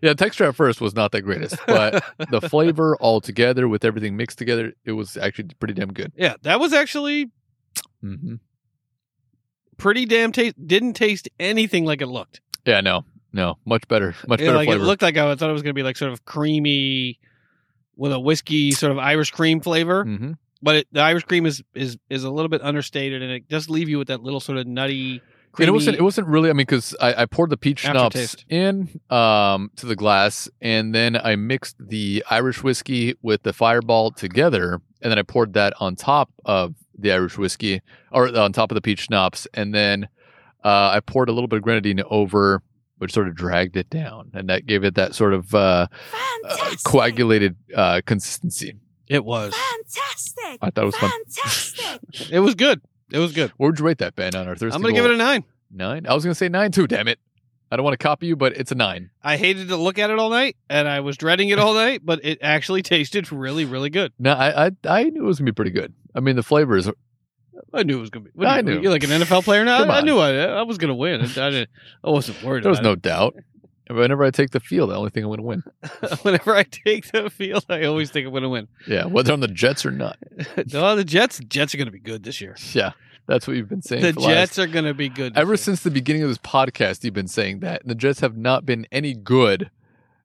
yeah. 0.02 0.14
Texture 0.14 0.44
at 0.44 0.56
first 0.56 0.80
was 0.80 0.94
not 0.94 1.12
the 1.12 1.20
greatest, 1.20 1.56
but 1.66 2.02
the 2.30 2.40
flavor 2.48 2.96
all 2.96 3.20
together 3.20 3.68
with 3.68 3.84
everything 3.84 4.16
mixed 4.16 4.38
together, 4.38 4.72
it 4.84 4.92
was 4.92 5.16
actually 5.16 5.50
pretty 5.58 5.74
damn 5.74 5.92
good. 5.92 6.12
yeah, 6.16 6.36
that 6.42 6.58
was 6.58 6.72
actually 6.72 7.26
mm-hmm. 8.02 8.36
pretty 9.76 10.06
damn 10.06 10.32
taste. 10.32 10.54
Didn't 10.66 10.94
taste 10.94 11.28
anything 11.38 11.84
like 11.84 12.00
it 12.00 12.06
looked. 12.06 12.40
Yeah, 12.64 12.80
no, 12.80 13.04
no, 13.32 13.58
much 13.66 13.86
better, 13.88 14.14
much 14.26 14.40
Yeah, 14.40 14.46
better 14.46 14.56
like 14.56 14.68
flavor. 14.68 14.84
it 14.84 14.86
looked 14.86 15.02
like 15.02 15.16
I 15.18 15.34
thought 15.34 15.50
it 15.50 15.52
was 15.52 15.62
going 15.62 15.74
to 15.74 15.78
be 15.78 15.82
like 15.82 15.98
sort 15.98 16.12
of 16.12 16.24
creamy 16.24 17.18
with 18.00 18.12
a 18.12 18.18
whiskey 18.18 18.70
sort 18.70 18.90
of 18.90 18.98
Irish 18.98 19.30
cream 19.30 19.60
flavor. 19.60 20.04
hmm 20.04 20.32
But 20.62 20.74
it, 20.76 20.86
the 20.90 21.00
Irish 21.02 21.24
cream 21.24 21.44
is 21.46 21.62
is 21.74 21.98
is 22.08 22.24
a 22.24 22.30
little 22.30 22.48
bit 22.48 22.62
understated, 22.62 23.22
and 23.22 23.30
it 23.30 23.46
does 23.48 23.68
leave 23.68 23.88
you 23.88 23.98
with 23.98 24.08
that 24.08 24.22
little 24.22 24.40
sort 24.40 24.58
of 24.58 24.66
nutty. 24.66 25.12
And 25.12 25.20
Creamy, 25.52 25.68
it 25.68 25.72
wasn't. 25.72 25.96
It 25.98 26.02
wasn't 26.02 26.28
really. 26.28 26.48
I 26.48 26.52
mean, 26.52 26.58
because 26.66 26.94
I, 27.00 27.22
I 27.22 27.26
poured 27.26 27.50
the 27.50 27.56
peach 27.56 27.80
schnapps 27.80 28.36
in 28.48 29.00
um, 29.10 29.70
to 29.76 29.86
the 29.86 29.96
glass, 29.96 30.48
and 30.62 30.94
then 30.94 31.16
I 31.16 31.36
mixed 31.36 31.76
the 31.78 32.24
Irish 32.30 32.62
whiskey 32.62 33.16
with 33.20 33.42
the 33.42 33.52
Fireball 33.52 34.12
together, 34.12 34.80
and 35.02 35.10
then 35.10 35.18
I 35.18 35.22
poured 35.22 35.52
that 35.54 35.74
on 35.80 35.96
top 35.96 36.30
of 36.44 36.74
the 36.96 37.12
Irish 37.12 37.36
whiskey, 37.36 37.82
or 38.12 38.34
on 38.38 38.52
top 38.52 38.70
of 38.70 38.76
the 38.76 38.80
peach 38.80 39.00
schnapps, 39.00 39.46
and 39.52 39.74
then 39.74 40.08
uh, 40.64 40.90
I 40.94 41.00
poured 41.00 41.28
a 41.28 41.32
little 41.32 41.48
bit 41.48 41.56
of 41.56 41.62
grenadine 41.62 42.00
over, 42.08 42.62
which 43.00 43.12
sort 43.12 43.28
of 43.28 43.34
dragged 43.34 43.76
it 43.76 43.88
down, 43.88 44.30
and 44.34 44.48
that 44.50 44.66
gave 44.66 44.84
it 44.84 44.94
that 44.94 45.14
sort 45.14 45.32
of 45.32 45.54
uh, 45.54 45.86
uh, 46.48 46.74
coagulated 46.84 47.56
uh, 47.74 48.00
consistency. 48.04 48.76
it 49.08 49.24
was. 49.24 49.54
Fantastic. 49.54 50.58
I 50.60 50.70
thought 50.70 50.82
it 50.82 50.86
was 50.86 50.96
fun. 50.96 51.10
Fantastic. 51.10 52.30
It 52.30 52.40
was 52.40 52.54
good. 52.54 52.80
It 53.12 53.18
was 53.18 53.32
good. 53.32 53.50
What 53.56 53.68
would 53.68 53.78
you 53.78 53.84
rate 53.84 53.98
that, 53.98 54.14
Ben, 54.14 54.34
on 54.34 54.46
our 54.46 54.54
Thursday? 54.54 54.74
I'm 54.74 54.82
going 54.82 54.94
to 54.94 55.00
give 55.00 55.10
it 55.10 55.14
a 55.14 55.16
nine. 55.16 55.44
nine. 55.70 56.06
I 56.06 56.14
was 56.14 56.24
going 56.24 56.32
to 56.32 56.38
say 56.38 56.48
nine 56.48 56.70
too. 56.72 56.86
Damn 56.86 57.08
it! 57.08 57.18
I 57.72 57.76
don't 57.76 57.84
want 57.84 57.98
to 57.98 58.02
copy 58.02 58.26
you, 58.26 58.36
but 58.36 58.56
it's 58.56 58.70
a 58.70 58.74
nine. 58.74 59.10
I 59.22 59.36
hated 59.36 59.68
to 59.68 59.76
look 59.76 59.98
at 59.98 60.10
it 60.10 60.18
all 60.18 60.30
night, 60.30 60.56
and 60.68 60.86
I 60.88 61.00
was 61.00 61.16
dreading 61.16 61.48
it 61.48 61.58
all 61.58 61.72
night, 61.74 62.02
but 62.04 62.20
it 62.24 62.38
actually 62.42 62.82
tasted 62.94 63.32
really, 63.32 63.64
really 63.64 63.90
good. 63.90 64.12
No, 64.18 64.32
I, 64.32 64.66
I 64.66 64.70
I 64.84 65.02
knew 65.04 65.22
it 65.22 65.26
was 65.26 65.38
gonna 65.38 65.50
be 65.50 65.54
pretty 65.54 65.70
good. 65.70 65.94
I 66.14 66.20
mean, 66.20 66.36
the 66.36 66.42
flavors. 66.42 66.88
I 67.72 67.82
knew 67.82 67.98
it 67.98 68.00
was 68.00 68.10
going 68.10 68.24
to 68.24 68.30
be. 68.30 68.38
What 68.38 68.48
I 68.48 68.56
you, 68.58 68.62
knew. 68.62 68.80
You're 68.80 68.92
like 68.92 69.04
an 69.04 69.10
NFL 69.10 69.44
player 69.44 69.64
now. 69.64 69.84
I, 69.84 69.98
I 69.98 70.00
knew 70.02 70.18
I, 70.18 70.32
I 70.44 70.62
was 70.62 70.78
going 70.78 70.88
to 70.88 70.94
win. 70.94 71.20
I, 71.20 71.24
I, 71.24 71.50
didn't, 71.50 71.70
I 72.04 72.10
wasn't 72.10 72.42
worried. 72.42 72.64
There 72.64 72.70
was 72.70 72.80
no 72.80 72.94
doubt. 72.96 73.36
Whenever 73.88 74.22
I 74.22 74.30
take 74.30 74.50
the 74.50 74.60
field, 74.60 74.90
the 74.90 74.94
only 74.94 75.10
thing 75.10 75.24
I'm 75.24 75.30
gonna 75.30 75.42
win. 75.42 75.64
Whenever 76.22 76.54
I 76.54 76.62
take 76.62 77.10
the 77.10 77.28
field, 77.28 77.66
I 77.68 77.84
always 77.84 78.10
think 78.10 78.24
I'm 78.24 78.32
going 78.32 78.44
to 78.44 78.48
win. 78.48 78.68
Yeah, 78.86 79.06
whether 79.06 79.32
on 79.32 79.40
the 79.40 79.48
Jets 79.48 79.84
or 79.84 79.90
not. 79.90 80.16
no, 80.72 80.94
the 80.94 81.04
Jets. 81.04 81.40
Jets 81.40 81.74
are 81.74 81.76
going 81.76 81.88
to 81.88 81.92
be 81.92 81.98
good 81.98 82.22
this 82.22 82.40
year. 82.40 82.54
Yeah, 82.72 82.92
that's 83.26 83.48
what 83.48 83.56
you've 83.56 83.68
been 83.68 83.82
saying. 83.82 84.02
The 84.02 84.12
for 84.12 84.20
last- 84.20 84.30
Jets 84.30 84.58
are 84.60 84.68
going 84.68 84.84
to 84.84 84.94
be 84.94 85.08
good. 85.08 85.36
Ever 85.36 85.52
year. 85.52 85.56
since 85.56 85.82
the 85.82 85.90
beginning 85.90 86.22
of 86.22 86.28
this 86.28 86.38
podcast, 86.38 87.02
you've 87.02 87.14
been 87.14 87.26
saying 87.26 87.60
that 87.60 87.82
and 87.82 87.90
the 87.90 87.96
Jets 87.96 88.20
have 88.20 88.36
not 88.36 88.64
been 88.64 88.86
any 88.92 89.12
good 89.12 89.72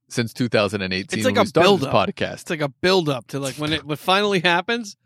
since 0.08 0.34
2018. 0.34 1.20
It's 1.20 1.26
like 1.26 1.38
a 1.38 1.42
this 1.42 1.52
build-up. 1.52 1.92
podcast. 1.92 2.42
it's 2.42 2.50
like 2.50 2.62
a 2.62 2.70
build 2.70 3.10
up 3.10 3.28
to 3.28 3.40
like 3.40 3.56
when 3.56 3.74
it 3.74 3.84
when 3.84 3.98
finally 3.98 4.40
happens. 4.40 4.98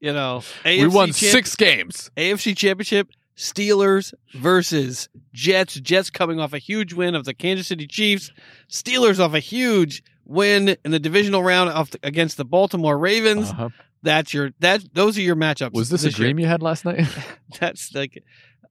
You 0.00 0.12
know, 0.12 0.42
AFC 0.64 0.80
we 0.80 0.88
won 0.88 1.08
champ- 1.08 1.32
six 1.32 1.56
games. 1.56 2.10
AFC 2.16 2.56
Championship, 2.56 3.08
Steelers 3.36 4.14
versus 4.34 5.08
Jets. 5.32 5.74
Jets 5.74 6.10
coming 6.10 6.38
off 6.40 6.52
a 6.52 6.58
huge 6.58 6.92
win 6.92 7.14
of 7.14 7.24
the 7.24 7.34
Kansas 7.34 7.66
City 7.66 7.86
Chiefs. 7.86 8.32
Steelers 8.70 9.18
off 9.18 9.34
a 9.34 9.40
huge 9.40 10.02
win 10.24 10.76
in 10.84 10.90
the 10.90 10.98
divisional 11.00 11.42
round 11.42 11.70
of 11.70 11.90
the, 11.90 11.98
against 12.02 12.36
the 12.36 12.44
Baltimore 12.44 12.96
Ravens. 12.96 13.50
Uh-huh. 13.50 13.70
That's 14.02 14.32
your 14.32 14.50
that 14.60 14.94
those 14.94 15.18
are 15.18 15.22
your 15.22 15.34
matchups. 15.36 15.72
Was 15.72 15.90
this, 15.90 16.04
a 16.04 16.08
year. 16.08 16.12
dream 16.12 16.38
you 16.38 16.46
had 16.46 16.62
last 16.62 16.84
night? 16.84 17.06
That's 17.60 17.92
like, 17.94 18.22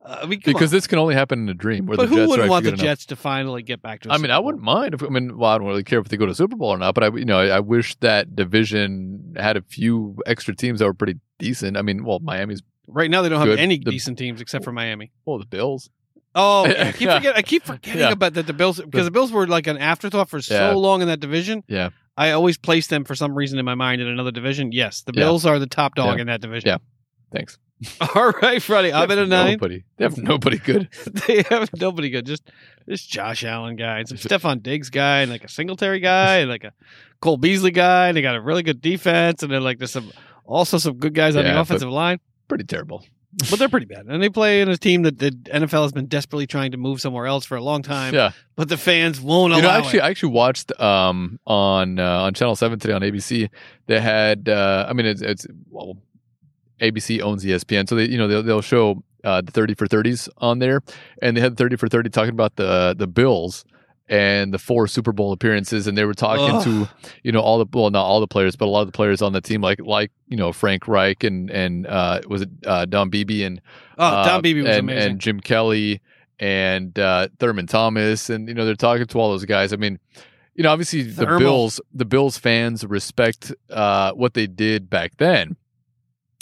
I 0.05 0.25
mean, 0.25 0.41
because 0.45 0.71
on. 0.71 0.77
this 0.77 0.87
can 0.87 0.99
only 0.99 1.15
happen 1.15 1.39
in 1.39 1.49
a 1.49 1.53
dream. 1.53 1.85
Where 1.85 1.97
But 1.97 2.03
the 2.03 2.09
who 2.09 2.15
Jets 2.17 2.29
wouldn't 2.29 2.49
want 2.49 2.63
the 2.63 2.69
enough. 2.69 2.79
Jets 2.81 3.05
to 3.07 3.15
finally 3.17 3.61
get 3.61 3.81
back 3.81 4.01
to? 4.01 4.11
I 4.11 4.15
I 4.15 4.17
mean, 4.19 4.31
I 4.31 4.39
wouldn't 4.39 4.63
mind 4.63 4.93
if 4.93 5.03
I 5.03 5.07
mean, 5.07 5.37
well, 5.37 5.51
I 5.51 5.57
don't 5.57 5.67
really 5.67 5.83
care 5.83 5.99
if 5.99 6.07
they 6.07 6.15
go 6.17 6.25
to 6.25 6.33
Super 6.35 6.55
Bowl 6.55 6.69
or 6.69 6.77
not, 6.77 6.95
but 6.95 7.03
I, 7.03 7.07
you 7.09 7.25
know, 7.25 7.39
I, 7.39 7.47
I 7.47 7.59
wish 7.59 7.95
that 7.97 8.35
division 8.35 9.35
had 9.37 9.57
a 9.57 9.61
few 9.61 10.17
extra 10.25 10.55
teams 10.55 10.79
that 10.79 10.85
were 10.85 10.93
pretty 10.93 11.19
decent. 11.39 11.75
I 11.77 11.81
mean, 11.81 12.03
well, 12.05 12.19
Miami's 12.19 12.61
Right 12.89 13.11
now, 13.11 13.21
they 13.21 13.27
don't 13.27 13.45
have 13.45 13.57
any 13.59 13.77
The- 13.79 13.91
decent 13.91 14.17
teams 14.17 14.39
except 14.39 14.63
for 14.63 14.71
Miami. 14.71 15.11
well, 15.25 15.39
the 15.39 15.45
Bills. 15.45 15.89
Oh, 16.33 16.63
I 16.65 16.93
keep, 16.93 17.01
Yeah. 17.01 17.17
forget, 17.17 17.35
I 17.37 17.41
keep 17.41 17.63
forgetting 17.63 17.99
Yeah. 17.99 18.11
about 18.11 18.33
that. 18.35 18.47
The 18.47 18.53
Bills, 18.53 18.79
because 18.79 19.03
the 19.05 19.11
Bills 19.11 19.31
were 19.33 19.45
like 19.45 19.67
an 19.67 19.77
afterthought 19.77 20.29
for 20.29 20.37
Yeah. 20.37 20.71
so 20.71 20.77
long 20.79 21.01
in 21.01 21.07
that 21.09 21.19
division. 21.19 21.63
Yeah. 21.67 21.89
I 22.15 22.31
always 22.31 22.57
placed 22.57 22.89
them 22.89 23.03
for 23.03 23.13
some 23.13 23.35
reason 23.35 23.59
in 23.59 23.65
my 23.65 23.75
mind 23.75 24.01
in 24.01 24.07
another 24.07 24.31
division. 24.31 24.71
Yes, 24.71 25.01
the 25.01 25.11
Yeah. 25.13 25.23
Bills 25.25 25.45
are 25.45 25.59
the 25.59 25.67
top 25.67 25.95
dog 25.95 26.15
Yeah. 26.15 26.21
in 26.21 26.27
that 26.27 26.39
division. 26.39 26.69
Yeah. 26.69 26.77
Thanks. 27.33 27.57
All 28.15 28.31
right, 28.41 28.61
Freddie. 28.61 28.91
I'm 28.91 29.09
at 29.11 29.17
a 29.17 29.25
nine. 29.25 29.51
Nobody. 29.51 29.83
They 29.97 30.05
have 30.05 30.17
nobody 30.17 30.57
good. 30.57 30.89
they 31.27 31.43
have 31.49 31.69
nobody 31.79 32.09
good. 32.09 32.25
Just 32.25 32.49
this 32.85 33.05
Josh 33.05 33.43
Allen 33.43 33.75
guy, 33.75 33.99
and 33.99 34.07
some 34.07 34.17
Stefon 34.17 34.63
Diggs 34.63 34.89
guy, 34.89 35.21
and 35.21 35.31
like 35.31 35.43
a 35.43 35.49
Singletary 35.49 35.99
guy, 35.99 36.37
and 36.37 36.49
like 36.49 36.63
a 36.63 36.73
Cole 37.21 37.37
Beasley 37.37 37.71
guy. 37.71 38.07
And 38.07 38.17
they 38.17 38.21
got 38.21 38.35
a 38.35 38.41
really 38.41 38.63
good 38.63 38.81
defense, 38.81 39.43
and 39.43 39.51
then 39.51 39.63
like 39.63 39.77
there's 39.77 39.91
some 39.91 40.11
also 40.45 40.77
some 40.77 40.97
good 40.97 41.13
guys 41.13 41.35
on 41.35 41.45
Yeah, 41.45 41.53
the 41.53 41.61
offensive 41.61 41.89
line. 41.89 42.19
Pretty 42.47 42.63
terrible. 42.63 43.03
But 43.51 43.59
they're 43.59 43.69
pretty 43.69 43.85
bad, 43.85 44.07
and 44.07 44.23
they 44.23 44.29
play 44.29 44.61
in 44.61 44.69
a 44.69 44.77
team 44.77 45.03
that 45.03 45.19
the 45.19 45.29
NFL 45.29 45.83
has 45.83 45.91
been 45.91 46.07
desperately 46.07 46.47
trying 46.47 46.71
to 46.71 46.77
move 46.77 46.99
somewhere 46.99 47.27
else 47.27 47.45
for 47.45 47.55
a 47.55 47.61
long 47.61 47.83
time. 47.83 48.15
Yeah. 48.15 48.31
But 48.55 48.67
the 48.67 48.77
fans 48.77 49.21
won't 49.21 49.53
You 49.53 49.61
know, 49.61 49.69
actually, 49.69 49.99
it. 49.99 50.03
I 50.03 50.09
actually 50.09 50.31
watched 50.31 50.71
um 50.79 51.39
on 51.45 51.99
uh, 51.99 52.21
on 52.23 52.33
Channel 52.33 52.55
Seven 52.55 52.79
today 52.79 52.93
on 52.93 53.01
ABC. 53.01 53.49
They 53.85 53.99
had, 54.01 54.49
uh, 54.49 54.87
I 54.89 54.93
mean, 54.93 55.05
it's, 55.05 55.21
it's 55.21 55.45
well, 55.69 55.97
ABC 56.81 57.21
owns 57.21 57.43
ESPN, 57.43 57.87
so 57.87 57.95
they 57.95 58.05
you 58.05 58.17
know 58.17 58.27
they'll, 58.27 58.43
they'll 58.43 58.61
show 58.61 59.03
uh, 59.23 59.41
the 59.41 59.51
thirty 59.51 59.73
for 59.73 59.87
thirties 59.87 60.29
on 60.37 60.59
there, 60.59 60.81
and 61.21 61.35
they 61.35 61.41
had 61.41 61.57
thirty 61.57 61.75
for 61.75 61.87
thirty 61.87 62.09
talking 62.09 62.31
about 62.33 62.55
the 62.55 62.95
the 62.97 63.07
Bills 63.07 63.65
and 64.09 64.53
the 64.53 64.59
four 64.59 64.87
Super 64.87 65.11
Bowl 65.11 65.33
appearances, 65.33 65.85
and 65.85 65.97
they 65.97 66.05
were 66.05 66.13
talking 66.13 66.55
Ugh. 66.55 66.63
to 66.63 66.89
you 67.23 67.31
know 67.31 67.41
all 67.41 67.57
the 67.57 67.65
well 67.73 67.89
not 67.89 68.05
all 68.05 68.19
the 68.19 68.27
players, 68.27 68.55
but 68.55 68.65
a 68.65 68.69
lot 68.71 68.81
of 68.81 68.87
the 68.87 68.93
players 68.93 69.21
on 69.21 69.33
the 69.33 69.41
team, 69.41 69.61
like 69.61 69.79
like 69.81 70.11
you 70.27 70.37
know 70.37 70.53
Frank 70.53 70.87
Reich 70.87 71.23
and 71.23 71.49
and 71.49 71.87
uh, 71.87 72.21
was 72.27 72.43
it 72.43 72.49
uh, 72.65 72.85
Don 72.85 73.09
Beebe 73.09 73.43
and 73.43 73.61
Oh, 73.97 74.05
uh, 74.05 74.25
Don 74.25 74.41
Beebe 74.43 74.61
was 74.61 74.77
and, 74.77 74.89
amazing. 74.91 75.11
and 75.11 75.19
Jim 75.19 75.39
Kelly 75.39 76.01
and 76.39 76.97
uh, 76.99 77.27
Thurman 77.39 77.65
Thomas, 77.67 78.29
and 78.29 78.47
you 78.47 78.53
know 78.53 78.63
they're 78.65 78.75
talking 78.75 79.07
to 79.07 79.19
all 79.19 79.31
those 79.31 79.45
guys. 79.45 79.73
I 79.73 79.75
mean, 79.77 79.99
you 80.53 80.63
know, 80.63 80.71
obviously 80.71 81.01
the 81.01 81.25
Thermal. 81.25 81.39
Bills, 81.39 81.81
the 81.93 82.05
Bills 82.05 82.37
fans 82.37 82.85
respect 82.85 83.51
uh, 83.71 84.11
what 84.11 84.35
they 84.35 84.45
did 84.47 84.89
back 84.89 85.17
then 85.17 85.57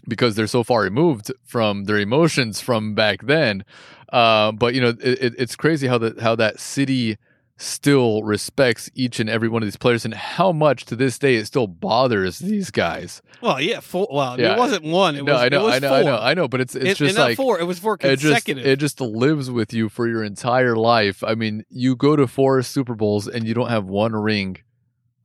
because 0.08 0.36
they're 0.36 0.48
so 0.48 0.64
far 0.64 0.82
removed 0.82 1.32
from 1.44 1.86
their 1.86 1.98
emotions 2.00 2.62
from 2.62 2.94
back 2.96 3.24
then. 3.26 3.64
Uh, 4.12 4.52
but 4.52 4.74
you 4.74 4.82
know, 4.82 4.90
it, 4.90 5.04
it, 5.24 5.34
it's 5.38 5.56
crazy 5.56 5.88
how 5.88 5.98
that 5.98 6.20
how 6.20 6.36
that 6.36 6.60
city 6.60 7.18
still 7.58 8.22
respects 8.24 8.90
each 8.96 9.18
and 9.20 9.30
every 9.30 9.48
one 9.48 9.64
of 9.64 9.66
these 9.68 9.78
players, 9.78 10.04
and 10.04 10.14
how 10.14 10.52
much 10.52 10.84
to 10.86 10.96
this 10.96 11.18
day 11.18 11.36
it 11.36 11.46
still 11.46 11.68
bothers 11.68 12.40
these 12.40 12.70
guys. 12.70 13.22
well, 13.42 13.62
yeah, 13.62 13.80
four. 13.80 14.08
Well, 14.12 14.38
Yeah. 14.40 14.54
it 14.56 14.60
wasn't 14.60 14.84
one. 14.84 15.16
It 15.16 15.24
no, 15.24 15.34
was. 15.34 15.42
I 15.42 15.50
know, 15.50 15.62
it 15.62 15.64
was 15.64 15.74
I 15.76 15.80
know, 15.80 15.88
four. 15.90 15.98
I 15.98 16.04
know, 16.04 16.18
I 16.18 16.34
know, 16.34 16.48
but 16.50 16.60
it's 16.62 16.76
it's 16.76 16.86
It- 17.00 17.06
just 17.06 17.18
like 17.18 17.38
four. 17.38 17.60
It 17.60 17.64
was 17.64 17.80
four 17.80 17.94
it 17.96 18.18
just 18.20 18.46
consecutive. 18.46 18.66
it 18.66 18.76
just 18.80 19.00
lives 19.00 19.50
with 19.50 19.74
you 19.74 19.88
for 19.90 20.08
your 20.08 20.24
entire 20.24 20.76
life. 20.76 21.24
I 21.24 21.36
mean, 21.36 21.64
you 21.70 21.96
go 21.96 22.16
to 22.18 22.28
four 22.28 22.62
Super 22.62 22.94
Bowls 22.94 23.28
and 23.28 23.48
you 23.48 23.54
don't 23.54 23.70
have 23.70 23.86
one 23.86 24.14
ring 24.14 24.58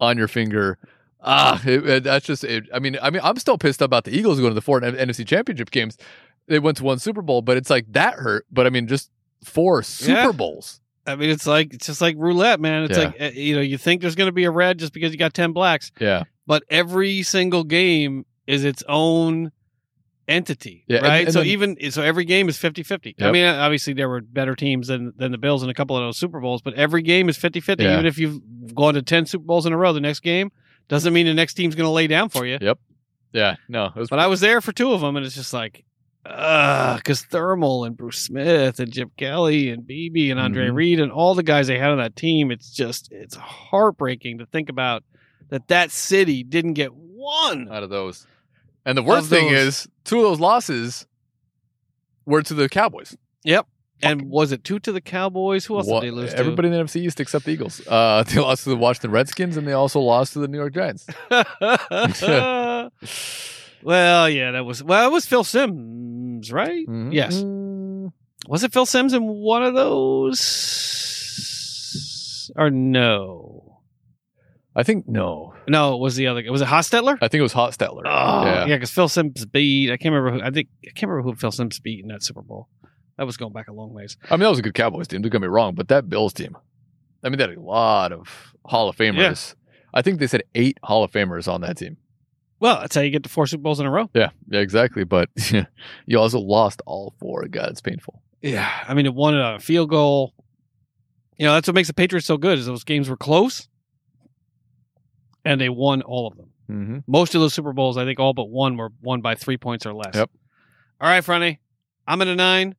on 0.01 0.17
your 0.17 0.29
finger. 0.29 0.79
Ah, 1.23 1.61
it, 1.67 1.87
it- 1.89 2.05
that's 2.05 2.25
just. 2.27 2.45
It, 2.45 2.65
I 2.73 2.79
mean, 2.79 2.99
I 3.03 3.11
mean, 3.11 3.21
I'm 3.25 3.37
still 3.37 3.59
pissed 3.59 3.83
about 3.83 4.05
the 4.05 4.17
Eagles 4.17 4.39
going 4.39 4.51
to 4.51 4.55
the 4.55 4.61
four 4.63 4.81
NFC 4.81 5.27
Championship 5.27 5.71
games. 5.71 5.97
They 6.47 6.59
went 6.59 6.77
to 6.79 6.85
one 6.85 6.99
Super 6.99 7.23
Bowl, 7.23 7.43
but 7.43 7.57
it's 7.57 7.71
like 7.71 7.87
that 7.93 8.15
hurt. 8.15 8.47
But 8.51 8.67
I 8.67 8.71
mean, 8.71 8.87
just 8.89 9.11
four 9.45 9.83
Super 9.83 10.13
Yeah. 10.13 10.33
Bowls. 10.33 10.81
I 11.07 11.17
mean, 11.17 11.31
it's 11.31 11.47
like 11.47 11.75
it's 11.75 11.87
just 11.87 12.01
like 12.01 12.17
roulette, 12.19 12.61
man. 12.61 12.85
It's 12.85 12.99
Yeah. 12.99 13.05
like 13.05 13.21
uh, 13.21 13.25
you 13.35 13.55
know, 13.55 13.63
you 13.63 13.79
think 13.79 14.01
there's 14.01 14.15
going 14.15 14.29
to 14.29 14.33
be 14.33 14.45
a 14.45 14.51
red 14.51 14.79
just 14.79 14.93
because 14.93 15.13
you 15.13 15.19
got 15.19 15.35
ten 15.35 15.53
blacks, 15.53 15.93
Yeah, 16.01 16.25
but 16.47 16.63
every 16.71 17.23
single 17.23 17.65
game 17.65 18.25
is 18.47 18.65
its 18.65 18.83
own 18.89 19.51
entity, 20.29 20.85
Yeah, 20.89 20.99
right? 21.01 21.25
and 21.25 21.33
so 21.33 21.41
then- 21.41 21.49
even 21.49 21.91
so, 21.91 22.03
every 22.03 22.25
game 22.25 22.49
is 22.49 22.57
50-50. 22.57 23.21
I 23.21 23.33
mean, 23.33 23.45
obviously 23.47 23.95
there 23.95 24.09
were 24.09 24.21
better 24.21 24.55
teams 24.55 24.87
than 24.89 25.13
than 25.17 25.33
the 25.33 25.39
Bills 25.39 25.63
in 25.63 25.71
a 25.71 25.75
couple 25.75 25.97
of 25.97 26.03
those 26.03 26.19
Super 26.19 26.41
Bowls, 26.41 26.63
but 26.63 26.75
every 26.75 27.03
game 27.03 27.29
is 27.29 27.37
50-50. 27.37 27.81
Yeah. 27.83 27.95
Even 27.95 28.07
if 28.07 28.17
you've 28.19 28.41
gone 28.75 28.95
to 28.95 29.03
ten 29.03 29.27
Super 29.27 29.45
Bowls 29.45 29.67
in 29.67 29.73
a 29.73 29.77
row, 29.77 29.93
the 29.93 30.01
next 30.01 30.21
game 30.21 30.53
doesn't 30.91 31.13
mean 31.15 31.25
the 31.27 31.33
next 31.35 31.55
team's 31.55 31.75
going 31.75 31.87
to 31.87 31.91
lay 31.91 32.07
down 32.07 32.29
for 32.29 32.45
you. 32.45 32.59
Yep. 32.61 32.79
Yeah. 33.33 33.57
No, 33.69 33.87
it 33.87 33.95
was 33.97 34.11
But 34.11 34.19
I 34.19 34.27
was 34.27 34.41
there 34.41 34.61
for 34.61 34.73
two 34.73 34.93
of 34.93 35.01
them, 35.01 35.17
and 35.17 35.25
it's 35.25 35.35
just 35.35 35.55
like 35.55 35.85
uh, 36.27 36.97
because 36.97 37.23
Thurman 37.23 37.87
and 37.87 37.97
Bruce 37.97 38.19
Smith 38.19 38.79
and 38.79 38.93
Jim 38.93 39.11
Kelly 39.17 39.71
and 39.71 39.87
Beebe 39.87 40.31
and 40.31 40.39
Andre 40.39 40.67
Mhm. 40.69 40.75
Reed 40.75 41.01
and 41.01 41.11
all 41.11 41.35
the 41.35 41.43
guys 41.43 41.67
they 41.69 41.79
had 41.79 41.91
on 41.91 41.97
that 41.99 42.15
team, 42.15 42.51
it's 42.51 42.71
just 42.71 43.11
it's 43.11 43.37
heartbreaking 43.37 44.37
to 44.39 44.45
think 44.47 44.69
about 44.69 45.03
that 45.49 45.69
that 45.69 45.91
city 45.91 46.43
didn't 46.43 46.75
get 46.75 46.93
one. 46.93 47.69
out 47.71 47.83
of 47.83 47.89
those. 47.91 48.27
And 48.85 48.99
the 48.99 49.03
worst 49.03 49.31
thing 49.31 49.51
those- 49.53 49.67
is, 49.85 49.89
two 50.05 50.19
of 50.19 50.25
those 50.25 50.41
losses 50.41 51.07
were 52.27 52.43
to 52.43 52.55
the 52.55 52.69
Cowboys. 52.69 53.17
And 54.03 54.31
was 54.31 54.53
it 54.53 54.65
two 54.65 54.79
to 54.81 54.93
the 54.93 55.01
Cowboys? 55.01 55.67
Who 55.67 55.77
else 55.77 55.87
Wha- 55.87 56.01
did 56.01 56.07
they 56.07 56.11
lose 56.17 56.31
to? 56.33 56.39
Everybody 56.39 56.69
in 56.69 56.75
the 56.75 56.81
NFC 56.85 56.97
East 57.03 57.21
except 57.21 57.45
the 57.45 57.53
Eagles. 57.53 57.87
Uh, 57.87 58.23
they 58.27 58.41
lost 58.41 58.65
to 58.65 58.71
the 58.71 58.77
Washington 58.77 59.11
Redskins, 59.11 59.57
and 59.57 59.67
they 59.67 59.73
also 59.73 60.01
lost 60.01 60.33
to 60.35 60.39
the 60.41 60.49
New 60.49 60.59
York 60.59 60.75
Giants. 60.75 61.07
well, 63.83 64.29
yeah, 64.29 64.51
that 64.53 64.65
was 64.65 64.83
well, 64.83 65.09
it 65.09 65.13
was 65.13 65.27
Phil 65.27 65.45
Simms, 65.45 66.53
right? 66.53 66.87
Mhm. 66.87 67.13
Yes. 67.13 67.43
Mm, 67.43 68.13
Was 68.49 68.65
it 68.65 68.73
Phil 68.73 68.87
Simms 68.87 69.13
in 69.13 69.23
one 69.27 69.63
of 69.63 69.75
those? 69.75 70.47
Or 72.57 72.71
no? 72.71 73.79
I 74.75 74.83
think 74.83 75.09
no. 75.09 75.55
No, 75.69 75.95
it 75.95 76.01
was 76.01 76.17
the 76.17 76.27
other 76.29 76.43
guy. 76.43 76.51
Was 76.51 76.63
it 76.63 76.69
Hostetler? 76.69 77.17
I 77.21 77.29
think 77.29 77.41
it 77.41 77.43
was 77.43 77.53
Hostetler. 77.55 78.03
Oh, 78.05 78.45
yeah. 78.45 78.67
yeah, 78.67 78.77
because 78.77 78.91
Phil 78.91 79.09
Simms 79.09 79.45
beat. 79.47 79.91
I 79.91 79.97
can't 79.97 80.13
remember. 80.15 80.39
Who, 80.39 80.43
I 80.47 80.51
think 80.51 80.69
I 80.87 80.91
can't 80.95 81.11
remember 81.11 81.31
who 81.31 81.37
Phil 81.37 81.53
Simms 81.53 81.79
beat 81.81 82.03
in 82.03 82.09
that 82.09 82.23
Super 82.23 82.43
Bowl. 82.43 82.69
That 83.21 83.27
was 83.27 83.37
going 83.37 83.53
back 83.53 83.69
a 83.69 83.73
long 83.75 83.93
ways. 83.93 84.17
I 84.31 84.33
mean, 84.33 84.41
that 84.41 84.49
was 84.49 84.61
a 84.61 84.63
good 84.63 84.73
Cowboys 84.73 85.07
team. 85.07 85.21
Don't 85.21 85.31
get 85.31 85.43
me 85.43 85.47
wrong, 85.47 85.75
but 85.75 85.89
that 85.89 86.09
Bills 86.09 86.33
team, 86.33 86.57
I 87.23 87.29
mean, 87.29 87.37
they 87.37 87.49
had 87.49 87.55
a 87.55 87.61
lot 87.61 88.13
of 88.13 88.55
Hall 88.65 88.89
of 88.89 88.97
Famers. 88.97 89.55
I 89.93 90.01
think 90.01 90.21
they 90.21 90.27
said 90.27 90.43
eight 90.55 90.79
Hall 90.83 91.05
of 91.05 91.11
Famers 91.11 91.47
on 91.47 91.61
that 91.61 91.77
team. 91.77 91.99
Well, 92.61 92.81
that's 92.81 92.95
how 92.95 93.03
you 93.03 93.11
get 93.11 93.23
to 93.25 93.29
four 93.29 93.47
Super 93.47 93.61
Bowls 93.61 93.79
in 93.79 93.85
a 93.85 93.91
row. 93.91 94.09
Yeah, 94.15 94.31
yeah, 94.49 94.61
exactly. 94.61 95.05
But 95.05 95.29
you 96.07 96.19
also 96.19 96.41
lost 96.41 96.81
all 96.87 97.13
four. 97.21 97.47
God, 97.47 97.69
it's 97.69 97.83
painful. 97.83 98.23
Yeah, 98.41 98.71
I 98.89 98.95
mean, 98.95 99.05
it 99.05 99.13
won 99.13 99.35
it 99.35 99.43
on 99.43 99.57
a 99.57 99.61
field 99.61 99.91
goal. 99.91 100.33
You 101.37 101.45
know, 101.45 101.53
that's 101.53 101.69
what 101.69 101.75
makes 101.75 101.89
the 101.89 101.95
Patriots 101.95 102.27
so 102.27 102.39
good 102.39 102.59
is 102.59 102.65
those 102.65 102.85
games 102.85 103.11
were 103.11 103.19
close, 103.19 103.69
and 105.45 105.61
they 105.61 105.69
won 105.69 106.01
all 106.01 106.27
of 106.27 106.39
them. 106.39 106.49
Mm-hmm. 106.71 106.99
Most 107.07 107.35
of 107.35 107.43
those 107.43 107.53
Super 107.53 107.75
Bowls, 107.75 107.99
I 107.99 108.07
think, 108.07 108.19
all 108.19 108.33
but 108.33 108.49
one 108.49 108.79
were 108.79 108.93
won 109.03 109.21
by 109.21 109.35
three 109.35 109.59
points 109.59 109.85
or 109.85 109.93
less. 109.93 110.15
Yep. 110.15 110.31
All 111.03 111.09
right, 111.11 111.23
Fronty, 111.23 111.59
I'm 112.07 112.23
at 112.23 112.29
a 112.29 112.35
nine. 112.35 112.77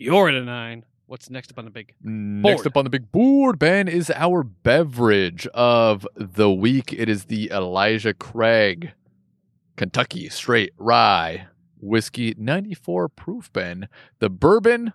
You're 0.00 0.28
at 0.28 0.36
a 0.36 0.44
nine. 0.44 0.84
What's 1.06 1.28
next 1.28 1.50
up 1.50 1.58
on 1.58 1.64
the 1.64 1.72
big? 1.72 1.92
board? 2.00 2.54
Next 2.54 2.66
up 2.66 2.76
on 2.76 2.84
the 2.84 2.90
big 2.90 3.10
board, 3.10 3.58
Ben, 3.58 3.88
is 3.88 4.12
our 4.14 4.44
beverage 4.44 5.48
of 5.48 6.06
the 6.14 6.52
week. 6.52 6.92
It 6.92 7.08
is 7.08 7.24
the 7.24 7.50
Elijah 7.50 8.14
Craig 8.14 8.92
Kentucky 9.76 10.28
Straight 10.28 10.72
Rye 10.78 11.48
Whiskey 11.80 12.32
94 12.38 13.08
proof, 13.08 13.52
Ben. 13.52 13.88
The 14.20 14.30
bourbon 14.30 14.92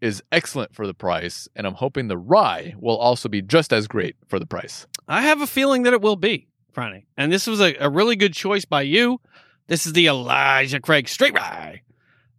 is 0.00 0.24
excellent 0.32 0.74
for 0.74 0.88
the 0.88 0.94
price, 0.94 1.48
and 1.54 1.64
I'm 1.64 1.74
hoping 1.74 2.08
the 2.08 2.18
rye 2.18 2.74
will 2.80 2.98
also 2.98 3.28
be 3.28 3.42
just 3.42 3.72
as 3.72 3.86
great 3.86 4.16
for 4.26 4.40
the 4.40 4.46
price. 4.46 4.88
I 5.06 5.22
have 5.22 5.40
a 5.40 5.46
feeling 5.46 5.84
that 5.84 5.92
it 5.92 6.02
will 6.02 6.16
be, 6.16 6.48
Fronty. 6.74 7.04
And 7.16 7.32
this 7.32 7.46
was 7.46 7.60
a, 7.60 7.76
a 7.76 7.88
really 7.88 8.16
good 8.16 8.34
choice 8.34 8.64
by 8.64 8.82
you. 8.82 9.20
This 9.68 9.86
is 9.86 9.92
the 9.92 10.08
Elijah 10.08 10.80
Craig 10.80 11.08
Straight 11.08 11.34
Rye. 11.34 11.82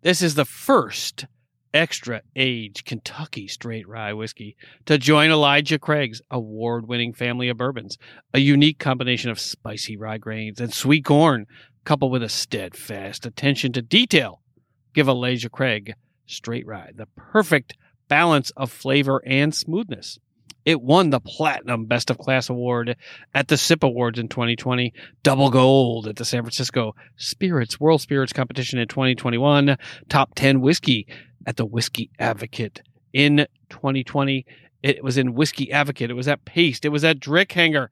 This 0.02 0.22
is 0.22 0.36
the 0.36 0.44
first 0.44 1.28
extra 1.74 2.22
age 2.36 2.84
Kentucky 2.86 3.48
straight 3.48 3.88
rye 3.88 4.14
whiskey 4.14 4.56
to 4.86 4.98
join 4.98 5.32
Elijah 5.32 5.80
Craig's 5.80 6.22
award 6.30 6.88
winning 6.88 7.14
family 7.14 7.50
of 7.50 7.58
bourbons. 7.58 7.98
A 8.34 8.40
unique 8.40 8.80
combination 8.80 9.32
of 9.32 9.40
spicy 9.40 9.98
rye 9.98 10.18
grains 10.18 10.60
and 10.60 10.74
sweet 10.74 11.06
corn, 11.06 11.46
coupled 11.84 12.12
with 12.12 12.24
a 12.24 12.30
steadfast 12.30 13.26
attention 13.26 13.74
to 13.74 13.82
detail, 13.82 14.42
give 14.94 15.08
Elijah 15.08 15.50
Craig 15.50 15.96
straight 16.26 16.66
rye 16.66 16.92
the 16.96 17.08
perfect 17.16 17.76
balance 18.08 18.52
of 18.52 18.72
flavor 18.72 19.22
and 19.26 19.54
smoothness. 19.54 20.20
It 20.66 20.82
won 20.82 21.10
the 21.10 21.20
Platinum 21.20 21.86
Best 21.88 22.10
of 22.10 22.18
Class 22.18 22.50
Award 22.50 22.96
at 23.34 23.50
the 23.50 23.58
SIP 23.58 23.84
Awards 23.84 24.18
in 24.18 24.30
2020, 24.30 24.94
double 25.22 25.50
gold 25.50 26.08
at 26.08 26.16
the 26.16 26.24
San 26.24 26.42
Francisco 26.42 26.96
Spirits 27.18 27.82
World 27.82 28.00
Spirits 28.00 28.32
Competition 28.32 28.80
in 28.80 28.88
2021, 28.88 29.76
top 30.08 30.36
10 30.36 30.62
whiskey 30.62 31.06
at 31.46 31.58
the 31.58 31.66
Whiskey 31.66 32.10
Advocate 32.20 32.82
in 33.14 33.46
2020. 33.70 34.46
It 34.82 35.04
was 35.04 35.18
in 35.18 35.34
Whiskey 35.34 35.72
Advocate. 35.72 36.10
It 36.10 36.16
was 36.16 36.28
at 36.28 36.44
Paste. 36.46 36.84
It 36.86 36.90
was 36.90 37.04
at 37.04 37.20
Drinkhacker. 37.20 37.88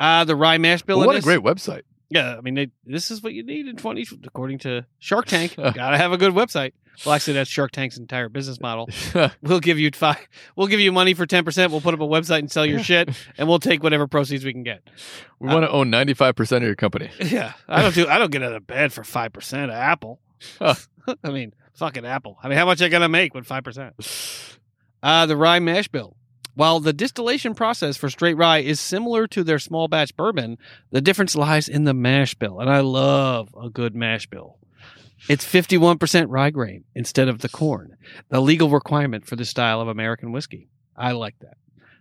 Uh, 0.00 0.24
the 0.24 0.34
Rye 0.36 0.58
Mash 0.58 0.82
Bill. 0.82 1.00
in 1.02 1.06
what 1.06 1.16
a 1.16 1.20
great 1.20 1.40
website. 1.40 1.82
Yeah, 2.08 2.36
I 2.36 2.42
mean, 2.42 2.54
they, 2.54 2.68
this 2.84 3.10
is 3.10 3.22
what 3.22 3.32
you 3.32 3.42
need 3.42 3.66
in 3.66 3.76
20, 3.76 4.06
according 4.24 4.58
to 4.60 4.84
Shark 4.98 5.26
Tank. 5.26 5.54
Gotta 5.56 5.96
have 5.96 6.12
a 6.12 6.18
good 6.18 6.32
website. 6.34 6.72
Well, 7.06 7.14
actually, 7.14 7.34
that's 7.34 7.48
Shark 7.48 7.70
Tank's 7.70 7.96
entire 7.96 8.28
business 8.28 8.60
model. 8.60 8.88
We'll 9.42 9.60
give 9.60 9.78
you 9.78 9.90
five. 9.94 10.18
We'll 10.54 10.66
give 10.66 10.78
you 10.80 10.92
money 10.92 11.14
for 11.14 11.24
ten 11.24 11.42
percent. 11.42 11.72
We'll 11.72 11.80
put 11.80 11.94
up 11.94 12.00
a 12.00 12.06
website 12.06 12.40
and 12.40 12.52
sell 12.52 12.66
your 12.66 12.80
shit, 12.80 13.08
and 13.38 13.48
we'll 13.48 13.58
take 13.58 13.82
whatever 13.82 14.06
proceeds 14.06 14.44
we 14.44 14.52
can 14.52 14.62
get. 14.62 14.82
we 15.40 15.48
want 15.48 15.64
to 15.64 15.70
own 15.70 15.90
95% 15.90 16.56
of 16.58 16.62
your 16.64 16.76
company. 16.76 17.08
Yeah, 17.18 17.54
I 17.66 17.80
don't 17.80 17.94
do. 17.94 18.06
I 18.06 18.18
don't 18.18 18.30
get 18.30 18.42
out 18.42 18.52
of 18.52 18.66
bed 18.66 18.92
for 18.92 19.04
five 19.04 19.32
percent 19.32 19.70
of 19.70 19.76
Apple. 19.76 20.20
I 20.60 21.30
mean, 21.30 21.54
fucking 21.74 22.04
Apple. 22.04 22.38
I 22.42 22.48
mean, 22.48 22.58
how 22.58 22.66
much 22.66 22.82
I 22.82 22.88
gonna 22.88 23.08
make 23.08 23.34
with 23.34 23.46
five 23.46 23.64
percent? 23.64 23.94
Uh, 25.02 25.26
the 25.26 25.36
rye 25.36 25.58
mash 25.58 25.88
bill. 25.88 26.16
While 26.54 26.80
the 26.80 26.92
distillation 26.92 27.54
process 27.54 27.96
for 27.96 28.10
straight 28.10 28.36
rye 28.36 28.58
is 28.58 28.78
similar 28.78 29.26
to 29.28 29.42
their 29.42 29.58
small 29.58 29.88
batch 29.88 30.14
bourbon, 30.16 30.58
the 30.90 31.00
difference 31.00 31.34
lies 31.34 31.66
in 31.66 31.84
the 31.84 31.94
mash 31.94 32.34
bill, 32.34 32.60
and 32.60 32.68
I 32.68 32.80
love 32.80 33.54
a 33.60 33.70
good 33.70 33.94
mash 33.96 34.26
bill. 34.26 34.58
It's 35.28 35.44
51% 35.46 36.26
rye 36.28 36.50
grain 36.50 36.84
instead 36.94 37.28
of 37.28 37.38
the 37.38 37.48
corn, 37.48 37.96
the 38.28 38.40
legal 38.40 38.68
requirement 38.68 39.24
for 39.26 39.36
this 39.36 39.48
style 39.48 39.80
of 39.80 39.88
American 39.88 40.30
whiskey. 40.30 40.68
I 40.96 41.12
like 41.12 41.38
that. 41.40 41.56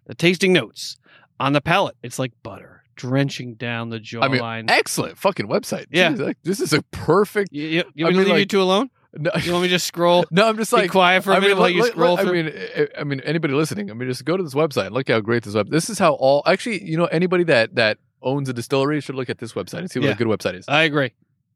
The 0.06 0.16
tasting 0.16 0.52
notes 0.52 0.98
on 1.40 1.54
the 1.54 1.62
palate, 1.62 1.96
it's 2.04 2.20
like 2.20 2.34
butter 2.44 2.84
drenching 2.96 3.56
down 3.56 3.90
the 3.90 3.96
I 4.22 4.28
mean, 4.28 4.42
jawline. 4.42 4.70
excellent 4.70 5.18
fucking 5.18 5.48
website. 5.48 5.86
Yeah. 5.90 6.12
Jeez, 6.12 6.36
this 6.44 6.60
is 6.60 6.74
a 6.74 6.82
perfect. 6.92 7.52
you, 7.52 7.66
you, 7.68 7.84
you 7.96 8.06
I 8.06 8.10
want 8.10 8.18
me 8.18 8.24
to 8.24 8.26
mean, 8.26 8.34
leave 8.36 8.40
you 8.42 8.46
two 8.46 8.62
alone? 8.62 8.90
No, 9.14 9.30
You 9.42 9.52
want 9.52 9.64
me 9.64 9.68
to 9.68 9.76
just 9.76 9.88
scroll? 9.88 10.24
no 10.32 10.48
I'm 10.48 10.56
just 10.58 10.72
like 10.72 10.84
be 10.84 10.88
quiet 10.90 11.24
for 11.24 11.32
a 11.32 11.36
I 11.36 11.40
minute 11.40 11.56
mean, 11.56 11.58
while 11.58 11.68
let- 11.68 11.76
you 11.76 11.82
let- 11.84 11.92
scroll 11.92 12.18
through. 12.18 12.30
I 12.40 12.44
mean, 12.44 12.54
I- 12.78 12.88
I 13.00 13.04
mean, 13.04 13.20
anybody 13.22 13.54
listening, 13.54 13.92
I 13.92 13.94
mean, 13.94 14.08
just 14.08 14.24
go 14.26 14.38
to 14.38 14.44
this 14.44 14.54
website 14.54 14.92
look 14.92 15.10
how 15.10 15.20
great 15.20 15.44
this 15.44 15.54
web. 15.54 15.70
This 15.70 15.90
is 15.90 16.00
how 16.00 16.14
all 16.14 16.44
actually, 16.46 16.84
you 16.84 16.96
know, 16.98 17.06
anybody 17.06 17.44
that 17.46 17.76
that 17.76 17.98
owns 18.22 18.48
a 18.50 18.54
distillery 18.54 19.02
should 19.02 19.16
look 19.16 19.30
at 19.30 19.40
this 19.40 19.54
website 19.54 19.80
and 19.80 19.92
see 19.92 20.00
what 20.00 20.06
Yeah. 20.06 20.12
a 20.14 20.16
good 20.16 20.28
website 20.28 20.58
is. 20.58 20.66
I 20.68 20.84
agree. 20.84 21.12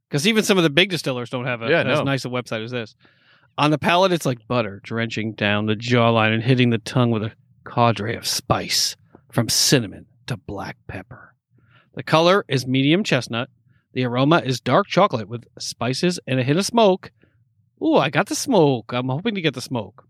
Because 0.09 0.27
even 0.27 0.43
some 0.43 0.57
of 0.57 0.63
the 0.63 0.69
big 0.69 0.89
distillers 0.89 1.29
don't 1.29 1.45
have 1.45 1.61
a, 1.61 1.69
Yeah, 1.69 1.79
as 1.83 1.99
no. 1.99 2.03
nice 2.03 2.25
a 2.25 2.29
website 2.29 2.63
as 2.63 2.71
this. 2.71 2.95
On 3.57 3.71
the 3.71 3.77
palate, 3.77 4.11
it's 4.11 4.25
like 4.25 4.45
butter 4.47 4.81
drenching 4.83 5.31
down 5.33 5.65
the 5.65 5.75
jawline 5.75 6.33
and 6.33 6.43
hitting 6.43 6.71
the 6.71 6.77
tongue 6.79 7.09
with 7.11 7.23
a 7.23 7.31
cadre 7.65 8.15
of 8.15 8.27
spice, 8.27 8.95
from 9.31 9.47
cinnamon 9.47 10.05
to 10.27 10.35
black 10.37 10.75
pepper. 10.87 11.33
The 11.93 12.03
color 12.03 12.43
is 12.49 12.67
medium 12.67 13.03
chestnut. 13.03 13.49
The 13.93 14.03
aroma 14.03 14.39
is 14.43 14.59
dark 14.59 14.87
chocolate 14.87 15.29
with 15.29 15.45
spices 15.57 16.19
and 16.27 16.37
a 16.39 16.43
hint 16.43 16.59
of 16.59 16.65
smoke. 16.65 17.11
Ooh, 17.81 17.95
I 17.95 18.09
got 18.09 18.27
the 18.27 18.35
smoke. 18.35 18.91
I'm 18.93 19.09
hoping 19.09 19.35
to 19.35 19.41
get 19.41 19.53
the 19.53 19.61
smoke. 19.61 20.07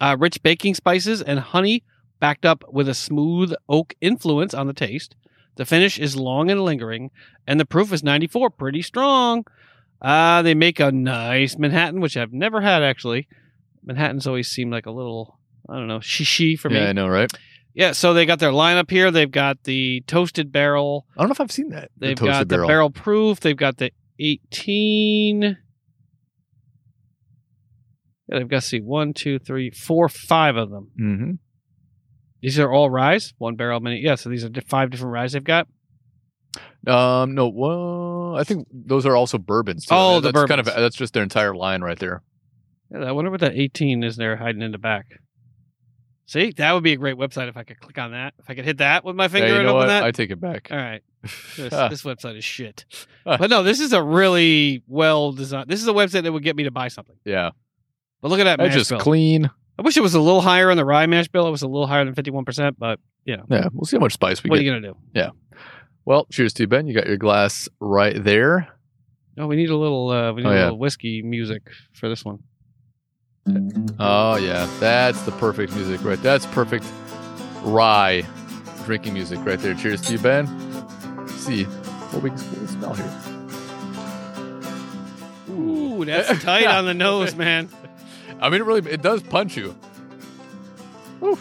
Uh, 0.00 0.16
rich 0.18 0.42
baking 0.42 0.74
spices 0.74 1.20
and 1.20 1.40
honey 1.40 1.82
backed 2.20 2.44
up 2.46 2.64
with 2.72 2.88
a 2.88 2.94
smooth 2.94 3.52
oak 3.68 3.94
influence 4.00 4.54
on 4.54 4.66
the 4.66 4.72
taste. 4.72 5.14
The 5.56 5.64
finish 5.64 5.98
is 5.98 6.14
long 6.16 6.50
and 6.50 6.64
lingering, 6.64 7.10
and 7.46 7.58
the 7.58 7.64
proof 7.66 7.92
is 7.92 8.04
94, 8.04 8.50
pretty 8.50 8.82
strong. 8.82 9.44
Uh, 10.00 10.42
they 10.42 10.54
make 10.54 10.78
a 10.78 10.92
nice 10.92 11.58
Manhattan, 11.58 12.00
which 12.00 12.16
I've 12.16 12.32
never 12.32 12.60
had 12.60 12.84
actually. 12.84 13.26
Manhattans 13.84 14.26
always 14.26 14.48
seem 14.48 14.70
like 14.70 14.86
a 14.86 14.92
little, 14.92 15.38
I 15.68 15.74
don't 15.74 15.88
know, 15.88 15.98
shishi 15.98 16.56
for 16.58 16.70
me. 16.70 16.76
yeah, 16.76 16.88
I 16.90 16.92
know, 16.92 17.08
right? 17.08 17.30
Yeah, 17.74 17.92
so 17.92 18.14
they 18.14 18.26
got 18.26 18.38
their 18.38 18.50
lineup 18.52 18.90
here. 18.90 19.10
They've 19.10 19.30
got 19.30 19.64
the 19.64 20.02
toasted 20.06 20.52
barrel. 20.52 21.06
I 21.16 21.22
don't 21.22 21.28
know 21.28 21.32
if 21.32 21.40
I've 21.40 21.52
seen 21.52 21.70
that. 21.70 21.90
They've 21.96 22.16
toasted 22.16 22.48
got 22.48 22.48
the 22.48 22.66
barrel 22.66 22.90
proof. 22.90 23.40
They've 23.40 23.56
got 23.56 23.76
the 23.78 23.92
18. 24.20 25.58
Yeah, 28.28 28.38
they've 28.38 28.48
got, 28.48 28.60
to 28.62 28.66
see, 28.68 28.80
one, 28.80 29.14
two, 29.14 29.38
three, 29.38 29.70
four, 29.70 30.08
five 30.08 30.56
of 30.56 30.70
them. 30.70 30.90
Mm-hmm. 31.00 31.30
These 32.42 32.58
are 32.58 32.70
all 32.72 32.90
ryes, 32.90 33.32
one 33.38 33.56
barrel 33.56 33.80
mini. 33.80 34.00
Yeah, 34.00 34.14
so 34.16 34.28
these 34.28 34.44
are 34.44 34.50
five 34.68 34.90
different 34.90 35.12
ryes 35.12 35.32
they've 35.32 35.42
got. 35.42 35.66
Um, 36.86 37.34
no, 37.34 37.48
well, 37.48 38.36
I 38.36 38.44
think 38.44 38.66
those 38.72 39.04
are 39.06 39.16
also 39.16 39.38
bourbons. 39.38 39.86
Too. 39.86 39.94
Oh, 39.94 40.20
the 40.20 40.32
that's 40.32 40.46
kind 40.48 40.60
of 40.60 40.66
that's 40.66 40.96
just 40.96 41.12
their 41.14 41.22
entire 41.22 41.54
line 41.54 41.82
right 41.82 41.98
there. 41.98 42.22
Yeah, 42.90 43.00
I 43.04 43.12
wonder 43.12 43.30
what 43.30 43.40
that 43.40 43.54
18 43.54 44.02
is 44.02 44.16
there 44.16 44.36
hiding 44.36 44.62
in 44.62 44.72
the 44.72 44.78
back. 44.78 45.06
See, 46.26 46.52
that 46.58 46.72
would 46.72 46.82
be 46.82 46.92
a 46.92 46.96
great 46.96 47.16
website 47.16 47.48
if 47.48 47.56
I 47.56 47.64
could 47.64 47.80
click 47.80 47.98
on 47.98 48.12
that. 48.12 48.34
If 48.38 48.48
I 48.50 48.54
could 48.54 48.64
hit 48.66 48.78
that 48.78 49.02
with 49.04 49.16
my 49.16 49.28
finger 49.28 49.46
Yeah, 49.48 49.52
you 49.54 49.58
and 49.60 49.66
know 49.66 49.76
open 49.76 49.80
what? 49.80 49.86
that. 49.88 50.04
I 50.04 50.10
take 50.12 50.30
it 50.30 50.40
back. 50.40 50.68
All 50.70 50.76
right. 50.78 51.02
This, 51.56 51.72
Ah. 51.72 51.88
this 51.88 52.02
website 52.04 52.36
is 52.38 52.44
shit. 52.44 52.84
But 53.24 53.50
no, 53.50 53.62
this 53.64 53.80
is 53.80 53.92
a 53.92 54.02
really 54.02 54.82
well 54.86 55.32
designed. 55.32 55.68
This 55.68 55.82
is 55.82 55.88
a 55.88 55.92
website 55.92 56.22
that 56.22 56.32
would 56.32 56.44
get 56.44 56.54
me 56.54 56.64
to 56.64 56.70
buy 56.70 56.88
something. 56.88 57.16
yeah, 57.24 57.50
But 58.20 58.28
look 58.28 58.40
at 58.40 58.44
that 58.44 58.58
that's 58.58 58.74
just 58.74 58.90
bill. 58.90 58.98
clean. 59.00 59.50
I 59.78 59.82
wish 59.82 59.96
it 59.96 60.00
was 60.00 60.14
a 60.14 60.20
little 60.20 60.40
higher 60.40 60.70
on 60.70 60.76
the 60.76 60.84
rye 60.84 61.06
mash 61.06 61.28
bill. 61.28 61.46
It 61.46 61.50
was 61.52 61.62
a 61.62 61.68
little 61.68 61.86
higher 61.86 62.04
than 62.04 62.14
51%, 62.14 62.74
but 62.78 62.98
Yeah, 63.24 63.42
Yeah, 63.48 63.68
we'll 63.72 63.84
see 63.84 63.96
how 63.96 64.00
much 64.00 64.14
spice 64.14 64.42
we 64.42 64.50
what 64.50 64.56
get. 64.56 64.64
What 64.64 64.72
are 64.72 64.76
you 64.76 64.80
going 64.80 64.82
to 64.82 64.88
do? 64.88 64.96
Yeah. 65.14 65.30
Well, 66.04 66.26
cheers 66.32 66.52
to 66.54 66.62
you, 66.64 66.66
Ben. 66.66 66.86
You 66.88 66.94
got 66.94 67.06
your 67.06 67.16
glass 67.16 67.68
right 67.80 68.22
there. 68.22 68.68
Oh, 69.38 69.46
we 69.46 69.54
need 69.56 69.70
a 69.70 69.76
little. 69.76 70.10
Uh, 70.10 70.32
we 70.32 70.42
need 70.42 70.48
Oh, 70.48 70.52
a 70.52 70.58
little 70.64 70.78
whiskey 70.78 71.22
music 71.22 71.70
for 71.92 72.08
this 72.08 72.24
one. 72.24 72.40
Oh 74.00 74.36
yeah, 74.36 74.68
that's 74.78 75.22
the 75.22 75.30
perfect 75.32 75.74
music 75.74 76.02
right. 76.04 76.20
That's 76.22 76.44
perfect 76.46 76.84
rye 77.62 78.24
drinking 78.84 79.14
music 79.14 79.38
right 79.44 79.58
there. 79.58 79.74
Cheers 79.74 80.00
to 80.02 80.12
you, 80.12 80.18
Ben. 80.18 80.46
Let's 81.16 81.32
see 81.34 81.64
what 81.64 82.22
we, 82.22 82.30
we 82.30 82.66
smell 82.66 82.94
here. 82.94 83.10
Ooh, 85.50 86.04
that's 86.04 86.42
tight 86.42 86.66
on 86.66 86.84
the 86.84 86.94
nose, 86.94 87.34
man. 87.34 87.68
I 88.40 88.48
mean, 88.50 88.60
it 88.60 88.64
really 88.64 88.90
it 88.90 89.02
does 89.02 89.22
punch 89.22 89.56
you. 89.56 89.74
Oh, 91.20 91.36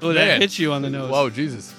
that 0.00 0.14
Man. 0.14 0.40
hits 0.40 0.58
you 0.58 0.72
on 0.72 0.82
the 0.82 0.90
nose. 0.90 1.10
Whoa, 1.10 1.30
Jesus! 1.30 1.74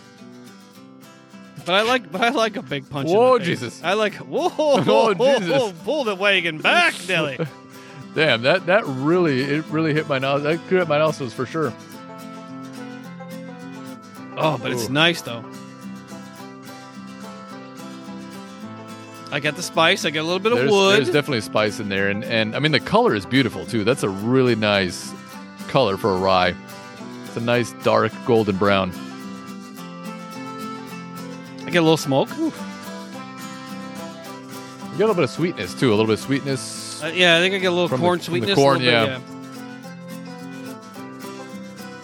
But 1.66 1.76
I 1.76 1.82
like, 1.84 2.12
but 2.12 2.22
I 2.22 2.30
like 2.30 2.56
a 2.56 2.62
big 2.62 2.90
punch. 2.90 3.10
in 3.10 3.16
Whoa, 3.16 3.34
the 3.38 3.46
face. 3.46 3.60
Jesus. 3.60 3.84
I 3.84 3.94
like. 3.94 4.16
Whoa, 4.16 4.50
Whoa, 4.82 5.14
Jesus. 5.40 5.74
Pull 5.84 6.06
the 6.06 6.16
wagon 6.16 6.58
back, 6.58 6.94
Dilly. 7.08 7.38
Damn, 8.16 8.44
that 8.44 8.66
that 8.68 8.86
really 8.86 9.42
it 9.42 9.66
really 9.68 9.94
hit 9.94 10.08
my 10.08 10.20
nose. 10.20 10.44
That 10.44 10.60
could 10.68 10.80
hit 10.80 10.88
my 10.88 10.98
nostrils 10.98 11.34
for 11.34 11.46
sure. 11.46 11.74
Oh, 14.36 14.58
but 14.62 14.72
it's 14.72 14.90
nice 14.90 15.22
though. 15.22 15.44
I 19.34 19.40
got 19.40 19.56
the 19.56 19.64
spice. 19.64 20.06
I 20.06 20.12
got 20.12 20.22
a 20.22 20.30
little 20.30 20.38
bit 20.38 20.52
of 20.52 20.70
wood. 20.70 20.98
there's 20.98 21.10
definitely 21.10 21.42
spice 21.42 21.80
in 21.80 21.90
there, 21.90 22.08
and 22.08 22.24
and 22.24 22.56
I 22.56 22.60
mean 22.60 22.72
the 22.72 22.80
color 22.80 23.16
is 23.16 23.26
beautiful 23.26 23.66
too. 23.66 23.84
That's 23.84 24.04
a 24.04 24.10
really 24.10 24.56
nice 24.56 25.12
color 25.70 25.98
for 25.98 26.12
a 26.12 26.18
rye. 26.18 26.54
It's 27.26 27.36
a 27.36 27.42
nice 27.42 27.74
dark 27.84 28.12
golden 28.28 28.58
brown. 28.58 28.92
I 31.66 31.72
get 31.72 31.80
a 31.80 31.82
little 31.82 31.98
smoke. 31.98 32.30
You 32.38 32.52
got 35.00 35.06
a 35.06 35.08
little 35.08 35.16
bit 35.16 35.24
of 35.24 35.32
sweetness 35.32 35.74
too. 35.74 35.90
A 35.90 35.96
little 35.96 36.06
bit 36.06 36.20
of 36.20 36.20
sweetness. 36.20 37.02
Uh, 37.04 37.08
yeah, 37.08 37.36
I 37.36 37.40
think 37.40 37.56
I 37.56 37.58
get 37.58 37.72
a 37.72 37.76
little 37.76 37.98
corn 37.98 38.20
the 38.20 38.26
sweetness. 38.26 38.54
corn, 38.54 38.82
yeah. 38.82 39.18
bit, 39.18 39.22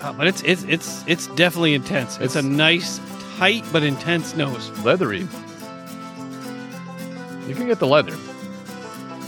Uh, 0.01 0.13
but 0.13 0.25
it's 0.25 0.41
it's 0.41 0.63
it's 0.63 1.03
it's 1.05 1.27
definitely 1.35 1.75
intense. 1.75 2.17
It's, 2.19 2.35
a 2.35 2.41
nice, 2.41 2.99
tight 3.37 3.63
but 3.71 3.83
intense 3.83 4.35
nose. 4.35 4.71
leathery. 4.83 5.27
You 7.49 7.55
can 7.55 7.65
get 7.65 7.79
the 7.79 7.87
leather. 7.87 8.15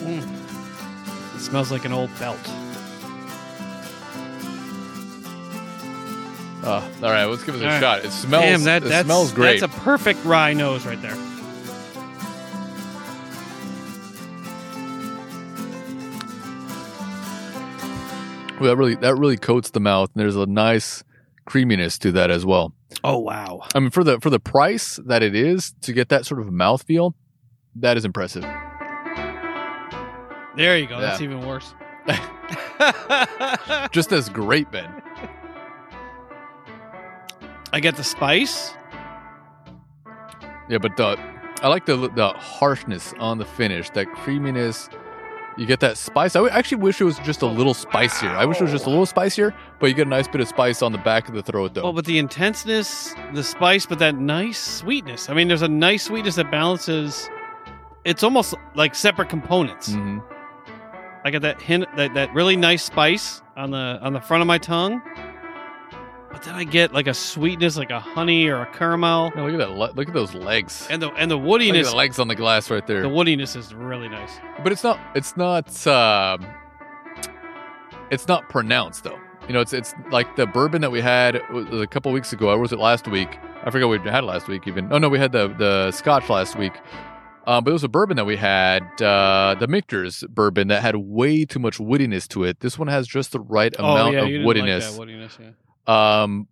It 0.05 1.39
smells 1.39 1.71
like 1.71 1.85
an 1.85 1.91
old 1.91 2.11
belt. 2.19 2.37
Uh, 6.63 6.87
all 7.01 7.09
right, 7.09 7.25
let's 7.25 7.43
give 7.43 7.55
it 7.55 7.61
a 7.63 7.65
All 7.65 7.71
right. 7.71 7.79
shot. 7.79 8.05
It 8.05 8.11
smells. 8.11 8.43
Damn, 8.43 8.63
that 8.65 8.83
it 8.83 9.05
smells 9.05 9.31
great. 9.31 9.59
That's 9.59 9.75
a 9.75 9.79
perfect 9.79 10.23
rye 10.23 10.53
nose 10.53 10.85
right 10.85 11.01
there. 11.01 11.15
Ooh, 18.61 18.67
that 18.67 18.75
really 18.75 18.93
that 18.95 19.15
really 19.15 19.37
coats 19.37 19.71
the 19.71 19.79
mouth, 19.79 20.11
and 20.13 20.21
there's 20.21 20.35
a 20.35 20.45
nice 20.45 21.03
creaminess 21.45 21.97
to 21.97 22.11
that 22.11 22.29
as 22.29 22.45
well. 22.45 22.73
Oh 23.03 23.17
wow! 23.17 23.63
I 23.73 23.79
mean, 23.79 23.89
for 23.89 24.03
the 24.03 24.19
for 24.19 24.29
the 24.29 24.39
price 24.39 24.99
that 25.05 25.23
it 25.23 25.33
is 25.33 25.73
to 25.81 25.93
get 25.93 26.09
that 26.09 26.27
sort 26.27 26.39
of 26.41 26.47
mouthfeel, 26.47 27.15
that 27.75 27.97
is 27.97 28.05
impressive. 28.05 28.43
There 30.55 30.77
you 30.77 30.87
go. 30.87 30.99
That's 30.99 31.21
even 31.21 31.45
worse. 31.45 31.73
Just 33.91 34.11
as 34.11 34.27
great, 34.29 34.71
Ben. 34.71 35.01
I 37.73 37.79
get 37.79 37.95
the 37.95 38.03
spice. 38.03 38.73
Yeah, 40.69 40.79
but 40.79 40.97
the 40.97 41.17
I 41.61 41.67
like 41.67 41.85
the 41.85 42.09
the 42.09 42.29
harshness 42.29 43.13
on 43.19 43.37
the 43.37 43.45
finish, 43.45 43.89
that 43.91 44.07
creaminess. 44.13 44.89
You 45.57 45.65
get 45.65 45.81
that 45.81 45.97
spice. 45.97 46.35
I 46.37 46.47
actually 46.47 46.81
wish 46.81 47.01
it 47.01 47.03
was 47.03 47.19
just 47.19 47.41
a 47.41 47.45
little 47.45 47.73
spicier. 47.73 48.29
I 48.29 48.45
wish 48.45 48.57
it 48.57 48.63
was 48.63 48.71
just 48.71 48.85
a 48.85 48.89
little 48.89 49.05
spicier, 49.05 49.53
but 49.79 49.87
you 49.87 49.93
get 49.93 50.07
a 50.07 50.09
nice 50.09 50.27
bit 50.27 50.39
of 50.39 50.47
spice 50.47 50.81
on 50.81 50.93
the 50.93 50.97
back 50.99 51.27
of 51.27 51.35
the 51.35 51.43
throat, 51.43 51.73
though. 51.73 51.83
Well, 51.83 51.93
but 51.93 52.05
the 52.05 52.17
intenseness, 52.19 53.13
the 53.33 53.43
spice, 53.43 53.85
but 53.85 53.99
that 53.99 54.15
nice 54.15 54.57
sweetness. 54.57 55.29
I 55.29 55.33
mean, 55.33 55.49
there's 55.49 55.61
a 55.61 55.67
nice 55.67 56.05
sweetness 56.05 56.35
that 56.35 56.49
balances. 56.51 57.29
It's 58.05 58.23
almost 58.23 58.55
like 58.75 58.95
separate 58.95 59.29
components. 59.29 59.93
hmm 59.93 60.19
I 61.23 61.29
get 61.29 61.43
that 61.43 61.61
hint, 61.61 61.85
that, 61.97 62.15
that 62.15 62.33
really 62.33 62.55
nice 62.55 62.83
spice 62.83 63.43
on 63.55 63.69
the 63.69 63.99
on 64.01 64.13
the 64.13 64.19
front 64.21 64.41
of 64.41 64.47
my 64.47 64.57
tongue, 64.57 65.03
but 66.31 66.41
then 66.41 66.55
I 66.55 66.63
get 66.63 66.93
like 66.93 67.05
a 67.05 67.13
sweetness, 67.13 67.77
like 67.77 67.91
a 67.91 67.99
honey 67.99 68.47
or 68.47 68.63
a 68.63 68.65
caramel, 68.73 69.25
look 69.35 69.53
at 69.53 69.59
that. 69.59 69.69
le- 69.69 69.91
Look 69.93 70.07
at 70.07 70.15
those 70.15 70.33
legs. 70.33 70.87
and 70.89 70.99
the 70.99 71.11
and 71.11 71.29
the 71.29 71.35
Look 71.37 71.61
at 71.61 71.67
woodiness. 71.67 71.91
the 71.91 71.95
legs 71.95 72.17
on 72.17 72.27
the 72.27 72.33
glass 72.33 72.71
right 72.71 72.85
there. 72.87 73.03
The 73.03 73.07
woodiness 73.07 73.55
is 73.55 73.71
really 73.75 74.09
nice. 74.09 74.31
but 74.63 74.71
it's 74.71 74.83
not. 74.83 74.99
It's 75.13 75.37
not. 75.37 75.85
Um, 75.85 76.43
it's 78.09 78.27
not 78.27 78.49
pronounced 78.49 79.03
though. 79.03 79.19
You 79.47 79.53
know, 79.53 79.61
it's 79.61 79.73
it's 79.73 79.93
like 80.09 80.35
the 80.37 80.47
bourbon 80.47 80.81
that 80.81 80.91
we 80.91 81.01
had 81.01 81.35
a 81.35 81.85
couple 81.85 82.11
weeks 82.11 82.33
ago. 82.33 82.49
Or 82.49 82.57
was 82.57 82.71
it 82.73 82.79
last 82.79 83.07
week? 83.07 83.37
I 83.63 83.69
forget 83.69 83.87
we 83.87 83.99
had 83.99 84.23
last 84.23 84.47
week. 84.47 84.67
Even 84.67 84.91
oh 84.91 84.97
no, 84.97 85.07
we 85.07 85.19
had 85.19 85.31
the 85.33 85.49
the 85.49 85.91
Scotch 85.91 86.29
last 86.29 86.55
week. 86.57 86.73
Um, 87.47 87.63
but 87.63 87.71
it 87.71 87.73
was 87.73 87.83
a 87.83 87.89
bourbon 87.89 88.17
that 88.17 88.25
we 88.25 88.37
had, 88.37 88.83
uh, 89.01 89.55
the 89.59 89.67
Michter's 89.67 90.23
bourbon 90.29 90.67
that 90.67 90.81
had 90.81 90.95
way 90.95 91.43
too 91.45 91.59
much 91.59 91.79
woodiness 91.79 92.27
to 92.29 92.43
it. 92.43 92.59
This 92.59 92.77
one 92.77 92.87
has 92.87 93.07
just 93.07 93.31
the 93.31 93.39
right 93.39 93.73
amount 93.79 93.91
oh 93.91 93.95
amount 93.95 94.13
yeah, 94.13 94.21
of 94.21 94.29
you 94.29 94.37
didn't 94.37 94.65
woodiness. 94.65 94.97
Like 94.97 95.07
that 95.07 95.13
woodiness, 95.13 95.53
yeah. 95.87 96.23
um, 96.23 96.47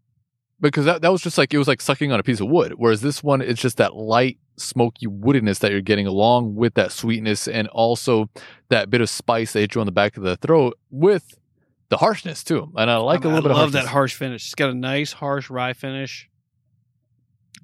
because 0.59 0.85
that, 0.85 1.01
that 1.01 1.11
was 1.11 1.21
just 1.21 1.37
like 1.37 1.53
it 1.53 1.57
was 1.57 1.67
like 1.67 1.81
sucking 1.81 2.11
on 2.11 2.19
a 2.19 2.23
piece 2.23 2.39
of 2.39 2.47
wood. 2.47 2.73
Whereas 2.77 3.01
this 3.01 3.23
one, 3.23 3.41
it's 3.41 3.61
just 3.61 3.77
that 3.77 3.95
light, 3.95 4.39
smoky 4.57 5.07
woodiness 5.07 5.59
that 5.59 5.71
you're 5.71 5.81
getting 5.81 6.07
along 6.07 6.55
with 6.55 6.73
that 6.73 6.91
sweetness 6.91 7.47
and 7.47 7.67
also 7.69 8.29
that 8.69 8.89
bit 8.89 9.01
of 9.01 9.09
spice 9.09 9.53
that 9.53 9.59
hit 9.59 9.75
you 9.75 9.81
on 9.81 9.85
the 9.85 9.91
back 9.91 10.17
of 10.17 10.23
the 10.23 10.35
throat 10.37 10.77
with 10.89 11.37
the 11.89 11.97
harshness 11.97 12.43
too. 12.43 12.71
And 12.75 12.89
I 12.89 12.97
like 12.97 13.23
a 13.23 13.27
little 13.27 13.41
bit 13.41 13.51
of 13.51 13.57
love 13.57 13.71
harshness. 13.71 13.83
that 13.83 13.89
harsh 13.89 14.13
finish. 14.15 14.45
It's 14.45 14.55
got 14.55 14.69
a 14.69 14.75
nice 14.75 15.13
harsh 15.13 15.49
rye 15.49 15.73
finish. 15.73 16.28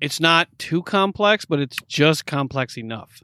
It's 0.01 0.19
not 0.19 0.47
too 0.57 0.83
complex, 0.83 1.45
but 1.45 1.59
it's 1.59 1.77
just 1.87 2.25
complex 2.25 2.77
enough. 2.77 3.21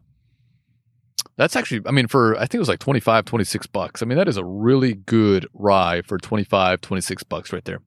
That's 1.37 1.55
actually, 1.55 1.81
I 1.85 1.91
mean, 1.91 2.07
for 2.07 2.35
I 2.35 2.41
think 2.41 2.55
it 2.55 2.59
was 2.59 2.69
like 2.69 2.79
25, 2.79 3.25
26 3.25 3.67
bucks. 3.67 4.01
I 4.01 4.05
mean, 4.05 4.17
that 4.17 4.27
is 4.27 4.37
a 4.37 4.45
really 4.45 4.93
good 4.93 5.47
rye 5.53 6.01
for 6.01 6.17
25, 6.17 6.81
26 6.81 7.23
bucks 7.23 7.53
right 7.53 7.65
there. 7.65 7.81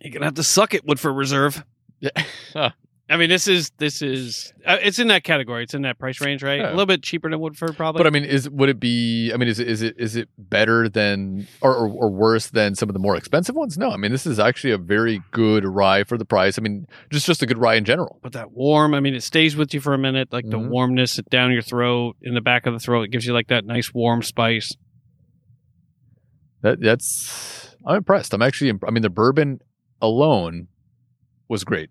You're 0.00 0.12
gonna 0.12 0.26
have 0.26 0.34
to 0.34 0.42
suck 0.42 0.74
it 0.74 0.84
Woodford 0.86 1.16
Reserve. 1.16 1.64
Yeah. 2.00 2.10
I 3.10 3.18
mean, 3.18 3.28
this 3.28 3.46
is 3.48 3.70
this 3.76 4.00
is 4.00 4.54
uh, 4.64 4.78
it's 4.80 4.98
in 4.98 5.08
that 5.08 5.24
category. 5.24 5.62
It's 5.62 5.74
in 5.74 5.82
that 5.82 5.98
price 5.98 6.22
range, 6.22 6.42
right? 6.42 6.58
Yeah. 6.60 6.68
A 6.68 6.70
little 6.70 6.86
bit 6.86 7.02
cheaper 7.02 7.28
than 7.28 7.38
Woodford, 7.38 7.76
probably. 7.76 7.98
But 7.98 8.06
I 8.06 8.10
mean, 8.10 8.24
is 8.24 8.48
would 8.48 8.70
it 8.70 8.80
be? 8.80 9.30
I 9.30 9.36
mean, 9.36 9.46
is 9.46 9.58
it 9.58 9.68
is 9.68 9.82
it 9.82 9.94
is 9.98 10.16
it 10.16 10.30
better 10.38 10.88
than 10.88 11.46
or, 11.60 11.74
or 11.76 11.88
or 11.88 12.10
worse 12.10 12.46
than 12.48 12.74
some 12.74 12.88
of 12.88 12.94
the 12.94 12.98
more 12.98 13.14
expensive 13.14 13.54
ones? 13.54 13.76
No, 13.76 13.90
I 13.90 13.98
mean, 13.98 14.10
this 14.10 14.24
is 14.24 14.38
actually 14.38 14.70
a 14.72 14.78
very 14.78 15.20
good 15.32 15.66
rye 15.66 16.04
for 16.04 16.16
the 16.16 16.24
price. 16.24 16.58
I 16.58 16.62
mean, 16.62 16.86
just 17.10 17.26
just 17.26 17.42
a 17.42 17.46
good 17.46 17.58
rye 17.58 17.74
in 17.74 17.84
general. 17.84 18.20
but 18.22 18.32
that 18.32 18.52
warm, 18.52 18.94
I 18.94 19.00
mean, 19.00 19.14
it 19.14 19.22
stays 19.22 19.54
with 19.54 19.74
you 19.74 19.80
for 19.80 19.92
a 19.92 19.98
minute, 19.98 20.32
like 20.32 20.48
the 20.48 20.58
Mhm. 20.58 20.70
warmness 20.70 21.20
down 21.28 21.52
your 21.52 21.60
throat, 21.60 22.16
in 22.22 22.32
the 22.32 22.40
back 22.40 22.64
of 22.64 22.72
the 22.72 22.80
throat. 22.80 23.02
It 23.02 23.08
gives 23.10 23.26
you 23.26 23.34
like 23.34 23.48
that 23.48 23.66
nice 23.66 23.92
warm 23.92 24.22
spice. 24.22 24.72
That 26.62 26.80
that's 26.80 27.76
I'm 27.86 27.96
impressed. 27.96 28.32
I'm 28.32 28.40
actually. 28.40 28.72
I 28.86 28.90
mean, 28.90 29.02
the 29.02 29.10
bourbon 29.10 29.60
alone 30.00 30.68
was 31.50 31.64
great, 31.64 31.90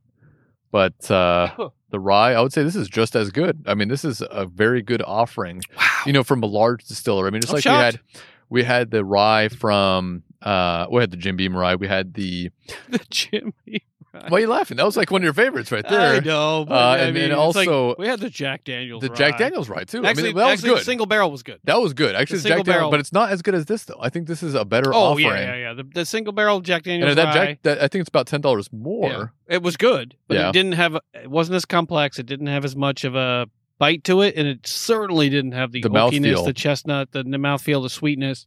but 0.73 1.11
uh, 1.11 1.69
the 1.91 1.99
rye, 1.99 2.33
I 2.33 2.41
would 2.41 2.51
say 2.51 2.63
this 2.63 2.75
is 2.75 2.89
just 2.89 3.15
as 3.15 3.29
good. 3.29 3.63
I 3.67 3.75
mean, 3.75 3.89
this 3.89 4.03
is 4.03 4.23
a 4.31 4.47
very 4.47 4.81
good 4.81 5.03
offering. 5.03 5.61
Wow. 5.77 5.89
You 6.07 6.13
know, 6.13 6.23
from 6.23 6.41
a 6.41 6.47
large 6.47 6.83
distiller. 6.85 7.27
I 7.27 7.29
mean, 7.29 7.41
just 7.41 7.53
I'm 7.53 7.57
like 7.57 7.63
shocked. 7.63 7.77
we 7.77 7.83
had, 7.83 8.23
we 8.49 8.63
had 8.63 8.91
the 8.91 9.05
rye 9.05 9.49
from. 9.49 10.23
Uh, 10.41 10.87
we 10.91 10.99
had 10.99 11.11
the 11.11 11.17
Jim 11.17 11.37
Beam 11.37 11.55
rye. 11.55 11.75
We 11.75 11.87
had 11.87 12.15
the. 12.15 12.49
the 12.89 12.99
Jimmy. 13.11 13.85
Why 14.27 14.37
are 14.37 14.41
you 14.41 14.47
laughing? 14.47 14.77
That 14.77 14.85
was 14.85 14.95
like 14.95 15.09
one 15.09 15.21
of 15.21 15.23
your 15.23 15.33
favorites 15.33 15.71
right 15.71 15.83
there. 15.87 16.15
I 16.15 16.19
know. 16.19 16.65
But 16.67 16.73
Uh, 16.75 16.77
I 16.77 16.97
and- 16.99 17.13
mean, 17.15 17.23
and 17.25 17.33
it's 17.33 17.55
like- 17.55 17.67
also 17.67 17.95
we 17.97 18.07
had 18.07 18.19
the 18.19 18.29
Jack 18.29 18.63
Daniels. 18.63 19.01
The 19.01 19.09
rye. 19.09 19.15
Jack 19.15 19.37
Daniels 19.39 19.69
rye 19.69 19.85
too. 19.85 20.05
Actually, 20.05 20.23
I 20.23 20.25
mean, 20.27 20.35
that 20.35 20.43
was 20.45 20.53
actually, 20.53 20.69
good. 20.69 20.79
the 20.79 20.83
single 20.83 21.05
barrel 21.07 21.31
was 21.31 21.41
good. 21.41 21.59
that 21.63 21.81
was 21.81 21.93
good. 21.93 22.15
Actually, 22.15 22.37
the 22.39 22.49
Jack 22.49 22.57
single 22.57 22.63
Daniels, 22.63 22.77
barrel- 22.81 22.91
but 22.91 22.99
it's 22.99 23.11
not 23.13 23.31
as 23.31 23.41
good 23.41 23.55
as 23.55 23.65
this 23.65 23.85
though. 23.85 23.97
I 23.99 24.09
think 24.09 24.27
this 24.27 24.43
is 24.43 24.53
a 24.53 24.63
better 24.65 24.93
Oh 24.93 25.13
offering. 25.13 25.25
yeah, 25.27 25.39
yeah, 25.41 25.55
yeah. 25.55 25.73
The, 25.73 25.83
the 25.83 26.05
single 26.05 26.31
barrel 26.33 26.59
Jack 26.61 26.83
Daniels 26.83 27.09
And 27.09 27.17
that 27.17 27.35
rye. 27.35 27.45
Jack, 27.47 27.59
that, 27.63 27.77
I 27.81 27.87
think 27.87 28.01
it's 28.01 28.09
about 28.09 28.27
ten 28.27 28.41
dollars 28.41 28.69
more. 28.71 29.09
Yeah. 29.09 29.55
It 29.55 29.63
was 29.63 29.77
good, 29.77 30.15
but 30.27 30.37
Yeah. 30.37 30.49
it 30.49 30.53
didn't 30.53 30.73
have. 30.73 30.95
It 31.15 31.29
wasn't 31.31 31.55
as 31.55 31.65
complex. 31.65 32.19
It 32.19 32.27
didn't 32.27 32.47
have 32.47 32.63
as 32.65 32.75
much 32.75 33.03
of 33.03 33.15
a 33.15 33.47
bite 33.79 34.03
to 34.05 34.21
it, 34.21 34.35
and 34.37 34.47
it 34.47 34.67
certainly 34.67 35.27
didn't 35.29 35.53
have 35.53 35.71
the, 35.71 35.81
The 35.81 35.89
oakiness, 35.89 36.35
mouthfeel. 36.35 36.45
the 36.45 36.53
chestnut, 36.53 37.11
the, 37.11 37.23
the 37.23 37.37
mouthfeel, 37.37 37.81
the 37.81 37.89
sweetness. 37.89 38.45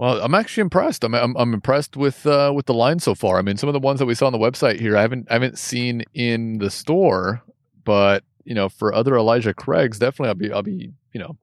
Well, 0.00 0.18
I'm 0.22 0.34
actually 0.34 0.62
impressed. 0.62 1.04
I'm 1.04 1.14
I'm, 1.14 1.36
I'm 1.36 1.52
impressed 1.52 1.94
with 1.94 2.24
uh, 2.26 2.52
with 2.56 2.64
the 2.64 2.72
line 2.72 3.00
so 3.00 3.14
far. 3.14 3.36
I 3.36 3.42
mean, 3.42 3.58
some 3.58 3.68
of 3.68 3.74
the 3.74 3.80
ones 3.80 3.98
that 3.98 4.06
we 4.06 4.14
saw 4.14 4.28
on 4.28 4.32
the 4.32 4.38
website 4.38 4.80
here, 4.80 4.96
I 4.96 5.02
haven't 5.02 5.26
I 5.28 5.34
haven't 5.34 5.58
seen 5.58 6.04
in 6.14 6.56
the 6.56 6.70
store, 6.70 7.42
but 7.84 8.24
you 8.44 8.54
know, 8.54 8.70
for 8.70 8.94
other 8.94 9.14
Elijah 9.14 9.52
Craigs, 9.52 9.98
definitely 9.98 10.28
I'll 10.28 10.34
be 10.34 10.52
I'll 10.52 10.62
be 10.62 10.90
you 11.12 11.20
know 11.20 11.36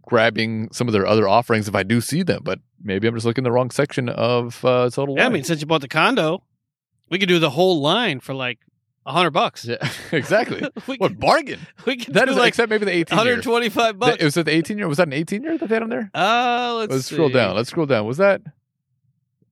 grabbing 0.00 0.70
some 0.72 0.88
of 0.88 0.92
their 0.92 1.06
other 1.06 1.28
offerings 1.28 1.68
if 1.68 1.74
I 1.74 1.82
do 1.82 2.00
see 2.00 2.22
them. 2.22 2.40
But 2.44 2.60
maybe 2.82 3.08
I'm 3.08 3.14
just 3.14 3.26
looking 3.26 3.42
in 3.42 3.44
the 3.44 3.52
wrong 3.52 3.70
section 3.70 4.08
of 4.08 4.64
uh, 4.64 4.88
Total 4.88 5.14
Yeah, 5.14 5.26
I 5.26 5.28
mean, 5.28 5.44
since 5.44 5.60
you 5.60 5.66
bought 5.66 5.82
the 5.82 5.88
condo, 5.88 6.44
we 7.10 7.18
could 7.18 7.28
do 7.28 7.38
the 7.38 7.50
whole 7.50 7.82
line 7.82 8.20
for 8.20 8.32
like 8.32 8.60
A 9.06 9.12
hundred 9.12 9.30
bucks. 9.30 9.64
Yeah, 9.64 9.76
exactly. 10.12 10.60
we 10.88 10.96
what 10.96 11.12
could, 11.12 11.20
bargain? 11.20 11.60
we 11.86 11.96
could 11.96 12.12
That 12.14 12.28
is 12.28 12.36
like 12.36 12.48
except 12.48 12.70
maybe 12.70 12.84
the 12.84 12.90
18 12.90 13.16
year. 13.16 13.18
125 13.18 13.98
bucks. 14.00 14.22
Was 14.22 14.36
it 14.36 14.46
the 14.46 14.52
18 14.52 14.78
year? 14.78 14.88
Was 14.88 14.98
that 14.98 15.06
an 15.06 15.12
18 15.12 15.44
year 15.44 15.56
that 15.56 15.68
they 15.68 15.74
had 15.76 15.84
on 15.84 15.88
there? 15.90 16.10
uh, 16.12 16.74
let's, 16.78 16.92
Let's 16.92 17.06
scroll 17.06 17.28
down. 17.28 17.54
Let's 17.54 17.70
scroll 17.70 17.86
down. 17.86 18.04
Was 18.04 18.16
that? 18.16 18.42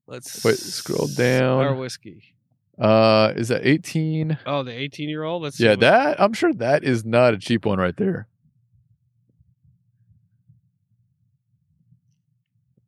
Let's 0.08 0.44
Wait, 0.44 0.58
scroll 0.58 1.06
down. 1.06 1.64
Our 1.64 1.74
whiskey. 1.74 2.34
Uh, 2.78 3.32
is 3.36 3.48
that 3.48 3.64
18? 3.64 4.38
Oh, 4.44 4.64
the 4.64 4.72
18 4.72 5.08
year 5.08 5.22
old. 5.22 5.42
Let's 5.44 5.60
Yeah, 5.60 5.76
that 5.76 6.20
I'm 6.20 6.32
sure 6.32 6.52
that 6.54 6.82
is 6.82 7.04
not 7.04 7.32
a 7.32 7.38
cheap 7.38 7.64
one 7.64 7.78
right 7.78 7.96
there. 7.96 8.26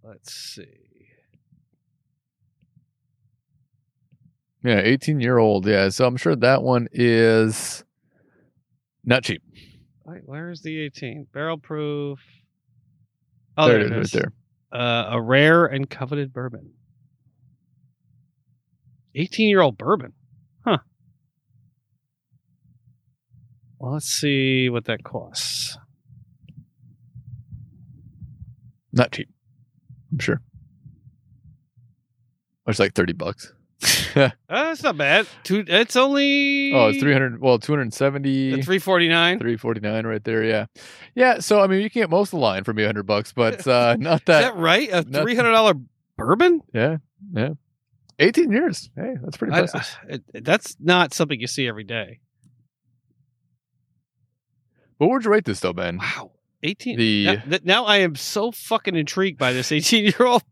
Let's 0.02 0.32
see. 0.34 0.85
Yeah, 4.66 4.80
18 4.80 5.20
year 5.20 5.38
old. 5.38 5.64
Yeah, 5.64 5.90
so 5.90 6.06
I'm 6.06 6.16
sure 6.16 6.34
that 6.34 6.64
one 6.64 6.88
is 6.90 7.84
not 9.05 9.22
cheap. 9.22 9.40
Wait, 10.05 10.22
where's 10.24 10.60
the 10.62 10.80
18? 10.80 11.28
Barrel 11.32 11.56
proof. 11.56 12.18
Oh, 13.56 13.68
there 13.68 13.78
there, 13.78 13.98
it 13.98 14.02
is, 14.02 14.12
right 14.12 14.24
there. 14.72 14.80
Uh, 14.80 15.10
a 15.12 15.22
rare 15.22 15.66
and 15.66 15.88
coveted 15.88 16.32
bourbon. 16.32 16.72
18 19.14 19.48
year 19.48 19.60
old 19.60 19.78
bourbon. 19.78 20.14
Huh. 20.64 20.78
Well, 23.78 23.93
let's 23.93 24.06
see 24.09 24.68
what 24.68 24.86
that 24.86 25.05
costs. 25.05 25.78
Not 28.93 29.12
cheap. 29.12 29.28
I'm 30.10 30.18
sure. 30.18 30.40
It's 32.66 32.80
like 32.80 32.94
30 32.94 33.12
bucks. 33.12 33.52
Uh, 34.16 34.31
it's 34.73 34.82
not 34.82 34.97
bad. 34.97 35.27
Two, 35.44 35.62
it's 35.69 35.94
only. 35.94 36.73
Oh, 36.73 36.89
it's 36.89 36.98
300. 37.01 37.39
Well, 37.39 37.59
two 37.59 37.73
hundred 37.73 37.93
seventy. 37.93 38.62
Three 38.62 38.78
forty 38.78 39.09
nine. 39.11 39.39
Three 39.39 39.59
forty 39.59 39.81
nine, 39.81 40.07
right 40.07 40.24
there. 40.24 40.43
Yeah. 40.43 40.66
Yeah. 41.15 41.40
So, 41.40 41.61
I 41.61 41.66
mean, 41.66 41.82
you 41.82 41.90
can 41.90 42.01
get 42.01 42.09
most 42.11 42.28
of 42.28 42.31
the 42.32 42.36
line 42.39 42.65
for 42.65 42.73
me 42.73 42.82
100 42.85 43.03
bucks, 43.03 43.32
but 43.35 43.66
uh, 43.69 43.97
not 43.98 44.20
Is 44.20 44.24
that. 44.27 44.40
that 44.55 44.57
right? 44.57 44.89
A 44.90 45.03
$300 45.03 45.85
bourbon? 46.16 46.62
Yeah. 46.73 46.97
Yeah. 47.35 47.51
18 48.19 48.51
years. 48.53 48.89
Hey, 48.97 49.16
that's 49.23 49.36
pretty 49.36 49.53
I- 49.53 49.61
impressive. 49.61 49.98
it- 50.09 50.44
that's 50.44 50.77
not 50.81 51.12
something 51.12 51.39
you 51.39 51.47
see 51.47 51.69
every 51.69 51.85
day. 51.85 52.20
what 54.97 55.11
would 55.11 55.24
you 55.27 55.31
rate 55.31 55.44
this, 55.44 55.61
though, 55.61 55.74
Ben? 55.74 55.98
Wow. 55.98 56.31
18. 56.62 56.99
The- 56.99 57.24
now, 57.24 57.35
th- 57.35 57.65
now 57.65 57.85
I 57.85 57.99
am 57.99 58.15
so 58.15 58.51
fucking 58.51 58.97
intrigued 58.97 59.39
by 59.39 59.53
this 59.53 59.70
18 59.73 60.05
year 60.05 60.27
old. 60.27 60.43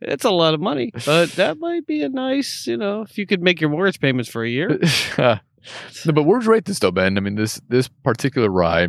it's 0.00 0.24
a 0.24 0.30
lot 0.30 0.54
of 0.54 0.60
money, 0.60 0.90
but 1.04 1.30
that 1.32 1.58
might 1.58 1.86
be 1.86 2.02
a 2.02 2.08
nice, 2.08 2.66
you 2.66 2.76
know, 2.76 3.02
if 3.02 3.18
you 3.18 3.26
could 3.26 3.42
make 3.42 3.60
your 3.60 3.70
mortgage 3.70 4.00
payments 4.00 4.28
for 4.28 4.42
a 4.44 4.48
year. 4.48 4.78
no, 5.18 6.12
but 6.12 6.24
you 6.24 6.46
rate 6.46 6.64
this, 6.64 6.78
though, 6.78 6.90
Ben? 6.90 7.16
I 7.16 7.20
mean, 7.20 7.34
this 7.34 7.60
this 7.68 7.88
particular 7.88 8.48
rye, 8.48 8.88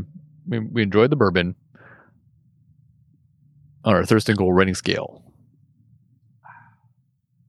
mean, 0.49 0.69
we 0.71 0.81
enjoyed 0.81 1.09
the 1.09 1.15
bourbon 1.15 1.55
on 3.83 3.95
our 3.95 4.05
Thurston 4.05 4.35
Gold 4.35 4.55
rating 4.55 4.75
scale. 4.75 5.23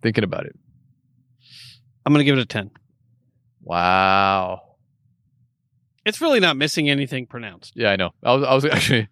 Thinking 0.03 0.25
about 0.25 0.47
it. 0.47 0.57
I'm 2.05 2.12
going 2.12 2.21
to 2.21 2.25
give 2.25 2.39
it 2.39 2.43
a 2.43 2.47
10. 2.47 2.71
Wow. 3.62 4.62
It's 6.05 6.20
really 6.20 6.40
not 6.40 6.56
missing 6.56 6.89
anything 6.89 7.27
pronounced. 7.27 7.72
Yeah, 7.77 7.90
I 7.90 7.97
know. 7.97 8.10
I 8.22 8.35
was, 8.35 8.44
I 8.44 8.55
was 8.55 8.64
actually, 8.72 9.09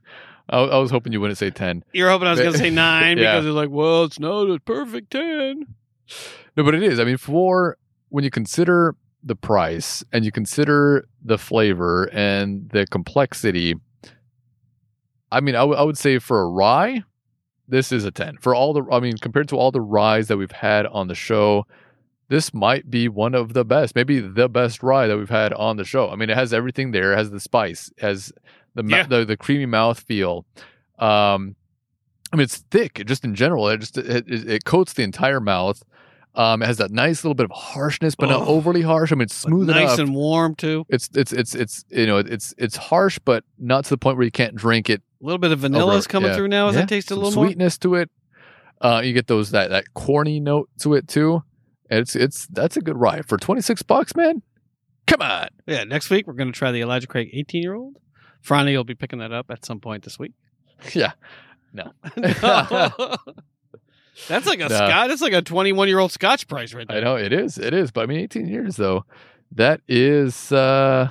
I 0.48 0.60
was, 0.60 0.70
I 0.70 0.78
was 0.78 0.90
hoping 0.90 1.12
you 1.12 1.20
wouldn't 1.20 1.38
say 1.38 1.50
10. 1.50 1.84
You're 1.92 2.10
hoping 2.10 2.26
I 2.28 2.30
was 2.32 2.40
going 2.40 2.52
to 2.54 2.58
say 2.58 2.70
nine 2.70 3.18
Yeah. 3.18 3.32
because 3.34 3.46
it's 3.46 3.54
like, 3.54 3.70
well, 3.70 4.04
it's 4.04 4.18
not 4.18 4.48
a 4.50 4.58
perfect 4.60 5.10
10. 5.12 5.66
No, 6.56 6.64
but 6.64 6.74
it 6.74 6.82
is. 6.82 6.98
I 6.98 7.04
mean, 7.04 7.18
for 7.18 7.76
when 8.08 8.24
you 8.24 8.30
consider 8.30 8.94
the 9.22 9.36
price 9.36 10.02
and 10.12 10.24
you 10.24 10.32
consider 10.32 11.06
the 11.22 11.36
flavor 11.38 12.04
and 12.12 12.70
the 12.70 12.86
complexity, 12.86 13.74
I 15.30 15.40
mean, 15.40 15.54
I 15.54 15.64
would- 15.64 15.76
I 15.78 15.82
would 15.82 15.98
say 15.98 16.18
for 16.18 16.40
a 16.40 16.48
rye, 16.48 17.02
this 17.66 17.92
is 17.92 18.04
a 18.04 18.10
10. 18.10 18.38
For 18.38 18.54
all 18.54 18.72
the, 18.72 18.82
I 18.90 19.00
mean, 19.00 19.18
compared 19.18 19.48
to 19.48 19.56
all 19.56 19.70
the 19.70 19.80
ryes 19.82 20.28
that 20.28 20.38
we've 20.38 20.50
had 20.50 20.86
on 20.86 21.08
the 21.08 21.14
show, 21.14 21.66
this 22.28 22.52
might 22.52 22.90
be 22.90 23.08
one 23.08 23.34
of 23.34 23.52
the 23.54 23.64
best, 23.64 23.94
maybe 23.94 24.20
the 24.20 24.48
best 24.48 24.82
rye 24.82 25.06
that 25.06 25.16
we've 25.16 25.30
had 25.30 25.52
on 25.54 25.76
the 25.76 25.84
show. 25.84 26.10
I 26.10 26.16
mean, 26.16 26.30
it 26.30 26.36
has 26.36 26.52
everything 26.52 26.90
there. 26.92 27.12
It 27.12 27.16
has 27.16 27.30
the 27.30 27.40
spice, 27.40 27.90
it 27.96 28.02
has 28.02 28.32
the 28.74 28.84
Yeah. 28.86 29.04
the, 29.04 29.24
the 29.24 29.36
creamy 29.36 29.66
mouth 29.66 29.98
feel. 30.00 30.44
Um, 30.98 31.56
I 32.32 32.36
mean, 32.36 32.44
it's 32.44 32.58
thick 32.70 33.02
just 33.06 33.24
in 33.24 33.34
general. 33.34 33.68
It 33.68 33.78
just 33.78 33.96
it, 33.96 34.28
it, 34.28 34.48
it 34.50 34.64
coats 34.64 34.92
the 34.92 35.02
entire 35.02 35.40
mouth. 35.40 35.82
Um, 36.34 36.62
it 36.62 36.66
has 36.66 36.76
that 36.76 36.90
nice 36.90 37.24
little 37.24 37.34
bit 37.34 37.44
of 37.44 37.50
harshness, 37.50 38.14
but 38.14 38.28
not 38.28 38.42
Oh. 38.42 38.46
overly 38.56 38.82
harsh. 38.82 39.10
I 39.10 39.14
mean, 39.14 39.22
it's 39.22 39.34
smooth 39.34 39.66
nice 39.68 39.94
enough. 39.94 39.98
and 40.00 40.14
warm, 40.14 40.54
too. 40.54 40.84
it's 40.88 41.08
it's 41.14 41.32
it's 41.32 41.54
it's 41.54 41.84
you 41.88 42.06
know 42.06 42.18
it's 42.18 42.54
it's 42.58 42.76
harsh, 42.76 43.18
but 43.24 43.44
not 43.58 43.84
to 43.84 43.90
the 43.90 43.98
point 43.98 44.18
where 44.18 44.24
you 44.24 44.30
can't 44.30 44.54
drink 44.54 44.90
it. 44.90 45.00
A 45.20 45.24
little 45.24 45.38
bit 45.38 45.50
of 45.50 45.60
vanilla 45.60 45.94
Over- 45.96 46.06
coming 46.06 46.30
yeah. 46.30 46.36
through 46.36 46.48
now 46.48 46.68
as 46.68 46.76
Yeah, 46.76 46.82
I 46.82 46.84
taste 46.84 47.10
a 47.10 47.16
little 47.16 47.32
more. 47.32 47.46
sweetness 47.46 47.78
to 47.78 47.94
it. 47.96 48.10
Uh, 48.80 49.00
you 49.02 49.14
get 49.14 49.26
those 49.26 49.50
that 49.52 49.70
that 49.70 49.94
corny 49.94 50.38
note 50.38 50.68
to 50.82 50.94
it 50.94 51.08
too. 51.08 51.42
And 51.90 52.00
It's 52.00 52.14
it's 52.16 52.46
that's 52.46 52.76
a 52.76 52.80
good 52.80 52.96
ride 52.98 53.26
for 53.26 53.36
twenty 53.38 53.60
six 53.62 53.82
bucks, 53.82 54.14
man. 54.14 54.42
Come 55.06 55.22
on. 55.22 55.48
Yeah, 55.66 55.84
next 55.84 56.10
week 56.10 56.26
we're 56.26 56.34
going 56.34 56.52
to 56.52 56.58
try 56.58 56.70
the 56.70 56.82
Elijah 56.82 57.06
Craig 57.06 57.30
18 57.32 57.62
year 57.62 57.74
old. 57.74 57.96
Franny 58.44 58.76
will 58.76 58.84
be 58.84 58.94
picking 58.94 59.20
that 59.20 59.32
up 59.32 59.46
at 59.50 59.64
some 59.64 59.80
point 59.80 60.04
this 60.04 60.18
week. 60.18 60.32
Yeah. 60.92 61.12
No. 61.72 61.92
That's 64.28 64.46
like 64.46 64.58
a 64.60 64.68
No. 64.68 64.74
Scotch. 64.76 65.08
That's 65.08 65.22
like 65.22 65.32
a 65.32 65.42
21 65.42 65.88
year 65.88 65.98
old 65.98 66.12
Scotch 66.12 66.46
price 66.48 66.74
right 66.74 66.86
there. 66.86 66.98
I 66.98 67.00
know 67.00 67.16
it 67.16 67.32
is. 67.32 67.56
It 67.58 67.72
is. 67.72 67.90
But 67.90 68.02
I 68.02 68.06
mean, 68.06 68.18
18 68.20 68.48
years 68.48 68.76
though, 68.76 69.04
that 69.52 69.80
is 69.88 70.52
uh 70.52 71.08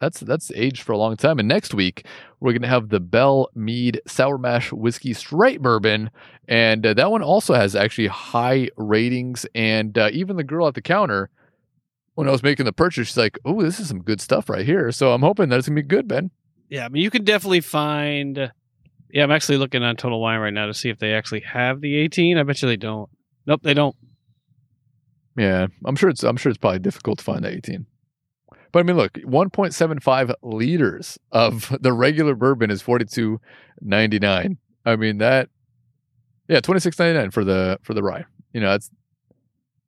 that's 0.00 0.20
that's 0.20 0.52
aged 0.54 0.82
for 0.82 0.92
a 0.92 0.98
long 0.98 1.16
time. 1.16 1.38
And 1.38 1.48
next 1.48 1.74
week 1.74 2.06
we're 2.40 2.52
gonna 2.52 2.68
have 2.68 2.88
the 2.88 3.00
Belle 3.00 3.48
Meade 3.54 4.00
Sour 4.06 4.38
Mash 4.38 4.72
Whiskey 4.72 5.14
Straight 5.14 5.62
Bourbon, 5.62 6.10
and 6.48 6.84
uh, 6.84 6.94
that 6.94 7.10
one 7.10 7.22
also 7.22 7.54
has 7.54 7.74
actually 7.74 8.08
high 8.08 8.68
ratings. 8.76 9.46
And 9.54 9.96
uh, 9.96 10.10
even 10.12 10.36
the 10.36 10.44
girl 10.44 10.66
at 10.66 10.74
the 10.74 10.82
counter, 10.82 11.30
when 12.14 12.28
I 12.28 12.32
was 12.32 12.42
making 12.42 12.66
the 12.66 12.72
purchase, 12.72 13.08
she's 13.08 13.16
like, 13.16 13.38
"Oh, 13.44 13.62
this 13.62 13.80
is 13.80 13.88
some 13.88 14.02
good 14.02 14.20
stuff 14.20 14.48
right 14.48 14.66
here." 14.66 14.92
So 14.92 15.12
I'm 15.12 15.22
hoping 15.22 15.48
that 15.48 15.58
it's 15.58 15.68
gonna 15.68 15.80
be 15.80 15.86
good, 15.86 16.08
Ben. 16.08 16.30
Yeah, 16.68 16.84
I 16.84 16.88
mean, 16.88 17.02
you 17.02 17.10
can 17.10 17.24
definitely 17.24 17.60
find. 17.60 18.52
Yeah, 19.10 19.22
I'm 19.22 19.30
actually 19.30 19.58
looking 19.58 19.82
on 19.82 19.96
Total 19.96 20.20
Wine 20.20 20.40
right 20.40 20.52
now 20.52 20.66
to 20.66 20.74
see 20.74 20.90
if 20.90 20.98
they 20.98 21.14
actually 21.14 21.40
have 21.40 21.80
the 21.80 21.96
18. 21.96 22.36
I 22.36 22.42
bet 22.42 22.60
you 22.60 22.68
they 22.68 22.76
don't. 22.76 23.08
Nope, 23.46 23.62
they 23.62 23.72
don't. 23.72 23.96
Yeah, 25.38 25.68
I'm 25.84 25.96
sure 25.96 26.10
it's 26.10 26.22
I'm 26.22 26.36
sure 26.36 26.50
it's 26.50 26.58
probably 26.58 26.80
difficult 26.80 27.18
to 27.18 27.24
find 27.24 27.44
that 27.44 27.52
18. 27.52 27.86
But 28.76 28.80
I 28.80 28.82
mean, 28.82 28.96
look, 28.98 29.14
1.75 29.14 30.34
liters 30.42 31.18
of 31.32 31.74
the 31.80 31.94
regular 31.94 32.34
bourbon 32.34 32.70
is 32.70 32.82
42.99. 32.82 34.56
I 34.84 34.96
mean 34.96 35.16
that, 35.16 35.48
yeah, 36.46 36.60
26.99 36.60 37.32
for 37.32 37.42
the 37.42 37.78
for 37.82 37.94
the 37.94 38.02
rye. 38.02 38.26
You 38.52 38.60
know, 38.60 38.72
that's 38.72 38.90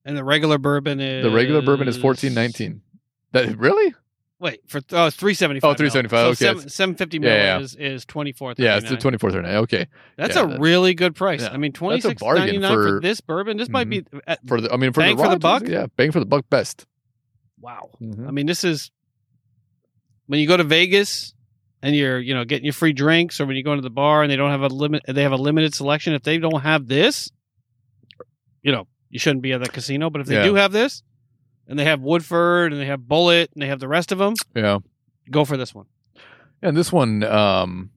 And 0.06 0.16
the 0.16 0.24
regular 0.24 0.56
bourbon 0.56 1.00
is 1.00 1.22
the 1.22 1.30
regular 1.30 1.60
bourbon 1.60 1.86
is 1.86 1.98
14.19. 1.98 2.80
That 3.32 3.58
really? 3.58 3.94
Wait 4.40 4.62
for 4.66 4.80
oh, 4.92 5.08
it's 5.08 5.16
375. 5.16 5.68
Oh, 5.70 5.74
375, 5.74 6.18
So 6.18 6.28
okay. 6.28 6.58
seven, 6.58 6.70
750 6.70 7.18
mil 7.18 7.30
Yeah, 7.30 7.36
yeah. 7.36 7.58
is 7.60 7.74
is 7.74 8.04
24. 8.06 8.54
Yeah, 8.56 8.78
it's 8.78 8.88
the 8.88 8.96
24.39. 8.96 9.54
Okay, 9.64 9.86
That's 10.16 10.34
yeah, 10.34 10.44
a 10.44 10.46
that- 10.46 10.60
really 10.60 10.94
good 10.94 11.14
price. 11.14 11.42
yeah. 11.42 11.50
I 11.50 11.58
mean, 11.58 11.72
That's 11.72 12.06
a 12.06 12.14
26.99 12.14 12.18
bargain 12.20 12.62
for, 12.62 12.68
for- 12.68 13.00
this 13.02 13.20
bourbon. 13.20 13.58
This 13.58 13.68
might 13.68 13.90
be 13.90 14.06
uh, 14.26 14.36
for 14.46 14.62
the 14.62 14.72
I 14.72 14.78
mean 14.78 14.94
for 14.94 15.02
Bang 15.02 15.18
the 15.18 15.24
for 15.24 15.28
the 15.28 15.38
buck? 15.38 15.68
Yeah, 15.68 15.88
bang 15.98 16.10
for 16.10 16.20
the 16.20 16.26
buck 16.26 16.48
best. 16.48 16.86
Wow. 17.60 17.90
Mhm. 18.00 18.28
I 18.28 18.30
mean, 18.30 18.46
this 18.46 18.64
is 18.64 18.90
when 20.26 20.40
you 20.40 20.46
go 20.46 20.56
to 20.56 20.64
Vegas 20.64 21.34
and 21.82 21.94
you're, 21.94 22.18
you 22.20 22.34
know, 22.34 22.44
getting 22.44 22.64
your 22.64 22.72
free 22.72 22.92
drinks, 22.92 23.40
or 23.40 23.46
when 23.46 23.56
you 23.56 23.62
go 23.64 23.72
into 23.72 23.82
the 23.82 23.90
bar 23.90 24.22
and 24.22 24.30
they 24.30 24.36
don't 24.36 24.50
have 24.50 24.62
a 24.62 24.68
limit, 24.68 25.02
they 25.08 25.22
have 25.22 25.32
a 25.32 25.36
limited 25.36 25.74
selection. 25.74 26.12
If 26.12 26.22
they 26.22 26.38
don't 26.38 26.60
have 26.62 26.86
this, 26.88 27.30
you 28.62 28.72
know, 28.72 28.86
you 29.10 29.18
shouldn't 29.18 29.42
be 29.42 29.52
at 29.52 29.62
the 29.62 29.68
casino. 29.68 30.10
But 30.10 30.20
if 30.20 30.26
they 30.26 30.34
Yeah. 30.36 30.44
do 30.44 30.54
have 30.54 30.72
this, 30.72 31.02
and 31.66 31.78
they 31.78 31.84
have 31.84 32.00
Woodford 32.00 32.72
and 32.72 32.80
they 32.80 32.86
have 32.86 33.00
Bulleit 33.00 33.48
and 33.52 33.62
they 33.62 33.66
have 33.68 33.80
the 33.80 33.88
rest 33.88 34.10
of 34.12 34.18
them, 34.18 34.34
Yeah. 34.56 34.78
go 35.30 35.44
for 35.44 35.56
this 35.56 35.74
one. 35.74 35.86
And 36.62 36.76
this 36.76 36.90
one, 36.92 37.22
um, 37.24 37.90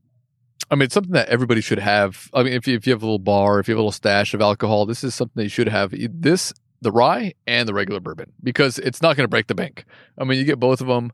I 0.69 0.75
mean, 0.75 0.83
it's 0.83 0.93
something 0.93 1.13
that 1.13 1.27
everybody 1.29 1.59
should 1.61 1.79
have. 1.79 2.29
I 2.33 2.43
mean, 2.43 2.53
if 2.53 2.67
you, 2.67 2.75
if 2.75 2.85
you 2.85 2.91
have 2.93 3.01
a 3.01 3.05
little 3.05 3.17
bar, 3.19 3.59
if 3.59 3.67
you 3.67 3.73
have 3.73 3.77
a 3.79 3.81
little 3.81 3.91
stash 3.91 4.33
of 4.33 4.41
alcohol, 4.41 4.85
this 4.85 5.03
is 5.03 5.15
something 5.15 5.33
that 5.35 5.43
you 5.43 5.49
should 5.49 5.67
have. 5.69 5.93
This, 5.97 6.53
the 6.81 6.91
rye 6.91 7.33
and 7.47 7.67
the 7.69 7.73
regular 7.73 7.99
bourbon, 7.99 8.31
because 8.43 8.79
it's 8.79 9.01
not 9.01 9.15
going 9.15 9.23
to 9.25 9.29
break 9.29 9.47
the 9.47 9.55
bank. 9.55 9.85
I 10.17 10.23
mean, 10.23 10.39
you 10.39 10.45
get 10.45 10.59
both 10.59 10.81
of 10.81 10.87
them 10.87 11.11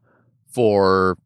for, 0.48 1.18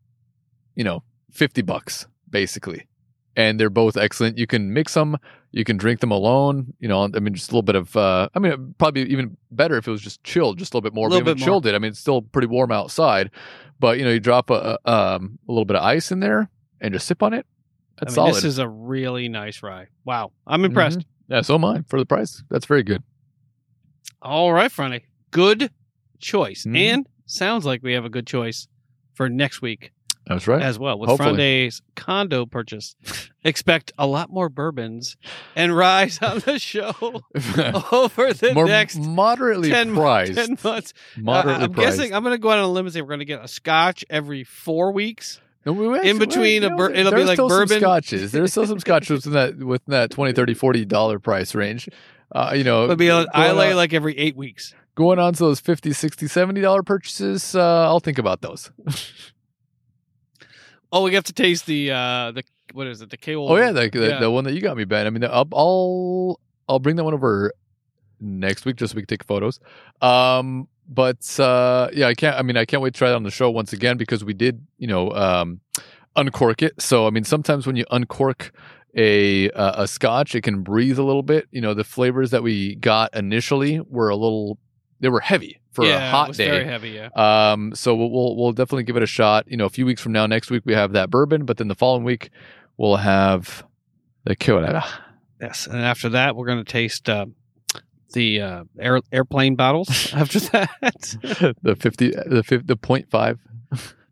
you 0.75 0.83
know, 0.83 1.03
50 1.31 1.61
bucks, 1.61 2.07
basically. 2.29 2.87
And 3.35 3.59
they're 3.59 3.69
both 3.69 3.95
excellent. 3.95 4.37
You 4.37 4.47
can 4.47 4.73
mix 4.73 4.93
them. 4.93 5.17
You 5.51 5.63
can 5.63 5.77
drink 5.77 6.01
them 6.01 6.11
alone. 6.11 6.73
You 6.79 6.87
know, 6.89 7.03
I 7.03 7.19
mean, 7.19 7.33
just 7.33 7.49
a 7.49 7.53
little 7.53 7.61
bit 7.61 7.75
of, 7.75 7.95
uh, 7.95 8.27
I 8.35 8.39
mean, 8.39 8.75
probably 8.77 9.03
even 9.03 9.37
better 9.51 9.77
if 9.77 9.87
it 9.87 9.91
was 9.91 10.01
just 10.01 10.23
chilled, 10.23 10.57
just 10.59 10.73
a 10.73 10.77
little 10.77 10.89
bit 10.89 10.93
more. 10.93 11.07
A 11.07 11.09
little 11.09 11.23
bit 11.25 11.39
more. 11.39 11.45
chilled 11.45 11.65
it. 11.65 11.73
I 11.75 11.79
mean, 11.79 11.91
it's 11.91 11.99
still 11.99 12.21
pretty 12.21 12.47
warm 12.47 12.71
outside, 12.71 13.31
but 13.79 13.97
you 13.97 14.03
know, 14.03 14.11
you 14.11 14.19
drop 14.19 14.49
a, 14.49 14.77
a, 14.85 14.91
um, 14.91 15.39
a 15.47 15.51
little 15.51 15.65
bit 15.65 15.77
of 15.77 15.83
ice 15.83 16.11
in 16.11 16.19
there 16.19 16.49
and 16.81 16.93
just 16.93 17.07
sip 17.07 17.23
on 17.23 17.33
it. 17.33 17.45
I 17.99 18.05
That's 18.05 18.11
mean, 18.11 18.15
solid. 18.15 18.35
this 18.35 18.43
is 18.43 18.57
a 18.57 18.67
really 18.67 19.29
nice 19.29 19.61
rye. 19.63 19.87
Wow, 20.03 20.31
I'm 20.45 20.65
impressed. 20.65 20.99
Mhm. 20.99 21.05
Yeah, 21.29 21.41
so 21.41 21.55
am 21.55 21.63
I 21.63 21.83
for 21.87 21.99
the 21.99 22.05
price. 22.05 22.43
That's 22.49 22.65
very 22.65 22.83
good. 22.83 23.01
All 24.21 24.53
right, 24.53 24.71
Franny, 24.71 25.01
good 25.31 25.71
choice 26.19 26.65
Mhm. 26.65 26.77
and 26.77 27.07
sounds 27.25 27.65
like 27.65 27.81
we 27.83 27.93
have 27.93 28.05
a 28.05 28.09
good 28.09 28.27
choice 28.27 28.67
for 29.13 29.27
next 29.29 29.61
week 29.61 29.91
That's 30.27 30.47
right. 30.47 30.61
as 30.61 30.77
well 30.77 30.99
with 30.99 31.09
Hopefully. 31.09 31.29
Fronde's 31.69 31.81
condo 31.95 32.45
purchase. 32.45 32.95
Expect 33.43 33.91
a 33.97 34.05
lot 34.05 34.29
more 34.29 34.49
bourbons 34.49 35.17
and 35.55 35.75
ryes 35.75 36.19
on 36.21 36.39
the 36.39 36.59
show 36.59 36.93
over 37.91 38.33
the 38.33 38.51
More 38.53 38.67
next 38.67 38.97
moderately 38.99 39.69
10 39.69 39.95
priced. 39.95 40.35
10 40.35 40.57
months. 40.63 40.93
Uh, 41.27 41.31
I'm 41.47 41.73
priced. 41.73 41.97
guessing 41.97 42.13
I'm 42.13 42.21
going 42.23 42.35
to 42.35 42.37
go 42.37 42.51
out 42.51 42.59
on 42.59 42.65
a 42.65 42.71
limb 42.71 42.85
and 42.85 42.93
say 42.93 43.01
we're 43.01 43.07
going 43.07 43.19
to 43.19 43.25
get 43.25 43.43
a 43.43 43.47
scotch 43.47 44.05
every 44.11 44.43
four 44.43 44.91
weeks. 44.91 45.39
No, 45.65 45.73
we- 45.73 46.07
in 46.09 46.19
between 46.19 46.63
a 46.63 46.69
know, 46.69 46.89
it'll 46.89 47.11
be 47.13 47.23
like 47.23 47.37
bourbon. 47.37 47.79
scotches. 47.79 48.31
There's 48.31 48.51
still 48.51 48.65
some 48.67 48.79
scotches 48.79 49.25
in 49.25 49.33
that 49.33 49.57
within 49.57 49.91
that 49.91 50.11
20 50.11 50.33
30 50.33 50.53
40 50.53 50.85
dollar 50.85 51.17
price 51.19 51.55
range. 51.55 51.89
Uh, 52.31 52.53
you 52.55 52.63
know, 52.63 52.85
It'll 52.85 52.95
be 52.95 53.07
a, 53.09 53.11
going 53.25 53.27
I 53.33 53.51
lay 53.51 53.71
on- 53.71 53.75
like 53.77 53.93
every 53.93 54.17
eight 54.17 54.35
weeks. 54.37 54.73
going 54.95 55.19
on 55.19 55.33
to 55.33 55.39
those 55.43 55.59
50 55.59 55.91
60 55.93 56.27
70 56.27 56.61
dollar 56.61 56.83
purchases 56.83 57.55
uh, 57.55 57.83
i'll 57.87 57.99
think 57.99 58.17
about 58.17 58.41
those 58.41 58.71
Oh, 60.93 61.03
we 61.03 61.13
have 61.13 61.23
to 61.25 61.33
taste 61.33 61.65
the 61.65 61.91
uh 61.91 62.31
the 62.31 62.43
what 62.73 62.87
is 62.87 63.01
it? 63.01 63.09
The 63.09 63.17
K. 63.17 63.35
oh 63.35 63.55
yeah 63.57 63.71
the, 63.71 63.89
the, 63.89 64.07
Yeah. 64.07 64.19
the 64.19 64.31
one 64.31 64.43
that 64.45 64.53
you 64.53 64.61
got 64.61 64.75
me 64.77 64.83
ben 64.85 65.07
i 65.07 65.09
mean 65.09 65.23
i'll 65.23 65.47
i'll, 65.53 66.39
I'll 66.67 66.79
bring 66.79 66.95
that 66.97 67.03
one 67.03 67.13
over 67.13 67.53
next 68.19 68.65
week 68.65 68.75
just 68.77 68.91
so 68.91 68.95
we 68.95 69.01
can 69.01 69.07
take 69.07 69.23
photos 69.23 69.59
um 70.01 70.67
but 70.87 71.39
uh 71.39 71.89
yeah 71.93 72.07
i 72.07 72.13
can't 72.13 72.37
i 72.37 72.41
mean 72.41 72.57
i 72.57 72.65
can't 72.65 72.81
wait 72.83 72.93
to 72.93 72.97
try 72.97 73.09
it 73.09 73.13
on 73.13 73.23
the 73.23 73.31
show 73.31 73.49
once 73.49 73.73
again 73.73 73.97
because 73.97 74.23
we 74.23 74.33
did 74.33 74.65
you 74.77 74.87
know 74.87 75.11
um 75.11 75.59
uncork 76.17 76.61
it 76.61 76.79
so 76.81 77.07
i 77.07 77.09
mean 77.09 77.23
sometimes 77.23 77.65
when 77.65 77.75
you 77.77 77.85
uncork 77.91 78.51
a 78.95 79.49
uh, 79.51 79.83
a 79.83 79.87
scotch 79.87 80.35
it 80.35 80.41
can 80.41 80.63
breathe 80.63 80.99
a 80.99 81.03
little 81.03 81.23
bit 81.23 81.47
you 81.51 81.61
know 81.61 81.73
the 81.73 81.83
flavors 81.83 82.31
that 82.31 82.43
we 82.43 82.75
got 82.75 83.15
initially 83.15 83.79
were 83.87 84.09
a 84.09 84.15
little 84.15 84.57
they 84.99 85.09
were 85.09 85.21
heavy 85.21 85.61
for 85.71 85.85
yeah, 85.85 85.93
a 85.93 86.07
it 86.07 86.11
hot 86.11 86.27
was 86.29 86.37
day 86.37 86.49
Very 86.49 86.65
heavy. 86.65 86.89
Yeah. 86.89 87.09
Um, 87.15 87.73
so 87.73 87.95
we'll, 87.95 88.11
we'll 88.11 88.35
we'll 88.35 88.51
definitely 88.51 88.83
give 88.83 88.97
it 88.97 89.03
a 89.03 89.07
shot. 89.07 89.45
You 89.49 89.57
know, 89.57 89.65
a 89.65 89.69
few 89.69 89.85
weeks 89.85 90.01
from 90.01 90.11
now, 90.11 90.25
next 90.27 90.51
week 90.51 90.63
we 90.65 90.73
have 90.73 90.93
that 90.93 91.09
bourbon, 91.09 91.45
but 91.45 91.57
then 91.57 91.67
the 91.67 91.75
following 91.75 92.03
week 92.03 92.29
we'll 92.77 92.97
have 92.97 93.65
the 94.25 94.35
Kyoto. 94.35 94.81
Yes, 95.39 95.65
and 95.65 95.79
after 95.79 96.09
that, 96.09 96.35
we're 96.35 96.45
going 96.45 96.63
to 96.63 96.71
taste 96.71 97.09
uh, 97.09 97.25
the 98.13 98.41
uh, 98.41 98.63
air, 98.79 98.99
airplane 99.11 99.55
bottles. 99.55 99.89
after 100.13 100.39
that, 100.39 101.55
the 101.63 101.75
fifty, 101.75 102.11
the 102.11 102.43
fif- 102.45 102.67
the 102.67 102.75
point 102.75 103.09
five. 103.09 103.39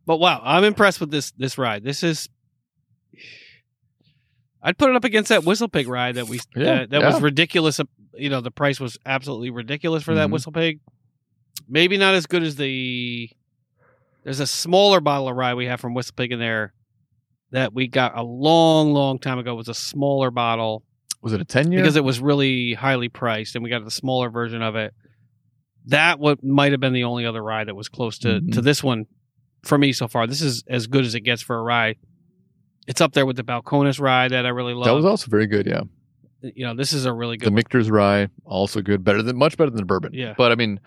but 0.06 0.18
wow, 0.18 0.42
I'm 0.44 0.64
impressed 0.64 1.00
with 1.00 1.12
this 1.12 1.32
this 1.32 1.58
ride. 1.58 1.84
This 1.84 2.04
is. 2.04 2.30
I'd 4.62 4.78
put 4.78 4.90
it 4.90 4.96
up 4.96 5.04
against 5.06 5.30
that 5.30 5.44
Whistle 5.46 5.68
Pig 5.70 5.88
ride 5.88 6.16
that 6.16 6.28
we 6.28 6.40
Yeah, 6.56 6.80
that, 6.80 6.90
that 6.92 7.02
was 7.04 7.22
ridiculous. 7.22 7.80
You 8.14 8.30
know, 8.30 8.42
the 8.42 8.52
price 8.52 8.80
was 8.80 8.98
absolutely 9.06 9.50
ridiculous 9.52 10.04
for 10.04 10.16
that 10.16 10.28
Mhm. 10.28 10.34
Whistle 10.34 10.52
Pig. 10.52 10.80
Maybe 11.68 11.98
not 11.98 12.16
as 12.16 12.26
good 12.26 12.44
as 12.44 12.56
the. 12.58 13.30
There's 14.24 14.40
a 14.42 14.48
smaller 14.48 15.00
bottle 15.00 15.30
of 15.30 15.36
rye 15.36 15.54
we 15.54 15.66
have 15.68 15.80
from 15.80 15.94
Whistle 15.94 16.14
Pig 16.18 16.32
in 16.34 16.40
there 16.40 16.74
that 17.52 17.74
we 17.74 17.88
got 17.88 18.18
a 18.18 18.24
long, 18.24 18.92
long 18.94 19.18
time 19.20 19.40
ago. 19.40 19.54
It 19.54 19.56
was 19.58 19.70
a 19.70 19.74
smaller 19.74 20.30
bottle 20.30 20.84
Was 21.22 21.32
it 21.34 21.40
a 21.42 21.46
ten 21.46 21.72
year? 21.72 21.82
because 21.82 21.96
it 21.96 22.04
was 22.04 22.20
really 22.20 22.74
highly 22.74 23.08
priced, 23.10 23.56
and 23.56 23.64
we 23.64 23.70
got 23.70 23.84
the 23.86 23.92
smaller 23.92 24.30
version 24.30 24.62
of 24.62 24.76
it. 24.76 24.94
That 25.86 26.20
what 26.20 26.44
might 26.44 26.72
have 26.74 26.82
been 26.82 26.94
the 26.94 27.06
only 27.06 27.26
other 27.26 27.42
ride 27.42 27.68
that 27.70 27.76
was 27.76 27.88
close 27.88 28.18
to 28.20 28.42
Mhm. 28.42 28.52
to 28.54 28.62
this 28.62 28.84
one 28.84 29.06
for 29.64 29.78
me 29.78 29.94
so 29.94 30.08
far. 30.08 30.28
This 30.28 30.42
is 30.42 30.64
as 30.68 30.88
good 30.88 31.06
as 31.06 31.16
it 31.16 31.22
gets 31.22 31.42
for 31.42 31.58
a 31.58 31.62
ride. 31.64 31.96
It's 32.90 33.02
up 33.02 33.14
there 33.14 33.28
with 33.28 33.36
the 33.36 33.44
Balcones 33.44 34.02
rye 34.02 34.28
that 34.30 34.48
I 34.48 34.50
really 34.50 34.74
love. 34.74 34.86
that 34.86 34.96
was 34.96 35.06
also 35.06 35.30
very 35.30 35.46
good. 35.46 35.68
Yeah, 35.68 35.82
you 36.42 36.66
know, 36.66 36.74
this 36.74 36.92
is 36.92 37.06
a 37.06 37.14
really 37.14 37.38
the 37.38 37.46
good. 37.46 37.50
one. 37.52 37.56
Michter's 37.56 37.92
rye 37.92 38.30
also 38.46 38.82
good, 38.82 39.04
better 39.04 39.22
than 39.22 39.38
much 39.38 39.58
better 39.58 39.70
than 39.70 39.78
the 39.82 39.86
bourbon. 39.86 40.12
Yeah. 40.16 40.34
but 40.36 40.52
I 40.52 40.56
mean, 40.56 40.80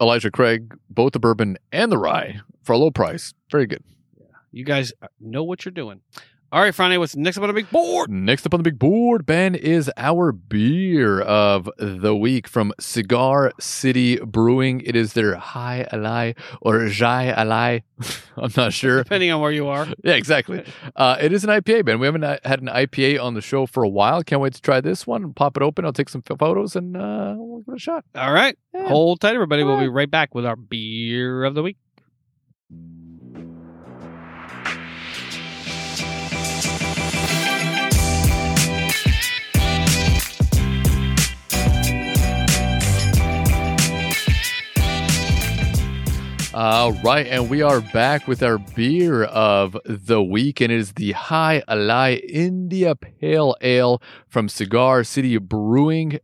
Elijah 0.00 0.30
Craig, 0.30 0.72
both 0.88 1.14
the 1.14 1.18
bourbon 1.18 1.58
and 1.72 1.90
the 1.90 1.98
rye 1.98 2.40
for 2.62 2.72
a 2.72 2.78
low 2.78 2.92
price, 2.92 3.34
very 3.50 3.66
good. 3.66 3.82
Yeah, 4.16 4.26
you 4.52 4.64
guys 4.64 4.92
uh, 5.02 5.08
know 5.18 5.42
what 5.42 5.64
you're 5.64 5.72
doing. 5.72 6.02
All 6.50 6.62
right, 6.62 6.74
Friday, 6.74 6.96
what's 6.96 7.14
next 7.14 7.36
up 7.36 7.42
on 7.42 7.48
the 7.48 7.52
big 7.52 7.70
board? 7.70 8.08
Next 8.10 8.46
up 8.46 8.54
on 8.54 8.60
the 8.60 8.64
big 8.64 8.78
board, 8.78 9.26
Ben, 9.26 9.54
is 9.54 9.90
our 9.98 10.32
beer 10.32 11.20
of 11.20 11.68
the 11.78 12.16
week 12.16 12.48
from 12.48 12.72
Cigar 12.80 13.52
City 13.60 14.16
Brewing. 14.16 14.80
It 14.80 14.96
is 14.96 15.12
their 15.12 15.34
High 15.36 15.86
Alai 15.92 16.38
or 16.62 16.88
Jai 16.88 17.34
Alai. 17.36 17.82
I'm 18.38 18.50
not 18.56 18.72
sure. 18.72 19.02
Depending 19.02 19.30
on 19.30 19.42
where 19.42 19.52
you 19.52 19.66
are. 19.68 19.86
Yeah, 20.02 20.14
exactly. 20.14 20.64
Uh, 20.96 21.18
it 21.20 21.34
is 21.34 21.44
an 21.44 21.50
IPA, 21.50 21.84
Ben. 21.84 21.98
We 21.98 22.06
haven't 22.06 22.22
had 22.22 22.62
an 22.62 22.68
IPA 22.68 23.22
on 23.22 23.34
the 23.34 23.42
show 23.42 23.66
for 23.66 23.82
a 23.82 23.88
while. 23.88 24.24
Can't 24.24 24.40
wait 24.40 24.54
to 24.54 24.62
try 24.62 24.80
this 24.80 25.06
one. 25.06 25.34
Pop 25.34 25.58
it 25.58 25.62
open. 25.62 25.84
I'll 25.84 25.92
take 25.92 26.08
some 26.08 26.22
photos 26.22 26.76
and 26.76 26.96
uh, 26.96 27.34
we'll 27.36 27.58
give 27.60 27.74
it 27.74 27.76
a 27.76 27.78
shot. 27.78 28.06
All 28.14 28.32
right, 28.32 28.56
Yeah. 28.72 28.88
hold 28.88 29.20
tight, 29.20 29.34
everybody. 29.34 29.64
We'll 29.64 29.74
All 29.74 29.80
be 29.80 29.88
right 29.88 30.10
back 30.10 30.34
with 30.34 30.46
our 30.46 30.56
beer 30.56 31.44
of 31.44 31.54
the 31.54 31.62
week. 31.62 31.76
All 46.54 46.92
right, 46.92 47.26
and 47.26 47.50
we 47.50 47.60
are 47.60 47.82
back 47.82 48.26
with 48.26 48.42
our 48.42 48.56
beer 48.56 49.24
of 49.24 49.76
the 49.84 50.22
week, 50.22 50.62
and 50.62 50.72
it 50.72 50.78
is 50.78 50.94
the 50.94 51.12
Jai 51.12 51.62
Alai 51.68 52.24
India 52.26 52.94
Pale 52.94 53.54
Ale 53.60 54.02
from 54.28 54.48
Cigar 54.48 55.04
City 55.04 55.36
Brewing, 55.36 56.18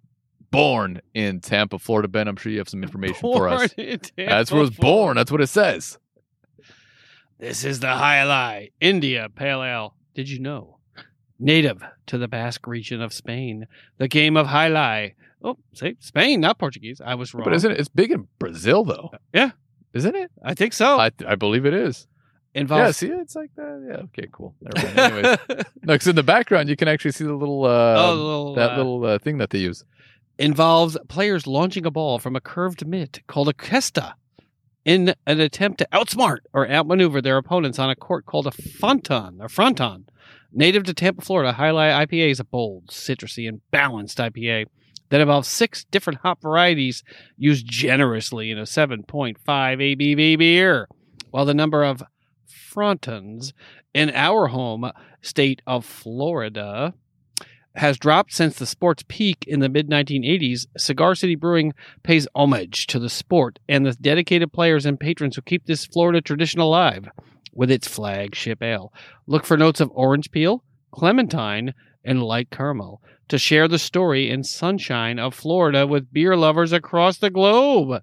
born 0.51 1.03
in 1.13 1.41
Tampa, 1.41 1.79
Florida. 1.79 2.09
Ben, 2.09 2.27
I'm 2.27 2.37
sure 2.37 2.51
you 2.51 2.59
have 2.59 2.71
some 2.71 2.83
information 2.83 3.21
for 3.21 3.49
us. 3.49 3.75
Born 3.75 3.87
in 3.87 4.01
That's 4.17 4.51
where 4.51 4.61
it 4.61 4.63
was 4.63 4.71
born. 4.71 5.17
That's 5.17 5.31
what 5.31 5.43
it 5.43 5.49
says. 5.49 5.99
This 7.39 7.63
is 7.63 7.81
the 7.81 7.89
Jai 7.89 8.17
Alai 8.25 8.73
India 8.81 9.29
Pale 9.29 9.63
Ale. 9.63 9.95
Did 10.15 10.31
you 10.31 10.39
know? 10.39 10.79
Native 11.39 11.83
to 12.07 12.17
the 12.17 12.29
Basque 12.29 12.67
region 12.67 13.03
of 13.03 13.13
Spain, 13.13 13.67
the 13.99 14.09
game 14.09 14.39
of 14.39 14.47
Jai 14.47 14.71
Alai. 14.71 15.15
Oh, 15.43 15.59
say 15.75 15.97
Spain, 15.99 16.41
not 16.41 16.59
Portuguese. 16.59 17.03
I 17.05 17.15
was 17.15 17.35
wrong. 17.35 17.45
But 17.45 17.53
isn't 17.53 17.73
it? 17.73 17.79
It's 17.79 17.91
big 17.91 18.11
in 18.11 18.29
Brazil, 18.39 18.85
though. 18.85 19.11
Yeah. 19.35 19.51
Isn't 19.95 20.15
it? 20.17 20.31
I 20.43 20.55
think 20.55 20.73
so. 20.73 20.99
I, 20.99 21.11
I 21.27 21.37
believe 21.37 21.65
it 21.65 21.75
is. 21.75 22.07
Yeah, 22.55 22.61
Involves. 22.61 22.97
see, 22.99 23.09
it's 23.09 23.35
like 23.35 23.51
that. 23.57 23.87
Yeah, 23.89 23.97
okay, 24.05 24.29
cool. 24.31 24.55
Never 24.61 24.87
mind. 24.87 24.99
Anyways, 24.99 25.39
no, 25.83 25.95
because 25.95 26.07
in 26.07 26.17
the 26.17 26.23
background 26.23 26.69
you 26.69 26.77
can 26.77 26.89
actually 26.89 27.13
see 27.13 27.25
the 27.25 27.35
little, 27.35 27.65
uh, 27.65 27.95
oh, 27.97 28.17
the 28.17 28.23
little, 28.23 28.55
that 28.55 28.71
uh, 28.73 28.77
little 28.77 29.05
uh, 29.05 29.19
thing 29.19 29.39
that 29.39 29.51
they 29.51 29.59
use. 29.59 29.85
involves 30.39 30.97
players 31.09 31.47
launching 31.47 31.85
a 31.87 31.91
ball 31.91 32.19
from 32.19 32.37
a 32.37 32.41
curved 32.41 32.87
mitt 32.87 33.23
called 33.27 33.49
a 33.49 33.53
cesta 33.55 34.15
in 34.85 35.15
an 35.27 35.41
attempt 35.41 35.79
to 35.79 35.89
outsmart 35.93 36.41
or 36.53 36.69
outmaneuver 36.69 37.21
their 37.23 37.39
opponents 37.39 37.79
on 37.79 37.91
a 37.91 37.97
court 37.97 38.27
called 38.27 38.47
a 38.47 38.51
fonton 38.51 39.43
a 39.45 39.49
fronton. 39.49 40.07
Native 40.53 40.85
to 40.85 40.95
Tampa, 40.95 41.23
Florida, 41.23 41.53
Jai 41.57 41.71
Alai 41.71 42.07
IPA 42.07 42.31
is 42.31 42.41
a 42.41 42.45
bold, 42.45 42.87
citrusy, 42.87 43.49
and 43.49 43.61
balanced 43.73 44.19
IPA 44.19 44.67
that 45.15 45.21
involves 45.21 45.47
six 45.47 45.85
different 45.93 46.19
hop 46.23 46.43
varieties 46.43 47.05
used 47.37 47.69
generously 47.69 48.51
in 48.51 48.59
a 48.59 48.63
7.5 48.63 49.37
ABV 49.47 50.39
beer, 50.39 50.89
while 51.31 51.45
the 51.45 51.55
number 51.55 51.85
of 51.85 52.03
frontons 52.49 53.53
in 53.95 54.11
our 54.11 54.49
home 54.49 54.91
state 55.23 55.63
of 55.69 55.85
Florida 55.85 56.95
has 57.77 57.97
dropped 57.97 58.33
since 58.33 58.57
the 58.57 58.67
sport's 58.67 59.05
peak 59.07 59.45
in 59.47 59.61
the 59.61 59.69
mid 59.69 59.89
1980s, 59.89 60.67
Cigar 60.77 61.15
City 61.15 61.37
Brewing 61.37 61.75
pays 62.03 62.27
homage 62.35 62.89
to 62.89 62.99
the 62.99 63.09
sport 63.09 63.61
and 63.69 63.87
the 63.87 63.93
dedicated 63.93 64.53
players 64.53 64.85
and 64.85 64.99
patrons 64.99 65.37
who 65.37 65.43
keep 65.43 65.67
this 65.67 65.87
Florida 65.87 66.23
tradition 66.23 66.59
alive 66.59 67.09
with 67.53 67.71
its 67.71 67.87
flagship 67.87 68.61
ale. 68.61 68.93
Look 69.29 69.45
for 69.45 69.57
notes 69.57 69.81
of 69.81 69.93
orange 69.95 70.33
peel, 70.33 70.65
clementine, 70.91 71.73
and 72.05 72.23
light 72.23 72.51
caramel 72.51 73.01
to 73.29 73.39
share 73.39 73.69
the 73.69 73.79
story 73.79 74.31
and 74.31 74.47
sunshine 74.47 75.19
of 75.19 75.35
Florida 75.35 75.87
with 75.87 76.13
beer 76.13 76.37
lovers 76.37 76.73
across 76.73 77.19
the 77.19 77.31
globe. 77.31 78.03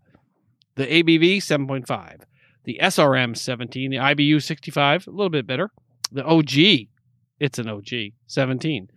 The 0.76 0.88
ABV 0.88 1.38
7.5, 1.38 2.22
the 2.64 2.80
SRM 2.82 3.38
17, 3.38 3.92
the 3.92 3.98
IBU 3.98 4.42
65, 4.42 5.08
a 5.08 5.12
little 5.12 5.30
bit 5.30 5.46
better. 5.46 5.72
The 6.12 6.24
OG, 6.24 6.88
it's 7.40 7.60
an 7.60 7.70
OG 7.70 8.14
17. 8.28 8.90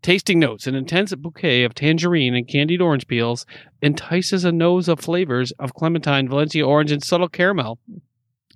Tasting 0.00 0.38
notes 0.38 0.66
an 0.66 0.74
intense 0.74 1.14
bouquet 1.14 1.64
of 1.64 1.74
tangerine 1.74 2.34
and 2.34 2.46
candied 2.46 2.80
orange 2.80 3.08
peels 3.08 3.44
entices 3.82 4.44
a 4.44 4.52
nose 4.52 4.88
of 4.88 5.00
flavors 5.00 5.50
of 5.58 5.74
clementine, 5.74 6.28
Valencia 6.28 6.64
orange, 6.64 6.92
and 6.92 7.02
subtle 7.02 7.28
caramel. 7.28 7.78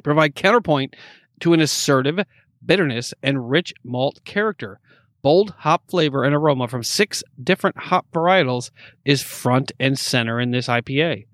Provide 0.05 0.35
counterpoint 0.35 0.95
to 1.41 1.53
an 1.53 1.61
assertive 1.61 2.20
bitterness 2.65 3.12
and 3.23 3.51
rich 3.51 3.74
malt 3.85 4.20
character. 4.24 4.79
Bold 5.23 5.55
hop 5.59 5.89
flavor 5.89 6.24
and 6.24 6.35
aroma 6.35 6.66
from 6.66 6.82
six 6.82 7.23
different 7.43 7.78
hop 7.78 8.07
varietals 8.12 8.70
is 9.05 9.23
front 9.23 9.70
and 9.78 9.99
center 9.99 10.40
in 10.40 10.51
this 10.51 10.66
IPA. 10.66 11.27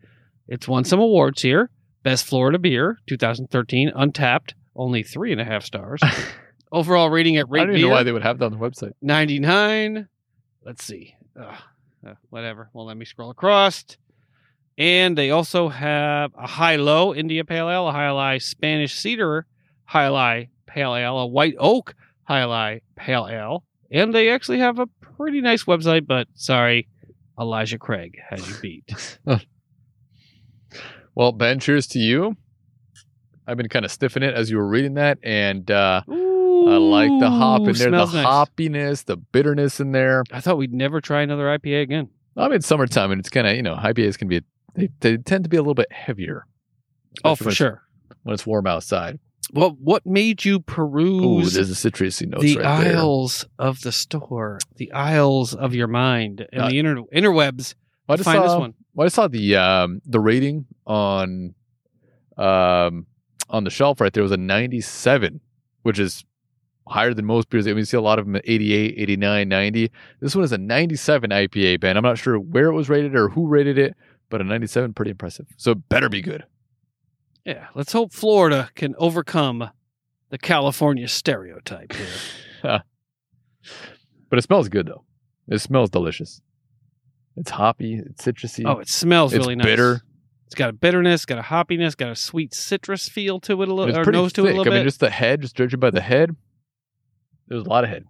It's 0.46 0.68
won 0.68 0.84
some 0.84 1.00
awards 1.00 1.42
here. 1.42 1.70
Best 2.02 2.26
Florida 2.26 2.58
Beer, 2.58 2.98
2013, 3.08 3.90
Untappd, 3.90 4.52
only 4.76 5.02
three 5.02 5.32
and 5.32 5.40
a 5.40 5.44
half 5.44 5.64
stars. 5.64 6.00
Overall 6.72 7.10
rating 7.10 7.36
at 7.38 7.46
I 7.46 7.50
Rate 7.50 7.60
don't 7.60 7.70
even 7.70 7.82
know 7.82 7.88
why 7.88 8.02
they 8.02 8.12
would 8.12 8.22
have 8.22 8.38
that 8.38 8.44
on 8.44 8.52
the 8.52 8.58
website. 8.58 8.92
99. 9.00 10.06
Let's 10.64 10.84
see. 10.84 11.14
Ugh, 11.38 11.54
uh, 12.06 12.14
whatever. 12.30 12.68
Well, 12.72 12.86
let 12.86 12.96
me 12.96 13.04
scroll 13.04 13.30
across. 13.30 13.84
And 14.76 15.18
they 15.18 15.30
also 15.30 15.68
have 15.68 16.32
a 16.38 16.46
high 16.46 16.76
low 16.76 17.14
India 17.14 17.44
Pale 17.44 17.70
Ale, 17.70 17.88
a 17.88 17.92
Jai 17.92 17.98
Alai 17.98 18.42
Spanish 18.42 18.94
Cedar 18.94 19.46
Jai 19.90 20.08
Alai 20.08 20.48
Pale 20.66 20.94
Ale, 20.94 21.18
a 21.18 21.26
white 21.26 21.56
oak 21.58 21.94
Jai 22.28 22.42
Alai 22.42 22.80
Pale 22.94 23.28
Ale. 23.28 23.64
And 23.90 24.14
they 24.14 24.30
actually 24.30 24.58
have 24.58 24.78
a 24.78 24.86
pretty 24.86 25.40
nice 25.40 25.64
website, 25.64 26.06
but 26.06 26.28
sorry, 26.34 26.88
Elijah 27.40 27.78
Craig 27.78 28.18
has 28.28 28.48
you 28.48 28.54
beat. 28.60 29.18
Well, 31.18 31.32
Ben, 31.32 31.58
cheers 31.58 31.88
to 31.88 31.98
you. 31.98 32.36
I've 33.44 33.56
been 33.56 33.68
kind 33.68 33.84
of 33.84 33.90
stiffing 33.90 34.22
it 34.22 34.34
as 34.34 34.52
you 34.52 34.56
were 34.56 34.68
reading 34.68 34.94
that, 34.94 35.18
and 35.24 35.68
uh, 35.68 36.00
I 36.06 36.12
like 36.12 37.10
the 37.18 37.28
hop 37.28 37.62
in 37.62 37.72
there, 37.72 37.90
the 37.90 38.04
nice. 38.04 38.24
hoppiness, 38.24 39.04
the 39.04 39.16
bitterness 39.16 39.80
in 39.80 39.90
there. 39.90 40.22
I 40.30 40.40
thought 40.40 40.58
we'd 40.58 40.72
never 40.72 41.00
try 41.00 41.22
another 41.22 41.46
IPA 41.46 41.82
again. 41.82 42.08
I 42.36 42.44
mean, 42.46 42.58
it's 42.58 42.68
summertime, 42.68 43.10
and 43.10 43.18
it's 43.18 43.30
kind 43.30 43.48
of 43.48 43.56
you 43.56 43.62
know 43.62 43.74
IPAs 43.74 44.16
can 44.16 44.28
be 44.28 44.42
they, 44.76 44.90
they 45.00 45.16
tend 45.16 45.42
to 45.42 45.50
be 45.50 45.56
a 45.56 45.60
little 45.60 45.74
bit 45.74 45.90
heavier. 45.90 46.46
Oh, 47.24 47.34
for 47.34 47.50
sure. 47.50 47.82
when 48.22 48.32
it's 48.32 48.46
warm 48.46 48.68
outside. 48.68 49.18
What 49.52 49.78
what 49.78 50.04
made 50.06 50.44
you 50.44 50.56
Ooh, 50.56 50.60
peruse 50.60 51.54
there's 51.54 51.70
a 51.84 51.90
citrusy 51.90 52.28
notes 52.28 52.42
the 52.44 52.56
right 52.58 52.84
there. 52.84 52.96
aisles 52.96 53.46
of 53.58 53.80
the 53.82 53.92
store, 53.92 54.58
the 54.76 54.92
aisles 54.92 55.54
of 55.54 55.74
your 55.74 55.86
mind, 55.88 56.46
and 56.52 56.62
Uh, 56.62 56.68
the 56.68 56.78
inter- 56.78 57.02
interwebs 57.14 57.74
I 58.08 58.16
just 58.16 58.24
find 58.24 58.38
saw, 58.38 58.42
this 58.48 58.58
one? 58.58 58.74
Well, 58.94 59.04
I 59.06 59.08
saw 59.08 59.28
the 59.28 59.56
um, 59.56 60.00
the 60.04 60.20
rating 60.20 60.66
on 60.86 61.54
um, 62.36 63.06
on 63.50 63.64
the 63.64 63.70
shelf 63.70 64.00
right 64.00 64.12
there 64.12 64.22
was 64.22 64.32
a 64.32 64.36
97, 64.36 65.40
which 65.82 65.98
is 65.98 66.24
higher 66.88 67.12
than 67.14 67.24
most 67.24 67.48
beers. 67.50 67.66
I 67.66 67.70
mean, 67.70 67.78
you 67.78 67.84
see 67.84 67.96
a 67.96 68.00
lot 68.00 68.18
of 68.18 68.26
them 68.26 68.36
at 68.36 68.42
88, 68.46 68.94
89, 68.96 69.48
90. 69.48 69.90
This 70.20 70.34
one 70.34 70.44
is 70.44 70.52
a 70.52 70.58
97 70.58 71.30
IPA, 71.30 71.80
Ben. 71.80 71.96
I'm 71.96 72.02
not 72.02 72.18
sure 72.18 72.38
where 72.38 72.66
it 72.68 72.74
was 72.74 72.88
rated 72.88 73.14
or 73.14 73.28
who 73.28 73.46
rated 73.46 73.78
it, 73.78 73.94
but 74.30 74.40
a 74.40 74.44
97, 74.44 74.94
pretty 74.94 75.10
impressive. 75.10 75.46
So 75.56 75.72
it 75.72 75.88
better 75.88 76.08
be 76.08 76.22
good. 76.22 76.44
Yeah, 77.44 77.68
let's 77.74 77.92
hope 77.92 78.12
Florida 78.12 78.70
can 78.74 78.94
overcome 78.98 79.70
the 80.30 80.38
California 80.38 81.08
stereotype 81.08 81.92
here. 81.94 82.82
But 84.30 84.38
it 84.38 84.42
smells 84.42 84.68
good 84.68 84.86
though. 84.86 85.04
It 85.48 85.58
smells 85.60 85.88
delicious. 85.90 86.40
It's 87.36 87.50
hoppy. 87.50 87.94
It's 88.04 88.24
citrusy. 88.24 88.64
oh, 88.66 88.78
it 88.78 88.88
smells 88.88 89.32
it's 89.32 89.42
really 89.42 89.56
nice. 89.56 89.64
bitter. 89.66 90.02
It's 90.46 90.54
got 90.54 90.68
a 90.68 90.72
bitterness, 90.72 91.24
got 91.24 91.38
a 91.38 91.42
hoppiness, 91.42 91.96
got 91.96 92.10
a 92.10 92.16
sweet 92.16 92.54
citrus 92.54 93.08
feel 93.08 93.40
to 93.40 93.62
it 93.62 93.68
a 93.68 93.74
little, 93.74 93.88
It's 93.90 93.98
or 93.98 94.02
pretty 94.04 94.18
nose 94.18 94.32
to 94.34 94.42
thick. 94.42 94.50
it 94.50 94.54
a 94.54 94.58
little 94.58 94.72
I 94.72 94.76
mean, 94.76 94.84
just 94.84 95.00
the 95.00 95.10
head, 95.10 95.42
just 95.42 95.56
judging 95.56 95.80
by 95.80 95.90
the 95.90 96.00
head, 96.00 96.34
there's 97.48 97.64
a 97.64 97.68
lot 97.68 97.84
of 97.84 97.90
head. 97.90 98.04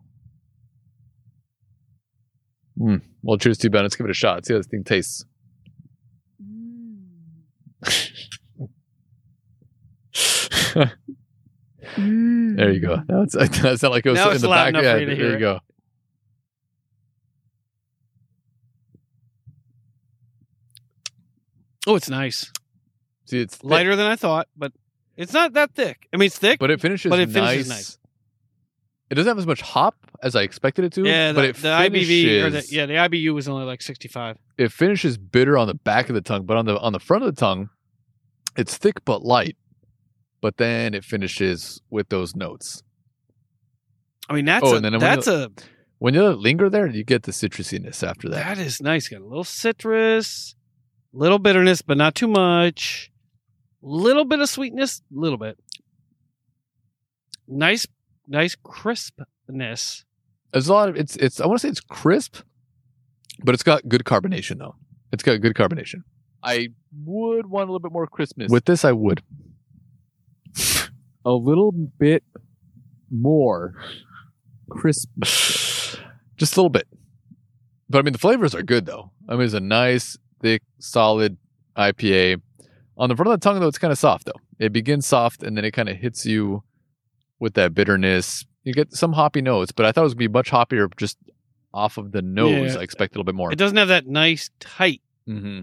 Mm. 2.80 3.02
Well, 3.22 3.38
cheers 3.38 3.58
to 3.58 3.66
you, 3.66 3.70
Ben. 3.70 3.82
Let's 3.82 3.96
give 3.96 4.06
it 4.06 4.10
a 4.10 4.14
shot. 4.14 4.46
See 4.46 4.54
how 4.54 4.58
this 4.58 4.66
thing 4.68 4.84
tastes. 4.84 5.24
there 10.74 12.72
you 12.72 12.80
go. 12.80 12.96
Mm. 12.96 13.08
Now 13.08 13.22
it's, 13.22 13.34
that's 13.60 13.82
not 13.82 13.92
like 13.92 14.06
it 14.06 14.10
was 14.10 14.18
Now 14.18 14.30
in 14.30 14.40
the 14.40 14.48
back. 14.48 14.74
Yeah, 14.74 14.96
you 14.96 15.06
there 15.06 15.16
you 15.16 15.34
it. 15.34 15.40
go. 15.40 15.60
oh, 21.86 21.96
it's 21.96 22.10
nice. 22.10 22.52
See, 23.26 23.40
it's 23.40 23.56
thick, 23.56 23.70
Lighter 23.70 23.96
than 23.96 24.06
I 24.06 24.16
thought, 24.16 24.48
but 24.56 24.72
it's 25.16 25.32
not 25.32 25.52
that 25.54 25.74
thick. 25.74 26.08
I 26.12 26.16
mean, 26.16 26.26
it's 26.26 26.38
thick. 26.38 26.58
but 26.58 26.70
it 26.70 26.80
finishes. 26.80 27.10
but 27.10 27.18
it 27.20 27.28
nice. 27.30 27.34
finishes 27.34 27.68
nice. 27.68 27.98
It 29.10 29.14
doesn't 29.14 29.28
have 29.28 29.38
as 29.38 29.46
much 29.46 29.62
hop 29.62 29.96
as 30.22 30.36
I 30.36 30.42
expected 30.42 30.84
it 30.84 30.92
to. 30.92 31.04
yeah, 31.04 31.32
but 31.32 31.42
the, 31.42 31.48
it 31.48 31.56
the 31.56 31.68
IBV 31.68 32.42
or 32.42 32.50
the, 32.50 32.66
yeah, 32.68 32.86
the 32.86 32.94
IBU 32.94 33.32
was 33.34 33.48
only 33.48 33.64
like 33.64 33.80
sixty-five. 33.80 34.36
it 34.58 34.70
finishes 34.70 35.16
bitter 35.16 35.56
on 35.56 35.66
the 35.66 35.74
back 35.74 36.08
of 36.10 36.14
the 36.14 36.20
tongue, 36.20 36.44
but 36.44 36.56
on 36.56 36.66
the 36.66 36.78
on 36.78 36.92
the 36.92 37.00
front 37.00 37.24
of 37.24 37.34
the 37.34 37.40
tongue, 37.40 37.70
it's 38.56 38.76
thick 38.76 39.04
but 39.04 39.24
light. 39.24 39.56
But 40.40 40.56
then 40.56 40.94
it 40.94 41.04
finishes 41.04 41.80
with 41.90 42.08
those 42.10 42.36
notes. 42.36 42.82
I 44.28 44.34
mean, 44.34 44.44
that's 44.44 44.64
Oh, 44.64 44.76
a, 44.76 44.80
then 44.80 44.92
when 44.92 45.00
that's 45.00 45.26
you- 45.26 45.32
a 45.32 45.48
When 45.98 46.14
you 46.14 46.28
linger 46.28 46.70
there, 46.70 46.86
you 46.86 47.02
get 47.02 47.24
the 47.24 47.32
citrusiness 47.32 48.06
after 48.06 48.28
that. 48.28 48.56
that 48.56 48.64
is 48.64 48.80
nice. 48.80 49.08
Got 49.08 49.22
a 49.22 49.24
little 49.26 49.42
citrus, 49.42 50.54
little 51.12 51.38
bitterness, 51.40 51.82
but 51.82 51.96
not 51.96 52.14
too 52.14 52.28
much. 52.28 53.10
Little 53.82 54.24
bit 54.24 54.38
of 54.40 54.48
sweetness, 54.48 55.00
a 55.00 55.18
little 55.20 55.38
bit. 55.38 55.58
Nice, 57.48 57.86
nice 58.26 58.54
crispness. 58.62 60.04
There's 60.52 60.68
a 60.68 60.72
lot 60.72 60.88
of 60.88 60.96
it's 60.96 61.16
it's 61.16 61.40
I 61.40 61.46
want 61.46 61.60
to 61.60 61.66
say 61.66 61.70
it's 61.70 61.80
crisp, 61.80 62.36
but 63.44 63.54
it's 63.54 63.62
got 63.62 63.88
good 63.88 64.04
carbonation 64.04 64.58
though. 64.58 64.76
It's 65.12 65.22
got 65.22 65.40
good 65.40 65.54
carbonation. 65.54 66.02
I 66.42 66.68
would 67.04 67.46
want 67.46 67.68
a 67.68 67.72
little 67.72 67.80
bit 67.80 67.92
more 67.92 68.06
crispness. 68.06 68.50
With 68.50 68.66
this 68.66 68.84
I 68.84 68.92
would. 68.92 69.22
A 71.24 71.32
little 71.32 71.72
bit 71.72 72.24
more 73.10 73.74
crisp. 74.70 75.08
Just 75.22 76.56
a 76.56 76.60
little 76.60 76.68
bit. 76.70 76.86
But 77.90 77.98
I 77.98 78.02
mean 78.02 78.12
the 78.12 78.18
flavors 78.18 78.54
are 78.54 78.62
good 78.62 78.86
though. 78.86 79.10
I 79.28 79.32
mean 79.34 79.42
it's 79.42 79.54
a 79.54 79.60
nice, 79.60 80.16
thick, 80.40 80.62
solid 80.78 81.36
IPA. 81.76 82.40
On 82.96 83.08
the 83.08 83.16
front 83.16 83.32
of 83.32 83.40
the 83.40 83.44
tongue 83.44 83.60
though, 83.60 83.68
it's 83.68 83.78
kind 83.78 83.92
of 83.92 83.98
soft 83.98 84.26
though. 84.26 84.40
It 84.58 84.72
begins 84.72 85.06
soft 85.06 85.42
and 85.42 85.56
then 85.56 85.64
it 85.64 85.70
kind 85.72 85.88
of 85.88 85.96
hits 85.96 86.26
you 86.26 86.62
with 87.38 87.54
that 87.54 87.74
bitterness. 87.74 88.44
You 88.64 88.74
get 88.74 88.92
some 88.92 89.12
hoppy 89.14 89.40
notes, 89.40 89.72
but 89.72 89.86
I 89.86 89.92
thought 89.92 90.02
it 90.02 90.04
was 90.04 90.14
gonna 90.14 90.28
be 90.28 90.32
much 90.32 90.50
hoppier 90.50 90.88
just 90.96 91.16
off 91.72 91.96
of 91.98 92.12
the 92.12 92.22
nose. 92.22 92.74
Yeah. 92.74 92.80
I 92.80 92.82
expect 92.82 93.14
a 93.14 93.18
little 93.18 93.24
bit 93.24 93.34
more. 93.34 93.52
It 93.52 93.56
doesn't 93.58 93.76
have 93.76 93.88
that 93.88 94.06
nice 94.06 94.50
tight 94.60 95.00
Mm-hmm. 95.28 95.60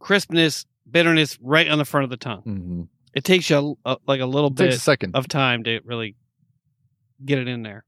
crispness, 0.00 0.66
bitterness 0.90 1.38
right 1.40 1.68
on 1.68 1.78
the 1.78 1.84
front 1.84 2.02
of 2.02 2.10
the 2.10 2.16
tongue. 2.16 2.42
Mm-hmm. 2.42 2.82
It 3.14 3.24
takes 3.24 3.48
you 3.50 3.56
a, 3.84 3.88
a- 3.90 3.92
uh, 3.92 3.96
like 4.06 4.20
a 4.20 4.26
little 4.26 4.50
bit 4.50 4.68
a 4.74 4.78
second. 4.78 5.14
of 5.16 5.28
time 5.28 5.64
to 5.64 5.80
really 5.84 6.14
get 7.24 7.38
it 7.38 7.48
in 7.48 7.62
there. 7.62 7.84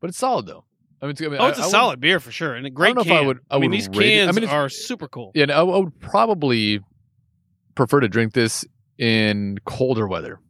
but 0.00 0.08
it's 0.10 0.18
solid 0.18 0.46
though. 0.46 0.64
I 1.00 1.06
mean, 1.06 1.10
it's, 1.12 1.22
I 1.22 1.28
mean, 1.28 1.36
Oh, 1.40 1.46
it's 1.46 1.58
a 1.58 1.62
I 1.62 1.68
solid 1.68 2.00
beer 2.00 2.18
for 2.20 2.32
sure, 2.32 2.54
and 2.54 2.66
a 2.66 2.70
great 2.70 2.94
know 2.96 3.02
if 3.02 3.10
I 3.10 3.20
would- 3.20 3.38
I 3.50 3.58
mean, 3.58 3.70
would 3.70 3.76
these 3.76 3.86
it- 3.88 4.28
I 4.28 4.32
mean, 4.32 4.48
are 4.48 4.68
super 4.68 5.06
cool. 5.08 5.30
Yeah, 5.34 5.44
and 5.44 5.52
I, 5.52 5.58
I 5.60 5.78
would 5.78 5.98
probably 6.00 6.80
prefer 7.74 8.00
to 8.00 8.08
drink 8.08 8.32
this 8.32 8.64
in 8.98 9.58
colder 9.64 10.08
weather. 10.08 10.40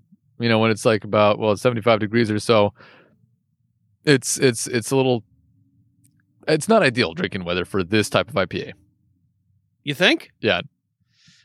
You 0.41 0.49
know, 0.49 0.59
when 0.59 0.71
it's 0.71 0.85
like 0.87 1.05
about 1.05 1.39
well, 1.39 1.53
it's 1.53 1.63
seventy 1.63 1.83
five 1.83 2.01
degrees 2.01 2.31
or 2.31 2.39
so. 2.39 2.73
It's 4.05 4.39
it's 4.39 4.67
it's 4.69 4.91
a 4.91 4.97
little. 4.97 5.25
It's 6.47 6.69
not 6.69 6.83
ideal 6.83 7.13
drinking 7.13 7.45
weather 7.45 7.65
for 7.67 7.83
this 7.83 8.09
type 8.09 8.29
of 8.31 8.35
IPA. 8.37 8.73
You 9.85 9.95
think? 9.95 10.31
Yeah. 10.41 10.61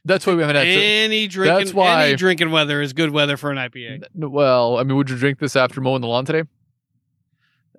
That's 0.06 0.28
why 0.28 0.34
we 0.36 0.42
haven't 0.42 0.58
had. 0.58 0.68
any 0.68 1.28
drinking, 1.28 1.58
that's 1.58 1.74
why- 1.74 2.08
any 2.08 2.16
drinking 2.18 2.52
weather 2.52 2.82
is 2.82 2.92
good 2.94 3.12
weather 3.12 3.38
for 3.38 3.52
an 3.52 3.58
IPA. 3.58 4.04
well, 4.16 4.78
I 4.78 4.84
mean, 4.84 4.98
would 4.98 5.10
you 5.10 5.16
drink 5.18 5.40
this 5.40 5.56
after 5.56 5.80
mowing 5.80 6.02
the 6.02 6.08
lawn 6.08 6.26
today? 6.26 6.44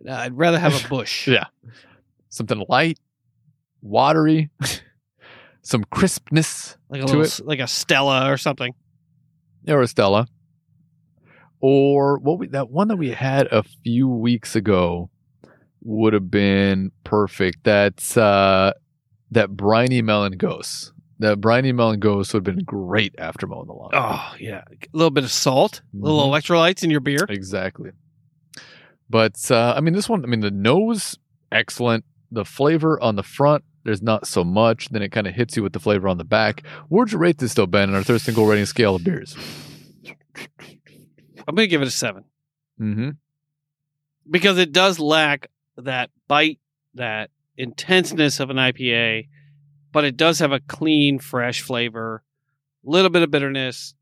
I'd 0.09 0.37
rather 0.37 0.59
have 0.59 0.85
a 0.85 0.89
Busch. 0.91 1.29
Yeah. 1.29 1.45
Something 2.31 2.65
light, 2.69 2.99
watery, 3.83 4.51
some 5.63 5.85
crispness, 5.85 6.77
like 6.89 7.03
a 7.03 7.07
To 7.07 7.17
little, 7.19 7.45
it. 7.45 7.47
like 7.47 7.61
a 7.61 7.67
Stella 7.69 8.31
or 8.31 8.37
something. 8.39 8.75
or 9.69 9.83
a 9.83 9.87
Stella, 9.87 10.27
or 11.61 12.19
what 12.19 12.39
we 12.39 12.49
that 12.49 12.71
one 12.71 12.89
that 12.89 12.97
we 12.97 13.11
had 13.11 13.47
a 13.53 13.63
few 13.63 14.09
weeks 14.09 14.57
ago 14.57 15.11
would 15.83 16.13
have 16.13 16.31
been 16.31 16.91
perfect. 17.05 17.59
That's 17.65 18.17
uh, 18.17 18.73
that 19.35 19.51
Briney 19.57 20.03
Melon 20.03 20.37
Gose. 20.39 20.91
That 21.21 21.41
Briney 21.41 21.73
Melon 21.73 22.01
Gose 22.01 22.33
would 22.35 22.47
have 22.47 22.57
been 22.57 22.65
great 22.65 23.15
after 23.19 23.47
mowing 23.47 23.67
the 23.67 23.73
lawn. 23.73 23.91
Oh 23.93 24.35
yeah, 24.41 24.63
a 24.71 24.87
little 24.97 25.11
bit 25.11 25.23
of 25.25 25.31
salt, 25.31 25.81
little 25.93 26.21
Mhm. 26.29 26.33
electrolytes 26.33 26.83
in 26.83 26.91
your 26.91 27.01
beer. 27.01 27.25
Exactly. 27.29 27.91
But 29.09 29.51
uh, 29.51 29.75
I 29.77 29.81
mean, 29.81 29.95
this 29.95 30.09
one. 30.09 30.25
I 30.25 30.27
mean, 30.27 30.41
the 30.41 30.51
nose 30.51 31.19
excellent. 31.53 32.05
The 32.33 32.45
flavor 32.45 33.01
on 33.01 33.15
the 33.15 33.23
front, 33.23 33.63
there's 33.85 34.03
not 34.03 34.27
so 34.27 34.43
much. 34.43 34.89
Then 34.89 35.03
it 35.03 35.11
kind 35.13 35.27
of 35.29 35.35
hits 35.35 35.57
you 35.57 35.63
with 35.63 35.73
the 35.73 35.79
flavor 35.79 36.09
on 36.09 36.19
the 36.19 36.25
back. 36.25 36.67
Where'd 36.89 37.13
you 37.13 37.19
rate 37.19 37.39
this, 37.39 37.55
though, 37.55 37.67
Ben, 37.67 37.91
on 37.91 37.95
our 37.95 38.03
Thirst 38.03 38.25
single 38.25 38.47
rating 38.47 38.67
scale 38.67 38.97
of 38.97 39.05
beers? 39.05 39.37
I'm 41.47 41.55
gonna 41.55 41.67
give 41.67 41.83
it 41.83 41.89
a 41.89 41.93
seven 41.93 42.25
Mm-hmm. 42.81 43.11
because 44.29 44.59
it 44.59 44.73
does 44.73 44.99
lack 44.99 45.49
that 45.77 46.11
bite, 46.27 46.59
that 46.95 47.31
intenseness 47.57 48.41
of 48.41 48.51
an 48.51 48.57
IPA, 48.57 49.29
but 49.93 50.05
it 50.05 50.17
does 50.17 50.39
have 50.41 50.53
a 50.53 50.61
clean, 50.61 51.19
fresh 51.19 51.63
flavor, 51.63 52.23
a 52.87 52.91
little 52.91 53.11
bit 53.11 53.23
of 53.23 53.31
bitterness, 53.31 53.95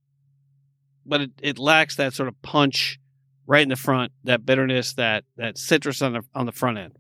but 1.05 1.21
it, 1.21 1.31
it 1.43 1.59
lacks 1.59 1.97
that 1.97 2.15
sort 2.15 2.29
of 2.29 2.41
punch 2.43 2.99
right 3.47 3.63
in 3.63 3.69
the 3.69 3.77
front, 3.77 4.13
that 4.25 4.47
bitterness, 4.47 4.95
that 4.95 5.25
that 5.37 5.59
citrus 5.59 6.03
on 6.03 6.13
the 6.15 6.23
on 6.35 6.47
the 6.47 6.53
front 6.53 6.79
end. 6.79 6.93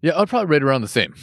Yeah, 0.00 0.18
I'd 0.18 0.28
probably 0.28 0.46
rate 0.46 0.62
around 0.62 0.82
the 0.82 0.88
same. 0.88 1.14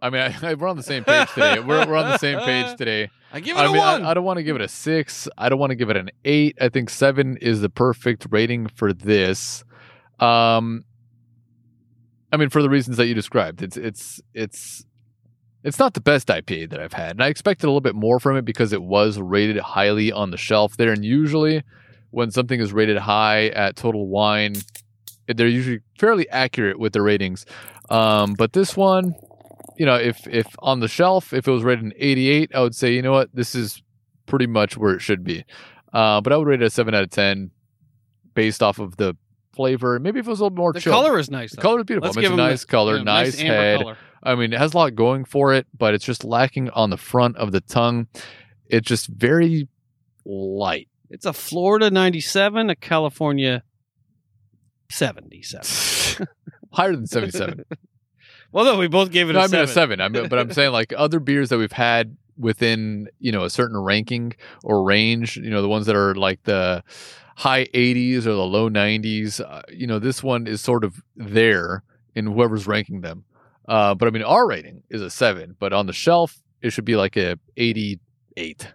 I 0.00 0.10
mean, 0.10 0.20
I, 0.20 0.50
I, 0.50 0.54
we're 0.58 0.68
on 0.68 0.76
the 0.76 0.82
same 0.82 1.04
page 1.04 1.28
today. 1.32 1.60
We're, 1.60 1.86
we're 1.86 1.96
on 1.96 2.10
the 2.10 2.18
same 2.18 2.38
page 2.40 2.76
today. 2.78 3.10
I 3.32 3.40
give 3.40 3.56
it 3.56 3.60
I 3.60 3.72
mean, 3.72 3.80
I, 3.80 4.10
I 4.10 4.14
don't 4.14 4.24
want 4.24 4.36
to 4.36 4.42
give 4.42 4.54
it 4.54 4.62
a 4.62 4.68
six. 4.68 5.28
I 5.36 5.48
don't 5.48 5.58
want 5.58 5.70
to 5.70 5.76
give 5.76 5.90
it 5.90 5.96
an 5.96 6.10
eight. 6.24 6.56
I 6.60 6.68
think 6.68 6.88
seven 6.88 7.36
is 7.38 7.60
the 7.60 7.68
perfect 7.68 8.26
rating 8.30 8.68
for 8.68 8.92
this. 8.92 9.64
Um, 10.20 10.84
I 12.34 12.36
mean, 12.36 12.48
for 12.48 12.62
the 12.62 12.68
reasons 12.68 12.96
that 12.96 13.06
you 13.06 13.14
described, 13.14 13.62
it's 13.62 13.76
it's 13.76 14.20
it's 14.34 14.84
it's 15.62 15.78
not 15.78 15.94
the 15.94 16.00
best 16.00 16.26
IPA 16.26 16.70
that 16.70 16.80
I've 16.80 16.92
had, 16.92 17.12
and 17.12 17.22
I 17.22 17.28
expected 17.28 17.66
a 17.66 17.68
little 17.68 17.80
bit 17.80 17.94
more 17.94 18.18
from 18.18 18.36
it 18.36 18.44
because 18.44 18.72
it 18.72 18.82
was 18.82 19.20
rated 19.20 19.56
highly 19.58 20.10
on 20.10 20.32
the 20.32 20.36
shelf 20.36 20.76
there. 20.76 20.90
And 20.90 21.04
usually, 21.04 21.62
when 22.10 22.32
something 22.32 22.58
is 22.58 22.72
rated 22.72 22.98
high 22.98 23.46
at 23.50 23.76
Total 23.76 24.04
Wine, 24.04 24.56
they're 25.28 25.46
usually 25.46 25.78
fairly 25.96 26.28
accurate 26.28 26.80
with 26.80 26.92
the 26.92 27.02
ratings. 27.02 27.46
Um, 27.88 28.34
but 28.34 28.52
this 28.52 28.76
one, 28.76 29.14
you 29.76 29.86
know, 29.86 29.94
if 29.94 30.26
if 30.26 30.48
on 30.58 30.80
the 30.80 30.88
shelf, 30.88 31.32
if 31.32 31.46
it 31.46 31.52
was 31.52 31.62
rated 31.62 31.84
an 31.84 31.92
88, 31.96 32.50
I 32.52 32.60
would 32.60 32.74
say, 32.74 32.92
you 32.92 33.02
know 33.02 33.12
what, 33.12 33.30
this 33.32 33.54
is 33.54 33.80
pretty 34.26 34.48
much 34.48 34.76
where 34.76 34.92
it 34.92 35.02
should 35.02 35.22
be. 35.22 35.44
Uh, 35.92 36.20
but 36.20 36.32
I 36.32 36.36
would 36.36 36.48
rate 36.48 36.62
it 36.62 36.66
a 36.66 36.70
seven 36.70 36.96
out 36.96 37.04
of 37.04 37.10
ten, 37.10 37.52
based 38.34 38.60
off 38.60 38.80
of 38.80 38.96
the 38.96 39.16
flavor. 39.54 39.98
Maybe 39.98 40.20
if 40.20 40.26
it 40.26 40.30
was 40.30 40.40
a 40.40 40.44
little 40.44 40.56
more 40.56 40.72
The 40.72 40.80
chill. 40.80 40.92
color 40.92 41.18
is 41.18 41.30
nice. 41.30 41.50
The 41.52 41.56
though. 41.56 41.62
color 41.62 41.78
is 41.80 41.84
beautiful. 41.84 42.06
Let's 42.08 42.16
I 42.16 42.20
mean, 42.20 42.30
give 42.30 42.38
it's 42.38 42.40
a 42.46 42.50
nice 42.50 42.60
the- 42.62 42.66
color, 42.66 43.02
nice, 43.04 43.40
amber 43.40 43.52
head. 43.54 43.80
color. 43.80 43.96
I 44.22 44.34
mean, 44.36 44.52
it 44.52 44.58
has 44.58 44.72
a 44.74 44.76
lot 44.78 44.94
going 44.94 45.24
for 45.24 45.52
it, 45.54 45.66
but 45.76 45.94
it's 45.94 46.04
just 46.04 46.24
lacking 46.24 46.70
on 46.70 46.90
the 46.90 46.96
front 46.96 47.36
of 47.36 47.52
the 47.52 47.60
tongue. 47.60 48.06
It's 48.66 48.88
just 48.88 49.06
very 49.08 49.68
light. 50.24 50.88
It's 51.10 51.26
a 51.26 51.32
Florida 51.34 51.90
97, 51.90 52.70
a 52.70 52.74
California 52.74 53.62
77. 54.90 56.26
Higher 56.72 56.96
than 56.96 57.06
77. 57.06 57.64
Well, 58.52 58.64
no, 58.66 58.78
we 58.78 58.86
both 58.86 59.10
gave 59.10 59.30
it 59.30 59.32
no, 59.32 59.40
a 59.40 59.42
I 59.42 59.44
mean 59.46 59.50
seven. 59.50 59.64
a 59.68 59.72
seven. 59.72 60.00
I 60.00 60.08
mean, 60.08 60.28
but 60.28 60.38
I'm 60.38 60.52
saying 60.52 60.70
like 60.70 60.92
other 60.96 61.18
beers 61.18 61.48
that 61.48 61.58
we've 61.58 61.72
had 61.72 62.16
within 62.38 63.08
you 63.18 63.32
know 63.32 63.42
a 63.42 63.50
certain 63.50 63.76
ranking 63.76 64.32
or 64.62 64.84
range. 64.84 65.36
You 65.36 65.50
know, 65.50 65.60
the 65.60 65.68
ones 65.68 65.86
that 65.86 65.96
are 65.96 66.14
like 66.14 66.40
the 66.44 66.84
high 67.36 67.64
80s 67.66 68.18
or 68.26 68.34
the 68.34 68.46
low 68.46 68.68
90s. 68.70 69.40
Uh, 69.40 69.62
you 69.70 69.86
know, 69.86 69.98
this 69.98 70.22
one 70.22 70.46
is 70.46 70.60
sort 70.60 70.84
of 70.84 71.02
there 71.16 71.82
in 72.14 72.26
whoever's 72.26 72.66
ranking 72.66 73.00
them. 73.00 73.24
Uh, 73.68 73.94
but 73.94 74.06
I 74.06 74.10
mean, 74.10 74.22
our 74.22 74.46
rating 74.46 74.82
is 74.90 75.00
a 75.00 75.10
seven, 75.10 75.56
but 75.58 75.72
on 75.72 75.86
the 75.86 75.92
shelf 75.92 76.40
it 76.60 76.70
should 76.70 76.84
be 76.84 76.96
like 76.96 77.16
a 77.16 77.38
88. 77.56 78.68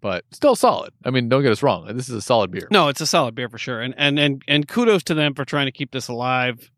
But 0.00 0.24
still 0.32 0.54
solid. 0.54 0.92
I 1.04 1.10
mean, 1.10 1.28
don't 1.28 1.42
get 1.42 1.52
us 1.52 1.62
wrong. 1.62 1.86
This 1.96 2.08
is 2.08 2.14
a 2.14 2.20
solid 2.20 2.50
beer. 2.50 2.68
No, 2.70 2.88
it's 2.88 3.00
a 3.00 3.06
solid 3.06 3.34
beer 3.34 3.48
for 3.48 3.56
sure. 3.56 3.80
And 3.80 3.94
and 3.96 4.18
and 4.18 4.42
and 4.46 4.68
kudos 4.68 5.02
to 5.04 5.14
them 5.14 5.34
for 5.34 5.46
trying 5.46 5.64
to 5.66 5.72
keep 5.72 5.92
this 5.92 6.08
alive. 6.08 6.70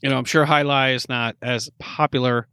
You 0.00 0.10
know, 0.10 0.16
I'm 0.16 0.24
sure 0.24 0.46
Jai 0.46 0.62
Alai 0.62 0.94
is 0.94 1.08
not 1.08 1.34
as 1.42 1.70
popular 1.80 2.46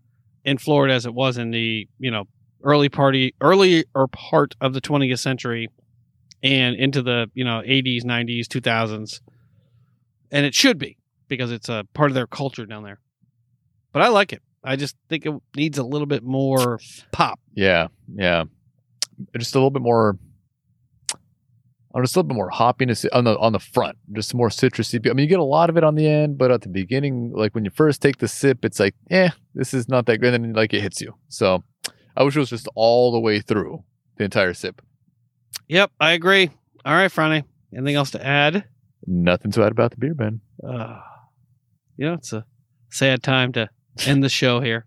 in 0.46 0.58
Florida 0.58 0.96
as 0.96 1.06
it 1.06 1.14
was 1.14 1.38
in 1.38 1.52
the, 1.52 1.88
you 2.00 2.10
know, 2.10 2.26
early 2.64 2.90
party 2.90 3.36
early 3.40 3.86
or 3.94 4.08
part 4.08 4.56
of 4.62 4.74
the 4.74 4.82
20th 4.82 5.20
century 5.20 5.70
and 6.44 6.76
into 6.76 7.02
the, 7.02 7.30
you 7.34 7.44
know, 7.44 7.62
80s, 7.66 8.04
90s, 8.04 8.46
2000s. 8.46 9.22
And 10.32 10.46
it 10.46 10.54
should 10.54 10.78
be 10.78 10.98
because 11.28 11.52
it's 11.52 11.70
a 11.70 11.86
part 11.94 12.12
of 12.12 12.16
their 12.16 12.28
culture 12.28 12.66
down 12.66 12.84
there. 12.84 13.00
But 13.92 14.02
I 14.02 14.10
like 14.10 14.34
it. 14.34 14.42
I 14.64 14.76
just 14.76 14.96
think 15.08 15.26
it 15.26 15.34
needs 15.56 15.78
a 15.78 15.84
little 15.84 16.06
bit 16.06 16.24
more 16.24 16.80
pop. 17.12 17.40
Yeah, 17.54 17.88
yeah. 18.14 18.44
Just 19.38 19.56
a 19.56 19.58
little 19.58 19.72
bit 19.72 19.82
more. 19.82 20.18
I'm 21.96 22.04
just 22.04 22.16
a 22.16 22.20
little 22.20 22.28
bit 22.28 22.36
more 22.36 22.52
hoppiness 22.52 23.06
on 23.12 23.24
the 23.24 23.38
on 23.40 23.54
the 23.54 23.60
front, 23.60 23.98
just 24.14 24.36
more 24.36 24.50
citrusy. 24.50 25.10
I 25.10 25.14
mean, 25.14 25.24
you 25.24 25.30
get 25.30 25.40
a 25.40 25.44
lot 25.44 25.70
of 25.70 25.78
it 25.78 25.84
on 25.84 25.96
the 25.96 26.08
end, 26.08 26.38
but 26.38 26.52
at 26.52 26.62
the 26.62 26.70
beginning, 26.70 27.32
like 27.34 27.56
when 27.56 27.66
you 27.66 27.72
first 27.72 28.02
take 28.02 28.18
the 28.18 28.28
sip, 28.28 28.64
it's 28.64 28.80
like, 28.80 28.96
eh, 29.10 29.30
this 29.56 29.74
is 29.74 29.90
not 29.90 30.06
that 30.06 30.20
good, 30.20 30.34
and 30.34 30.44
then 30.44 30.54
like 30.54 30.74
it 30.74 30.82
hits 30.82 31.02
you. 31.02 31.16
So, 31.30 31.64
I 32.16 32.24
wish 32.24 32.36
it 32.36 32.40
was 32.40 32.50
just 32.50 32.68
all 32.76 33.12
the 33.12 33.20
way 33.20 33.40
through 33.40 33.84
the 34.18 34.26
entire 34.26 34.54
sip. 34.54 34.82
Yep, 35.70 35.92
I 36.00 36.12
agree. 36.12 36.50
All 36.84 36.94
right, 36.94 37.12
Friday. 37.12 37.46
Anything 37.74 37.96
else 37.96 38.12
to 38.12 38.26
add? 38.26 38.66
Nothing 39.06 39.52
to 39.52 39.64
add 39.64 39.72
about 39.72 39.92
the 39.92 39.98
beer, 39.98 40.16
Ben. 40.16 40.42
Uh, 40.68 41.00
you 41.96 42.08
know, 42.08 42.14
it's 42.14 42.34
a 42.34 42.44
sad 42.90 43.24
time 43.24 43.54
to 43.54 43.70
end 44.06 44.24
the 44.24 44.30
show 44.30 44.60
here. 44.60 44.86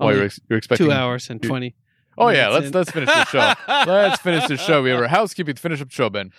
Oh, 0.00 0.08
you're, 0.08 0.24
ex- 0.24 0.40
you're 0.48 0.58
expecting 0.58 0.86
two 0.86 0.92
hours 0.92 1.28
and 1.28 1.42
20. 1.42 1.76
Oh 2.16 2.28
yeah, 2.28 2.48
let's 2.48 2.66
in. 2.66 2.72
let's 2.72 2.90
finish 2.90 3.08
the 3.08 3.24
show. 3.26 3.54
let's 3.68 4.20
finish 4.20 4.46
the 4.46 4.56
show. 4.56 4.82
We 4.82 4.90
have 4.90 5.00
our 5.00 5.08
housekeeping 5.08 5.54
to 5.54 5.60
finish 5.60 5.80
up 5.80 5.88
the 5.88 5.94
show, 5.94 6.10
Ben. 6.10 6.32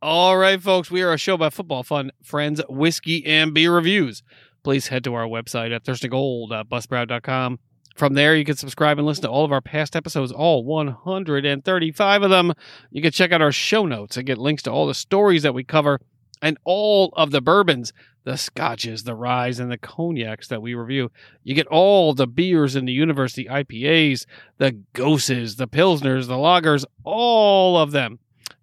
All 0.00 0.36
right, 0.36 0.60
folks, 0.60 0.90
we 0.90 1.02
are 1.02 1.12
a 1.12 1.18
show 1.18 1.34
about 1.34 1.52
football 1.52 1.82
fun, 1.82 2.10
friends, 2.22 2.60
whiskey, 2.68 3.24
and 3.26 3.54
beer 3.54 3.74
reviews. 3.74 4.22
Please 4.62 4.88
head 4.88 5.04
to 5.04 5.14
our 5.14 5.26
website 5.26 5.74
at 5.74 5.84
thirstygold.buzzsprout.com. 5.84 7.58
From 7.94 8.14
there, 8.14 8.36
you 8.36 8.44
can 8.44 8.56
subscribe 8.56 8.98
and 8.98 9.06
listen 9.06 9.22
to 9.22 9.30
all 9.30 9.44
of 9.44 9.52
our 9.52 9.60
past 9.60 9.94
episodes, 9.94 10.32
all 10.32 10.64
135 10.64 12.22
of 12.22 12.30
them. 12.30 12.52
You 12.90 13.02
can 13.02 13.12
check 13.12 13.32
out 13.32 13.42
our 13.42 13.52
show 13.52 13.86
notes 13.86 14.16
and 14.16 14.26
get 14.26 14.38
links 14.38 14.62
to 14.64 14.72
all 14.72 14.86
the 14.86 14.94
stories 14.94 15.42
that 15.44 15.54
we 15.54 15.64
cover 15.64 16.00
and 16.42 16.58
all 16.64 17.12
of 17.16 17.30
the 17.30 17.40
bourbons, 17.40 17.92
the 18.24 18.36
scotches, 18.36 19.04
the 19.04 19.14
ryes, 19.14 19.60
and 19.60 19.70
the 19.70 19.78
cognacs 19.78 20.48
that 20.48 20.60
we 20.60 20.74
review. 20.74 21.10
You 21.44 21.54
get 21.54 21.68
all 21.68 22.14
the 22.14 22.26
beers 22.26 22.74
in 22.74 22.84
the 22.84 22.92
universe, 22.92 23.34
the 23.34 23.48
IPAs, 23.50 24.26
the 24.58 24.72
goses, 24.92 25.56
the 25.56 25.68
pilsners, 25.68 26.26
the 26.26 26.34
lagers, 26.34 26.84
all 27.04 27.78
of 27.78 27.92
them 27.92 28.18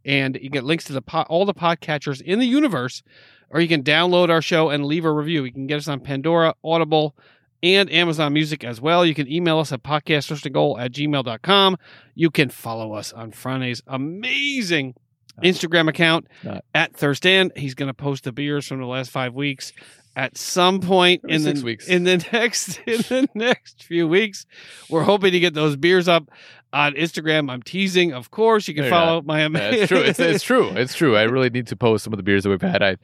and 0.06 0.38
you 0.42 0.50
get 0.50 0.64
links 0.64 0.86
to 0.86 0.94
the 0.94 1.02
po- 1.02 1.26
all 1.30 1.46
the 1.46 1.54
podcatchers 1.54 2.22
in 2.22 2.40
the 2.40 2.48
universe, 2.48 3.04
or 3.50 3.62
you 3.62 3.68
can 3.68 3.84
download 3.84 4.30
our 4.30 4.42
show 4.42 4.70
and 4.70 4.86
leave 4.86 5.06
a 5.06 5.12
review. 5.12 5.44
You 5.44 5.52
can 5.52 5.68
get 5.68 5.78
us 5.78 5.88
on 5.88 6.00
Pandora, 6.00 6.56
Audible, 6.64 7.16
and 7.64 7.92
Amazon 7.92 8.34
Music 8.34 8.64
as 8.64 8.82
well. 8.82 9.06
You 9.06 9.14
can 9.14 9.32
email 9.32 9.60
us 9.60 9.72
at 9.72 9.84
podcastfirstandgoal 9.84 10.80
at 10.80 10.92
gmail.com. 10.92 11.78
You 12.16 12.32
can 12.32 12.50
follow 12.50 12.94
us 12.94 13.14
on 13.14 13.32
Friday's 13.32 13.82
amazing 13.88 14.96
Instagram 15.44 15.88
account 15.90 16.28
Not- 16.44 16.64
at 16.74 16.94
Thirstan. 16.94 17.52
He's 17.58 17.74
going 17.74 17.88
to 17.88 17.94
post 17.94 18.24
the 18.24 18.32
beers 18.32 18.68
from 18.68 18.80
the 18.80 18.86
last 18.86 19.12
five 19.12 19.34
weeks. 19.34 19.74
At 20.14 20.38
some 20.38 20.82
point 20.82 21.22
in 21.30 21.44
the 21.44 21.62
weeks. 21.64 21.88
in 21.88 22.04
the 22.04 22.18
next 22.34 22.82
in 22.86 22.98
the 23.08 23.30
next 23.34 23.82
few 23.86 24.10
weeks, 24.10 24.46
we're 24.90 25.04
hoping 25.04 25.32
to 25.32 25.40
get 25.40 25.54
those 25.54 25.78
beers 25.78 26.10
up 26.10 26.30
on 26.74 26.96
Instagram. 26.96 27.50
I'm 27.50 27.64
teasing, 27.64 28.12
of 28.12 28.30
course. 28.30 28.68
You 28.68 28.74
can 28.74 28.90
follow 28.90 29.22
my 29.22 29.40
Yeah, 29.46 29.48
it's 29.70 29.88
true. 29.88 30.00
It's, 30.00 30.20
it's 30.20 30.44
true. 30.44 30.68
It's 30.72 30.94
true. 30.96 31.16
I 31.16 31.24
really 31.24 31.50
need 31.50 31.68
to 31.68 31.78
post 31.78 32.04
some 32.04 32.12
of 32.12 32.18
the 32.18 32.24
beers 32.24 32.44
that 32.44 32.50
we've 32.50 32.62
had. 32.62 32.84
I 32.84 32.98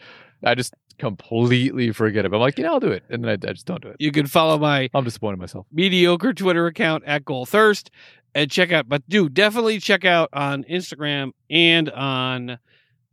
I 0.43 0.53
just 0.53 0.73
completely 0.99 1.91
forget 1.91 2.25
it. 2.25 2.33
I'm 2.33 2.39
like, 2.39 2.57
you 2.57 2.63
know, 2.63 2.73
I'll 2.73 2.79
do 2.79 2.91
it, 2.91 3.03
and 3.09 3.23
then 3.23 3.29
I, 3.29 3.49
I 3.49 3.53
just 3.53 3.65
don't 3.65 3.81
do 3.81 3.89
it. 3.89 3.97
you 3.99 4.11
can 4.11 4.27
follow 4.27 4.57
my 4.57 4.89
I'm 4.93 5.03
disappointed 5.03 5.39
myself. 5.39 5.65
mediocre 5.71 6.33
Twitter 6.33 6.67
account 6.67 7.03
at 7.05 7.25
Goal 7.25 7.45
Thirst 7.45 7.91
and 8.33 8.51
check 8.51 8.71
out. 8.71 8.87
But 8.87 9.07
do 9.09 9.29
definitely 9.29 9.79
check 9.79 10.05
out 10.05 10.29
on 10.33 10.63
Instagram 10.65 11.31
and 11.49 11.89
on 11.89 12.59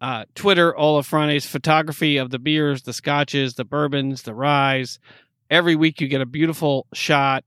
uh, 0.01 0.25
Twitter 0.35 0.77
all 0.77 0.99
of 0.99 1.07
Friday's 1.07 1.47
photography 1.47 2.19
of 2.19 2.31
the 2.31 2.39
beers, 2.39 2.83
the 2.83 2.93
scotches, 2.93 3.55
the 3.55 3.65
bourbons, 3.65 4.23
the 4.23 4.35
ryes. 4.35 4.99
Every 5.51 5.77
week 5.77 6.01
you 6.01 6.09
get 6.09 6.21
a 6.21 6.27
beautiful 6.27 6.87
shot 6.93 7.45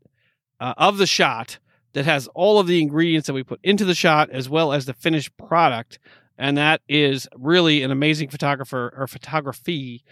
uh, 0.59 0.73
of 0.77 0.97
the 0.97 1.07
shot 1.07 1.59
that 1.93 2.05
has 2.05 2.27
all 2.33 2.59
of 2.59 2.67
the 2.67 2.81
ingredients 2.81 3.27
that 3.27 3.33
we 3.33 3.43
put 3.43 3.59
into 3.63 3.85
the 3.85 3.95
shot 3.95 4.29
as 4.29 4.49
well 4.49 4.73
as 4.73 4.85
the 4.85 4.93
finished 4.93 5.35
product. 5.37 5.99
And 6.37 6.57
that 6.57 6.81
is 6.87 7.27
really 7.35 7.83
an 7.83 7.91
amazing 7.91 8.29
photographer 8.29 8.93
or 8.97 9.07
photography 9.07 10.03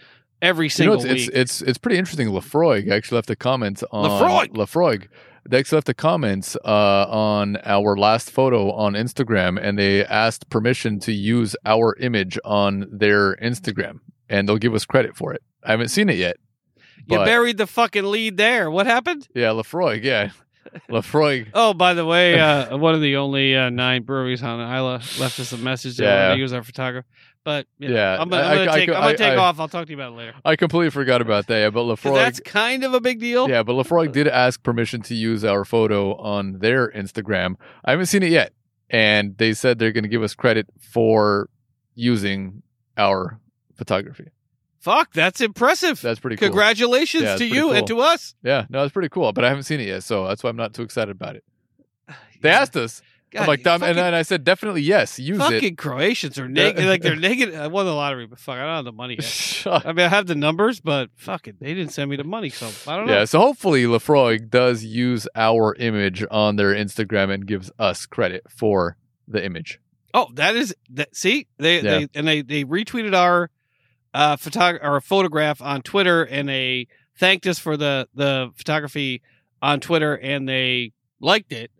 every 0.42 0.66
You 0.66 0.68
know, 0.68 0.72
single 0.74 0.94
it's, 0.96 1.04
week. 1.04 1.16
it's 1.16 1.28
it's 1.60 1.62
it's 1.62 1.78
pretty 1.78 1.98
interesting. 1.98 2.28
Laphroaig 2.28 2.90
actually 2.90 3.16
left 3.16 3.30
a 3.30 3.36
comment 3.36 3.82
on 3.92 4.10
Laphroaig! 4.10 4.48
Laphroaig. 4.54 5.06
They 5.48 5.58
actually 5.58 5.76
left 5.76 5.88
a 5.88 5.94
comment 5.94 6.56
uh, 6.64 7.06
on 7.08 7.56
our 7.64 7.96
last 7.96 8.32
photo 8.32 8.72
on 8.72 8.94
Instagram, 8.94 9.60
and 9.62 9.78
they 9.78 10.04
asked 10.04 10.50
permission 10.50 10.98
to 11.00 11.12
use 11.12 11.54
our 11.64 11.94
image 12.00 12.36
on 12.44 12.86
their 12.90 13.36
Instagram, 13.36 14.00
and 14.28 14.48
they'll 14.48 14.58
give 14.58 14.74
us 14.74 14.84
credit 14.84 15.16
for 15.16 15.32
it. 15.32 15.42
I 15.62 15.70
haven't 15.70 15.88
seen 15.90 16.08
it 16.08 16.16
yet. 16.16 16.36
you 17.06 17.16
but- 17.18 17.26
buried 17.26 17.58
the 17.58 17.68
fucking 17.68 18.04
lead 18.10 18.36
there. 18.36 18.72
What 18.72 18.86
happened? 18.86 19.28
Yeah, 19.36 19.50
Laphroaig. 19.50 20.02
Yeah, 20.02 20.30
Laphroaig. 20.90 21.48
Oh, 21.54 21.74
by 21.74 21.94
the 21.94 22.04
way, 22.04 22.38
uh, 22.38 22.76
one 22.76 22.94
of 22.94 23.00
the 23.00 23.16
only 23.16 23.56
uh, 23.56 23.70
nine 23.70 24.02
breweries 24.02 24.42
on 24.42 24.58
the 24.58 24.64
Islay 24.64 25.20
left 25.20 25.38
us 25.40 25.52
a 25.52 25.56
message 25.58 25.96
that 25.98 26.04
Yeah. 26.04 26.28
they 26.30 26.36
use 26.40 26.52
our 26.52 26.62
photographer. 26.62 27.06
But 27.44 27.66
you 27.78 27.88
know, 27.88 27.94
Yeah, 27.94 28.16
I'm, 28.20 28.28
gonna- 28.28 28.42
I'm 28.42 28.56
gonna 28.58 28.70
I- 28.72 28.74
take, 28.78 28.88
I- 28.88 28.94
I'm 28.94 29.00
gonna 29.02 29.16
take 29.18 29.32
I- 29.32 29.36
off. 29.36 29.60
I'll 29.60 29.68
talk 29.68 29.86
to 29.86 29.90
you 29.92 29.96
about 29.96 30.12
it 30.12 30.16
later. 30.16 30.34
I 30.44 30.56
completely 30.56 30.90
forgot 30.90 31.20
about 31.20 31.46
that. 31.46 31.58
Yeah, 31.58 31.70
but 31.70 31.82
Laphroaig. 31.84 32.14
that's 32.14 32.40
kind 32.40 32.82
of 32.82 32.92
a 32.92 33.00
big 33.00 33.20
deal. 33.20 33.48
Yeah, 33.48 33.62
but 33.62 33.74
Laphroaig 33.74 34.10
did 34.12 34.26
ask 34.26 34.62
permission 34.62 35.00
to 35.02 35.14
use 35.14 35.44
our 35.44 35.64
photo 35.64 36.16
on 36.16 36.58
their 36.58 36.90
Instagram. 36.90 37.54
I 37.84 37.92
haven't 37.92 38.06
seen 38.06 38.24
it 38.24 38.30
yet, 38.32 38.52
and 38.90 39.38
they 39.38 39.52
said 39.52 39.78
they're 39.78 39.92
going 39.92 40.02
to 40.04 40.08
give 40.10 40.22
us 40.24 40.34
credit 40.34 40.66
for 40.80 41.48
using 41.94 42.62
our 42.98 43.38
photography. 43.76 44.30
Fuck, 44.86 45.12
that's 45.12 45.40
impressive. 45.40 46.00
That's 46.00 46.20
pretty 46.20 46.36
cool. 46.36 46.46
Congratulations 46.48 47.24
Yeah, 47.24 47.36
to 47.36 47.44
you 47.44 47.72
and 47.72 47.84
to 47.88 47.98
us. 48.00 48.36
Yeah, 48.44 48.66
no, 48.70 48.84
it's 48.84 48.92
pretty 48.92 49.08
cool, 49.08 49.32
but 49.32 49.44
I 49.44 49.48
haven't 49.48 49.64
seen 49.64 49.80
it 49.80 49.88
yet, 49.88 50.04
so 50.04 50.28
that's 50.28 50.44
why 50.44 50.50
I'm 50.50 50.56
not 50.56 50.74
too 50.74 50.82
excited 50.82 51.10
about 51.10 51.34
it. 51.34 51.44
They 52.40 52.50
asked 52.50 52.76
us. 52.76 53.02
God, 53.32 53.40
I'm 53.42 53.46
like, 53.48 53.64
"Dumb," 53.64 53.80
fucking, 53.80 53.90
and 53.90 53.98
then 53.98 54.14
I 54.14 54.22
said, 54.22 54.44
definitely 54.44 54.82
yes, 54.82 55.18
use 55.18 55.38
it. 55.38 55.40
fucking 55.40 55.74
Croatians 55.74 56.38
are 56.38 56.48
negative. 56.62 56.84
Like 56.88 57.02
they're 57.02 57.16
negative. 57.16 57.58
I 57.58 57.66
won 57.66 57.84
the 57.84 57.92
lottery, 57.92 58.26
but 58.28 58.38
fuck, 58.38 58.54
I 58.54 58.60
don't 58.64 58.76
have 58.76 58.84
the 58.84 58.92
money 58.92 59.18
I 59.66 59.92
mean, 59.92 60.06
I 60.06 60.08
have 60.08 60.26
the 60.28 60.36
numbers, 60.36 60.78
but 60.80 61.10
fuck 61.16 61.48
it, 61.48 61.58
they 61.58 61.74
didn't 61.74 61.92
send 61.92 62.08
me 62.08 62.16
the 62.16 62.22
money, 62.22 62.50
so 62.50 62.70
I 62.88 62.96
don't 62.96 63.08
know. 63.08 63.12
Yeah, 63.14 63.24
so 63.24 63.40
hopefully 63.40 63.82
Laphroaig 63.84 64.48
does 64.50 64.84
use 64.84 65.26
our 65.34 65.74
image 65.74 66.24
on 66.30 66.54
their 66.54 66.72
Instagram 66.72 67.34
and 67.34 67.44
gives 67.44 67.72
us 67.80 68.06
credit 68.06 68.44
for 68.48 68.96
the 69.26 69.44
image. 69.44 69.80
Oh, 70.14 70.28
that 70.34 70.54
is 70.54 70.72
that. 70.90 71.14
See, 71.16 71.48
they 71.58 71.80
Yeah. 71.80 71.98
they 71.98 72.08
and 72.14 72.28
they 72.28 72.42
they 72.42 72.64
retweeted 72.64 73.12
our 73.14 73.50
uh, 74.16 74.36
photog- 74.36 74.78
or 74.82 74.96
a 74.96 75.02
photograph 75.02 75.60
on 75.60 75.82
Twitter, 75.82 76.22
and 76.24 76.48
they 76.48 76.86
thanked 77.18 77.46
us 77.46 77.58
for 77.58 77.76
the 77.76 78.08
the 78.14 78.50
photography 78.56 79.22
on 79.62 79.80
Twitter, 79.80 80.14
and 80.16 80.48
they 80.48 80.92
liked 81.20 81.52
it, 81.52 81.70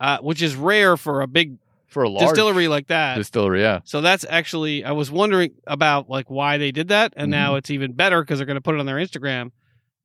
uh, 0.00 0.18
which 0.18 0.42
is 0.42 0.54
rare 0.56 0.96
for 0.96 1.22
a 1.22 1.26
big 1.26 1.58
For 1.88 2.02
a 2.04 2.08
large 2.08 2.28
distillery 2.30 2.68
like 2.68 2.86
that. 2.88 3.16
distillery, 3.16 3.60
yeah. 3.62 3.80
so 3.84 4.00
that's 4.00 4.24
actually 4.28 4.84
I 4.84 4.92
was 4.92 5.10
wondering 5.10 5.52
about 5.66 6.08
like 6.10 6.28
why 6.30 6.58
they 6.58 6.70
did 6.72 6.88
that, 6.88 7.12
and 7.16 7.30
now 7.30 7.50
Mm-hmm. 7.50 7.58
it's 7.58 7.70
even 7.70 7.92
better 7.92 8.22
because 8.22 8.38
they're 8.38 8.46
going 8.46 8.56
to 8.62 8.66
put 8.68 8.74
it 8.74 8.80
on 8.80 8.86
their 8.86 8.96
Instagram. 8.96 9.50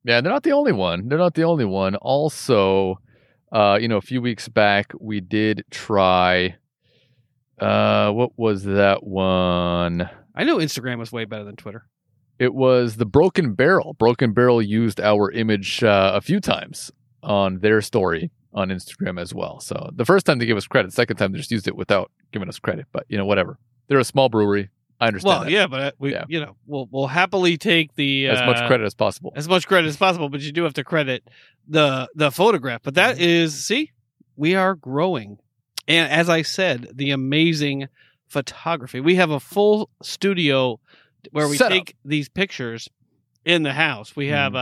Yeah, 0.04 0.20
they're 0.20 0.32
not 0.32 0.42
the 0.44 0.52
only 0.52 0.72
one. 0.72 1.08
They're 1.08 1.18
not 1.26 1.34
the 1.34 1.44
only 1.44 1.64
one. 1.64 1.96
Also, 1.96 3.00
uh, 3.52 3.78
you 3.80 3.88
know, 3.88 3.96
a 3.96 4.00
few 4.12 4.20
weeks 4.22 4.48
back 4.48 4.92
we 5.00 5.20
did 5.20 5.64
try 5.70 6.56
uh 7.60 8.10
what 8.12 8.30
was 8.36 8.64
that 8.64 9.02
one? 9.04 10.08
I 10.36 10.44
know 10.44 10.58
Instagram 10.58 10.98
was 10.98 11.10
way 11.12 11.24
better 11.24 11.44
than 11.44 11.56
Twitter. 11.56 11.86
It 12.38 12.54
was 12.54 12.96
the 12.96 13.06
Broken 13.06 13.54
Barrel. 13.54 13.94
Broken 13.94 14.32
Barrel 14.32 14.60
used 14.60 15.00
our 15.00 15.30
image 15.30 15.82
uh, 15.82 16.12
a 16.14 16.20
few 16.20 16.38
times 16.40 16.90
on 17.22 17.60
their 17.60 17.80
story 17.80 18.30
on 18.52 18.68
Instagram 18.68 19.20
as 19.20 19.34
well. 19.34 19.60
So 19.60 19.90
the 19.94 20.04
first 20.04 20.26
time 20.26 20.38
they 20.38 20.46
gave 20.46 20.56
us 20.56 20.66
credit, 20.66 20.92
second 20.92 21.16
time 21.16 21.32
they 21.32 21.38
just 21.38 21.50
used 21.50 21.66
it 21.66 21.76
without 21.76 22.10
giving 22.32 22.48
us 22.48 22.58
credit. 22.58 22.86
But 22.92 23.06
you 23.08 23.16
know, 23.16 23.24
whatever. 23.24 23.58
They're 23.88 23.98
a 23.98 24.04
small 24.04 24.28
brewery. 24.28 24.68
I 25.00 25.08
understand. 25.08 25.28
Well, 25.30 25.44
that. 25.44 25.50
yeah, 25.50 25.66
but 25.66 25.80
uh, 25.80 25.92
we, 25.98 26.12
Yeah. 26.12 26.24
you 26.28 26.40
know, 26.40 26.56
we'll 26.66 26.88
we'll 26.90 27.06
happily 27.06 27.56
take 27.58 27.94
the 27.96 28.28
as 28.28 28.40
much 28.46 28.56
uh, 28.58 28.66
credit 28.66 28.84
as 28.84 28.94
possible. 28.94 29.32
as 29.36 29.48
much 29.48 29.66
credit 29.66 29.88
as 29.88 29.96
possible, 29.96 30.28
but 30.28 30.40
you 30.40 30.52
do 30.52 30.62
have 30.64 30.74
to 30.74 30.84
credit 30.84 31.28
the 31.68 32.08
the 32.14 32.30
photograph. 32.30 32.82
But 32.82 32.94
that 32.94 33.16
Mm-hmm. 33.16 33.24
is, 33.24 33.64
see, 33.66 33.92
we 34.36 34.54
are 34.54 34.74
growing, 34.74 35.38
and 35.86 36.10
as 36.10 36.28
I 36.30 36.42
said, 36.42 36.88
the 36.94 37.10
amazing 37.10 37.88
photography. 38.28 39.00
We 39.00 39.16
have 39.16 39.30
a 39.30 39.40
full 39.40 39.88
studio 40.02 40.80
where 41.32 41.48
we 41.48 41.56
Setup. 41.56 41.72
take 41.72 41.96
these 42.04 42.28
pictures 42.28 42.88
in 43.44 43.62
the 43.62 43.72
house. 43.72 44.14
We 44.16 44.28
have 44.28 44.52
Mm-hmm. 44.52 44.56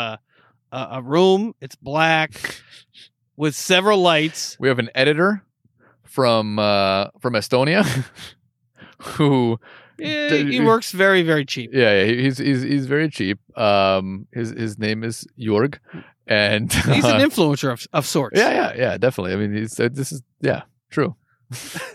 a, 0.73 0.77
a 0.77 0.89
a 0.99 1.03
room. 1.03 1.55
It's 1.61 1.77
black 1.77 2.61
with 3.37 3.55
several 3.55 3.99
lights. 4.01 4.57
We 4.61 4.69
have 4.69 4.79
an 4.79 4.91
editor 4.95 5.43
from 6.03 6.59
uh, 6.59 7.09
from 7.21 7.35
Estonia 7.35 7.85
who 9.03 9.59
D- 9.99 10.51
he 10.53 10.61
works 10.61 10.91
very 10.93 11.23
very 11.23 11.45
cheap. 11.45 11.71
yeah, 11.73 12.03
yeah 12.05 12.13
he's 12.13 12.39
he's 12.39 12.63
he's 12.63 12.87
very 12.87 13.09
cheap. 13.09 13.39
Um, 13.59 14.27
his 14.33 14.51
his 14.51 14.79
name 14.79 15.05
is 15.05 15.27
Jorg, 15.39 15.79
and 16.27 16.73
He's 16.73 17.05
an 17.05 17.21
influencer 17.21 17.73
of, 17.73 17.87
of 17.93 18.05
sorts. 18.07 18.39
yeah, 18.39 18.51
yeah, 18.51 18.73
yeah, 18.77 18.97
definitely. 18.99 19.33
I 19.33 19.37
mean, 19.37 19.55
he's 19.55 19.79
uh, 19.79 19.89
this 19.93 20.11
is 20.13 20.23
yeah, 20.41 20.63
true. 20.91 21.15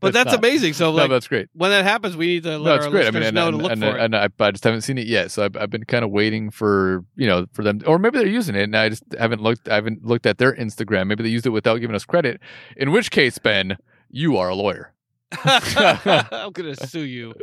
but 0.00 0.12
that's 0.12 0.32
not. 0.32 0.38
amazing. 0.38 0.72
So 0.72 0.94
No, 0.94 1.06
that's 1.08 1.28
great. 1.28 1.48
when 1.52 1.70
that 1.70 1.84
happens, 1.84 2.16
we 2.16 2.26
need 2.26 2.42
to 2.44 2.58
let 2.58 2.64
No, 2.70 2.74
it's 2.76 2.84
our 2.86 2.90
great. 2.90 3.06
I 3.06 3.10
mean, 3.10 3.22
and, 3.22 3.34
know 3.34 3.48
and, 3.48 3.56
to 3.58 3.62
look 3.62 3.72
and, 3.72 3.80
for 3.82 3.96
it. 3.96 4.00
and 4.00 4.16
I, 4.16 4.28
I 4.40 4.50
just 4.50 4.64
haven't 4.64 4.82
seen 4.82 4.98
it 4.98 5.06
yet, 5.06 5.30
so 5.30 5.44
I've, 5.44 5.56
I've 5.56 5.70
been 5.70 5.84
kind 5.84 6.04
of 6.04 6.10
waiting 6.10 6.50
for 6.50 7.04
you 7.16 7.26
know 7.26 7.46
for 7.52 7.62
them, 7.62 7.80
or 7.86 7.98
maybe 7.98 8.18
they're 8.18 8.26
using 8.26 8.54
it, 8.54 8.62
and 8.62 8.76
I 8.76 8.88
just 8.88 9.04
haven't 9.18 9.42
looked. 9.42 9.68
I 9.68 9.74
haven't 9.76 10.04
looked 10.04 10.26
at 10.26 10.38
their 10.38 10.54
Instagram. 10.54 11.06
Maybe 11.06 11.22
they 11.22 11.28
used 11.28 11.46
it 11.46 11.50
without 11.50 11.76
giving 11.78 11.96
us 11.96 12.04
credit. 12.04 12.40
In 12.76 12.90
which 12.92 13.10
case, 13.10 13.38
Ben, 13.38 13.76
you 14.10 14.36
are 14.36 14.48
a 14.48 14.54
lawyer. 14.54 14.92
I'm 15.44 16.52
gonna 16.52 16.74
sue 16.74 17.00
you. 17.04 17.34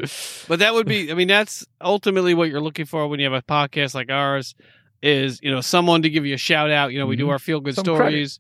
But 0.48 0.60
that 0.60 0.74
would 0.74 0.88
be 0.88 1.12
I 1.12 1.14
mean, 1.14 1.28
that's 1.28 1.66
ultimately 1.82 2.34
what 2.34 2.50
you're 2.50 2.62
looking 2.62 2.86
for 2.86 3.08
when 3.08 3.20
you 3.20 3.30
have 3.32 3.34
a 3.34 3.44
podcast 3.44 3.94
like 3.94 4.10
ours, 4.10 4.56
is 5.04 5.40
you 5.44 5.52
know, 5.52 5.62
someone 5.62 6.02
to 6.02 6.10
give 6.10 6.26
you 6.26 6.34
a 6.34 6.38
shout 6.38 6.72
out. 6.72 6.92
You 6.94 7.00
know, 7.00 7.06
we 7.06 7.16
do 7.16 7.28
Mhm. 7.28 7.32
our 7.32 7.40
feel 7.40 7.60
good 7.60 7.76
stories. 7.78 8.40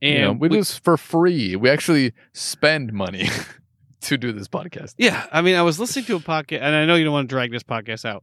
And 0.00 0.12
you 0.14 0.20
know, 0.20 0.32
we, 0.32 0.48
we- 0.48 0.48
do 0.50 0.56
this 0.60 0.78
for 0.78 0.96
free. 0.96 1.56
We 1.56 1.70
actually 1.70 2.12
spend 2.32 2.92
money 2.92 3.28
to 4.02 4.16
do 4.16 4.32
this 4.32 4.48
podcast. 4.48 4.94
Yeah, 4.98 5.26
I 5.32 5.42
mean, 5.42 5.56
I 5.56 5.62
was 5.62 5.78
listening 5.80 6.04
to 6.06 6.16
a 6.16 6.20
podcast, 6.20 6.60
and 6.62 6.74
I 6.74 6.86
know 6.86 6.94
you 6.94 7.04
don't 7.04 7.12
want 7.12 7.28
to 7.28 7.34
drag 7.34 7.50
this 7.50 7.62
podcast 7.64 8.04
out, 8.04 8.22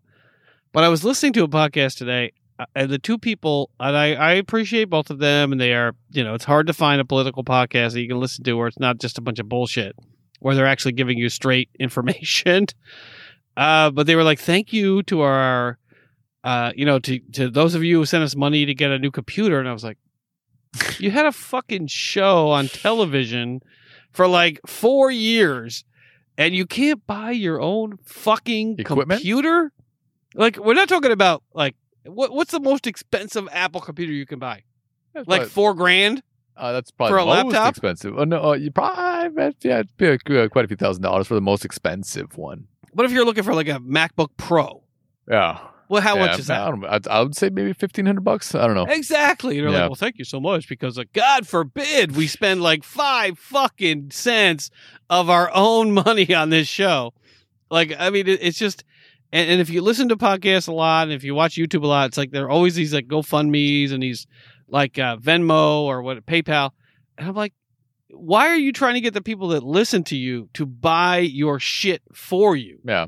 but 0.71 0.83
I 0.83 0.89
was 0.89 1.03
listening 1.03 1.33
to 1.33 1.43
a 1.43 1.47
podcast 1.47 1.97
today, 1.97 2.31
uh, 2.57 2.65
and 2.75 2.89
the 2.89 2.97
two 2.99 3.17
people, 3.17 3.69
and 3.79 3.97
I, 3.97 4.13
I 4.13 4.31
appreciate 4.33 4.85
both 4.89 5.09
of 5.09 5.19
them, 5.19 5.51
and 5.51 5.59
they 5.59 5.73
are, 5.73 5.93
you 6.11 6.23
know, 6.23 6.33
it's 6.33 6.45
hard 6.45 6.67
to 6.67 6.73
find 6.73 7.01
a 7.01 7.05
political 7.05 7.43
podcast 7.43 7.93
that 7.93 8.01
you 8.01 8.07
can 8.07 8.19
listen 8.19 8.43
to 8.45 8.53
where 8.53 8.67
it's 8.67 8.79
not 8.79 8.99
just 8.99 9.17
a 9.17 9.21
bunch 9.21 9.39
of 9.39 9.49
bullshit, 9.49 9.95
where 10.39 10.55
they're 10.55 10.65
actually 10.67 10.93
giving 10.93 11.17
you 11.17 11.27
straight 11.29 11.69
information. 11.79 12.67
Uh, 13.57 13.89
but 13.91 14.05
they 14.07 14.15
were 14.15 14.23
like, 14.23 14.39
"Thank 14.39 14.71
you 14.73 15.03
to 15.03 15.21
our, 15.21 15.77
uh, 16.43 16.71
you 16.75 16.85
know, 16.85 16.99
to 16.99 17.19
to 17.33 17.49
those 17.49 17.73
of 17.75 17.83
you 17.83 17.97
who 17.99 18.05
sent 18.05 18.23
us 18.23 18.35
money 18.35 18.65
to 18.65 18.73
get 18.73 18.91
a 18.91 18.99
new 18.99 19.11
computer," 19.11 19.59
and 19.59 19.67
I 19.67 19.73
was 19.73 19.83
like, 19.83 19.97
"You 20.99 21.11
had 21.11 21.25
a 21.25 21.31
fucking 21.31 21.87
show 21.87 22.49
on 22.49 22.67
television." 22.67 23.61
for 24.11 24.29
like 24.29 24.61
four 24.65 25.11
years 25.11 25.83
and 26.37 26.55
you 26.55 26.65
can't 26.65 27.05
buy 27.05 27.31
your 27.31 27.59
own 27.59 27.97
fucking 28.05 28.77
Equipment? 28.79 29.19
computer? 29.19 29.73
Like, 30.33 30.55
we're 30.57 30.73
not 30.73 30.87
talking 30.87 31.11
about 31.11 31.43
like 31.53 31.75
what 32.05 32.31
what's 32.31 32.51
the 32.51 32.61
most 32.61 32.87
expensive 32.87 33.45
Apple 33.51 33.81
computer 33.81 34.13
you 34.13 34.25
can 34.25 34.39
buy? 34.39 34.63
That's 35.13 35.27
Like 35.27 35.39
probably- 35.41 35.49
four 35.49 35.73
grand? 35.73 36.23
uh, 36.55 36.71
that's 36.71 36.91
probably 36.91 37.11
for 37.11 37.17
a 37.17 37.25
most 37.25 37.45
laptop? 37.53 37.69
expensive. 37.71 38.17
Oh 38.17 38.23
no, 38.23 38.41
uh, 38.41 38.53
you 38.53 38.71
probably 38.71 39.53
yeah, 39.63 39.83
quite 40.47 40.63
a 40.63 40.67
few 40.69 40.77
thousand 40.77 41.03
dollars 41.03 41.27
for 41.27 41.33
the 41.35 41.41
most 41.41 41.65
expensive 41.65 42.37
one. 42.37 42.67
What 42.93 43.05
if 43.05 43.11
you're 43.11 43.25
looking 43.25 43.43
for 43.43 43.53
like 43.53 43.67
a 43.67 43.79
MacBook 43.81 44.29
Pro? 44.37 44.81
Yeah, 45.29 45.59
Well, 45.89 46.01
how 46.01 46.15
yeah, 46.15 46.25
much 46.25 46.39
is 46.39 46.49
I, 46.49 46.57
that? 46.57 46.69
don't. 46.69 46.85
I, 46.85 47.19
I 47.19 47.21
would 47.21 47.35
say 47.35 47.49
maybe 47.49 47.71
fifteen 47.73 48.05
hundred 48.05 48.23
bucks. 48.23 48.55
I 48.55 48.65
don't 48.65 48.75
know. 48.75 48.85
Exactly. 48.91 49.59
They're 49.59 49.69
Yeah. 49.69 49.81
like, 49.81 49.89
well, 49.89 49.95
thank 49.95 50.17
you 50.17 50.25
so 50.25 50.39
much 50.39 50.67
because, 50.67 50.97
like, 50.97 51.13
God 51.13 51.47
forbid 51.47 52.15
we 52.15 52.27
spend 52.27 52.61
like 52.61 52.83
five 52.83 53.37
fucking 53.37 54.11
cents 54.11 54.71
of 55.09 55.29
our 55.29 55.51
own 55.53 55.91
money 56.05 56.33
on 56.33 56.49
this 56.49 56.67
show. 56.67 57.13
Like, 57.69 57.93
I 57.97 58.09
mean, 58.09 58.27
it, 58.27 58.39
it's 58.41 58.57
just, 58.57 58.83
and, 59.31 59.49
and 59.49 59.61
if 59.61 59.69
you 59.69 59.81
listen 59.81 60.09
to 60.09 60.15
podcasts 60.17 60.67
a 60.67 60.71
lot 60.73 61.03
and 61.03 61.13
if 61.13 61.23
you 61.23 61.35
watch 61.35 61.55
YouTube 61.55 61.83
a 61.83 61.87
lot, 61.87 62.07
it's 62.07 62.17
like 62.17 62.31
there 62.31 62.45
are 62.45 62.49
always 62.49 62.75
these 62.75 62.93
like 62.93 63.07
GoFundMe's 63.07 63.91
and 63.91 64.01
these 64.01 64.27
like 64.67 64.97
uh, 64.99 65.17
Venmo 65.17 65.81
or 65.81 66.01
what 66.01 66.25
PayPal. 66.25 66.71
And 67.17 67.27
I'm 67.29 67.35
like, 67.35 67.53
why 68.09 68.47
are 68.47 68.55
you 68.55 68.71
trying 68.71 68.93
to 68.93 69.01
get 69.01 69.13
the 69.13 69.21
people 69.21 69.49
that 69.49 69.63
listen 69.63 70.03
to 70.05 70.15
you 70.15 70.49
to 70.53 70.65
buy 70.65 71.17
your 71.17 71.59
shit 71.59 72.01
for 72.13 72.55
you? 72.55 72.79
Yeah. 72.85 73.07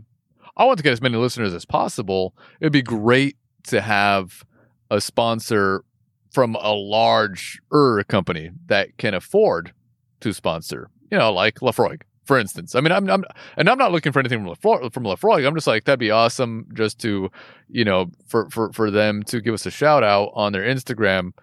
I 0.58 0.66
want 0.66 0.78
to 0.78 0.84
get 0.84 0.92
as 0.92 1.02
many 1.02 1.16
listeners 1.16 1.54
as 1.54 1.66
possible. 1.66 2.36
It'd 2.60 2.74
be 2.74 2.82
great 2.82 3.38
to 3.68 3.80
have 3.80 4.44
a 4.90 5.00
sponsor 5.00 5.84
from 6.32 6.56
a 6.56 6.74
larger 6.74 8.04
company 8.08 8.52
that 8.66 8.98
can 8.98 9.14
afford 9.14 9.74
to 10.20 10.34
sponsor, 10.34 10.90
you 11.12 11.18
know, 11.18 11.32
like 11.32 11.60
Laphroaig, 11.60 12.02
for 12.26 12.40
instance. 12.40 12.74
I 12.76 12.82
mean, 12.82 12.92
I'm, 12.92 13.10
I'm 13.10 13.24
and 13.56 13.70
I'm 13.70 13.78
not 13.78 13.92
looking 13.92 14.12
for 14.12 14.20
anything 14.20 14.44
from 14.44 14.54
Laphroaig, 14.54 14.94
from 14.94 15.04
Laphroaig. 15.04 15.48
I'm 15.48 15.56
just 15.56 15.68
like, 15.68 15.86
that'd 15.86 16.00
be 16.00 16.12
awesome 16.12 16.68
just 16.74 17.00
to, 17.02 17.30
you 17.70 17.86
know, 17.86 18.10
for, 18.28 18.50
for, 18.50 18.74
for 18.74 18.90
them 18.90 19.24
to 19.24 19.42
give 19.42 19.54
us 19.54 19.66
a 19.66 19.72
shout 19.72 20.04
out 20.04 20.32
on 20.34 20.54
their 20.54 20.64
Instagram. 20.64 21.34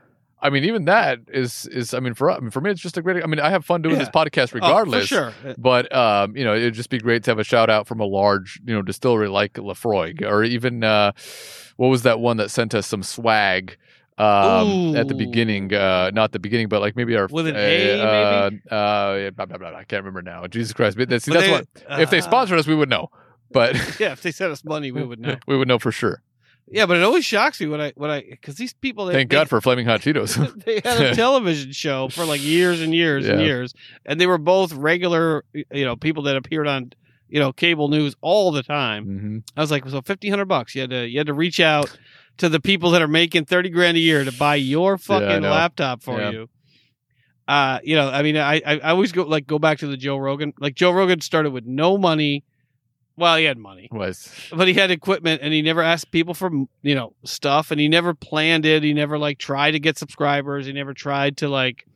I 0.45 0.51
mean, 0.51 0.65
even 0.65 0.85
that 0.85 1.21
is, 1.29 1.67
is, 1.73 1.95
I 1.95 2.01
mean, 2.01 2.13
for, 2.15 2.31
I 2.31 2.39
mean, 2.39 2.51
for 2.51 2.61
me, 2.61 2.71
it's 2.71 2.81
just 2.81 2.97
a 2.99 3.03
great, 3.03 3.25
I 3.25 3.27
mean, 3.27 3.41
I 3.41 3.49
have 3.51 3.65
fun 3.65 3.81
doing 3.83 3.95
Yeah. 3.97 4.01
this 4.01 4.11
podcast 4.11 4.51
Oh, 4.53 4.61
regardless. 4.61 5.09
for 5.09 5.33
sure. 5.33 5.33
But 5.59 5.93
um, 5.97 6.37
you 6.37 6.45
know, 6.45 6.55
it'd 6.55 6.75
just 6.75 6.91
be 6.91 6.99
great 6.99 7.25
to 7.25 7.31
have 7.31 7.39
a 7.39 7.45
shout 7.45 7.71
out 7.71 7.87
from 7.89 7.99
a 8.01 8.05
large, 8.05 8.61
you 8.67 8.75
know, 8.75 8.83
distillery 8.83 9.29
like 9.29 9.55
Laphroaig, 9.55 10.23
or 10.23 10.45
even 10.45 10.85
uh, 10.85 11.13
what 11.77 11.89
was 11.89 12.03
that 12.03 12.21
one 12.21 12.37
that 12.37 12.51
sent 12.51 12.75
us 12.75 12.87
some 12.87 13.03
swag 13.03 13.77
um, 14.19 14.95
at 14.97 15.09
the 15.09 15.15
beginning? 15.15 15.73
Uh, 15.75 16.11
not 16.13 16.33
the 16.33 16.39
beginning, 16.39 16.69
but 16.69 16.81
like 16.81 16.95
maybe 16.95 17.17
our 17.17 17.27
With 17.27 17.47
an 17.47 17.57
uh, 17.57 17.59
A, 17.59 18.01
uh, 18.01 18.75
uh, 18.75 19.17
yeah, 19.17 19.31
blah, 19.31 19.47
blah, 19.47 19.57
blah, 19.59 19.69
I 19.75 19.85
can't 19.85 20.05
remember 20.05 20.23
now. 20.23 20.47
Jesus 20.47 20.73
Christ! 20.73 20.97
But 20.97 21.09
that's, 21.09 21.25
see, 21.25 21.33
that's 21.33 21.47
they- 21.47 21.53
what 21.53 22.01
if 22.03 22.11
they 22.11 22.19
uh, 22.19 22.23
sponsored 22.23 22.59
us, 22.59 22.67
we 22.67 22.75
would 22.75 22.91
know. 22.91 23.09
But 23.51 23.75
Yeah, 24.01 24.13
if 24.13 24.23
they 24.23 24.31
sent 24.33 24.53
us 24.53 24.65
money, 24.65 24.91
we 24.93 25.03
would 25.05 25.21
know. 25.27 25.37
we 25.47 25.57
would 25.57 25.69
know 25.69 25.79
for 25.79 25.91
sure. 25.93 26.23
Yeah, 26.67 26.87
but 26.87 26.97
it 26.97 27.03
always 27.03 27.25
shocks 27.25 27.61
me 27.61 27.67
when 27.67 27.81
I 27.81 27.93
when 27.95 28.11
I 28.11 28.23
because 28.23 28.57
these 28.57 28.73
people 28.73 29.07
they, 29.07 29.13
Thank 29.15 29.31
they, 29.31 29.37
God 29.37 29.49
for 29.49 29.61
flaming 29.61 29.87
hot 29.87 30.01
Cheetos. 30.01 30.65
they 30.65 30.81
had 30.85 31.01
a 31.01 31.15
television 31.15 31.73
show 31.73 32.09
for 32.09 32.25
like 32.25 32.43
years 32.43 32.81
and 32.81 32.95
years 32.95 33.29
and 33.29 33.41
years, 33.41 33.75
and 34.07 34.21
they 34.21 34.27
were 34.27 34.39
both 34.39 34.73
regular 34.73 35.45
you 35.53 35.85
know 35.85 35.95
people 35.97 36.23
that 36.25 36.37
appeared 36.37 36.67
on 36.67 36.91
you 37.29 37.39
know 37.39 37.53
cable 37.53 37.89
news 37.89 38.15
all 38.23 38.51
the 38.51 38.63
time. 38.63 39.05
hmm 39.05 39.39
I 39.57 39.61
was 39.61 39.71
like, 39.71 39.87
so 39.89 40.01
fifteen 40.01 40.31
hundred 40.31 40.47
bucks. 40.47 40.75
You 40.75 40.81
had 40.83 40.91
to 40.91 41.07
you 41.07 41.19
had 41.19 41.27
to 41.27 41.35
reach 41.35 41.61
out 41.61 41.97
to 42.39 42.49
the 42.49 42.61
people 42.61 42.91
that 42.93 43.03
are 43.03 43.09
making 43.09 43.45
thirty 43.45 43.69
grand 43.69 43.97
a 43.99 44.01
year 44.01 44.25
to 44.25 44.33
buy 44.33 44.55
your 44.57 44.97
fucking 44.97 45.43
know. 45.43 45.51
laptop 45.51 46.03
for 46.03 46.19
Yeah. 46.19 46.31
you. 46.31 46.49
Uh, 47.47 47.79
you 47.85 47.95
know, 47.95 48.09
I 48.09 48.23
mean, 48.23 48.39
I, 48.39 48.55
I 48.65 48.79
I 48.79 48.91
always 48.91 49.13
go 49.13 49.25
like 49.25 49.47
go 49.47 49.59
back 49.59 49.79
to 49.81 49.87
the 49.87 49.99
Joe 49.99 50.17
Rogan. 50.17 50.55
Like 50.59 50.75
Joe 50.75 50.93
Rogan 50.93 51.21
started 51.21 51.51
with 51.53 51.67
no 51.67 51.99
money. 51.99 52.43
Well, 53.17 53.37
he 53.37 53.45
had 53.45 53.59
money. 53.59 53.89
Was. 53.93 54.29
But 54.53 54.67
he 54.67 54.75
had 54.75 54.91
equipment 54.91 55.41
and 55.43 55.53
he 55.55 55.63
never 55.63 55.83
asked 55.83 56.11
people 56.11 56.35
for 56.35 56.51
you 56.83 56.95
know 56.95 57.15
stuff 57.25 57.71
and 57.71 57.81
he 57.81 57.89
never 57.89 58.13
planned 58.15 58.67
it. 58.67 58.83
He 58.83 58.93
never 58.93 59.19
like 59.19 59.39
tried 59.39 59.73
to 59.73 59.79
get 59.81 59.97
subscribers. 59.99 60.67
He 60.67 60.73
never 60.73 60.95
tried 60.95 61.37
to 61.39 61.49
like 61.49 61.87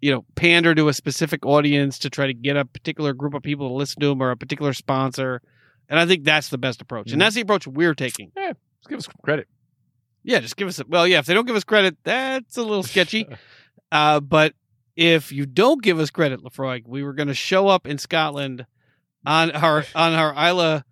you 0.00 0.12
know 0.12 0.24
pander 0.36 0.74
to 0.74 0.88
a 0.88 0.92
specific 0.94 1.44
audience 1.44 1.98
to 2.00 2.10
try 2.10 2.26
to 2.26 2.34
get 2.34 2.56
a 2.56 2.64
particular 2.64 3.12
group 3.12 3.34
of 3.34 3.42
people 3.42 3.68
to 3.68 3.74
listen 3.74 4.00
to 4.00 4.10
him 4.12 4.22
or 4.22 4.30
a 4.30 4.36
particular 4.36 4.72
sponsor. 4.72 5.42
And 5.88 5.98
i 5.98 6.06
think 6.06 6.22
that's 6.24 6.48
the 6.50 6.58
best 6.58 6.80
approach. 6.80 7.08
Mhm. 7.08 7.12
and 7.14 7.20
that's 7.22 7.34
the 7.34 7.40
approach 7.40 7.66
we're 7.66 7.94
taking. 7.94 8.30
Yeah. 8.36 8.52
just 8.78 8.88
give 8.88 8.98
us 8.98 9.08
credit. 9.24 9.48
yeah 10.22 10.38
just 10.38 10.56
give 10.56 10.68
us 10.68 10.78
a, 10.78 10.84
well 10.86 11.06
yeah 11.06 11.18
if 11.18 11.26
they 11.26 11.34
don't 11.34 11.46
give 11.46 11.56
us 11.56 11.64
credit 11.64 11.96
that's 12.04 12.56
a 12.56 12.62
little 12.62 12.82
sketchy. 12.84 13.26
Uh, 13.92 14.20
but 14.20 14.54
if 14.94 15.32
you 15.32 15.44
don't 15.46 15.82
give 15.82 15.98
us 15.98 16.10
credit 16.10 16.40
Laphroaig, 16.44 16.86
we 16.86 17.02
were 17.02 17.12
going 17.12 17.26
to 17.26 17.34
show 17.34 17.66
up 17.66 17.88
in 17.88 17.98
scotland 17.98 18.64
on 19.26 19.50
our 19.52 19.84
on 19.94 20.12
our 20.14 20.32
Islay 20.34 20.82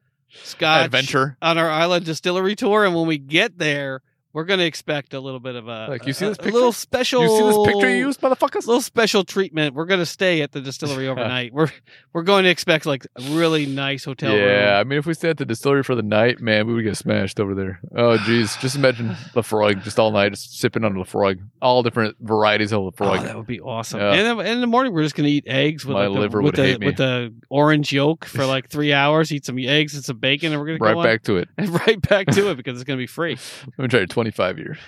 scotch 0.42 0.86
adventure. 0.86 1.36
on 1.40 1.58
our 1.58 1.70
island 1.70 2.04
distillery 2.04 2.54
tour, 2.56 2.84
and 2.84 2.94
when 2.94 3.06
we 3.06 3.18
get 3.18 3.58
there, 3.58 4.02
we're 4.32 4.44
going 4.44 4.58
to 4.60 4.66
expect 4.66 5.14
a 5.14 5.20
little 5.20 5.40
bit 5.40 5.54
of 5.56 5.68
a 5.68 5.86
Like, 5.88 6.06
you 6.06 6.12
see 6.12 6.26
a- 6.26 6.28
this 6.28 6.38
picture? 6.38 6.52
little 6.52 6.72
special. 6.72 7.22
You 7.22 7.28
see 7.28 7.42
this 7.44 7.66
picture 7.74 7.88
you 7.90 8.06
used, 8.06 8.20
motherfuckers? 8.20 8.66
little 8.66 8.80
special 8.82 9.24
treatment. 9.24 9.74
We're 9.74 9.86
going 9.86 10.00
to 10.00 10.06
stay 10.06 10.42
at 10.42 10.52
the 10.52 10.60
distillery 10.60 11.08
overnight. 11.08 11.52
we're 11.52 11.70
we're 12.12 12.22
going 12.22 12.44
to 12.44 12.50
expect 12.50 12.84
like 12.86 13.06
a 13.16 13.22
really 13.36 13.66
nice 13.66 14.04
hotel 14.04 14.36
yeah, 14.36 14.44
room. 14.72 14.80
I 14.80 14.84
mean, 14.84 14.98
if 14.98 15.06
we 15.06 15.14
stay 15.14 15.30
at 15.30 15.38
the 15.38 15.44
distillery 15.46 15.82
for 15.82 15.94
the 15.94 16.02
night, 16.02 16.40
man, 16.40 16.66
we 16.66 16.74
would 16.74 16.84
get 16.84 16.96
smashed 16.96 17.40
over 17.40 17.54
there. 17.54 17.80
Oh, 17.96 18.16
geez, 18.18 18.56
just 18.58 18.76
imagine 18.76 19.08
Laphroaig 19.34 19.82
just 19.82 19.98
all 19.98 20.10
night, 20.12 20.30
just 20.32 20.58
sipping 20.58 20.84
on 20.84 20.94
Laphroaig, 20.94 21.40
all 21.62 21.82
different 21.82 22.16
varieties 22.20 22.72
of 22.72 22.80
Oh, 22.80 22.90
Laphroaig. 22.90 23.22
that 23.22 23.36
would 23.36 23.46
be 23.46 23.60
awesome. 23.60 24.00
Yeah. 24.00 24.12
And 24.12 24.38
then 24.40 24.46
in 24.46 24.60
the 24.60 24.66
morning, 24.66 24.92
we're 24.92 25.02
just 25.02 25.14
gonna 25.14 25.28
eat 25.28 25.44
eggs 25.46 25.84
with 25.86 25.94
My 25.94 26.06
like, 26.06 26.14
the, 26.14 26.20
liver 26.20 26.38
with 26.42 26.44
would 26.52 26.56
the 26.56 26.62
hate 26.70 26.80
me. 26.80 26.86
with 26.86 26.96
the 26.96 27.34
orange 27.48 27.92
yolk 27.92 28.24
for 28.26 28.44
like 28.46 28.68
three 28.68 28.92
hours. 28.92 29.32
Eat 29.32 29.44
some 29.46 29.58
eggs 29.58 29.94
and 29.94 30.04
some 30.04 30.18
bacon, 30.18 30.52
and 30.52 30.60
we're 30.60 30.66
gonna 30.66 30.78
go 30.78 30.86
right 30.86 30.94
go 30.94 31.02
back 31.02 31.22
to 31.22 31.36
it. 31.38 31.48
on, 31.58 31.72
right 31.86 32.00
back 32.02 32.26
to 32.28 32.50
it 32.50 32.56
because 32.56 32.74
it's 32.76 32.84
gonna 32.84 32.96
be 32.98 33.06
free. 33.06 33.32
I'm 33.64 33.72
gonna 33.76 33.88
try 33.88 34.04
25 34.18 34.58
year. 34.58 34.78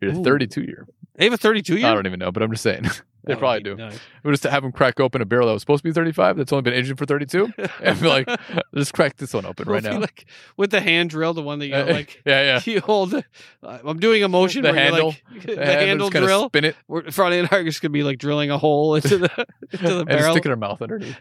You're 0.00 0.14
Ooh. 0.14 0.24
32 0.24 0.62
year. 0.62 0.86
They 1.16 1.24
have 1.24 1.32
a 1.34 1.36
thirty-two 1.36 1.76
year. 1.76 1.88
I 1.88 1.94
don't 1.94 2.06
even 2.06 2.20
know, 2.20 2.30
but 2.30 2.44
I'm 2.44 2.50
just 2.52 2.62
saying. 2.62 2.82
they 3.24 3.34
That 3.34 3.38
probably 3.40 3.60
do. 3.64 3.74
nice. 3.74 3.98
We'll 4.22 4.32
just 4.32 4.44
have 4.44 4.62
them 4.62 4.70
crack 4.70 5.00
open 5.00 5.20
a 5.20 5.24
barrel 5.26 5.48
that 5.48 5.52
was 5.52 5.62
supposed 5.62 5.82
to 5.82 5.88
be 5.88 5.92
35 5.92 6.36
that's 6.36 6.52
only 6.52 6.62
been 6.62 6.74
aged 6.74 6.96
for 6.96 7.04
32 7.06 7.52
and 7.82 8.00
be 8.00 8.06
like, 8.06 8.28
let's 8.72 8.92
crack 8.92 9.16
this 9.16 9.34
one 9.34 9.44
open 9.44 9.68
right 9.68 9.82
now. 9.82 9.98
like 9.98 10.26
with 10.56 10.70
the 10.70 10.80
hand 10.80 11.10
drill, 11.10 11.34
the 11.34 11.42
one 11.42 11.58
that 11.58 11.66
you 11.66 11.72
know, 11.72 11.86
like. 11.86 12.22
yeah, 12.24 12.42
yeah. 12.64 12.72
You 12.72 12.80
hold. 12.80 13.14
Uh, 13.14 13.22
I'm 13.62 13.98
doing 13.98 14.22
a 14.22 14.28
motion. 14.28 14.62
The 14.62 14.72
handle. 14.72 15.08
like, 15.08 15.42
the, 15.42 15.58
And 15.58 15.68
then 15.68 15.88
handle 15.88 16.08
drill. 16.08 16.46
Spin 16.50 16.64
it 16.66 16.76
We're, 16.86 17.10
Friday 17.10 17.40
and 17.40 17.48
I 17.50 17.56
are 17.56 17.64
just 17.64 17.82
gonna 17.82 17.90
be 17.90 18.04
like 18.04 18.18
drilling 18.18 18.50
a 18.52 18.56
hole 18.58 18.94
into 18.94 19.18
the 19.18 19.46
into 19.72 19.94
the 19.96 20.04
barrel. 20.04 20.32
stick 20.32 20.44
it 20.46 20.46
in 20.46 20.52
our 20.52 20.56
mouth 20.56 20.80
underneath. 20.80 21.20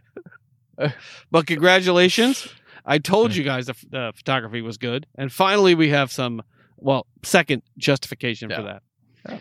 But 1.32 1.48
congratulations. 1.48 2.48
I 2.86 3.00
told 3.00 3.36
you 3.36 3.44
guys 3.44 3.66
the, 3.66 3.72
f- 3.72 3.86
the 3.90 4.14
photography 4.16 4.62
was 4.62 4.78
good. 4.78 5.08
And 5.16 5.32
finally, 5.34 5.76
we 5.76 5.90
have 5.90 6.12
some, 6.12 6.42
well, 6.78 7.08
second 7.24 7.64
justification 7.78 8.50
yeah. 8.50 8.56
for 8.56 8.62
that. 8.64 8.82
Yeah. 9.28 9.40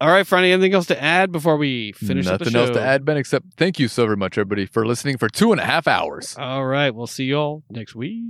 All 0.00 0.10
right, 0.10 0.26
Friday. 0.26 0.52
Anything 0.52 0.74
else 0.74 0.86
to 0.86 1.02
add 1.02 1.32
before 1.32 1.56
we 1.56 1.92
finish 1.92 2.26
Nothing 2.26 2.54
else 2.54 2.70
to 2.70 2.80
add, 2.80 3.04
Ben, 3.04 3.16
except 3.16 3.54
thank 3.56 3.80
you 3.80 3.88
so 3.88 4.04
very 4.04 4.16
much, 4.16 4.38
everybody, 4.38 4.64
for 4.64 4.86
listening 4.86 5.18
for 5.18 5.28
two 5.28 5.50
and 5.50 5.60
a 5.60 5.64
half 5.64 5.88
hours. 5.88 6.36
All 6.38 6.64
right. 6.64 6.94
We'll 6.94 7.08
see 7.08 7.24
you 7.24 7.36
all 7.36 7.64
next 7.70 7.96
week. 7.96 8.24